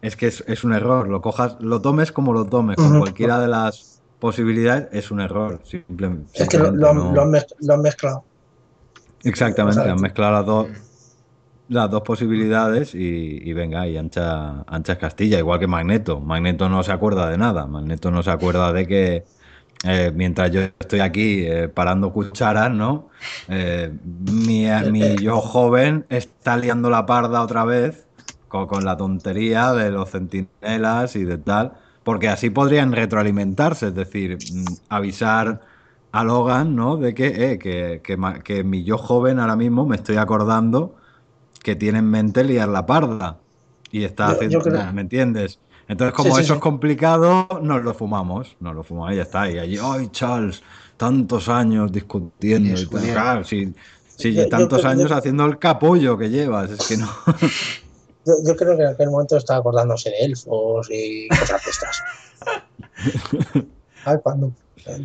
es 0.00 0.16
que 0.16 0.26
es, 0.26 0.42
es 0.48 0.64
un 0.64 0.72
error. 0.72 1.08
Lo 1.08 1.20
cojas, 1.20 1.56
lo 1.60 1.80
tomes 1.80 2.10
como 2.10 2.32
lo 2.32 2.44
tomes, 2.46 2.76
con 2.76 2.86
Ujú. 2.90 2.98
cualquiera 2.98 3.38
de 3.38 3.46
las 3.46 4.02
posibilidades, 4.18 4.88
es 4.90 5.12
un 5.12 5.20
error. 5.20 5.60
Simple- 5.64 6.24
Es 6.34 6.48
que 6.48 6.58
lo, 6.58 6.64
simplemente 6.72 6.78
lo 6.80 6.94
no- 6.94 7.14
lo 7.60 7.74
han 7.74 7.82
mezclado. 7.82 8.24
Exactamente, 9.24 9.88
han 9.88 10.00
mezclado 10.00 10.32
las 10.32 10.46
dos, 10.46 10.68
las 11.68 11.90
dos 11.90 12.02
posibilidades 12.02 12.94
y, 12.94 12.98
y 13.42 13.52
venga, 13.52 13.86
y 13.86 13.96
ancha, 13.96 14.62
ancha 14.66 14.94
es 14.94 14.98
Castilla, 14.98 15.38
igual 15.38 15.60
que 15.60 15.66
Magneto. 15.66 16.20
Magneto 16.20 16.68
no 16.68 16.82
se 16.82 16.92
acuerda 16.92 17.30
de 17.30 17.38
nada, 17.38 17.66
Magneto 17.66 18.10
no 18.10 18.22
se 18.22 18.30
acuerda 18.30 18.72
de 18.72 18.86
que 18.86 19.24
eh, 19.84 20.12
mientras 20.14 20.50
yo 20.50 20.62
estoy 20.62 21.00
aquí 21.00 21.44
eh, 21.44 21.68
parando 21.68 22.12
cucharas, 22.12 22.70
¿no? 22.70 23.10
Eh, 23.48 23.92
mi, 24.04 24.66
mi 24.90 25.18
yo 25.18 25.40
joven 25.40 26.06
está 26.08 26.56
liando 26.56 26.90
la 26.90 27.06
parda 27.06 27.42
otra 27.42 27.64
vez 27.64 28.06
con, 28.48 28.66
con 28.66 28.84
la 28.84 28.96
tontería 28.96 29.72
de 29.72 29.90
los 29.90 30.10
centinelas 30.10 31.16
y 31.16 31.24
de 31.24 31.38
tal, 31.38 31.72
porque 32.04 32.28
así 32.28 32.50
podrían 32.50 32.92
retroalimentarse, 32.92 33.88
es 33.88 33.94
decir, 33.94 34.38
mm, 34.52 34.64
avisar 34.88 35.60
a 36.12 36.24
Logan, 36.24 36.76
¿no? 36.76 36.96
De 36.96 37.14
que, 37.14 37.26
eh, 37.52 37.58
que, 37.58 38.00
que, 38.44 38.64
mi 38.64 38.84
yo 38.84 38.98
joven 38.98 39.38
ahora 39.40 39.56
mismo 39.56 39.86
me 39.86 39.96
estoy 39.96 40.16
acordando 40.16 40.94
que 41.62 41.74
tiene 41.74 41.98
en 42.00 42.10
mente 42.10 42.44
liar 42.44 42.68
la 42.68 42.84
parda. 42.86 43.38
Y 43.90 44.04
está 44.04 44.28
Yo- 44.28 44.32
haciendo, 44.34 44.58
yo 44.58 44.62
creo- 44.62 44.92
¿me 44.92 45.00
entiendes? 45.02 45.58
Entonces, 45.88 46.14
como 46.14 46.30
Sí, 46.30 46.36
sí, 46.36 46.40
eso 46.42 46.54
sí. 46.54 46.56
es 46.58 46.62
complicado, 46.62 47.48
nos 47.62 47.82
lo 47.82 47.92
fumamos, 47.92 48.56
nos 48.60 48.74
lo 48.74 48.82
fumamos 48.84 49.12
y 49.12 49.16
ya 49.16 49.22
está. 49.22 49.50
Y 49.50 49.58
allí, 49.58 49.78
¡ay, 49.82 50.08
Charles! 50.12 50.62
Tantos 50.96 51.48
años 51.48 51.90
discutiendo 51.92 52.80
y 52.80 52.86
tal. 52.86 53.02
Claro, 53.02 53.42
Yo- 53.42 54.28
yo 54.30 54.48
tantos 54.48 54.84
años 54.84 55.10
haciendo 55.10 55.44
el 55.46 55.58
capullo 55.58 56.16
que 56.16 56.30
llevas, 56.30 56.70
es 56.70 56.86
que 56.86 56.96
no. 56.96 57.08
Yo, 58.24 58.34
yo 58.46 58.54
creo 58.54 58.76
que 58.76 58.82
en 58.84 58.88
aquel 58.90 59.10
momento 59.10 59.36
estaba 59.36 59.58
acordándose 59.58 60.08
de 60.10 60.18
elfos 60.26 60.86
y 60.92 61.26
cosas 61.28 61.60
de 61.64 61.70
estas. 61.72 62.02
Ay, 64.04 64.16
cuando 64.22 64.52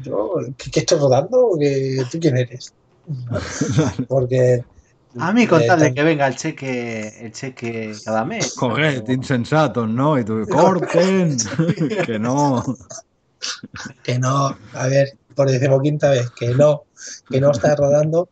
yo, 0.02 0.36
¿qué, 0.58 0.72
qué 0.72 0.80
estoy 0.82 1.00
rodando? 1.00 1.52
¿Qué- 1.60 2.04
¿Tú 2.12 2.20
quién 2.20 2.38
eres? 2.38 2.74
Porque. 4.08 4.64
A 5.20 5.34
mí 5.34 5.44
eh, 5.44 5.48
contarle 5.48 5.86
tan- 5.86 5.96
que 5.96 6.04
venga 6.04 6.28
el 6.28 6.36
cheque, 6.36 7.08
el 7.26 7.32
cheque 7.32 7.96
cada 8.06 8.24
mes. 8.26 8.54
Correcto, 8.56 9.12
insensatos, 9.12 9.90
¿no? 9.90 10.20
Y 10.20 10.24
tú, 10.24 10.46
corten, 10.52 11.38
que 12.06 12.20
no. 12.20 12.64
que 14.04 14.20
no, 14.20 14.58
a 14.74 14.88
ver, 14.88 15.18
por 15.36 15.50
decimoquinta 15.50 16.10
vez, 16.12 16.32
que 16.32 16.54
no, 16.54 16.84
que 17.30 17.40
no 17.40 17.52
está 17.52 17.76
rodando. 17.76 18.30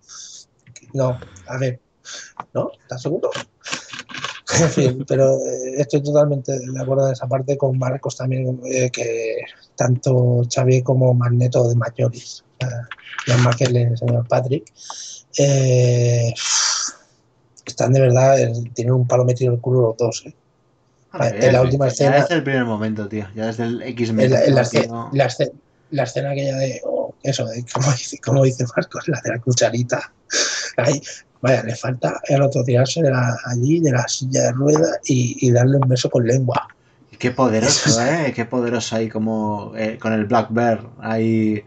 No, 0.94 1.20
a 1.48 1.58
ver, 1.58 1.82
¿no? 2.54 2.72
¿Estás 2.82 3.02
seguro? 3.02 3.32
En 4.62 4.70
fin, 4.70 5.06
pero 5.08 5.38
eh, 5.38 5.74
estoy 5.78 6.04
totalmente 6.04 6.52
de 6.60 6.80
acuerdo 6.82 7.08
en 7.08 7.14
esa 7.14 7.28
parte 7.28 7.58
con 7.58 7.78
Marcos 7.80 8.16
también, 8.16 8.62
eh, 8.66 8.92
que 8.92 9.38
tanto 9.76 10.44
Xavier 10.48 10.84
como 10.84 11.14
Magneto 11.16 11.68
de 11.68 11.76
mayores, 11.76 12.44
Ian 13.28 13.44
McKellen 13.44 13.90
y 13.90 13.92
el 13.92 13.98
señor 13.98 14.28
Patrick, 14.28 14.72
eh, 15.40 16.32
están 17.66 17.94
de 17.94 18.02
verdad, 18.02 18.40
eh, 18.40 18.54
tienen 18.74 18.94
un 18.94 19.08
palo 19.08 19.26
metido 19.26 19.52
en 19.52 19.56
el 19.56 19.62
culo 19.62 19.82
los 19.82 19.98
dos. 19.98 20.24
eh. 20.28 20.36
En 21.20 21.54
la 21.54 21.62
última 21.62 21.88
ya 21.88 21.92
escena- 21.94 22.22
desde 22.22 22.36
el 22.36 22.44
primer 22.44 22.66
momento, 22.66 23.08
tío. 23.08 23.26
Ya 23.36 23.48
desde 23.48 23.64
el 23.64 23.82
X-Men. 23.82 24.26
En 24.26 24.32
la, 24.32 24.48
la 24.48 24.62
escena, 24.62 25.10
la, 25.14 25.26
escena, 25.26 25.52
la 25.92 26.04
escena 26.04 26.32
aquella 26.32 26.58
de, 26.58 26.82
oh, 26.86 27.14
eso, 27.24 27.46
de, 27.46 27.66
como, 27.74 27.92
dice, 27.92 28.18
como 28.20 28.44
dice 28.44 28.66
Marcos, 28.76 29.08
la 29.08 29.22
de 29.24 29.32
la 29.32 29.40
cucharita. 29.40 30.14
Ahí, 30.78 31.02
vaya, 31.42 31.64
le 31.64 31.76
falta 31.76 32.20
el 32.28 32.42
otro 32.42 32.64
tirarse 32.64 33.02
de 33.02 33.12
la, 33.12 33.38
allí 33.46 33.80
de 33.80 33.92
la 33.92 34.08
silla 34.08 34.44
de 34.44 34.52
rueda 34.52 35.00
y, 35.06 35.38
y 35.48 35.52
darle 35.52 35.78
un 35.78 35.88
beso 35.88 36.10
con 36.10 36.26
lengua. 36.26 36.68
Qué 37.20 37.32
poderoso, 37.32 38.02
¿eh? 38.06 38.34
Qué 38.36 38.46
poderoso 38.46 38.96
ahí 38.96 39.10
como 39.10 39.74
eh, 39.78 39.98
con 40.00 40.14
el 40.14 40.26
Black 40.26 40.48
Bear 40.52 40.90
ahí 41.00 41.64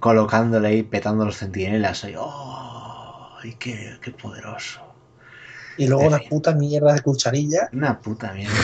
colocándole 0.00 0.68
ahí, 0.68 0.82
petando 0.82 1.24
los 1.24 1.36
centinelas. 1.38 2.04
Ahí. 2.04 2.14
¡Oh! 2.18 3.28
¡Ay, 3.42 3.54
qué, 3.58 3.96
qué 4.02 4.10
poderoso! 4.10 4.80
Y 5.76 5.86
luego 5.86 6.02
En 6.02 6.08
una 6.08 6.18
fin. 6.18 6.28
puta 6.28 6.54
mierda 6.54 6.92
de 6.92 7.00
cucharilla. 7.02 7.68
Una 7.72 8.00
puta 8.00 8.32
mierda. 8.32 8.54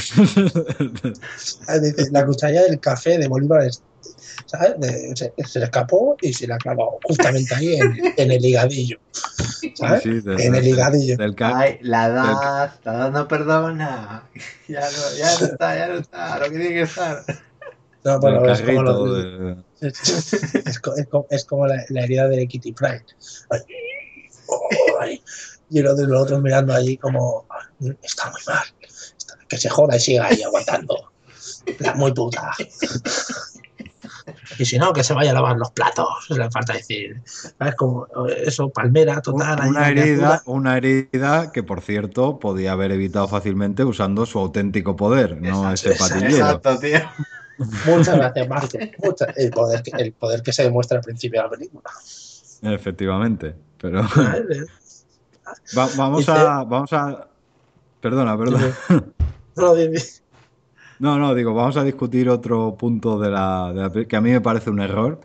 La 2.10 2.26
cucharilla 2.26 2.62
del 2.64 2.80
café 2.80 3.18
de 3.18 3.28
Bolívar, 3.28 3.62
es- 3.64 3.82
¿sabes? 4.46 4.74
De- 4.78 5.14
se, 5.16 5.32
se 5.46 5.58
le 5.58 5.64
escapó 5.66 6.16
y 6.20 6.32
se 6.32 6.46
le 6.46 6.54
ha 6.54 6.58
clavado 6.58 6.98
justamente 7.04 7.54
ahí 7.54 7.74
en, 7.76 7.92
en 8.16 8.30
el 8.30 8.44
higadillo. 8.44 8.98
¿Sabes? 9.76 10.02
Sí, 10.02 10.10
en 10.38 10.54
el 10.54 10.66
higadillo. 10.68 11.16
del 11.16 11.34
Ay, 11.40 11.78
la 11.82 12.06
edad, 12.06 12.80
la 12.84 12.92
edad 12.94 13.10
no 13.10 13.28
perdona. 13.28 14.28
Ya 14.68 14.80
no, 14.80 15.16
ya 15.18 15.38
no 15.40 15.46
está, 15.46 15.76
ya 15.76 15.88
no 15.88 15.94
está, 15.98 16.38
lo 16.38 16.44
que 16.46 16.50
tiene 16.58 16.68
que 16.70 16.82
estar. 16.82 17.22
No, 18.02 18.18
bueno, 18.20 18.50
es 18.52 18.60
como, 18.62 18.82
lo- 18.82 19.14
de- 19.14 19.56
es, 20.64 20.78
co- 20.80 20.94
es 20.96 21.06
co- 21.08 21.26
es 21.30 21.44
como 21.44 21.66
la, 21.66 21.84
la 21.90 22.04
herida 22.04 22.28
de 22.28 22.46
Kitty 22.48 22.72
Pride. 22.72 23.04
Ay, 23.50 23.60
ay, 25.00 25.22
y 25.70 25.80
los 25.80 25.96
de 25.98 26.06
los 26.06 26.22
otros 26.22 26.40
mirando 26.42 26.72
allí 26.74 26.96
como, 26.96 27.46
"Ay, 27.50 27.92
está 28.02 28.30
muy 28.30 28.40
mal. 28.46 28.64
Está- 29.18 29.34
que 29.48 29.58
se 29.58 29.68
joda 29.68 29.96
y 29.96 30.00
siga 30.00 30.26
ahí 30.28 30.42
aguantando. 30.42 31.12
La 31.78 31.94
muy 31.94 32.12
puta. 32.12 32.52
Y 34.58 34.64
si 34.64 34.78
no, 34.78 34.92
que 34.92 35.02
se 35.04 35.14
vaya 35.14 35.30
a 35.30 35.34
lavar 35.34 35.56
los 35.56 35.70
platos. 35.70 36.06
Le 36.30 36.50
falta 36.50 36.72
decir. 36.74 37.20
¿Sabes? 37.24 37.74
Como 37.74 38.06
eso, 38.28 38.68
palmera 38.70 39.20
total. 39.20 39.68
Una 39.68 39.88
herida, 39.88 40.42
una 40.46 40.76
herida 40.76 41.52
que, 41.52 41.62
por 41.62 41.80
cierto, 41.80 42.38
podía 42.38 42.72
haber 42.72 42.92
evitado 42.92 43.28
fácilmente 43.28 43.84
usando 43.84 44.26
su 44.26 44.38
auténtico 44.38 44.96
poder, 44.96 45.40
no 45.40 45.72
ese 45.72 45.94
patillero. 45.94 46.28
Exacto, 46.36 46.78
tío. 46.78 46.98
Muchas 47.86 48.16
gracias, 48.16 48.48
Marco. 48.48 48.78
Muchas- 49.02 49.36
el, 49.36 49.50
poder 49.50 49.82
que, 49.82 49.90
el 50.02 50.12
poder 50.12 50.42
que 50.42 50.52
se 50.52 50.64
demuestra 50.64 50.98
al 50.98 51.04
principio 51.04 51.40
de 51.40 51.44
la 51.44 51.50
película. 51.50 51.90
Efectivamente. 52.62 53.54
Pero 53.78 54.02
vamos 55.96 56.28
a. 56.28 56.64
Vamos 56.64 56.92
a. 56.92 57.28
Perdona, 58.00 58.36
perdona. 58.36 58.74
No, 59.56 59.74
dime. 59.74 60.00
No, 60.98 61.18
no, 61.18 61.34
digo, 61.34 61.54
vamos 61.54 61.76
a 61.76 61.84
discutir 61.84 62.28
otro 62.28 62.76
punto 62.76 63.18
de 63.18 63.30
la, 63.30 63.90
que 64.08 64.16
a 64.16 64.20
mí 64.20 64.30
me 64.30 64.40
parece 64.40 64.70
un 64.70 64.80
error. 64.80 65.20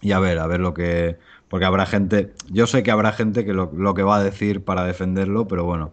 Y 0.00 0.12
a 0.12 0.18
ver, 0.18 0.38
a 0.38 0.46
ver 0.46 0.60
lo 0.60 0.74
que. 0.74 1.18
Porque 1.48 1.64
habrá 1.64 1.86
gente. 1.86 2.34
Yo 2.50 2.66
sé 2.66 2.82
que 2.82 2.90
habrá 2.90 3.12
gente 3.12 3.44
que 3.44 3.52
lo, 3.52 3.94
que 3.94 4.02
va 4.02 4.16
a 4.16 4.22
decir 4.22 4.64
para 4.64 4.84
defenderlo, 4.84 5.48
pero 5.48 5.64
bueno. 5.64 5.92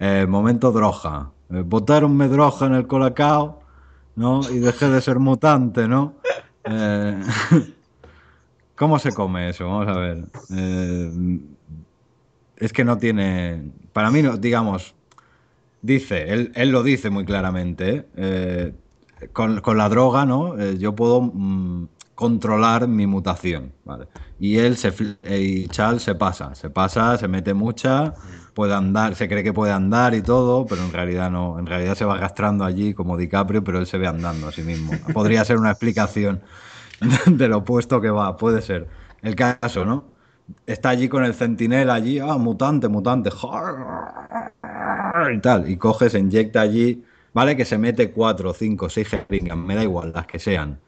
Eh, 0.00 0.26
momento 0.28 0.72
droga. 0.72 1.30
Eh, 1.50 1.62
botaronme 1.64 2.28
droga 2.28 2.66
en 2.66 2.74
el 2.74 2.86
colacao, 2.86 3.60
¿no? 4.16 4.40
Y 4.50 4.58
dejé 4.58 4.88
de 4.88 5.00
ser 5.00 5.18
mutante, 5.18 5.86
¿no? 5.86 6.14
Eh, 6.64 7.22
¿Cómo 8.76 8.98
se 8.98 9.12
come 9.12 9.50
eso? 9.50 9.66
Vamos 9.68 9.88
a 9.88 9.98
ver. 9.98 10.24
Eh, 10.50 11.40
es 12.56 12.72
que 12.72 12.84
no 12.84 12.98
tiene. 12.98 13.70
Para 13.92 14.10
mí, 14.10 14.22
no, 14.22 14.36
digamos. 14.36 14.94
Dice, 15.84 16.32
él, 16.32 16.50
él 16.54 16.70
lo 16.70 16.82
dice 16.82 17.10
muy 17.10 17.26
claramente, 17.26 18.08
¿eh? 18.16 18.72
Con, 19.34 19.60
con 19.60 19.76
la 19.76 19.88
droga, 19.90 20.24
¿no? 20.24 20.58
Eh, 20.58 20.78
yo 20.78 20.94
puedo 20.94 21.20
mm, 21.20 21.88
controlar 22.14 22.88
mi 22.88 23.06
mutación, 23.06 23.74
¿vale? 23.84 24.08
Y 24.38 24.56
él, 24.58 24.78
se, 24.78 24.94
eh, 25.24 25.40
y 25.40 25.68
Charles 25.68 26.02
se 26.02 26.14
pasa, 26.14 26.54
se 26.54 26.70
pasa, 26.70 27.18
se 27.18 27.28
mete 27.28 27.52
mucha, 27.52 28.14
puede 28.54 28.74
andar, 28.74 29.14
se 29.14 29.28
cree 29.28 29.42
que 29.42 29.52
puede 29.52 29.72
andar 29.72 30.14
y 30.14 30.22
todo, 30.22 30.66
pero 30.66 30.82
en 30.84 30.92
realidad 30.92 31.30
no, 31.30 31.58
en 31.58 31.66
realidad 31.66 31.94
se 31.96 32.06
va 32.06 32.14
arrastrando 32.14 32.64
allí 32.64 32.94
como 32.94 33.16
DiCaprio, 33.18 33.62
pero 33.62 33.78
él 33.78 33.86
se 33.86 33.98
ve 33.98 34.06
andando 34.06 34.48
a 34.48 34.52
sí 34.52 34.62
mismo. 34.62 35.02
Podría 35.12 35.44
ser 35.44 35.58
una 35.58 35.70
explicación 35.70 36.42
del 37.26 37.52
opuesto 37.52 38.00
que 38.00 38.10
va, 38.10 38.36
puede 38.38 38.62
ser. 38.62 38.88
El 39.22 39.34
caso, 39.36 39.84
¿no? 39.84 40.04
Está 40.66 40.90
allí 40.90 41.08
con 41.08 41.24
el 41.24 41.34
centinela, 41.34 41.94
allí, 41.94 42.18
ah, 42.20 42.38
mutante, 42.38 42.88
mutante, 42.88 43.30
y 45.34 45.40
tal, 45.40 45.68
y 45.70 45.76
coge, 45.76 46.10
se 46.10 46.18
inyecta 46.18 46.60
allí, 46.60 47.04
¿vale? 47.32 47.56
Que 47.56 47.64
se 47.64 47.78
mete 47.78 48.12
cuatro, 48.12 48.52
cinco, 48.54 48.88
seis 48.90 49.08
jeringas, 49.08 49.56
me 49.56 49.74
da 49.74 49.82
igual, 49.82 50.12
las 50.14 50.26
que 50.26 50.38
sean. 50.38 50.80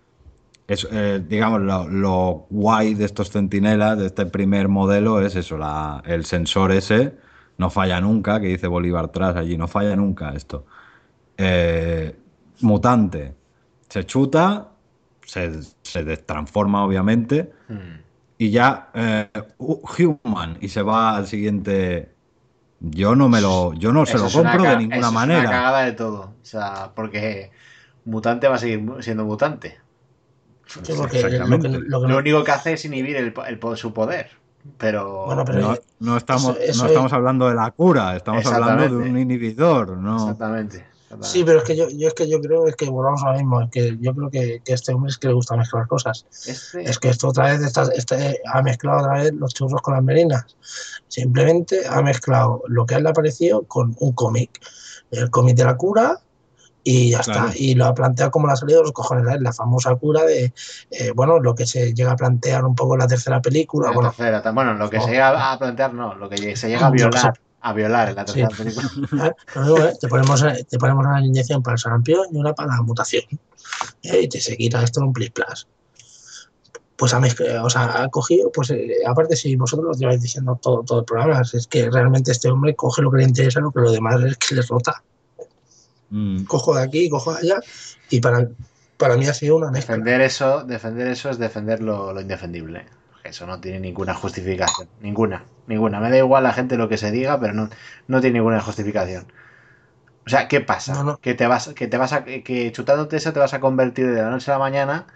Es, 0.69 0.87
eh, 0.91 1.23
digamos, 1.27 1.63
lo, 1.63 1.89
lo 1.89 2.47
guay 2.51 2.95
de 2.95 3.05
estos 3.07 3.31
centinelas, 3.31 3.99
de 3.99 4.07
este 4.07 4.27
primer 4.27 4.69
modelo, 4.69 5.21
es 5.21 5.37
eso, 5.37 5.59
la, 5.59 6.03
el 6.07 6.25
sensor 6.25 6.73
ese, 6.73 7.15
no 7.59 7.71
falla 7.71 8.01
nunca, 8.01 8.41
que 8.41 8.49
dice 8.49 8.67
Bolívar 8.69 9.09
tras 9.09 9.37
allí, 9.37 9.57
no 9.57 9.69
falla 9.69 9.97
nunca 9.97 10.33
esto. 10.35 10.67
Eh, 11.39 12.17
mutante, 12.63 13.37
se 13.89 14.05
chuta, 14.07 14.73
se, 15.25 15.63
se 15.83 16.17
transforma 16.19 16.85
obviamente, 16.85 17.53
y 18.39 18.51
ya 18.51 18.91
eh, 18.95 19.29
hu- 19.59 20.19
human 20.25 20.59
y 20.61 20.69
se 20.69 20.83
va 20.83 21.17
al 21.17 21.27
siguiente 21.27 22.16
Yo 22.81 23.17
no 23.17 23.29
me 23.29 23.41
lo, 23.41 23.73
yo 23.75 23.93
no 23.93 24.05
se 24.07 24.19
lo 24.19 24.29
compro 24.31 24.63
de 24.63 24.77
ninguna 24.77 24.97
eso 24.99 25.07
es 25.09 25.13
manera. 25.13 25.41
una 25.41 25.51
cagada 25.51 25.83
de 25.85 25.93
todo. 25.93 26.21
O 26.21 26.45
sea, 26.45 26.91
porque 26.95 27.51
mutante 28.05 28.49
va 28.49 28.57
a 28.57 28.59
seguir 28.59 28.85
siendo 29.01 29.25
mutante. 29.25 29.79
Sí, 30.67 30.81
porque 30.81 30.95
lo 30.95 31.09
que, 31.09 31.19
Exactamente. 31.21 31.69
lo 31.69 31.79
que 31.81 31.89
Lo 31.89 32.09
no- 32.09 32.17
único 32.19 32.45
que 32.45 32.53
hace 32.53 32.73
es 32.75 32.85
inhibir 32.85 33.17
el, 33.17 33.33
po- 33.33 33.45
el 33.45 33.59
po- 33.59 33.77
su 33.77 33.93
poder. 33.93 34.31
Pero. 34.79 35.27
Bueno, 35.27 35.45
pero- 35.45 35.61
No, 35.61 35.77
no 36.01 36.17
estamos, 36.17 36.57
Eso- 36.57 36.61
eso 36.61 36.83
no 36.83 36.89
estamos 36.89 37.13
hablando 37.13 37.49
de 37.49 37.55
la 37.55 37.71
cura, 37.71 38.17
estamos 38.17 38.45
hablando 38.47 38.83
de 38.99 39.09
un 39.11 39.19
inhibidor, 39.19 39.97
¿no? 39.97 40.17
Exactamente. 40.17 40.85
Sí, 41.23 41.45
pero 41.45 41.59
es 41.59 41.65
que 41.65 41.77
yo, 41.77 41.89
yo 41.89 42.09
es 42.09 42.15
que 42.15 42.29
yo 42.29 42.41
creo 42.41 42.67
es 42.67 42.75
que 42.75 42.91
volvamos 42.91 43.23
a 43.23 43.31
lo 43.33 43.39
mismo, 43.39 43.63
es 43.63 43.71
que 43.71 43.97
yo 44.01 44.13
creo 44.15 44.29
que, 44.31 44.61
que 44.65 44.73
este 44.73 44.93
hombre 44.93 45.11
es 45.11 45.19
que 45.19 45.29
le 45.29 45.35
gusta 45.35 45.57
mezclar 45.57 45.87
cosas. 45.87 46.27
Este- 46.47 46.83
Es 46.83 46.99
que 46.99 47.09
esto 47.11 47.29
otra 47.29 47.45
vez 47.53 47.63
está, 47.63 47.85
este, 47.95 48.41
ha 48.53 48.61
mezclado 48.63 48.99
otra 49.01 49.15
vez 49.23 49.33
los 49.35 49.55
churros 49.55 49.81
con 49.83 49.95
las 49.95 50.03
merinas. 50.03 50.57
Simplemente 51.09 51.83
ha 51.89 52.03
mezclado 52.03 52.63
lo 52.67 52.87
que 52.87 52.95
a 52.95 52.99
él 52.99 53.05
le 53.05 53.11
ha 53.11 53.13
parecido 53.13 53.63
con 53.65 53.95
un 54.01 54.13
cómic. 54.13 54.61
El 55.11 55.31
cómic 55.31 55.57
de 55.57 55.65
la 55.65 55.77
cura 55.77 56.19
y 56.83 57.11
ya 57.11 57.21
Claro. 57.21 57.47
está. 57.49 57.59
Y 57.59 57.75
lo 57.77 57.87
ha 57.87 57.95
planteado 57.95 58.31
como 58.33 58.47
la 58.49 58.55
ha 58.55 58.57
salido 58.57 58.81
de 58.81 58.85
los 58.85 58.93
cojones. 58.93 59.41
La 59.41 59.53
famosa 59.53 59.95
cura 59.95 60.25
de, 60.25 60.53
eh, 60.91 61.13
bueno, 61.15 61.39
lo 61.39 61.55
que 61.55 61.67
se 61.67 61.95
llega 61.95 62.13
a 62.13 62.17
plantear 62.17 62.65
un 62.65 62.75
poco 62.75 62.95
en 62.95 63.01
la 63.01 63.07
tercera 63.07 63.41
película. 63.41 63.89
la 63.89 63.95
Bueno, 63.95 64.11
tercera, 64.17 64.51
bueno, 64.53 64.75
lo 64.75 64.91
que 64.91 64.99
Oh. 64.99 65.03
se 65.03 65.11
llega 65.11 65.53
a 65.53 65.59
plantear, 65.59 65.95
no. 65.95 66.15
Lo 66.17 66.29
que 66.29 66.57
se 66.57 66.69
llega 66.69 66.87
a 66.89 66.91
violar. 66.91 67.39
A 67.61 67.73
violar 67.73 68.11
en 68.11 68.15
la 68.17 68.27
Sí. 68.27 68.41
tercera 68.41 68.71
película. 68.73 69.27
¿eh? 69.57 69.93
Te, 70.01 70.09
ponemos, 70.09 70.43
eh, 70.43 70.67
te 70.69 70.79
ponemos 70.79 71.05
una 71.05 71.25
inyección 71.25 71.63
para 71.63 71.75
el 71.75 71.79
sarampión 71.79 72.27
y 72.33 72.37
una 72.37 72.55
para 72.55 72.77
la 72.77 72.83
mutación. 72.83 73.25
¿eh? 74.03 74.23
Y 74.23 74.29
te 74.29 74.41
se 74.41 74.57
quita 74.57 74.83
esto 74.83 75.01
en 75.01 75.07
un 75.07 75.13
plis 75.13 75.31
plas. 75.31 75.67
Pues 76.97 77.13
ha, 77.13 77.21
mezclado, 77.21 77.67
o 77.67 77.71
sea, 77.71 78.03
ha 78.03 78.09
cogido, 78.09 78.51
pues 78.51 78.71
eh, 78.71 78.97
aparte 79.07 79.37
si 79.37 79.55
vosotros 79.57 79.87
lo 79.87 79.93
lleváis 79.93 80.23
diciendo 80.23 80.59
todo, 80.63 80.83
todo 80.83 81.01
el 81.01 81.05
programa, 81.05 81.43
es 81.43 81.67
que 81.67 81.91
realmente 81.91 82.33
este 82.33 82.49
hombre 82.49 82.75
coge 82.75 83.03
lo 83.03 83.11
que 83.11 83.19
le 83.19 83.25
interesa, 83.25 83.61
lo 83.61 83.71
que 83.71 83.81
lo 83.81 83.93
demás 83.93 84.23
es 84.23 84.39
que 84.39 84.55
le 84.55 84.63
rota. 84.63 85.03
Mm. 86.09 86.45
Cojo 86.45 86.75
de 86.75 86.83
aquí, 86.83 87.11
cojo 87.11 87.35
de 87.35 87.41
allá, 87.41 87.61
y 88.09 88.21
para, 88.21 88.49
para 88.97 89.17
mí 89.17 89.27
ha 89.27 89.35
sido 89.35 89.57
una 89.57 89.71
mezcla. 89.71 89.97
Defender 89.97 90.21
eso, 90.23 90.63
defender 90.65 91.09
eso 91.09 91.29
es 91.29 91.39
defender 91.39 91.83
lo, 91.83 92.15
lo 92.15 92.21
indefendible. 92.21 92.87
Eso 93.29 93.47
no 93.47 93.61
tiene 93.61 93.81
ninguna 93.81 94.15
justificación. 94.15 94.89
Ninguna, 95.01 95.45
ninguna. 95.67 96.01
Me 96.01 96.11
da 96.11 96.19
igual 96.19 96.45
la 96.45 96.53
gente 96.53 96.77
lo 96.77 96.89
que 96.89 96.97
se 96.99 97.11
diga, 97.11 97.39
pero 97.41 97.53
no, 97.55 97.69
no 98.09 98.21
tiene 98.21 98.39
ninguna 98.39 98.61
justificación. 98.61 99.33
O 100.27 100.31
sea, 100.31 100.49
¿qué 100.49 100.61
pasa? 100.61 100.95
No, 100.95 101.05
no. 101.05 101.19
Que 101.19 101.35
te 101.35 101.47
vas, 101.47 101.69
que 101.75 101.87
te 101.87 101.97
vas 101.99 102.13
a, 102.13 102.25
que 102.25 102.73
chutándote 102.73 103.17
eso 103.17 103.33
te 103.33 103.39
vas 103.41 103.55
a 103.55 103.61
convertir 103.61 104.09
de 104.13 104.23
la 104.23 104.31
noche 104.31 104.51
a 104.51 104.55
la 104.55 104.59
mañana 104.61 105.07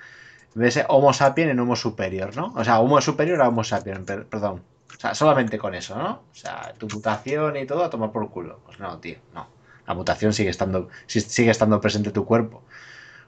de 0.55 0.69
ese 0.69 0.85
Homo 0.89 1.13
sapien 1.13 1.49
en 1.51 1.61
Homo 1.61 1.77
superior, 1.77 2.37
¿no? 2.37 2.53
O 2.57 2.65
sea, 2.65 2.81
Homo 2.81 3.01
superior 3.01 3.43
a 3.43 3.49
Homo 3.49 3.65
sapien, 3.65 4.05
per- 4.07 4.27
perdón. 4.29 4.63
O 4.97 5.01
sea, 5.01 5.15
solamente 5.15 5.59
con 5.59 5.75
eso, 5.75 5.97
¿no? 5.97 6.11
O 6.33 6.35
sea, 6.35 6.75
tu 6.79 6.89
mutación 6.89 7.57
y 7.57 7.67
todo 7.67 7.85
a 7.85 7.91
tomar 7.91 8.13
por 8.13 8.31
culo. 8.31 8.61
Pues 8.67 8.81
no, 8.81 8.99
tío, 9.01 9.19
no. 9.35 9.49
La 9.87 9.95
mutación 9.95 10.33
sigue 10.33 10.51
estando, 10.51 10.89
si- 11.07 11.21
sigue 11.21 11.51
estando 11.51 11.81
presente 11.81 12.11
en 12.11 12.15
tu 12.15 12.25
cuerpo. 12.27 12.65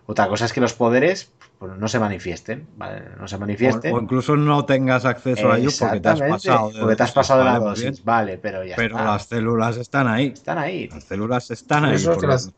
Otra 0.06 0.28
cosa 0.28 0.44
es 0.44 0.52
que 0.52 0.60
los 0.60 0.72
poderes 0.74 1.30
pues, 1.58 1.76
no 1.78 1.86
se 1.88 1.98
manifiesten, 2.00 2.66
¿vale? 2.76 3.02
No 3.20 3.28
se 3.28 3.38
manifiesten. 3.38 3.94
O, 3.94 3.98
o 3.98 4.00
incluso 4.00 4.36
no 4.36 4.64
tengas 4.64 5.04
acceso 5.04 5.50
a 5.52 5.58
ellos 5.58 5.76
porque 5.78 6.00
te 6.00 6.08
has 6.08 6.20
pasado 6.20 6.70
de 6.72 6.80
porque 6.80 6.96
te 6.96 7.02
has 7.04 7.12
pasado 7.12 7.38
de 7.40 7.44
la 7.46 7.58
dosis. 7.60 7.82
bien, 7.90 8.04
Vale, 8.04 8.38
pero 8.38 8.64
ya 8.64 8.74
Pero 8.76 8.96
está. 8.96 9.08
las 9.08 9.26
células 9.26 9.76
están 9.76 10.08
ahí. 10.08 10.26
Están 10.28 10.58
ahí. 10.58 10.88
Las 10.88 11.04
células 11.04 11.50
están 11.50 11.84
ahí. 11.84 11.94
Eso 11.94 12.10
es 12.10 12.16
por 12.16 12.20
que 12.20 12.26
lo- 12.26 12.32
las, 12.32 12.52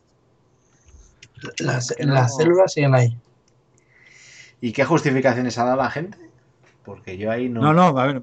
las, 1.58 1.92
que 1.92 2.06
no- 2.06 2.14
las 2.14 2.36
células 2.36 2.72
siguen 2.72 2.94
ahí. 2.94 3.18
¿Y 4.62 4.72
qué 4.72 4.86
justificaciones 4.86 5.58
ha 5.58 5.64
dado 5.64 5.76
la 5.76 5.90
gente? 5.90 6.16
Porque 6.82 7.18
yo 7.18 7.30
ahí 7.30 7.50
no. 7.50 7.60
No, 7.60 7.74
no, 7.74 7.98
a 7.98 8.06
ver, 8.06 8.22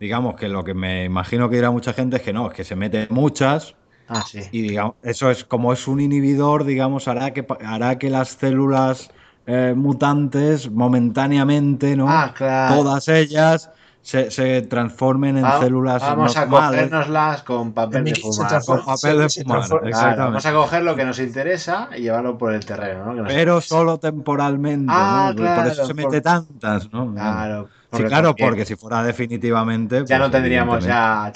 digamos 0.00 0.34
que 0.34 0.48
lo 0.48 0.64
que 0.64 0.74
me 0.74 1.04
imagino 1.04 1.48
que 1.48 1.56
dirá 1.56 1.70
mucha 1.70 1.92
gente 1.92 2.16
es 2.16 2.22
que 2.22 2.32
no, 2.32 2.48
es 2.48 2.54
que 2.54 2.64
se 2.64 2.74
meten 2.74 3.06
muchas 3.10 3.75
Ah, 4.08 4.22
sí. 4.26 4.40
y 4.52 4.62
digamos, 4.62 4.94
eso 5.02 5.30
es 5.30 5.44
como 5.44 5.72
es 5.72 5.88
un 5.88 6.00
inhibidor, 6.00 6.64
digamos, 6.64 7.08
hará 7.08 7.32
que, 7.32 7.44
hará 7.64 7.98
que 7.98 8.08
las 8.10 8.30
células 8.30 9.10
eh, 9.46 9.74
mutantes 9.76 10.70
momentáneamente, 10.70 11.96
¿no? 11.96 12.06
Ah, 12.08 12.32
claro. 12.36 12.76
Todas 12.76 13.08
ellas 13.08 13.70
se, 14.02 14.30
se 14.30 14.62
transformen 14.62 15.38
en 15.38 15.44
Va- 15.44 15.58
células 15.58 16.02
Vamos 16.02 16.36
a 16.36 16.46
cogérnoslas 16.46 17.42
con 17.42 17.72
papel 17.72 18.04
de 18.04 18.14
fumar. 18.14 18.48
transforma- 18.48 18.84
Con 18.84 18.94
papel 18.94 19.18
de 19.18 19.28
fumar, 19.28 19.68
Claro, 19.90 20.24
vamos 20.24 20.46
a 20.46 20.52
coger 20.52 20.82
lo 20.84 20.94
que 20.94 21.04
nos 21.04 21.18
interesa 21.18 21.88
y 21.96 22.02
llevarlo 22.02 22.38
por 22.38 22.54
el 22.54 22.64
terreno, 22.64 23.04
¿no? 23.06 23.10
Que 23.14 23.20
nos 23.22 23.32
Pero 23.32 23.52
interesa. 23.54 23.68
solo 23.68 23.98
temporalmente, 23.98 24.92
Ah, 24.94 25.32
¿no? 25.34 25.36
por 25.36 25.66
eso 25.66 25.74
claro, 25.74 25.86
se 25.86 25.94
mete 25.94 26.08
por- 26.08 26.20
tantas, 26.22 26.92
¿no? 26.92 27.12
Claro. 27.12 27.68
Sí, 27.92 28.04
claro, 28.04 28.34
porque 28.36 28.64
si 28.64 28.76
fuera 28.76 29.02
definitivamente. 29.02 29.96
ya 30.00 30.04
pues, 30.06 30.18
no 30.20 30.30
tendríamos 30.30 30.84
ya 30.84 31.26
a. 31.26 31.32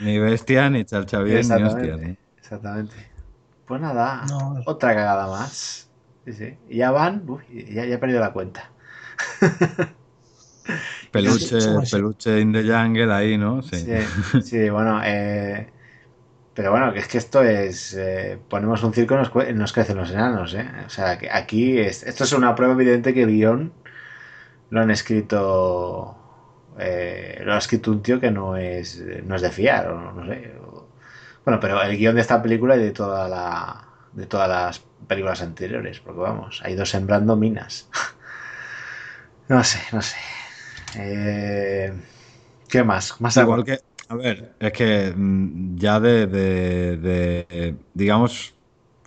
Ni 0.00 0.18
bestia, 0.18 0.68
ni 0.70 0.84
chalchavien, 0.84 1.48
ni 1.48 1.62
hostia. 1.62 2.16
Exactamente. 2.38 2.94
Pues 3.66 3.80
nada, 3.80 4.24
No. 4.28 4.60
otra 4.66 4.94
cagada 4.94 5.26
más. 5.26 5.90
Sí, 6.24 6.32
sí. 6.32 6.54
Y 6.68 6.78
ya 6.78 6.90
van, 6.90 7.22
uy, 7.28 7.42
ya, 7.72 7.84
ya 7.84 7.94
he 7.94 7.98
perdido 7.98 8.20
la 8.20 8.32
cuenta. 8.32 8.70
Peluche, 11.12 11.56
peluche 11.90 12.40
in 12.40 12.52
the 12.52 12.62
jungle 12.62 13.12
ahí, 13.12 13.38
¿no? 13.38 13.62
Sí. 13.62 13.76
Sí, 13.76 14.42
sí, 14.42 14.70
bueno, 14.70 15.00
eh, 15.04 15.72
pero 16.54 16.70
bueno, 16.72 16.92
que 16.92 16.98
es 17.00 17.08
que 17.08 17.18
esto 17.18 17.42
es, 17.42 17.94
eh, 17.94 18.38
ponemos 18.48 18.82
un 18.82 18.92
circo 18.92 19.14
y 19.14 19.18
nos, 19.18 19.32
nos 19.54 19.72
crecen 19.72 19.96
los 19.96 20.10
enanos, 20.10 20.54
¿eh? 20.54 20.68
O 20.86 20.90
sea, 20.90 21.18
que 21.18 21.30
aquí, 21.30 21.78
es, 21.78 22.02
esto 22.02 22.24
es 22.24 22.32
una 22.32 22.54
prueba 22.54 22.74
evidente 22.74 23.14
que 23.14 23.22
el 23.22 23.30
guion 23.30 23.72
lo 24.70 24.80
han 24.80 24.90
escrito, 24.90 26.15
eh, 26.78 27.40
lo 27.44 27.54
ha 27.54 27.58
escrito 27.58 27.90
un 27.90 28.02
tío 28.02 28.20
que 28.20 28.30
no 28.30 28.56
es, 28.56 29.02
no 29.24 29.36
es 29.36 29.42
de 29.42 29.50
fiar, 29.50 29.88
o 29.88 30.12
no 30.12 30.26
sé. 30.26 30.52
o- 30.62 30.86
bueno, 31.44 31.60
pero 31.60 31.80
el 31.82 31.96
guion 31.96 32.14
de 32.16 32.20
esta 32.22 32.42
película 32.42 32.76
y 32.76 32.80
de 32.80 32.90
toda 32.92 33.28
la, 33.28 33.84
de 34.12 34.26
todas 34.26 34.48
las 34.48 34.80
películas 35.06 35.42
anteriores, 35.42 36.00
porque 36.00 36.20
vamos, 36.20 36.60
ha 36.64 36.70
ido 36.70 36.84
sembrando 36.86 37.36
minas. 37.36 37.88
No 39.48 39.62
sé, 39.64 39.78
no 39.92 40.02
sé. 40.02 40.16
Eh, 40.98 41.92
¿Qué 42.68 42.84
más? 42.84 43.20
Más 43.20 43.36
Igual 43.36 43.64
que, 43.64 43.78
a 44.08 44.14
ver, 44.16 44.56
es 44.60 44.72
que 44.72 45.12
mm, 45.14 45.76
ya 45.76 46.00
de, 46.00 46.26
de- 46.26 46.96
de, 46.96 47.46
eh, 47.50 47.74
digamos, 47.94 48.54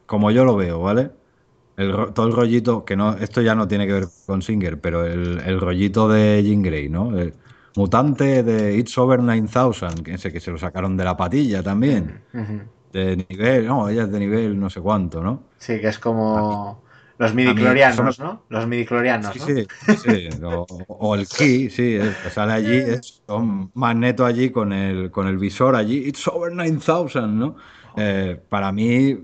como 0.05 0.31
yo 0.31 0.45
lo 0.45 0.55
veo, 0.55 0.81
¿vale? 0.81 1.11
El, 1.77 2.13
todo 2.13 2.27
el 2.27 2.33
rollito, 2.33 2.85
que 2.85 2.95
no, 2.97 3.15
esto 3.17 3.41
ya 3.41 3.55
no 3.55 3.67
tiene 3.67 3.87
que 3.87 3.93
ver 3.93 4.09
con 4.25 4.41
Singer, 4.43 4.81
pero 4.81 5.05
el, 5.05 5.39
el 5.45 5.59
rollito 5.61 6.09
de 6.09 6.43
Jean 6.43 6.61
Grey, 6.63 6.89
¿no? 6.89 7.17
El 7.19 7.35
mutante 7.75 8.43
de 8.43 8.77
It's 8.77 8.97
Over 8.97 9.21
9000, 9.21 10.03
que 10.03 10.13
ese 10.15 10.31
que 10.31 10.39
se 10.39 10.51
lo 10.51 10.57
sacaron 10.57 10.97
de 10.97 11.03
la 11.05 11.15
patilla 11.17 11.63
también, 11.63 12.23
de 12.93 13.17
nivel, 13.29 13.67
no, 13.67 13.89
ella 13.89 14.03
es 14.03 14.11
de 14.11 14.19
nivel 14.19 14.59
no 14.59 14.69
sé 14.69 14.81
cuánto, 14.81 15.21
¿no? 15.23 15.43
Sí, 15.57 15.79
que 15.81 15.87
es 15.89 15.99
como 15.99 16.83
los 17.17 17.33
midiclorianos, 17.33 18.17
eso 18.17 18.23
¿no? 18.23 18.45
Los 18.49 18.65
midiclorianos, 18.67 19.35
Sí, 19.35 19.39
¿no? 19.39 19.47
sí, 19.47 19.67
sí. 19.93 20.29
O, 20.43 20.65
o 20.87 21.15
el 21.15 21.27
Key, 21.27 21.69
sí, 21.69 21.95
es- 21.95 22.17
que 22.17 22.29
sale 22.29 22.53
allí, 22.53 22.77
es 22.77 23.23
un 23.27 23.69
magneto 23.73 24.25
allí 24.25 24.49
con 24.51 24.71
el, 24.73 25.11
con 25.11 25.27
el 25.27 25.37
visor 25.37 25.75
allí, 25.75 25.97
it's 26.07 26.27
over 26.27 26.51
9000, 26.53 27.37
¿no? 27.37 27.55
Eh, 27.97 28.41
para 28.49 28.71
mí, 28.71 29.17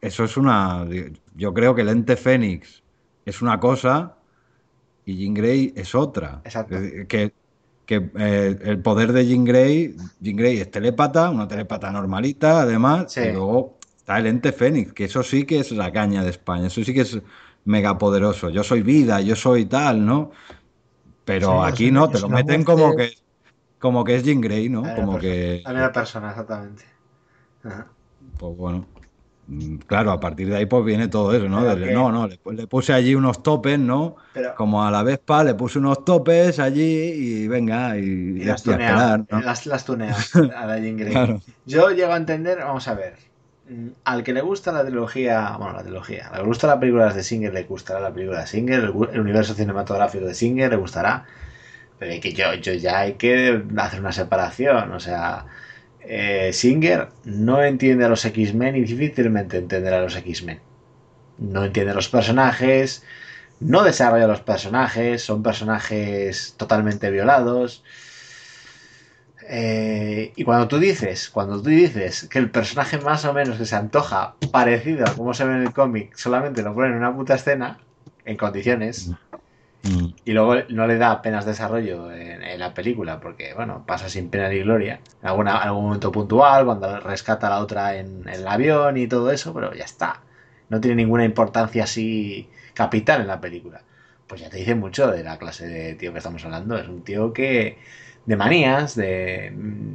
eso 0.00 0.24
es 0.24 0.36
una. 0.36 0.86
Yo 1.34 1.52
creo 1.52 1.74
que 1.74 1.82
el 1.82 1.88
ente 1.88 2.16
Fénix 2.16 2.82
es 3.24 3.42
una 3.42 3.58
cosa 3.58 4.18
y 5.04 5.16
Jean 5.16 5.34
Grey 5.34 5.72
es 5.76 5.94
otra. 5.94 6.42
Exacto. 6.44 6.76
Que, 7.08 7.34
que 7.90 8.10
eh, 8.18 8.56
el 8.62 8.80
poder 8.82 9.12
de 9.12 9.26
Jean 9.26 9.44
Grey, 9.44 9.96
Jean 10.20 10.36
Grey 10.36 10.58
es 10.60 10.70
telépata, 10.70 11.30
una 11.30 11.48
telépata 11.48 11.90
normalita, 11.90 12.62
además, 12.62 13.12
Sí. 13.12 13.20
y 13.20 13.32
luego 13.32 13.78
está 13.98 14.18
el 14.18 14.26
ente 14.26 14.52
Fénix, 14.52 14.92
que 14.92 15.04
eso 15.06 15.22
sí 15.24 15.44
que 15.44 15.60
es 15.60 15.72
la 15.72 15.92
caña 15.92 16.22
de 16.24 16.30
España, 16.30 16.68
eso 16.68 16.84
sí 16.84 16.94
que 16.94 17.02
es 17.02 17.18
mega 17.64 17.98
poderoso. 17.98 18.48
Yo 18.50 18.62
soy 18.64 18.82
vida, 18.82 19.20
yo 19.20 19.34
soy 19.36 19.66
tal, 19.66 20.06
¿no? 20.06 20.30
Pero 21.24 21.64
Sí, 21.66 21.70
aquí 21.72 21.90
no, 21.92 22.10
te 22.10 22.20
lo 22.20 22.28
meten 22.28 22.64
muerte. 22.64 22.64
como 22.64 22.96
que 22.96 23.12
como 23.78 24.04
que 24.04 24.16
es 24.16 24.24
Jean 24.24 24.40
Grey, 24.40 24.68
¿no? 24.68 24.90
Como 24.94 25.12
misma 25.14 25.18
que 25.18 25.28
persona, 25.62 25.62
La 25.64 25.72
misma 25.74 25.92
persona, 25.92 26.30
exactamente. 26.30 26.84
Ajá. 27.64 27.86
pues 28.38 28.56
bueno, 28.56 28.86
claro, 29.86 30.12
a 30.12 30.20
partir 30.20 30.48
de 30.48 30.56
ahí 30.56 30.66
pues 30.66 30.84
viene 30.84 31.08
todo 31.08 31.34
eso, 31.34 31.48
¿no? 31.48 31.60
No, 31.62 32.12
no, 32.12 32.26
le, 32.26 32.38
le 32.52 32.66
puse 32.66 32.92
allí 32.92 33.14
unos 33.14 33.42
topes, 33.42 33.78
¿no? 33.78 34.16
Pero, 34.32 34.54
Como 34.54 34.84
a 34.84 34.90
la 34.90 35.02
Vespa 35.02 35.42
le 35.44 35.54
puse 35.54 35.78
unos 35.78 36.04
topes 36.04 36.58
allí 36.58 36.82
y 36.82 37.48
venga, 37.48 37.96
y, 37.98 38.02
y 38.02 38.42
y 38.42 38.44
las 38.44 38.62
tuneas, 38.62 39.20
¿no? 39.28 39.40
las, 39.40 39.66
las 39.66 39.84
tuneas 39.84 40.34
a 40.36 40.66
la. 40.66 40.80
Claro. 41.10 41.40
Yo 41.66 41.90
llego 41.90 42.12
a 42.12 42.16
entender, 42.16 42.58
vamos 42.58 42.86
a 42.86 42.94
ver, 42.94 43.14
mm, 43.68 43.88
al 44.04 44.22
que 44.22 44.32
le 44.32 44.40
gusta 44.40 44.72
la 44.72 44.84
trilogía, 44.84 45.56
bueno, 45.58 45.72
la 45.72 45.82
trilogía, 45.82 46.28
al 46.28 46.32
que 46.32 46.42
le 46.42 46.46
gusta 46.46 46.66
la 46.66 46.78
película 46.78 47.12
de 47.12 47.22
Singer, 47.22 47.52
le 47.52 47.64
gustará 47.64 48.00
la 48.00 48.12
película 48.12 48.40
de 48.40 48.46
Singer, 48.46 48.80
el, 48.80 49.20
universo 49.20 49.54
cinematográfico 49.54 50.26
de 50.26 50.34
Singer 50.34 50.70
le 50.70 50.76
gustará, 50.76 51.24
pero 51.98 52.12
hay 52.12 52.20
que 52.20 52.32
yo, 52.32 52.54
yo 52.54 52.72
ya 52.74 53.00
hay 53.00 53.14
que 53.14 53.62
hacer 53.76 54.00
una 54.00 54.12
separación, 54.12 54.92
o 54.92 55.00
sea, 55.00 55.46
eh, 56.02 56.50
Singer 56.52 57.08
no 57.24 57.62
entiende 57.62 58.04
a 58.04 58.08
los 58.08 58.24
X-Men 58.24 58.76
y 58.76 58.80
difícilmente 58.80 59.58
entenderá 59.58 59.98
a 59.98 60.02
los 60.02 60.16
X-Men. 60.16 60.60
No 61.38 61.64
entiende 61.64 61.94
los 61.94 62.08
personajes, 62.08 63.02
no 63.60 63.82
desarrolla 63.82 64.26
los 64.26 64.40
personajes, 64.40 65.22
son 65.22 65.42
personajes 65.42 66.54
totalmente 66.56 67.10
violados. 67.10 67.84
Eh, 69.48 70.32
y 70.36 70.44
cuando 70.44 70.68
tú 70.68 70.78
dices, 70.78 71.28
cuando 71.28 71.60
tú 71.60 71.70
dices 71.70 72.28
que 72.28 72.38
el 72.38 72.50
personaje 72.50 72.98
más 72.98 73.24
o 73.24 73.32
menos 73.32 73.58
que 73.58 73.66
se 73.66 73.76
antoja 73.76 74.36
parecido 74.52 75.06
a 75.06 75.14
como 75.14 75.34
se 75.34 75.44
ve 75.44 75.54
en 75.54 75.62
el 75.62 75.72
cómic, 75.72 76.14
solamente 76.14 76.62
lo 76.62 76.74
ponen 76.74 76.92
en 76.92 76.98
una 76.98 77.14
puta 77.14 77.34
escena, 77.34 77.78
en 78.24 78.36
condiciones, 78.36 79.10
Mm. 79.82 80.08
y 80.26 80.32
luego 80.32 80.56
no 80.68 80.86
le 80.86 80.98
da 80.98 81.10
apenas 81.10 81.46
desarrollo 81.46 82.12
en, 82.12 82.40
la 82.58 82.74
película, 82.74 83.20
porque 83.20 83.54
bueno, 83.54 83.84
pasa 83.86 84.10
sin 84.10 84.28
pena 84.28 84.48
ni 84.48 84.58
gloria. 84.60 85.00
En 85.22 85.28
algún 85.28 85.84
momento 85.84 86.12
puntual, 86.12 86.66
cuando 86.66 87.00
rescata 87.00 87.46
a 87.46 87.50
la 87.50 87.60
otra 87.60 87.96
en, 87.96 88.28
el 88.28 88.46
avión 88.46 88.96
y 88.98 89.06
todo 89.06 89.30
eso, 89.30 89.54
pero 89.54 89.72
ya 89.74 89.84
está. 89.84 90.20
No 90.68 90.80
tiene 90.80 90.96
ninguna 90.96 91.24
importancia 91.24 91.84
así 91.84 92.48
capital 92.74 93.22
en 93.22 93.28
la 93.28 93.40
película. 93.40 93.82
Pues 94.26 94.40
ya 94.42 94.50
te 94.50 94.58
dice 94.58 94.74
mucho 94.74 95.10
de 95.10 95.24
la 95.24 95.38
clase 95.38 95.66
de 95.66 95.94
tío 95.94 96.12
que 96.12 96.18
estamos 96.18 96.44
hablando. 96.44 96.76
Es 96.78 96.88
un 96.88 97.02
tío 97.02 97.32
que. 97.32 97.78
de 98.26 98.36
manías, 98.36 98.94
de. 98.96 99.52
mm, 99.54 99.94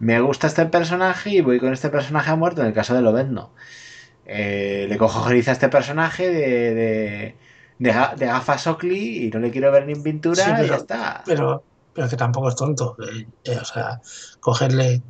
Me 0.00 0.20
gusta 0.20 0.46
este 0.48 0.66
personaje 0.66 1.30
y 1.30 1.40
voy 1.40 1.60
con 1.60 1.72
este 1.72 1.90
personaje 1.90 2.30
a 2.30 2.36
muerto. 2.36 2.62
En 2.62 2.68
el 2.68 2.74
caso 2.74 2.94
de 2.94 3.02
Lobezno. 3.02 3.50
Eh, 4.32 4.86
le 4.88 4.96
cojo 4.96 5.26
a 5.26 5.34
este 5.34 5.68
personaje 5.68 6.30
de, 6.30 7.34
de, 7.80 7.90
ga- 7.92 8.14
de 8.14 8.26
gafas 8.26 8.66
Oakley 8.68 9.24
y 9.26 9.30
no 9.30 9.40
le 9.40 9.50
quiero 9.50 9.72
ver 9.72 9.86
ni 9.86 9.92
en 9.94 10.02
pintura 10.04 10.44
Sí, 10.44 10.50
y 10.50 10.54
pero- 10.54 10.66
ya 10.68 10.76
está. 10.76 11.22
Pero, 11.26 11.64
pero 11.92 12.08
que 12.08 12.16
tampoco 12.16 12.48
es 12.50 12.54
tonto. 12.54 12.96
eh, 13.02 13.26
eh, 13.44 13.58
o 13.60 13.64
sea, 13.64 14.00
cogerle, 14.38 15.02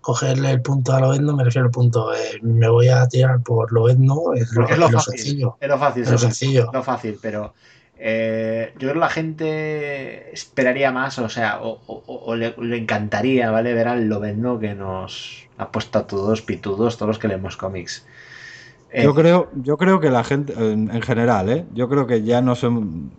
cogerle 0.00 0.50
el 0.50 0.62
punto 0.62 0.92
a 0.94 1.00
Loebno, 1.00 1.36
me 1.36 1.44
refiero 1.44 1.66
al 1.66 1.70
punto, 1.70 2.12
eh, 2.14 2.38
me 2.42 2.68
voy 2.68 2.88
a 2.88 3.06
tirar 3.06 3.40
por 3.42 3.70
Loebno, 3.72 4.32
es 4.34 4.50
lo, 4.52 4.66
es 4.68 4.76
lo 4.78 4.86
es 4.86 4.92
lo 4.92 4.98
fácil. 4.98 5.18
sencillo. 5.18 5.56
Es 5.60 5.68
lo 5.68 5.78
fácil, 5.78 6.02
Es 6.02 6.10
lo 6.10 6.18
sí, 6.18 6.24
sencillo. 6.24 6.70
lo 6.72 6.82
fácil, 6.82 7.18
pero 7.22 7.54
eh, 8.00 8.70
yo 8.74 8.78
creo 8.80 8.92
que 8.94 8.98
la 9.00 9.10
gente 9.10 10.32
esperaría 10.32 10.92
más, 10.92 11.18
o 11.18 11.28
sea, 11.28 11.60
o, 11.60 11.80
o- 11.86 12.04
o 12.26 12.34
le, 12.36 12.54
le 12.58 12.78
encantaría, 12.78 13.50
¿vale? 13.50 13.74
Ver 13.74 13.88
al 13.88 14.06
Lobezno 14.08 14.58
que 14.58 14.74
nos 14.74 15.44
ha 15.58 15.70
puesto 15.72 15.98
a 15.98 16.06
todos 16.06 16.40
pitudos, 16.42 16.96
todos 16.96 17.08
los 17.08 17.18
que 17.18 17.28
leemos 17.28 17.56
cómics. 17.56 18.06
Eh, 18.90 19.04
Yo 19.04 19.14
creo, 19.14 19.50
yo 19.54 19.76
creo 19.76 20.00
que 20.00 20.10
la 20.10 20.24
gente, 20.24 20.52
en, 20.54 20.90
en 20.90 21.02
general, 21.02 21.48
¿eh? 21.50 21.68
yo 21.72 21.88
creo 21.88 22.06
que 22.06 22.22
ya 22.24 22.42
no 22.42 22.56
se, 22.56 22.66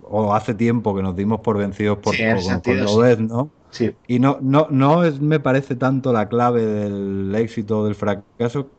o 0.01 0.33
hace 0.33 0.53
tiempo 0.53 0.93
que 0.95 1.01
nos 1.01 1.15
dimos 1.15 1.39
por 1.39 1.57
vencidos 1.57 1.99
por, 1.99 2.17
Sí, 2.17 2.23
por- 2.27 2.61
con, 2.61 2.81
sentido, 2.81 2.87
sí. 2.87 2.99
Lobezno, 2.99 3.53
Sí, 3.71 3.97
y 4.07 4.19
no, 4.19 4.39
no, 4.41 4.67
no 4.71 5.03
es, 5.05 5.21
me 5.21 5.39
parece 5.39 5.75
tanto 5.75 6.13
la 6.13 6.29
clave 6.29 6.65
del 6.65 7.33
éxito 7.35 7.79
o 7.79 7.85
del 7.85 7.95
fracaso 7.95 8.71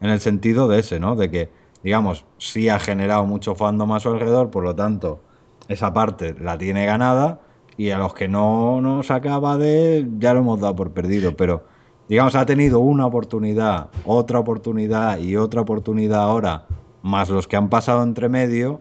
en 0.00 0.10
el 0.10 0.20
sentido 0.20 0.68
de 0.68 0.80
ese, 0.80 1.00
¿no? 1.00 1.16
De 1.16 1.30
que, 1.30 1.52
digamos, 1.82 2.26
sí 2.38 2.68
ha 2.68 2.78
generado 2.80 3.26
mucho 3.26 3.54
fandom 3.56 3.92
a 3.92 4.00
su 4.00 4.08
alrededor, 4.10 4.50
por 4.50 4.64
lo 4.64 4.74
tanto, 4.76 5.24
esa 5.68 5.92
parte 5.92 6.34
la 6.40 6.58
tiene 6.58 6.86
ganada, 6.86 7.42
y 7.76 7.90
a 7.90 7.98
los 7.98 8.14
que 8.14 8.28
no 8.28 8.80
nos 8.80 9.10
acaba 9.10 9.58
de, 9.58 10.06
ya 10.18 10.34
lo 10.34 10.40
hemos 10.40 10.60
dado 10.60 10.76
por 10.76 10.92
perdido, 10.94 11.36
pero 11.36 11.66
digamos, 12.10 12.34
ha 12.34 12.44
tenido 12.44 12.80
una 12.80 13.06
oportunidad, 13.06 13.88
otra 14.04 14.40
oportunidad 14.40 15.18
y 15.20 15.36
otra 15.36 15.60
oportunidad 15.60 16.22
ahora, 16.22 16.66
más 17.02 17.28
los 17.30 17.46
que 17.46 17.56
han 17.56 17.68
pasado 17.68 18.02
entre 18.02 18.28
medio, 18.28 18.80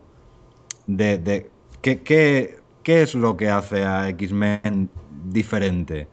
de, 0.87 1.19
de 1.19 1.51
¿qué, 1.81 2.01
qué, 2.01 2.59
qué 2.81 3.03
es 3.03 3.13
lo 3.13 3.37
que 3.37 3.49
hace 3.51 3.85
a 3.85 4.09
X-Men 4.09 4.89
diferente? 5.25 6.07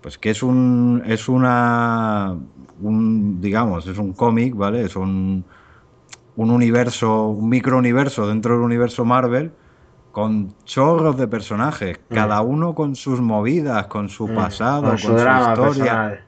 Pues 0.00 0.16
que 0.16 0.30
es 0.30 0.44
un, 0.44 1.02
es 1.06 1.28
una, 1.28 2.38
un, 2.80 3.40
digamos, 3.40 3.88
es 3.88 3.98
un 3.98 4.12
cómic, 4.12 4.54
¿vale? 4.54 4.82
Es 4.84 4.94
un, 4.94 5.44
un 6.36 6.50
universo, 6.52 7.30
un 7.30 7.48
microuniverso 7.48 8.28
dentro 8.28 8.54
del 8.54 8.62
universo 8.62 9.04
Marvel 9.04 9.52
con 10.12 10.54
chorros 10.64 11.16
de 11.16 11.26
personajes, 11.26 11.98
cada 12.08 12.42
uno 12.42 12.76
con 12.76 12.94
sus 12.94 13.20
movidas, 13.20 13.88
con 13.88 14.08
su 14.08 14.28
Mm, 14.28 14.34
pasado, 14.36 14.82
con 14.82 14.90
con 14.90 14.98
su 14.98 15.08
su, 15.08 15.14
drama 15.14 15.54
historia, 15.54 15.56
personal. 15.56 16.24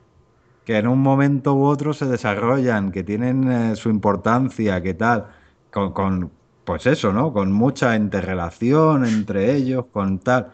Que 0.66 0.78
en 0.78 0.88
un 0.88 1.00
momento 1.00 1.54
u 1.54 1.64
otro 1.64 1.94
se 1.94 2.06
desarrollan, 2.06 2.92
que 2.92 3.04
tienen 3.04 3.50
eh, 3.50 3.76
su 3.76 3.88
importancia, 3.90 4.82
que 4.82 4.94
tal, 4.94 5.28
con, 5.70 6.32
pues 6.64 6.86
eso, 6.86 7.12
¿no? 7.12 7.32
Con 7.32 7.52
mucha 7.52 7.96
interrelación 7.96 9.06
entre 9.06 9.54
ellos, 9.54 9.86
con 9.92 10.18
tal. 10.18 10.52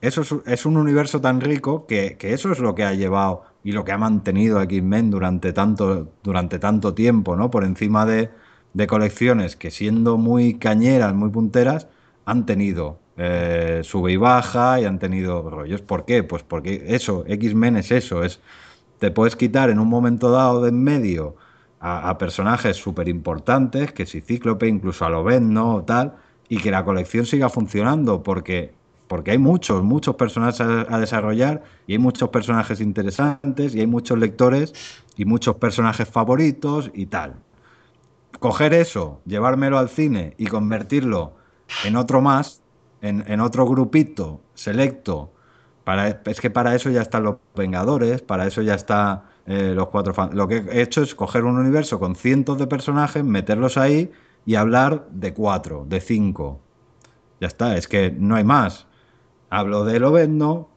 Eso 0.00 0.20
es, 0.22 0.34
es 0.46 0.66
un 0.66 0.76
universo 0.76 1.20
tan 1.20 1.40
rico 1.40 1.86
que, 1.86 2.16
que 2.18 2.34
eso 2.34 2.52
es 2.52 2.58
lo 2.60 2.74
que 2.74 2.84
ha 2.84 2.92
llevado 2.94 3.44
y 3.64 3.72
lo 3.72 3.84
que 3.84 3.92
ha 3.92 3.98
mantenido 3.98 4.58
a 4.58 4.64
X-Men 4.64 5.10
durante 5.10 5.52
tanto, 5.54 6.12
durante 6.22 6.58
tanto 6.58 6.94
tiempo, 6.94 7.36
¿no? 7.36 7.50
Por 7.50 7.64
encima 7.64 8.04
de, 8.06 8.30
de 8.74 8.86
colecciones 8.86 9.56
que 9.56 9.70
siendo 9.70 10.18
muy 10.18 10.58
cañeras, 10.58 11.14
muy 11.14 11.30
punteras, 11.30 11.88
han 12.26 12.46
tenido 12.46 13.00
eh, 13.16 13.80
sube 13.84 14.12
y 14.12 14.16
baja 14.16 14.80
y 14.80 14.84
han 14.84 14.98
tenido 14.98 15.48
rollos. 15.48 15.80
¿Por 15.82 16.04
qué? 16.04 16.22
Pues 16.22 16.42
porque 16.42 16.84
eso, 16.88 17.24
X-Men 17.26 17.76
es 17.76 17.90
eso, 17.92 18.24
es 18.24 18.40
te 18.98 19.10
puedes 19.10 19.36
quitar 19.36 19.70
en 19.70 19.78
un 19.78 19.88
momento 19.88 20.30
dado 20.30 20.62
de 20.62 20.68
en 20.70 20.82
medio 20.82 21.36
a, 21.80 22.16
personajes 22.16 22.78
súper 22.78 23.08
importantes, 23.08 23.92
que 23.92 24.06
si 24.06 24.22
Cíclope, 24.22 24.66
incluso 24.66 25.04
a 25.04 25.10
Lobezno 25.10 25.74
o 25.74 25.84
tal, 25.84 26.14
y 26.48 26.56
que 26.56 26.70
la 26.70 26.82
colección 26.82 27.26
siga 27.26 27.50
funcionando, 27.50 28.22
porque, 28.22 28.72
porque 29.06 29.32
hay 29.32 29.38
muchos, 29.38 29.82
muchos 29.82 30.14
personajes 30.16 30.62
a, 30.62 30.86
a 30.88 30.98
desarrollar, 30.98 31.62
y 31.86 31.92
hay 31.92 31.98
muchos 31.98 32.30
personajes 32.30 32.80
interesantes, 32.80 33.74
y 33.74 33.80
hay 33.80 33.86
muchos 33.86 34.18
lectores, 34.18 34.72
y 35.16 35.26
muchos 35.26 35.56
personajes 35.56 36.08
favoritos 36.08 36.90
y 36.94 37.04
tal. 37.04 37.34
Coger 38.38 38.72
eso, 38.72 39.20
llevármelo 39.26 39.78
al 39.78 39.90
cine 39.90 40.34
y 40.38 40.46
convertirlo 40.46 41.34
en 41.84 41.96
otro 41.96 42.22
más, 42.22 42.62
en, 43.02 43.24
en 43.26 43.40
otro 43.40 43.66
grupito 43.66 44.40
selecto, 44.54 45.33
para, 45.84 46.08
es 46.08 46.40
que 46.40 46.50
para 46.50 46.74
eso 46.74 46.90
ya 46.90 47.02
están 47.02 47.24
los 47.24 47.36
Vengadores, 47.54 48.22
para 48.22 48.46
eso 48.46 48.62
ya 48.62 48.74
está 48.74 49.24
eh, 49.46 49.72
los 49.74 49.88
cuatro 49.88 50.14
fan- 50.14 50.30
Lo 50.36 50.48
que 50.48 50.58
he 50.70 50.82
hecho 50.82 51.02
es 51.02 51.14
coger 51.14 51.44
un 51.44 51.58
universo 51.58 51.98
con 52.00 52.16
cientos 52.16 52.58
de 52.58 52.66
personajes, 52.66 53.24
meterlos 53.24 53.76
ahí 53.78 54.10
y 54.46 54.54
hablar 54.56 55.06
de 55.10 55.34
cuatro, 55.34 55.84
de 55.88 56.00
cinco. 56.00 56.60
Ya 57.40 57.48
está, 57.48 57.76
es 57.76 57.88
que 57.88 58.10
no 58.10 58.36
hay 58.36 58.44
más. 58.44 58.86
Hablo 59.50 59.84
de 59.84 60.00
Lobezno, 60.00 60.68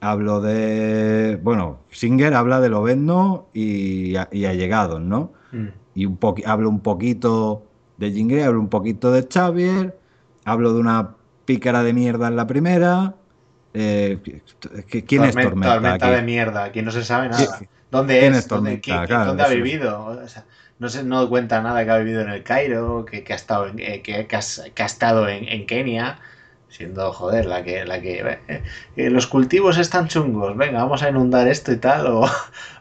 hablo 0.00 0.40
de. 0.40 1.38
Bueno, 1.42 1.80
Singer 1.90 2.34
habla 2.34 2.60
de 2.60 2.68
Lobezno 2.68 3.48
y, 3.54 4.14
y 4.32 4.44
allegados, 4.46 5.00
¿no? 5.00 5.32
Mm. 5.52 5.66
y 5.94 6.06
un 6.06 6.18
hablo 6.46 6.68
un 6.68 6.80
poquito 6.80 7.64
de 7.96 8.12
Jean 8.12 8.28
Grey, 8.28 8.42
hablo 8.42 8.60
un 8.60 8.68
poquito 8.68 9.12
de 9.12 9.26
Xavier, 9.32 9.98
hablo 10.44 10.74
de 10.74 10.80
una 10.80 11.16
pícara 11.44 11.82
de 11.82 11.92
mierda 11.94 12.28
en 12.28 12.36
la 12.36 12.46
primera. 12.46 13.14
Eh, 13.76 14.18
¿qui- 14.88 15.04
¿Quién 15.06 15.24
es 15.24 15.34
Tormenta? 15.34 15.74
Tormenta 15.74 16.06
aquí? 16.06 16.16
de 16.16 16.22
mierda, 16.22 16.64
aquí 16.64 16.82
no 16.82 16.90
se 16.90 17.04
sabe 17.04 17.26
¿Qui- 17.26 17.30
nada. 17.30 17.60
¿Dónde 17.90 18.18
quién 18.18 18.32
es? 18.32 18.38
es 18.38 18.48
¿Dónde, 18.48 18.70
Tormenta? 18.70 18.82
qué- 18.82 19.00
qué- 19.02 19.06
Claro, 19.06 19.26
dónde 19.28 19.42
ha 19.42 19.48
vivido? 19.48 20.04
O 20.06 20.28
sea, 20.28 20.44
no 20.78 20.88
se 20.88 21.02
no 21.04 21.28
cuenta 21.28 21.60
nada 21.62 21.84
que 21.84 21.90
ha 21.90 21.98
vivido 21.98 22.20
en 22.22 22.30
el 22.30 22.42
Cairo, 22.42 23.04
que, 23.04 23.22
que 23.24 23.32
ha 23.32 23.36
estado 23.36 23.66
en, 23.68 23.78
eh, 23.78 24.02
que, 24.02 24.26
que 24.26 24.36
has- 24.36 24.62
que 24.74 24.82
ha 24.82 24.86
estado 24.86 25.28
en, 25.28 25.48
en 25.48 25.66
Kenia, 25.66 26.18
siendo 26.68 27.12
joder 27.12 27.46
la 27.46 27.62
que 27.62 27.84
la 27.84 28.00
que 28.00 28.20
eh, 28.48 28.62
eh, 28.96 29.10
los 29.10 29.26
cultivos 29.26 29.78
están 29.78 30.08
chungos, 30.08 30.56
venga, 30.56 30.82
vamos 30.82 31.02
a 31.02 31.08
inundar 31.10 31.48
esto 31.48 31.72
y 31.72 31.76
tal, 31.78 32.06
o 32.08 32.26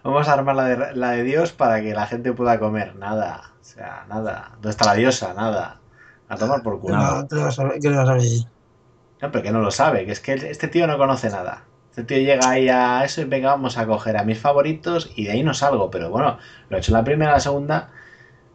vamos 0.04 0.28
a 0.28 0.34
armar 0.34 0.56
la 0.56 0.66
de, 0.66 0.96
la 0.96 1.12
de 1.12 1.24
Dios 1.24 1.52
para 1.54 1.82
que 1.82 1.94
la 1.94 2.08
gente 2.08 2.34
pueda 2.34 2.60
comer. 2.60 2.96
Nada, 2.96 3.54
o 3.62 3.64
sea, 3.64 4.06
nada. 4.10 4.50
¿Dónde 4.54 4.70
está 4.72 4.86
la 4.86 4.96
diosa? 4.96 5.34
Nada. 5.34 5.80
A 6.28 6.38
tomar 6.38 6.64
por 6.64 6.82
¿Qué 6.82 6.82
culo. 6.82 6.96
le- 6.98 7.28
qué 7.30 7.36
le 7.90 7.98
vas 7.98 8.10
a 8.10 8.14
ver? 8.14 8.24
No, 9.26 9.32
pero 9.32 9.44
que 9.44 9.52
no 9.52 9.62
lo 9.62 9.72
sabe, 9.72 10.06
que 10.06 10.12
es 10.12 10.20
que 10.20 10.34
este 10.34 10.68
tío 10.68 10.88
no 10.88 10.98
conoce 10.98 11.30
nada. 11.30 11.64
Este 11.92 12.04
tío 12.04 12.18
llega 12.18 12.50
ahí 12.50 12.70
a 12.70 13.04
eso 13.04 13.22
y 13.22 13.26
venga, 13.26 13.50
vamos 13.50 13.78
a 13.78 13.86
coger 13.88 14.18
a 14.18 14.24
mis 14.24 14.38
favoritos 14.40 15.12
y 15.16 15.26
de 15.26 15.32
ahí 15.32 15.44
no 15.44 15.54
salgo. 15.54 15.90
Pero 15.90 16.10
bueno, 16.10 16.38
lo 16.70 16.78
he 16.78 16.80
hecho 16.80 16.92
la 16.92 17.04
primera, 17.04 17.32
la 17.32 17.40
segunda 17.40 17.92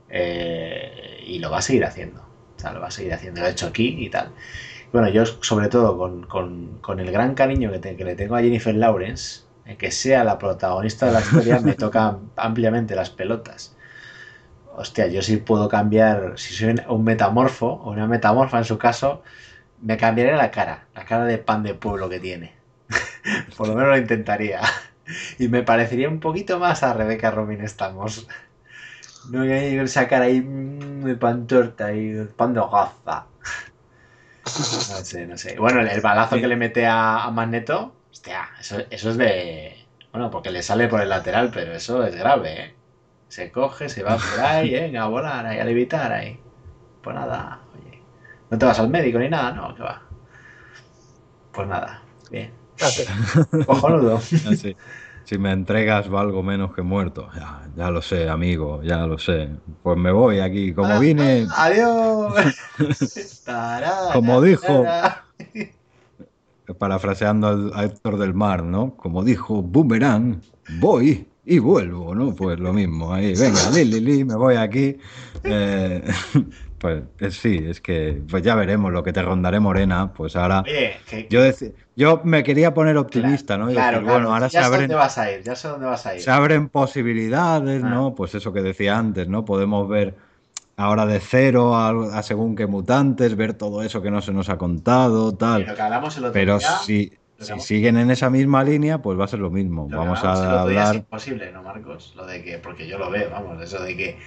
eh, 0.08 1.22
y 1.26 1.38
lo 1.38 1.50
va 1.50 1.58
a 1.58 1.62
seguir 1.62 1.84
haciendo. 1.84 2.20
O 2.56 2.60
sea, 2.60 2.72
lo 2.72 2.80
va 2.80 2.88
a 2.88 2.90
seguir 2.90 3.14
haciendo. 3.14 3.40
Lo 3.40 3.46
he 3.46 3.50
hecho 3.50 3.66
aquí 3.66 3.96
y 3.98 4.10
tal. 4.10 4.32
Bueno, 4.92 5.08
yo 5.08 5.24
sobre 5.26 5.68
todo 5.68 5.96
con, 5.98 6.24
con- 6.26 6.78
con 6.80 7.00
el 7.00 7.10
gran 7.12 7.34
cariño 7.34 7.70
que, 7.72 8.04
le 8.04 8.14
tengo 8.16 8.36
a 8.36 8.40
Jennifer 8.42 8.74
Lawrence, 8.74 9.42
eh, 9.66 9.76
que 9.76 9.90
sea 9.90 10.24
la 10.24 10.38
protagonista 10.38 11.06
de 11.06 11.12
la 11.12 11.20
historia, 11.20 11.60
me 11.60 11.74
toca 11.74 12.18
ampliamente 12.36 12.94
las 12.96 13.10
pelotas. 13.10 13.76
Hostia, 14.76 15.06
yo 15.08 15.22
sí 15.22 15.36
puedo 15.36 15.68
cambiar, 15.68 16.34
si 16.38 16.54
soy 16.54 16.74
un 16.88 17.04
metamorfo 17.04 17.66
o 17.66 17.90
una 17.90 18.06
metamorfa 18.06 18.58
en 18.58 18.64
su 18.64 18.78
caso, 18.78 19.22
me 19.82 19.96
cambiaré 19.96 20.36
la 20.36 20.50
cara, 20.50 20.86
la 20.94 21.04
cara 21.04 21.24
de 21.24 21.38
pan 21.38 21.62
de 21.62 21.74
pueblo 21.74 22.08
que 22.08 22.20
tiene. 22.20 22.54
Por 23.56 23.68
lo 23.68 23.74
menos 23.74 23.90
lo 23.90 23.98
intentaría. 23.98 24.60
Y 25.38 25.48
me 25.48 25.62
parecería 25.62 26.08
un 26.08 26.20
poquito 26.20 26.58
más 26.58 26.82
a 26.82 26.94
Rebeca 26.94 27.30
Robin 27.30 27.62
Estamos. 27.62 28.28
No 29.30 29.42
hay 29.42 29.76
esa 29.78 30.08
cara 30.08 30.26
ahí 30.26 30.40
mm, 30.40 31.04
de 31.04 31.14
pan 31.16 31.46
torta 31.46 31.92
y 31.92 32.24
pan 32.36 32.54
de 32.54 32.60
hogaza. 32.60 33.26
No 34.44 35.04
sé, 35.04 35.26
no 35.26 35.36
sé. 35.36 35.56
Bueno, 35.58 35.80
el, 35.80 36.00
balazo 36.00 36.36
que 36.36 36.48
le 36.48 36.56
mete 36.56 36.86
a, 36.86 37.24
a 37.24 37.30
Magneto, 37.30 37.94
hostia, 38.10 38.48
eso, 38.58 38.78
eso 38.90 39.10
es 39.10 39.16
de. 39.16 39.86
Bueno, 40.12 40.30
porque 40.30 40.50
le 40.50 40.62
sale 40.62 40.88
por 40.88 41.00
el 41.00 41.08
lateral, 41.08 41.50
pero 41.52 41.72
eso 41.72 42.04
es 42.04 42.16
grave, 42.16 42.64
¿eh? 42.64 42.74
Se 43.28 43.52
coge, 43.52 43.88
se 43.88 44.02
va 44.02 44.16
por 44.16 44.40
ahí, 44.44 44.74
¿eh? 44.74 44.98
a 44.98 45.06
volar, 45.06 45.46
ahí, 45.46 45.60
a 45.60 45.64
levitar 45.64 46.12
ahí. 46.12 46.40
Pues 47.02 47.14
nada. 47.14 47.60
No 48.50 48.58
te 48.58 48.66
vas 48.66 48.78
al 48.80 48.90
médico 48.90 49.18
ni 49.18 49.28
nada, 49.28 49.52
no, 49.52 49.74
que 49.74 49.82
va. 49.82 50.02
Pues 51.52 51.68
nada, 51.68 52.02
bien. 52.30 52.52
Cojonudo. 53.66 54.20
Ah, 54.46 54.54
sí. 54.56 54.76
Si 55.24 55.38
me 55.38 55.52
entregas 55.52 56.08
valgo 56.08 56.42
menos 56.42 56.74
que 56.74 56.82
muerto. 56.82 57.28
Ya, 57.36 57.68
ya 57.76 57.90
lo 57.90 58.02
sé, 58.02 58.28
amigo, 58.28 58.82
ya 58.82 59.06
lo 59.06 59.18
sé. 59.18 59.50
Pues 59.82 59.96
me 59.96 60.10
voy 60.10 60.40
aquí. 60.40 60.72
Como 60.72 60.98
vine, 60.98 61.46
Adiós. 61.56 62.34
Tarara, 63.44 64.12
Como 64.12 64.40
dijo- 64.42 64.84
parafraseando 66.78 67.48
al- 67.48 67.72
a 67.74 67.84
Héctor 67.84 68.16
del 68.18 68.32
Mar, 68.34 68.62
¿no? 68.62 68.96
Como 68.96 69.22
dijo 69.24 69.60
Boomerang, 69.62 70.40
voy 70.68 71.28
y 71.44 71.58
vuelvo, 71.58 72.14
¿no? 72.14 72.34
Pues 72.34 72.58
lo 72.60 72.72
mismo, 72.72 73.12
ahí, 73.12 73.34
venga, 73.34 73.70
li, 73.70 73.84
li, 73.84 74.00
li, 74.00 74.24
me 74.24 74.36
voy 74.36 74.54
aquí. 74.56 74.96
Eh, 75.44 76.02
pues 76.80 77.02
eh, 77.20 77.30
sí, 77.30 77.60
es 77.68 77.80
que 77.80 78.22
pues 78.28 78.42
ya 78.42 78.54
veremos 78.56 78.92
lo 78.92 79.02
que 79.04 79.12
te 79.12 79.22
rondaré 79.22 79.60
morena, 79.60 80.12
pues 80.12 80.34
ahora... 80.36 80.62
Oye, 80.62 80.96
que, 81.08 81.28
Yo, 81.30 81.42
yo 81.94 82.20
me 82.24 82.42
quería 82.42 82.72
poner 82.74 82.96
optimista, 82.96 83.56
¿no? 83.58 83.70
Y 83.70 83.74
claro, 83.74 83.98
decir, 83.98 84.06
claro, 84.08 84.18
bueno, 84.24 84.34
ahora 84.34 84.48
se 84.48 84.54
ya 84.54 84.64
sé 84.64 84.76
dónde 84.78 84.94
vas 84.94 85.18
a 85.18 85.30
ir, 85.32 85.42
ya 85.42 85.54
sé 85.56 85.68
dónde 85.68 85.86
vas 85.86 86.06
a 86.06 86.16
ir. 86.16 86.22
se 86.22 86.30
abren 86.30 86.68
posibilidades, 86.68 87.84
Ah. 87.84 87.88
¿no? 87.90 88.14
Pues 88.14 88.34
eso 88.34 88.52
que 88.52 88.62
decía 88.62 88.98
antes, 88.98 89.28
¿no? 89.28 89.44
Podemos 89.44 89.88
ver 89.88 90.16
ahora 90.76 91.04
de 91.06 91.20
cero 91.20 91.76
a, 91.76 92.18
a 92.18 92.22
según 92.22 92.56
qué 92.56 92.66
mutantes, 92.66 93.36
ver 93.36 93.54
todo 93.54 93.82
eso 93.82 94.00
que 94.02 94.10
no 94.10 94.22
se 94.22 94.32
nos 94.32 94.48
ha 94.48 94.56
contado, 94.58 95.36
tal. 95.36 95.62
Y 95.62 95.66
lo 95.66 95.74
que 95.74 95.82
hablamos 95.82 96.16
el 96.16 96.24
otro 96.24 96.32
Pero 96.32 96.58
día, 96.58 96.78
si, 96.78 97.12
siguen 97.58 97.98
en 97.98 98.10
esa 98.10 98.30
misma 98.30 98.64
línea, 98.64 99.02
pues 99.02 99.18
va 99.18 99.24
a 99.24 99.28
ser 99.28 99.40
lo 99.40 99.50
mismo. 99.50 99.88
lo 99.90 99.98
Vamos 99.98 100.20
a 100.24 100.34
día 100.34 100.44
Es 100.54 100.58
hablar. 100.60 100.96
imposible, 100.96 101.52
¿no, 101.52 101.62
Marcos? 101.62 102.14
Lo 102.16 102.26
de 102.26 102.42
que, 102.42 102.58
porque 102.58 102.86
yo 102.88 102.98
lo 102.98 103.10
veo, 103.10 103.30
vamos, 103.30 103.60
eso 103.62 103.82
de 103.82 103.96
que 103.96 104.18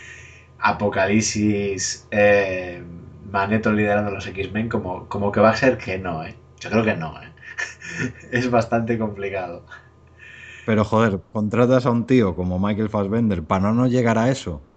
Apocalipsis, 0.63 2.07
eh, 2.11 2.83
Magneto 3.25 3.71
liderando 3.73 4.11
los 4.11 4.27
X-Men, 4.27 4.69
como, 4.69 5.09
como 5.09 5.31
que 5.31 5.39
va 5.41 5.51
a 5.51 5.55
ser 5.57 5.77
que 5.77 5.97
no, 5.99 6.23
¿eh? 6.25 6.35
Yo 6.59 6.69
creo 6.71 6.85
que 6.85 6.95
no, 6.95 7.21
¿eh? 7.21 7.33
es 8.31 8.49
bastante 8.51 8.97
complicado. 8.97 9.65
Pero 10.67 10.83
joder, 10.91 11.13
contratas 11.31 11.85
a 11.85 11.91
un 11.91 12.05
tío 12.05 12.35
como 12.35 12.59
Michael 12.59 12.89
Fassbender 12.89 13.45
para 13.45 13.71
no 13.71 13.87
llegar 13.87 14.17
a 14.17 14.29
eso. 14.29 14.67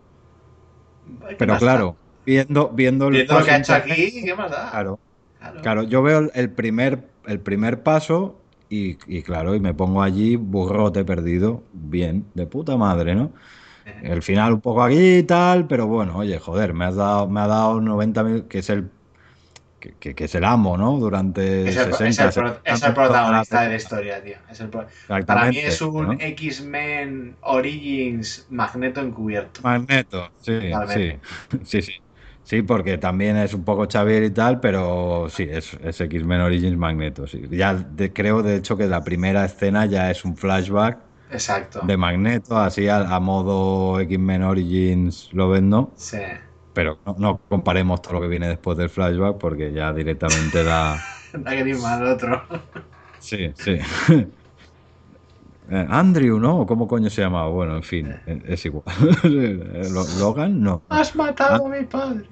¿Qué 1.36 1.36
Pero 1.36 1.56
más 1.56 1.58
claro, 1.58 1.98
viendo, 2.24 2.70
viendo 2.72 3.08
da? 3.08 3.08
el 3.08 3.24
Viendo 3.24 3.34
lo 3.34 3.44
que 3.44 3.50
ha 3.52 3.56
hecho 3.58 3.74
aquí, 3.74 4.22
¿qué 4.24 4.34
más 4.34 4.50
da? 4.50 4.64
Claro, 4.70 5.00
Claro. 5.38 5.62
claro, 5.62 5.82
yo 5.84 6.02
veo 6.02 6.20
el- 6.20 6.30
el 6.34 6.54
primer, 6.54 7.16
el 7.26 7.42
primer 7.42 7.82
paso 7.82 8.46
y, 8.68 8.98
y 9.06 9.22
claro, 9.22 9.54
y 9.54 9.60
me 9.60 9.74
pongo 9.74 10.02
allí 10.02 10.36
burrote 10.36 11.04
perdido, 11.04 11.68
bien, 11.72 12.30
de 12.34 12.46
puta 12.46 12.76
madre, 12.76 13.14
¿no? 13.14 13.34
El 14.02 14.22
final 14.22 14.54
un 14.54 14.60
poco 14.60 14.82
aquí 14.82 15.18
y 15.18 15.22
tal, 15.22 15.66
pero 15.66 15.86
bueno, 15.86 16.16
oye, 16.18 16.38
joder, 16.38 16.74
me 16.74 16.84
has 16.86 16.96
dado, 16.96 17.28
me 17.28 17.40
ha 17.40 17.46
dado 17.46 17.80
90 17.80 18.22
mil, 18.24 18.44
que 18.46 18.58
es 18.58 18.70
el 18.70 18.90
que, 19.80 19.94
que- 19.98 20.14
que 20.14 20.24
es 20.24 20.34
el 20.34 20.44
amo, 20.44 20.76
¿no? 20.76 20.98
Durante 20.98 21.68
Es 21.70 21.76
el, 21.76 21.84
60, 21.92 22.08
es 22.28 22.36
el 22.36 22.42
pro- 22.44 22.48
70 22.48 22.62
es 22.64 22.82
el 22.82 22.94
minutos 22.94 22.96
de 22.96 22.98
la 22.98 23.08
protagonista 23.08 23.60
de 23.62 23.68
la 23.68 23.76
historia, 23.76 24.22
tío. 24.22 24.36
Es 24.50 24.60
el 24.60 24.68
pro- 24.68 24.86
Para 25.26 25.46
mí 25.46 25.58
es 25.58 25.82
un 25.82 26.06
¿no? 26.06 26.12
X-Men 26.20 27.36
Origins 27.42 28.46
Magneto 28.50 29.00
encubierto. 29.00 29.60
Magneto, 29.62 30.32
sí, 30.38 30.52
sí, 30.86 31.12
sí, 31.64 31.82
sí. 31.82 31.92
Sí, 32.42 32.62
porque 32.62 32.96
también 32.96 33.36
es 33.36 33.54
un 33.54 33.64
poco 33.64 33.88
Xavier 33.90 34.22
y 34.22 34.30
tal, 34.30 34.60
pero 34.60 35.26
sí, 35.28 35.48
es, 35.50 35.74
es 35.82 36.00
X-Men 36.00 36.40
Origins 36.42 36.76
Magneto. 36.76 37.26
Sí. 37.26 37.42
Ya 37.50 37.74
de- 37.74 38.12
creo, 38.12 38.40
de 38.42 38.54
hecho, 38.56 38.76
que 38.76 38.86
la 38.86 39.02
primera 39.02 39.44
escena 39.44 39.84
ya 39.86 40.12
es 40.12 40.24
un 40.24 40.36
flashback 40.36 41.05
Exacto. 41.30 41.80
de 41.84 41.96
Magneto, 41.96 42.56
así 42.56 42.88
a, 42.88 42.98
a 42.98 43.20
modo 43.20 43.98
X-Men 44.00 44.42
Origins 44.42 45.28
lo 45.32 45.48
ven, 45.48 45.68
¿no? 45.68 45.92
Sí. 45.96 46.18
Pero 46.72 46.98
no, 47.06 47.16
no 47.18 47.40
comparemos 47.48 48.02
todo 48.02 48.14
lo 48.14 48.20
que 48.20 48.28
viene 48.28 48.48
después 48.48 48.76
del 48.76 48.90
flashback 48.90 49.38
porque 49.38 49.72
ya 49.72 49.92
directamente 49.92 50.62
da... 50.62 50.96
Da 51.32 51.50
que 51.56 51.74
mal 51.74 52.06
otro. 52.06 52.42
Sí, 53.18 53.52
sí. 53.54 53.78
Eh, 55.68 55.84
Andrew, 55.90 56.38
¿no? 56.38 56.60
¿O 56.60 56.66
¿Cómo 56.66 56.86
coño 56.86 57.10
se 57.10 57.22
llamaba? 57.22 57.48
Bueno, 57.48 57.76
en 57.76 57.82
fin, 57.82 58.06
eh, 58.26 58.40
es 58.46 58.64
igual. 58.66 58.84
Lo- 59.24 60.06
¿Logan? 60.20 60.62
No. 60.62 60.82
Has 60.88 61.16
matado 61.16 61.66
a 61.66 61.68
mi 61.68 61.84
padre. 61.84 62.24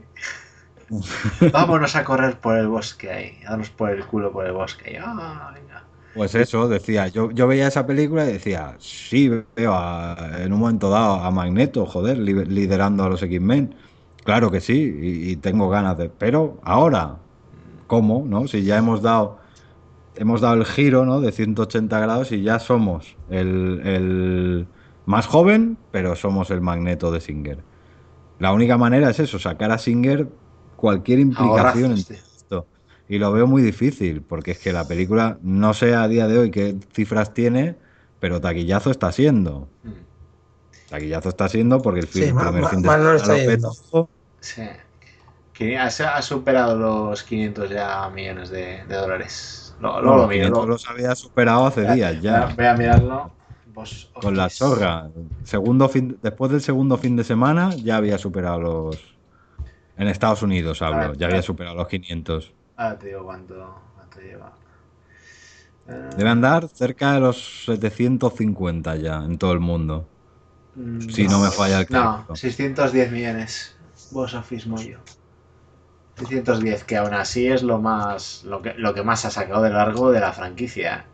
Vámonos 1.52 1.96
a 1.96 2.04
correr 2.04 2.38
por 2.38 2.56
el 2.56 2.68
bosque 2.68 3.10
ahí. 3.10 3.38
Darnos 3.42 3.70
por 3.70 3.90
el 3.90 4.04
culo 4.06 4.30
por 4.32 4.46
el 4.46 4.52
bosque. 4.52 4.98
Ah, 5.02 5.50
venga. 5.54 5.82
Pues 6.14 6.34
eso, 6.36 6.68
decía, 6.68 7.08
yo, 7.08 7.32
yo 7.32 7.48
veía 7.48 7.68
esa 7.68 7.86
película 7.86 8.24
y 8.28 8.34
decía, 8.34 8.76
sí, 8.80 9.28
veo 9.56 9.74
a- 9.74 10.16
en 10.44 10.52
un 10.52 10.60
momento 10.60 10.90
dado 10.90 11.16
a 11.16 11.30
Magneto, 11.32 11.86
joder, 11.86 12.18
li- 12.18 12.44
liderando 12.46 13.04
a 13.04 13.10
los 13.10 13.22
X-Men. 13.22 13.76
Claro 14.24 14.50
que 14.52 14.60
sí, 14.60 14.74
y, 15.02 15.30
y 15.32 15.36
tengo 15.38 15.68
ganas 15.70 15.98
de... 15.98 16.10
Pero 16.10 16.60
ahora, 16.64 17.26
¿cómo? 17.86 18.24
¿No? 18.26 18.48
Si 18.48 18.64
ya 18.64 18.78
hemos 18.78 19.02
dado, 19.02 19.38
hemos 20.14 20.40
dado 20.42 20.56
el 20.56 20.64
giro, 20.66 21.04
¿no? 21.06 21.20
De 21.20 21.32
180 21.32 22.00
grados 22.00 22.32
y 22.32 22.42
ya 22.42 22.58
somos 22.60 23.18
el, 23.28 23.80
el 23.84 24.68
más 25.06 25.26
joven, 25.26 25.78
pero 25.90 26.16
somos 26.16 26.50
el 26.50 26.60
Magneto 26.62 27.12
de 27.12 27.20
Singer. 27.20 27.66
La 28.38 28.52
única 28.52 28.78
manera 28.78 29.10
es 29.10 29.20
eso, 29.20 29.38
sacar 29.38 29.70
a 29.72 29.78
Singer 29.78 30.28
cualquier 30.76 31.20
implicación 31.20 31.92
esto. 31.92 32.14
Y 33.08 33.18
lo 33.18 33.30
veo 33.32 33.46
muy 33.46 33.60
difícil, 33.62 34.22
porque 34.22 34.52
es 34.52 34.58
que 34.58 34.72
la 34.72 34.86
película, 34.88 35.38
no 35.42 35.74
sé 35.74 35.94
a 35.94 36.08
día 36.08 36.26
de 36.26 36.38
hoy 36.38 36.50
qué 36.50 36.76
cifras 36.92 37.34
tiene, 37.34 37.76
pero 38.20 38.40
taquillazo 38.40 38.90
está 38.90 39.12
siendo. 39.12 39.68
Mm. 39.82 39.90
Taquillazo 40.88 41.28
está 41.28 41.48
siendo 41.48 41.80
porque 41.82 42.00
el, 42.00 42.08
Sí, 42.08 42.32
ma- 42.32 42.42
primer 42.44 42.62
ma- 42.62 42.68
fin 42.68 42.82
de 42.82 42.88
semana 42.88 43.16
está 43.16 43.36
lo. 43.92 44.08
Sí. 44.40 44.62
Que 45.52 45.78
ha, 45.78 45.86
ha 45.86 46.22
superado 46.22 46.76
los 46.78 47.22
500 47.22 47.70
ya 47.70 48.08
millones 48.10 48.50
de, 48.50 48.84
de 48.84 48.94
dólares. 48.96 49.74
Lo- 49.80 50.00
Luego 50.00 50.16
No, 50.16 50.22
lo 50.22 50.28
miro. 50.28 50.44
500 50.46 50.50
luego- 50.56 50.66
los 50.72 50.88
había 50.88 51.14
superado 51.14 51.66
hace 51.66 51.92
días 51.92 52.20
ya. 52.22 52.52
Voy 52.56 52.64
a 52.66 52.74
mirarlo. 52.74 53.30
Vos- 53.74 54.10
Con 54.14 54.36
la 54.36 54.48
zorra. 54.48 55.10
Segundo 55.42 55.88
fin, 55.88 56.16
después 56.22 56.50
del 56.52 56.60
segundo 56.62 56.96
fin 56.96 57.16
de 57.16 57.24
semana 57.24 57.70
ya 57.76 57.96
había 57.96 58.18
superado 58.18 58.60
los... 58.60 59.14
En 59.96 60.08
Estados 60.08 60.42
Unidos 60.42 60.80
hablo, 60.82 61.12
Ah, 61.12 61.12
ya 61.16 61.26
había 61.26 61.42
superado 61.42 61.76
los 61.76 61.86
500. 61.88 62.52
Ahora 62.76 62.98
te 62.98 63.06
digo 63.08 63.24
cuánto, 63.24 63.82
cuánto 63.96 64.20
lleva. 64.20 64.56
Eh, 65.88 66.18
Debe 66.18 66.30
andar 66.30 66.68
cerca 66.70 67.12
de 67.12 67.20
los 67.20 67.64
750 67.66 68.96
ya 68.96 69.16
en 69.24 69.36
todo 69.38 69.52
el 69.52 69.60
mundo. 69.60 70.10
mm, 70.76 71.08
Si 71.08 71.28
no 71.28 71.40
me 71.40 71.50
falla 71.52 71.80
el 71.80 71.86
No, 71.88 72.28
cálculo. 72.28 72.40
610 72.40 73.10
millones. 73.12 73.76
Vos 74.10 74.34
Office 74.34 74.68
yo. 74.90 74.98
610, 76.16 76.84
que 76.84 76.96
aún 76.98 77.14
así 77.14 77.46
es 77.48 77.62
lo 77.62 77.80
más 77.80 78.44
lo 78.44 78.62
que, 78.62 78.74
lo 78.74 78.94
que 78.94 79.02
más 79.02 79.24
ha 79.24 79.30
sacado 79.30 79.62
de 79.62 79.70
largo 79.70 80.12
de 80.12 80.20
la 80.20 80.32
franquicia. 80.32 81.06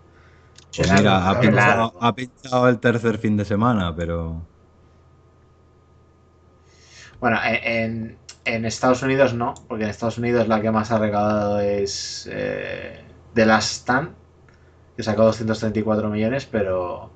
Pues 0.75 0.91
mira, 0.91 1.29
ha 1.29 1.39
pinchado, 1.39 1.95
ha 2.01 2.13
pinchado 2.15 2.69
el 2.69 2.81
tercer 2.81 3.19
fin 3.19 3.37
de 3.37 3.45
semana, 3.45 3.95
pero... 3.95 4.49
Bueno, 7.21 7.39
en, 7.45 8.19
en 8.55 8.65
Estados 8.65 9.03
Unidos 9.03 9.35
no, 9.35 9.55
porque 9.69 9.85
en 9.85 9.91
Estados 9.91 10.19
Unidos 10.19 10.49
la 10.49 10.61
que 10.61 10.71
más 10.71 10.91
ha 10.91 10.99
recaudado 10.99 11.61
es 11.61 12.29
eh, 12.33 13.01
The 13.35 13.47
Last 13.47 13.73
Stand, 13.73 14.15
que 14.97 15.03
sacó 15.03 15.25
234 15.25 16.09
millones, 16.11 16.47
pero... 16.47 17.11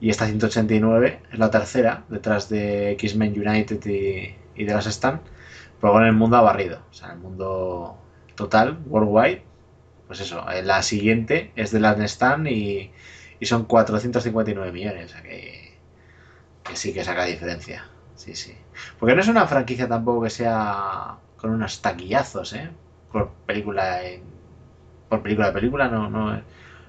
Y 0.00 0.08
esta 0.10 0.26
189 0.26 1.22
es 1.32 1.38
la 1.38 1.50
tercera, 1.50 2.04
detrás 2.08 2.48
de 2.48 2.92
X-Men 2.92 3.34
United 3.38 3.84
y, 3.86 4.34
y 4.54 4.66
The 4.66 4.72
Last 4.72 4.88
Stand. 4.88 5.20
Pero 5.80 5.92
bueno, 5.92 6.06
el 6.06 6.14
mundo 6.14 6.36
ha 6.36 6.42
barrido. 6.42 6.80
O 6.90 6.94
sea, 6.94 7.12
el 7.12 7.18
mundo 7.18 7.98
total, 8.34 8.78
worldwide. 8.86 9.42
Pues 10.06 10.20
eso, 10.20 10.48
eh, 10.50 10.62
la 10.62 10.82
siguiente 10.82 11.52
es 11.56 11.70
The 11.70 11.80
Last 11.80 12.00
Stand 12.00 12.48
y, 12.48 12.92
y 13.40 13.46
son 13.46 13.64
459 13.66 14.72
millones. 14.72 15.06
O 15.06 15.08
sea 15.10 15.22
que, 15.22 15.78
que 16.64 16.76
sí 16.76 16.92
que 16.94 17.04
saca 17.04 17.24
diferencia. 17.24 17.90
Sí, 18.16 18.34
sí. 18.34 18.56
Porque 18.98 19.14
no 19.14 19.20
es 19.20 19.28
una 19.28 19.46
franquicia 19.46 19.88
tampoco 19.88 20.22
que 20.22 20.30
sea 20.30 21.16
con 21.36 21.50
unos 21.50 21.80
taquillazos, 21.82 22.52
¿eh? 22.54 22.70
Por 23.12 23.30
película 23.46 24.04
en- 24.06 24.22
por 25.08 25.22
película 25.22 25.48
de 25.48 25.52
película, 25.52 25.88
no, 25.88 26.08
no. 26.08 26.40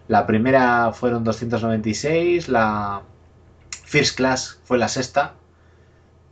La 0.07 0.27
primera 0.27 0.91
fueron 0.93 1.23
296, 1.23 2.49
la 2.49 3.01
First 3.83 4.17
Class 4.17 4.59
fue 4.63 4.77
la 4.77 4.87
sexta, 4.87 5.33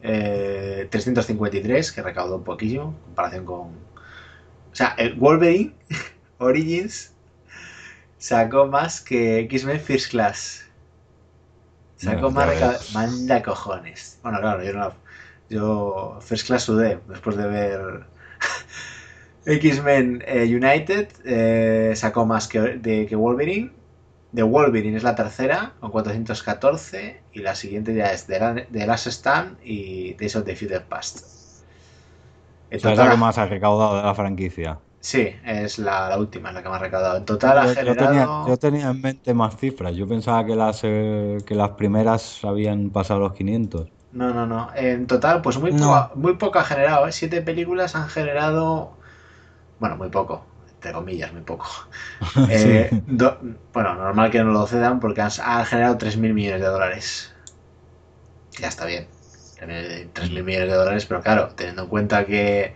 eh, 0.01 0.87
353, 0.89 1.91
que 1.91 2.01
recaudó 2.01 2.37
un 2.37 2.43
poquillo 2.43 2.83
en 2.83 2.91
comparación 2.93 3.45
con... 3.45 3.59
O 4.71 4.75
sea, 4.75 4.95
el 4.97 5.15
Wolverine 5.15 5.73
Origins 6.39 7.13
sacó 8.17 8.67
más 8.67 9.01
que 9.01 9.39
X-Men 9.41 9.79
First 9.79 10.11
Class. 10.11 10.65
Sacó 11.97 12.29
No, 12.29 12.31
más. 12.31 12.93
Manda 12.93 13.41
cojones. 13.43 14.19
Bueno, 14.23 14.39
claro, 14.39 14.63
yo 14.63 14.73
no. 14.73 14.93
Yo 15.49 16.19
First 16.21 16.47
Class 16.47 16.63
sudé 16.63 16.99
después 17.07 17.35
de 17.37 17.47
ver 17.47 18.05
X-Men 19.45 20.23
eh, 20.27 20.45
United. 20.45 21.09
eh, 21.25 21.93
sacó 21.95 22.25
más 22.25 22.47
que, 22.47 22.59
de, 22.59 23.05
que 23.07 23.15
Wolverine. 23.15 23.71
De 24.31 24.43
Wolverine 24.43 24.97
es 24.97 25.03
la 25.03 25.15
tercera, 25.15 25.75
con 25.79 25.91
414. 25.91 27.23
Y 27.33 27.39
la 27.41 27.55
siguiente 27.55 27.95
ya 27.95 28.11
es 28.13 28.27
la, 28.29 28.53
de 28.53 28.85
Last 28.87 29.07
Stand 29.07 29.57
y 29.63 30.13
Days 30.15 30.35
of 30.35 30.45
the 30.45 30.55
Future 30.55 30.81
Past. 30.81 31.25
En 32.71 32.79
es 32.81 32.97
la 32.97 33.07
que 33.09 33.15
más 33.17 33.37
ha 33.37 33.45
recaudado 33.45 33.95
de 33.97 34.01
la 34.03 34.15
franquicia. 34.15 34.81
Sí, 35.01 35.35
es 35.45 35.77
la, 35.79 36.07
la 36.09 36.17
última, 36.17 36.51
la 36.53 36.61
que 36.63 36.69
me 36.69 36.75
ha 36.75 36.79
recaudado. 36.79 37.17
En 37.17 37.25
total 37.25 37.57
ha 37.57 37.65
Yo, 37.65 37.73
yo 37.81 37.95
generado. 37.95 37.97
tenía, 37.97 38.37
yo 38.43 38.57
tenía 38.57 38.89
en 38.89 39.01
mente 39.01 39.33
más 39.33 39.57
cifras. 39.57 39.95
Yo 39.95 40.07
pensaba 40.07 40.45
que 40.45 40.55
las, 40.55 40.81
eh, 40.83 41.43
que 41.45 41.55
las 41.55 41.71
primeras 41.71 42.43
habían 42.43 42.91
pasado 42.91 43.19
los 43.21 43.33
500. 43.33 43.91
No, 44.11 44.33
no, 44.33 44.45
no. 44.47 44.71
En 44.75 45.05
total, 45.07 45.41
pues 45.41 45.57
muy, 45.59 45.71
No. 45.71 46.09
poco, 46.09 46.15
muy 46.15 46.35
poco 46.37 46.59
ha 46.59 46.63
generado, 46.63 47.07
¿eh? 47.07 47.11
Siete 47.11 47.41
películas 47.41 47.95
han 47.95 48.09
generado. 48.09 48.97
Bueno, 49.79 49.97
muy 49.97 50.09
poco, 50.09 50.45
entre 50.75 50.93
comillas, 50.93 51.33
muy 51.33 51.41
poco. 51.43 51.67
Eh, 52.47 52.97
do- 53.05 53.39
Bueno, 53.73 53.95
normal 53.95 54.31
que 54.31 54.43
no 54.43 54.51
lo 54.51 54.67
cedan 54.67 54.99
porque 54.99 55.21
han, 55.21 55.31
han 55.43 55.65
generado 55.65 55.97
3.000 55.97 56.33
millones 56.33 56.61
de 56.61 56.67
dólares. 56.67 57.33
Ya 58.59 58.67
está 58.67 58.85
bien. 58.85 59.07
Tener 59.57 60.09
3.000 60.13 60.43
millones 60.43 60.69
de 60.69 60.75
dólares, 60.75 61.05
pero 61.05 61.21
claro, 61.21 61.49
teniendo 61.55 61.83
en 61.83 61.89
cuenta 61.89 62.25
que 62.25 62.75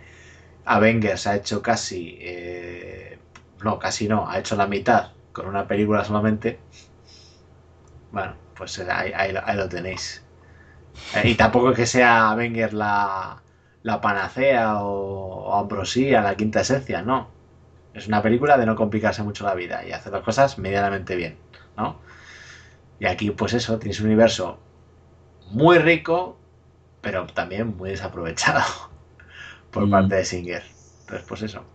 Avengers 0.65 1.27
ha 1.27 1.35
hecho 1.37 1.61
casi. 1.61 2.17
eh, 2.21 3.19
no, 3.63 3.79
casi 3.79 4.07
no, 4.07 4.29
ha 4.29 4.39
hecho 4.39 4.55
la 4.55 4.67
mitad 4.67 5.11
con 5.33 5.47
una 5.47 5.67
película 5.67 6.03
solamente. 6.05 6.59
Bueno, 8.11 8.37
pues 8.53 8.79
ahí, 8.79 9.11
ahí 9.13 9.33
lo- 9.33 9.45
ahí 9.45 9.57
lo 9.57 9.67
tenéis. 9.67 10.22
Eh, 11.13 11.29
Y 11.29 11.35
tampoco 11.35 11.71
es 11.71 11.75
que 11.75 11.85
sea 11.85 12.29
Avengers 12.31 12.73
la, 12.73 13.41
la 13.83 14.01
panacea 14.01 14.79
o, 14.81 15.45
o 15.49 15.55
ambrosía, 15.59 16.21
la 16.21 16.35
quinta 16.35 16.61
esencia, 16.61 17.01
no. 17.01 17.29
Es 17.93 18.07
una 18.07 18.21
película 18.21 18.57
de 18.57 18.65
no 18.65 18.75
complicarse 18.75 19.23
mucho 19.23 19.45
la 19.45 19.55
vida 19.55 19.85
y 19.85 19.91
hacer 19.91 20.11
las 20.13 20.23
cosas 20.23 20.57
medianamente 20.57 21.15
bien, 21.15 21.37
¿no? 21.77 21.99
Y 22.99 23.05
aquí, 23.07 23.31
pues 23.31 23.53
eso, 23.53 23.79
tienes 23.79 23.99
un 23.99 24.07
universo 24.07 24.59
muy 25.51 25.77
rico, 25.79 26.37
pero 27.01 27.27
también 27.27 27.77
muy 27.77 27.91
desaprovechado 27.91 28.61
por 29.71 29.87
Mm. 29.87 29.91
parte 29.91 30.15
de 30.15 30.25
Singer. 30.25 30.63
Entonces, 31.01 31.25
pues 31.27 31.41
eso. 31.43 31.65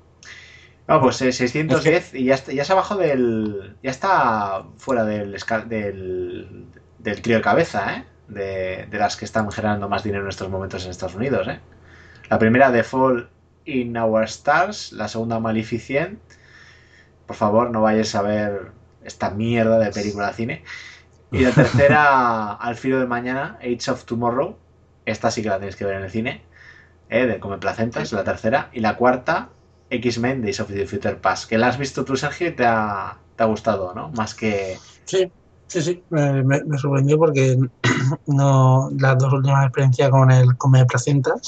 No, 0.88 1.00
pues 1.00 1.20
eh, 1.22 1.32
610 1.32 2.14
y 2.14 2.24
ya, 2.24 2.34
está- 2.34 2.52
ya 2.52 2.64
se 2.64 2.74
bajó 2.74 2.96
del. 2.96 3.76
Ya 3.82 3.90
está 3.90 4.64
fuera 4.78 5.04
del, 5.04 5.36
del, 5.66 6.66
del 6.98 7.22
trío 7.22 7.36
de 7.36 7.42
cabeza, 7.42 7.94
¿eh? 7.96 8.04
De, 8.28 8.86
de 8.90 8.98
las 8.98 9.16
que 9.16 9.24
están 9.24 9.50
generando 9.50 9.88
más 9.88 10.04
dinero 10.04 10.24
en 10.24 10.28
estos 10.28 10.50
momentos 10.50 10.84
en 10.84 10.90
Estados 10.90 11.14
Unidos, 11.14 11.48
¿eh? 11.48 11.60
La 12.28 12.38
primera, 12.38 12.70
The 12.70 12.84
Fall 12.84 13.28
in 13.64 13.96
Our 13.96 14.24
Stars. 14.24 14.92
La 14.92 15.08
segunda, 15.08 15.40
Maleficent. 15.40 16.20
Por 17.26 17.36
favor, 17.36 17.70
no 17.70 17.82
vayáis 17.82 18.14
a 18.14 18.22
ver 18.22 18.72
esta 19.02 19.30
mierda 19.30 19.78
de 19.78 19.90
película 19.90 20.28
de 20.28 20.32
cine. 20.34 20.64
Y 21.30 21.40
la 21.40 21.50
tercera, 21.54 22.52
Al 22.54 22.76
filo 22.76 22.98
del 22.98 23.08
mañana, 23.08 23.58
Age 23.60 23.90
of 23.90 24.04
Tomorrow. 24.04 24.56
Esta 25.06 25.30
sí 25.30 25.42
que 25.42 25.48
la 25.48 25.58
tenéis 25.58 25.76
que 25.76 25.84
ver 25.84 25.96
en 25.96 26.04
el 26.04 26.10
cine. 26.10 26.42
¿eh? 27.08 27.26
De 27.26 27.38
Come 27.40 27.58
Placentas, 27.58 28.12
la 28.12 28.24
tercera. 28.24 28.68
Y 28.72 28.80
la 28.80 28.96
cuarta, 28.96 29.48
X-Men 29.90 30.42
Days 30.42 30.60
of 30.60 30.68
the 30.68 30.86
Future 30.86 31.16
Past. 31.16 31.48
Que 31.48 31.56
la 31.56 31.68
has 31.68 31.78
visto 31.78 32.04
tú, 32.04 32.16
Sergio, 32.16 32.48
y 32.48 32.52
te 32.52 32.66
ha, 32.66 33.16
te 33.36 33.42
ha 33.42 33.46
gustado, 33.46 33.94
¿no? 33.94 34.10
Más 34.10 34.34
que. 34.34 34.78
Sí, 35.04 35.32
sí, 35.68 35.82
sí, 35.82 36.04
me, 36.10 36.42
sorprendió 36.78 37.18
porque 37.18 37.56
no 38.26 38.90
las 38.98 39.18
dos 39.18 39.32
últimas 39.32 39.64
experiencias 39.66 40.10
con 40.10 40.30
el 40.30 40.56
come 40.56 40.84
placentas, 40.86 41.40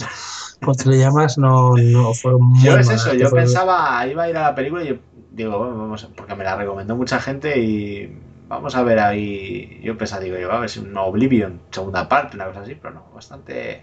como 0.61 0.75
tú 0.77 0.91
le 0.91 0.99
llamas, 0.99 1.39
no, 1.39 1.77
no 1.77 2.13
fueron 2.15 2.43
muy 2.43 2.61
Yo 2.65 2.77
es 2.77 2.91
malas, 2.91 2.91
eso, 2.91 3.15
yo 3.15 3.29
fue- 3.29 3.41
pensaba, 3.41 4.07
iba 4.07 4.23
a 4.25 4.31
ir 4.31 4.37
a 4.37 4.43
la 4.43 4.55
película 4.55 4.83
y 4.85 4.89
yo 4.89 4.97
digo, 5.31 5.59
bueno, 5.59 5.79
vamos, 5.79 6.07
porque 6.15 6.35
me 6.35 6.45
la 6.45 6.57
recomendó 6.57 6.95
mucha 6.97 7.19
gente 7.21 7.59
y 7.59 8.13
vamos 8.49 8.75
a 8.75 8.83
ver 8.83 8.99
ahí. 8.99 9.81
Yo 9.83 9.97
pensaba, 9.97 10.21
digo, 10.23 10.37
yo, 10.39 10.53
a 10.53 10.61
ver 10.61 10.69
si 10.69 10.81
un 10.81 10.97
Oblivion, 10.97 11.61
segunda 11.71 12.09
parte, 12.09 12.37
una 12.37 12.47
cosa 12.47 12.61
así, 12.61 12.75
pero 12.75 12.95
no, 12.95 13.05
bastante. 13.15 13.83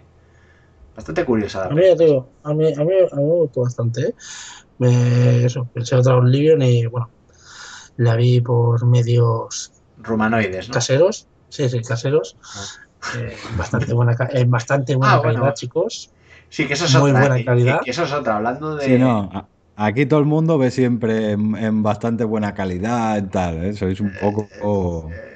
Bastante 0.96 1.26
curiosa 1.26 1.60
la 1.62 1.66
A 1.70 1.74
mí, 1.74 1.82
te 1.98 2.06
digo, 2.06 2.34
a 2.44 2.54
mí, 2.54 2.66
a 2.74 2.84
mí, 2.84 2.94
a 3.12 3.16
mí 3.16 3.24
me 3.24 3.36
gustó 3.42 3.62
bastante. 3.62 4.02
¿eh? 4.10 4.16
Me- 4.80 5.46
eso, 5.46 5.70
pensé 5.74 5.96
otra 5.96 6.18
Oblivion 6.18 6.62
y 6.62 6.86
bueno, 6.88 7.12
la 7.98 8.16
vi 8.16 8.42
por 8.42 8.86
medios 8.88 9.72
Rumanoides, 9.98 10.70
¿no? 10.70 10.74
caseros, 10.74 11.28
sí, 11.50 11.70
sí, 11.70 11.82
caseros. 11.82 12.38
Eh, 13.18 13.36
bastante 13.58 13.94
buena, 13.94 14.16
ca- 14.16 14.30
en 14.32 14.50
bastante 14.50 14.96
buena 14.96 15.14
Ah, 15.14 15.18
bueno. 15.20 15.40
calidad, 15.40 15.54
chicos. 15.56 16.12
Sí, 16.50 16.66
que 16.68 16.74
eso 16.74 16.86
es 16.86 16.96
Muy 16.96 17.12
otra. 17.12 17.28
buena 17.28 17.44
calidad. 17.46 17.82
que 17.84 17.92
eso 17.92 18.04
es 18.04 18.12
otra, 18.14 18.38
hablando 18.38 18.76
de. 18.76 18.86
Sí, 18.86 18.98
no. 18.98 19.30
Aquí 19.76 20.06
todo 20.08 20.20
el 20.20 20.26
mundo 20.26 20.58
ve 20.58 20.72
siempre 20.72 21.32
en, 21.32 21.56
en 21.56 21.84
bastante 21.84 22.24
buena 22.24 22.54
calidad 22.54 23.18
y 23.18 23.28
tal. 23.30 23.64
¿eh? 23.64 23.74
Sois 23.74 24.00
un 24.02 24.10
poco. 24.12 24.50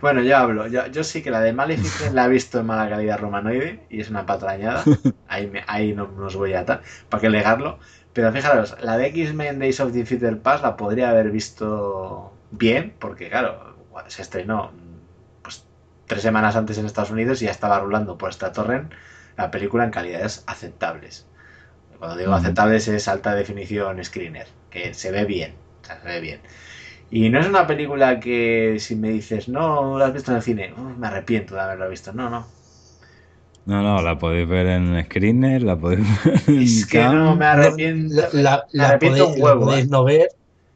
Bueno, 0.00 0.22
yo 0.22 0.36
hablo. 0.36 0.66
Yo, 0.66 0.86
yo 0.88 1.04
sí 1.04 1.22
que 1.22 1.30
la 1.30 1.40
de 1.40 1.52
Maleficent 1.52 2.14
la 2.14 2.26
he 2.26 2.28
visto 2.28 2.60
en 2.60 2.66
mala 2.66 2.88
calidad 2.88 3.18
romanoide 3.18 3.80
y 3.88 4.00
es 4.00 4.10
una 4.10 4.26
patrañada. 4.26 4.84
Ahí, 5.28 5.46
me- 5.46 5.62
ahí 5.68 5.92
no, 5.94 6.08
no 6.08 6.26
os 6.26 6.34
voy 6.36 6.54
a 6.54 6.60
atar. 6.60 6.82
¿Para 7.08 7.20
qué 7.20 7.28
negarlo? 7.30 7.78
Pero 8.12 8.32
fijaros, 8.32 8.76
la 8.82 8.96
de 8.96 9.06
X-Men 9.06 9.60
Days 9.60 9.78
of 9.78 9.92
the 9.92 10.04
Future 10.04 10.34
Past 10.36 10.64
la 10.64 10.76
podría 10.76 11.10
haber 11.10 11.30
visto 11.30 12.32
bien, 12.50 12.96
porque 12.98 13.28
claro, 13.30 13.76
se 14.08 14.22
estrenó 14.22 14.72
pues, 15.42 15.66
tres 16.06 16.22
semanas 16.22 16.56
antes 16.56 16.78
en 16.78 16.86
Estados 16.86 17.10
Unidos 17.10 17.42
y 17.42 17.46
ya 17.46 17.50
estaba 17.50 17.80
rulando 17.80 18.18
por 18.18 18.30
esta 18.30 18.52
torrent 18.52 18.92
la 19.36 19.50
película 19.50 19.84
en 19.84 19.90
calidades 19.90 20.44
aceptables. 20.46 21.26
Cuando 21.98 22.16
digo 22.16 22.32
aceptables 22.34 22.88
es 22.88 23.08
alta 23.08 23.34
definición 23.34 24.02
screener, 24.04 24.48
que 24.70 24.94
se 24.94 25.10
ve 25.10 25.24
bien, 25.26 25.54
o 25.82 25.86
sea, 25.86 26.00
se 26.00 26.08
ve 26.08 26.20
bien. 26.20 26.40
Y 27.10 27.30
no 27.30 27.40
es 27.40 27.46
una 27.48 27.66
película 27.66 28.20
que 28.20 28.76
si 28.80 28.96
me 28.96 29.10
dices, 29.10 29.48
no, 29.48 29.98
la 29.98 30.06
has 30.06 30.14
visto 30.14 30.30
en 30.32 30.38
el 30.38 30.42
cine, 30.44 30.74
"Oh, 30.76 30.82
me 30.82 31.08
arrepiento 31.08 31.54
de 31.54 31.60
haberla 31.62 31.88
visto. 31.88 32.12
No, 32.12 32.30
no. 32.30 32.46
No, 33.64 33.82
no, 33.82 34.02
la 34.02 34.18
podéis 34.18 34.48
ver 34.48 34.66
en 34.66 35.02
Screener, 35.04 35.62
la 35.62 35.76
podéis 35.78 36.06
ver 36.24 36.42
en 36.48 36.62
Es 36.62 36.86
que 36.86 37.08
no, 37.08 37.34
me 37.36 37.46
arrepiento. 37.46 38.14
La, 38.14 38.28
la- 38.32 38.66
me 38.76 38.84
la 38.84 38.88
arrepiento 38.88 39.26
podéis, 39.26 39.36
un 39.36 39.40
la 39.40 39.42
huevo. 39.42 39.66
podéis 39.66 39.84
¿eh? 39.84 39.88
no 39.88 40.04
ver. 40.04 40.28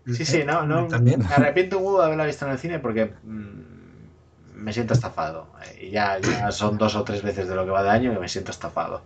Sí, 0.06 0.24
sí, 0.24 0.44
no, 0.44 0.64
no. 0.66 0.86
También. 0.88 1.20
Me 1.28 1.34
arrepiento 1.34 1.78
un 1.78 1.98
de 1.98 2.04
haberla 2.04 2.26
visto 2.26 2.44
en 2.46 2.52
el 2.52 2.58
cine 2.58 2.78
porque 2.78 3.14
mm, 3.22 4.54
me 4.54 4.72
siento 4.72 4.94
estafado. 4.94 5.52
Eh, 5.64 5.86
Y 5.86 5.90
ya, 5.90 6.18
ya 6.18 6.50
son 6.52 6.78
dos 6.78 6.94
o 6.96 7.04
tres 7.04 7.22
veces 7.22 7.48
de 7.48 7.54
lo 7.54 7.64
que 7.64 7.70
va 7.70 7.82
de 7.82 7.90
año 7.90 8.12
que 8.12 8.18
me 8.20 8.28
siento 8.28 8.50
estafado. 8.50 9.04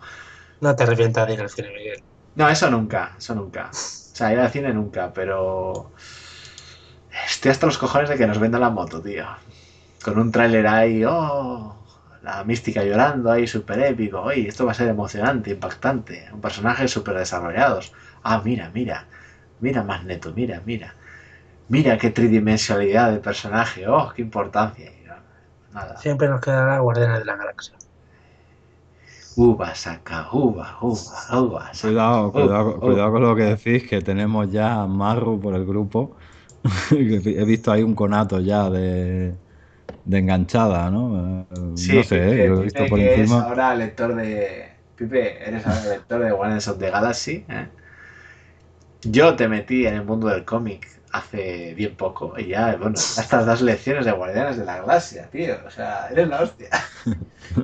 No 0.60 0.76
te 0.76 0.84
arrepientas 0.84 1.26
de 1.26 1.34
ir 1.34 1.40
al 1.40 1.50
cine, 1.50 1.70
Miguel. 1.76 2.04
No, 2.34 2.48
eso 2.48 2.70
nunca, 2.70 3.16
eso 3.18 3.34
nunca. 3.34 3.70
O 3.70 4.16
sea, 4.18 4.32
ir 4.32 4.38
al 4.38 4.50
cine 4.50 4.72
nunca, 4.72 5.12
pero. 5.12 5.92
Estoy 7.26 7.50
hasta 7.50 7.66
los 7.66 7.78
cojones 7.78 8.08
de 8.08 8.16
que 8.16 8.26
nos 8.26 8.38
vendan 8.38 8.60
la 8.60 8.70
moto, 8.70 9.02
tío. 9.02 9.26
Con 10.04 10.18
un 10.18 10.30
tráiler 10.32 10.66
ahí, 10.66 11.04
oh, 11.06 11.84
la 12.22 12.44
mística 12.44 12.84
llorando 12.84 13.30
ahí, 13.30 13.46
súper 13.46 13.80
épico. 13.80 14.20
Oye, 14.22 14.48
esto 14.48 14.64
va 14.66 14.72
a 14.72 14.74
ser 14.74 14.88
emocionante, 14.88 15.50
impactante. 15.50 16.28
Un 16.32 16.40
personaje 16.40 16.88
súper 16.88 17.16
desarrollados. 17.18 17.92
Ah, 18.22 18.42
mira, 18.44 18.70
mira. 18.74 19.08
Mira, 19.60 19.82
Magneto, 19.84 20.32
mira, 20.34 20.62
mira. 20.64 20.94
Mira 21.68 21.98
qué 21.98 22.10
tridimensionalidad 22.10 23.12
de 23.12 23.20
personaje. 23.20 23.86
Oh, 23.88 24.12
qué 24.14 24.22
importancia. 24.22 24.86
Y 24.92 25.04
no, 25.06 25.14
Nada. 25.72 25.96
Siempre 25.98 26.28
nos 26.28 26.40
quedará 26.40 26.78
Guardianes 26.80 27.18
de 27.20 27.24
la 27.26 27.36
Galaxia. 27.36 27.76
Uva, 29.36 29.74
saca, 29.74 30.28
uva, 30.32 30.78
uva, 30.82 31.40
uva. 31.40 31.72
saca. 31.74 31.88
Cuidado, 31.88 32.32
cuidado, 32.32 32.80
cuidado 32.80 33.12
con 33.12 33.22
lo 33.22 33.36
que 33.36 33.42
decís, 33.42 33.88
que 33.88 34.00
tenemos 34.02 34.50
ya 34.50 34.82
a 34.82 34.86
Marru 34.86 35.40
por 35.40 35.54
el 35.54 35.64
grupo. 35.64 36.16
He 36.90 37.44
visto 37.44 37.70
ahí 37.70 37.82
un 37.82 37.94
conato 37.94 38.40
ya 38.40 38.68
de, 38.68 39.38
de 40.04 40.18
enganchada, 40.18 40.90
¿no? 40.90 41.42
Eh, 41.42 41.46
Sí, 41.74 41.96
no 41.96 42.02
sé, 42.02 42.16
¿eh? 42.16 42.48
Lo 42.48 42.60
he 42.60 42.64
visto 42.64 42.84
Pipe, 42.84 42.90
por 42.90 42.98
que 42.98 43.14
encima. 43.20 43.42
ahora 43.44 43.74
lector 43.74 44.14
de. 44.16 44.68
Pipe, 44.96 45.48
eres 45.48 45.66
ahora 45.66 45.84
lector 45.90 46.20
de 46.24 46.32
Guardians 46.32 46.68
of 46.68 46.78
the 46.78 46.90
Galaxy. 46.90 47.44
¿eh? 47.48 47.68
Yo 49.02 49.36
te 49.36 49.48
metí 49.48 49.86
en 49.86 49.94
el 49.94 50.04
mundo 50.04 50.28
del 50.28 50.44
cómic 50.44 50.86
hace 51.10 51.72
bien 51.74 51.96
poco 51.96 52.34
y 52.38 52.48
ya, 52.48 52.76
bueno, 52.76 52.94
estas 53.18 53.46
dos 53.46 53.62
lecciones 53.62 54.04
de 54.04 54.12
Guardianes 54.12 54.58
de 54.58 54.64
la 54.64 54.78
Galaxia, 54.78 55.28
tío. 55.30 55.54
O 55.66 55.70
sea, 55.70 56.08
eres 56.10 56.28
la 56.28 56.42
hostia. 56.42 56.68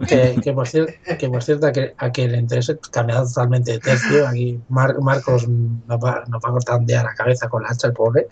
Que, 0.08 0.40
que 0.42 0.54
por 0.54 0.66
cierto, 0.66 0.94
que 1.18 1.28
por 1.28 1.42
cierto 1.42 1.66
a, 1.66 1.72
que, 1.72 1.92
a 1.98 2.10
que 2.10 2.26
le 2.26 2.38
interese, 2.38 2.78
cambiado 2.90 3.26
totalmente 3.28 3.72
de 3.72 3.80
tercio, 3.80 4.26
aquí 4.26 4.58
Mar- 4.70 4.98
Marcos 4.98 5.46
nos 5.46 6.02
va, 6.02 6.24
nos 6.26 6.40
va 6.42 6.74
a 6.74 6.78
día 6.78 7.02
la 7.02 7.12
cabeza 7.14 7.50
con 7.50 7.62
la 7.62 7.68
hacha, 7.68 7.88
el 7.88 7.92
pobre. 7.92 8.26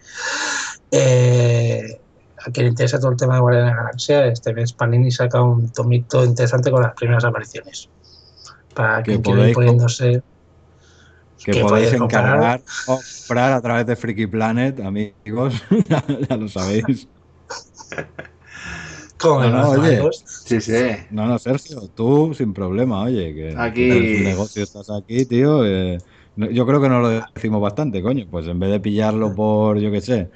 Eh, 0.91 2.01
a 2.39 2.51
quien 2.51 2.65
le 2.65 2.71
interesa 2.71 2.99
todo 2.99 3.11
el 3.11 3.19
tema 3.19 3.35
de 3.35 3.41
Guardianes 3.41 3.71
de 3.71 3.77
la 3.77 3.83
Galaxia, 3.83 4.27
este 4.27 4.55
mes 4.55 4.73
Panini 4.73 5.11
saca 5.11 5.43
un 5.43 5.71
tomito 5.71 6.25
interesante 6.25 6.71
con 6.71 6.83
las 6.83 6.95
primeras 6.95 7.25
apariciones. 7.25 7.91
Para 8.75 9.03
Que 9.03 9.11
quien 9.13 9.23
quiera 9.23 9.49
ir 9.49 9.55
poniéndose. 9.55 10.23
Que 11.45 11.53
que 11.53 11.61
podéis 11.61 11.93
encargar 11.93 12.63
o 12.87 13.01
comprar 13.27 13.53
a 13.53 13.61
través 13.61 13.87
de 13.87 13.97
Freaky 13.97 14.27
Planet, 14.29 14.79
amigos. 14.81 15.55
ya, 15.89 16.05
ya 16.29 16.37
lo 16.37 16.49
sabéis. 16.49 17.09
Con 19.19 19.53
No, 19.53 19.75
no, 19.77 19.83
oye. 19.83 20.01
Sí, 20.25 20.61
sí. 20.61 20.73
No, 21.11 21.27
no, 21.27 21.39
Sergio, 21.39 21.89
tú 21.95 22.35
sin 22.35 22.53
problema, 22.53 23.03
oye, 23.03 23.35
que 23.35 23.55
Aquí- 23.57 23.91
un 24.19 24.25
negocio, 24.25 24.63
estás 24.63 24.91
aquí, 24.91 25.25
tío. 25.27 25.65
eh, 25.65 25.99
yo 26.37 26.67
creo 26.67 26.81
que 26.81 26.89
no 26.89 27.01
lo 27.01 27.09
decimos 27.35 27.61
bastante, 27.61 28.03
coño. 28.03 28.27
Pues 28.31 28.47
en 28.47 28.59
vez 28.59 28.71
de 28.71 28.81
pillarlo 28.81 29.35
por, 29.35 29.79
yo 29.79 29.91
qué 29.93 30.01
sé, 30.01 30.31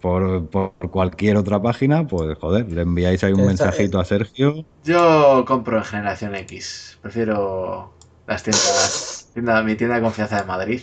por, 0.00 0.48
por 0.48 0.72
cualquier 0.90 1.36
otra 1.36 1.60
página, 1.62 2.06
pues 2.06 2.36
joder, 2.38 2.70
le 2.72 2.82
enviáis 2.82 3.22
ahí 3.22 3.32
un 3.32 3.40
Está- 3.40 3.66
mensajito 3.66 4.00
a 4.00 4.04
Sergio. 4.04 4.64
Yo 4.84 5.44
compro 5.46 5.78
en 5.78 5.84
Generación 5.84 6.34
X. 6.34 6.98
Prefiero 7.02 7.92
las 8.26 8.42
tiendas. 8.42 9.07
Tienda- 9.40 9.62
mi 9.62 9.74
tienda 9.76 9.96
de 9.96 10.02
confianza 10.02 10.36
de 10.40 10.44
Madrid. 10.44 10.82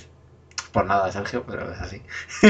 por 0.72 0.86
nada, 0.86 1.10
Sergio, 1.10 1.42
pero 1.48 1.72
es 1.72 1.80
así. 1.80 2.02
Sí, 2.42 2.50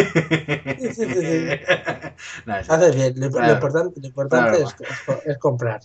sí, 0.79 0.93
sí, 0.95 1.13
sí. 1.13 1.47
No, 2.47 2.57
es- 2.57 2.67
Haces 2.71 2.95
bien. 2.95 3.13
Lo, 3.19 3.27
importante, 3.27 4.01
lo 4.01 4.07
importante 4.07 4.63
Claro. 4.63 5.21
es, 5.25 5.37
comprar. 5.37 5.79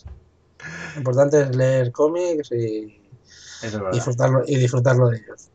Lo 0.95 0.99
importante 1.01 1.43
es 1.43 1.55
leer 1.55 1.93
cómics 1.93 2.51
y 2.53 2.99
es 3.63 3.79
disfrutarlo, 3.93 4.43
y 4.47 4.57
disfrutarlo 4.57 5.09
de 5.11 5.19
ellos. 5.19 5.50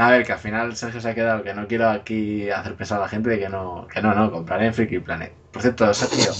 A 0.00 0.10
ver, 0.10 0.24
que 0.24 0.32
al 0.32 0.38
final 0.38 0.74
Sergio 0.76 1.00
se 1.00 1.10
ha 1.10 1.14
quedado, 1.14 1.42
que 1.42 1.52
no 1.52 1.66
quiero 1.66 1.88
aquí 1.90 2.48
hacer 2.50 2.74
pensar 2.74 2.98
a 2.98 3.02
la 3.02 3.08
gente 3.08 3.28
de 3.28 3.38
que 3.38 3.48
no, 3.50 3.86
que 3.92 4.00
no, 4.00 4.14
no, 4.14 4.30
compraré 4.30 4.66
en 4.66 4.74
Freaky 4.74 4.98
Planet. 5.00 5.32
Por 5.52 5.60
cierto, 5.62 5.92
Sergio, 5.92 6.32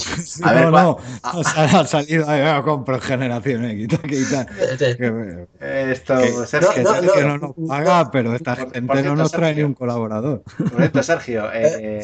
a 0.44 0.52
ver, 0.52 0.64
no, 0.66 0.70
cua- 0.72 0.82
no, 0.82 0.96
Ah, 1.22 1.32
o 1.36 1.44
sea, 1.44 1.80
ha 1.80 1.86
salido 1.86 2.28
ahí, 2.30 2.40
ah, 2.42 2.62
compro 2.64 2.98
Generación 3.00 3.64
X, 3.66 3.88
que, 4.00 4.22
Eh, 4.22 4.96
que, 4.96 5.46
eh, 5.60 5.90
esto, 5.92 6.46
Sergio, 6.46 6.82
no, 6.84 7.02
no, 7.02 7.12
que 7.12 7.24
no 7.24 7.38
nos 7.38 7.54
paga, 7.68 8.10
pero 8.10 8.34
esta 8.34 8.56
Por- 8.56 8.72
gente 8.72 8.82
por 8.86 9.04
no 9.04 9.16
nos 9.16 9.30
trae 9.32 9.42
ni 9.50 9.56
Sergio. 9.56 9.66
un 9.66 9.74
colaborador. 9.74 10.42
por 10.42 10.76
cierto, 10.76 11.02
Sergio, 11.02 11.50
eh, 11.52 12.00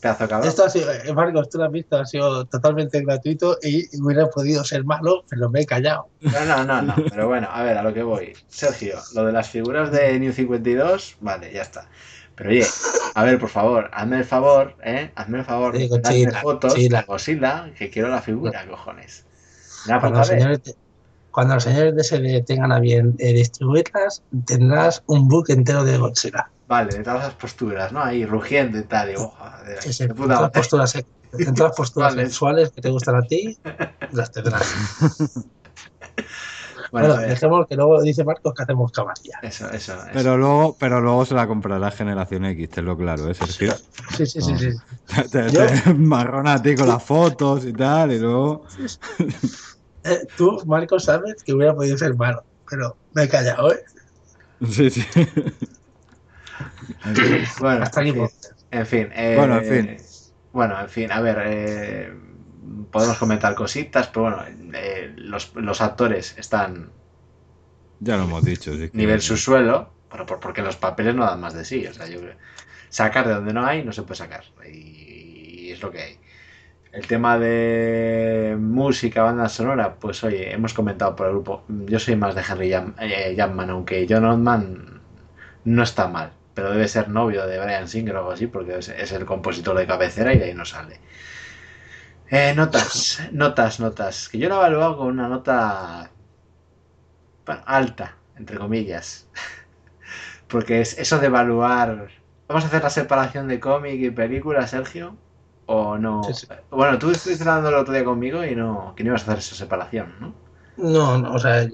pedazo 0.00 0.28
cabrón. 0.28 0.48
Esto 0.48 0.64
ha 0.64 0.70
sido, 0.70 0.92
eh, 0.92 1.12
Marcos, 1.12 1.48
tú 1.48 1.58
lo 1.58 1.64
has 1.64 1.72
visto, 1.72 1.96
ha 1.96 2.06
sido 2.06 2.44
totalmente 2.46 3.00
gratuito 3.02 3.58
y 3.62 3.84
hubiera 4.00 4.28
podido 4.28 4.64
ser 4.64 4.84
malo, 4.84 5.24
pero 5.28 5.50
me 5.50 5.60
he 5.60 5.66
callado. 5.66 6.08
No, 6.20 6.44
no, 6.44 6.64
no, 6.64 6.82
no, 6.82 6.94
pero 7.10 7.28
bueno, 7.28 7.48
a 7.50 7.62
ver, 7.62 7.78
a 7.78 7.82
lo 7.82 7.92
que 7.92 8.02
voy. 8.02 8.32
Sergio, 8.48 8.98
lo 9.14 9.24
de 9.24 9.32
las 9.32 9.48
figuras 9.48 9.90
de 9.90 10.18
New 10.18 10.32
52, 10.32 11.16
vale, 11.20 11.52
ya 11.52 11.62
está. 11.62 11.88
Pero 12.34 12.50
oye, 12.50 12.66
a 13.14 13.24
ver, 13.24 13.38
por 13.38 13.48
favor, 13.48 13.90
hazme 13.92 14.18
el 14.18 14.24
favor, 14.24 14.76
¿eh? 14.84 15.10
Hazme 15.16 15.38
el 15.38 15.44
favor, 15.44 15.76
Sí, 15.76 15.88
fotos 16.40 16.74
de 16.74 17.02
Godzilla, 17.06 17.72
que 17.76 17.90
quiero 17.90 18.08
la 18.08 18.22
figura, 18.22 18.64
cojones. 18.66 19.24
Puta 19.84 20.10
los, 20.10 20.18
vez. 20.18 20.28
señores 20.28 20.62
de, 20.62 20.74
cuando 21.38 21.54
los 21.54 21.62
señores 21.62 21.94
de 21.94 22.02
SD 22.02 22.42
tengan 22.42 22.72
a 22.72 22.80
bien 22.80 23.14
eh, 23.20 23.32
distribuirlas, 23.32 24.24
tendrás 24.44 25.04
un 25.06 25.28
book 25.28 25.44
entero 25.50 25.84
de 25.84 25.96
Godzilla. 25.96 26.50
Vale, 26.66 26.96
de 26.96 27.04
todas 27.04 27.26
las 27.26 27.34
posturas, 27.34 27.92
¿no? 27.92 28.02
Ahí 28.02 28.26
rugiendo 28.26 28.76
y 28.76 28.82
tal, 28.82 29.12
y 29.12 29.14
oh, 29.16 29.32
Sí, 29.78 29.92
sí, 29.92 30.06
de 30.06 30.10
en 30.10 30.16
todas 30.16 30.40
las 30.40 30.50
posturas, 30.50 30.94
en 30.96 31.54
todas 31.54 31.70
las 31.70 31.76
posturas 31.76 32.16
Vale. 32.16 32.26
sexuales 32.26 32.72
que 32.72 32.80
te 32.80 32.90
gustan 32.90 33.14
a 33.14 33.22
ti, 33.22 33.56
las 34.10 34.32
tendrás. 34.32 34.66
Bueno, 36.90 37.18
dejemos 37.18 37.66
que 37.66 37.76
luego 37.76 38.00
dice 38.00 38.24
Marcos 38.24 38.54
que 38.54 38.62
hacemos 38.62 38.90
camarilla. 38.92 39.38
eso, 39.42 39.70
eso, 39.70 39.92
eso. 39.92 40.10
Pero 40.10 40.38
luego, 40.38 40.74
pero 40.80 41.02
luego 41.02 41.26
se 41.26 41.34
la 41.34 41.46
comprará 41.46 41.90
Generación 41.90 42.46
X, 42.46 42.70
tenlo 42.70 42.96
claro, 42.96 43.28
¿eh, 43.28 43.34
Sergio? 43.34 43.74
Sí, 44.16 44.24
sí, 44.24 44.40
sí, 44.40 44.58
sí. 44.58 44.70
Te, 45.30 45.50
te 45.50 45.92
marrona 45.92 46.54
a 46.54 46.62
ti 46.62 46.74
con 46.74 46.88
las 46.88 47.02
fotos 47.02 47.66
y 47.66 47.74
tal, 47.74 48.12
y 48.12 48.18
luego. 48.18 48.64
Eh, 50.04 50.26
tú, 50.34 50.62
Marcos, 50.66 51.04
sabes 51.04 51.42
que 51.44 51.52
hubiera 51.52 51.74
podido 51.74 51.96
ser 51.98 52.14
malo, 52.16 52.46
pero 52.68 52.98
me 53.12 53.24
he 53.24 53.28
callado, 53.28 53.72
¿eh? 53.72 53.82
Sí, 54.70 54.90
sí. 54.90 55.02
Bueno, 57.60 57.84
Hasta 57.84 58.00
aquí. 58.00 58.12
en 58.70 58.86
fin, 58.86 59.10
eh, 59.14 59.36
Bueno, 59.36 59.56
en 59.58 59.64
fin. 59.64 59.96
Bueno, 60.52 60.80
en 60.80 60.88
fin, 60.88 61.12
a 61.12 61.20
ver, 61.20 61.38
eh, 61.46 62.12
podemos 62.90 63.18
comentar 63.18 63.54
cositas, 63.54 64.08
pero 64.08 64.22
bueno, 64.22 64.44
eh, 64.74 65.12
los, 65.16 65.54
los 65.54 65.80
actores 65.80 66.36
están 66.38 66.92
Ya 68.00 68.16
lo 68.16 68.24
hemos 68.24 68.44
dicho. 68.44 68.74
sí 68.76 68.90
nivel 68.92 69.20
subsuelo, 69.20 69.98
pero 70.08 70.26
por- 70.26 70.40
porque 70.40 70.62
los 70.62 70.76
papeles 70.76 71.14
no 71.14 71.24
dan 71.24 71.40
más 71.40 71.54
de 71.54 71.64
sí. 71.64 71.86
O 71.86 71.92
sea, 71.94 72.06
yo 72.08 72.20
sacar 72.90 73.26
de 73.28 73.34
donde 73.34 73.52
no 73.52 73.64
hay 73.66 73.84
no 73.84 73.92
se 73.92 74.02
puede 74.02 74.16
sacar. 74.18 74.44
Y, 74.66 75.70
es 75.72 75.82
lo 75.82 75.90
que 75.90 76.02
hay. 76.02 76.20
El 76.98 77.06
tema 77.06 77.38
de 77.38 78.56
música, 78.58 79.22
banda 79.22 79.48
sonora, 79.48 79.94
pues 80.00 80.22
oye, 80.24 80.52
hemos 80.52 80.74
comentado 80.74 81.14
por 81.16 81.26
el 81.26 81.32
grupo. 81.32 81.62
Yo 81.68 81.98
soy 82.00 82.16
más 82.16 82.34
de 82.34 82.42
Henry 82.48 82.70
Jam- 82.70 82.94
eh, 83.00 83.36
aunque 83.40 84.06
John 84.08 84.24
Ottman 84.24 85.00
no 85.64 85.82
está 85.84 86.08
mal, 86.08 86.32
pero 86.54 86.72
debe 86.72 86.88
ser 86.88 87.08
novio 87.08 87.46
de 87.46 87.60
Brian 87.60 87.88
Singer 87.88 88.16
o 88.16 88.18
algo 88.20 88.32
así, 88.32 88.46
porque 88.48 88.78
es, 88.78 89.12
el 89.12 89.26
compositor 89.26 89.76
de 89.78 89.86
cabecera 89.86 90.34
y 90.34 90.38
de 90.38 90.46
ahí 90.46 90.54
no 90.54 90.64
sale. 90.64 91.00
Eh, 92.30 92.52
notas, 92.54 93.20
notas, 93.32 93.80
notas. 93.80 94.28
Que 94.28 94.38
yo 94.38 94.48
lo 94.48 94.56
he 94.56 94.58
evaluado 94.58 94.98
con 94.98 95.08
una 95.08 95.28
nota 95.28 96.10
alta, 97.66 98.16
entre 98.36 98.58
comillas. 98.58 99.28
Porque 100.48 100.80
es 100.80 100.98
eso 100.98 101.18
de 101.18 101.26
evaluar. 101.26 102.10
¿Vamos 102.48 102.64
a 102.64 102.66
hacer 102.68 102.82
la 102.82 102.90
separación 102.90 103.48
de 103.48 103.60
cómic 103.60 104.00
y 104.00 104.10
película, 104.10 104.66
Sergio? 104.66 105.16
¿O 105.70 105.98
no? 105.98 106.24
Sí, 106.24 106.32
sí. 106.34 106.46
Bueno, 106.70 106.98
tú 106.98 107.10
estuviste 107.10 107.42
hablando 107.44 107.68
el 107.68 107.74
otro 107.74 107.92
día 107.92 108.04
conmigo 108.04 108.44
y 108.44 108.56
no, 108.56 108.94
que 108.96 109.04
no 109.04 109.10
ibas 109.10 109.22
a 109.22 109.24
hacer 109.32 109.38
esa 109.38 109.54
separación, 109.54 110.14
¿no? 110.18 110.34
No, 110.78 111.18
no, 111.18 111.34
o 111.34 111.38
sea, 111.38 111.68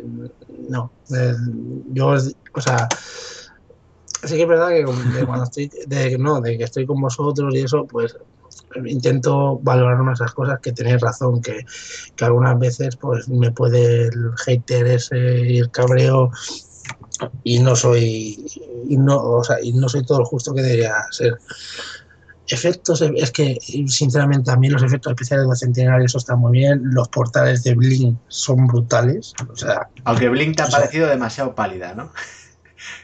no. 0.68 0.90
Eh, 1.14 1.34
yo, 1.92 2.08
o 2.08 2.60
sea, 2.60 2.88
sí 4.24 4.34
que 4.34 4.42
es 4.42 4.48
verdad 4.48 4.70
que 4.70 4.84
cuando 5.24 5.44
estoy, 5.44 5.70
de, 5.86 6.18
no, 6.18 6.40
de 6.40 6.58
que 6.58 6.64
estoy 6.64 6.86
con 6.86 7.00
vosotros 7.00 7.54
y 7.54 7.60
eso, 7.60 7.86
pues 7.86 8.16
intento 8.84 9.58
valorar 9.60 10.00
esas 10.12 10.32
cosas 10.32 10.58
que 10.60 10.72
tenéis 10.72 11.00
razón, 11.00 11.40
que, 11.40 11.64
que 12.16 12.24
algunas 12.24 12.58
veces 12.58 12.96
pues 12.96 13.28
me 13.28 13.52
puede 13.52 14.06
el 14.06 14.32
hater 14.44 14.86
ese 14.88 15.40
y 15.40 15.58
el 15.58 15.70
cabreo 15.70 16.30
y 17.42 17.58
no 17.60 17.76
soy 17.76 18.44
y 18.88 18.96
no, 18.96 19.22
o 19.22 19.44
sea, 19.44 19.58
y 19.62 19.72
no 19.72 19.88
soy 19.88 20.04
todo 20.04 20.20
lo 20.20 20.24
justo 20.24 20.52
que 20.52 20.62
debería 20.62 20.94
ser. 21.10 21.38
Efectos, 22.46 23.00
es 23.00 23.30
que 23.30 23.56
sinceramente 23.86 24.50
a 24.50 24.56
mí 24.56 24.68
los 24.68 24.82
efectos 24.82 25.12
especiales 25.12 25.48
de 25.48 25.56
Centenario 25.56 26.04
eso 26.04 26.18
está 26.18 26.36
muy 26.36 26.52
bien, 26.52 26.80
los 26.84 27.08
portales 27.08 27.62
de 27.62 27.74
Blink 27.74 28.18
son 28.28 28.66
brutales, 28.66 29.32
o 29.50 29.56
sea, 29.56 29.88
Aunque 30.04 30.28
Blink 30.28 30.56
te 30.56 30.62
ha 30.62 30.66
sea- 30.66 30.80
parecido 30.80 31.08
demasiado 31.08 31.54
pálida, 31.54 31.94
¿no? 31.94 32.12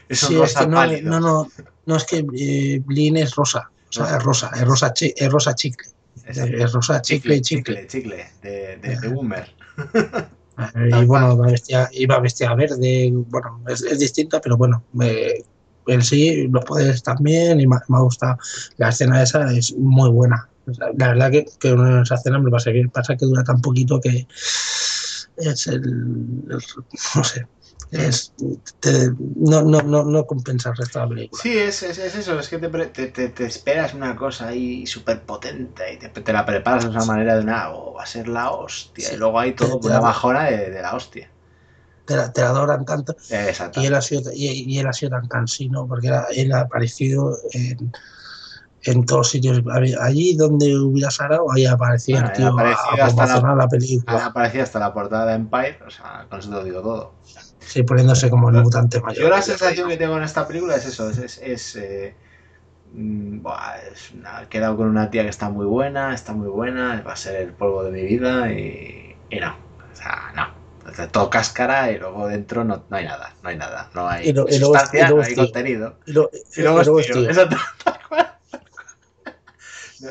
Sí, 0.09 0.39
es 0.39 0.53
que 0.53 0.67
no, 0.67 0.85
no, 1.01 1.19
no, 1.19 1.47
no 1.87 1.95
es 1.95 2.03
que 2.05 2.23
eh, 2.37 2.81
Blink 2.85 3.17
es 3.17 3.33
rosa, 3.35 3.71
o 3.89 3.91
sea, 3.91 4.17
es 4.17 4.23
rosa, 4.23 4.51
es 4.53 4.61
rosa, 4.61 4.93
chi- 4.93 5.13
es 5.15 5.31
rosa 5.31 5.55
chicle, 5.55 5.87
es 6.27 6.71
rosa 6.71 7.01
chicle, 7.01 7.41
chicle. 7.41 7.87
chicle, 7.87 7.87
chicle, 7.87 8.25
de, 8.43 8.77
de, 8.77 8.99
de 8.99 9.07
Boomer. 9.07 9.49
Y 10.75 11.05
bueno, 11.05 11.39
iba 11.93 12.19
vestida 12.19 12.53
verde, 12.53 13.09
bueno, 13.11 13.63
es, 13.67 13.81
es 13.81 13.97
distinta, 13.97 14.39
pero 14.39 14.57
bueno, 14.57 14.83
me- 14.93 15.43
en 15.87 16.01
sí 16.01 16.47
los 16.49 16.63
poderes 16.65 17.03
también 17.03 17.59
y 17.59 17.67
me, 17.67 17.77
me 17.87 17.97
ha 17.97 18.01
gustado. 18.01 18.37
La 18.77 18.89
escena 18.89 19.21
esa 19.21 19.51
es 19.51 19.73
muy 19.77 20.09
buena. 20.09 20.47
O 20.67 20.71
la 20.97 21.07
verdad 21.09 21.31
que, 21.31 21.45
que 21.59 21.73
una- 21.73 22.03
esa 22.03 22.15
escena 22.15 22.39
me 22.39 22.49
va 22.51 22.57
a 22.57 22.61
seguir. 22.61 22.89
Pasa 22.91 23.15
que 23.17 23.25
dura 23.25 23.43
tan 23.43 23.61
poquito 23.61 23.99
que 23.99 24.27
es 25.37 25.67
el, 25.67 25.75
el- 25.75 26.63
no 27.15 27.23
sé, 27.23 27.47
es, 27.91 28.33
te- 28.79 29.11
no, 29.35 29.63
no, 29.63 29.81
no, 29.81 30.03
no 30.03 30.25
compensa 30.25 30.69
el 30.69 30.77
resto 30.77 30.99
de 30.99 31.05
la 31.05 31.09
película. 31.09 31.41
Sí, 31.41 31.57
es, 31.57 31.83
es, 31.83 31.97
es 31.97 32.15
eso, 32.15 32.39
es 32.39 32.47
que 32.47 32.57
te, 32.57 33.07
te, 33.07 33.29
te- 33.29 33.45
esperas 33.45 33.93
una 33.93 34.15
cosa 34.15 34.49
ahí 34.49 34.85
súper 34.85 35.21
potente 35.23 35.93
y 35.93 35.97
te, 35.97 36.33
la 36.33 36.45
preparas 36.45 36.83
de 36.83 36.89
una 36.89 37.05
manera 37.05 37.35
de 37.35 37.41
una, 37.41 37.71
oh, 37.71 37.93
va 37.93 38.03
a 38.03 38.05
ser 38.05 38.27
la 38.27 38.51
hostia, 38.51 39.09
Sí. 39.09 39.15
y 39.15 39.17
luego 39.17 39.39
hay 39.39 39.53
todo 39.53 39.77
una 39.77 39.99
bajona 39.99 40.45
de, 40.45 40.69
de 40.69 40.81
la 40.81 40.95
hostia. 40.95 41.29
Te, 42.05 42.15
la- 42.15 42.31
te 42.33 42.41
la 42.41 42.49
adoran 42.49 42.83
tanto 42.85 43.15
Exacto. 43.29 43.79
y 43.79 43.85
él 43.85 43.93
ha 43.95 44.01
sido, 44.01 44.31
y, 44.33 44.47
y 44.73 44.79
él 44.79 44.87
ha 44.87 44.93
sido 44.93 45.11
tan 45.11 45.27
cansino 45.27 45.87
porque 45.87 46.07
era- 46.07 46.25
él 46.35 46.51
ha 46.51 46.61
aparecido 46.61 47.37
en, 47.53 47.91
en 48.85 49.05
todos 49.05 49.29
sitios. 49.29 49.61
Allí 50.01 50.35
donde 50.35 50.77
hubiera 50.77 51.11
sarado, 51.11 51.51
ahí 51.51 51.65
aparecía 51.65 52.21
Bueno, 52.21 52.27
el 52.29 52.33
tío 52.37 52.57
a, 52.59 52.71
a 52.71 53.05
hasta 53.05 53.41
la- 53.41 53.55
la 53.55 53.67
película. 53.67 54.25
aparecido 54.25 54.63
hasta 54.63 54.79
la 54.79 54.93
portada 54.93 55.25
de 55.27 55.33
Empire, 55.35 55.79
o 55.85 55.89
sea, 55.89 56.25
con 56.29 56.39
eso 56.39 56.49
te 56.49 56.55
lo 56.55 56.63
digo 56.63 56.81
todo. 56.81 57.15
Sí, 57.59 57.83
poniéndose 57.83 58.29
como 58.29 58.49
el 58.49 58.55
mutante 58.63 58.99
mayor. 59.01 59.23
Yo 59.23 59.29
la 59.29 59.41
sensación 59.41 59.87
que 59.87 59.97
tengo 59.97 60.17
en 60.17 60.23
esta 60.23 60.47
película 60.47 60.75
es 60.75 60.85
eso, 60.85 61.09
es, 61.09 61.17
es, 61.19 61.37
es, 61.37 61.75
eh, 61.75 62.15
mm, 62.93 63.41
buah, 63.41 63.77
es 63.91 64.11
una- 64.11 64.43
he 64.43 64.47
quedado 64.49 64.77
con 64.77 64.87
una 64.89 65.09
tía 65.09 65.23
que 65.23 65.29
está 65.29 65.49
muy 65.49 65.65
buena, 65.65 66.13
está 66.13 66.33
muy 66.33 66.47
buena, 66.49 67.01
va 67.03 67.13
a 67.13 67.15
ser 67.15 67.35
el 67.37 67.53
polvo 67.55 67.83
de 67.83 67.91
mi 67.91 68.03
vida 68.03 68.51
y, 68.51 69.21
y 69.29 69.39
no, 69.39 69.55
todo 71.07 71.29
cáscara 71.29 71.91
y 71.91 71.97
luego 71.99 72.27
dentro 72.27 72.63
no, 72.63 72.83
no 72.89 72.97
hay 72.97 73.05
nada, 73.05 73.33
no 73.43 73.49
hay 73.49 73.57
nada, 73.57 73.89
no 73.93 74.07
hay 74.07 74.29
Y 74.29 74.33
lo- 74.33 74.47
sustancia, 74.47 75.07
y 75.09 75.13
no 75.13 75.21
hay 75.21 75.35
contenido. 75.35 75.95
Y, 76.05 76.11
lo- 76.13 76.29
Y 76.55 76.61
luego 76.61 76.81
y 76.81 76.85
luego 76.85 76.99
es 76.99 77.05
es 77.07 77.11
tío, 77.13 77.21
tío. 77.21 77.29
exacto, 77.29 77.57
tal 77.83 77.99
cual. 78.07 78.31
No, 80.01 80.09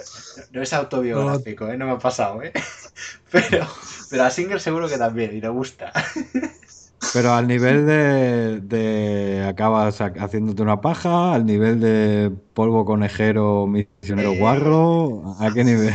no 0.53 0.63
es 0.63 0.73
autobiográfico, 0.73 1.69
¿eh? 1.69 1.77
no 1.77 1.87
me 1.87 1.93
ha 1.93 1.99
pasado, 1.99 2.43
¿eh? 2.43 2.53
Pero, 3.33 3.67
pero 4.11 4.25
a 4.25 4.31
Singer 4.31 4.61
seguro 4.61 4.89
que 4.89 4.99
también, 4.99 5.35
y 5.37 5.41
le 5.41 5.49
gusta. 5.49 5.93
Pero 7.15 7.33
al 7.33 7.47
nivel 7.49 7.87
de, 7.87 8.61
de 8.61 9.45
acabas 9.49 10.01
ha- 10.01 10.13
haciéndote 10.21 10.61
una 10.63 10.81
paja, 10.81 11.33
al 11.33 11.47
nivel 11.47 11.81
de 11.81 12.31
polvo 12.53 12.85
conejero, 12.85 13.67
misionero 13.67 14.33
Eh. 14.33 14.39
guarro, 14.39 15.37
¿a 15.41 15.51
qué 15.55 15.65
nivel? 15.65 15.93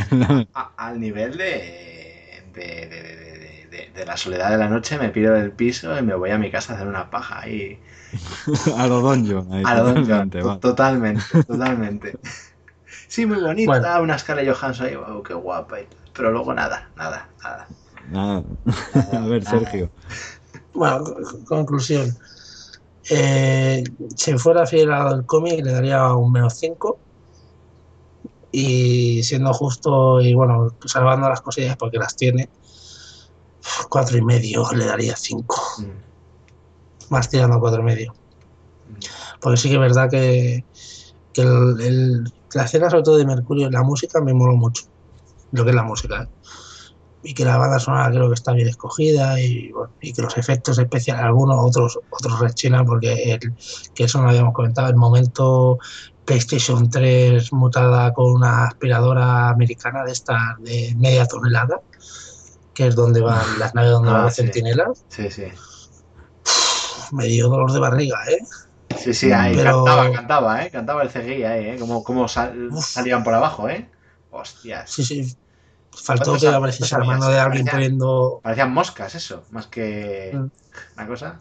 A- 0.54 0.72
al 0.76 0.98
nivel 1.00 1.36
de 1.38 2.42
de, 2.54 2.62
de- 2.86 3.15
de- 3.96 4.06
la 4.06 4.16
soledad 4.16 4.50
de 4.50 4.58
la 4.58 4.68
noche 4.68 4.98
me 4.98 5.10
piro 5.10 5.32
del 5.34 5.52
piso 5.52 5.98
y 5.98 6.02
me 6.02 6.14
voy 6.14 6.30
a 6.30 6.38
mi 6.38 6.50
casa 6.50 6.72
a 6.72 6.76
hacer 6.76 6.88
una 6.88 7.10
paja 7.10 7.48
y 7.48 7.80
a 8.76 8.86
lo 8.86 9.00
donjon. 9.00 9.52
ahí, 9.52 9.64
a 9.64 9.74
lo 9.74 9.84
donde 9.84 10.24
totalmente, 10.24 10.38
totalmente 10.60 11.26
totalmente 11.46 12.18
sí 13.08 13.26
muy 13.26 13.40
bonita 13.40 14.00
Bueno. 14.00 14.02
una 14.02 14.18
Scarlett 14.18 14.48
Johansson 14.54 14.86
ahí 14.86 14.96
wow, 14.96 15.22
qué 15.22 15.34
guapa 15.34 15.78
pero 16.14 16.30
luego 16.32 16.54
nada 16.54 16.92
nada 16.96 17.34
nada 17.44 17.68
Nada. 18.02 18.44
nada, 18.92 19.22
A 19.24 19.26
ver, 19.26 19.44
nada. 19.44 19.70
Sergio. 19.70 19.92
Bueno, 20.74 21.04
co- 21.04 21.44
conclusión. 21.46 22.16
Eh, 23.10 23.84
si 24.16 24.38
fuera 24.38 24.66
fiel 24.66 24.92
al 24.92 25.26
cómic, 25.26 25.64
le 25.64 25.72
daría 25.72 26.14
un 26.14 26.32
menos 26.32 26.54
5. 26.58 27.00
Y 28.50 29.22
siendo 29.22 29.52
justo 29.52 30.20
y 30.20 30.34
bueno, 30.34 30.68
salvando 30.86 31.28
las 31.28 31.42
cosillas 31.42 31.76
porque 31.76 31.98
las 31.98 32.16
tiene, 32.16 32.50
cuatro 33.88 34.16
y 34.18 34.22
medio 34.22 34.70
le 34.72 34.86
daría 34.86 35.16
5. 35.16 35.56
Mm. 35.78 37.10
Más 37.10 37.28
tirando 37.28 37.56
a 37.56 37.60
cuatro 37.60 37.80
y 37.80 37.84
medio. 37.84 38.14
Porque 39.40 39.56
sí 39.56 39.68
que 39.68 39.74
es 39.74 39.80
verdad 39.80 40.08
que, 40.10 40.64
el- 41.34 41.80
el- 41.80 42.24
la 42.54 42.64
escena, 42.64 42.88
sobre 42.90 43.02
todo 43.02 43.16
de 43.18 43.26
Mercurio, 43.26 43.70
la 43.70 43.82
música 43.82 44.20
me 44.20 44.32
moló 44.34 44.56
mucho. 44.56 44.84
Lo 45.52 45.64
que 45.64 45.70
es 45.70 45.76
la 45.76 45.82
música. 45.82 46.22
¿eh? 46.22 46.28
Y 47.22 47.34
que 47.34 47.44
la 47.44 47.56
banda 47.56 47.78
sonora 47.80 48.10
creo 48.10 48.28
que 48.28 48.34
está 48.34 48.52
bien 48.52 48.68
escogida 48.68 49.40
y, 49.40 49.70
que 50.00 50.22
los 50.22 50.36
efectos 50.38 50.78
especiales, 50.78 51.24
algunos, 51.24 51.56
otros, 51.58 51.98
otros 52.08 52.40
rechinan, 52.40 52.84
porque 52.86 53.32
el- 53.34 53.56
que 53.94 54.04
eso 54.04 54.22
no 54.22 54.28
habíamos 54.28 54.54
comentado, 54.54 54.88
el 54.88 54.96
momento 54.96 55.78
PlayStation 56.24 56.88
3 56.88 57.52
mutada 57.52 58.12
con 58.12 58.32
una 58.32 58.64
aspiradora 58.66 59.48
americana 59.48 60.04
de 60.04 60.12
esta 60.12 60.56
de 60.60 60.94
media 60.96 61.26
tonelada, 61.26 61.80
que 62.76 62.86
es 62.86 62.94
donde 62.94 63.20
van 63.22 63.58
las 63.58 63.74
naves 63.74 63.90
donde 63.90 64.10
Ah, 64.10 64.12
van 64.12 64.22
los 64.24 64.34
sí. 64.34 64.42
centinelas, 64.42 65.04
Sí, 65.08 65.30
sí. 65.30 65.44
me 67.12 67.26
dio 67.26 67.48
dolor 67.48 67.72
de 67.72 67.80
barriga, 67.80 68.18
¿eh? 68.28 68.38
Sí, 68.98 69.14
sí, 69.14 69.32
ahí 69.32 69.56
Pero- 69.56 69.84
cantaba, 69.84 70.12
cantaba, 70.12 70.62
¿eh? 70.64 70.70
Cantaba 70.70 71.02
el 71.02 71.08
CGI 71.10 71.44
ahí, 71.44 71.66
¿eh? 71.70 71.76
Como, 71.78 72.02
como 72.04 72.28
sal- 72.28 72.70
salían 72.80 73.24
por 73.24 73.34
abajo, 73.34 73.68
¿eh? 73.68 73.88
Hostias. 74.30 74.90
Sí, 74.90 75.04
sí. 75.04 75.36
Faltó 75.90 76.32
¿Cuántos 76.32 76.42
que 76.50 76.54
apareciese 76.54 76.98
la 76.98 77.04
mano 77.04 77.28
de 77.28 77.38
alguien 77.38 77.64
Parecían- 77.64 77.70
poniendo. 77.72 78.40
Parecían 78.42 78.72
moscas, 78.74 79.14
eso, 79.14 79.44
más 79.50 79.66
que 79.68 80.32
Mm. 80.34 80.46
una 80.98 81.06
cosa. 81.06 81.40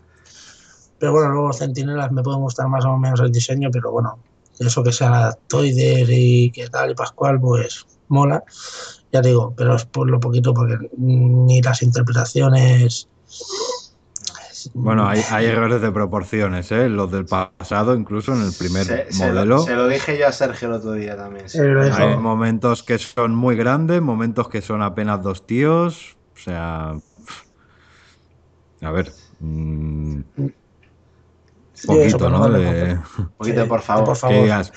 Pero 0.97 1.11
bueno, 1.11 1.29
luego 1.29 1.47
los 1.49 1.57
centinelas 1.57 2.11
me 2.11 2.23
pueden 2.23 2.39
gustar 2.41 2.67
más 2.69 2.85
o 2.85 2.97
menos 2.97 3.19
el 3.19 3.31
diseño, 3.31 3.69
pero 3.71 3.91
bueno, 3.91 4.17
eso 4.59 4.81
que 4.81 4.93
sean 4.93 5.13
adaptoides 5.13 6.07
y 6.09 6.51
que 6.51 6.69
tal 6.69 6.91
y 6.91 6.95
Pascual, 6.95 7.39
pues 7.39 7.85
mola. 8.07 8.43
Ya 9.15 9.21
digo, 9.21 9.53
pero 9.55 9.77
es 9.77 9.85
por 9.85 10.09
lo 10.09 10.19
poquito 10.19 10.53
porque 10.53 10.77
ni 10.97 11.61
las 11.61 11.81
interpretaciones. 11.81 13.07
Bueno, 14.73 15.07
hay, 15.07 15.21
hay 15.31 15.45
errores 15.45 15.79
de 15.81 15.89
proporciones, 15.93 16.69
¿eh? 16.73 16.89
Los 16.89 17.09
del 17.11 17.23
pasado, 17.25 17.95
incluso 17.95 18.33
en 18.33 18.41
el 18.41 18.51
primer 18.51 18.83
Se, 18.83 19.13
se 19.13 19.25
modelo. 19.27 19.45
lo, 19.45 19.59
se 19.59 19.73
lo 19.75 19.87
dije 19.87 20.17
yo 20.17 20.27
a 20.27 20.33
Sergio 20.33 20.67
el 20.67 20.73
otro 20.73 20.91
día 20.91 21.15
también. 21.15 21.47
sí. 21.47 21.59
Hay 21.59 22.17
momentos 22.17 22.83
que 22.83 22.97
son 22.99 23.33
muy 23.33 23.55
grandes, 23.55 24.01
momentos 24.01 24.49
que 24.49 24.61
son 24.61 24.81
apenas 24.81 25.23
dos 25.23 25.47
tíos. 25.47 26.17
O 26.35 26.39
sea. 26.39 26.95
A 28.81 28.91
ver. 28.91 29.13
mm, 29.39 30.19
Sí, 31.73 31.87
poquito, 31.87 32.29
¿no? 32.29 32.49
De- 32.49 32.99
Un 33.17 33.29
poquito, 33.37 33.63
Sí, 33.63 33.69
por 33.69 33.81
favor. 33.81 34.05
por 34.05 34.13
que, 34.15 34.19
favor. 34.19 34.43
digas 34.43 34.73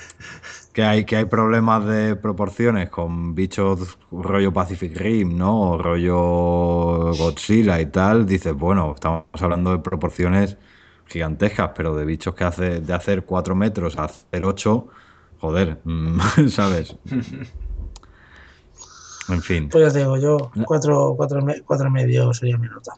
que 0.79 0.85
hay, 0.85 1.03
que 1.05 1.17
hay 1.17 1.25
problemas 1.25 1.85
de 1.85 2.15
proporciones 2.15 2.89
con 2.89 3.35
bichos 3.35 3.97
rollo 4.11 4.53
Pacific 4.53 4.95
Rim, 4.97 5.37
¿no? 5.37 5.71
O 5.71 5.77
rollo 5.77 7.15
Godzilla 7.17 7.81
y 7.81 7.87
tal. 7.87 8.25
Dices, 8.25 8.53
bueno, 8.53 8.93
estamos 8.95 9.25
hablando 9.41 9.71
de 9.71 9.79
proporciones 9.79 10.57
gigantescas, 11.05 11.71
pero 11.75 11.95
de 11.97 12.05
bichos 12.05 12.33
que 12.35 12.45
hace 12.45 12.79
de 12.81 12.93
hacer 12.93 13.25
4 13.25 13.55
metros 13.55 13.97
a 13.97 14.05
hacer 14.05 14.45
8, 14.45 14.87
joder, 15.37 15.81
¿sabes? 16.49 16.95
En 19.35 19.41
fin, 19.41 19.65
Pues 19.69 19.83
ya 19.87 19.91
te 19.93 19.99
digo, 19.99 20.17
yo 20.17 20.51
cuatro, 20.65 21.13
cuatro, 21.17 21.39
y 21.39 21.43
me- 21.43 21.61
cuatro 21.63 21.87
y 21.87 21.91
medio 21.91 22.33
sería 22.33 22.57
mi 22.57 22.67
nota. 22.67 22.93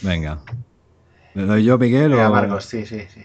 venga. 0.00 0.44
¿Le 1.34 1.44
doy 1.46 1.64
yo, 1.64 1.78
Miguel? 1.78 2.14
Venga, 2.14 2.30
o- 2.30 2.30
Marcos, 2.30 2.64
sí, 2.64 2.86
sí, 2.86 3.00
sí. 3.10 3.22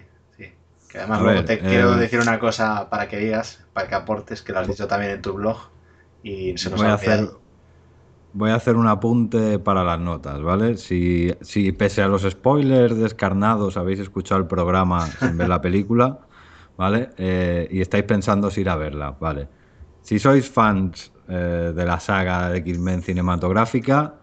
Que 0.89 0.97
además 0.97 1.21
luego 1.21 1.45
te 1.45 1.59
quiero 1.59 1.93
eh, 1.93 1.97
decir 1.97 2.19
una 2.19 2.39
cosa 2.39 2.89
para 2.89 3.07
que 3.07 3.17
digas, 3.17 3.63
para 3.73 3.87
que 3.87 3.95
aportes, 3.95 4.41
que 4.41 4.53
lo 4.53 4.59
has 4.59 4.67
dicho 4.67 4.87
también 4.87 5.11
en 5.11 5.21
tu 5.21 5.33
blog 5.33 5.57
y 6.23 6.57
se 6.57 6.71
nos 6.71 6.79
voy 6.79 6.89
ha 6.89 6.93
a 6.93 6.95
hacer 6.95 7.29
voy 8.33 8.51
a 8.51 8.55
hacer 8.55 8.75
un 8.75 8.87
apunte 8.87 9.59
para 9.59 9.83
las 9.83 9.99
notas, 9.99 10.41
¿vale? 10.41 10.77
Si, 10.77 11.31
si 11.41 11.71
pese 11.71 12.01
a 12.01 12.07
los 12.07 12.23
spoilers 12.23 12.95
descarnados 12.97 13.77
habéis 13.77 13.99
escuchado 13.99 14.41
el 14.41 14.47
programa 14.47 15.07
sin 15.07 15.37
ver 15.37 15.49
la 15.49 15.61
película, 15.67 16.19
¿vale? 16.77 17.09
Eh, 17.17 17.67
y 17.71 17.81
estáis 17.81 18.03
pensando 18.03 18.51
si 18.51 18.61
ir 18.61 18.69
a 18.69 18.75
verla, 18.75 19.15
¿vale? 19.19 19.47
Si 20.01 20.19
sois 20.19 20.49
fans 20.49 21.11
eh, 21.27 21.71
de 21.75 21.85
la 21.85 21.99
saga 21.99 22.49
de 22.49 22.59
X-Men 22.59 23.01
cinematográfica, 23.01 24.15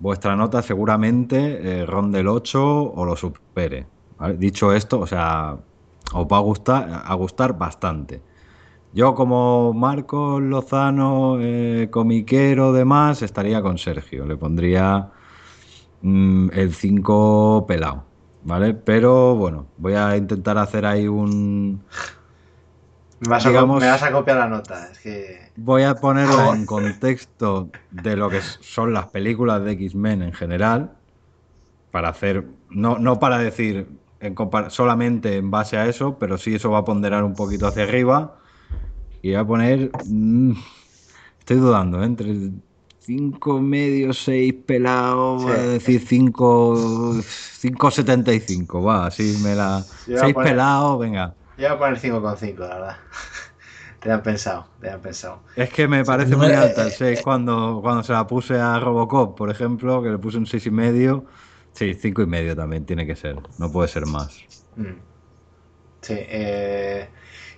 vuestra 0.00 0.36
nota 0.36 0.62
seguramente 0.62 1.84
ronde 1.86 2.20
el 2.20 2.28
8 2.28 2.92
o 2.92 3.04
lo 3.04 3.16
supere. 3.16 3.86
¿vale? 4.18 4.36
Dicho 4.36 4.72
esto, 4.72 5.00
o 5.00 5.06
sea, 5.06 5.56
os 6.12 6.26
va 6.26 6.36
a 6.36 6.40
gustar, 6.40 7.02
a 7.04 7.14
gustar 7.14 7.56
bastante. 7.56 8.22
Yo 8.94 9.16
como 9.16 9.72
Marcos 9.72 10.40
Lozano, 10.40 11.38
eh, 11.40 11.88
comiquero, 11.90 12.72
demás, 12.72 13.22
estaría 13.22 13.60
con 13.60 13.76
Sergio. 13.76 14.24
Le 14.24 14.36
pondría 14.36 15.10
mm, 16.02 16.50
el 16.52 16.72
5 16.72 17.66
pelado, 17.66 18.04
¿vale? 18.44 18.72
Pero 18.74 19.34
bueno, 19.34 19.66
voy 19.78 19.94
a 19.94 20.16
intentar 20.16 20.58
hacer 20.58 20.86
ahí 20.86 21.08
un... 21.08 21.82
Me 23.18 23.28
vas, 23.28 23.46
a, 23.46 23.50
me 23.50 23.86
vas 23.86 24.02
a 24.02 24.12
copiar 24.12 24.36
la 24.36 24.48
nota, 24.48 24.88
es 24.92 24.98
que... 25.00 25.50
Voy 25.56 25.82
a 25.82 25.96
ponerla 25.96 26.50
en 26.54 26.64
contexto 26.66 27.70
de 27.90 28.16
lo 28.16 28.30
que 28.30 28.42
son 28.42 28.92
las 28.92 29.06
películas 29.06 29.64
de 29.64 29.72
X-Men 29.72 30.22
en 30.22 30.32
general, 30.32 30.92
para 31.90 32.10
hacer, 32.10 32.44
no, 32.70 32.98
no 32.98 33.18
para 33.18 33.38
decir 33.38 33.88
en 34.26 34.70
solamente 34.70 35.36
en 35.36 35.50
base 35.50 35.76
a 35.76 35.86
eso, 35.86 36.18
pero 36.18 36.38
sí 36.38 36.54
eso 36.54 36.70
va 36.70 36.78
a 36.78 36.84
ponderar 36.84 37.24
un 37.24 37.34
poquito 37.34 37.66
hacia 37.66 37.84
arriba. 37.84 38.38
Y 39.22 39.28
voy 39.30 39.36
a 39.36 39.44
poner, 39.46 39.90
mm, 40.06 40.52
estoy 41.38 41.56
dudando, 41.56 42.02
¿eh? 42.02 42.06
entre 42.06 42.34
5 43.00 43.60
medio, 43.60 44.12
6 44.12 44.54
pelado, 44.66 45.38
Sí. 45.38 45.44
voy 45.44 45.52
a 45.54 45.58
decir 45.58 46.00
5, 46.06 47.14
5,75, 47.22 48.82
va, 48.82 49.06
así 49.06 49.36
me 49.42 49.54
la... 49.54 49.84
Yo 50.06 50.12
voy 50.12 50.16
a 50.16 50.20
6 50.20 50.34
poner- 50.34 50.50
pelado, 50.52 50.98
venga. 50.98 51.34
Yo 51.56 51.68
voy 51.68 51.76
a 51.76 51.78
poner 51.78 51.98
5,5, 51.98 52.58
la 52.60 52.68
verdad. 52.74 52.96
te 54.00 54.12
han 54.12 54.22
pensado, 54.22 54.66
te 54.80 54.90
han 54.90 55.00
pensado. 55.00 55.40
Es 55.56 55.70
que 55.70 55.86
me 55.88 56.04
parece 56.04 56.32
no 56.32 56.38
muy 56.38 56.48
me- 56.48 56.54
alta 56.54 56.82
el 56.84 56.90
6 56.92 57.20
cuando, 57.22 57.80
cuando 57.82 58.02
se 58.02 58.12
la 58.12 58.26
puse 58.26 58.58
a 58.58 58.78
Robocop, 58.80 59.36
por 59.36 59.50
ejemplo, 59.50 60.02
que 60.02 60.10
le 60.10 60.18
puse 60.18 60.38
un 60.38 60.46
6 60.46 60.66
y 60.66 60.70
medio. 60.70 61.24
Sí, 61.74 61.94
5 61.94 62.22
y 62.22 62.26
medio 62.26 62.56
también 62.56 62.86
tiene 62.86 63.06
que 63.06 63.16
ser, 63.16 63.36
no 63.58 63.70
puede 63.70 63.88
ser 63.88 64.06
más. 64.06 64.44
Mm. 64.76 64.94
Sí, 66.02 66.14
eh, 66.18 67.08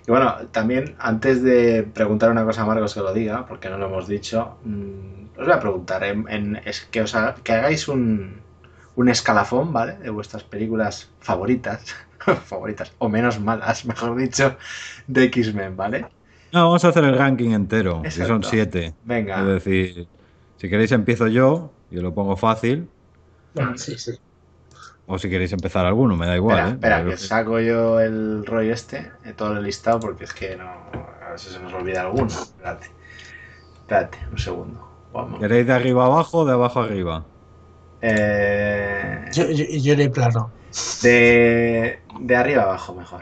y 0.07 0.11
bueno, 0.11 0.47
también 0.51 0.95
antes 0.99 1.43
de 1.43 1.83
preguntar 1.83 2.31
una 2.31 2.45
cosa 2.45 2.61
a 2.61 2.65
Marcos 2.65 2.93
que 2.93 3.01
lo 3.01 3.13
diga, 3.13 3.45
porque 3.45 3.69
no 3.69 3.77
lo 3.77 3.87
hemos 3.87 4.07
dicho, 4.07 4.57
mm, 4.63 5.37
os 5.37 5.45
voy 5.45 5.51
a 5.53 5.59
preguntar, 5.59 6.03
en, 6.05 6.25
en- 6.29 6.55
es 6.65 6.85
que, 6.85 7.01
os 7.01 7.13
que 7.43 7.51
hagáis 7.53 7.87
un, 7.89 8.41
un 8.95 9.09
escalafón, 9.09 9.73
¿vale? 9.73 9.97
De 9.97 10.09
vuestras 10.09 10.43
películas 10.43 11.09
favoritas, 11.19 11.93
favoritas, 12.45 12.93
o 12.99 13.09
menos 13.09 13.39
malas, 13.41 13.85
mejor 13.91 14.15
dicho, 14.15 14.55
de 15.07 15.25
X-Men, 15.25 15.75
¿vale? 15.75 16.07
No, 16.53 16.65
vamos 16.67 16.85
a 16.85 16.87
hacer 16.89 17.03
el 17.03 17.17
ranking 17.17 17.51
entero, 17.51 18.01
si 18.03 18.23
son 18.25 18.37
Exacto. 18.37 18.49
7. 18.49 18.95
Venga. 19.03 19.41
Es 19.41 19.45
decir, 19.47 20.07
si 20.55 20.69
queréis 20.69 20.93
empiezo 20.93 21.27
yo, 21.27 21.73
yo 21.89 22.01
lo 22.01 22.13
pongo 22.13 22.37
fácil, 22.37 22.89
Bueno, 23.57 23.77
sí, 23.77 23.97
sí. 23.97 24.11
o 25.07 25.17
si 25.17 25.29
queréis 25.29 25.53
empezar 25.53 25.85
alguno, 25.85 26.15
me 26.15 26.25
da 26.27 26.35
igual. 26.35 26.57
espera, 26.57 26.69
¿eh? 26.69 26.73
espera, 26.75 26.97
Pero- 26.97 27.09
que 27.11 27.17
saco 27.17 27.59
yo 27.59 27.99
el 27.99 28.45
rollo 28.45 28.73
este, 28.73 29.11
eh, 29.25 29.33
todo 29.35 29.57
el 29.57 29.63
listado, 29.63 29.99
porque 29.99 30.23
es 30.25 30.33
que 30.33 30.55
no, 30.55 30.65
a 30.65 31.29
ver 31.31 31.39
si 31.39 31.49
se 31.49 31.59
nos 31.59 31.73
olvida 31.73 32.01
alguno. 32.01 32.27
Espérate, 32.27 32.87
espérate, 33.79 34.17
un 34.31 34.37
segundo. 34.37 34.87
Vamos. 35.13 35.39
¿Queréis 35.39 35.65
de 35.65 35.73
arriba 35.73 36.05
abajo 36.05 36.39
o 36.39 36.45
de 36.45 36.53
abajo 36.53 36.81
arriba? 36.81 37.25
Eh, 38.01 39.25
Yo, 39.33 39.49
yo, 39.49 39.65
yo 39.65 39.93
iré 39.93 40.09
plano. 40.09 40.51
de, 41.01 41.99
de 42.19 42.35
arriba 42.35 42.63
abajo, 42.63 42.93
mejor. 42.95 43.21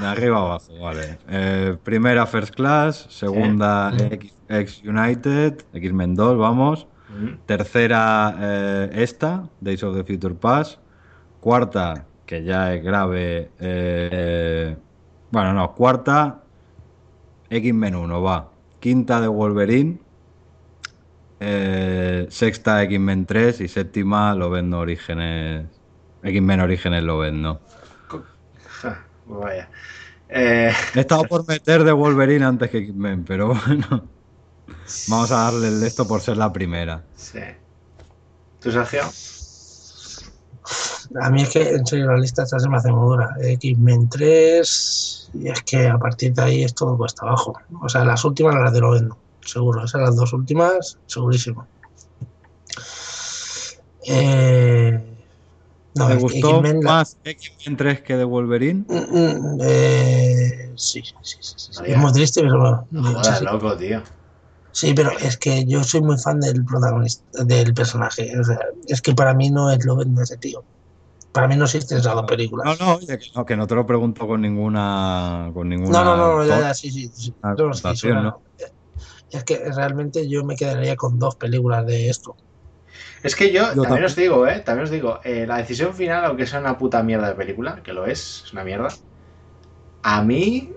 De 0.00 0.06
arriba 0.06 0.38
abajo, 0.38 0.78
vale. 0.80 1.18
Eh, 1.28 1.76
primera 1.84 2.26
First 2.26 2.54
Class, 2.54 3.06
segunda 3.10 3.92
X, 4.10 4.34
X 4.48 4.82
United, 4.84 5.62
X-Men 5.74 6.14
2, 6.14 6.38
vamos. 6.38 6.86
Mm. 7.08 7.38
Tercera, 7.46 8.36
eh, 8.40 8.90
esta, 8.92 9.48
Days 9.60 9.82
of 9.82 9.96
the 9.96 10.04
Future 10.04 10.34
Past. 10.34 10.80
Cuarta, 11.40 12.06
que 12.26 12.42
ya 12.44 12.74
es 12.74 12.82
grave. 12.84 13.50
eh, 13.58 14.76
bueno, 15.30 15.52
no, 15.54 15.74
cuarta, 15.74 16.42
X-Men 17.50 17.94
1, 17.96 18.22
va. 18.22 18.50
Quinta 18.80 19.20
de 19.20 19.28
Wolverine. 19.28 19.98
eh, 21.40 22.26
sexta, 22.30 22.82
X-Men 22.82 23.26
3. 23.26 23.60
Y 23.60 23.68
séptima, 23.68 24.34
Lovendo 24.34 24.78
Orígenes. 24.80 25.66
X-Men 26.22 26.60
Orígenes 26.60 27.02
Lovendo. 27.04 27.60
Ja, 28.82 29.04
pues 29.26 29.40
vaya. 29.40 29.70
Eh, 30.28 30.72
He 30.94 31.00
estado 31.00 31.24
por 31.24 31.46
meter 31.48 31.84
de 31.84 31.92
Wolverine 31.92 32.44
antes 32.44 32.70
que 32.70 32.78
X-Men, 32.78 33.24
pero 33.24 33.48
bueno. 33.66 34.08
Vamos 35.08 35.30
a 35.30 35.36
darle 35.44 35.68
el 35.68 35.80
de 35.80 35.86
esto 35.88 36.06
por 36.06 36.20
ser 36.20 36.36
la 36.36 36.52
primera. 36.52 37.04
sí. 37.16 37.40
¿Tú, 38.60 38.72
Sergio? 38.72 39.02
A 41.22 41.30
mí 41.30 41.42
es 41.42 41.50
que, 41.50 41.62
en 41.70 41.86
serio, 41.86 42.06
la 42.06 42.16
lista 42.18 42.42
esta 42.42 42.58
se 42.58 42.68
me 42.68 42.76
hace 42.76 42.90
muy 42.90 43.08
dura. 43.08 43.30
X-Men 43.40 44.08
3, 44.08 45.30
y 45.32 45.48
es 45.48 45.62
que 45.62 45.86
a 45.86 45.96
partir 45.98 46.32
de 46.34 46.42
ahí 46.42 46.64
es 46.64 46.74
todo 46.74 46.96
cuesta 46.96 47.24
abajo. 47.26 47.54
O 47.82 47.88
sea, 47.88 48.04
las 48.04 48.24
últimas 48.24 48.54
las 48.56 48.72
de 48.72 48.80
lo 48.80 48.90
vendo, 48.90 49.22
seguro. 49.40 49.84
Esas 49.84 50.00
las 50.02 50.16
dos 50.16 50.32
últimas, 50.32 50.96
segurísimo. 51.06 51.68
Eh, 54.06 55.24
no, 55.94 56.08
¿Te 56.08 56.14
gustó 56.16 56.60
X-Men 56.60 56.80
la- 56.82 56.90
más 56.90 57.18
X-Men 57.22 57.76
3 57.76 58.00
que 58.02 58.16
de 58.16 58.24
Wolverine? 58.24 58.84
Mm, 58.88 59.58
eh, 59.62 60.72
sí, 60.76 61.02
sí, 61.22 61.36
sí, 61.40 61.56
sí. 61.56 61.82
Es 61.86 61.96
muy 61.96 62.12
triste, 62.12 62.42
pero 62.42 62.58
bueno. 62.60 62.88
No 62.90 63.24
sí. 63.24 63.44
loco, 63.44 63.76
tío. 63.76 64.02
Sí, 64.78 64.94
pero 64.94 65.10
es 65.10 65.36
que 65.36 65.64
yo 65.64 65.82
soy 65.82 66.02
muy 66.02 66.16
fan 66.18 66.38
del 66.38 66.64
protagonista, 66.64 67.42
del 67.42 67.74
personaje. 67.74 68.30
O 68.38 68.44
sea, 68.44 68.60
es 68.86 69.02
que 69.02 69.12
para 69.12 69.34
mí 69.34 69.50
no 69.50 69.72
es 69.72 69.84
lo 69.84 69.96
de 69.96 70.22
ese 70.22 70.36
tío. 70.36 70.62
Para 71.32 71.48
mí 71.48 71.56
no 71.56 71.64
existen 71.64 71.98
esas 71.98 72.14
dos 72.14 72.26
películas. 72.26 72.78
No, 72.78 72.86
no, 72.86 72.94
oye, 72.94 73.18
que 73.18 73.26
no, 73.34 73.44
que 73.44 73.56
no 73.56 73.66
te 73.66 73.74
lo 73.74 73.84
pregunto 73.84 74.24
con 74.28 74.40
ninguna. 74.40 75.50
Con 75.52 75.68
ninguna 75.68 76.04
no, 76.04 76.16
no, 76.16 76.36
no, 76.36 76.46
ya, 76.46 76.60
ya, 76.60 76.74
sí, 76.74 76.92
sí. 76.92 77.34
No, 77.42 78.22
¿no? 78.22 78.40
Es 79.32 79.42
que 79.42 79.68
realmente 79.74 80.28
yo 80.28 80.44
me 80.44 80.54
quedaría 80.54 80.94
con 80.94 81.18
dos 81.18 81.34
películas 81.34 81.84
de 81.84 82.08
esto. 82.08 82.36
Es 83.24 83.34
que 83.34 83.52
yo, 83.52 83.62
también 83.62 83.82
también. 83.82 84.04
os 84.04 84.14
digo, 84.14 84.46
¿eh? 84.46 84.60
También 84.60 84.84
os 84.84 84.90
digo, 84.92 85.18
eh, 85.24 85.44
la 85.44 85.56
decisión 85.56 85.92
final, 85.92 86.24
aunque 86.24 86.46
sea 86.46 86.60
una 86.60 86.78
puta 86.78 87.02
mierda 87.02 87.26
de 87.26 87.34
película, 87.34 87.82
que 87.82 87.92
lo 87.92 88.06
es, 88.06 88.44
es 88.44 88.52
una 88.52 88.62
mierda, 88.62 88.90
a 90.04 90.22
mí 90.22 90.72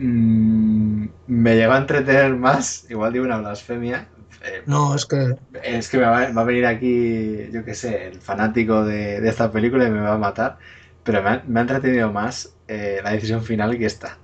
mm, 0.00 1.08
me 1.28 1.56
llegó 1.56 1.72
a 1.72 1.78
entretener 1.78 2.34
más, 2.36 2.86
igual 2.90 3.12
digo 3.12 3.24
una 3.24 3.38
blasfemia, 3.38 4.08
eh, 4.44 4.62
No, 4.66 4.94
es 4.94 5.06
que 5.06 5.34
es 5.62 5.88
que 5.88 5.98
me 5.98 6.04
va, 6.04 6.30
va 6.32 6.42
a 6.42 6.44
venir 6.44 6.66
aquí, 6.66 7.48
yo 7.52 7.64
qué 7.64 7.74
sé, 7.74 8.06
el 8.08 8.20
fanático 8.20 8.84
de, 8.84 9.20
de 9.20 9.28
esta 9.28 9.50
película 9.50 9.86
y 9.86 9.90
me 9.90 10.00
va 10.00 10.14
a 10.14 10.18
matar, 10.18 10.58
pero 11.04 11.22
me 11.22 11.30
ha, 11.30 11.42
me 11.46 11.60
ha 11.60 11.62
entretenido 11.62 12.12
más 12.12 12.54
eh, 12.68 13.00
la 13.02 13.10
decisión 13.12 13.42
final 13.42 13.76
que 13.78 13.86
esta. 13.86 14.18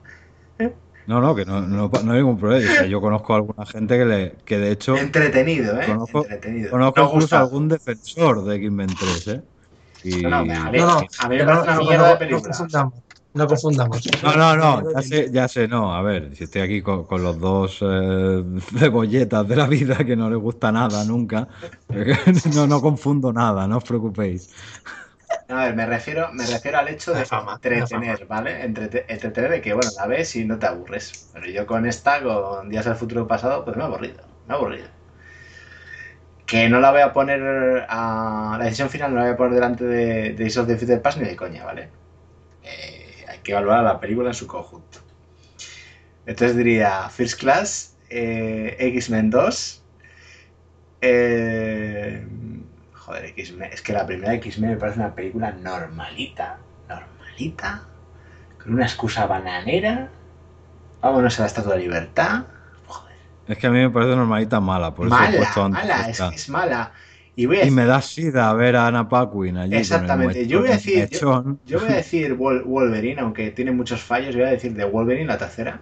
No, 1.06 1.20
no, 1.20 1.36
que 1.36 1.44
no, 1.44 1.60
no, 1.60 1.88
no 1.88 2.12
hay 2.12 2.18
ningún 2.18 2.36
problema. 2.38 2.68
O 2.68 2.74
sea, 2.74 2.86
yo 2.86 3.00
conozco 3.00 3.32
a 3.32 3.36
alguna 3.36 3.64
gente 3.66 3.96
que, 3.96 4.04
le, 4.04 4.32
que 4.44 4.58
de 4.58 4.72
hecho. 4.72 4.96
Entretenido, 4.96 5.80
¿eh? 5.80 5.86
Conozco- 5.86 6.22
Entretenido. 6.22 6.70
Conozco 6.72 7.00
No 7.00 7.04
incluso 7.06 7.20
gusta. 7.20 7.40
algún 7.40 7.68
defensor 7.68 8.44
de 8.44 8.56
X-Men 8.56 8.88
3, 8.88 9.28
¿eh? 9.28 9.42
Y- 10.04 10.22
No, 10.22 10.30
no, 10.30 10.36
a 10.38 10.70
mí, 10.70 10.78
no, 10.78 10.86
no, 10.86 10.98
a 11.18 11.28
mí 11.28 11.36
me 11.36 11.44
parece 11.44 11.44
no, 11.44 11.62
una 11.64 11.74
no, 11.74 11.80
mierda 11.82 12.02
no, 12.02 12.08
de 12.08 12.12
no 12.12 12.18
película. 12.18 12.52
No 13.36 13.46
confundamos. 13.46 14.00
No, 14.22 14.34
no, 14.36 14.56
no, 14.56 14.92
ya 14.94 15.02
sé, 15.02 15.30
ya 15.30 15.46
sé, 15.48 15.68
no. 15.68 15.94
A 15.94 16.00
ver, 16.02 16.34
si 16.34 16.44
estoy 16.44 16.62
aquí 16.62 16.82
con, 16.82 17.04
con 17.06 17.22
los 17.22 17.38
dos 17.38 17.78
eh, 17.82 18.42
cebolletas 18.78 19.46
de 19.46 19.56
la 19.56 19.66
vida 19.66 19.96
que 20.06 20.16
no 20.16 20.30
les 20.30 20.38
gusta 20.38 20.72
nada 20.72 21.04
nunca, 21.04 21.46
no, 22.54 22.66
no 22.66 22.80
confundo 22.80 23.32
nada, 23.32 23.66
no 23.68 23.76
os 23.78 23.84
preocupéis. 23.84 24.48
A 25.48 25.54
ver, 25.64 25.74
me 25.74 25.86
refiero, 25.86 26.32
me 26.32 26.46
refiero 26.46 26.78
al 26.78 26.88
hecho 26.88 27.12
de 27.12 27.24
fama, 27.24 27.54
entretener, 27.54 28.26
¿vale? 28.26 28.62
Entrete- 28.64 29.04
entretener 29.08 29.50
de 29.50 29.60
que, 29.60 29.74
bueno, 29.74 29.90
la 29.96 30.06
ves 30.06 30.36
y 30.36 30.44
no 30.44 30.58
te 30.58 30.66
aburres. 30.66 31.20
Pero 31.32 31.46
yo 31.48 31.66
con 31.66 31.86
esta, 31.86 32.22
con 32.22 32.68
Días 32.68 32.84
del 32.84 32.94
Futuro 32.96 33.26
Pasado, 33.26 33.64
pues 33.64 33.76
me 33.76 33.82
he 33.82 33.86
aburrido, 33.86 34.22
me 34.44 34.54
he 34.54 34.56
aburrido. 34.56 34.88
Que 36.46 36.68
no 36.68 36.78
la 36.80 36.92
voy 36.92 37.00
a 37.00 37.12
poner 37.12 37.86
a... 37.88 38.56
La 38.58 38.64
decisión 38.64 38.88
final 38.90 39.10
no 39.12 39.16
la 39.18 39.24
voy 39.26 39.32
a 39.34 39.36
poner 39.36 39.54
delante 39.54 39.84
de, 39.84 40.04
de 40.32 40.34
Days 40.34 40.56
of 40.58 40.66
the 40.68 40.76
Future 40.78 41.00
Past 41.00 41.18
ni 41.18 41.26
de 41.26 41.34
coña, 41.36 41.64
¿vale? 41.64 41.90
Eh, 42.62 42.95
que 43.46 43.52
evaluar 43.52 43.84
la 43.84 44.00
película 44.00 44.30
en 44.30 44.34
su 44.34 44.48
conjunto. 44.48 44.98
Entonces 46.26 46.56
diría 46.56 47.08
First 47.08 47.38
Class, 47.38 47.96
eh, 48.10 48.76
X-Men 48.78 49.30
2, 49.30 49.82
eh, 51.00 52.26
joder, 52.92 53.24
X-Men. 53.26 53.70
Es 53.72 53.82
que 53.82 53.92
la 53.92 54.04
primera 54.04 54.34
X-Men 54.34 54.70
me 54.70 54.76
parece 54.76 54.98
una 54.98 55.14
película 55.14 55.52
normalita, 55.52 56.58
normalita, 56.88 57.84
con 58.60 58.74
una 58.74 58.84
excusa 58.84 59.26
bananera. 59.26 60.08
Vámonos 61.00 61.38
a 61.38 61.42
la 61.42 61.46
Estatua 61.46 61.76
de 61.76 61.82
Libertad. 61.82 62.46
Es 63.46 63.58
que 63.58 63.68
a 63.68 63.70
mí 63.70 63.78
me 63.78 63.90
parece 63.90 64.16
normalita 64.16 64.58
mala, 64.58 64.92
por 64.92 65.06
eso 65.06 65.16
he 65.16 65.20
mala, 65.20 65.36
puesto 65.36 65.64
antes 65.64 65.84
mala, 65.84 66.08
es 66.08 66.20
que 66.20 66.34
es 66.34 66.48
mala. 66.48 66.92
Y 67.36 67.46
voy 67.46 67.58
a 67.58 67.60
Y 67.60 67.70
decir, 67.70 67.76
me 67.76 67.84
da 67.86 68.00
sida 68.02 68.52
ver 68.54 68.76
a 68.76 68.86
Anna 68.86 69.08
Paquin 69.08 69.56
allí. 69.58 69.80
Exactamente, 69.80 70.46
yo 70.48 70.58
voy 70.60 70.70
a 70.70 70.72
decir- 70.72 71.08
yo- 71.64 71.80
voy 71.80 71.90
a 71.90 71.94
decir 71.96 72.34
Wol- 72.36 72.64
Wolverine, 72.64 73.20
aunque 73.20 73.50
tiene 73.52 73.70
muchos 73.72 74.00
fallos, 74.02 74.34
voy 74.34 74.44
a 74.44 74.48
decir 74.50 74.72
de 74.74 74.84
Wolverine 74.84 75.26
la 75.26 75.38
tercera. 75.38 75.80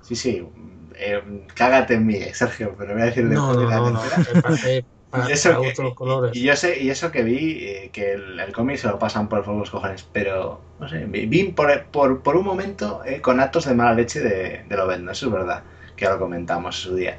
Sí, 0.00 0.16
sí, 0.16 0.48
eh, 0.96 1.46
cágate 1.54 1.94
en 1.94 2.06
mí, 2.06 2.20
Sergio, 2.32 2.74
pero 2.78 2.94
voy 2.94 3.02
a 3.02 3.06
decir 3.06 3.28
de 3.28 3.36
No, 3.36 3.54
no, 3.54 3.70
Wolverine 3.70 3.70
no, 3.70 3.90
la 3.90 3.90
no. 3.90 4.02
tercera. 4.22 4.22
Para, 5.10 5.28
Y 5.28 5.32
eso, 5.32 5.50
para 5.50 5.58
que, 5.58 5.66
gustos 5.66 5.94
colores. 5.94 6.36
y, 6.36 6.40
y 6.40 6.42
yo 6.44 6.56
sé, 6.56 6.80
y 6.82 6.90
eso 6.90 7.10
que 7.12 7.22
vi, 7.24 7.64
eh, 7.66 7.90
que 7.92 8.12
el, 8.12 8.38
el 8.40 8.52
cómic 8.52 8.76
se 8.78 8.88
lo 8.88 8.98
pasan 8.98 9.28
por 9.28 9.38
el 9.38 9.44
fuego 9.44 9.60
los 9.60 9.70
cojones, 9.70 10.08
pero 10.12 10.60
no 10.78 10.88
sé, 10.88 11.04
vi, 11.06 11.26
vi 11.26 11.44
por, 11.52 11.86
por, 11.90 12.22
por 12.22 12.36
un 12.36 12.44
momento 12.44 13.02
eh, 13.04 13.20
con 13.20 13.40
actos 13.40 13.66
de 13.66 13.74
mala 13.74 13.94
leche 13.94 14.20
de, 14.20 14.64
de 14.68 14.76
Lovendo, 14.76 15.12
eso 15.12 15.26
es 15.26 15.32
verdad, 15.32 15.64
que 15.96 16.04
ya 16.06 16.12
lo 16.12 16.18
comentamos 16.18 16.76
en 16.76 16.82
su 16.90 16.96
día. 16.96 17.18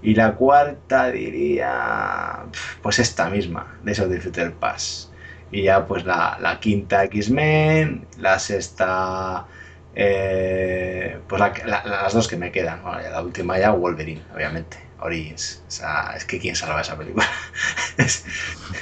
Y 0.00 0.14
la 0.14 0.34
cuarta 0.36 1.10
diría, 1.10 2.46
pues 2.82 2.98
esta 3.00 3.28
misma, 3.30 3.78
de 3.82 3.92
esos 3.92 4.08
de 4.08 4.20
Future 4.20 4.50
Pass. 4.52 5.10
Y 5.50 5.62
ya 5.64 5.86
pues 5.86 6.04
la, 6.04 6.36
la 6.40 6.60
quinta 6.60 7.04
X-Men, 7.04 8.06
la 8.18 8.38
sexta, 8.38 9.46
eh, 9.92 11.20
pues 11.26 11.40
la- 11.40 11.52
la- 11.64 11.84
las 11.84 12.12
dos 12.14 12.28
que 12.28 12.36
me 12.36 12.52
quedan, 12.52 12.82
bueno, 12.82 13.00
la 13.00 13.22
última 13.22 13.58
ya 13.58 13.72
Wolverine, 13.72 14.22
obviamente. 14.34 14.76
Origins. 15.00 15.62
O 15.68 15.70
sea, 15.70 16.12
es 16.16 16.24
que 16.24 16.38
quién 16.40 16.56
salva 16.56 16.80
esa 16.80 16.96
película. 16.98 17.26
Es- 17.98 18.24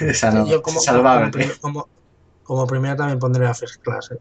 esa 0.00 0.30
no, 0.30 0.46
Yo 0.46 0.62
como, 0.62 0.78
es 0.78 0.84
salvable. 0.84 1.26
como, 1.26 1.30
prim- 1.30 1.58
como- 1.60 1.90
como 2.42 2.66
primera 2.66 2.96
también 2.96 3.18
pondré 3.18 3.46
a 3.46 3.54
First 3.54 3.82
Class. 3.82 4.10
¿eh? 4.12 4.18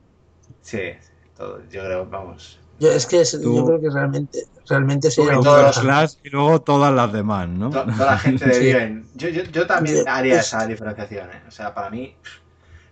Sí, 0.62 0.92
todo, 1.36 1.62
yo 1.70 1.84
creo, 1.86 2.06
vamos. 2.06 2.60
Yo, 2.80 2.92
es 2.92 3.06
que 3.06 3.22
es- 3.22 3.40
Tú- 3.42 3.56
yo 3.56 3.66
creo 3.66 3.80
que 3.82 3.90
realmente, 3.90 4.40
realmente 4.68 5.10
First 5.10 5.44
First 5.44 5.80
Class 5.82 6.20
y 6.24 6.30
luego 6.30 6.62
todas 6.62 6.94
las 6.94 7.12
demás, 7.14 7.48
¿no? 7.48 7.70
To- 7.70 7.86
Toda 7.86 8.06
la 8.06 8.18
gente 8.18 8.46
de 8.46 8.54
Sí. 8.54 8.64
bien. 8.66 9.08
Yo, 9.16 9.30
yo, 9.30 9.44
yo 9.44 9.66
también 9.66 9.98
Sí, 9.98 10.04
haría 10.08 10.40
es- 10.42 10.48
esa 10.48 10.68
diferenciación. 10.68 11.30
¿eh? 11.30 11.42
O 11.48 11.52
sea, 11.52 11.74
para 11.74 11.90
mí, 11.90 12.16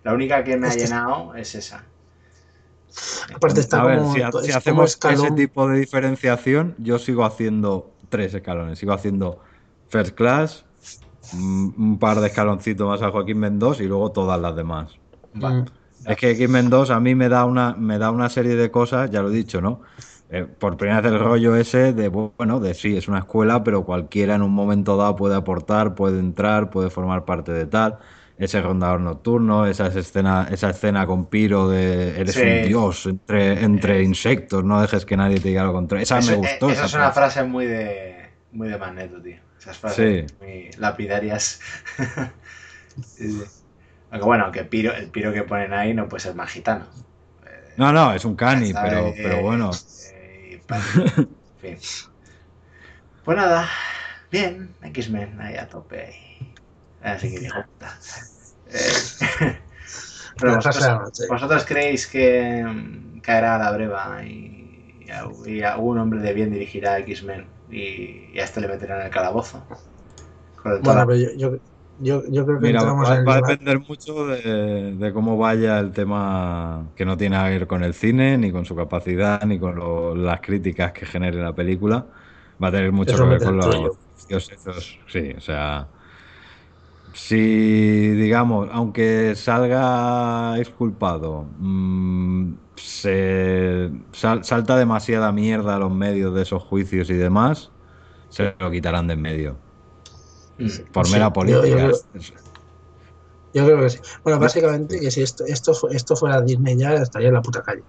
la 0.02 0.14
única 0.14 0.42
que 0.42 0.56
me 0.56 0.66
ha 0.66 0.70
Es 0.70 0.76
que- 0.76 0.82
llenado 0.84 1.34
es 1.34 1.54
esa. 1.54 1.84
Aparte 3.34 3.60
está 3.60 3.80
a 3.82 3.86
ver, 3.86 3.98
como, 3.98 4.14
si, 4.14 4.22
hacemos 4.52 4.98
ese 5.10 5.30
tipo 5.32 5.68
de 5.68 5.80
diferenciación, 5.80 6.74
yo 6.78 6.98
sigo 6.98 7.24
haciendo 7.24 7.90
tres 8.08 8.32
escalones. 8.34 8.78
Sigo 8.78 8.92
haciendo 8.92 9.40
First 9.88 10.14
Class, 10.14 10.64
mm, 11.32 11.70
un 11.76 11.98
par 11.98 12.20
de 12.20 12.28
escaloncitos 12.28 12.88
más 12.88 13.02
a 13.02 13.10
Joaquín 13.10 13.38
Mendoz 13.38 13.80
y 13.80 13.84
luego 13.84 14.12
todas 14.12 14.40
las 14.40 14.54
demás. 14.54 14.92
Vale. 15.34 15.62
Mm. 15.62 15.66
Es 16.06 16.16
que 16.16 16.30
X-Men 16.32 16.70
2 16.70 16.90
a 16.90 17.00
mí 17.00 17.14
me 17.14 17.28
da 17.28 17.44
una, 17.44 17.74
me 17.74 17.98
da 17.98 18.10
una 18.10 18.28
serie 18.28 18.56
de 18.56 18.70
cosas, 18.70 19.10
ya 19.10 19.22
lo 19.22 19.30
he 19.30 19.34
dicho, 19.34 19.60
¿no? 19.60 19.80
Eh, 20.30 20.44
por 20.46 20.76
primera 20.76 21.00
vez 21.00 21.12
el 21.12 21.18
rollo 21.20 21.54
ese 21.54 21.92
de, 21.92 22.08
bueno, 22.08 22.58
de 22.60 22.74
sí, 22.74 22.96
es 22.96 23.08
una 23.08 23.18
escuela, 23.20 23.62
pero 23.62 23.84
cualquiera 23.84 24.34
en 24.34 24.42
un 24.42 24.52
momento 24.52 24.96
dado 24.96 25.14
puede 25.16 25.36
aportar, 25.36 25.94
puede 25.94 26.18
entrar, 26.18 26.70
puede 26.70 26.90
formar 26.90 27.24
parte 27.24 27.52
de 27.52 27.66
tal. 27.66 27.98
Ese 28.36 28.60
rondador 28.60 29.00
nocturno, 29.00 29.64
esa 29.66 29.86
escena, 29.86 30.48
esa 30.50 30.70
escena 30.70 31.06
con 31.06 31.26
Piro 31.26 31.68
de 31.68 32.20
eres 32.20 32.34
Sí. 32.34 32.40
un 32.42 32.62
dios 32.66 33.06
entre, 33.06 33.62
entre 33.62 34.02
insectos, 34.02 34.64
no 34.64 34.80
dejes 34.80 35.06
que 35.06 35.16
nadie 35.16 35.38
te 35.38 35.48
diga 35.50 35.62
lo 35.62 35.72
contrario. 35.72 36.02
Esa 36.02 36.18
Eso- 36.18 36.30
me 36.32 36.34
eh, 36.34 36.38
gustó. 36.38 36.66
esa 36.70 36.72
esa 36.72 36.84
es 36.86 36.94
una 36.94 37.12
frase. 37.12 37.34
frase 37.36 37.48
muy 37.48 37.66
de, 37.66 38.30
muy 38.50 38.68
de 38.68 38.76
Magneto, 38.78 39.22
tío. 39.22 39.36
Esas 39.60 39.78
frases 39.78 40.34
muy 40.40 40.70
lapidarias. 40.78 41.60
Sí, 43.02 43.28
sí. 43.28 43.42
Aunque 44.14 44.26
bueno, 44.26 44.44
aunque 44.44 44.62
Piro, 44.62 44.94
el 44.94 45.10
Piro 45.10 45.32
que 45.32 45.42
ponen 45.42 45.72
ahí 45.72 45.92
no 45.92 46.08
puede 46.08 46.22
ser 46.22 46.36
más 46.36 46.48
gitano. 46.48 46.86
No, 47.76 47.92
no, 47.92 48.14
es 48.14 48.24
un 48.24 48.36
cani, 48.36 48.70
¿sabes? 48.70 48.92
pero, 48.92 49.12
pero 49.16 49.42
bueno. 49.42 49.70
Eh, 50.12 50.62
en 50.68 51.58
fin. 51.60 51.78
Pues 53.24 53.36
nada, 53.36 53.68
bien, 54.30 54.72
X-Men 54.82 55.40
ahí 55.40 55.56
a 55.56 55.68
tope. 55.68 56.14
Así 57.02 57.28
que 57.32 57.40
dijo 57.40 57.60
puta. 57.64 57.98
Eh, 58.68 59.58
pero 60.38 60.54
vosotros, 60.54 60.62
frase 60.62 60.80
de 60.80 60.86
la 60.86 61.02
noche. 61.02 61.22
¿vosotros 61.28 61.64
creéis 61.64 62.06
que 62.06 62.64
caerá 63.20 63.56
a 63.56 63.58
la 63.58 63.72
breva 63.72 64.22
y, 64.24 65.08
y 65.44 65.62
algún 65.62 65.98
hombre 65.98 66.20
de 66.20 66.32
bien 66.34 66.52
dirigirá 66.52 66.92
a 66.92 66.98
X-Men 67.00 67.48
y, 67.68 68.30
y 68.32 68.38
a 68.38 68.44
este 68.44 68.60
le 68.60 68.68
meterán 68.68 69.00
en 69.00 69.06
el 69.06 69.12
calabozo? 69.12 69.66
Con 70.62 70.70
el 70.70 70.78
Bueno, 70.82 71.04
pero 71.04 71.18
yo, 71.18 71.32
yo, 71.36 71.58
yo, 71.96 72.22
yo 72.30 72.44
creo 72.46 72.60
que 72.60 72.66
Mira, 72.66 72.82
va, 72.82 73.32
a 73.34 73.36
depender 73.36 73.80
mucho 73.80 74.26
de, 74.28 74.94
de 74.96 75.12
cómo 75.12 75.36
vaya 75.36 75.80
el 75.80 75.92
tema 75.92 76.92
que 76.94 77.04
no 77.04 77.16
tiene 77.16 77.36
que 77.36 77.50
ver 77.50 77.66
con 77.66 77.82
el 77.82 77.94
cine, 77.94 78.38
ni 78.38 78.52
con 78.52 78.64
su 78.64 78.76
capacidad, 78.76 79.42
ni 79.44 79.58
con 79.58 79.74
lo- 79.76 80.14
las 80.14 80.40
críticas 80.40 80.92
que 80.92 81.04
genere 81.04 81.42
la 81.42 81.54
película. 81.54 82.08
Va 82.62 82.68
a 82.68 82.70
tener 82.72 82.92
mucho 82.92 83.16
Eso 83.16 83.24
que 83.24 83.28
ver 83.28 83.40
con 83.42 83.56
los 83.56 83.90
esos. 84.50 84.98
Sí, 85.08 85.32
o 85.36 85.40
sea. 85.40 85.90
Si, 87.12 87.36
digamos, 88.16 88.68
aunque 88.72 89.34
salga 89.36 90.58
exculpado, 90.58 91.52
mm, 91.58 92.54
se 92.76 93.90
sal- 94.12 94.42
salta 94.44 94.76
demasiada 94.76 95.30
mierda 95.30 95.76
a 95.76 95.78
los 95.78 95.92
medios 95.92 96.34
de 96.34 96.42
esos 96.42 96.62
juicios 96.62 97.10
y 97.10 97.14
demás, 97.14 97.72
se 98.28 98.56
lo 98.58 98.70
quitarán 98.70 99.06
de 99.08 99.14
en 99.14 99.22
medio. 99.22 99.63
Mm. 100.58 100.68
Por 100.92 101.06
Sí, 101.06 101.12
mera 101.12 101.32
política. 101.32 101.66
yo 101.66 101.74
creo- 101.76 101.92
Yo 103.52 103.64
creo 103.66 103.80
que 103.82 103.90
sí. 103.90 103.98
Bueno, 104.24 104.38
básicamente 104.40 104.98
que 105.00 105.10
si 105.10 105.22
esto, 105.22 105.44
esto, 105.46 105.72
esto 105.90 106.16
fuera 106.16 106.40
Disney 106.42 106.76
ya 106.76 106.94
estaría 106.94 107.28
en 107.28 107.34
la 107.34 107.42
puta 107.42 107.62
calle. 107.62 107.84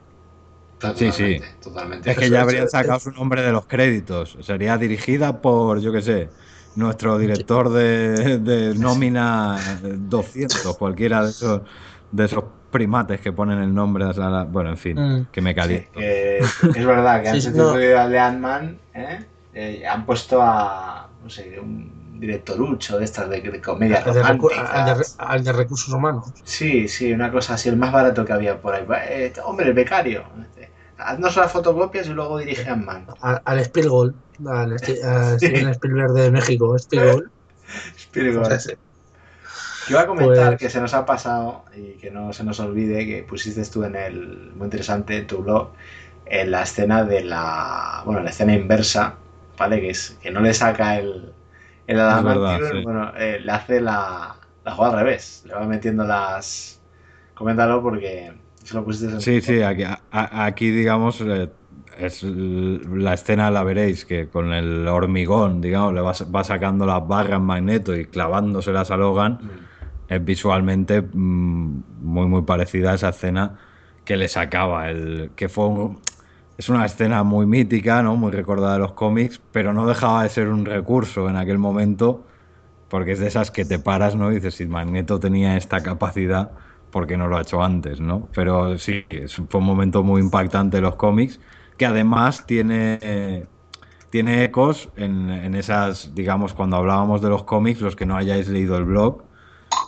Sí, 0.95 1.11
sí. 1.11 1.39
Totalmente. 1.63 2.11
Es 2.11 2.17
que 2.17 2.29
ya 2.29 2.41
habrían 2.41 2.69
sacado 2.69 2.99
su 2.99 3.11
nombre 3.11 3.41
de 3.41 3.51
los 3.51 3.65
créditos. 3.65 4.37
Sería 4.41 4.77
dirigida 4.77 5.41
por, 5.41 5.79
yo 5.79 5.91
qué 5.91 6.01
sé, 6.01 6.29
nuestro 6.75 7.17
director 7.17 7.69
de, 7.69 8.37
de 8.39 8.75
nómina 8.75 9.79
200, 9.81 10.77
cualquiera 10.77 11.23
de 11.23 11.31
esos, 11.31 11.61
de 12.11 12.25
esos 12.25 12.43
primates 12.69 13.21
que 13.21 13.31
ponen 13.31 13.59
el 13.59 13.73
nombre. 13.73 14.03
a 14.05 14.13
la- 14.13 14.43
Bueno, 14.43 14.69
en 14.71 14.77
fin, 14.77 14.97
Mm. 14.99 15.27
que 15.31 15.41
me 15.41 15.55
caliento. 15.55 15.99
Que 15.99 16.39
es 16.39 16.85
verdad 16.85 17.21
que 17.21 17.27
Sí, 17.29 17.29
han 17.35 17.41
sí, 17.41 17.47
sustituido 17.47 17.99
a 17.99 18.05
Lean 18.07 18.39
Man, 18.41 18.79
¿eh? 18.93 19.25
Eh, 19.53 19.87
han 19.87 20.05
puesto 20.05 20.41
a, 20.41 21.09
no 21.23 21.29
sé, 21.29 21.57
un 21.59 21.94
directorucho 22.19 22.97
de 22.97 23.05
estas 23.05 23.29
de, 23.29 23.41
de 23.41 23.61
comedia 23.61 23.97
Al 23.97 24.13
de, 24.13 24.23
recu- 24.23 24.49
romántica. 24.49 24.61
al 24.71 24.85
de 24.85 24.93
re- 25.03 25.09
al 25.17 25.43
de 25.43 25.51
recursos 25.53 25.93
humanos. 25.93 26.25
Sí, 26.43 26.87
sí, 26.87 27.11
una 27.13 27.31
cosa 27.31 27.55
así, 27.55 27.69
el 27.69 27.77
más 27.77 27.91
barato 27.91 28.23
que 28.25 28.33
había 28.33 28.59
por 28.61 28.73
ahí. 28.75 28.85
Eh, 29.09 29.33
hombre, 29.43 29.67
el 29.67 29.73
becario. 29.73 30.23
Haznos 30.97 31.35
las 31.35 31.51
fotocopias 31.51 32.07
y 32.07 32.11
luego 32.11 32.37
dirige 32.37 32.69
a 32.69 32.75
Man. 32.75 33.05
Al, 33.21 33.41
al 33.43 33.59
Spielberg, 33.59 34.13
al, 34.47 34.73
a 34.73 34.77
Steven 35.37 35.69
Spielberg 35.69 36.11
de 36.13 36.31
México, 36.31 36.75
Spielberg. 36.77 37.29
Spielberg. 37.97 38.41
O 38.43 38.45
sea, 38.45 38.59
sí. 38.59 38.73
Que 39.87 39.93
iba 39.93 40.01
a 40.01 40.07
comentar 40.07 40.47
Pues- 40.51 40.59
que 40.59 40.69
se 40.69 40.79
nos 40.81 40.93
ha 40.93 41.05
pasado 41.05 41.65
y 41.75 41.93
que 41.99 42.09
no 42.11 42.33
se 42.33 42.43
nos 42.43 42.59
olvide 42.59 43.05
que 43.05 43.23
pusiste 43.23 43.63
tú 43.65 43.83
en 43.83 43.95
el 43.95 44.51
muy 44.55 44.65
interesante 44.65 45.17
en 45.17 45.27
tu 45.27 45.43
blog 45.43 45.69
en 46.25 46.49
la 46.49 46.63
escena 46.63 47.03
de 47.03 47.23
la 47.23 48.01
bueno 48.03 48.21
la 48.21 48.31
escena 48.31 48.53
inversa 48.55 49.13
vale 49.59 49.79
que 49.81 49.91
es 49.91 50.17
que 50.23 50.31
no 50.31 50.39
le 50.39 50.55
saca 50.55 50.97
el 50.97 51.31
el 51.87 51.99
adamantium, 51.99 52.21
verdad, 52.23 52.61
sí. 52.63 52.77
bueno 52.83 53.13
eh, 53.17 53.39
le 53.39 53.51
hace 53.51 53.81
la 53.81 54.39
la 54.63 54.71
jugada 54.75 54.93
al 54.99 55.05
revés 55.05 55.43
le 55.45 55.53
va 55.53 55.65
metiendo 55.67 56.03
las 56.05 56.83
coméntalo 57.33 57.81
porque 57.83 58.33
se 58.63 58.73
lo 58.75 58.83
pusiste 58.85 59.07
en 59.13 59.13
Sí, 59.17 59.41
sí, 59.41 59.61
aquí, 59.61 59.83
a- 59.83 60.03
aquí 60.11 60.71
digamos, 60.71 61.21
eh, 61.21 61.49
es 61.97 62.21
la 62.23 63.13
escena 63.13 63.49
la 63.49 63.63
veréis, 63.63 64.05
que 64.05 64.29
con 64.29 64.51
el 64.53 64.87
hormigón, 64.87 65.61
digamos, 65.61 65.93
le 65.93 66.01
va, 66.01 66.11
va 66.33 66.43
sacando 66.43 66.85
las 66.85 67.07
barras 67.07 67.39
magneto 67.41 67.95
y 67.95 68.05
clavándoselas 68.09 68.91
a 68.91 68.97
Logan, 68.97 69.41
Mm. 69.41 69.67
es 70.07 70.23
visualmente 70.25 71.01
mm, 71.01 71.83
muy, 71.99 72.27
muy 72.27 72.43
parecida 72.43 72.91
a 72.91 72.95
esa 72.95 73.09
escena 73.09 73.59
que 74.03 74.17
le 74.17 74.27
sacaba, 74.29 74.89
el, 74.89 75.33
que 75.35 75.49
fue 75.49 75.67
un- 75.67 76.01
es 76.57 76.69
una 76.69 76.85
escena 76.85 77.23
muy 77.23 77.45
mítica, 77.45 78.01
¿no? 78.03 78.15
Muy 78.15 78.31
recordada 78.31 78.73
de 78.73 78.79
los 78.79 78.93
cómics, 78.93 79.41
pero 79.51 79.73
no 79.73 79.87
dejaba 79.87 80.23
de 80.23 80.29
ser 80.29 80.47
un 80.49 80.65
recurso 80.65 81.29
en 81.29 81.35
aquel 81.37 81.57
momento, 81.59 82.27
porque 82.87 83.13
es 83.13 83.19
de 83.19 83.27
esas 83.27 83.51
que 83.51 83.65
te 83.65 83.79
paras, 83.79 84.15
¿no? 84.15 84.31
Y 84.31 84.35
dices, 84.35 84.55
si 84.55 84.67
Magneto 84.67 85.19
tenía 85.19 85.57
esta 85.57 85.83
capacidad, 85.83 86.53
¿por 86.89 87.07
qué 87.07 87.17
no 87.17 87.27
lo 87.27 87.37
ha 87.37 87.41
hecho 87.41 87.63
antes, 87.63 87.99
¿no? 88.01 88.29
Pero 88.33 88.77
sí, 88.77 89.05
fue 89.49 89.59
un 89.59 89.65
momento 89.67 90.03
muy 90.03 90.21
impactante 90.21 90.77
de 90.77 90.81
los 90.81 90.95
cómics, 90.95 91.39
que 91.77 91.85
además 91.85 92.45
tiene, 92.45 92.99
eh, 93.01 93.47
tiene 94.09 94.43
ecos 94.45 94.91
en, 94.95 95.55
esas, 95.55 96.15
digamos, 96.15 96.53
cuando 96.53 96.77
hablábamos 96.77 97.21
de 97.21 97.29
los 97.29 97.43
cómics, 97.45 97.81
los 97.81 97.95
que 97.95 98.05
no 98.05 98.17
hayáis 98.17 98.47
leído 98.49 98.77
el 98.77 98.85
blog, 98.85 99.25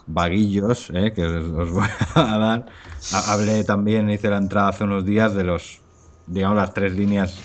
vaguillos, 0.05 0.89
¿eh? 0.91 1.13
que 1.13 1.25
os, 1.25 1.71
voy 1.71 1.87
a 2.15 2.37
dar. 2.37 2.65
Ha- 3.09 3.33
Hablé 3.33 3.63
también, 3.63 4.09
hice 4.09 4.29
la 4.29 4.37
entrada 4.37 4.69
hace 4.69 4.83
unos 4.83 5.05
días 5.05 5.33
de 5.35 5.43
los, 5.43 5.83
digamos, 6.27 6.57
las 6.57 6.73
tres 6.73 6.93
líneas 6.93 7.39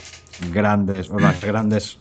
grandes, 0.52 1.10
o 1.10 1.18
las 1.18 1.40
grandes, 1.40 1.98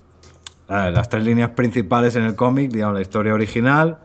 las 0.67 1.09
tres 1.09 1.23
líneas 1.23 1.51
principales 1.51 2.15
en 2.15 2.23
el 2.23 2.35
cómic, 2.35 2.71
digamos, 2.71 2.95
la 2.95 3.01
historia 3.01 3.33
original, 3.33 3.99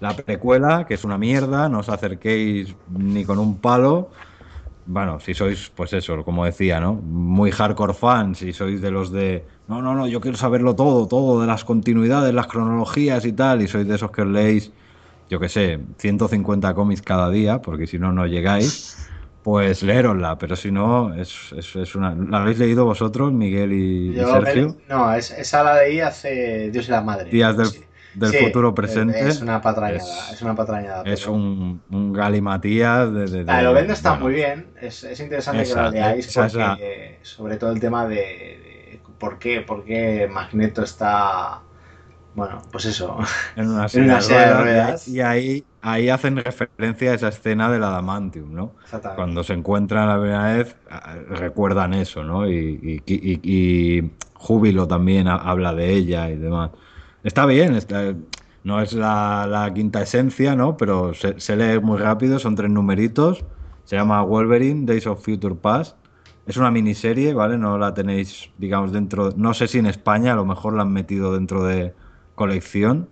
la 0.00 0.16
precuela, 0.16 0.86
que 0.86 0.94
es 0.94 1.04
una 1.04 1.18
mierda, 1.18 1.68
no 1.68 1.80
os 1.80 1.88
acerquéis 1.88 2.74
ni 2.90 3.24
con 3.24 3.38
un 3.38 3.58
palo. 3.58 4.10
Bueno, 4.84 5.20
si 5.20 5.32
sois, 5.32 5.70
pues 5.74 5.92
eso, 5.92 6.24
como 6.24 6.44
decía, 6.44 6.80
¿no? 6.80 6.94
Muy 6.94 7.52
hardcore 7.52 7.94
fans, 7.94 8.38
si 8.38 8.52
sois 8.52 8.80
de 8.80 8.90
los 8.90 9.12
de, 9.12 9.44
no, 9.68 9.80
no, 9.80 9.94
no, 9.94 10.08
yo 10.08 10.20
quiero 10.20 10.36
saberlo 10.36 10.74
todo, 10.74 11.06
todo, 11.06 11.40
de 11.40 11.46
las 11.46 11.64
continuidades, 11.64 12.34
las 12.34 12.48
cronologías 12.48 13.24
y 13.24 13.32
tal, 13.32 13.62
y 13.62 13.68
sois 13.68 13.86
de 13.86 13.94
esos 13.94 14.10
que 14.10 14.22
os 14.22 14.28
leéis, 14.28 14.72
yo 15.30 15.38
qué 15.38 15.48
sé, 15.48 15.78
150 15.98 16.74
cómics 16.74 17.00
cada 17.02 17.30
día, 17.30 17.62
porque 17.62 17.86
si 17.86 17.98
no, 17.98 18.12
no 18.12 18.26
llegáis, 18.26 19.08
pues 19.42 19.82
leerosla, 19.82 20.38
pero 20.38 20.56
si 20.56 20.70
no, 20.72 21.14
es, 21.14 21.52
es, 21.52 21.74
es 21.76 21.94
una... 21.94 22.14
¿La 22.14 22.38
habéis 22.42 22.58
leído 22.58 22.84
vosotros, 22.84 23.32
Miguel 23.32 23.72
y, 23.72 24.20
y 24.20 24.20
Yo 24.20 24.26
Sergio? 24.26 24.76
no 24.88 25.12
es- 25.14 25.30
esa 25.30 25.62
la 25.62 25.74
leí 25.82 26.00
hace 26.00 26.70
Dios 26.70 26.88
y 26.88 26.90
la 26.90 27.02
madre 27.02 27.30
Días 27.30 27.56
del, 27.56 27.68
Sí. 27.68 27.84
del 28.12 28.30
Sí, 28.30 28.36
futuro 28.38 28.74
presente. 28.74 29.28
es 29.28 29.40
una 29.42 29.60
patrañada 29.60 30.30
es, 30.32 30.42
una 30.42 30.54
patrañada 30.54 31.02
Es 31.04 31.26
un, 31.26 31.82
un 31.90 32.12
galimatías 32.12 33.12
de, 33.12 33.26
de- 33.28 33.44
La 33.44 33.56
de 33.56 33.62
de- 33.62 33.64
Lovendo 33.64 33.92
está 33.92 34.10
bueno, 34.10 34.24
muy 34.24 34.32
bien, 34.34 34.72
es, 34.80 35.02
es 35.04 35.18
interesante 35.20 35.66
que 35.66 35.74
la 35.74 35.90
leáis 35.90 36.28
porque, 36.28 37.18
sobre 37.22 37.56
todo 37.56 37.72
el 37.72 37.80
tema 37.80 38.06
de, 38.06 38.16
de 38.16 39.02
por, 39.18 39.38
qué, 39.38 39.60
por 39.62 39.84
qué 39.84 40.28
Magneto 40.30 40.82
está, 40.84 41.62
bueno, 42.34 42.62
pues 42.72 42.86
eso, 42.86 43.18
en 43.54 43.68
una 43.70 43.88
en 43.92 44.02
una 44.04 44.16
de 44.16 44.20
silla 44.20 44.46
de 44.48 44.54
ruedas. 44.54 45.08
Y 45.08 45.20
ahí, 45.20 45.66
ahí 45.82 46.08
hacen 46.08 46.36
referencia 46.36 47.12
a 47.12 47.14
esa 47.14 47.28
escena 47.28 47.70
del 47.70 47.84
adamantium, 47.84 48.52
¿no? 48.52 48.76
Cuando 49.14 49.44
se 49.44 49.54
encuentran 49.54 50.08
la 50.08 50.18
primera 50.20 50.54
vez, 50.56 50.76
recuerdan 51.28 51.94
eso, 51.94 52.24
¿no? 52.24 52.48
Y, 52.48 53.02
y- 53.04 53.04
y- 53.06 53.40
y 53.98 54.18
Júbilo 54.34 54.88
también 54.88 55.28
ha- 55.28 55.36
habla 55.36 55.74
de 55.74 55.92
ella 55.94 56.30
y 56.30 56.36
demás. 56.38 56.70
Está 57.22 57.46
bien, 57.46 57.74
está- 57.74 58.14
no 58.62 58.80
es 58.80 58.92
la, 58.92 59.46
la 59.48 59.72
quinta 59.74 60.02
esencia, 60.02 60.54
¿no? 60.56 60.76
Pero 60.76 61.14
se, 61.14 61.38
se 61.40 61.56
lee 61.56 61.80
muy 61.80 61.98
rápido, 61.98 62.38
son 62.38 62.54
tres 62.54 62.70
numeritos. 62.70 63.44
Se 63.84 63.96
llama 63.96 64.22
Wolverine, 64.22 64.86
Days 64.86 65.06
of 65.06 65.24
Future 65.24 65.56
Past. 65.56 65.98
Es 66.46 66.56
una 66.56 66.70
miniserie, 66.70 67.34
¿vale? 67.34 67.58
No 67.58 67.78
la 67.78 67.94
tenéis, 67.94 68.52
digamos, 68.56 68.92
dentro. 68.92 69.32
No 69.36 69.54
sé 69.54 69.68
si 69.68 69.78
en 69.78 69.86
España 69.86 70.32
a 70.32 70.36
lo 70.36 70.44
mejor 70.46 70.74
la 70.74 70.82
han 70.82 70.92
metido 70.92 71.32
dentro 71.34 71.64
de 71.64 71.96
colección, 72.34 73.10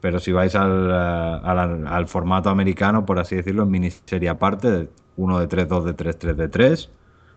pero 0.00 0.18
si 0.18 0.32
vais 0.32 0.54
al, 0.54 0.90
eh, 0.90 1.40
al- 1.44 1.86
al 1.86 2.08
formato 2.08 2.50
americano, 2.50 3.04
por 3.06 3.18
así 3.18 3.36
decirlo, 3.36 3.64
en 3.64 3.70
miniserie 3.70 4.28
aparte, 4.28 4.88
1 5.16 5.38
de 5.38 5.46
3, 5.46 5.68
2 5.68 5.84
de 5.84 5.94
3, 5.94 6.18
3 6.18 6.36
de 6.36 6.48
3. 6.48 6.90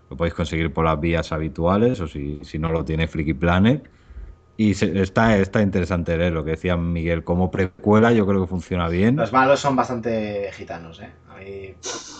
Lo 0.09 0.17
podéis 0.17 0.33
conseguir 0.33 0.72
por 0.74 0.85
las 0.85 1.00
vías 1.00 1.32
habituales 1.32 2.00
o 2.00 2.08
si, 2.08 2.40
si 2.43 2.59
no 2.59 2.69
lo 2.69 2.85
tiene 2.85 3.08
Flicky 3.08 3.33
Planet. 3.33 3.90
Y 4.56 4.75
se- 4.75 5.01
está, 5.01 5.35
está 5.38 5.61
interesante 5.61 6.16
leer 6.16 6.32
lo 6.33 6.43
que 6.45 6.51
decía 6.51 6.77
Miguel. 6.77 7.24
Como 7.24 7.50
precuela, 7.50 8.11
yo 8.11 8.25
creo 8.27 8.42
que 8.42 8.48
funciona 8.48 8.88
bien. 8.88 9.16
Los 9.16 9.33
malos 9.33 9.59
son 9.59 9.75
bastante 9.75 10.50
gitanos, 10.53 11.01
¿eh? 11.01 11.09
A 11.30 11.38
mí, 11.40 11.74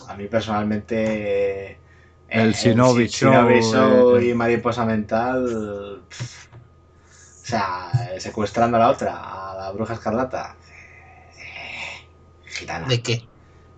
a 0.10 0.16
mí 0.16 0.28
personalmente... 0.28 1.72
eh, 1.74 1.78
El 2.28 2.54
Shinobi 2.54 3.04
Shi- 3.06 3.30
Shinobi 3.30 3.62
Show, 3.62 4.18
eh. 4.18 4.30
y 4.30 4.34
Mariposa 4.34 4.84
Mental... 4.86 6.02
pff, 6.10 6.48
o 7.44 7.46
sea, 7.46 7.92
secuestrando 8.18 8.78
a 8.78 8.80
la 8.80 8.90
otra, 8.90 9.22
la 9.64 9.72
bruja 9.72 9.94
escarlata. 9.96 10.58
eh, 11.38 12.10
Gitana. 12.46 12.88
¿De 12.88 13.02
qué? 13.02 13.30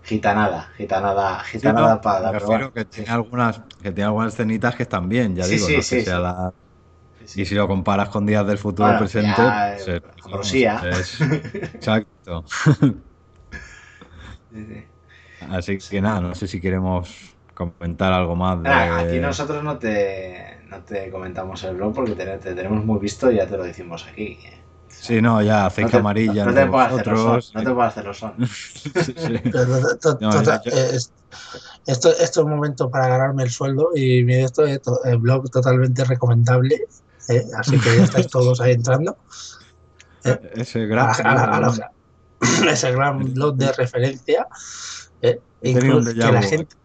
Gitanada, 0.04 0.72
gitanada, 0.78 1.40
Sí, 1.54 1.72
gitanada 1.72 1.74
no, 1.74 2.02
para 2.02 2.20
me 2.22 2.40
refiero 2.40 2.72
que 2.72 2.86
tiene 2.86 3.10
algunas, 3.10 3.60
que 3.82 3.92
tiene 3.92 4.04
algunas 4.06 4.34
escenitas 4.34 4.76
que 4.76 4.84
están 4.84 5.08
bien, 5.08 5.36
ya 5.36 5.48
Sí, 5.48 5.48
digo, 5.48 5.70
sí, 5.82 5.82
no 5.82 5.82
sea 5.82 6.20
sí. 6.20 6.20
la- 6.20 6.52
Sí, 7.20 7.28
sí. 7.28 7.42
Y 7.42 7.46
si 7.46 7.56
lo 7.56 7.68
comparas 7.68 8.10
con 8.10 8.26
Días 8.26 8.48
del 8.48 8.58
Futuro 8.60 8.88
Bueno, 8.88 8.98
Presente, 8.98 9.54
ya, 9.54 9.70
pues, 9.72 9.88
eh, 9.88 10.02
eh, 10.26 11.00
es- 11.00 11.24
exacto. 11.80 12.46
Sí, 14.50 14.66
sí. 14.66 14.88
Así 15.40 15.78
que 15.78 16.02
nada, 16.02 16.22
no 16.22 16.36
sé 16.36 16.48
si 16.48 16.62
queremos 16.62 17.38
comentar 17.54 18.14
algo 18.14 18.36
más 18.36 18.64
de... 18.64 18.66
Nada, 18.66 19.00
aquí 19.00 19.20
nosotros 19.20 19.64
no 19.64 19.80
te, 19.80 20.60
no 20.66 20.84
te 20.84 21.10
comentamos 21.10 21.64
el 21.64 21.76
blog 21.78 21.94
porque 21.96 22.16
te, 22.16 22.38
te 22.40 22.54
tenemos 22.54 22.84
muy 22.84 23.00
visto 23.00 23.32
y 23.32 23.36
ya 23.38 23.48
te 23.48 23.56
lo 23.56 23.64
decimos 23.64 24.06
aquí. 24.08 24.40
¿eh? 24.44 24.65
Sí, 25.02 25.22
no, 25.22 25.42
ya 25.42 25.66
aceite 25.68 25.84
No 25.84 25.92
te- 25.92 25.98
amarilla 25.98 26.44
no, 26.46 26.50
entre 26.50 26.64
te 26.66 26.70
puedo 26.72 26.84
hacer 26.84 27.08
los 27.08 27.20
son, 27.20 27.36
vosotros. 27.36 27.52
no 27.56 27.62
te 27.64 27.66
puedo 27.76 27.82
hacer 27.88 28.06
los 28.06 28.18
son. 28.18 28.34
Sí, 29.06 29.14
sí. 29.18 29.40
Pero, 29.52 29.82
to- 29.82 29.98
to- 29.98 30.18
No, 30.22 30.44
yo- 30.44 30.52
eh, 30.72 30.90
es- 30.94 31.14
esto, 31.86 32.10
esto 32.10 32.42
es 32.42 32.46
un 32.46 32.50
momento 32.50 32.90
para 32.90 33.08
ganarme 33.08 33.44
el 33.44 33.52
sueldo 33.52 33.90
y 33.96 34.24
mi 34.24 34.36
esto 34.36 34.66
es 34.66 34.82
to- 34.82 35.04
el 35.04 35.18
blog 35.20 35.50
totalmente 35.52 36.04
recomendable. 36.04 36.76
eh, 37.30 37.44
así 37.58 37.80
que 37.80 37.96
ya 37.98 38.04
estáis 38.04 38.28
todos 38.28 38.60
ahí 38.62 38.74
entrando. 38.74 39.18
Ese 40.56 40.82
A 40.84 40.86
gran... 40.86 41.08
la- 41.08 41.14
a 41.14 41.36
la- 41.36 41.44
a 41.44 41.60
la- 41.60 41.92
ese 42.72 42.92
gran 42.92 43.34
blog 43.34 43.56
de 43.56 43.72
referencia. 43.72 44.48
eh, 45.22 45.40
incluso 45.62 46.12
que 46.14 46.32
la 46.32 46.42
gente, 46.42 46.76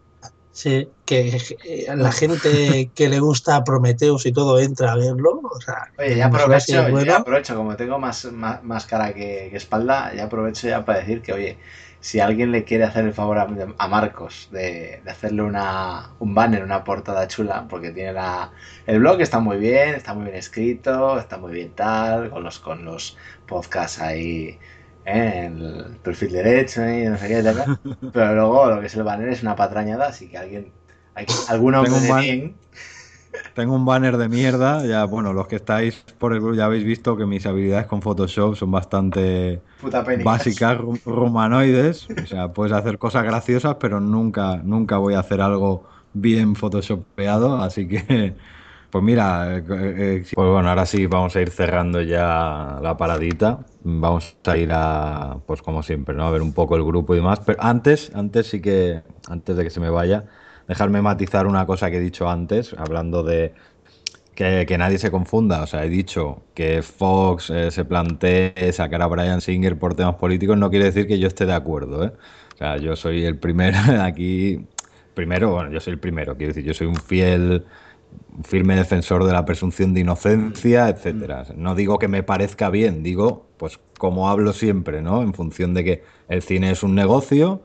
sí, 0.61 0.87
que 1.05 1.41
eh, 1.65 1.87
la 1.95 2.11
gente 2.11 2.91
que 2.93 3.09
le 3.09 3.19
gusta 3.19 3.63
Prometheus 3.63 4.27
y 4.27 4.31
todo 4.31 4.59
entra 4.59 4.91
a 4.91 4.95
verlo. 4.95 5.41
O 5.43 5.59
sea, 5.59 5.91
Oye, 5.97 6.17
ya 6.17 6.27
aprovecho, 6.27 6.83
bueno, 6.83 7.03
ya 7.03 7.17
aprovecho, 7.17 7.55
como 7.55 7.75
tengo 7.75 7.97
más, 7.97 8.25
más, 8.25 8.63
más 8.63 8.85
cara 8.85 9.11
que, 9.13 9.47
que 9.49 9.57
espalda, 9.57 10.13
ya 10.13 10.25
aprovecho 10.25 10.67
ya 10.67 10.85
para 10.85 10.99
decir 10.99 11.23
que, 11.23 11.33
oye, 11.33 11.57
si 11.99 12.19
alguien 12.19 12.51
le 12.51 12.63
quiere 12.63 12.83
hacer 12.83 13.05
el 13.05 13.13
favor 13.13 13.39
a, 13.39 13.47
a 13.77 13.87
Marcos 13.87 14.49
de, 14.51 15.01
de 15.03 15.11
hacerle 15.11 15.41
una, 15.41 16.11
un 16.19 16.35
banner, 16.35 16.63
una 16.63 16.83
portada 16.83 17.27
chula, 17.27 17.65
porque 17.67 17.89
tiene 17.89 18.13
la, 18.13 18.51
el 18.85 18.99
blog 18.99 19.19
está 19.19 19.39
muy 19.39 19.57
bien, 19.57 19.95
está 19.95 20.13
muy 20.13 20.25
bien 20.25 20.35
escrito, 20.35 21.17
está 21.17 21.39
muy 21.39 21.53
bien 21.53 21.71
tal, 21.73 22.29
con 22.29 22.43
los, 22.43 22.59
con 22.59 22.85
los 22.85 23.17
podcasts 23.47 23.99
ahí 23.99 24.59
¿eh? 25.05 25.45
en 25.45 25.57
el 25.59 25.99
perfil 26.01 26.31
derecho 26.33 26.87
y 26.87 27.05
no 27.05 27.17
sé 27.17 27.27
qué, 27.27 27.43
tal, 27.43 27.75
pero 28.11 28.35
luego 28.35 28.67
lo 28.71 28.81
que 28.81 28.87
es 28.87 28.95
el 28.95 29.03
banner 29.03 29.29
es 29.29 29.41
una 29.43 29.55
patrañada, 29.55 30.07
así 30.07 30.29
que 30.29 30.37
alguien, 30.37 30.73
hay, 31.13 31.27
hombre 31.47 31.77
Tengo 31.79 31.97
un 31.97 32.07
ban- 32.07 32.31
bien, 32.35 32.61
Tengo 33.53 33.75
un 33.75 33.85
banner 33.85 34.17
de 34.17 34.29
mierda. 34.29 34.85
Ya, 34.85 35.03
bueno, 35.05 35.33
los 35.33 35.47
que 35.47 35.57
estáis 35.57 36.05
por 36.17 36.33
el 36.33 36.39
grupo 36.39 36.55
ya 36.55 36.65
habéis 36.65 36.83
visto 36.85 37.17
que 37.17 37.25
mis 37.25 37.45
habilidades 37.45 37.87
con 37.87 38.01
Photoshop 38.01 38.55
son 38.55 38.71
bastante 38.71 39.63
básicas, 40.13 40.77
ru- 40.77 41.01
rumanoides. 41.03 42.11
O 42.15 42.25
sea, 42.25 42.53
puedes 42.53 42.73
hacer 42.73 42.97
cosas 42.97 43.23
graciosas, 43.25 43.75
pero 43.79 43.99
nunca, 43.99 44.57
nunca 44.63 44.97
voy 44.97 45.15
a 45.15 45.19
hacer 45.19 45.41
algo 45.41 45.87
bien 46.13 46.55
photoshopeado. 46.55 47.57
Así 47.61 47.87
que, 47.87 48.37
pues 48.91 49.03
mira, 49.03 49.57
eh, 49.57 49.63
eh, 49.69 50.23
pues 50.33 50.49
bueno, 50.49 50.69
ahora 50.69 50.85
sí 50.85 51.05
vamos 51.07 51.35
a 51.35 51.41
ir 51.41 51.49
cerrando 51.49 52.01
ya 52.01 52.79
la 52.81 52.97
paradita. 52.97 53.65
Vamos 53.83 54.35
a 54.45 54.57
ir 54.57 54.69
a, 54.73 55.37
pues 55.45 55.61
como 55.61 55.81
siempre, 55.81 56.13
¿no? 56.15 56.25
A 56.27 56.31
ver 56.31 56.41
un 56.41 56.53
poco 56.53 56.75
el 56.75 56.83
grupo 56.83 57.13
y 57.13 57.17
demás. 57.17 57.39
Pero 57.45 57.61
antes, 57.63 58.11
antes 58.13 58.47
sí 58.47 58.61
que, 58.61 59.01
antes 59.29 59.55
de 59.55 59.63
que 59.63 59.69
se 59.69 59.79
me 59.79 59.89
vaya, 59.89 60.25
dejarme 60.67 61.01
matizar 61.01 61.47
una 61.47 61.65
cosa 61.65 61.89
que 61.89 61.97
he 61.97 61.99
dicho 62.01 62.29
antes, 62.29 62.75
hablando 62.77 63.23
de 63.23 63.53
que, 64.35 64.65
que 64.67 64.77
nadie 64.77 64.97
se 64.97 65.11
confunda. 65.11 65.61
O 65.63 65.67
sea, 65.67 65.85
he 65.85 65.89
dicho 65.89 66.43
que 66.53 66.81
Fox 66.83 67.49
eh, 67.49 67.71
se 67.71 67.85
plantee 67.85 68.53
sacar 68.73 69.01
a 69.01 69.07
Brian 69.07 69.41
Singer 69.41 69.77
por 69.79 69.95
temas 69.95 70.15
políticos, 70.15 70.57
no 70.57 70.69
quiere 70.69 70.85
decir 70.85 71.07
que 71.07 71.19
yo 71.19 71.27
esté 71.27 71.45
de 71.45 71.53
acuerdo, 71.53 72.05
¿eh? 72.05 72.13
O 72.55 72.57
sea, 72.57 72.77
yo 72.77 72.95
soy 72.95 73.25
el 73.25 73.37
primero 73.39 73.77
aquí. 74.03 74.67
Primero, 75.13 75.51
bueno, 75.51 75.71
yo 75.71 75.79
soy 75.79 75.93
el 75.93 75.99
primero, 75.99 76.37
quiero 76.37 76.53
decir, 76.53 76.63
yo 76.65 76.73
soy 76.73 76.87
un 76.87 76.95
fiel, 76.95 77.65
firme 78.43 78.75
defensor 78.75 79.25
de 79.25 79.33
la 79.33 79.45
presunción 79.45 79.93
de 79.93 80.01
inocencia, 80.01 80.89
etcétera. 80.89 81.45
No 81.55 81.75
digo 81.75 81.99
que 81.99 82.07
me 82.07 82.23
parezca 82.23 82.69
bien, 82.69 83.03
digo, 83.03 83.51
pues 83.57 83.79
como 83.97 84.29
hablo 84.29 84.53
siempre, 84.53 85.01
¿no? 85.01 85.21
En 85.21 85.33
función 85.33 85.73
de 85.73 85.83
que 85.83 86.03
el 86.27 86.41
cine 86.41 86.71
es 86.71 86.83
un 86.83 86.95
negocio, 86.95 87.63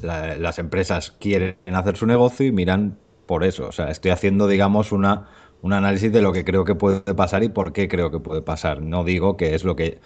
la- 0.00 0.36
las 0.36 0.58
empresas 0.58 1.12
quieren 1.12 1.56
hacer 1.74 1.96
su 1.96 2.06
negocio 2.06 2.46
y 2.46 2.52
miran 2.52 2.98
por 3.26 3.44
eso. 3.44 3.68
O 3.68 3.72
sea, 3.72 3.90
estoy 3.90 4.10
haciendo, 4.10 4.48
digamos, 4.48 4.92
una, 4.92 5.28
un 5.60 5.72
análisis 5.72 6.12
de 6.12 6.22
lo 6.22 6.32
que 6.32 6.44
creo 6.44 6.64
que 6.64 6.74
puede 6.74 7.00
pasar 7.14 7.42
y 7.44 7.48
por 7.48 7.72
qué 7.72 7.88
creo 7.88 8.10
que 8.10 8.20
puede 8.20 8.42
pasar. 8.42 8.82
No 8.82 9.04
digo 9.04 9.36
que 9.36 9.54
es 9.54 9.64
lo 9.64 9.76
que... 9.76 10.00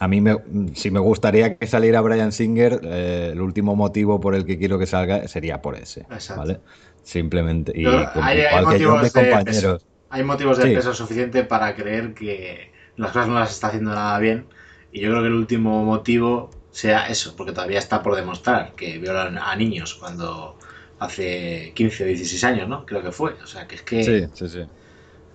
A 0.00 0.06
mí, 0.06 0.20
me, 0.20 0.36
si 0.74 0.90
me 0.92 1.00
gustaría 1.00 1.56
que 1.58 1.66
saliera 1.66 2.00
Brian 2.00 2.30
Singer, 2.30 2.80
eh, 2.84 3.30
el 3.32 3.40
último 3.40 3.74
motivo 3.74 4.20
por 4.20 4.34
el 4.36 4.44
que 4.44 4.56
quiero 4.56 4.78
que 4.78 4.86
salga 4.86 5.26
sería 5.26 5.60
por 5.60 5.74
ese. 5.76 6.02
Exacto. 6.02 6.34
¿Vale? 6.40 6.60
Simplemente. 7.08 7.72
Y 7.74 7.84
como 7.84 8.24
hay, 8.24 8.40
hay 8.42 8.64
motivos 8.64 9.02
de 9.02 9.10
compañeros. 9.10 9.44
peso. 9.44 9.78
Hay 10.10 10.24
motivos 10.24 10.58
de 10.58 10.64
Sí. 10.64 10.74
peso 10.74 10.92
suficiente 10.94 11.44
para 11.44 11.74
creer 11.74 12.12
que 12.14 12.72
las 12.96 13.12
cosas 13.12 13.28
no 13.28 13.34
las 13.38 13.50
está 13.50 13.68
haciendo 13.68 13.94
nada 13.94 14.18
bien. 14.18 14.46
Y 14.92 15.00
yo 15.00 15.10
creo 15.10 15.22
que 15.22 15.28
el 15.28 15.34
último 15.34 15.84
motivo 15.84 16.50
sea 16.70 17.08
eso, 17.08 17.34
porque 17.36 17.52
todavía 17.52 17.78
está 17.78 18.02
por 18.02 18.14
demostrar 18.14 18.74
que 18.74 18.98
violan 18.98 19.38
a 19.38 19.54
niños 19.56 19.94
cuando 19.94 20.58
hace 20.98 21.72
15 21.74 22.04
o 22.04 22.06
16 22.06 22.44
años, 22.44 22.68
¿no? 22.68 22.84
Creo 22.84 23.02
que 23.02 23.12
fue. 23.12 23.32
O 23.42 23.46
sea, 23.46 23.66
que 23.66 23.76
es 23.76 23.82
que 23.82 24.02
Sí, 24.02 24.26
sí, 24.34 24.48
sí. 24.48 24.68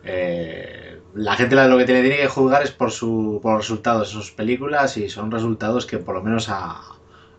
eh, 0.03 0.99
la 1.15 1.35
gente 1.35 1.55
lo 1.55 1.77
que 1.77 1.85
tiene, 1.85 2.01
tiene 2.01 2.17
que 2.17 2.27
juzgar 2.27 2.63
es 2.63 2.71
por, 2.71 2.91
su, 2.91 3.39
por 3.41 3.53
los 3.53 3.61
resultados 3.61 4.07
de 4.09 4.13
sus 4.13 4.31
películas 4.31 4.97
y 4.97 5.09
son 5.09 5.31
resultados 5.31 5.85
que 5.85 5.97
por 5.97 6.15
lo 6.15 6.21
menos 6.23 6.49
a, 6.49 6.81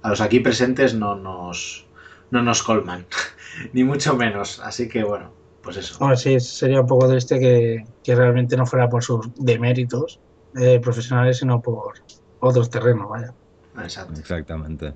a 0.02 0.08
los 0.08 0.20
aquí 0.20 0.40
presentes 0.40 0.94
no 0.94 1.14
nos, 1.16 1.86
no 2.30 2.42
nos 2.42 2.62
colman, 2.62 3.06
ni 3.72 3.84
mucho 3.84 4.16
menos. 4.16 4.60
Así 4.60 4.88
que 4.88 5.04
bueno, 5.04 5.32
pues 5.62 5.76
eso. 5.76 5.96
Hombre, 6.00 6.16
sí, 6.16 6.38
sería 6.40 6.80
un 6.80 6.86
poco 6.86 7.08
triste 7.08 7.38
que, 7.38 7.84
que 8.02 8.14
realmente 8.14 8.56
no 8.56 8.66
fuera 8.66 8.88
por 8.88 9.02
sus 9.02 9.28
deméritos 9.36 10.20
eh, 10.56 10.80
profesionales, 10.80 11.38
sino 11.38 11.60
por 11.60 11.94
otros 12.40 12.70
terrenos, 12.70 13.08
vaya. 13.08 13.32
Exacto. 13.82 14.20
Exactamente. 14.20 14.94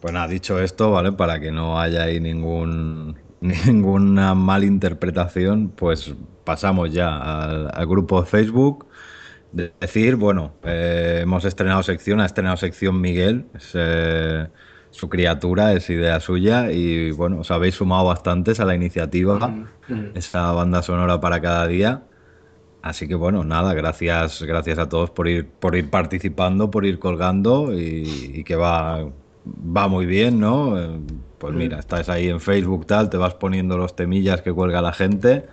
Pues 0.00 0.12
nada, 0.12 0.28
dicho 0.28 0.60
esto, 0.60 0.90
¿vale? 0.90 1.12
Para 1.12 1.40
que 1.40 1.50
no 1.50 1.80
haya 1.80 2.04
ahí 2.04 2.20
ningún, 2.20 3.16
ninguna 3.40 4.34
malinterpretación, 4.34 5.70
pues 5.70 6.14
pasamos 6.44 6.92
ya 6.92 7.16
al, 7.16 7.70
al 7.72 7.86
grupo 7.86 8.20
de 8.22 8.26
Facebook. 8.26 8.86
De 9.52 9.72
decir, 9.80 10.16
bueno, 10.16 10.52
eh, 10.62 11.20
hemos 11.22 11.44
estrenado 11.44 11.82
sección, 11.82 12.20
ha 12.20 12.26
estrenado 12.26 12.56
sección 12.58 13.00
Miguel, 13.00 13.46
es 13.54 13.70
eh, 13.74 14.46
su 14.98 15.08
criatura, 15.08 15.72
es 15.74 15.88
idea 15.90 16.18
suya 16.18 16.72
y 16.72 17.12
bueno, 17.12 17.40
os 17.40 17.50
habéis 17.52 17.76
sumado 17.76 18.06
bastantes 18.06 18.58
a 18.58 18.64
la 18.64 18.74
iniciativa, 18.74 19.38
Mm. 19.88 20.10
esa 20.14 20.52
banda 20.52 20.82
sonora 20.82 21.20
para 21.20 21.40
cada 21.40 21.66
día. 21.66 22.02
Así 22.82 23.06
que 23.08 23.14
bueno, 23.14 23.44
nada, 23.44 23.74
gracias, 23.74 24.42
gracias 24.42 24.78
a 24.78 24.88
todos 24.88 25.10
por 25.10 25.28
ir, 25.28 25.46
por 25.46 25.76
ir 25.76 25.88
participando, 25.88 26.70
por 26.70 26.84
ir 26.84 26.98
colgando 26.98 27.72
y, 27.72 28.32
y 28.34 28.44
que 28.44 28.56
va, 28.56 29.04
va 29.46 29.88
muy 29.88 30.04
bien, 30.06 30.40
¿no? 30.40 30.76
Pues 31.38 31.54
mira, 31.54 31.78
estás 31.78 32.08
ahí 32.08 32.28
en 32.28 32.40
Facebook 32.40 32.86
tal, 32.86 33.08
te 33.08 33.16
vas 33.16 33.34
poniendo 33.34 33.78
los 33.78 33.94
temillas 33.94 34.42
que 34.42 34.52
cuelga 34.52 34.82
la 34.82 34.92
gente. 34.92 35.46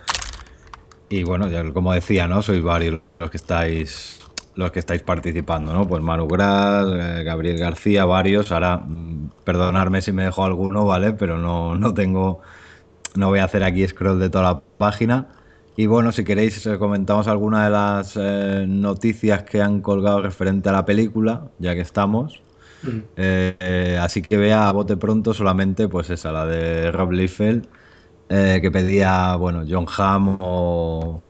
Y 1.09 1.24
bueno, 1.24 1.48
ya 1.49 1.64
como 1.72 1.93
decía, 1.93 2.27
¿no? 2.27 2.41
Sois 2.41 2.64
varios 2.64 2.99
los 3.19 3.30
que 3.30 3.38
estáis 3.38 4.15
los 4.56 4.72
que 4.72 4.80
estáis 4.80 5.01
participando, 5.01 5.74
¿no? 5.74 5.88
Pues 5.88 6.01
Manu 6.01 6.27
Gras, 6.27 6.88
eh, 6.92 7.24
Gabriel 7.24 7.58
García, 7.58 8.06
varios. 8.06 8.51
Ahora, 8.51 8.77
mm, 8.77 9.32
perdonadme 9.43 10.01
si 10.01 10.11
me 10.11 10.24
dejo 10.24 10.43
alguno, 10.45 10.85
¿vale? 10.85 11.14
Pero 11.14 11.38
no, 11.38 11.75
no 11.75 11.93
tengo, 11.93 12.42
no 13.16 13.30
voy 13.30 13.40
a 13.40 13.45
hacer 13.45 13.64
aquí 13.64 13.88
scroll 13.88 14.19
de 14.19 14.30
toda 14.30 14.43
la 14.45 14.61
página. 14.77 15.27
Y 15.77 15.88
bueno, 15.88 16.11
si 16.11 16.24
queréis, 16.24 16.67
comentamos 16.80 17.27
alguna 17.27 17.66
de 17.66 17.69
las 17.69 18.16
eh, 18.16 18.66
noticias 18.67 19.43
que 19.43 19.61
han 19.61 19.82
colgado 19.82 20.22
referente 20.22 20.69
a 20.69 20.72
la 20.72 20.85
película, 20.85 21.51
ya 21.59 21.75
que 21.75 21.82
estamos. 21.82 22.42
Mm. 22.82 23.00
Eh, 23.17 23.56
eh, 23.59 24.00
así 24.01 24.22
que 24.22 24.38
vea 24.38 24.69
a 24.69 24.72
bote 24.72 24.95
pronto 24.95 25.34
solamente, 25.34 25.90
pues 25.90 26.09
esa, 26.09 26.32
la 26.32 26.45
de 26.45 26.92
Rob 26.92 27.11
Liefeld, 27.11 27.67
que 28.30 28.72
pedía, 28.72 29.35
bueno, 29.35 29.64
John 29.69 29.85
Hamm 29.98 30.38
o. 30.40 31.22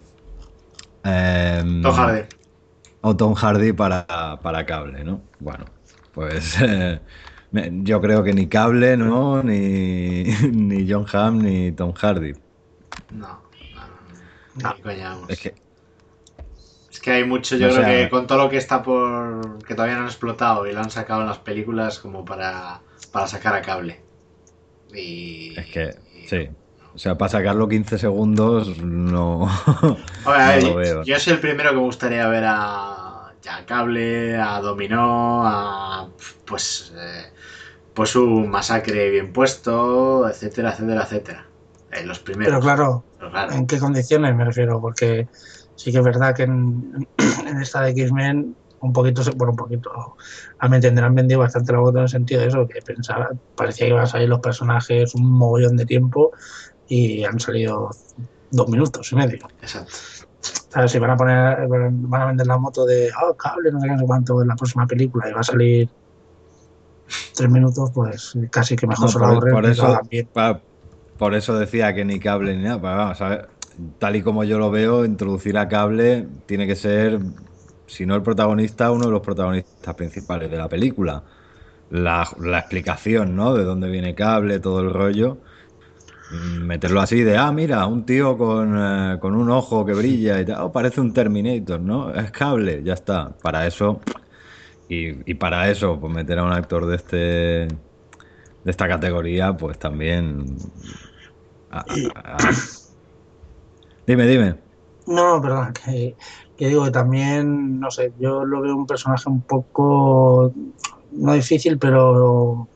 em, 1.03 1.81
Tom 1.81 1.93
Hardy. 1.95 2.21
O 3.07 3.15
Tom 3.15 3.35
Hardy 3.35 3.71
para, 3.73 4.05
para 4.41 4.65
cable, 4.65 5.03
¿no? 5.03 5.21
Bueno, 5.39 5.65
pues 6.11 6.57
eh, 6.61 6.99
yo 7.51 8.01
creo 8.01 8.23
que 8.23 8.33
ni 8.33 8.47
cable, 8.49 8.97
¿no? 8.97 9.43
Ni, 9.43 10.23
ni 10.51 10.91
John 10.91 11.05
Hamm 11.13 11.41
ni 11.43 11.71
Tom 11.71 11.93
Hardy. 11.93 12.33
No, 13.11 13.43
no, 13.75 13.87
no. 14.55 15.27
Es 15.27 15.39
que, 15.39 15.53
Es 16.89 16.99
que 16.99 17.11
hay 17.11 17.25
mucho, 17.25 17.57
yo 17.57 17.69
creo 17.69 17.85
que 17.85 18.09
con 18.09 18.25
todo 18.25 18.39
lo 18.39 18.49
que 18.49 18.57
está 18.57 18.81
por. 18.81 19.63
que 19.65 19.75
todavía 19.75 19.95
no 19.95 20.01
han 20.01 20.07
explotado 20.07 20.65
y 20.65 20.73
lo 20.73 20.79
han 20.79 20.89
sacado 20.89 21.21
en 21.21 21.27
las 21.27 21.39
películas 21.39 21.99
como 21.99 22.25
para, 22.25 22.81
para 23.11 23.27
sacar 23.27 23.53
a 23.53 23.61
cable. 23.61 24.01
Y. 24.93 25.59
es 25.59 25.65
que, 25.67 25.95
sí. 26.25 26.49
O 26.95 26.97
sea, 26.97 27.17
para 27.17 27.29
sacarlo 27.31 27.67
15 27.67 27.97
segundos, 27.97 28.77
no, 28.79 29.47
A 30.23 30.31
ver, 30.31 30.41
a 30.41 30.47
ver, 30.49 30.59
no 30.59 30.61
lo 30.61 30.75
yo- 30.75 30.75
veo. 30.75 31.03
yo 31.03 31.19
soy 31.19 31.33
el 31.33 31.39
primero 31.39 31.69
que 31.69 31.75
me 31.75 31.81
gustaría 31.83 32.27
ver 32.27 32.43
a, 32.47 33.35
ya 33.41 33.57
a 33.57 33.65
Cable, 33.65 34.35
a 34.37 34.59
Dominó, 34.59 35.45
a 35.45 36.11
pues 36.45 36.91
eh, 36.95 37.31
pues 37.93 38.15
un 38.15 38.49
masacre 38.49 39.09
bien 39.11 39.31
puesto, 39.33 40.27
etcétera, 40.29 40.71
etcétera, 40.71 41.03
etcétera. 41.03 41.51
Eh, 41.91 42.05
los 42.05 42.19
primeros. 42.19 42.53
Pero 42.53 42.59
claro, 42.61 43.05
Pero 43.17 43.31
claro. 43.31 43.53
¿en 43.53 43.67
qué 43.67 43.79
condiciones 43.79 44.35
me 44.35 44.45
refiero? 44.45 44.81
Porque 44.81 45.27
sí 45.75 45.91
que 45.91 45.99
es 45.99 46.03
verdad 46.03 46.35
que 46.35 46.43
en, 46.43 46.81
en 47.47 47.61
esta 47.61 47.81
de 47.81 47.91
X-Men 47.91 48.57
un 48.79 48.93
poquito, 48.93 49.23
se- 49.23 49.31
bueno, 49.31 49.51
un 49.51 49.57
poquito, 49.57 49.89
a 50.59 50.67
mi 50.69 50.75
entender, 50.75 51.03
han 51.03 51.15
vendido 51.15 51.39
bastante 51.39 51.71
la 51.73 51.79
moto 51.79 51.97
en 51.97 52.03
el 52.03 52.09
sentido 52.09 52.41
de 52.41 52.47
eso, 52.47 52.67
que 52.67 52.81
pensaba, 52.81 53.29
parecía 53.55 53.85
que 53.87 53.91
iban 53.91 54.03
a 54.03 54.07
salir 54.07 54.29
los 54.29 54.39
personajes 54.41 55.15
un 55.15 55.31
mogollón 55.31 55.75
de 55.77 55.85
tiempo 55.85 56.31
y 56.87 57.23
han 57.23 57.39
salido 57.39 57.89
dos 58.49 58.69
minutos 58.69 59.11
y 59.11 59.15
medio. 59.15 59.47
Exacto. 59.61 59.95
O 60.41 60.73
sea, 60.75 60.87
si 60.87 60.99
van 60.99 61.11
a 61.11 61.17
poner, 61.17 61.67
van 61.67 62.21
a 62.21 62.25
vender 62.25 62.47
la 62.47 62.57
moto 62.57 62.85
de, 62.85 63.09
oh, 63.23 63.35
cable, 63.35 63.71
no 63.71 63.79
sé 63.79 63.87
qué, 63.87 64.05
cuánto 64.05 64.41
en 64.41 64.47
la 64.49 64.55
próxima 64.55 64.85
película 64.85 65.29
y 65.29 65.33
va 65.33 65.39
a 65.39 65.43
salir 65.43 65.89
tres 67.33 67.49
minutos, 67.49 67.91
pues 67.93 68.33
casi 68.51 68.75
que 68.75 68.87
mejor 68.87 69.05
No, 69.05 69.11
se 69.11 69.19
lo 69.19 69.39
por, 69.39 69.51
por 69.51 69.65
eso, 69.65 69.99
pa- 70.33 70.61
por 71.17 71.33
eso 71.33 71.57
decía 71.57 71.93
que 71.93 72.05
ni 72.05 72.19
cable 72.19 72.55
ni 72.55 72.63
nada. 72.63 72.81
pero 72.81 72.95
vamos 72.97 73.21
a 73.21 73.29
ver, 73.29 73.49
tal 73.99 74.15
y 74.15 74.21
como 74.21 74.43
yo 74.43 74.59
lo 74.59 74.71
veo, 74.71 75.05
introducir 75.05 75.57
a 75.57 75.67
cable 75.67 76.27
tiene 76.45 76.67
que 76.67 76.75
ser, 76.75 77.19
si 77.87 78.05
no 78.05 78.15
el 78.15 78.23
protagonista, 78.23 78.91
uno 78.91 79.05
de 79.05 79.11
los 79.11 79.21
protagonistas 79.21 79.95
principales 79.95 80.51
de 80.51 80.57
la 80.57 80.69
película. 80.69 81.23
La, 81.89 82.27
la 82.39 82.59
explicación, 82.59 83.35
¿no? 83.35 83.53
De 83.53 83.63
dónde 83.63 83.89
viene 83.89 84.15
cable, 84.15 84.59
todo 84.59 84.81
el 84.81 84.91
rollo. 84.93 85.41
Meterlo 86.61 87.01
así 87.01 87.21
de, 87.21 87.37
ah, 87.37 87.51
mira, 87.51 87.85
un 87.87 88.05
tío 88.05 88.37
con, 88.37 88.75
eh, 88.77 89.17
con 89.19 89.35
un 89.35 89.49
ojo 89.49 89.85
que 89.85 89.93
brilla 89.93 90.41
y 90.41 90.45
tal. 90.45 90.61
Oh, 90.63 90.71
parece 90.71 91.01
un 91.01 91.13
Terminator, 91.13 91.79
¿no? 91.79 92.13
Es 92.13 92.31
cable, 92.31 92.81
ya 92.83 92.93
está. 92.93 93.35
Para 93.41 93.67
eso, 93.67 94.01
y, 94.89 95.29
y 95.29 95.33
para 95.35 95.69
eso, 95.69 95.99
pues 95.99 96.13
meter 96.13 96.39
a 96.39 96.43
un 96.43 96.51
actor 96.53 96.85
de 96.85 96.95
este 96.95 97.15
de 98.65 98.71
esta 98.71 98.87
categoría, 98.87 99.55
pues 99.55 99.77
también. 99.77 100.45
Dime, 104.07 104.27
dime. 104.27 104.55
No, 105.07 105.39
perdón, 105.39 105.73
que, 105.73 106.15
que 106.57 106.67
digo 106.67 106.85
que 106.85 106.91
también, 106.91 107.79
no 107.79 107.91
sé, 107.91 108.11
yo 108.19 108.43
lo 108.43 108.61
veo 108.61 108.75
un 108.75 108.87
personaje 108.87 109.29
un 109.29 109.43
poco, 109.43 110.51
no 111.11 111.33
difícil, 111.33 111.77
pero 111.77 112.67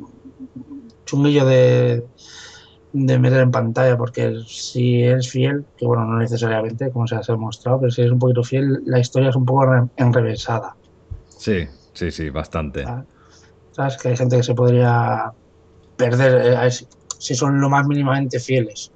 chunguillo 1.06 1.46
de, 1.46 2.06
de 2.92 3.20
meter 3.20 3.42
en 3.42 3.52
pantalla, 3.52 3.98
porque 3.98 4.34
si 4.48 5.04
es 5.04 5.30
fiel, 5.30 5.66
que 5.78 5.86
bueno, 5.86 6.06
no 6.06 6.18
necesariamente, 6.18 6.92
como 6.92 7.08
se 7.08 7.16
ha 7.16 7.22
demostrado, 7.22 7.80
pero 7.80 7.92
si 7.92 8.02
es 8.02 8.12
un 8.12 8.20
poquito 8.20 8.44
fiel, 8.44 8.82
la 8.86 9.00
historia 9.00 9.30
es 9.30 9.36
un 9.36 9.46
poco 9.46 9.66
re- 9.66 9.88
enrevesada. 9.98 10.76
Sí, 11.28 11.68
sí, 11.94 12.12
sí, 12.12 12.30
bastante. 12.30 12.84
Ah. 12.86 13.04
¿Sabes? 13.72 13.98
Que 13.98 14.10
hay 14.10 14.18
gente 14.18 14.38
que 14.38 14.44
se 14.44 14.56
podría 14.56 15.32
perder 15.96 16.58
eh, 16.66 16.72
si, 17.20 17.36
son 17.36 17.62
lo 17.62 17.70
más 17.70 17.86
mínimamente 17.88 18.40
fieles. 18.40 18.92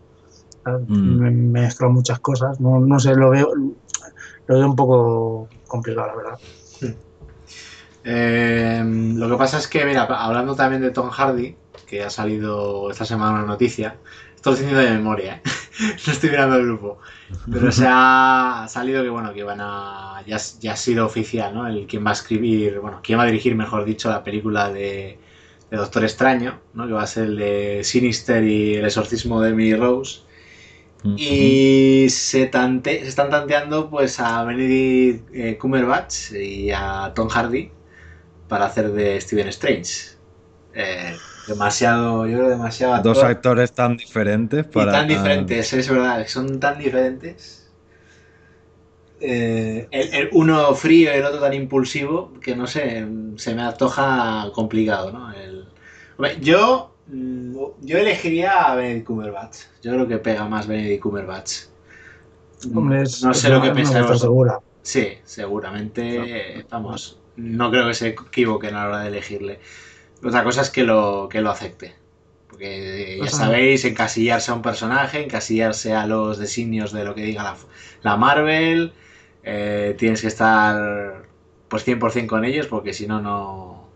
Mm. 0.65 1.19
Me, 1.19 1.31
me 1.31 1.61
mezclan 1.61 1.93
muchas 1.93 2.19
cosas, 2.19 2.59
no, 2.59 2.79
no 2.79 2.99
sé, 2.99 3.13
lo 3.15 3.29
veo, 3.29 3.49
lo 4.47 4.55
veo 4.57 4.65
un 4.65 4.75
poco 4.75 5.49
complicado, 5.67 6.07
la 6.07 6.15
verdad. 6.15 6.39
Eh, 8.05 8.83
lo 8.85 9.29
que 9.29 9.37
pasa 9.37 9.57
es 9.59 9.67
que, 9.67 9.85
mira, 9.85 10.03
hablando 10.03 10.55
también 10.55 10.81
de 10.81 10.91
Tom 10.91 11.09
Hardy, 11.09 11.55
que 11.85 12.03
ha 12.03 12.09
salido 12.09 12.89
esta 12.91 13.05
semana 13.05 13.33
una 13.39 13.45
noticia, 13.47 13.99
estoy 14.35 14.53
diciendo 14.55 14.79
de 14.79 14.91
memoria, 14.91 15.35
¿eh? 15.37 15.41
no 16.07 16.13
estoy 16.13 16.29
mirando 16.29 16.55
el 16.57 16.65
grupo, 16.65 16.99
pero 17.49 17.71
se 17.71 17.85
ha 17.87 18.65
salido 18.69 19.03
que, 19.03 19.09
bueno, 19.09 19.33
que 19.33 19.43
van 19.43 19.59
a, 19.61 20.23
ya, 20.27 20.37
ya 20.59 20.73
ha 20.73 20.75
sido 20.77 21.05
oficial, 21.05 21.53
¿no? 21.53 21.67
El 21.67 21.87
quien 21.87 22.05
va 22.05 22.11
a 22.11 22.13
escribir, 22.13 22.79
bueno, 22.79 23.01
quien 23.03 23.19
va 23.19 23.23
a 23.23 23.25
dirigir, 23.27 23.55
mejor 23.55 23.85
dicho, 23.85 24.09
la 24.09 24.23
película 24.23 24.71
de, 24.71 25.19
de 25.69 25.77
Doctor 25.77 26.03
Extraño, 26.03 26.61
¿no? 26.73 26.87
Que 26.87 26.93
va 26.93 27.03
a 27.03 27.07
ser 27.07 27.25
el 27.25 27.37
de 27.37 27.81
Sinister 27.83 28.43
y 28.43 28.75
el 28.75 28.85
exorcismo 28.85 29.41
de 29.41 29.49
Emily 29.51 29.75
Rose. 29.75 30.21
Y 31.15 32.07
se, 32.09 32.47
tante- 32.47 33.01
se 33.01 33.07
están 33.09 33.29
tanteando 33.29 33.89
pues 33.89 34.19
a 34.19 34.43
Benedict 34.45 35.29
eh, 35.33 35.57
Cumberbatch 35.57 36.31
y 36.33 36.71
a 36.71 37.11
Tom 37.15 37.29
Hardy 37.29 37.71
para 38.47 38.65
hacer 38.65 38.91
de 38.93 39.19
Stephen 39.21 39.47
Strange. 39.49 40.17
Eh, 40.73 41.21
demasiado, 41.47 42.25
yo 42.27 42.37
creo 42.37 42.49
demasiado 42.49 42.95
Dos 43.01 43.17
actor. 43.17 43.31
actores 43.31 43.73
tan 43.73 43.97
diferentes 43.97 44.65
Y 44.65 44.69
para. 44.69 44.91
tan 44.91 45.07
diferentes, 45.07 45.73
es 45.73 45.89
verdad, 45.89 46.25
son 46.27 46.59
tan 46.59 46.77
diferentes. 46.79 47.71
Eh, 49.19 49.87
el, 49.91 50.13
el 50.13 50.29
uno 50.33 50.75
frío 50.75 51.11
y 51.13 51.17
el 51.17 51.23
otro 51.25 51.39
tan 51.39 51.53
impulsivo 51.53 52.33
que 52.41 52.55
no 52.55 52.67
sé, 52.67 53.05
se 53.37 53.55
me 53.55 53.61
antoja 53.61 54.49
complicado, 54.53 55.11
¿no? 55.11 55.31
El- 55.33 55.65
Hombre, 56.17 56.37
yo, 56.41 56.91
mm, 57.07 57.55
yo 57.81 57.97
elegiría 57.97 58.63
a 58.65 58.75
Benedict 58.75 59.07
Cumberbatch. 59.07 59.57
Yo 59.81 59.91
creo 59.93 60.07
que 60.07 60.17
pega 60.17 60.47
más 60.47 60.67
Benedict 60.67 61.01
Cumberbatch. 61.01 61.51
Hombre, 62.73 63.01
es- 63.03 63.23
no 63.23 63.33
sé 63.33 63.49
lo 63.49 63.57
una- 63.57 63.67
que 63.67 63.71
pensáis 63.75 64.19
segura. 64.19 64.59
Sí, 64.81 65.07
seguramente, 65.23 66.65
vamos, 66.69 67.17
no 67.37 67.71
creo 67.71 67.87
que 67.87 67.93
se 67.93 68.09
equivoquen 68.09 68.75
a 68.75 68.83
la 68.83 68.87
hora 68.89 68.99
de 69.01 69.07
elegirle. 69.07 69.59
Otra 70.23 70.43
cosa 70.43 70.61
es 70.61 70.69
que 70.69 70.83
lo, 70.83 71.27
que 71.29 71.41
lo 71.41 71.49
acepte. 71.49 71.95
Porque 72.49 73.17
ya 73.19 73.25
Ajá. 73.25 73.37
sabéis, 73.37 73.83
encasillarse 73.85 74.51
a 74.51 74.53
un 74.53 74.61
personaje, 74.61 75.23
encasillarse 75.23 75.93
a 75.93 76.05
los 76.07 76.37
designios 76.37 76.91
de 76.91 77.03
lo 77.03 77.15
que 77.15 77.23
diga 77.23 77.43
la, 77.43 77.57
la 78.03 78.17
Marvel, 78.17 78.93
eh, 79.43 79.95
tienes 79.97 80.21
que 80.21 80.27
estar 80.27 81.25
pues 81.67 81.85
100% 81.87 82.27
con 82.27 82.45
ellos 82.45 82.67
porque 82.67 82.93
si 82.93 83.07
no, 83.07 83.21
no... 83.21 83.89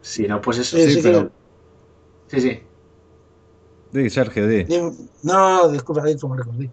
Si 0.00 0.26
no, 0.26 0.40
pues 0.40 0.58
eso. 0.58 0.76
Sí, 0.76 0.84
Sí, 0.84 0.94
sí 0.94 1.00
pero. 1.02 1.30
Sí, 2.28 2.40
sí. 2.40 2.62
Di, 3.92 4.10
Sergio, 4.10 4.46
di. 4.46 4.64
No, 5.22 5.68
disculpa, 5.68 6.04
di 6.04 6.16
Marcos, 6.26 6.58
di. 6.58 6.70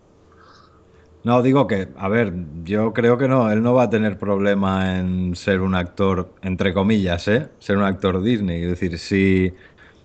No, 1.26 1.42
digo 1.42 1.66
que, 1.66 1.90
a 1.98 2.08
ver, 2.08 2.34
yo 2.64 2.94
creo 2.94 3.18
que 3.18 3.28
no, 3.28 3.52
él 3.52 3.64
no 3.64 3.74
va 3.74 3.84
a 3.84 3.90
tener 3.90 4.20
problema 4.20 5.00
en 5.00 5.36
ser 5.36 5.62
un 5.62 5.74
actor, 5.74 6.36
entre 6.44 6.72
comillas, 6.74 7.28
¿eh? 7.28 7.50
Ser 7.58 7.78
un 7.78 7.84
actor 7.84 8.22
Disney. 8.22 8.62
Es 8.64 8.70
decir, 8.70 9.00
si 9.00 9.52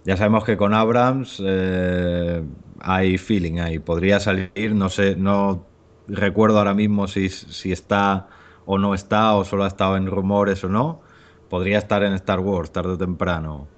ya 0.05 0.17
sabemos 0.17 0.45
que 0.45 0.57
con 0.57 0.73
Abrams 0.73 1.43
eh, 1.45 2.43
hay 2.81 3.19
feeling 3.19 3.59
ahí, 3.61 3.79
podría 3.79 4.19
salir, 4.19 4.75
no 4.75 4.89
sé, 4.89 5.15
no 5.17 5.67
recuerdo 6.09 6.57
ahora 6.59 6.73
mismo 6.75 7.07
si, 7.07 7.29
si 7.29 7.71
está 7.73 8.29
o 8.65 8.79
no 8.79 8.95
está, 8.95 9.35
o 9.37 9.45
solo 9.45 9.65
ha 9.65 9.69
estado 9.69 9.97
en 9.99 10.07
rumores 10.07 10.65
o 10.65 10.71
no. 10.71 11.03
Podría 11.51 11.79
estar 11.79 12.03
en 12.03 12.15
Star 12.15 12.41
Wars 12.41 12.73
tarde 12.73 12.93
o 12.93 12.99
temprano. 12.99 13.69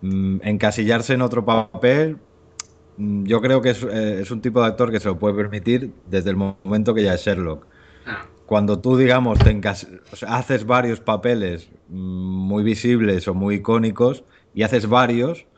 Mm, 0.00 0.38
encasillarse 0.42 1.14
en 1.14 1.22
otro 1.22 1.44
papel, 1.44 2.18
Yo 3.00 3.40
creo 3.40 3.62
que 3.62 3.70
es, 3.70 3.82
eh, 3.84 4.20
es 4.22 4.30
un 4.32 4.40
tipo 4.40 4.60
de 4.60 4.66
actor 4.66 4.90
que 4.90 4.98
se 5.00 5.08
lo 5.08 5.18
puede 5.18 5.34
permitir 5.36 6.00
desde 6.04 6.30
el 6.30 6.36
momento 6.36 6.94
que 6.94 7.04
ya 7.04 7.14
es 7.14 7.22
Sherlock. 7.24 7.68
Ah, 8.06 8.28
Cuando 8.46 8.80
tú, 8.80 8.96
digamos, 8.96 9.42
te 9.42 9.50
encas- 9.52 9.88
o 10.12 10.16
sea, 10.16 10.36
haces 10.38 10.66
varios 10.66 11.00
papeles 11.00 11.70
mm, 11.88 11.98
muy 12.48 12.62
visibles 12.64 13.28
o 13.28 13.34
muy 13.34 13.56
icónicos 13.56 14.24
y 14.52 14.62
haces 14.64 14.88
varios, 14.88 15.48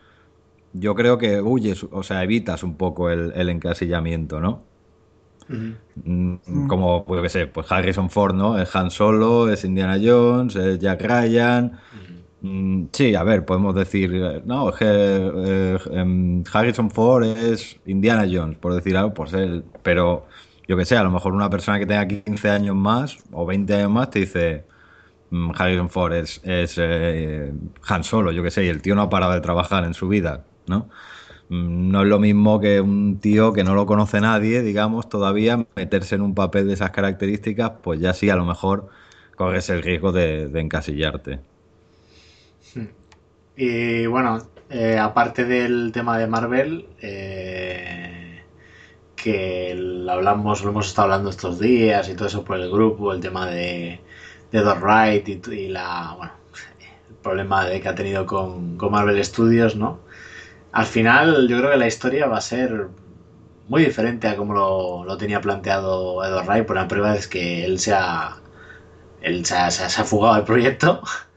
yo 0.72 0.94
creo 0.96 1.18
que 1.18 1.40
huyes, 1.42 1.84
o 1.90 2.02
sea, 2.04 2.24
evitas 2.24 2.62
un 2.64 2.76
poco 2.78 3.10
el, 3.10 3.32
el 3.36 3.50
encasillamiento, 3.50 4.40
¿no? 4.40 4.70
Mm, 5.94 6.62
Como, 6.66 7.04
pues, 7.04 7.22
qué 7.22 7.28
sé, 7.28 7.46
pues 7.46 7.70
Harrison 7.70 8.10
Ford, 8.10 8.34
¿no? 8.34 8.58
Es 8.60 8.74
Han 8.76 8.90
Solo, 8.90 9.50
es 9.52 9.64
Indiana 9.64 9.98
Jones, 10.02 10.56
es 10.56 10.78
Jack 10.78 11.02
Ryan. 11.02 11.78
Mm, 11.90 12.19
Sí, 12.92 13.14
a 13.14 13.22
ver, 13.22 13.44
podemos 13.44 13.74
decir, 13.74 14.10
eh, 14.14 14.42
no, 14.46 14.72
que 14.72 14.84
eh, 14.86 15.78
em, 15.92 16.42
Harrison 16.50 16.90
Ford 16.90 17.24
es 17.24 17.78
Indiana 17.84 18.26
Jones, 18.30 18.56
por 18.58 18.74
decir 18.74 18.96
algo, 18.96 19.12
pues 19.12 19.34
él, 19.34 19.62
pero 19.82 20.26
yo 20.66 20.74
que 20.76 20.86
sé, 20.86 20.96
a 20.96 21.02
lo 21.02 21.10
mejor 21.10 21.34
una 21.34 21.50
persona 21.50 21.78
que 21.78 21.84
tenga 21.86 22.06
15 22.08 22.48
años 22.48 22.74
más 22.76 23.18
o 23.32 23.44
20 23.44 23.74
años 23.74 23.90
más 23.90 24.08
te 24.10 24.20
dice, 24.20 24.66
mm, 25.30 25.52
Harrison 25.56 25.90
Ford 25.90 26.14
es, 26.14 26.40
es 26.44 26.76
eh, 26.78 27.52
Han 27.88 28.04
Solo, 28.04 28.32
yo 28.32 28.42
que 28.42 28.50
sé, 28.52 28.64
y 28.66 28.68
el 28.68 28.82
tío 28.82 28.94
no 28.94 29.02
ha 29.02 29.10
parado 29.10 29.32
de 29.34 29.40
trabajar 29.42 29.84
en 29.84 29.94
su 29.94 30.08
vida, 30.08 30.46
¿no? 30.66 30.88
Mm, 31.50 31.90
No 31.90 32.02
es 32.02 32.08
lo 32.08 32.18
mismo 32.20 32.60
que 32.60 32.80
un 32.80 33.20
tío 33.20 33.52
que 33.54 33.64
no 33.64 33.74
lo 33.74 33.86
conoce 33.86 34.20
nadie, 34.20 34.62
digamos, 34.62 35.08
todavía 35.08 35.66
meterse 35.76 36.16
en 36.16 36.22
un 36.22 36.34
papel 36.34 36.68
de 36.68 36.74
esas 36.74 36.90
características, 36.92 37.72
pues 37.82 38.00
ya 38.00 38.14
sí, 38.14 38.30
a 38.30 38.36
lo 38.36 38.44
mejor 38.46 38.88
corres 39.36 39.70
el 39.70 39.82
riesgo 39.82 40.12
de 40.12 40.50
encasillarte. 40.60 41.40
Y 43.56 44.06
bueno, 44.06 44.38
eh, 44.68 44.98
aparte 44.98 45.44
del 45.44 45.90
tema 45.92 46.18
de 46.18 46.26
Marvel, 46.26 46.88
eh, 47.00 48.44
que 49.16 49.74
lo 49.76 50.12
hablamos, 50.12 50.62
lo 50.64 50.70
hemos 50.70 50.88
estado 50.88 51.06
hablando 51.06 51.30
estos 51.30 51.58
días 51.60 52.08
y 52.08 52.14
todo 52.16 52.28
eso 52.28 52.44
por 52.44 52.58
el 52.58 52.70
grupo, 52.70 53.12
el 53.12 53.20
tema 53.20 53.46
de, 53.50 54.02
de 54.52 54.62
Dot 54.62 54.78
Wright 54.80 55.28
y, 55.48 55.68
la, 55.68 56.14
bueno, 56.16 56.32
el 57.10 57.16
problema 57.16 57.66
de 57.66 57.80
que 57.80 57.88
ha 57.88 57.94
tenido 57.94 58.26
con, 58.26 58.76
con 58.78 58.92
Marvel 58.92 59.22
Studios, 59.24 59.76
¿no? 59.76 60.02
Al 60.72 60.86
final 60.86 61.48
yo 61.48 61.58
creo 61.58 61.70
que 61.70 61.76
la 61.78 61.86
historia 61.88 62.26
va 62.28 62.38
a 62.38 62.40
ser 62.42 62.88
muy 63.68 63.84
diferente 63.84 64.28
a 64.28 64.36
como 64.36 64.54
lo, 64.54 65.04
lo 65.04 65.16
tenía 65.18 65.40
planteado 65.40 66.24
Edward 66.24 66.46
Wright, 66.46 66.66
por 66.66 66.76
la 66.76 66.88
prueba 66.88 67.14
es 67.16 67.28
que 67.28 67.64
él 67.64 67.78
se 67.80 67.94
ha, 67.94 68.42
él 69.20 69.44
se 69.46 69.54
se 69.72 69.84
ha- 69.84 69.90
se 69.90 70.00
ha 70.02 70.04
fugado 70.04 70.36
del 70.36 70.44
proyecto. 70.44 71.02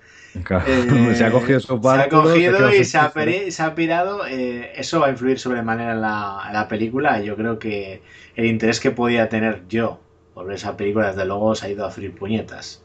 Claro, 0.44 0.66
Eh, 0.66 0.82
se 1.16 1.26
ha 1.26 1.32
cogido 1.32 1.60
su 1.60 1.80
se 1.82 1.98
ha 2.00 2.10
se 2.10 2.10
cogido 2.10 2.72
y 2.74 2.86
se 2.86 2.98
ha, 2.98 3.12
se 3.52 3.64
ha 3.64 3.76
pirado. 3.76 4.26
eh, 4.28 4.72
eso 4.80 5.00
va 5.00 5.08
a 5.08 5.10
influir 5.12 5.40
sobremanera 5.40 5.94
en 5.94 6.02
la, 6.02 6.44
en 6.48 6.54
la 6.54 6.68
película. 6.68 7.22
Yo 7.22 7.36
creo 7.36 7.60
que 7.60 8.02
el 8.36 8.46
interés 8.46 8.80
que 8.80 8.92
podía 8.92 9.30
tener 9.30 9.68
yo 9.68 10.00
por 10.34 10.46
ver 10.48 10.56
esa 10.56 10.76
película, 10.78 11.08
desde 11.10 11.26
luego, 11.26 11.54
se 11.56 11.68
ha 11.68 11.70
ido 11.70 11.86
a 11.86 11.92
freír 11.92 12.16
puñetas. 12.16 12.84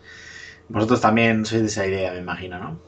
Vosotros 0.68 1.00
también 1.00 1.44
sois 1.46 1.62
de 1.62 1.68
esa 1.68 1.86
idea, 1.86 2.12
me 2.12 2.20
imagino, 2.20 2.58
¿no? 2.58 2.78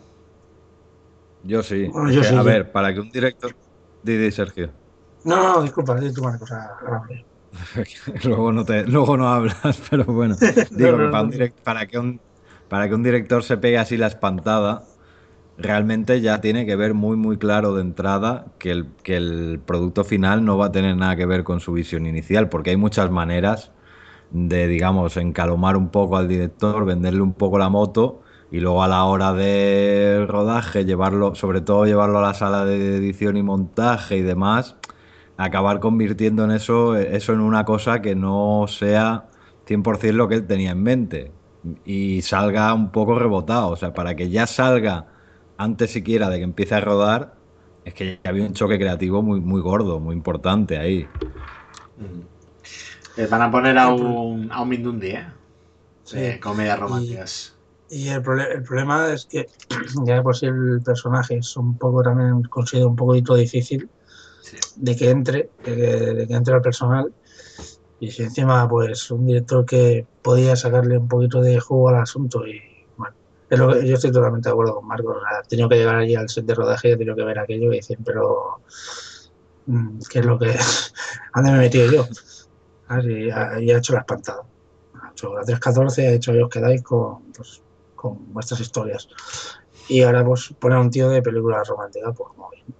Yo 1.42 1.62
sí. 1.62 1.92
Bueno, 1.92 2.10
Es 2.10 2.16
yo 2.16 2.22
que, 2.22 2.24
sí, 2.24 2.34
a 2.34 2.42
ver, 2.42 2.70
para 2.70 2.92
que 2.94 3.00
un 3.00 3.10
director. 3.10 3.56
Didi, 4.02 4.30
Sergio. 4.32 4.74
No, 5.30 5.36
no, 5.42 5.62
disculpa, 5.62 5.94
di 6.00 6.12
tú, 6.12 6.26
ahora 6.26 6.76
hablo. 6.98 7.16
luego, 8.24 8.52
no 8.52 8.64
te, 8.64 8.84
luego 8.86 9.16
no 9.16 9.28
hablas, 9.28 9.56
pero 9.90 10.04
bueno. 10.04 10.38
Digo 10.70 10.92
No, 10.92 10.98
que 10.98 11.08
no, 11.08 11.08
para, 11.08 11.22
un 11.24 11.30
direct- 11.32 11.60
para 11.62 11.86
que 11.86 11.98
un, 11.98 12.22
para 12.70 12.88
que 12.88 12.94
un 12.94 13.02
director 13.02 13.42
se 13.42 13.58
pegue 13.58 13.78
así 13.78 13.96
la 13.96 14.06
espantada, 14.06 14.84
realmente 15.58 16.20
ya 16.20 16.40
tiene 16.40 16.66
que 16.66 16.76
ver 16.76 16.94
muy, 16.94 17.16
muy 17.16 17.36
claro 17.36 17.74
de 17.74 17.82
entrada 17.82 18.46
que 18.58 18.70
el, 18.70 18.86
que 19.02 19.16
el 19.16 19.60
producto 19.66 20.04
final 20.04 20.44
no 20.44 20.56
va 20.56 20.66
a 20.66 20.72
tener 20.72 20.96
nada 20.96 21.16
que 21.16 21.26
ver 21.26 21.42
con 21.44 21.58
su 21.60 21.72
visión 21.72 22.06
inicial, 22.06 22.48
porque 22.48 22.70
hay 22.70 22.76
muchas 22.76 23.10
maneras 23.10 23.72
de, 24.30 24.68
digamos, 24.68 25.16
encalomar 25.16 25.76
un 25.76 25.88
poco 25.90 26.16
al 26.16 26.28
director, 26.28 26.84
venderle 26.84 27.22
un 27.22 27.34
poco 27.34 27.58
la 27.58 27.68
moto 27.68 28.22
y 28.52 28.60
luego 28.60 28.84
a 28.84 28.88
la 28.88 29.04
hora 29.04 29.32
de 29.34 30.24
rodaje 30.28 30.84
llevarlo, 30.84 31.34
sobre 31.34 31.62
todo 31.62 31.86
llevarlo 31.86 32.18
a 32.20 32.22
la 32.22 32.34
sala 32.34 32.64
de 32.64 32.96
edición 32.96 33.36
y 33.36 33.42
montaje 33.42 34.16
y 34.18 34.22
demás, 34.22 34.76
acabar 35.36 35.80
convirtiendo 35.80 36.44
en 36.44 36.52
eso, 36.52 36.96
eso 36.96 37.32
en 37.32 37.40
una 37.40 37.64
cosa 37.64 38.00
que 38.00 38.14
no 38.14 38.66
sea 38.68 39.28
100% 39.66 40.12
lo 40.12 40.28
que 40.28 40.36
él 40.36 40.46
tenía 40.46 40.70
en 40.70 40.82
mente 40.84 41.39
y 41.84 42.22
salga 42.22 42.72
un 42.74 42.90
poco 42.90 43.18
rebotado, 43.18 43.68
o 43.68 43.76
sea, 43.76 43.92
para 43.92 44.14
que 44.14 44.30
ya 44.30 44.46
salga 44.46 45.06
antes 45.58 45.90
siquiera 45.90 46.28
de 46.30 46.38
que 46.38 46.44
empiece 46.44 46.74
a 46.74 46.80
rodar, 46.80 47.34
es 47.84 47.94
que 47.94 48.18
ya 48.22 48.30
había 48.30 48.44
un 48.46 48.54
choque 48.54 48.78
creativo 48.78 49.22
muy, 49.22 49.40
muy 49.40 49.60
gordo, 49.60 50.00
muy 50.00 50.14
importante 50.16 50.78
ahí. 50.78 51.06
Les 53.16 53.28
van 53.28 53.42
a 53.42 53.50
poner 53.50 53.76
a 53.78 53.88
un, 53.92 54.50
a 54.50 54.62
un 54.62 54.68
Mindundi, 54.68 55.08
¿eh? 55.08 55.26
Sí. 56.04 56.16
De 56.18 56.40
comedias 56.40 56.78
románticas. 56.78 57.56
Y 57.88 58.08
el, 58.08 58.22
prole- 58.22 58.52
el 58.54 58.62
problema 58.62 59.12
es 59.12 59.26
que 59.26 59.46
ya 60.06 60.16
de 60.16 60.22
por 60.22 60.36
sí 60.36 60.46
el 60.46 60.80
personaje 60.84 61.38
es 61.38 61.56
un 61.56 61.76
poco 61.76 62.02
también 62.02 62.42
considero 62.44 62.88
un 62.88 62.96
poquito 62.96 63.34
difícil 63.34 63.88
Sí. 64.42 64.56
de 64.76 64.96
que 64.96 65.10
entre, 65.10 65.50
de 65.64 65.76
que, 65.76 65.82
de 66.16 66.26
que 66.26 66.34
entre 66.34 66.54
al 66.54 66.62
personal. 66.62 67.12
Y 68.00 68.10
si 68.12 68.24
encima, 68.24 68.68
pues, 68.68 69.10
un 69.12 69.26
director 69.26 69.64
que 69.66 70.08
podía 70.22 70.56
sacarle 70.56 70.98
un 70.98 71.08
poquito 71.08 71.40
de 71.42 71.60
jugo 71.60 71.90
al 71.90 71.96
asunto 71.96 72.46
y 72.46 72.60
bueno, 72.96 73.16
es 73.48 73.58
lo 73.60 73.72
que- 73.72 73.86
yo 73.88 73.94
estoy 73.96 74.12
totalmente 74.12 74.48
de 74.48 74.52
acuerdo 74.54 74.76
con 74.76 74.86
Marcos. 74.88 75.18
He 75.44 75.48
tenido 75.48 75.68
que 75.68 75.76
llegar 75.76 75.96
allí 75.96 76.14
al 76.16 76.28
set 76.28 76.44
de 76.46 76.54
rodaje 76.54 76.88
y 76.90 76.92
he 76.92 76.96
tenido 76.98 77.16
que 77.16 77.24
ver 77.24 77.38
aquello 77.38 77.72
y 77.72 77.76
decir, 77.76 77.98
pero 78.04 78.62
mm, 79.66 79.98
¿qué 80.10 80.18
es 80.20 80.26
lo 80.26 80.38
que 80.38 80.46
¿Dónde 81.34 81.50
me 81.52 81.56
he 81.58 81.60
metido 81.60 81.90
yo? 81.92 82.06
Ah, 82.88 83.00
sí, 83.02 83.26
ya 83.28 83.58
ya 83.60 83.74
he 83.74 83.78
hecho 83.78 83.92
la 83.94 84.00
espantada. 84.00 84.42
Ha 84.94 85.10
hecho 85.12 85.34
la 85.34 85.42
314, 85.44 86.08
ha 86.08 86.12
hecho 86.12 86.34
yo 86.34 86.46
os 86.46 86.50
quedáis 86.50 86.82
con, 86.82 87.32
pues, 87.32 87.62
con 87.94 88.32
vuestras 88.32 88.60
historias. 88.60 89.08
Y 89.88 90.02
ahora 90.02 90.24
pues 90.24 90.54
poner 90.60 90.78
a 90.78 90.80
un 90.82 90.90
tío 90.90 91.08
de 91.10 91.22
película 91.22 91.62
romántica, 91.64 92.12
pues 92.12 92.30
muy 92.36 92.48
bien. 92.66 92.78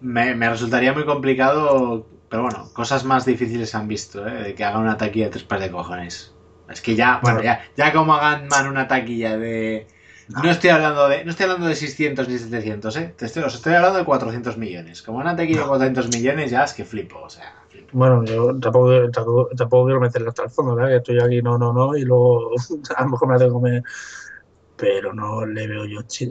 Me 0.00 0.48
resultaría 0.50 0.92
muy 0.92 1.04
complicado, 1.04 2.08
pero 2.32 2.44
bueno, 2.44 2.72
cosas 2.72 3.04
más 3.04 3.26
difíciles 3.26 3.74
han 3.74 3.88
visto, 3.88 4.26
¿eh? 4.26 4.42
De 4.44 4.54
que 4.54 4.64
haga 4.64 4.78
una 4.78 4.96
taquilla 4.96 5.26
de 5.26 5.32
tres 5.32 5.44
pares 5.44 5.66
de 5.66 5.70
cojones. 5.72 6.38
Es 6.68 6.80
que 6.80 6.94
ya, 6.96 7.20
bueno, 7.22 7.42
ya, 7.42 7.60
ya 7.76 7.92
como 7.92 8.14
hagan 8.14 8.48
man 8.48 8.66
una 8.68 8.88
taquilla 8.88 9.36
de... 9.36 9.88
No 10.28 10.50
estoy 10.50 10.70
hablando 10.70 11.08
de, 11.08 11.24
no 11.24 11.30
estoy 11.30 11.44
hablando 11.44 11.66
de 11.66 11.76
600 11.76 12.28
ni 12.28 12.38
700, 12.38 12.96
¿eh? 12.96 13.14
Te 13.18 13.26
estoy, 13.26 13.42
os 13.42 13.54
estoy 13.54 13.74
hablando 13.74 13.98
de 13.98 14.04
400 14.06 14.56
millones. 14.56 15.02
Como 15.02 15.18
una 15.18 15.36
taquilla 15.36 15.58
de 15.60 15.64
No. 15.64 15.68
400 15.68 16.08
millones 16.08 16.50
ya 16.50 16.64
es 16.64 16.72
que 16.72 16.84
flipo, 16.86 17.18
o 17.20 17.28
sea, 17.28 17.52
flipo. 17.68 17.92
Bueno, 17.94 18.24
yo 18.24 18.58
tampoco, 18.58 19.10
tampoco, 19.10 19.48
tampoco 19.56 19.84
quiero 19.86 20.00
meterlo 20.00 20.30
hasta 20.30 20.44
el 20.44 20.50
fondo, 20.50 20.74
¿verdad? 20.74 20.90
Que 20.90 20.96
estoy 20.96 21.20
aquí, 21.20 21.42
no, 21.42 21.58
no, 21.58 21.72
no, 21.74 21.96
y 21.96 22.02
luego 22.04 22.50
a 22.96 23.02
lo 23.04 23.10
mejor 23.10 23.28
me 23.28 23.34
la 23.34 23.38
tengo 23.40 23.50
que 23.50 23.54
comer. 23.54 23.82
Pero 24.76 25.12
no 25.14 25.46
le 25.46 25.66
veo 25.68 25.86
yo. 25.86 26.02
chi- 26.04 26.30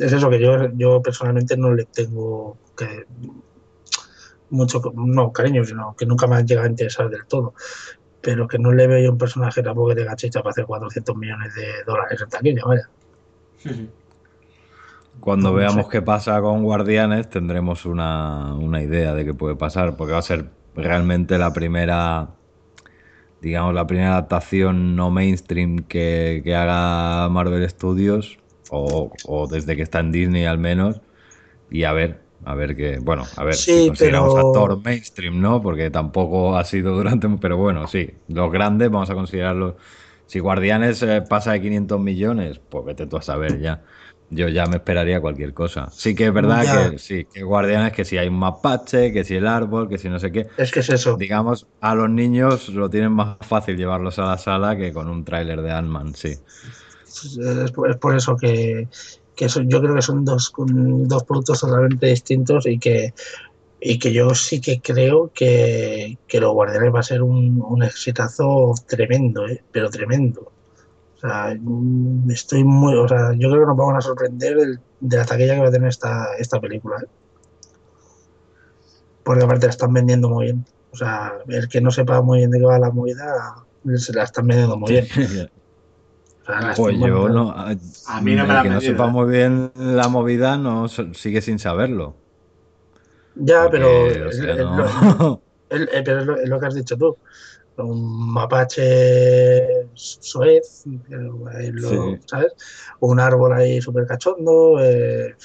Es 0.00 0.12
eso 0.12 0.30
que 0.30 0.40
yo, 0.40 0.70
yo 0.74 1.02
personalmente 1.02 1.56
no 1.56 1.72
le 1.74 1.84
tengo 1.86 2.58
que 2.76 3.04
mucho, 4.50 4.80
no 4.94 5.32
cariño, 5.32 5.64
sino 5.64 5.94
que 5.96 6.06
nunca 6.06 6.26
me 6.26 6.36
ha 6.36 6.42
llegado 6.42 6.66
a 6.66 6.70
interesar 6.70 7.08
del 7.10 7.26
todo. 7.26 7.54
Pero 8.22 8.48
que 8.48 8.58
no 8.58 8.72
le 8.72 8.86
veo 8.88 9.00
yo 9.04 9.12
un 9.12 9.18
personaje 9.18 9.62
tampoco 9.62 9.90
que 9.90 9.96
tenga 9.96 10.16
chicha 10.16 10.42
para 10.42 10.52
hacer 10.52 10.66
400 10.66 11.16
millones 11.16 11.54
de 11.54 11.84
dólares 11.86 12.20
en 12.22 12.28
taquilla, 12.30 12.62
vaya. 12.66 12.90
Cuando 15.20 15.52
No 15.52 15.54
veamos 15.54 15.88
sé. 15.88 15.88
qué 15.88 16.00
pasa 16.02 16.40
con 16.40 16.62
Guardianes 16.62 17.28
tendremos 17.28 17.84
una, 17.86 18.54
una 18.54 18.82
idea 18.82 19.14
de 19.14 19.24
qué 19.24 19.34
puede 19.34 19.56
pasar, 19.56 19.96
porque 19.96 20.12
va 20.12 20.18
a 20.20 20.22
ser 20.22 20.52
realmente 20.74 21.38
la 21.38 21.52
primera, 21.52 22.36
digamos, 23.40 23.74
la 23.74 23.86
primera 23.86 24.10
adaptación 24.12 24.96
no 24.96 25.10
mainstream 25.10 25.78
que, 25.86 26.40
que 26.44 26.54
haga 26.56 27.28
Marvel 27.28 27.68
Studios, 27.70 28.38
o, 28.68 29.18
o 29.22 29.46
desde 29.48 29.76
que 29.76 29.82
está 29.82 30.00
en 30.00 30.12
Disney 30.12 30.44
al 30.46 30.58
menos, 30.58 31.02
y 31.70 31.84
a 31.84 31.92
ver, 31.92 32.27
a 32.50 32.54
ver 32.54 32.74
qué, 32.74 32.98
bueno, 32.98 33.24
a 33.36 33.44
ver 33.44 33.54
Sí, 33.54 33.82
si 33.82 33.86
consideramos 33.88 34.34
pero- 34.34 34.48
actor 34.48 34.82
mainstream, 34.82 35.40
¿no? 35.40 35.60
Porque 35.60 35.90
tampoco 35.90 36.56
ha 36.56 36.64
sido 36.64 36.94
durante, 36.96 37.28
pero 37.40 37.56
bueno, 37.58 37.86
sí, 37.86 38.08
los 38.28 38.50
grandes 38.50 38.90
vamos 38.90 39.10
a 39.10 39.14
considerarlos. 39.14 39.74
Si 40.26 40.38
Guardianes 40.40 41.02
eh, 41.02 41.22
pasa 41.28 41.52
de 41.52 41.60
500 41.60 42.00
millones, 42.00 42.58
pues 42.68 42.84
vete 42.84 43.06
tú 43.06 43.16
a 43.16 43.22
saber 43.22 43.60
ya. 43.60 43.82
Yo 44.30 44.46
ya 44.48 44.66
me 44.66 44.76
esperaría 44.76 45.22
cualquier 45.22 45.54
cosa. 45.54 45.88
Sí 45.90 46.14
que 46.14 46.26
es 46.26 46.32
verdad 46.34 46.62
Ya. 46.64 46.90
que 46.90 46.98
sí, 46.98 47.24
que 47.32 47.42
Guardianes, 47.42 47.92
que 47.94 48.04
si 48.04 48.18
hay 48.18 48.28
un 48.28 48.38
mapache, 48.38 49.10
que 49.10 49.24
si 49.24 49.36
el 49.36 49.46
árbol, 49.46 49.88
que 49.88 49.96
si 49.96 50.10
no 50.10 50.18
sé 50.18 50.30
qué. 50.30 50.48
Es 50.58 50.70
que 50.70 50.80
es 50.80 50.90
eso. 50.90 51.16
Digamos, 51.16 51.66
a 51.80 51.94
los 51.94 52.10
niños 52.10 52.68
lo 52.68 52.90
tienen 52.90 53.12
más 53.12 53.38
fácil 53.40 53.78
llevarlos 53.78 54.18
a 54.18 54.26
la 54.26 54.36
sala 54.38 54.76
que 54.76 54.92
con 54.92 55.08
un 55.08 55.24
tráiler 55.24 55.62
de 55.62 55.70
Ant-Man, 55.72 56.14
sí. 56.14 56.34
Es 57.06 57.72
por, 57.74 57.90
es 57.90 57.96
por 57.96 58.14
eso 58.16 58.36
que, 58.36 58.86
que 59.38 59.48
son- 59.48 59.68
yo 59.70 59.80
creo 59.80 59.94
que 59.94 60.02
son 60.02 60.24
dos, 60.24 60.52
dos 60.56 61.22
productos 61.24 61.60
totalmente 61.60 62.06
distintos 62.08 62.66
y 62.66 62.76
que, 62.80 63.14
y 63.80 63.96
que 64.00 64.12
yo 64.12 64.34
sí 64.34 64.60
que 64.60 64.80
creo 64.80 65.30
que, 65.32 66.18
que 66.26 66.40
Los 66.40 66.52
Guardianes 66.52 66.92
va 66.92 66.98
a 67.00 67.04
ser 67.04 67.22
un, 67.22 67.62
un 67.62 67.82
exitazo 67.84 68.74
tremendo, 68.88 69.46
¿eh? 69.46 69.62
pero 69.70 69.88
tremendo. 69.90 70.40
O 71.16 71.20
sea, 71.20 71.56
mm, 71.58 72.28
estoy 72.32 72.64
muy, 72.64 72.94
o 72.96 73.06
sea, 73.06 73.32
yo 73.38 73.48
creo 73.48 73.60
que 73.62 73.66
nos 73.68 73.76
vamos 73.76 73.94
a 73.96 74.00
sorprender 74.00 74.56
de 74.98 75.16
la 75.16 75.24
taquilla 75.24 75.54
que 75.54 75.60
va 75.60 75.68
a 75.68 75.72
tener 75.72 75.88
esta, 75.88 76.34
esta 76.36 76.60
película. 76.60 76.96
¿eh? 77.00 77.06
Porque 79.22 79.44
aparte 79.44 79.66
la 79.66 79.70
están 79.70 79.92
vendiendo 79.92 80.28
muy 80.28 80.46
bien. 80.46 80.64
O 80.90 80.96
sea, 80.96 81.34
el 81.46 81.68
que 81.68 81.80
no 81.80 81.92
sepa 81.92 82.20
muy 82.22 82.38
bien 82.38 82.50
de 82.50 82.58
qué 82.58 82.64
va 82.64 82.78
la 82.80 82.90
movida, 82.90 83.64
se 83.96 84.12
la 84.12 84.24
están 84.24 84.48
vendiendo 84.48 84.76
muy 84.76 84.90
bien. 84.92 85.06
Pues 86.76 86.94
están- 86.94 87.08
yo 87.10 87.28
no. 87.28 87.50
A, 87.50 87.74
A 88.06 88.20
mí 88.22 88.34
no 88.34 88.46
me 88.46 88.54
la 88.54 88.60
el 88.60 88.62
que 88.62 88.70
no 88.70 88.80
sepa 88.80 89.06
¿eh? 89.06 89.10
muy 89.10 89.30
bien 89.30 89.70
la 89.76 90.08
movida 90.08 90.56
no 90.56 90.88
sigue 90.88 91.42
sin 91.42 91.58
saberlo. 91.58 92.14
Ya, 93.34 93.64
Porque, 93.64 93.78
pero, 93.78 94.28
o 94.28 94.32
sea, 94.32 94.54
no- 94.56 95.42
es- 95.68 95.88
pero 96.04 96.20
es 96.20 96.26
lo- 96.26 96.36
es 96.38 96.48
lo 96.48 96.58
que 96.58 96.66
has 96.66 96.74
dicho 96.74 96.96
tú. 96.96 97.16
Un 97.76 98.32
mapache 98.32 99.86
soez, 99.94 100.84
eh, 100.86 101.70
lo- 101.72 101.88
Sí. 101.90 102.18
¿sabes? 102.26 102.52
Un 103.00 103.20
árbol 103.20 103.52
ahí 103.52 103.80
súper 103.80 104.06
cachondo, 104.06 104.80
eh, 104.82 105.36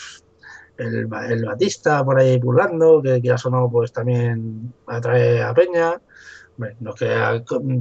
el, 0.78 1.06
Ba- 1.06 1.28
el 1.28 1.46
Batista 1.46 2.04
por 2.04 2.18
ahí 2.20 2.40
pulando, 2.40 3.02
que 3.04 3.22
quieras 3.22 3.46
o 3.46 3.50
no, 3.52 3.70
pues 3.70 3.92
también 3.92 4.74
atrae 4.88 5.44
a 5.44 5.54
Peña. 5.54 6.02
No 6.80 6.94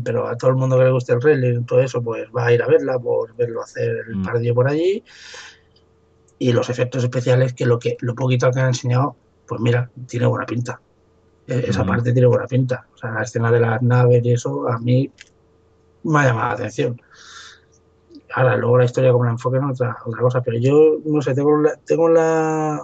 pero 0.05 0.29
a 0.29 0.37
todo 0.37 0.51
el 0.51 0.57
mundo 0.57 0.79
que 0.79 0.85
le 0.85 0.91
guste 0.93 1.13
el 1.13 1.19
wrestling, 1.19 1.65
todo 1.65 1.81
eso, 1.81 2.03
pues 2.03 2.27
va 2.37 2.47
a 2.47 2.53
ir 2.53 2.63
a 2.63 2.67
verla 2.67 2.99
por 2.99 3.35
verlo 3.37 3.63
hacer 3.63 4.05
el 4.09 4.17
Mm. 4.17 4.23
partido 4.25 4.55
por 4.55 4.69
allí. 4.69 5.05
Y 6.39 6.53
los 6.53 6.69
efectos 6.71 7.05
especiales, 7.05 7.55
que 7.55 7.67
lo 7.67 7.79
que 7.79 7.97
lo 8.01 8.15
poquito 8.15 8.51
que 8.51 8.61
han 8.61 8.69
enseñado, 8.69 9.17
pues 9.47 9.61
mira, 9.61 9.91
tiene 10.09 10.27
buena 10.27 10.47
pinta. 10.47 10.81
E- 11.47 11.65
Esa 11.69 11.83
Ujú. 11.83 11.91
parte 11.91 12.13
tiene 12.13 12.27
buena 12.29 12.47
pinta. 12.47 12.89
O 12.95 12.97
sea, 12.97 13.11
la 13.13 13.23
escena 13.23 13.51
de 13.51 13.61
las 13.61 13.81
naves 13.83 14.25
y 14.25 14.33
eso, 14.33 14.69
a 14.69 14.79
mí 14.79 15.11
me 16.05 16.19
ha 16.21 16.25
llamado 16.27 16.49
la 16.49 16.55
atención. 16.55 16.97
Ahora, 18.35 18.57
luego 18.57 18.79
la 18.79 18.85
historia 18.85 19.13
como 19.13 19.25
la 19.25 19.31
enfoquen 19.33 19.65
otra, 19.65 19.97
otra 20.05 20.21
cosa, 20.23 20.41
pero 20.43 20.59
yo 20.59 20.99
no 21.05 21.21
sé, 21.23 21.35
tengo 21.35 21.57
la, 21.59 21.77
tengo 21.85 22.09
la 22.09 22.81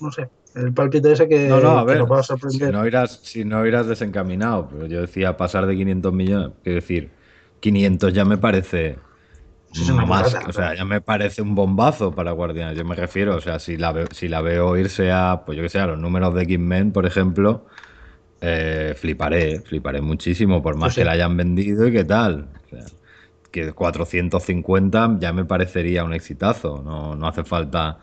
no 0.00 0.12
sé, 0.12 0.28
el 0.54 0.72
palpito 0.72 1.10
ese 1.10 1.28
que, 1.28 1.48
No, 1.48 1.60
no, 1.60 1.78
a 1.78 1.86
que 1.86 1.94
nos 1.96 2.10
va 2.10 2.20
a 2.20 2.22
si 2.22 2.28
sorprender. 2.28 2.72
no, 2.72 2.86
irás, 2.86 3.20
si 3.22 3.44
no 3.44 3.64
irás 3.66 3.86
desencaminado, 3.86 4.68
pero 4.70 4.86
yo 4.86 5.00
decía 5.00 5.36
pasar 5.36 5.66
de 5.66 5.76
500 5.76 6.12
millones, 6.12 6.50
quiero 6.62 6.76
decir, 6.80 7.10
500 7.60 8.12
ya 8.12 8.24
me 8.24 8.38
parece 8.38 8.98
es 9.72 9.88
una 9.88 10.04
más, 10.04 10.36
o 10.48 10.52
sea, 10.52 10.74
ya 10.74 10.84
me 10.84 11.00
parece 11.00 11.42
un 11.42 11.54
bombazo 11.54 12.12
para 12.12 12.32
Guardianes, 12.32 12.76
yo 12.76 12.84
me 12.84 12.96
refiero, 12.96 13.36
o 13.36 13.40
sea, 13.40 13.60
si 13.60 13.76
la 13.76 13.92
veo, 13.92 14.06
si 14.12 14.26
la 14.28 14.40
veo 14.40 14.76
irse 14.76 15.12
a, 15.12 15.42
pues 15.46 15.56
yo 15.56 15.62
que 15.62 15.68
sé, 15.68 15.78
a 15.78 15.86
los 15.86 15.98
números 15.98 16.34
de 16.34 16.42
X-Men, 16.42 16.92
por 16.92 17.06
ejemplo, 17.06 17.66
eh, 18.40 18.94
fliparé, 18.96 19.60
fliparé 19.60 20.00
muchísimo, 20.00 20.62
por 20.62 20.76
más 20.76 20.94
sí. 20.94 21.00
que 21.00 21.04
la 21.04 21.12
hayan 21.12 21.36
vendido 21.36 21.86
y 21.86 21.92
qué 21.92 22.04
tal. 22.04 22.48
O 22.64 22.68
sea, 22.68 22.84
que 23.52 23.72
450 23.72 25.16
ya 25.20 25.32
me 25.32 25.44
parecería 25.44 26.04
un 26.04 26.14
exitazo, 26.14 26.82
no, 26.82 27.14
no 27.14 27.28
hace 27.28 27.44
falta 27.44 27.98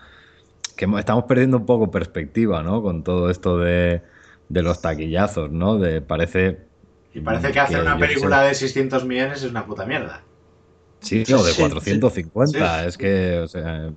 que 0.78 0.86
estamos 1.00 1.26
perdiendo 1.26 1.58
un 1.58 1.66
poco 1.68 1.92
perspectiva, 1.92 2.64
¿no? 2.64 2.82
Con 2.84 3.04
todo 3.04 3.30
esto 3.32 3.60
de, 3.60 4.04
de 4.50 4.64
los 4.64 4.82
taquillazos, 4.82 5.52
¿no? 5.52 5.78
De 5.80 6.02
parece. 6.02 6.70
Y 7.14 7.20
parece 7.22 7.52
que 7.52 7.60
hacer 7.60 7.82
una 7.82 8.00
película 8.00 8.44
sé. 8.44 8.48
de 8.48 8.56
600 8.56 9.06
millones 9.06 9.44
es 9.44 9.50
una 9.52 9.66
puta 9.66 9.86
mierda. 9.86 10.30
Sí, 11.00 11.26
o 11.34 11.44
de 11.44 11.54
Sí, 11.54 11.56
450. 11.56 12.86
sí. 12.86 12.88
Es 12.88 12.98
que, 12.98 13.40
o 13.40 13.48
sea, 13.48 13.94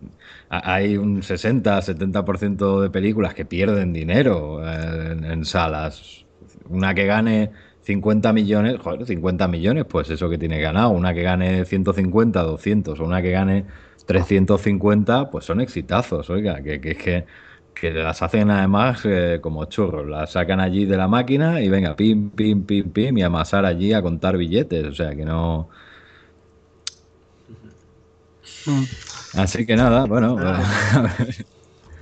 hay 0.49 0.97
un 0.97 1.23
60-70% 1.23 2.81
de 2.83 2.91
películas 2.91 3.35
que 3.35 3.45
pierden 3.47 3.93
dinero 3.93 4.61
eh, 4.67 5.13
en, 5.13 5.25
en 5.25 5.45
salas. 5.45 6.27
Una 6.69 6.95
que 6.95 7.07
gane 7.07 7.53
50 7.81 8.33
millones, 8.33 8.79
joder, 8.81 9.07
50 9.07 9.49
millones, 9.49 9.87
pues 9.89 10.11
eso 10.11 10.29
que 10.29 10.39
tiene 10.39 10.61
ganado. 10.61 10.91
Una 10.91 11.15
que 11.15 11.23
gane 11.23 11.65
150, 11.65 12.43
200, 12.43 13.01
o 13.01 13.05
una 13.05 13.23
que 13.23 13.31
gane 13.31 13.67
350, 14.11 15.31
pues 15.31 15.45
son 15.45 15.61
exitazos, 15.61 16.29
oiga, 16.31 16.61
que, 16.65 16.81
que, 16.81 16.97
que, 16.97 17.25
que 17.73 17.93
las 17.93 18.21
hacen 18.23 18.51
además 18.51 19.03
eh, 19.05 19.39
como 19.41 19.67
churros. 19.67 20.09
Las 20.09 20.33
sacan 20.33 20.59
allí 20.59 20.85
de 20.85 20.97
la 20.97 21.07
máquina 21.07 21.61
y 21.61 21.69
venga, 21.69 21.95
pim, 21.95 22.31
pim, 22.31 22.65
pim, 22.65 22.91
pim, 22.91 23.19
y 23.19 23.23
amasar 23.23 23.65
allí 23.65 23.93
a 23.93 24.03
contar 24.03 24.37
billetes. 24.37 24.85
O 24.85 24.93
sea, 24.93 25.15
que 25.15 25.25
no. 25.25 25.69
Así 29.35 29.65
que 29.65 29.77
nada, 29.77 30.07
bueno. 30.07 30.37
Ah. 30.41 31.17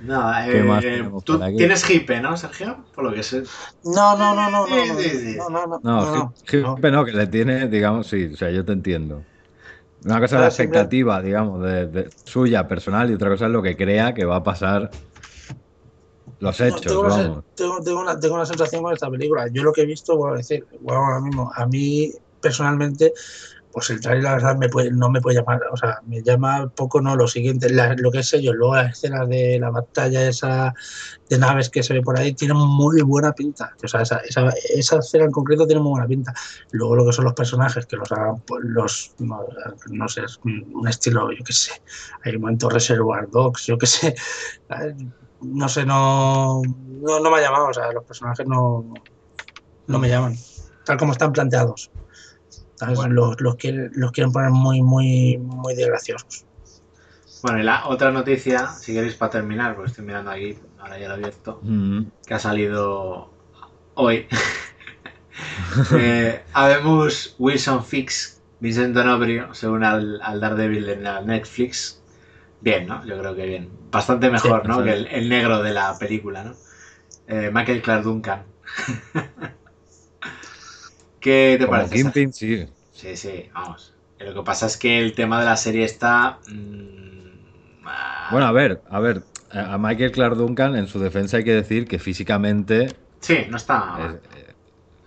No, 0.01 0.31
¿Qué 0.49 0.57
eh, 0.57 0.63
más 0.63 0.81
tenemos 0.81 1.23
tú 1.23 1.39
tienes 1.55 1.87
hipe, 1.87 2.19
¿no, 2.21 2.35
Sergio? 2.37 2.85
Por 2.95 3.03
lo 3.03 3.13
que 3.13 3.21
sé. 3.21 3.43
No, 3.83 4.17
no, 4.17 4.33
no, 4.33 4.49
no, 4.49 4.65
no, 4.65 4.85
no, 4.85 5.49
no, 5.49 5.67
no, 5.67 5.67
no, 5.67 5.67
No, 5.67 5.67
no, 5.67 5.67
no, 5.67 5.79
no. 5.83 6.91
No, 6.91 7.05
que 7.05 7.11
le 7.11 7.27
tiene, 7.27 7.67
digamos, 7.67 8.07
sí, 8.07 8.31
o 8.33 8.35
sea, 8.35 8.49
yo 8.49 8.65
te 8.65 8.71
entiendo. 8.71 9.23
Una 10.05 10.19
cosa 10.19 10.35
es 10.37 10.41
la 10.41 10.51
simple- 10.51 10.79
expectativa, 10.79 11.21
digamos, 11.21 11.63
de, 11.63 11.87
de 11.87 12.09
suya 12.25 12.67
personal 12.67 13.09
y 13.11 13.13
otra 13.15 13.29
cosa 13.29 13.45
es 13.47 13.51
lo 13.51 13.61
que 13.61 13.75
crea 13.75 14.13
que 14.13 14.25
va 14.25 14.37
a 14.37 14.43
pasar 14.43 14.89
los 16.39 16.59
No, 16.59 16.65
hechos, 16.67 16.81
tengo, 16.81 17.01
una, 17.01 17.09
sen- 17.09 17.23
vamos. 17.23 17.43
tengo, 17.55 17.81
tengo 17.83 17.99
una, 18.01 18.19
tengo 18.19 18.35
una 18.35 18.45
sensación 18.45 18.81
con 18.83 18.93
esta 18.93 19.09
película. 19.09 19.47
Yo 19.51 19.63
lo 19.63 19.73
que 19.73 19.81
he 19.81 19.85
visto, 19.85 20.25
a 20.27 20.37
decir, 20.37 20.65
vuelvo 20.79 21.03
ahora 21.03 21.19
mismo, 21.19 21.51
a 21.53 21.65
mí 21.65 22.11
personalmente, 22.39 23.13
pues 23.71 23.89
el 23.91 24.01
trailer 24.01 24.23
la 24.23 24.33
verdad 24.33 24.57
me 24.57 24.67
puede, 24.67 24.91
no 24.91 25.09
me 25.09 25.21
puede 25.21 25.37
llamar, 25.37 25.61
o 25.71 25.77
sea, 25.77 25.99
me 26.05 26.23
llama 26.23 26.71
poco 26.75 27.01
no 27.01 27.15
lo 27.15 27.27
siguiente, 27.27 27.69
lo 27.69 28.11
que 28.11 28.19
es 28.19 28.33
ellos, 28.33 28.55
luego 28.55 28.75
las 28.75 28.93
escenas 28.93 29.29
de 29.29 29.59
la 29.59 29.69
batalla 29.69 30.27
esa 30.27 30.73
de 31.29 31.37
naves 31.37 31.69
que 31.69 31.83
se 31.83 31.93
ve 31.93 32.01
por 32.01 32.17
ahí 32.17 32.33
tienen 32.33 32.57
muy 32.57 33.01
buena 33.01 33.31
pinta. 33.33 33.75
O 33.83 33.87
sea, 33.87 34.01
esa, 34.01 34.21
esa, 34.27 34.97
escena 34.97 35.25
en 35.25 35.31
concreto 35.31 35.67
tiene 35.67 35.81
muy 35.81 35.91
buena 35.91 36.07
pinta. 36.07 36.33
Luego 36.71 36.95
lo 36.95 37.05
que 37.05 37.13
son 37.13 37.25
los 37.25 37.35
personajes, 37.35 37.85
que 37.85 37.97
los 37.97 38.11
hagan 38.11 38.41
pues, 38.41 38.63
no, 39.19 40.07
sé, 40.07 40.21
un 40.43 40.87
estilo, 40.87 41.31
yo 41.31 41.43
qué 41.43 41.53
sé, 41.53 41.73
hay 42.23 42.35
un 42.35 42.41
momento 42.41 42.69
Reservoir 42.69 43.29
Dogs, 43.29 43.67
yo 43.67 43.77
qué 43.77 43.85
sé, 43.85 44.15
no 45.41 45.69
sé, 45.69 45.85
no, 45.85 46.61
no, 47.01 47.19
no 47.19 47.31
me 47.31 47.37
ha 47.37 47.41
llamado, 47.41 47.67
o 47.67 47.73
sea, 47.73 47.91
los 47.91 48.03
personajes 48.03 48.47
no, 48.47 48.93
no 49.87 49.99
me 49.99 50.09
llaman, 50.09 50.35
tal 50.85 50.97
como 50.97 51.11
están 51.11 51.31
planteados. 51.31 51.91
¿Sabes? 52.79 52.95
Bueno. 52.97 53.13
Los, 53.13 53.41
los, 53.41 53.55
quieren, 53.55 53.91
los 53.93 54.11
quieren 54.11 54.31
poner 54.31 54.49
muy, 54.51 54.81
muy, 54.81 55.37
muy 55.37 55.75
de 55.75 55.85
graciosos. 55.87 56.45
Bueno, 57.43 57.59
y 57.59 57.63
la 57.63 57.87
otra 57.87 58.11
noticia, 58.11 58.67
si 58.67 58.93
queréis 58.93 59.15
para 59.15 59.31
terminar, 59.31 59.75
porque 59.75 59.91
estoy 59.91 60.05
mirando 60.05 60.31
aquí, 60.31 60.57
ahora 60.79 60.97
ya 60.99 61.07
lo 61.07 61.13
he 61.13 61.17
abierto, 61.17 61.59
Mm. 61.63 62.01
que 62.25 62.33
ha 62.33 62.39
salido 62.39 63.31
hoy. 63.93 64.27
eh, 65.93 66.41
habemos 66.53 67.35
Wilson 67.39 67.85
Fix, 67.85 68.41
Vincent 68.59 68.93
D'Onofrio, 68.93 69.53
según 69.53 69.83
al, 69.83 70.19
al 70.21 70.39
Daredevil 70.41 70.85
de 70.85 70.95
la 70.97 71.21
Netflix. 71.21 72.01
Bien, 72.61 72.87
¿no? 72.87 73.05
Yo 73.05 73.17
creo 73.19 73.35
que 73.35 73.45
bien. 73.45 73.69
Bastante 73.89 74.29
mejor, 74.29 74.63
Sí, 74.63 74.67
¿no? 74.67 74.77
sí. 74.79 74.83
Que 74.83 74.93
el, 74.93 75.07
el 75.07 75.29
negro 75.29 75.63
de 75.63 75.71
la 75.73 75.97
película, 75.97 76.43
¿no? 76.43 76.53
Eh, 77.27 77.51
Michael 77.53 77.81
Clark 77.81 78.03
Duncan. 78.03 78.43
¿Qué 81.19 81.57
te 81.59 81.67
Como 81.67 81.67
parece? 81.67 81.95
Kingpin, 81.95 82.33
sí. 82.33 82.67
Sí, 82.91 83.15
sí, 83.17 83.49
vamos. 83.53 83.93
Lo 84.19 84.33
que 84.33 84.43
pasa 84.43 84.67
es 84.67 84.77
que 84.77 84.99
el 84.99 85.15
tema 85.15 85.39
de 85.39 85.45
la 85.45 85.57
serie 85.57 85.85
está... 85.85 86.39
mm, 86.47 87.85
ah, 87.85 88.27
Bueno, 88.27 88.45
a 88.47 88.51
ver, 88.51 88.83
a 88.89 88.99
ver. 88.99 89.23
A 89.49 89.77
Michael 89.79 90.11
Clark 90.11 90.35
Duncan, 90.35 90.75
en 90.75 90.87
su 90.87 90.99
defensa 90.99 91.37
hay 91.37 91.43
que 91.43 91.53
decir 91.55 91.87
que 91.87 91.97
físicamente 91.99 92.99
sí, 93.21 93.45
no 93.49 93.57
está... 93.57 93.85
mal. 93.85 94.21
eh, 94.31 94.55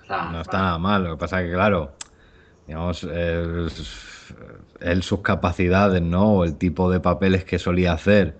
Está- 0.02 0.22
no 0.24 0.40
está 0.40 0.58
nada 0.60 0.78
mal. 0.78 1.04
Lo 1.04 1.12
que 1.12 1.18
pasa 1.20 1.40
es 1.42 1.48
que, 1.48 1.54
claro, 1.54 1.96
digamos, 2.66 3.04
él, 3.04 3.70
él 4.80 5.02
sus 5.02 5.20
capacidades, 5.22 6.02
¿no? 6.02 6.34
O 6.38 6.44
el 6.44 6.58
tipo 6.58 6.90
de 6.90 7.00
papeles 7.00 7.44
que 7.44 7.58
solía 7.58 7.92
hacer. 7.94 8.38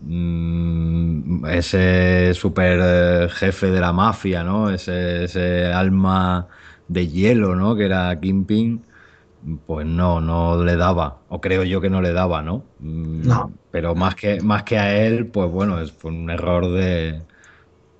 mm, 0.00 1.46
ese 1.46 2.34
super 2.34 2.80
eh, 2.82 3.28
jefe 3.30 3.68
de 3.70 3.80
la 3.80 3.92
mafia, 3.92 4.44
¿no? 4.44 4.70
Ese, 4.70 5.24
ese 5.24 5.66
alma 5.72 6.48
de 6.88 7.08
hielo, 7.08 7.54
¿no? 7.56 7.76
Que 7.76 7.84
era 7.86 8.18
Kingpin. 8.20 8.86
Pues 9.66 9.86
no, 9.86 10.20
no 10.22 10.64
le 10.64 10.76
daba, 10.76 11.24
o 11.28 11.40
creo 11.40 11.64
yo 11.64 11.80
que 11.80 11.90
no 11.90 12.00
le 12.00 12.12
daba, 12.12 12.42
¿no? 12.42 12.64
Mm, 12.78 13.28
No. 13.28 13.52
Pero 13.70 13.94
más 13.94 14.14
que, 14.16 14.40
más 14.40 14.62
que 14.64 14.78
a 14.78 14.96
él, 15.06 15.30
pues 15.30 15.50
bueno, 15.50 15.80
es, 15.80 15.92
fue 15.92 16.10
un 16.12 16.30
error 16.30 16.70
de, 16.72 17.26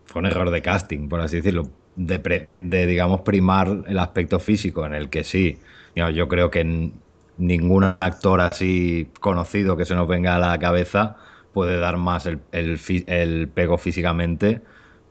fue 0.04 0.20
un 0.20 0.26
error 0.26 0.50
de 0.50 0.62
casting, 0.62 1.08
por 1.08 1.20
así 1.20 1.36
decirlo, 1.36 1.70
de, 1.94 2.18
pre- 2.18 2.50
de, 2.60 2.86
digamos, 2.86 3.22
primar 3.22 3.84
el 3.86 3.98
aspecto 3.98 4.40
físico, 4.40 4.86
en 4.86 4.94
el 4.94 5.10
que 5.10 5.24
sí, 5.24 5.60
yo 5.94 6.28
creo 6.28 6.50
que 6.50 6.92
ningún 7.36 7.84
actor 7.84 8.40
así 8.40 9.12
conocido 9.20 9.76
que 9.76 9.84
se 9.84 9.94
nos 9.94 10.08
venga 10.08 10.36
a 10.36 10.38
la 10.38 10.58
cabeza 10.58 11.16
puede 11.52 11.78
dar 11.78 11.96
más 11.98 12.26
el, 12.26 12.42
el 12.52 13.48
pego 13.50 13.78
físicamente 13.78 14.62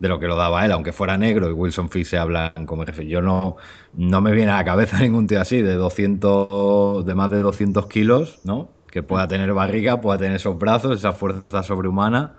de 0.04 0.10
lo 0.10 0.20
que 0.20 0.28
lo 0.28 0.36
daba 0.36 0.66
él, 0.66 0.74
aunque 0.74 0.92
fuera 0.92 1.18
negro 1.18 1.50
y 1.50 1.54
Wilson 1.54 1.90
Fisk 1.90 2.12
se 2.12 2.18
hablan 2.18 2.66
como 2.66 2.86
jefe. 2.86 3.08
Yo 3.08 3.22
no, 3.22 3.56
no 3.94 4.20
me 4.20 4.34
viene 4.34 4.52
a 4.52 4.58
la 4.58 4.66
cabeza 4.66 5.00
ningún 5.02 5.28
tío 5.28 5.40
así, 5.40 5.62
de 5.62 5.76
200, 5.76 7.06
de 7.06 7.16
más 7.16 7.32
de 7.32 7.42
200 7.42 7.88
kilos, 7.88 8.42
¿no? 8.44 8.70
Que 8.92 9.02
pueda 9.02 9.30
tener 9.30 9.54
barriga, 9.54 10.02
pueda 10.02 10.18
tener 10.18 10.36
esos 10.36 10.60
brazos, 10.60 10.98
esa 10.98 11.14
fuerza 11.14 11.64
sobrehumana 11.64 12.34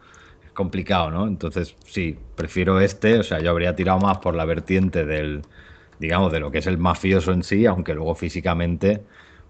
es 0.44 0.50
complicado, 0.50 1.10
¿no? 1.10 1.26
Entonces, 1.26 1.74
sí, 1.86 2.18
prefiero 2.36 2.80
este, 2.80 3.18
o 3.20 3.22
sea, 3.22 3.40
yo 3.40 3.48
habría 3.50 3.74
tirado 3.74 3.98
más 3.98 4.18
por 4.18 4.34
la 4.34 4.44
vertiente 4.44 5.06
del, 5.06 5.40
digamos, 5.98 6.32
de 6.32 6.40
lo 6.40 6.50
que 6.50 6.58
es 6.58 6.66
el 6.66 6.76
mafioso 6.76 7.32
en 7.32 7.42
sí, 7.42 7.64
aunque 7.64 7.94
luego 7.94 8.14
físicamente, 8.14 9.06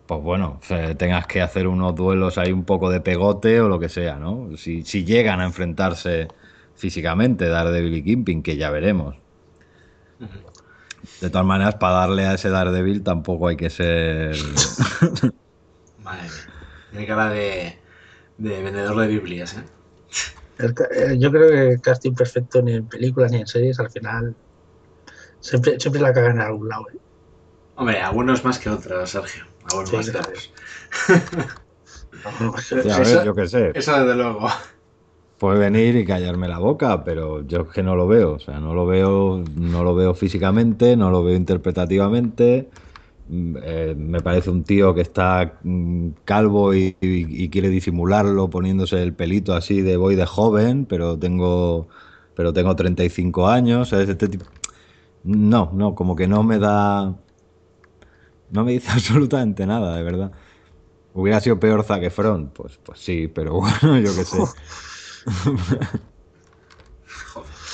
pues 0.07 0.21
bueno, 0.23 0.61
sea, 0.63 0.95
tengas 0.97 1.27
que 1.27 1.43
hacer 1.43 1.67
unos 1.67 1.97
duelos 1.97 2.39
ahí 2.39 2.53
un 2.53 2.65
poco 2.65 2.91
de 2.91 3.01
pegote 3.01 3.61
o 3.61 3.69
lo 3.69 3.81
que 3.81 3.89
sea, 3.89 4.19
¿no? 4.19 4.57
Si, 4.57 4.85
si 4.85 5.05
llegan 5.05 5.41
a 5.41 5.47
enfrentarse 5.47 6.29
físicamente 6.77 7.49
Daredevil 7.49 7.95
y 7.95 8.05
Kingpin, 8.05 8.43
que 8.43 8.57
ya 8.57 8.71
veremos. 8.71 9.17
De 11.21 11.29
todas 11.31 11.47
maneras, 11.47 11.77
para 11.77 11.95
darle 11.95 12.27
a 12.27 12.35
ese 12.35 12.51
Daredevil 12.51 13.03
tampoco 13.03 13.49
hay 13.49 13.57
que 13.57 13.71
ser... 13.71 14.37
Madre 15.99 16.23
mía. 16.23 16.49
Tiene 16.91 17.07
cara 17.07 17.31
de, 17.31 17.79
de 18.39 18.63
vendedor 18.63 18.97
de 19.01 19.07
Biblias, 19.09 19.57
¿eh? 19.57 19.65
Eh, 20.59 21.17
yo 21.19 21.31
creo 21.33 21.51
que 21.51 21.69
el 21.73 21.81
casting 21.81 22.15
perfecto 22.15 22.63
ni 22.63 22.75
en 22.75 22.87
películas 22.89 23.33
ni 23.33 23.39
en 23.39 23.47
series 23.47 23.81
al 23.81 23.91
final 23.91 24.37
siempre, 25.41 25.81
siempre 25.81 26.01
la 26.01 26.13
cagan 26.13 26.37
en 26.37 26.43
algún 26.43 26.69
lado. 26.69 26.85
¿eh? 26.95 26.99
Hombre, 27.75 28.01
algunos 28.01 28.45
más 28.45 28.59
que 28.61 28.71
otros, 28.71 29.11
Sergio. 29.11 29.45
Algunos 29.65 29.91
Sí, 29.91 29.97
más 29.97 30.11
que 30.11 30.19
otros. 30.19 30.53
Sí, 32.63 32.77
a 32.91 32.99
ver, 32.99 33.01
Eso- 33.07 33.25
yo 33.25 33.35
qué 33.35 33.47
sé. 33.49 33.73
Eso 33.75 33.99
desde 33.99 34.15
luego. 34.15 34.49
Puede 35.39 35.59
venir 35.59 35.97
y 35.97 36.07
callarme 36.07 36.49
la 36.49 36.59
boca, 36.59 37.05
pero 37.05 37.47
yo 37.47 37.63
es 37.63 37.69
que 37.69 37.83
no 37.83 37.97
lo 37.97 38.07
veo. 38.07 38.35
O 38.35 38.39
sea, 38.39 38.61
no 38.61 38.73
lo 38.75 38.87
veo, 38.87 39.43
no 39.57 39.83
lo 39.83 39.95
veo 39.95 40.15
físicamente, 40.15 40.97
no 40.97 41.11
lo 41.11 41.25
veo 41.25 41.37
interpretativamente. 41.37 42.69
Mm, 43.29 43.57
eh, 43.63 43.95
me 43.97 44.21
parece 44.21 44.51
un 44.51 44.65
tío 44.65 44.95
que 44.95 45.01
está 45.03 45.59
mm, 45.63 46.11
calvo 46.25 46.75
y, 46.75 46.95
quiere 47.51 47.69
disimularlo 47.69 48.51
poniéndose 48.51 49.03
el 49.03 49.15
pelito 49.15 49.55
así 49.55 49.81
de 49.83 49.97
voy 49.97 50.15
de 50.17 50.27
joven, 50.27 50.87
pero 50.87 51.19
tengo, 51.19 51.89
pero 52.35 52.53
tengo 52.53 52.77
35 52.77 53.49
años. 53.49 53.89
¿sabes? 53.91 54.09
Este 54.09 54.29
tipo- 54.29 54.47
No, 55.25 55.71
no, 55.75 55.95
como 55.95 56.17
que 56.17 56.27
no 56.29 56.43
me 56.45 56.59
da. 56.59 57.15
No 58.51 58.65
me 58.65 58.73
dice 58.73 58.91
absolutamente 58.93 59.67
nada, 59.67 59.97
de 59.97 60.03
verdad. 60.03 60.33
Hubiera 61.15 61.41
sido 61.41 61.61
peor 61.61 61.85
Zac 61.85 62.03
Efron, 62.03 62.51
pues, 62.51 62.79
pues 62.83 63.01
sí, 63.01 63.29
pero 63.29 63.55
bueno, 63.61 63.99
yo 64.01 64.15
qué 64.17 64.25
sé. 64.25 64.39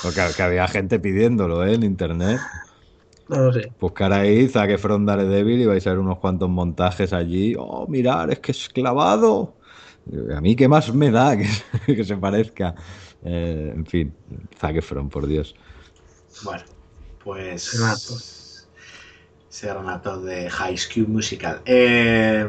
Porque 0.01 0.21
que 0.35 0.43
había 0.43 0.67
gente 0.67 0.99
pidiéndolo 0.99 1.65
¿eh? 1.65 1.73
en 1.75 1.83
internet. 1.83 2.39
No 3.29 3.37
lo 3.45 3.53
sé. 3.53 3.71
Buscar 3.79 4.13
ahí 4.13 4.47
Zac 4.47 4.69
Efron 4.69 5.05
Daredevil 5.05 5.61
y 5.61 5.65
vais 5.65 5.85
a 5.87 5.89
ver 5.91 5.99
unos 5.99 6.19
cuantos 6.19 6.49
montajes 6.49 7.13
allí. 7.13 7.55
Oh, 7.57 7.87
mirar, 7.87 8.31
es 8.31 8.39
que 8.39 8.51
es 8.51 8.69
clavado. 8.69 9.57
A 10.35 10.41
mí 10.41 10.55
qué 10.55 10.67
más 10.67 10.93
me 10.93 11.09
da 11.11 11.35
que, 11.37 11.45
se- 11.47 11.63
que 11.95 12.03
se 12.03 12.17
parezca. 12.17 12.75
Eh, 13.23 13.71
en 13.75 13.85
fin, 13.85 14.15
Zac 14.57 14.75
Efron, 14.77 15.09
por 15.09 15.25
Dios. 15.27 15.55
Bueno, 16.43 16.63
pues. 17.23 17.71
Renato. 17.73 18.15
Ese 19.49 19.73
Renato 19.73 20.21
de 20.21 20.49
High 20.49 20.77
School 20.77 21.07
Musical. 21.09 21.61
Eh, 21.65 22.47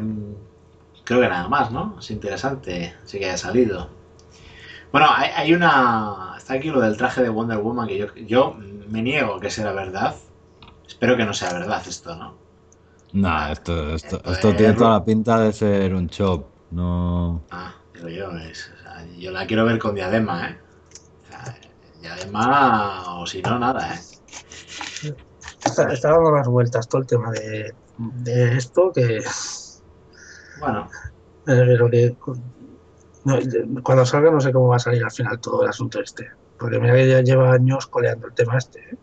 creo 1.04 1.20
que 1.20 1.28
nada 1.28 1.48
más, 1.48 1.70
¿no? 1.70 1.96
Es 1.98 2.10
interesante. 2.10 2.94
Sí 3.04 3.18
que 3.18 3.26
haya 3.26 3.36
salido. 3.36 3.90
Bueno, 4.92 5.08
hay, 5.10 5.30
hay 5.34 5.54
una. 5.54 6.34
Está 6.36 6.54
aquí 6.54 6.68
lo 6.70 6.80
del 6.80 6.96
traje 6.96 7.22
de 7.22 7.28
Wonder 7.30 7.58
Woman 7.58 7.88
que 7.88 7.98
yo, 7.98 8.14
yo 8.14 8.54
me 8.54 9.02
niego 9.02 9.40
que 9.40 9.50
sea 9.50 9.72
verdad. 9.72 10.14
Espero 10.86 11.16
que 11.16 11.24
no 11.24 11.32
sea 11.32 11.52
verdad 11.52 11.82
esto, 11.86 12.14
¿no? 12.16 12.36
Nah, 13.12 13.52
esto, 13.52 13.94
esto, 13.94 14.16
Esto 14.16 14.32
esto 14.32 14.48
es 14.50 14.56
tiene 14.56 14.72
toda 14.74 14.90
la 14.98 15.04
pinta 15.04 15.38
de 15.40 15.52
ser 15.52 15.94
un 15.94 16.08
chop. 16.08 16.46
No. 16.70 17.42
Ah, 17.50 17.74
digo 17.94 18.08
yo, 18.08 18.30
es- 18.38 18.70
o 18.70 18.82
sea, 18.82 19.06
yo 19.18 19.30
la 19.30 19.46
quiero 19.46 19.64
ver 19.64 19.78
con 19.78 19.94
diadema, 19.94 20.48
¿eh? 20.48 20.58
O 21.24 21.26
sea, 21.28 21.54
diadema 22.00 23.20
o 23.20 23.26
si 23.26 23.42
no, 23.42 23.58
nada, 23.58 23.94
¿eh? 23.94 24.00
Está, 25.64 25.92
está 25.92 26.10
dando 26.10 26.30
las 26.32 26.46
vueltas 26.48 26.88
todo 26.88 27.00
el 27.02 27.06
tema 27.06 27.30
de, 27.32 27.72
de 27.96 28.56
esto 28.56 28.92
que 28.94 29.20
Bueno, 30.60 30.88
pero 31.44 31.90
que 31.90 32.16
no, 33.24 33.38
cuando 33.82 34.04
salga 34.04 34.30
no 34.30 34.40
sé 34.40 34.52
cómo 34.52 34.68
va 34.68 34.76
a 34.76 34.80
salir 34.80 35.04
al 35.04 35.10
final 35.10 35.38
todo 35.40 35.62
el 35.62 35.68
asunto 35.68 36.00
este. 36.00 36.28
Porque 36.58 36.78
mira 36.78 36.94
que 36.94 37.08
ya 37.08 37.20
lleva 37.22 37.52
años 37.52 37.86
coleando 37.86 38.26
el 38.26 38.32
tema 38.34 38.58
este. 38.58 38.80
¿eh? 38.80 38.96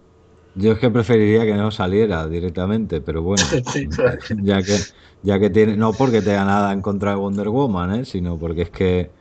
Yo 0.56 0.74
es 0.74 0.80
que 0.80 0.90
preferiría 0.90 1.46
que 1.46 1.54
no 1.54 1.72
saliera 1.72 2.28
directamente, 2.28 3.02
pero 3.02 3.22
bueno. 3.22 3.44
Sí, 3.72 3.88
claro. 3.88 4.20
ya 4.42 4.62
que 4.62 4.78
ya 5.24 5.40
que 5.40 5.50
tiene 5.50 5.76
no 5.76 5.94
porque 5.94 6.22
tenga 6.22 6.46
nada 6.46 6.72
en 6.72 6.82
contra 6.82 7.12
de 7.12 7.18
Wonder 7.18 7.50
Woman 7.50 7.94
¿eh? 7.94 8.06
sino 8.06 8.38
porque 8.38 8.64
es 8.64 8.70
que 8.70 9.12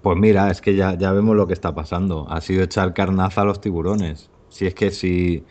pues 0.00 0.18
mira 0.18 0.50
es 0.50 0.60
que 0.60 0.74
ya, 0.74 0.94
ya 0.94 1.12
vemos 1.12 1.36
lo 1.36 1.46
que 1.46 1.52
está 1.52 1.74
pasando 1.74 2.26
ha 2.30 2.40
sido 2.40 2.62
echar 2.62 2.94
carnaza 2.94 3.42
a 3.42 3.44
los 3.44 3.60
tiburones 3.60 4.30
si 4.48 4.66
es 4.66 4.74
que 4.74 4.90
si 4.90 5.44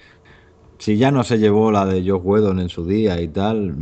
si 0.80 0.98
ya 0.98 1.12
no 1.12 1.24
se 1.24 1.38
llevó 1.38 1.72
la 1.72 1.86
de 1.86 2.02
Josh 2.02 2.22
Whedon 2.24 2.60
en 2.60 2.70
su 2.70 2.86
día 2.86 3.22
y 3.22 3.28
tal 3.28 3.76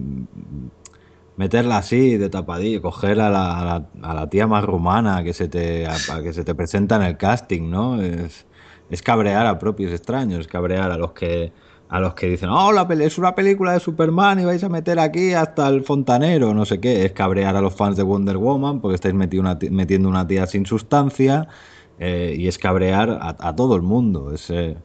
meterla 1.38 1.78
así 1.78 2.18
de 2.18 2.30
tapadillo, 2.30 2.82
coger 2.82 3.20
a 3.22 3.30
la, 3.30 3.60
a 3.60 3.66
la- 3.66 3.90
a 4.04 4.14
la 4.14 4.30
tía 4.30 4.48
más 4.48 4.64
rumana 4.64 5.24
que 5.24 5.34
se 5.34 5.48
te 5.48 5.88
a- 5.88 6.22
que 6.24 6.34
se 6.34 6.44
te 6.44 6.56
presenta 6.56 6.96
en 6.98 7.04
el 7.04 7.18
casting, 7.18 7.70
¿no? 7.70 8.02
Es, 8.02 8.46
es 8.90 9.02
cabrear 9.02 9.46
a 9.46 9.58
propios 9.60 9.92
extraños, 9.92 10.42
es 10.42 10.48
cabrear 10.48 10.92
a 10.92 10.98
los 10.98 11.14
que 11.14 11.52
a 11.90 12.00
los 12.00 12.14
que 12.14 12.28
dicen, 12.30 12.48
oh, 12.50 12.72
la 12.72 12.88
peli- 12.88 13.04
es 13.04 13.18
una 13.18 13.36
película 13.36 13.74
de 13.74 13.82
Superman 13.82 14.40
y 14.40 14.46
vais 14.46 14.64
a 14.64 14.70
meter 14.70 14.98
aquí 14.98 15.34
hasta 15.34 15.68
el 15.68 15.84
fontanero, 15.84 16.54
no 16.54 16.64
sé 16.66 16.80
qué. 16.80 17.04
Es 17.06 17.12
cabrear 17.12 17.54
a 17.58 17.62
los 17.62 17.76
fans 17.76 17.98
de 17.98 18.04
Wonder 18.04 18.38
Woman 18.38 18.80
porque 18.80 18.96
estáis 18.96 19.14
una 19.14 19.60
ti- 19.60 19.70
metiendo 19.70 20.08
una 20.08 20.26
tía 20.26 20.48
sin 20.48 20.66
sustancia 20.66 21.50
eh, 21.98 22.34
y 22.38 22.48
es 22.48 22.58
cabrear 22.58 23.10
a, 23.10 23.36
a 23.40 23.56
todo 23.58 23.76
el 23.76 23.82
mundo. 23.82 24.34
Es, 24.34 24.50
eh, 24.50 24.78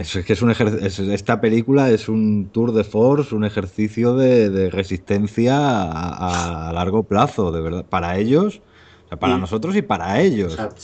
es, 0.00 0.24
que 0.24 0.32
es 0.32 0.42
un 0.42 0.50
es- 0.50 0.98
esta 0.98 1.40
película 1.40 1.90
es 1.90 2.08
un 2.08 2.50
tour 2.52 2.72
de 2.72 2.84
force, 2.84 3.34
un 3.34 3.44
ejercicio 3.44 4.14
de, 4.16 4.50
de 4.50 4.70
resistencia 4.70 5.56
a, 5.58 6.68
a 6.68 6.72
largo 6.72 7.04
plazo, 7.04 7.52
de 7.52 7.60
verdad, 7.60 7.88
para 7.88 8.16
ellos, 8.18 8.62
o 9.06 9.08
sea, 9.08 9.18
para 9.18 9.38
nosotros 9.38 9.76
y 9.76 9.82
para 9.82 10.20
ellos. 10.20 10.52
Exacto. 10.54 10.82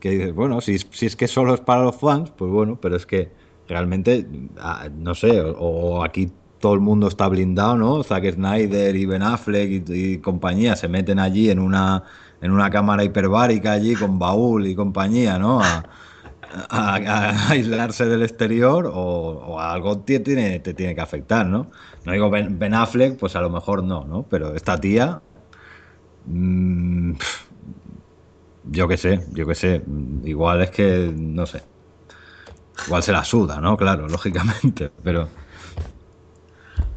Que 0.00 0.10
dices, 0.10 0.34
bueno, 0.34 0.60
si, 0.60 0.78
si 0.78 1.06
es 1.06 1.16
que 1.16 1.26
solo 1.26 1.54
es 1.54 1.60
para 1.60 1.82
los 1.82 1.96
fans, 1.96 2.30
pues 2.36 2.50
bueno, 2.50 2.78
pero 2.80 2.96
es 2.96 3.06
que 3.06 3.32
realmente, 3.66 4.26
ah, 4.58 4.88
no 4.92 5.14
sé, 5.14 5.40
o, 5.40 5.54
o 5.58 6.04
aquí 6.04 6.32
todo 6.58 6.74
el 6.74 6.80
mundo 6.80 7.08
está 7.08 7.28
blindado, 7.28 7.76
¿no? 7.78 8.02
Zack 8.04 8.32
Snyder 8.34 8.94
y 8.94 9.06
Ben 9.06 9.22
Affleck 9.22 9.88
y, 9.88 9.92
y 10.14 10.20
compañía 10.20 10.76
se 10.76 10.88
meten 10.88 11.18
allí 11.18 11.50
en 11.50 11.58
una, 11.58 12.04
en 12.40 12.52
una 12.52 12.70
cámara 12.70 13.04
hiperbárica 13.04 13.72
allí 13.72 13.96
con 13.96 14.18
baúl 14.18 14.66
y 14.66 14.74
compañía, 14.74 15.38
¿no? 15.38 15.62
A, 15.64 15.88
a- 16.50 16.96
a 16.96 17.50
aislarse 17.52 18.06
del 18.06 18.22
exterior 18.22 18.86
o, 18.86 18.92
o 18.94 19.60
algo 19.60 20.02
te 20.04 20.20
tiene, 20.20 20.60
te 20.60 20.74
tiene 20.74 20.94
que 20.94 21.00
afectar, 21.00 21.46
¿no? 21.46 21.70
No 22.04 22.12
digo 22.12 22.30
Ben, 22.30 22.58
Ben 22.58 22.74
Affleck, 22.74 23.18
pues 23.18 23.36
a 23.36 23.40
lo 23.40 23.50
mejor 23.50 23.82
no, 23.84 24.04
¿no? 24.06 24.28
Pero 24.28 24.54
esta 24.54 24.80
tía, 24.80 25.22
mm, 26.24 27.16
yo 28.62 28.88
qué 28.88 28.96
sé, 28.96 29.24
yo 29.32 29.46
qué 29.46 29.54
sé, 29.54 29.84
igual 30.24 30.62
es 30.62 30.70
que, 30.70 31.12
no 31.14 31.46
sé, 31.46 31.68
igual 32.86 33.02
se 33.02 33.12
la 33.12 33.24
suda, 33.24 33.60
¿no? 33.60 33.76
Claro, 33.76 34.08
lógicamente, 34.08 34.90
pero... 35.02 35.32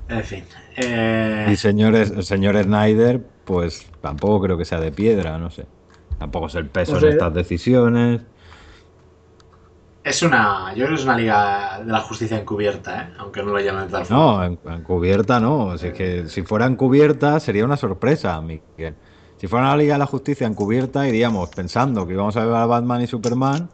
En 0.09 0.23
fin. 0.23 0.45
eh, 0.77 1.45
Y 1.45 1.55
señores, 1.57 2.11
el 2.11 2.23
señor 2.23 2.61
Snyder, 2.61 3.31
pues 3.43 3.91
tampoco 4.01 4.41
creo 4.41 4.57
que 4.57 4.65
sea 4.65 4.79
de 4.79 4.91
piedra, 4.91 5.37
no 5.39 5.49
sé. 5.49 5.69
Tampoco 6.17 6.47
es 6.47 6.55
el 6.55 6.69
peso 6.69 6.97
en 6.97 7.05
estas 7.07 7.33
decisiones. 7.33 8.21
Es 10.03 10.21
una. 10.23 10.73
Yo 10.73 10.85
creo 10.85 10.89
que 10.89 10.95
es 10.95 11.03
una 11.03 11.17
liga 11.17 11.79
de 11.83 11.91
la 11.91 11.99
justicia 12.01 12.37
encubierta, 12.39 13.01
¿eh? 13.01 13.13
Aunque 13.19 13.43
no 13.43 13.51
lo 13.51 13.59
llamen 13.59 13.85
de 13.85 13.91
tal 13.91 14.05
forma. 14.05 14.23
No, 14.23 14.43
en, 14.43 14.59
en 14.65 14.83
cubierta 14.83 15.39
no. 15.39 15.77
Si, 15.77 15.87
es 15.87 15.93
que, 15.93 16.27
si 16.29 16.41
fuera 16.43 16.65
encubierta 16.65 17.39
sería 17.39 17.65
una 17.65 17.77
sorpresa, 17.77 18.39
Miguel. 18.41 18.95
Si 19.37 19.47
fuera 19.47 19.67
la 19.69 19.77
Liga 19.77 19.93
de 19.95 19.99
la 19.99 20.05
Justicia 20.05 20.45
encubierta, 20.47 21.07
iríamos 21.07 21.49
pensando 21.49 22.05
que 22.05 22.13
íbamos 22.13 22.35
a 22.35 22.45
ver 22.45 22.55
a 22.55 22.65
Batman 22.65 23.01
y 23.01 23.07
Superman 23.07 23.69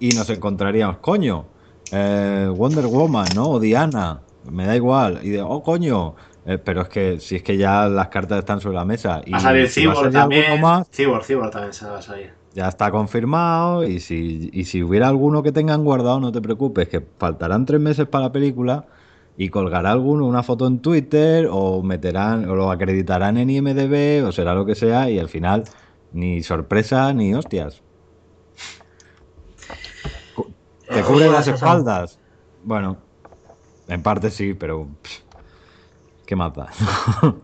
y 0.00 0.08
nos 0.10 0.28
encontraríamos, 0.30 0.98
coño, 0.98 1.46
eh, 1.92 2.48
Wonder 2.52 2.86
Woman, 2.86 3.26
¿no? 3.34 3.48
O 3.50 3.60
Diana, 3.60 4.20
me 4.50 4.66
da 4.66 4.74
igual. 4.74 5.20
Y 5.22 5.30
de, 5.30 5.42
oh, 5.42 5.62
coño. 5.62 6.14
Eh, 6.46 6.58
pero 6.58 6.82
es 6.82 6.88
que 6.88 7.20
si 7.20 7.36
es 7.36 7.42
que 7.42 7.56
ya 7.56 7.88
las 7.88 8.08
cartas 8.08 8.40
están 8.40 8.60
sobre 8.60 8.76
la 8.76 8.84
mesa. 8.84 9.22
Y 9.24 9.32
Va 9.32 9.38
a 9.38 9.40
salir 9.40 9.68
Cyborg 9.68 10.12
también. 10.12 10.60
más, 10.60 10.86
Cyborg, 10.92 11.24
Cyborg 11.24 11.50
también 11.50 11.72
se 11.72 11.86
va 11.86 11.98
a 11.98 12.02
salir. 12.02 12.34
Ya 12.54 12.68
está 12.68 12.90
confirmado 12.90 13.84
y 13.84 13.98
si, 13.98 14.48
y 14.52 14.64
si 14.64 14.82
hubiera 14.82 15.08
alguno 15.08 15.42
que 15.42 15.52
tengan 15.52 15.84
guardado, 15.84 16.20
no 16.20 16.30
te 16.30 16.40
preocupes, 16.40 16.88
que 16.88 17.04
faltarán 17.18 17.66
tres 17.66 17.80
meses 17.80 18.06
para 18.06 18.26
la 18.26 18.32
película 18.32 18.86
y 19.36 19.48
colgará 19.48 19.90
alguno 19.90 20.24
una 20.26 20.44
foto 20.44 20.66
en 20.68 20.78
Twitter 20.78 21.48
o 21.50 21.82
meterán 21.82 22.48
o 22.48 22.54
lo 22.54 22.70
acreditarán 22.70 23.36
en 23.38 23.50
IMDB 23.50 24.24
o 24.24 24.30
será 24.30 24.54
lo 24.54 24.64
que 24.64 24.76
sea 24.76 25.10
y 25.10 25.18
al 25.18 25.28
final 25.28 25.64
ni 26.12 26.42
sorpresa 26.44 27.12
ni 27.12 27.34
hostias. 27.34 27.82
¿Te 30.88 31.02
cubre 31.02 31.28
las 31.28 31.48
espaldas? 31.48 32.20
Bueno, 32.62 32.98
en 33.88 34.00
parte 34.00 34.30
sí, 34.30 34.54
pero 34.54 34.86
pff, 35.02 35.18
¿qué 36.24 36.36
más 36.36 36.54
da? 36.54 36.68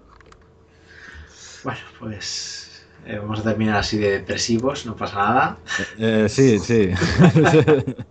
Bueno, 1.63 1.81
pues. 1.99 2.60
Eh, 3.07 3.19
vamos 3.19 3.41
a 3.41 3.43
terminar 3.43 3.77
así 3.77 3.99
de 3.99 4.11
depresivos, 4.12 4.87
no 4.87 4.97
pasa 4.97 5.17
nada. 5.17 5.59
Eh, 5.99 6.29
sí, 6.29 6.59
sí. 6.59 6.91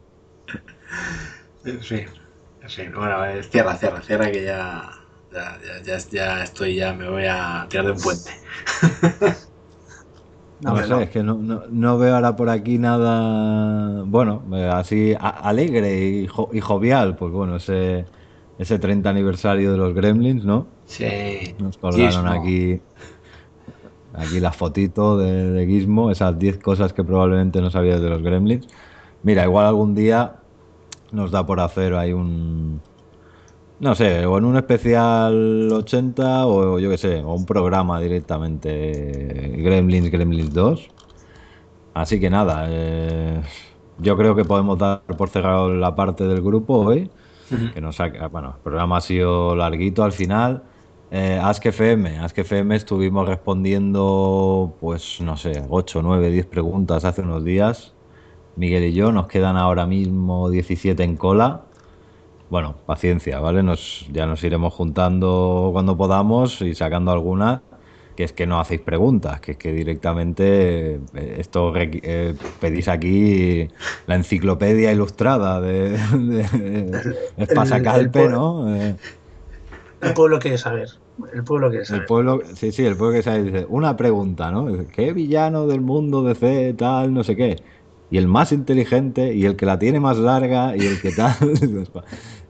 En 1.66 1.82
fin. 1.82 2.06
En 2.62 2.70
fin. 2.70 2.92
Bueno, 2.96 3.26
eh, 3.26 3.44
cierra, 3.44 3.76
cierra, 3.78 4.02
cierra 4.02 4.32
que 4.32 4.44
ya. 4.44 4.90
Ya, 5.32 5.60
ya, 6.10 6.44
estoy, 6.44 6.76
ya 6.76 6.92
me 6.94 7.08
voy 7.08 7.26
a 7.30 7.68
tirar 7.70 7.86
de 7.86 7.92
un 7.92 8.00
puente. 8.02 8.32
No, 10.62 10.76
sé, 10.84 11.04
es 11.04 11.10
que 11.12 11.24
no, 11.24 11.36
no, 11.36 11.62
no 11.70 11.98
veo 11.98 12.16
ahora 12.16 12.36
por 12.36 12.50
aquí 12.50 12.78
nada, 12.78 14.04
bueno, 14.04 14.44
eh, 14.54 14.68
así 14.68 15.16
alegre 15.18 16.06
y, 16.06 16.28
jo- 16.28 16.50
y 16.52 16.60
jovial, 16.60 17.16
pues 17.16 17.32
bueno, 17.32 17.56
ese, 17.56 18.08
ese 18.58 18.78
30 18.78 19.10
aniversario 19.10 19.72
de 19.72 19.78
los 19.78 19.94
Gremlins, 19.94 20.44
¿no? 20.44 20.68
Sí. 20.86 21.06
Nos 21.60 21.78
colgaron 21.78 22.28
aquí, 22.28 22.82
aquí 24.14 24.40
la 24.40 24.52
fotito 24.54 25.18
de, 25.18 25.52
de 25.52 25.66
Gizmo, 25.68 26.12
esas 26.12 26.38
10 26.40 26.60
cosas 26.60 26.94
que 26.94 27.04
probablemente 27.04 27.62
no 27.62 27.72
sabías 27.72 28.02
de 28.02 28.10
los 28.10 28.22
Gremlins. 28.24 28.68
Mira, 29.22 29.44
igual 29.46 29.66
algún 29.68 29.96
día 29.96 30.44
nos 31.12 31.32
da 31.32 31.46
por 31.46 31.60
hacer 31.62 31.96
ahí 31.96 32.14
un, 32.14 32.84
no 33.80 33.96
sé, 33.96 34.26
o 34.26 34.38
en 34.38 34.46
un 34.46 34.58
especial 34.58 35.72
80 35.74 36.46
o 36.48 36.80
yo 36.80 36.90
qué 36.90 36.98
sé, 36.98 37.22
o 37.24 37.34
un 37.36 37.46
programa 37.46 38.00
directamente 38.02 38.70
Gremlins, 39.58 40.12
Gremlins 40.12 40.54
2. 40.54 40.94
Así 41.94 42.20
que 42.20 42.30
nada, 42.30 42.68
eh, 42.70 43.42
yo 43.98 44.16
creo 44.18 44.36
que 44.36 44.46
podemos 44.46 44.78
dar 44.78 45.04
por 45.18 45.30
cerrado 45.30 45.74
la 45.74 45.96
parte 45.96 46.24
del 46.26 46.42
grupo 46.42 46.76
hoy. 46.80 47.14
Que 47.72 47.82
nos 47.82 48.00
ha- 48.02 48.30
bueno, 48.30 48.56
el 48.58 48.62
programa 48.64 48.98
ha 48.98 49.02
sido 49.02 49.56
larguito 49.56 50.04
al 50.04 50.14
final. 50.14 50.69
Eh, 51.12 51.40
Ask 51.42 51.66
FM, 51.66 52.20
Ask 52.20 52.38
FM 52.38 52.76
estuvimos 52.76 53.28
respondiendo, 53.28 54.76
pues 54.80 55.20
no 55.22 55.38
sé, 55.38 55.64
8, 55.70 56.02
9, 56.04 56.30
10 56.30 56.46
preguntas 56.46 57.04
hace 57.04 57.22
unos 57.22 57.44
días. 57.44 57.94
Miguel 58.56 58.84
y 58.86 58.94
yo, 58.94 59.12
nos 59.12 59.28
quedan 59.28 59.58
ahora 59.58 59.86
mismo 59.88 60.50
17 60.50 61.04
en 61.04 61.16
cola. 61.16 61.62
Bueno, 62.50 62.76
paciencia, 62.86 63.40
¿vale? 63.40 63.64
Nos, 63.64 64.06
ya 64.12 64.26
nos 64.28 64.44
iremos 64.44 64.74
juntando 64.74 65.70
cuando 65.72 65.98
podamos 65.98 66.62
y 66.62 66.76
sacando 66.76 67.12
algunas, 67.12 67.62
que 68.16 68.24
es 68.26 68.34
que 68.34 68.46
no 68.46 68.60
hacéis 68.60 68.82
preguntas, 68.82 69.40
que 69.40 69.52
es 69.54 69.58
que 69.58 69.72
directamente 69.72 70.96
eh, 70.96 71.36
esto 71.40 71.74
eh, 71.76 72.36
pedís 72.60 72.88
aquí 72.88 73.68
la 74.08 74.16
enciclopedia 74.16 74.92
ilustrada 74.92 75.62
de, 75.62 75.92
de, 76.18 77.24
de 77.38 77.48
Pasacalpe, 77.56 78.26
el- 78.26 78.32
¿no? 78.32 78.76
Eh, 78.76 78.96
El 80.02 80.14
pueblo 80.14 80.40
quiere 80.40 80.58
saber. 80.58 80.90
El 81.34 81.44
pueblo 81.44 81.70
quiere 81.70 81.86
el 81.88 81.88
saber. 81.88 82.06
pueblo, 82.06 82.42
sí, 82.56 82.72
sí, 82.72 82.86
el 82.86 82.96
pueblo 82.98 83.18
que 83.18 83.24
sabe, 83.24 83.44
dice, 83.44 83.66
una 83.70 83.96
pregunta, 83.98 84.52
¿no? 84.52 84.68
¿Qué 84.88 85.12
villano 85.14 85.66
del 85.68 85.82
mundo 85.82 86.24
de 86.24 86.36
C, 86.36 86.74
tal, 86.76 87.14
no 87.14 87.24
sé 87.24 87.36
qué? 87.36 87.64
Y 88.10 88.18
el 88.18 88.28
más 88.28 88.52
inteligente, 88.52 89.34
y 89.34 89.46
el 89.46 89.56
que 89.56 89.66
la 89.66 89.78
tiene 89.80 90.00
más 90.00 90.18
larga, 90.18 90.76
y 90.76 90.86
el 90.86 91.00
que 91.02 91.12
tal. 91.12 91.36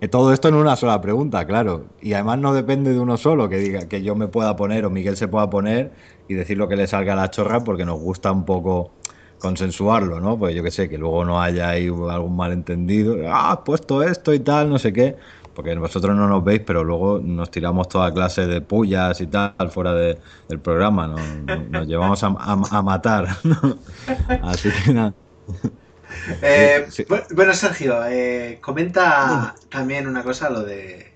Eh, 0.02 0.08
Todo 0.08 0.32
esto 0.32 0.48
en 0.48 0.56
una 0.56 0.78
sola 0.78 1.02
pregunta, 1.02 1.46
claro. 1.46 1.90
Y 2.00 2.14
además 2.14 2.40
no 2.40 2.54
depende 2.54 2.94
de 2.94 3.00
uno 3.02 3.18
solo, 3.18 3.50
que 3.50 3.58
diga 3.58 3.88
que 3.90 4.02
yo 4.02 4.16
me 4.16 4.30
pueda 4.30 4.56
poner 4.56 4.86
o 4.86 4.90
Miguel 4.90 5.18
se 5.18 5.28
pueda 5.28 5.50
poner 5.50 5.94
y 6.28 6.36
decir 6.36 6.58
lo 6.58 6.70
que 6.70 6.78
le 6.78 6.88
salga 6.88 7.14
a 7.14 7.16
la 7.18 7.30
chorra, 7.32 7.64
porque 7.66 7.84
nos 7.86 8.00
gusta 8.00 8.32
un 8.32 8.46
poco 8.46 8.94
consensuarlo, 9.40 10.20
¿no? 10.22 10.38
Pues 10.40 10.56
yo 10.56 10.64
que 10.64 10.72
sé, 10.72 10.88
que 10.90 10.98
luego 10.98 11.26
no 11.26 11.42
haya 11.42 11.70
ahí 11.70 11.88
algún 11.88 12.36
malentendido. 12.36 13.18
Ah, 13.28 13.52
has 13.54 13.58
puesto 13.66 14.04
esto 14.04 14.34
y 14.34 14.40
tal, 14.40 14.70
no 14.70 14.80
sé 14.80 14.94
qué. 14.94 15.18
Porque 15.54 15.76
vosotros 15.76 16.16
no 16.16 16.28
nos 16.28 16.44
veis, 16.44 16.62
pero 16.66 16.84
luego 16.84 17.20
nos 17.24 17.52
tiramos 17.52 17.90
toda 17.90 18.14
clase 18.14 18.48
de 18.48 18.62
pullas 18.62 19.20
y 19.22 19.28
tal 19.28 19.54
fuera 19.72 19.94
de- 19.94 20.18
del 20.48 20.60
programa. 20.60 21.08
¿no? 21.08 21.18
Nos, 21.18 21.70
nos 21.70 21.88
llevamos 21.88 22.24
a, 22.24 22.28
a- 22.28 22.62
a 22.78 22.82
matar. 22.82 23.28
¿no? 23.44 23.80
Así 24.44 24.70
que 24.72 24.94
nada. 24.94 25.14
Eh, 26.42 26.88
Sí. 26.90 27.06
Bueno, 27.36 27.54
Sergio, 27.54 28.04
eh, 28.08 28.60
comenta 28.62 29.54
también 29.70 30.08
una 30.08 30.24
cosa, 30.24 30.50
lo 30.50 30.64
de 30.64 31.14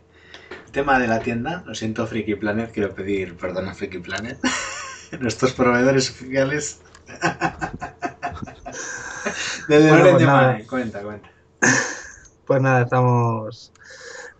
tema 0.71 0.99
de 0.99 1.07
la 1.07 1.19
tienda. 1.19 1.63
Lo 1.65 1.73
siento, 1.75 2.05
Freaky 2.05 2.35
Planet, 2.35 2.71
quiero 2.73 2.93
pedir 2.93 3.35
perdón 3.37 3.67
a 3.69 3.73
Freaky 3.73 3.99
Planet. 3.99 4.37
Nuestros 5.19 5.53
proveedores 5.53 6.09
oficiales. 6.09 6.81
Desde 9.67 9.89
Bueno, 9.89 10.19
nada. 10.19 10.59
Cuenta, 10.69 11.01
cuenta. 11.01 11.29
Pues 12.45 12.61
nada, 12.61 12.81
estamos 12.81 13.71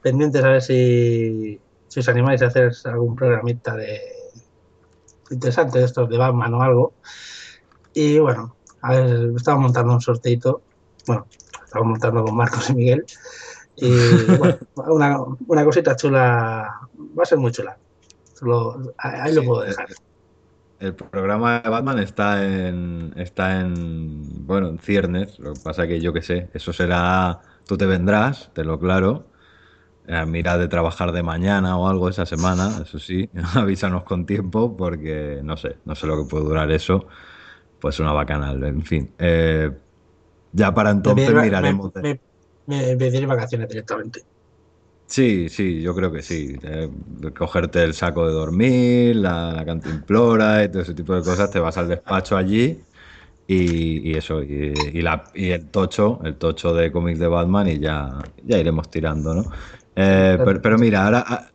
pendientes 0.04 0.44
a 0.44 0.50
ver 0.50 0.62
si, 0.62 1.60
si 1.88 2.00
os 2.02 2.10
animáis 2.10 2.42
a 2.44 2.48
hacer 2.48 2.72
algún 2.86 3.16
programita 3.16 3.76
de 3.76 4.02
interesante 5.32 5.80
de 5.80 5.86
estos 5.86 6.10
de 6.10 6.18
Batman 6.18 6.54
o 6.54 6.62
algo. 6.62 6.94
Y 7.94 8.20
bueno, 8.20 8.58
a 8.82 8.92
ver, 8.92 9.32
estamos 9.36 9.62
montando 9.64 9.94
un 9.94 10.02
sorteito. 10.02 10.64
Bueno, 11.08 11.28
estamos 11.66 11.88
montando 11.88 12.24
con 12.24 12.36
Marcos 12.36 12.70
y 12.70 12.76
Miguel. 12.76 13.06
Y 13.76 13.90
bueno, 14.38 14.58
una, 14.76 15.20
una 15.48 15.66
cosita 15.66 15.96
chula, 15.96 16.70
va 17.18 17.24
a 17.24 17.26
ser 17.26 17.38
muy 17.38 17.52
chula. 17.52 17.78
Lo- 18.42 18.94
ahí 18.98 19.34
lo 19.34 19.44
puedo 19.44 19.62
dejar. 19.62 19.88
El 20.80 20.96
programa 20.96 21.62
de 21.62 21.70
Batman 21.70 22.00
está 22.00 22.44
en, 22.46 23.14
está 23.16 23.62
en, 23.62 24.46
bueno, 24.46 24.68
en 24.68 24.80
ciernes. 24.80 25.40
Lo 25.40 25.54
que 25.54 25.60
pasa 25.62 25.88
que 25.88 26.02
yo 26.02 26.12
qué 26.12 26.22
sé, 26.22 26.50
eso 26.54 26.74
será, 26.74 27.40
tú 27.66 27.78
te 27.78 27.86
vendrás, 27.86 28.52
te 28.54 28.66
lo 28.66 28.80
claro. 28.80 29.33
Mira 30.28 30.58
de 30.58 30.68
trabajar 30.68 31.12
de 31.14 31.24
mañana 31.24 31.78
o 31.78 31.88
algo 31.88 32.10
esa 32.10 32.26
semana, 32.26 32.80
eso 32.84 33.00
sí, 33.00 33.30
avísanos 33.56 34.04
con 34.04 34.26
tiempo 34.26 34.76
porque 34.76 35.40
no 35.44 35.58
sé, 35.58 35.80
no 35.86 35.96
sé 35.96 36.08
lo 36.08 36.18
que 36.24 36.30
puede 36.30 36.46
durar 36.46 36.72
eso. 36.72 37.08
Pues 37.80 38.00
una 38.00 38.14
bacanal, 38.14 38.64
en 38.64 38.84
fin. 38.86 39.16
Eh, 39.20 39.72
ya 40.52 40.74
para 40.74 40.92
entonces 40.92 41.36
me, 41.36 41.36
miraremos. 41.36 41.92
me, 42.00 42.20
me, 42.66 42.78
me 42.88 42.98
pediré 42.98 43.26
vacaciones 43.26 43.68
directamente. 43.70 44.22
Sí, 45.06 45.48
sí, 45.50 45.82
yo 45.82 45.94
creo 45.94 46.12
que 46.12 46.24
sí. 46.24 46.56
Eh, 46.64 46.90
cogerte 47.38 47.84
el 47.84 47.94
saco 47.94 48.26
de 48.26 48.34
dormir, 48.34 49.16
la, 49.18 49.52
la 49.54 49.66
cantimplora 49.66 50.64
y 50.64 50.70
todo 50.72 50.82
ese 50.82 50.96
tipo 50.96 51.14
de 51.14 51.24
cosas, 51.24 51.52
te 51.52 51.60
vas 51.60 51.78
al 51.78 51.88
despacho 51.88 52.36
allí 52.36 52.84
y, 53.48 54.12
y 54.12 54.16
eso, 54.18 54.44
y, 54.44 54.52
y 54.94 55.02
la, 55.02 55.32
y 55.36 55.52
el 55.52 55.70
tocho, 55.72 56.20
el 56.24 56.38
tocho 56.38 56.74
de 56.74 56.92
cómics 56.92 57.20
de 57.20 57.28
Batman 57.28 57.68
y 57.70 57.80
ya, 57.80 58.34
ya 58.44 58.58
iremos 58.60 58.90
tirando, 58.92 59.34
¿no? 59.36 59.52
Eh, 59.96 60.42
pero, 60.44 60.62
pero 60.62 60.78
mira, 60.80 61.06
ahora, 61.06 61.52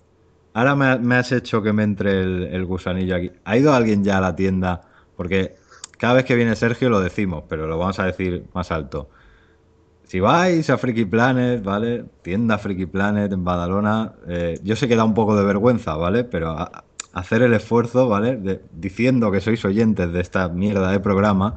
ahora 0.55 0.77
me, 0.77 0.87
ha- 0.87 0.99
me 0.99 1.17
has 1.17 1.33
hecho 1.33 1.63
que 1.63 1.73
me 1.73 1.83
entre 1.85 2.21
el, 2.23 2.45
el 2.45 2.65
gusanillo 2.65 3.17
aquí. 3.17 3.33
¿Ha 3.45 3.57
ido 3.57 3.73
alguien 3.75 4.05
ya 4.05 4.19
a 4.19 4.21
la 4.21 4.37
tienda? 4.37 4.89
Porque 5.17 5.57
cada 5.99 6.15
vez 6.15 6.25
que 6.25 6.37
viene 6.37 6.57
Sergio 6.57 6.91
lo 6.91 7.01
decimos, 7.01 7.45
pero 7.49 7.67
lo 7.67 7.79
vamos 7.79 7.99
a 7.99 8.07
decir 8.07 8.49
más 8.55 8.71
alto. 8.73 9.11
Si 10.05 10.21
vais 10.21 10.71
a 10.71 10.79
Freaky 10.79 11.05
Planet, 11.05 11.63
¿vale? 11.63 12.05
Tienda 12.23 12.59
Freaky 12.59 12.87
Planet 12.87 13.33
en 13.33 13.45
Badalona, 13.45 14.15
eh, 14.27 14.59
yo 14.63 14.75
sé 14.77 14.89
que 14.89 14.97
da 14.97 15.05
un 15.05 15.15
poco 15.15 15.37
de 15.37 15.45
vergüenza, 15.45 15.97
¿vale? 15.97 16.25
Pero 16.25 16.51
a- 16.53 16.87
hacer 17.13 17.43
el 17.43 17.53
esfuerzo, 17.55 18.09
¿vale? 18.09 18.37
De- 18.37 18.63
diciendo 18.73 19.31
que 19.31 19.41
sois 19.41 19.65
oyentes 19.65 20.13
de 20.13 20.21
esta 20.21 20.49
mierda 20.49 20.91
de 20.93 21.01
programa, 21.01 21.57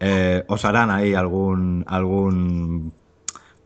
eh, 0.00 0.44
os 0.48 0.64
harán 0.64 0.90
ahí 0.90 1.14
algún, 1.14 1.84
algún 1.88 2.99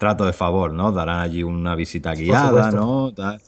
trato 0.05 0.26
de 0.26 0.34
favor, 0.34 0.70
¿no? 0.70 0.92
Darán 0.92 1.20
allí 1.20 1.42
una 1.42 1.74
visita 1.74 2.12
guiada. 2.15 2.70
¿no? 2.70 3.10
Tal. 3.15 3.41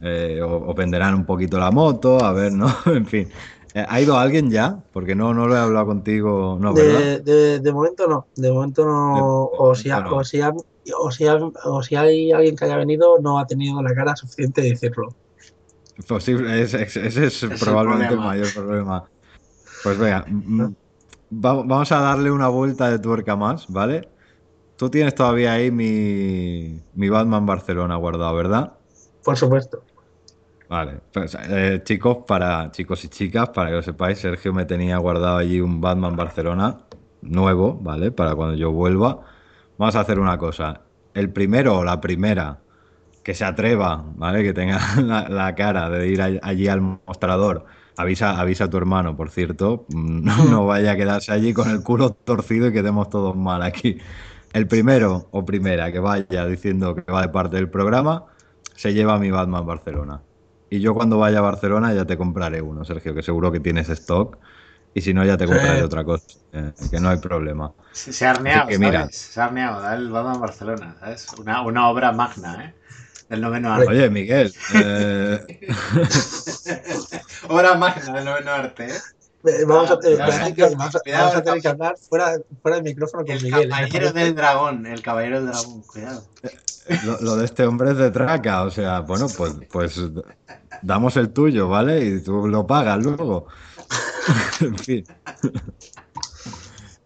Eh, 0.00 0.40
o, 0.40 0.70
o 0.70 0.74
venderán 0.74 1.14
un 1.14 1.26
poquito 1.26 1.58
la 1.58 1.70
moto, 1.70 2.24
a 2.24 2.32
ver, 2.32 2.50
¿no? 2.52 2.66
En 2.86 3.04
fin. 3.04 3.28
Eh, 3.74 3.84
¿Ha 3.86 4.00
ido 4.00 4.16
alguien 4.16 4.50
ya? 4.50 4.78
Porque 4.94 5.14
no, 5.14 5.34
no 5.34 5.46
lo 5.46 5.54
he 5.54 5.58
hablado 5.58 5.84
contigo, 5.84 6.56
no, 6.58 6.72
¿verdad? 6.72 6.98
De, 6.98 7.20
de, 7.20 7.60
de 7.60 7.72
momento 7.72 8.06
no, 8.08 8.26
de 8.34 8.50
momento 8.50 8.86
no, 8.86 9.14
De 9.16 9.20
o, 9.22 9.74
si 9.74 9.90
ha- 9.90 10.00
no. 10.00 10.16
o, 10.16 10.24
si 10.24 10.40
ha- 10.40 10.54
o, 10.98 11.10
si 11.10 11.26
ha- 11.26 11.34
o 11.36 11.82
si 11.82 11.94
hay 11.94 12.32
alguien 12.32 12.56
que 12.56 12.64
haya 12.64 12.78
venido, 12.78 13.18
no 13.20 13.38
ha 13.38 13.46
tenido 13.46 13.82
la 13.82 13.92
cara 13.92 14.16
suficiente 14.16 14.62
de 14.62 14.70
decirlo. 14.70 15.14
Posible, 16.08 16.62
es- 16.62 16.72
es- 16.72 16.96
ese 16.96 17.26
es, 17.26 17.42
el 17.42 17.50
probablemente 17.58 18.14
el, 18.14 18.20
problema. 18.20 18.26
mayor 18.28 18.54
problema. 18.54 19.04
Pues 19.82 19.98
venga, 19.98 20.24
mm, 20.26 20.62
va- 21.44 21.62
vamos 21.64 21.92
a 21.92 22.00
darle 22.00 22.30
una 22.30 22.48
vuelta 22.48 22.88
de 22.90 22.98
tuerca 22.98 23.36
más, 23.36 23.66
¿vale? 23.68 24.08
Tú 24.78 24.90
tienes 24.90 25.14
todavía 25.14 25.52
ahí 25.54 25.70
mi, 25.70 26.82
mi 26.94 27.08
Batman 27.10 27.44
Barcelona 27.46 27.96
guardado, 27.96 28.34
¿verdad? 28.34 28.78
Por 29.22 29.36
supuesto. 29.36 29.84
Vale, 30.68 31.00
pues, 31.12 31.34
eh, 31.48 31.80
chicos, 31.82 32.18
para 32.26 32.70
chicos 32.70 33.02
y 33.04 33.08
chicas, 33.08 33.48
para 33.50 33.70
que 33.70 33.76
lo 33.76 33.82
sepáis, 33.82 34.18
Sergio 34.18 34.52
me 34.52 34.66
tenía 34.66 34.98
guardado 34.98 35.38
allí 35.38 35.60
un 35.60 35.80
Batman 35.80 36.14
Barcelona 36.14 36.86
nuevo, 37.22 37.78
¿vale? 37.80 38.12
Para 38.12 38.34
cuando 38.34 38.54
yo 38.54 38.70
vuelva. 38.70 39.22
Vamos 39.78 39.96
a 39.96 40.00
hacer 40.00 40.18
una 40.18 40.36
cosa. 40.36 40.82
El 41.14 41.32
primero 41.32 41.78
o 41.78 41.84
la 41.84 42.00
primera 42.02 42.64
que 43.22 43.34
se 43.34 43.44
atreva, 43.46 44.04
¿vale? 44.16 44.42
Que 44.44 44.52
tenga 44.54 44.80
la, 45.02 45.28
la 45.28 45.54
cara 45.54 45.90
de 45.90 46.08
ir 46.08 46.22
all- 46.22 46.40
allí 46.42 46.68
al 46.68 46.82
mostrador. 46.82 47.66
Avisa, 47.96 48.38
avisa 48.40 48.64
a 48.64 48.70
tu 48.70 48.76
hermano, 48.78 49.16
por 49.16 49.30
cierto. 49.30 49.86
No, 49.94 50.44
no 50.46 50.66
vaya 50.66 50.92
a 50.92 50.96
quedarse 50.96 51.32
allí 51.32 51.54
con 51.54 51.70
el 51.70 51.82
culo 51.82 52.10
torcido 52.12 52.68
y 52.68 52.72
quedemos 52.74 53.08
todos 53.10 53.36
mal 53.36 53.62
aquí. 53.62 53.98
El 54.52 54.66
primero 54.66 55.28
o 55.30 55.44
primera 55.44 55.92
que 55.92 55.98
vaya 56.00 56.46
diciendo 56.46 56.94
que 56.94 57.10
va 57.12 57.22
de 57.22 57.28
parte 57.28 57.56
del 57.56 57.68
programa 57.70 58.24
se 58.74 58.94
lleva 58.94 59.18
mi 59.18 59.30
Batman 59.30 59.66
Barcelona. 59.66 60.22
Y 60.70 60.80
yo 60.80 60.94
cuando 60.94 61.18
vaya 61.18 61.38
a 61.38 61.42
Barcelona 61.42 61.92
ya 61.94 62.04
te 62.04 62.16
compraré 62.16 62.60
uno, 62.62 62.84
Sergio, 62.84 63.14
que 63.14 63.22
seguro 63.22 63.50
que 63.52 63.60
tienes 63.60 63.88
stock. 63.88 64.38
Y 64.94 65.00
si 65.02 65.12
no, 65.14 65.24
ya 65.24 65.36
te 65.36 65.46
compraré 65.46 65.78
Sí. 65.78 65.84
otra 65.84 66.02
cosa, 66.04 66.26
eh, 66.52 66.72
que 66.90 66.98
no 66.98 67.10
hay 67.10 67.18
problema. 67.18 67.72
Se, 67.92 68.12
se 68.12 68.26
ha 68.26 68.30
arneado, 68.30 68.68
que 68.68 68.78
mira. 68.78 69.08
Se 69.10 69.40
ha 69.40 69.44
arneado, 69.44 69.80
da 69.82 69.94
el 69.94 70.10
Batman 70.10 70.40
Barcelona, 70.40 70.96
¿sabes? 70.98 71.26
Una, 71.38 71.62
una 71.62 71.88
obra 71.88 72.12
magna, 72.12 72.64
¿eh? 72.64 72.74
Del 73.28 73.42
noveno 73.42 73.72
arte. 73.72 73.86
Oye, 73.88 74.08
Miguel, 74.10 74.52
eh, 74.74 75.40
obra 77.48 77.74
magna 77.76 78.12
del 78.14 78.24
noveno 78.24 78.50
arte, 78.50 78.86
¿eh? 78.86 78.98
Eh, 79.48 79.64
Vamos 79.66 79.90
a, 79.90 79.98
tener- 79.98 80.54
que 81.62 81.68
hablar 81.68 81.96
fuera, 82.08 82.32
fuera 82.62 82.76
del 82.76 82.84
micrófono 82.84 83.24
con 83.24 83.32
El 83.34 83.42
Miguel. 83.42 83.62
¿eh? 83.64 83.68
caballero 83.68 84.12
del 84.12 84.34
dragón, 84.34 84.86
el 84.86 85.02
caballero 85.02 85.36
del 85.42 85.46
dragón, 85.50 85.82
cuidado. 85.82 86.22
lo, 87.04 87.20
lo 87.20 87.36
de 87.36 87.44
este 87.44 87.64
hombre 87.66 87.90
es 87.92 87.96
de 87.98 88.10
traca, 88.10 88.62
o 88.64 88.70
sea, 88.70 89.00
bueno, 89.00 89.26
pues, 89.36 89.54
pues 89.70 90.00
damos 90.82 91.16
el 91.16 91.30
tuyo, 91.30 91.68
¿vale? 91.68 92.04
Y 92.04 92.20
tú 92.22 92.46
lo 92.48 92.66
pagas 92.66 92.98
luego. 93.02 93.46
en 94.60 94.78
fin. 94.78 95.04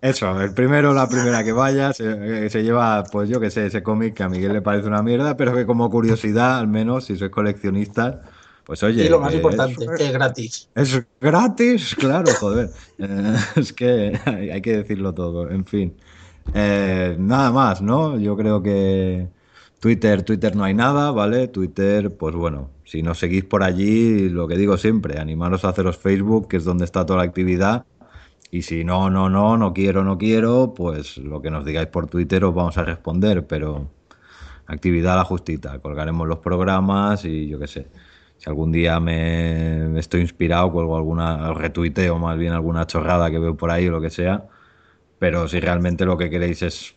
Eso, 0.01 0.41
el 0.41 0.53
primero, 0.53 0.93
la 0.93 1.09
primera 1.09 1.45
que 1.45 1.53
vaya, 1.53 1.93
se, 1.93 2.51
se 2.51 2.63
lleva, 2.65 3.05
pues 3.05 3.29
yo 3.29 3.39
que 3.39 3.53
sé, 3.53 3.67
ese 3.67 3.85
cómic 3.85 4.15
que 4.15 4.25
a 4.25 4.29
Miguel 4.29 4.53
le 4.53 4.61
parece 4.63 4.89
una 4.89 5.01
mierda, 5.01 5.37
pero 5.37 5.55
que 5.55 5.65
como 5.65 5.89
curiosidad, 5.91 6.59
al 6.59 6.67
menos, 6.67 7.05
si 7.05 7.17
sois 7.17 7.31
coleccionistas, 7.31 8.17
pues 8.65 8.83
oye. 8.83 9.05
Y 9.05 9.09
lo 9.09 9.21
más 9.21 9.31
que 9.31 9.37
importante, 9.37 9.85
es- 9.85 9.91
que 9.99 10.07
es 10.07 10.13
gratis. 10.13 10.69
es 10.75 11.03
gratis, 11.21 11.95
claro, 11.97 12.33
joder. 12.39 12.71
Eh, 12.99 13.37
es 13.57 13.73
que 13.73 14.19
hay, 14.27 14.51
hay 14.51 14.63
que 14.63 14.77
decirlo 14.77 15.13
todo, 15.13 15.51
en 15.51 15.65
fin. 15.67 15.95
Eh, 16.55 17.17
nada 17.19 17.51
más, 17.51 17.83
¿no? 17.83 18.19
Yo 18.19 18.37
creo 18.37 18.63
que 18.63 19.29
Twitter, 19.81 20.23
Twitter 20.23 20.55
no 20.55 20.63
hay 20.65 20.75
nada, 20.75 21.11
¿vale? 21.11 21.49
Twitter, 21.49 22.17
pues 22.17 22.35
bueno, 22.35 22.71
si 22.85 23.03
nos 23.03 23.19
seguís 23.19 23.45
por 23.45 23.63
allí, 23.65 24.29
lo 24.29 24.47
que 24.47 24.57
digo 24.57 24.77
siempre, 24.77 25.19
animaros 25.19 25.65
a 25.65 25.71
haceros 25.71 25.97
Facebook, 25.97 26.47
que 26.49 26.59
es 26.59 26.65
donde 26.65 26.85
está 26.85 27.05
toda 27.07 27.19
la 27.19 27.25
actividad. 27.25 27.85
Y 28.53 28.63
si 28.63 28.85
no, 28.85 29.09
no, 29.11 29.29
no, 29.31 29.57
no 29.57 29.73
quiero, 29.73 30.05
no 30.05 30.19
quiero, 30.19 30.75
pues 30.77 31.17
lo 31.17 31.41
que 31.43 31.51
nos 31.51 31.65
digáis 31.65 31.89
por 31.89 32.07
Twitter 32.07 32.45
os 32.45 32.55
vamos 32.55 32.77
a 32.79 32.85
responder, 32.85 33.47
pero 33.47 33.89
actividad 34.67 35.15
a 35.15 35.17
la 35.17 35.25
justita. 35.25 35.79
Colgaremos 35.81 36.29
los 36.29 36.39
programas 36.39 37.25
y 37.25 37.49
yo 37.49 37.59
qué 37.59 37.67
sé. 37.67 37.87
Si 38.43 38.51
algún 38.51 38.73
día 38.73 38.99
me 38.99 39.99
estoy 40.01 40.21
inspirado, 40.23 40.73
cuelgo 40.73 40.97
alguna, 40.97 41.55
retuiteo 41.55 42.19
más 42.19 42.37
bien 42.37 42.53
alguna 42.53 42.87
chorrada 42.87 43.31
que 43.31 43.39
veo 43.39 43.57
por 43.57 43.71
ahí 43.71 43.87
o 43.87 43.93
lo 43.93 44.01
que 44.01 44.11
sea. 44.11 44.45
Pero 45.19 45.49
si 45.49 45.61
realmente 45.61 46.07
lo 46.07 46.19
que 46.19 46.31
queréis 46.31 46.63
es 46.63 46.97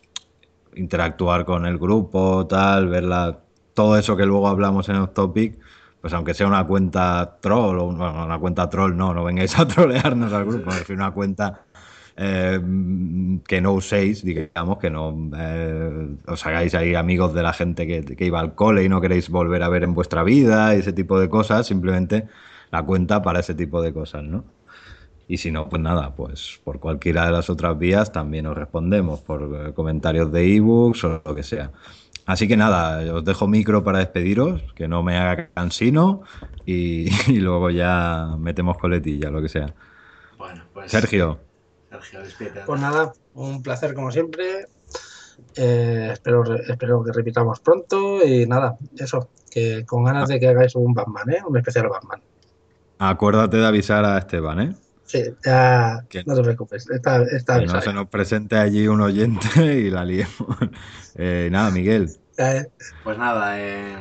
interactuar 0.74 1.44
con 1.44 1.66
el 1.66 1.78
grupo, 1.78 2.46
tal, 2.48 2.88
ver 2.88 3.04
la- 3.04 3.40
todo 3.74 3.98
eso 3.98 4.16
que 4.16 4.26
luego 4.26 4.48
hablamos 4.48 4.88
en 4.88 4.96
el 4.96 5.10
topic, 5.10 5.58
pues 6.00 6.12
aunque 6.14 6.34
sea 6.34 6.48
una 6.48 6.66
cuenta 6.66 7.38
troll 7.40 7.78
o 7.80 7.86
bueno, 7.86 8.24
una 8.26 8.38
cuenta 8.40 8.68
troll, 8.70 8.96
no, 8.96 9.14
no 9.14 9.24
vengáis 9.24 9.58
a 9.58 9.66
trolearnos 9.68 10.32
al 10.32 10.46
grupo, 10.46 10.76
es 10.76 10.90
una 10.90 11.12
cuenta 11.12 11.65
eh, 12.16 12.60
que 13.46 13.60
no 13.60 13.72
uséis, 13.72 14.24
digamos, 14.24 14.78
que 14.78 14.90
no 14.90 15.30
eh, 15.36 16.16
os 16.26 16.46
hagáis 16.46 16.74
ahí 16.74 16.94
amigos 16.94 17.34
de 17.34 17.42
la 17.42 17.52
gente 17.52 17.86
que, 17.86 18.04
que 18.04 18.24
iba 18.24 18.40
al 18.40 18.54
cole 18.54 18.84
y 18.84 18.88
no 18.88 19.00
queréis 19.00 19.28
volver 19.28 19.62
a 19.62 19.68
ver 19.68 19.84
en 19.84 19.94
vuestra 19.94 20.22
vida 20.22 20.74
y 20.74 20.78
ese 20.78 20.92
tipo 20.92 21.20
de 21.20 21.28
cosas, 21.28 21.66
simplemente 21.66 22.26
la 22.70 22.82
cuenta 22.82 23.22
para 23.22 23.40
ese 23.40 23.54
tipo 23.54 23.82
de 23.82 23.92
cosas, 23.92 24.24
¿no? 24.24 24.44
Y 25.28 25.38
si 25.38 25.50
no, 25.50 25.68
pues 25.68 25.82
nada, 25.82 26.14
pues 26.14 26.60
por 26.64 26.78
cualquiera 26.78 27.26
de 27.26 27.32
las 27.32 27.50
otras 27.50 27.76
vías 27.78 28.12
también 28.12 28.46
os 28.46 28.56
respondemos, 28.56 29.20
por 29.20 29.42
eh, 29.42 29.72
comentarios 29.74 30.30
de 30.32 30.56
ebooks 30.56 31.04
o 31.04 31.22
lo 31.24 31.34
que 31.34 31.42
sea. 31.42 31.72
Así 32.26 32.48
que 32.48 32.56
nada, 32.56 33.14
os 33.14 33.24
dejo 33.24 33.46
micro 33.46 33.84
para 33.84 33.98
despediros, 33.98 34.62
que 34.74 34.88
no 34.88 35.02
me 35.02 35.16
haga 35.16 35.48
cansino 35.54 36.22
y, 36.64 37.08
y 37.30 37.40
luego 37.40 37.70
ya 37.70 38.36
metemos 38.38 38.78
coletilla, 38.78 39.30
lo 39.30 39.42
que 39.42 39.48
sea. 39.48 39.74
Bueno, 40.38 40.64
pues. 40.72 40.90
Sergio, 40.90 41.40
Sergio, 41.90 42.20
despídete. 42.22 42.60
Pues 42.66 42.80
nada, 42.80 43.12
un 43.34 43.62
placer 43.62 43.94
como 43.94 44.10
siempre. 44.10 44.68
Eh, 45.54 46.10
espero, 46.12 46.42
espero 46.54 47.04
que 47.04 47.12
repitamos 47.12 47.60
pronto 47.60 48.24
y 48.24 48.46
nada, 48.46 48.76
eso, 48.98 49.28
que 49.50 49.84
con 49.84 50.04
ganas 50.04 50.28
de 50.28 50.40
que 50.40 50.48
hagáis 50.48 50.74
un 50.74 50.94
Batman, 50.94 51.30
¿eh? 51.30 51.38
Un 51.46 51.56
especial 51.58 51.88
Batman. 51.88 52.22
acuérdate 52.98 53.58
de 53.58 53.66
avisar 53.66 54.04
a 54.04 54.16
Esteban, 54.18 54.60
¿eh? 54.60 54.74
Sí, 55.04 55.22
ya, 55.44 56.04
Que- 56.08 56.24
no 56.24 56.34
te 56.34 56.42
preocupes, 56.42 56.88
está, 56.90 57.22
está 57.22 57.60
Que 57.60 57.66
no 57.66 57.80
se 57.80 57.92
nos 57.92 58.08
presente 58.08 58.56
allí 58.56 58.88
un 58.88 59.00
oyente 59.02 59.46
y 59.80 59.90
la 59.90 60.04
liemos. 60.04 60.34
Eh, 61.16 61.48
nada, 61.52 61.70
Miguel, 61.70 62.10
Eh, 62.38 62.66
Pues 63.04 63.16
nada, 63.18 63.60
eh, 63.60 63.96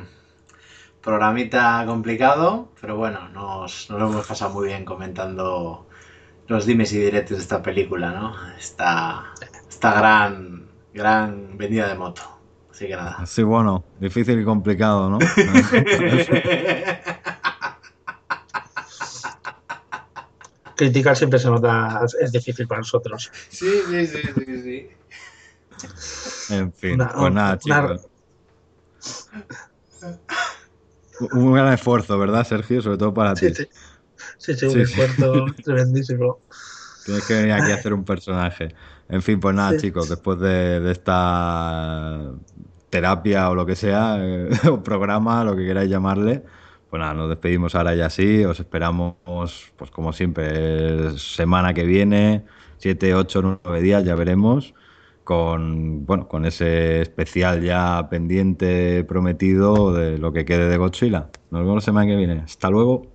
programita 1.01 1.83
complicado, 1.85 2.71
pero 2.81 2.95
bueno, 2.97 3.29
nos, 3.29 3.89
nos 3.89 3.99
lo 3.99 4.07
hemos 4.09 4.27
pasado 4.27 4.53
muy 4.53 4.67
bien 4.67 4.83
comentando 4.85 5.84
los 6.47 6.65
dimes 6.65 6.93
y 6.93 6.99
diretes 6.99 7.37
de 7.37 7.43
esta 7.43 7.61
película, 7.61 8.11
¿no? 8.11 8.35
Esta, 8.57 9.33
esta 9.69 9.93
gran, 9.99 10.67
gran 10.93 11.57
vendida 11.57 11.87
de 11.87 11.95
moto. 11.95 12.21
Así 12.71 12.87
que 12.87 12.95
nada. 12.95 13.25
sí, 13.25 13.41
bueno, 13.43 13.85
difícil 13.99 14.39
y 14.39 14.43
complicado, 14.43 15.09
¿no? 15.09 15.19
criticar 20.75 21.15
siempre 21.15 21.39
se 21.39 21.47
nota, 21.49 22.01
es 22.19 22.31
difícil 22.31 22.67
para 22.67 22.79
nosotros. 22.79 23.31
Sí, 23.49 23.69
sí, 23.89 24.07
sí, 24.07 24.19
sí, 24.35 24.61
sí. 24.61 24.89
En 26.53 26.73
fin, 26.73 26.93
Una- 26.95 27.09
pues 27.13 27.33
nada, 27.33 27.59
una- 27.65 27.97
chicos. 27.97 28.07
Un 31.31 31.53
gran 31.53 31.71
esfuerzo, 31.73 32.19
¿verdad, 32.19 32.45
Sergio? 32.45 32.81
Sobre 32.81 32.97
todo 32.97 33.13
para 33.13 33.35
Sí, 33.35 33.47
ti. 33.47 33.55
sí. 33.55 33.67
Sí, 34.45 34.53
sí, 34.55 34.65
un 34.67 34.79
esfuerzo 34.81 35.55
tremendísimo. 35.63 36.43
Tienes 37.03 37.23
que 37.23 37.33
venir 37.35 37.53
aquí 37.53 37.71
a 37.71 37.75
hacer 37.75 37.93
un 37.93 38.03
personaje. 38.05 38.75
En 39.09 39.21
fin, 39.21 39.39
pues 39.39 39.55
nada, 39.55 39.73
Sí. 39.73 39.77
chicos, 39.77 40.09
después 40.09 40.39
de, 40.39 40.79
de 40.79 40.91
esta 40.91 42.31
terapia 42.89 43.49
o 43.49 43.55
lo 43.55 43.65
que 43.65 43.75
sea, 43.75 44.17
eh, 44.19 44.49
o 44.69 44.83
programa, 44.83 45.43
lo 45.43 45.55
que 45.55 45.65
queráis 45.65 45.89
llamarle, 45.89 46.43
pues 46.89 46.99
nada, 46.99 47.13
nos 47.13 47.29
despedimos 47.29 47.75
ahora 47.75 47.95
ya 47.95 48.09
sí. 48.09 48.43
Os 48.45 48.59
esperamos, 48.59 49.15
pues 49.75 49.91
como 49.91 50.13
siempre, 50.13 51.17
semana 51.17 51.73
que 51.73 51.83
viene, 51.85 52.45
7, 52.77 53.15
8, 53.15 53.61
9 53.63 53.81
días, 53.81 54.03
ya 54.03 54.15
veremos. 54.15 54.73
Con, 55.23 56.05
bueno, 56.05 56.27
con 56.27 56.45
ese 56.45 57.01
especial 57.01 57.61
ya 57.63 58.07
pendiente 58.11 59.03
prometido 59.05 59.91
de 59.91 60.19
lo 60.19 60.31
que 60.33 60.45
quede 60.45 60.69
de 60.69 60.77
Godzilla. 60.77 61.31
Nos 61.49 61.61
vemos 61.61 61.75
la 61.77 61.81
semana 61.81 62.05
que 62.07 62.15
viene. 62.15 62.41
Hasta 62.45 62.69
luego. 62.69 63.14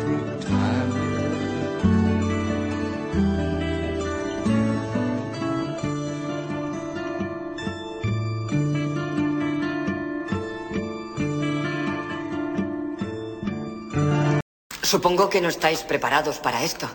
Supongo 14.91 15.29
que 15.29 15.39
no 15.39 15.47
estáis 15.47 15.83
preparados 15.83 16.39
para 16.39 16.63
esto. 16.63 16.85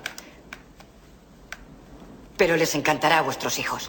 Pero 2.36 2.54
les 2.54 2.74
encantará 2.74 3.20
a 3.20 3.22
vuestros 3.22 3.58
hijos. 3.58 3.88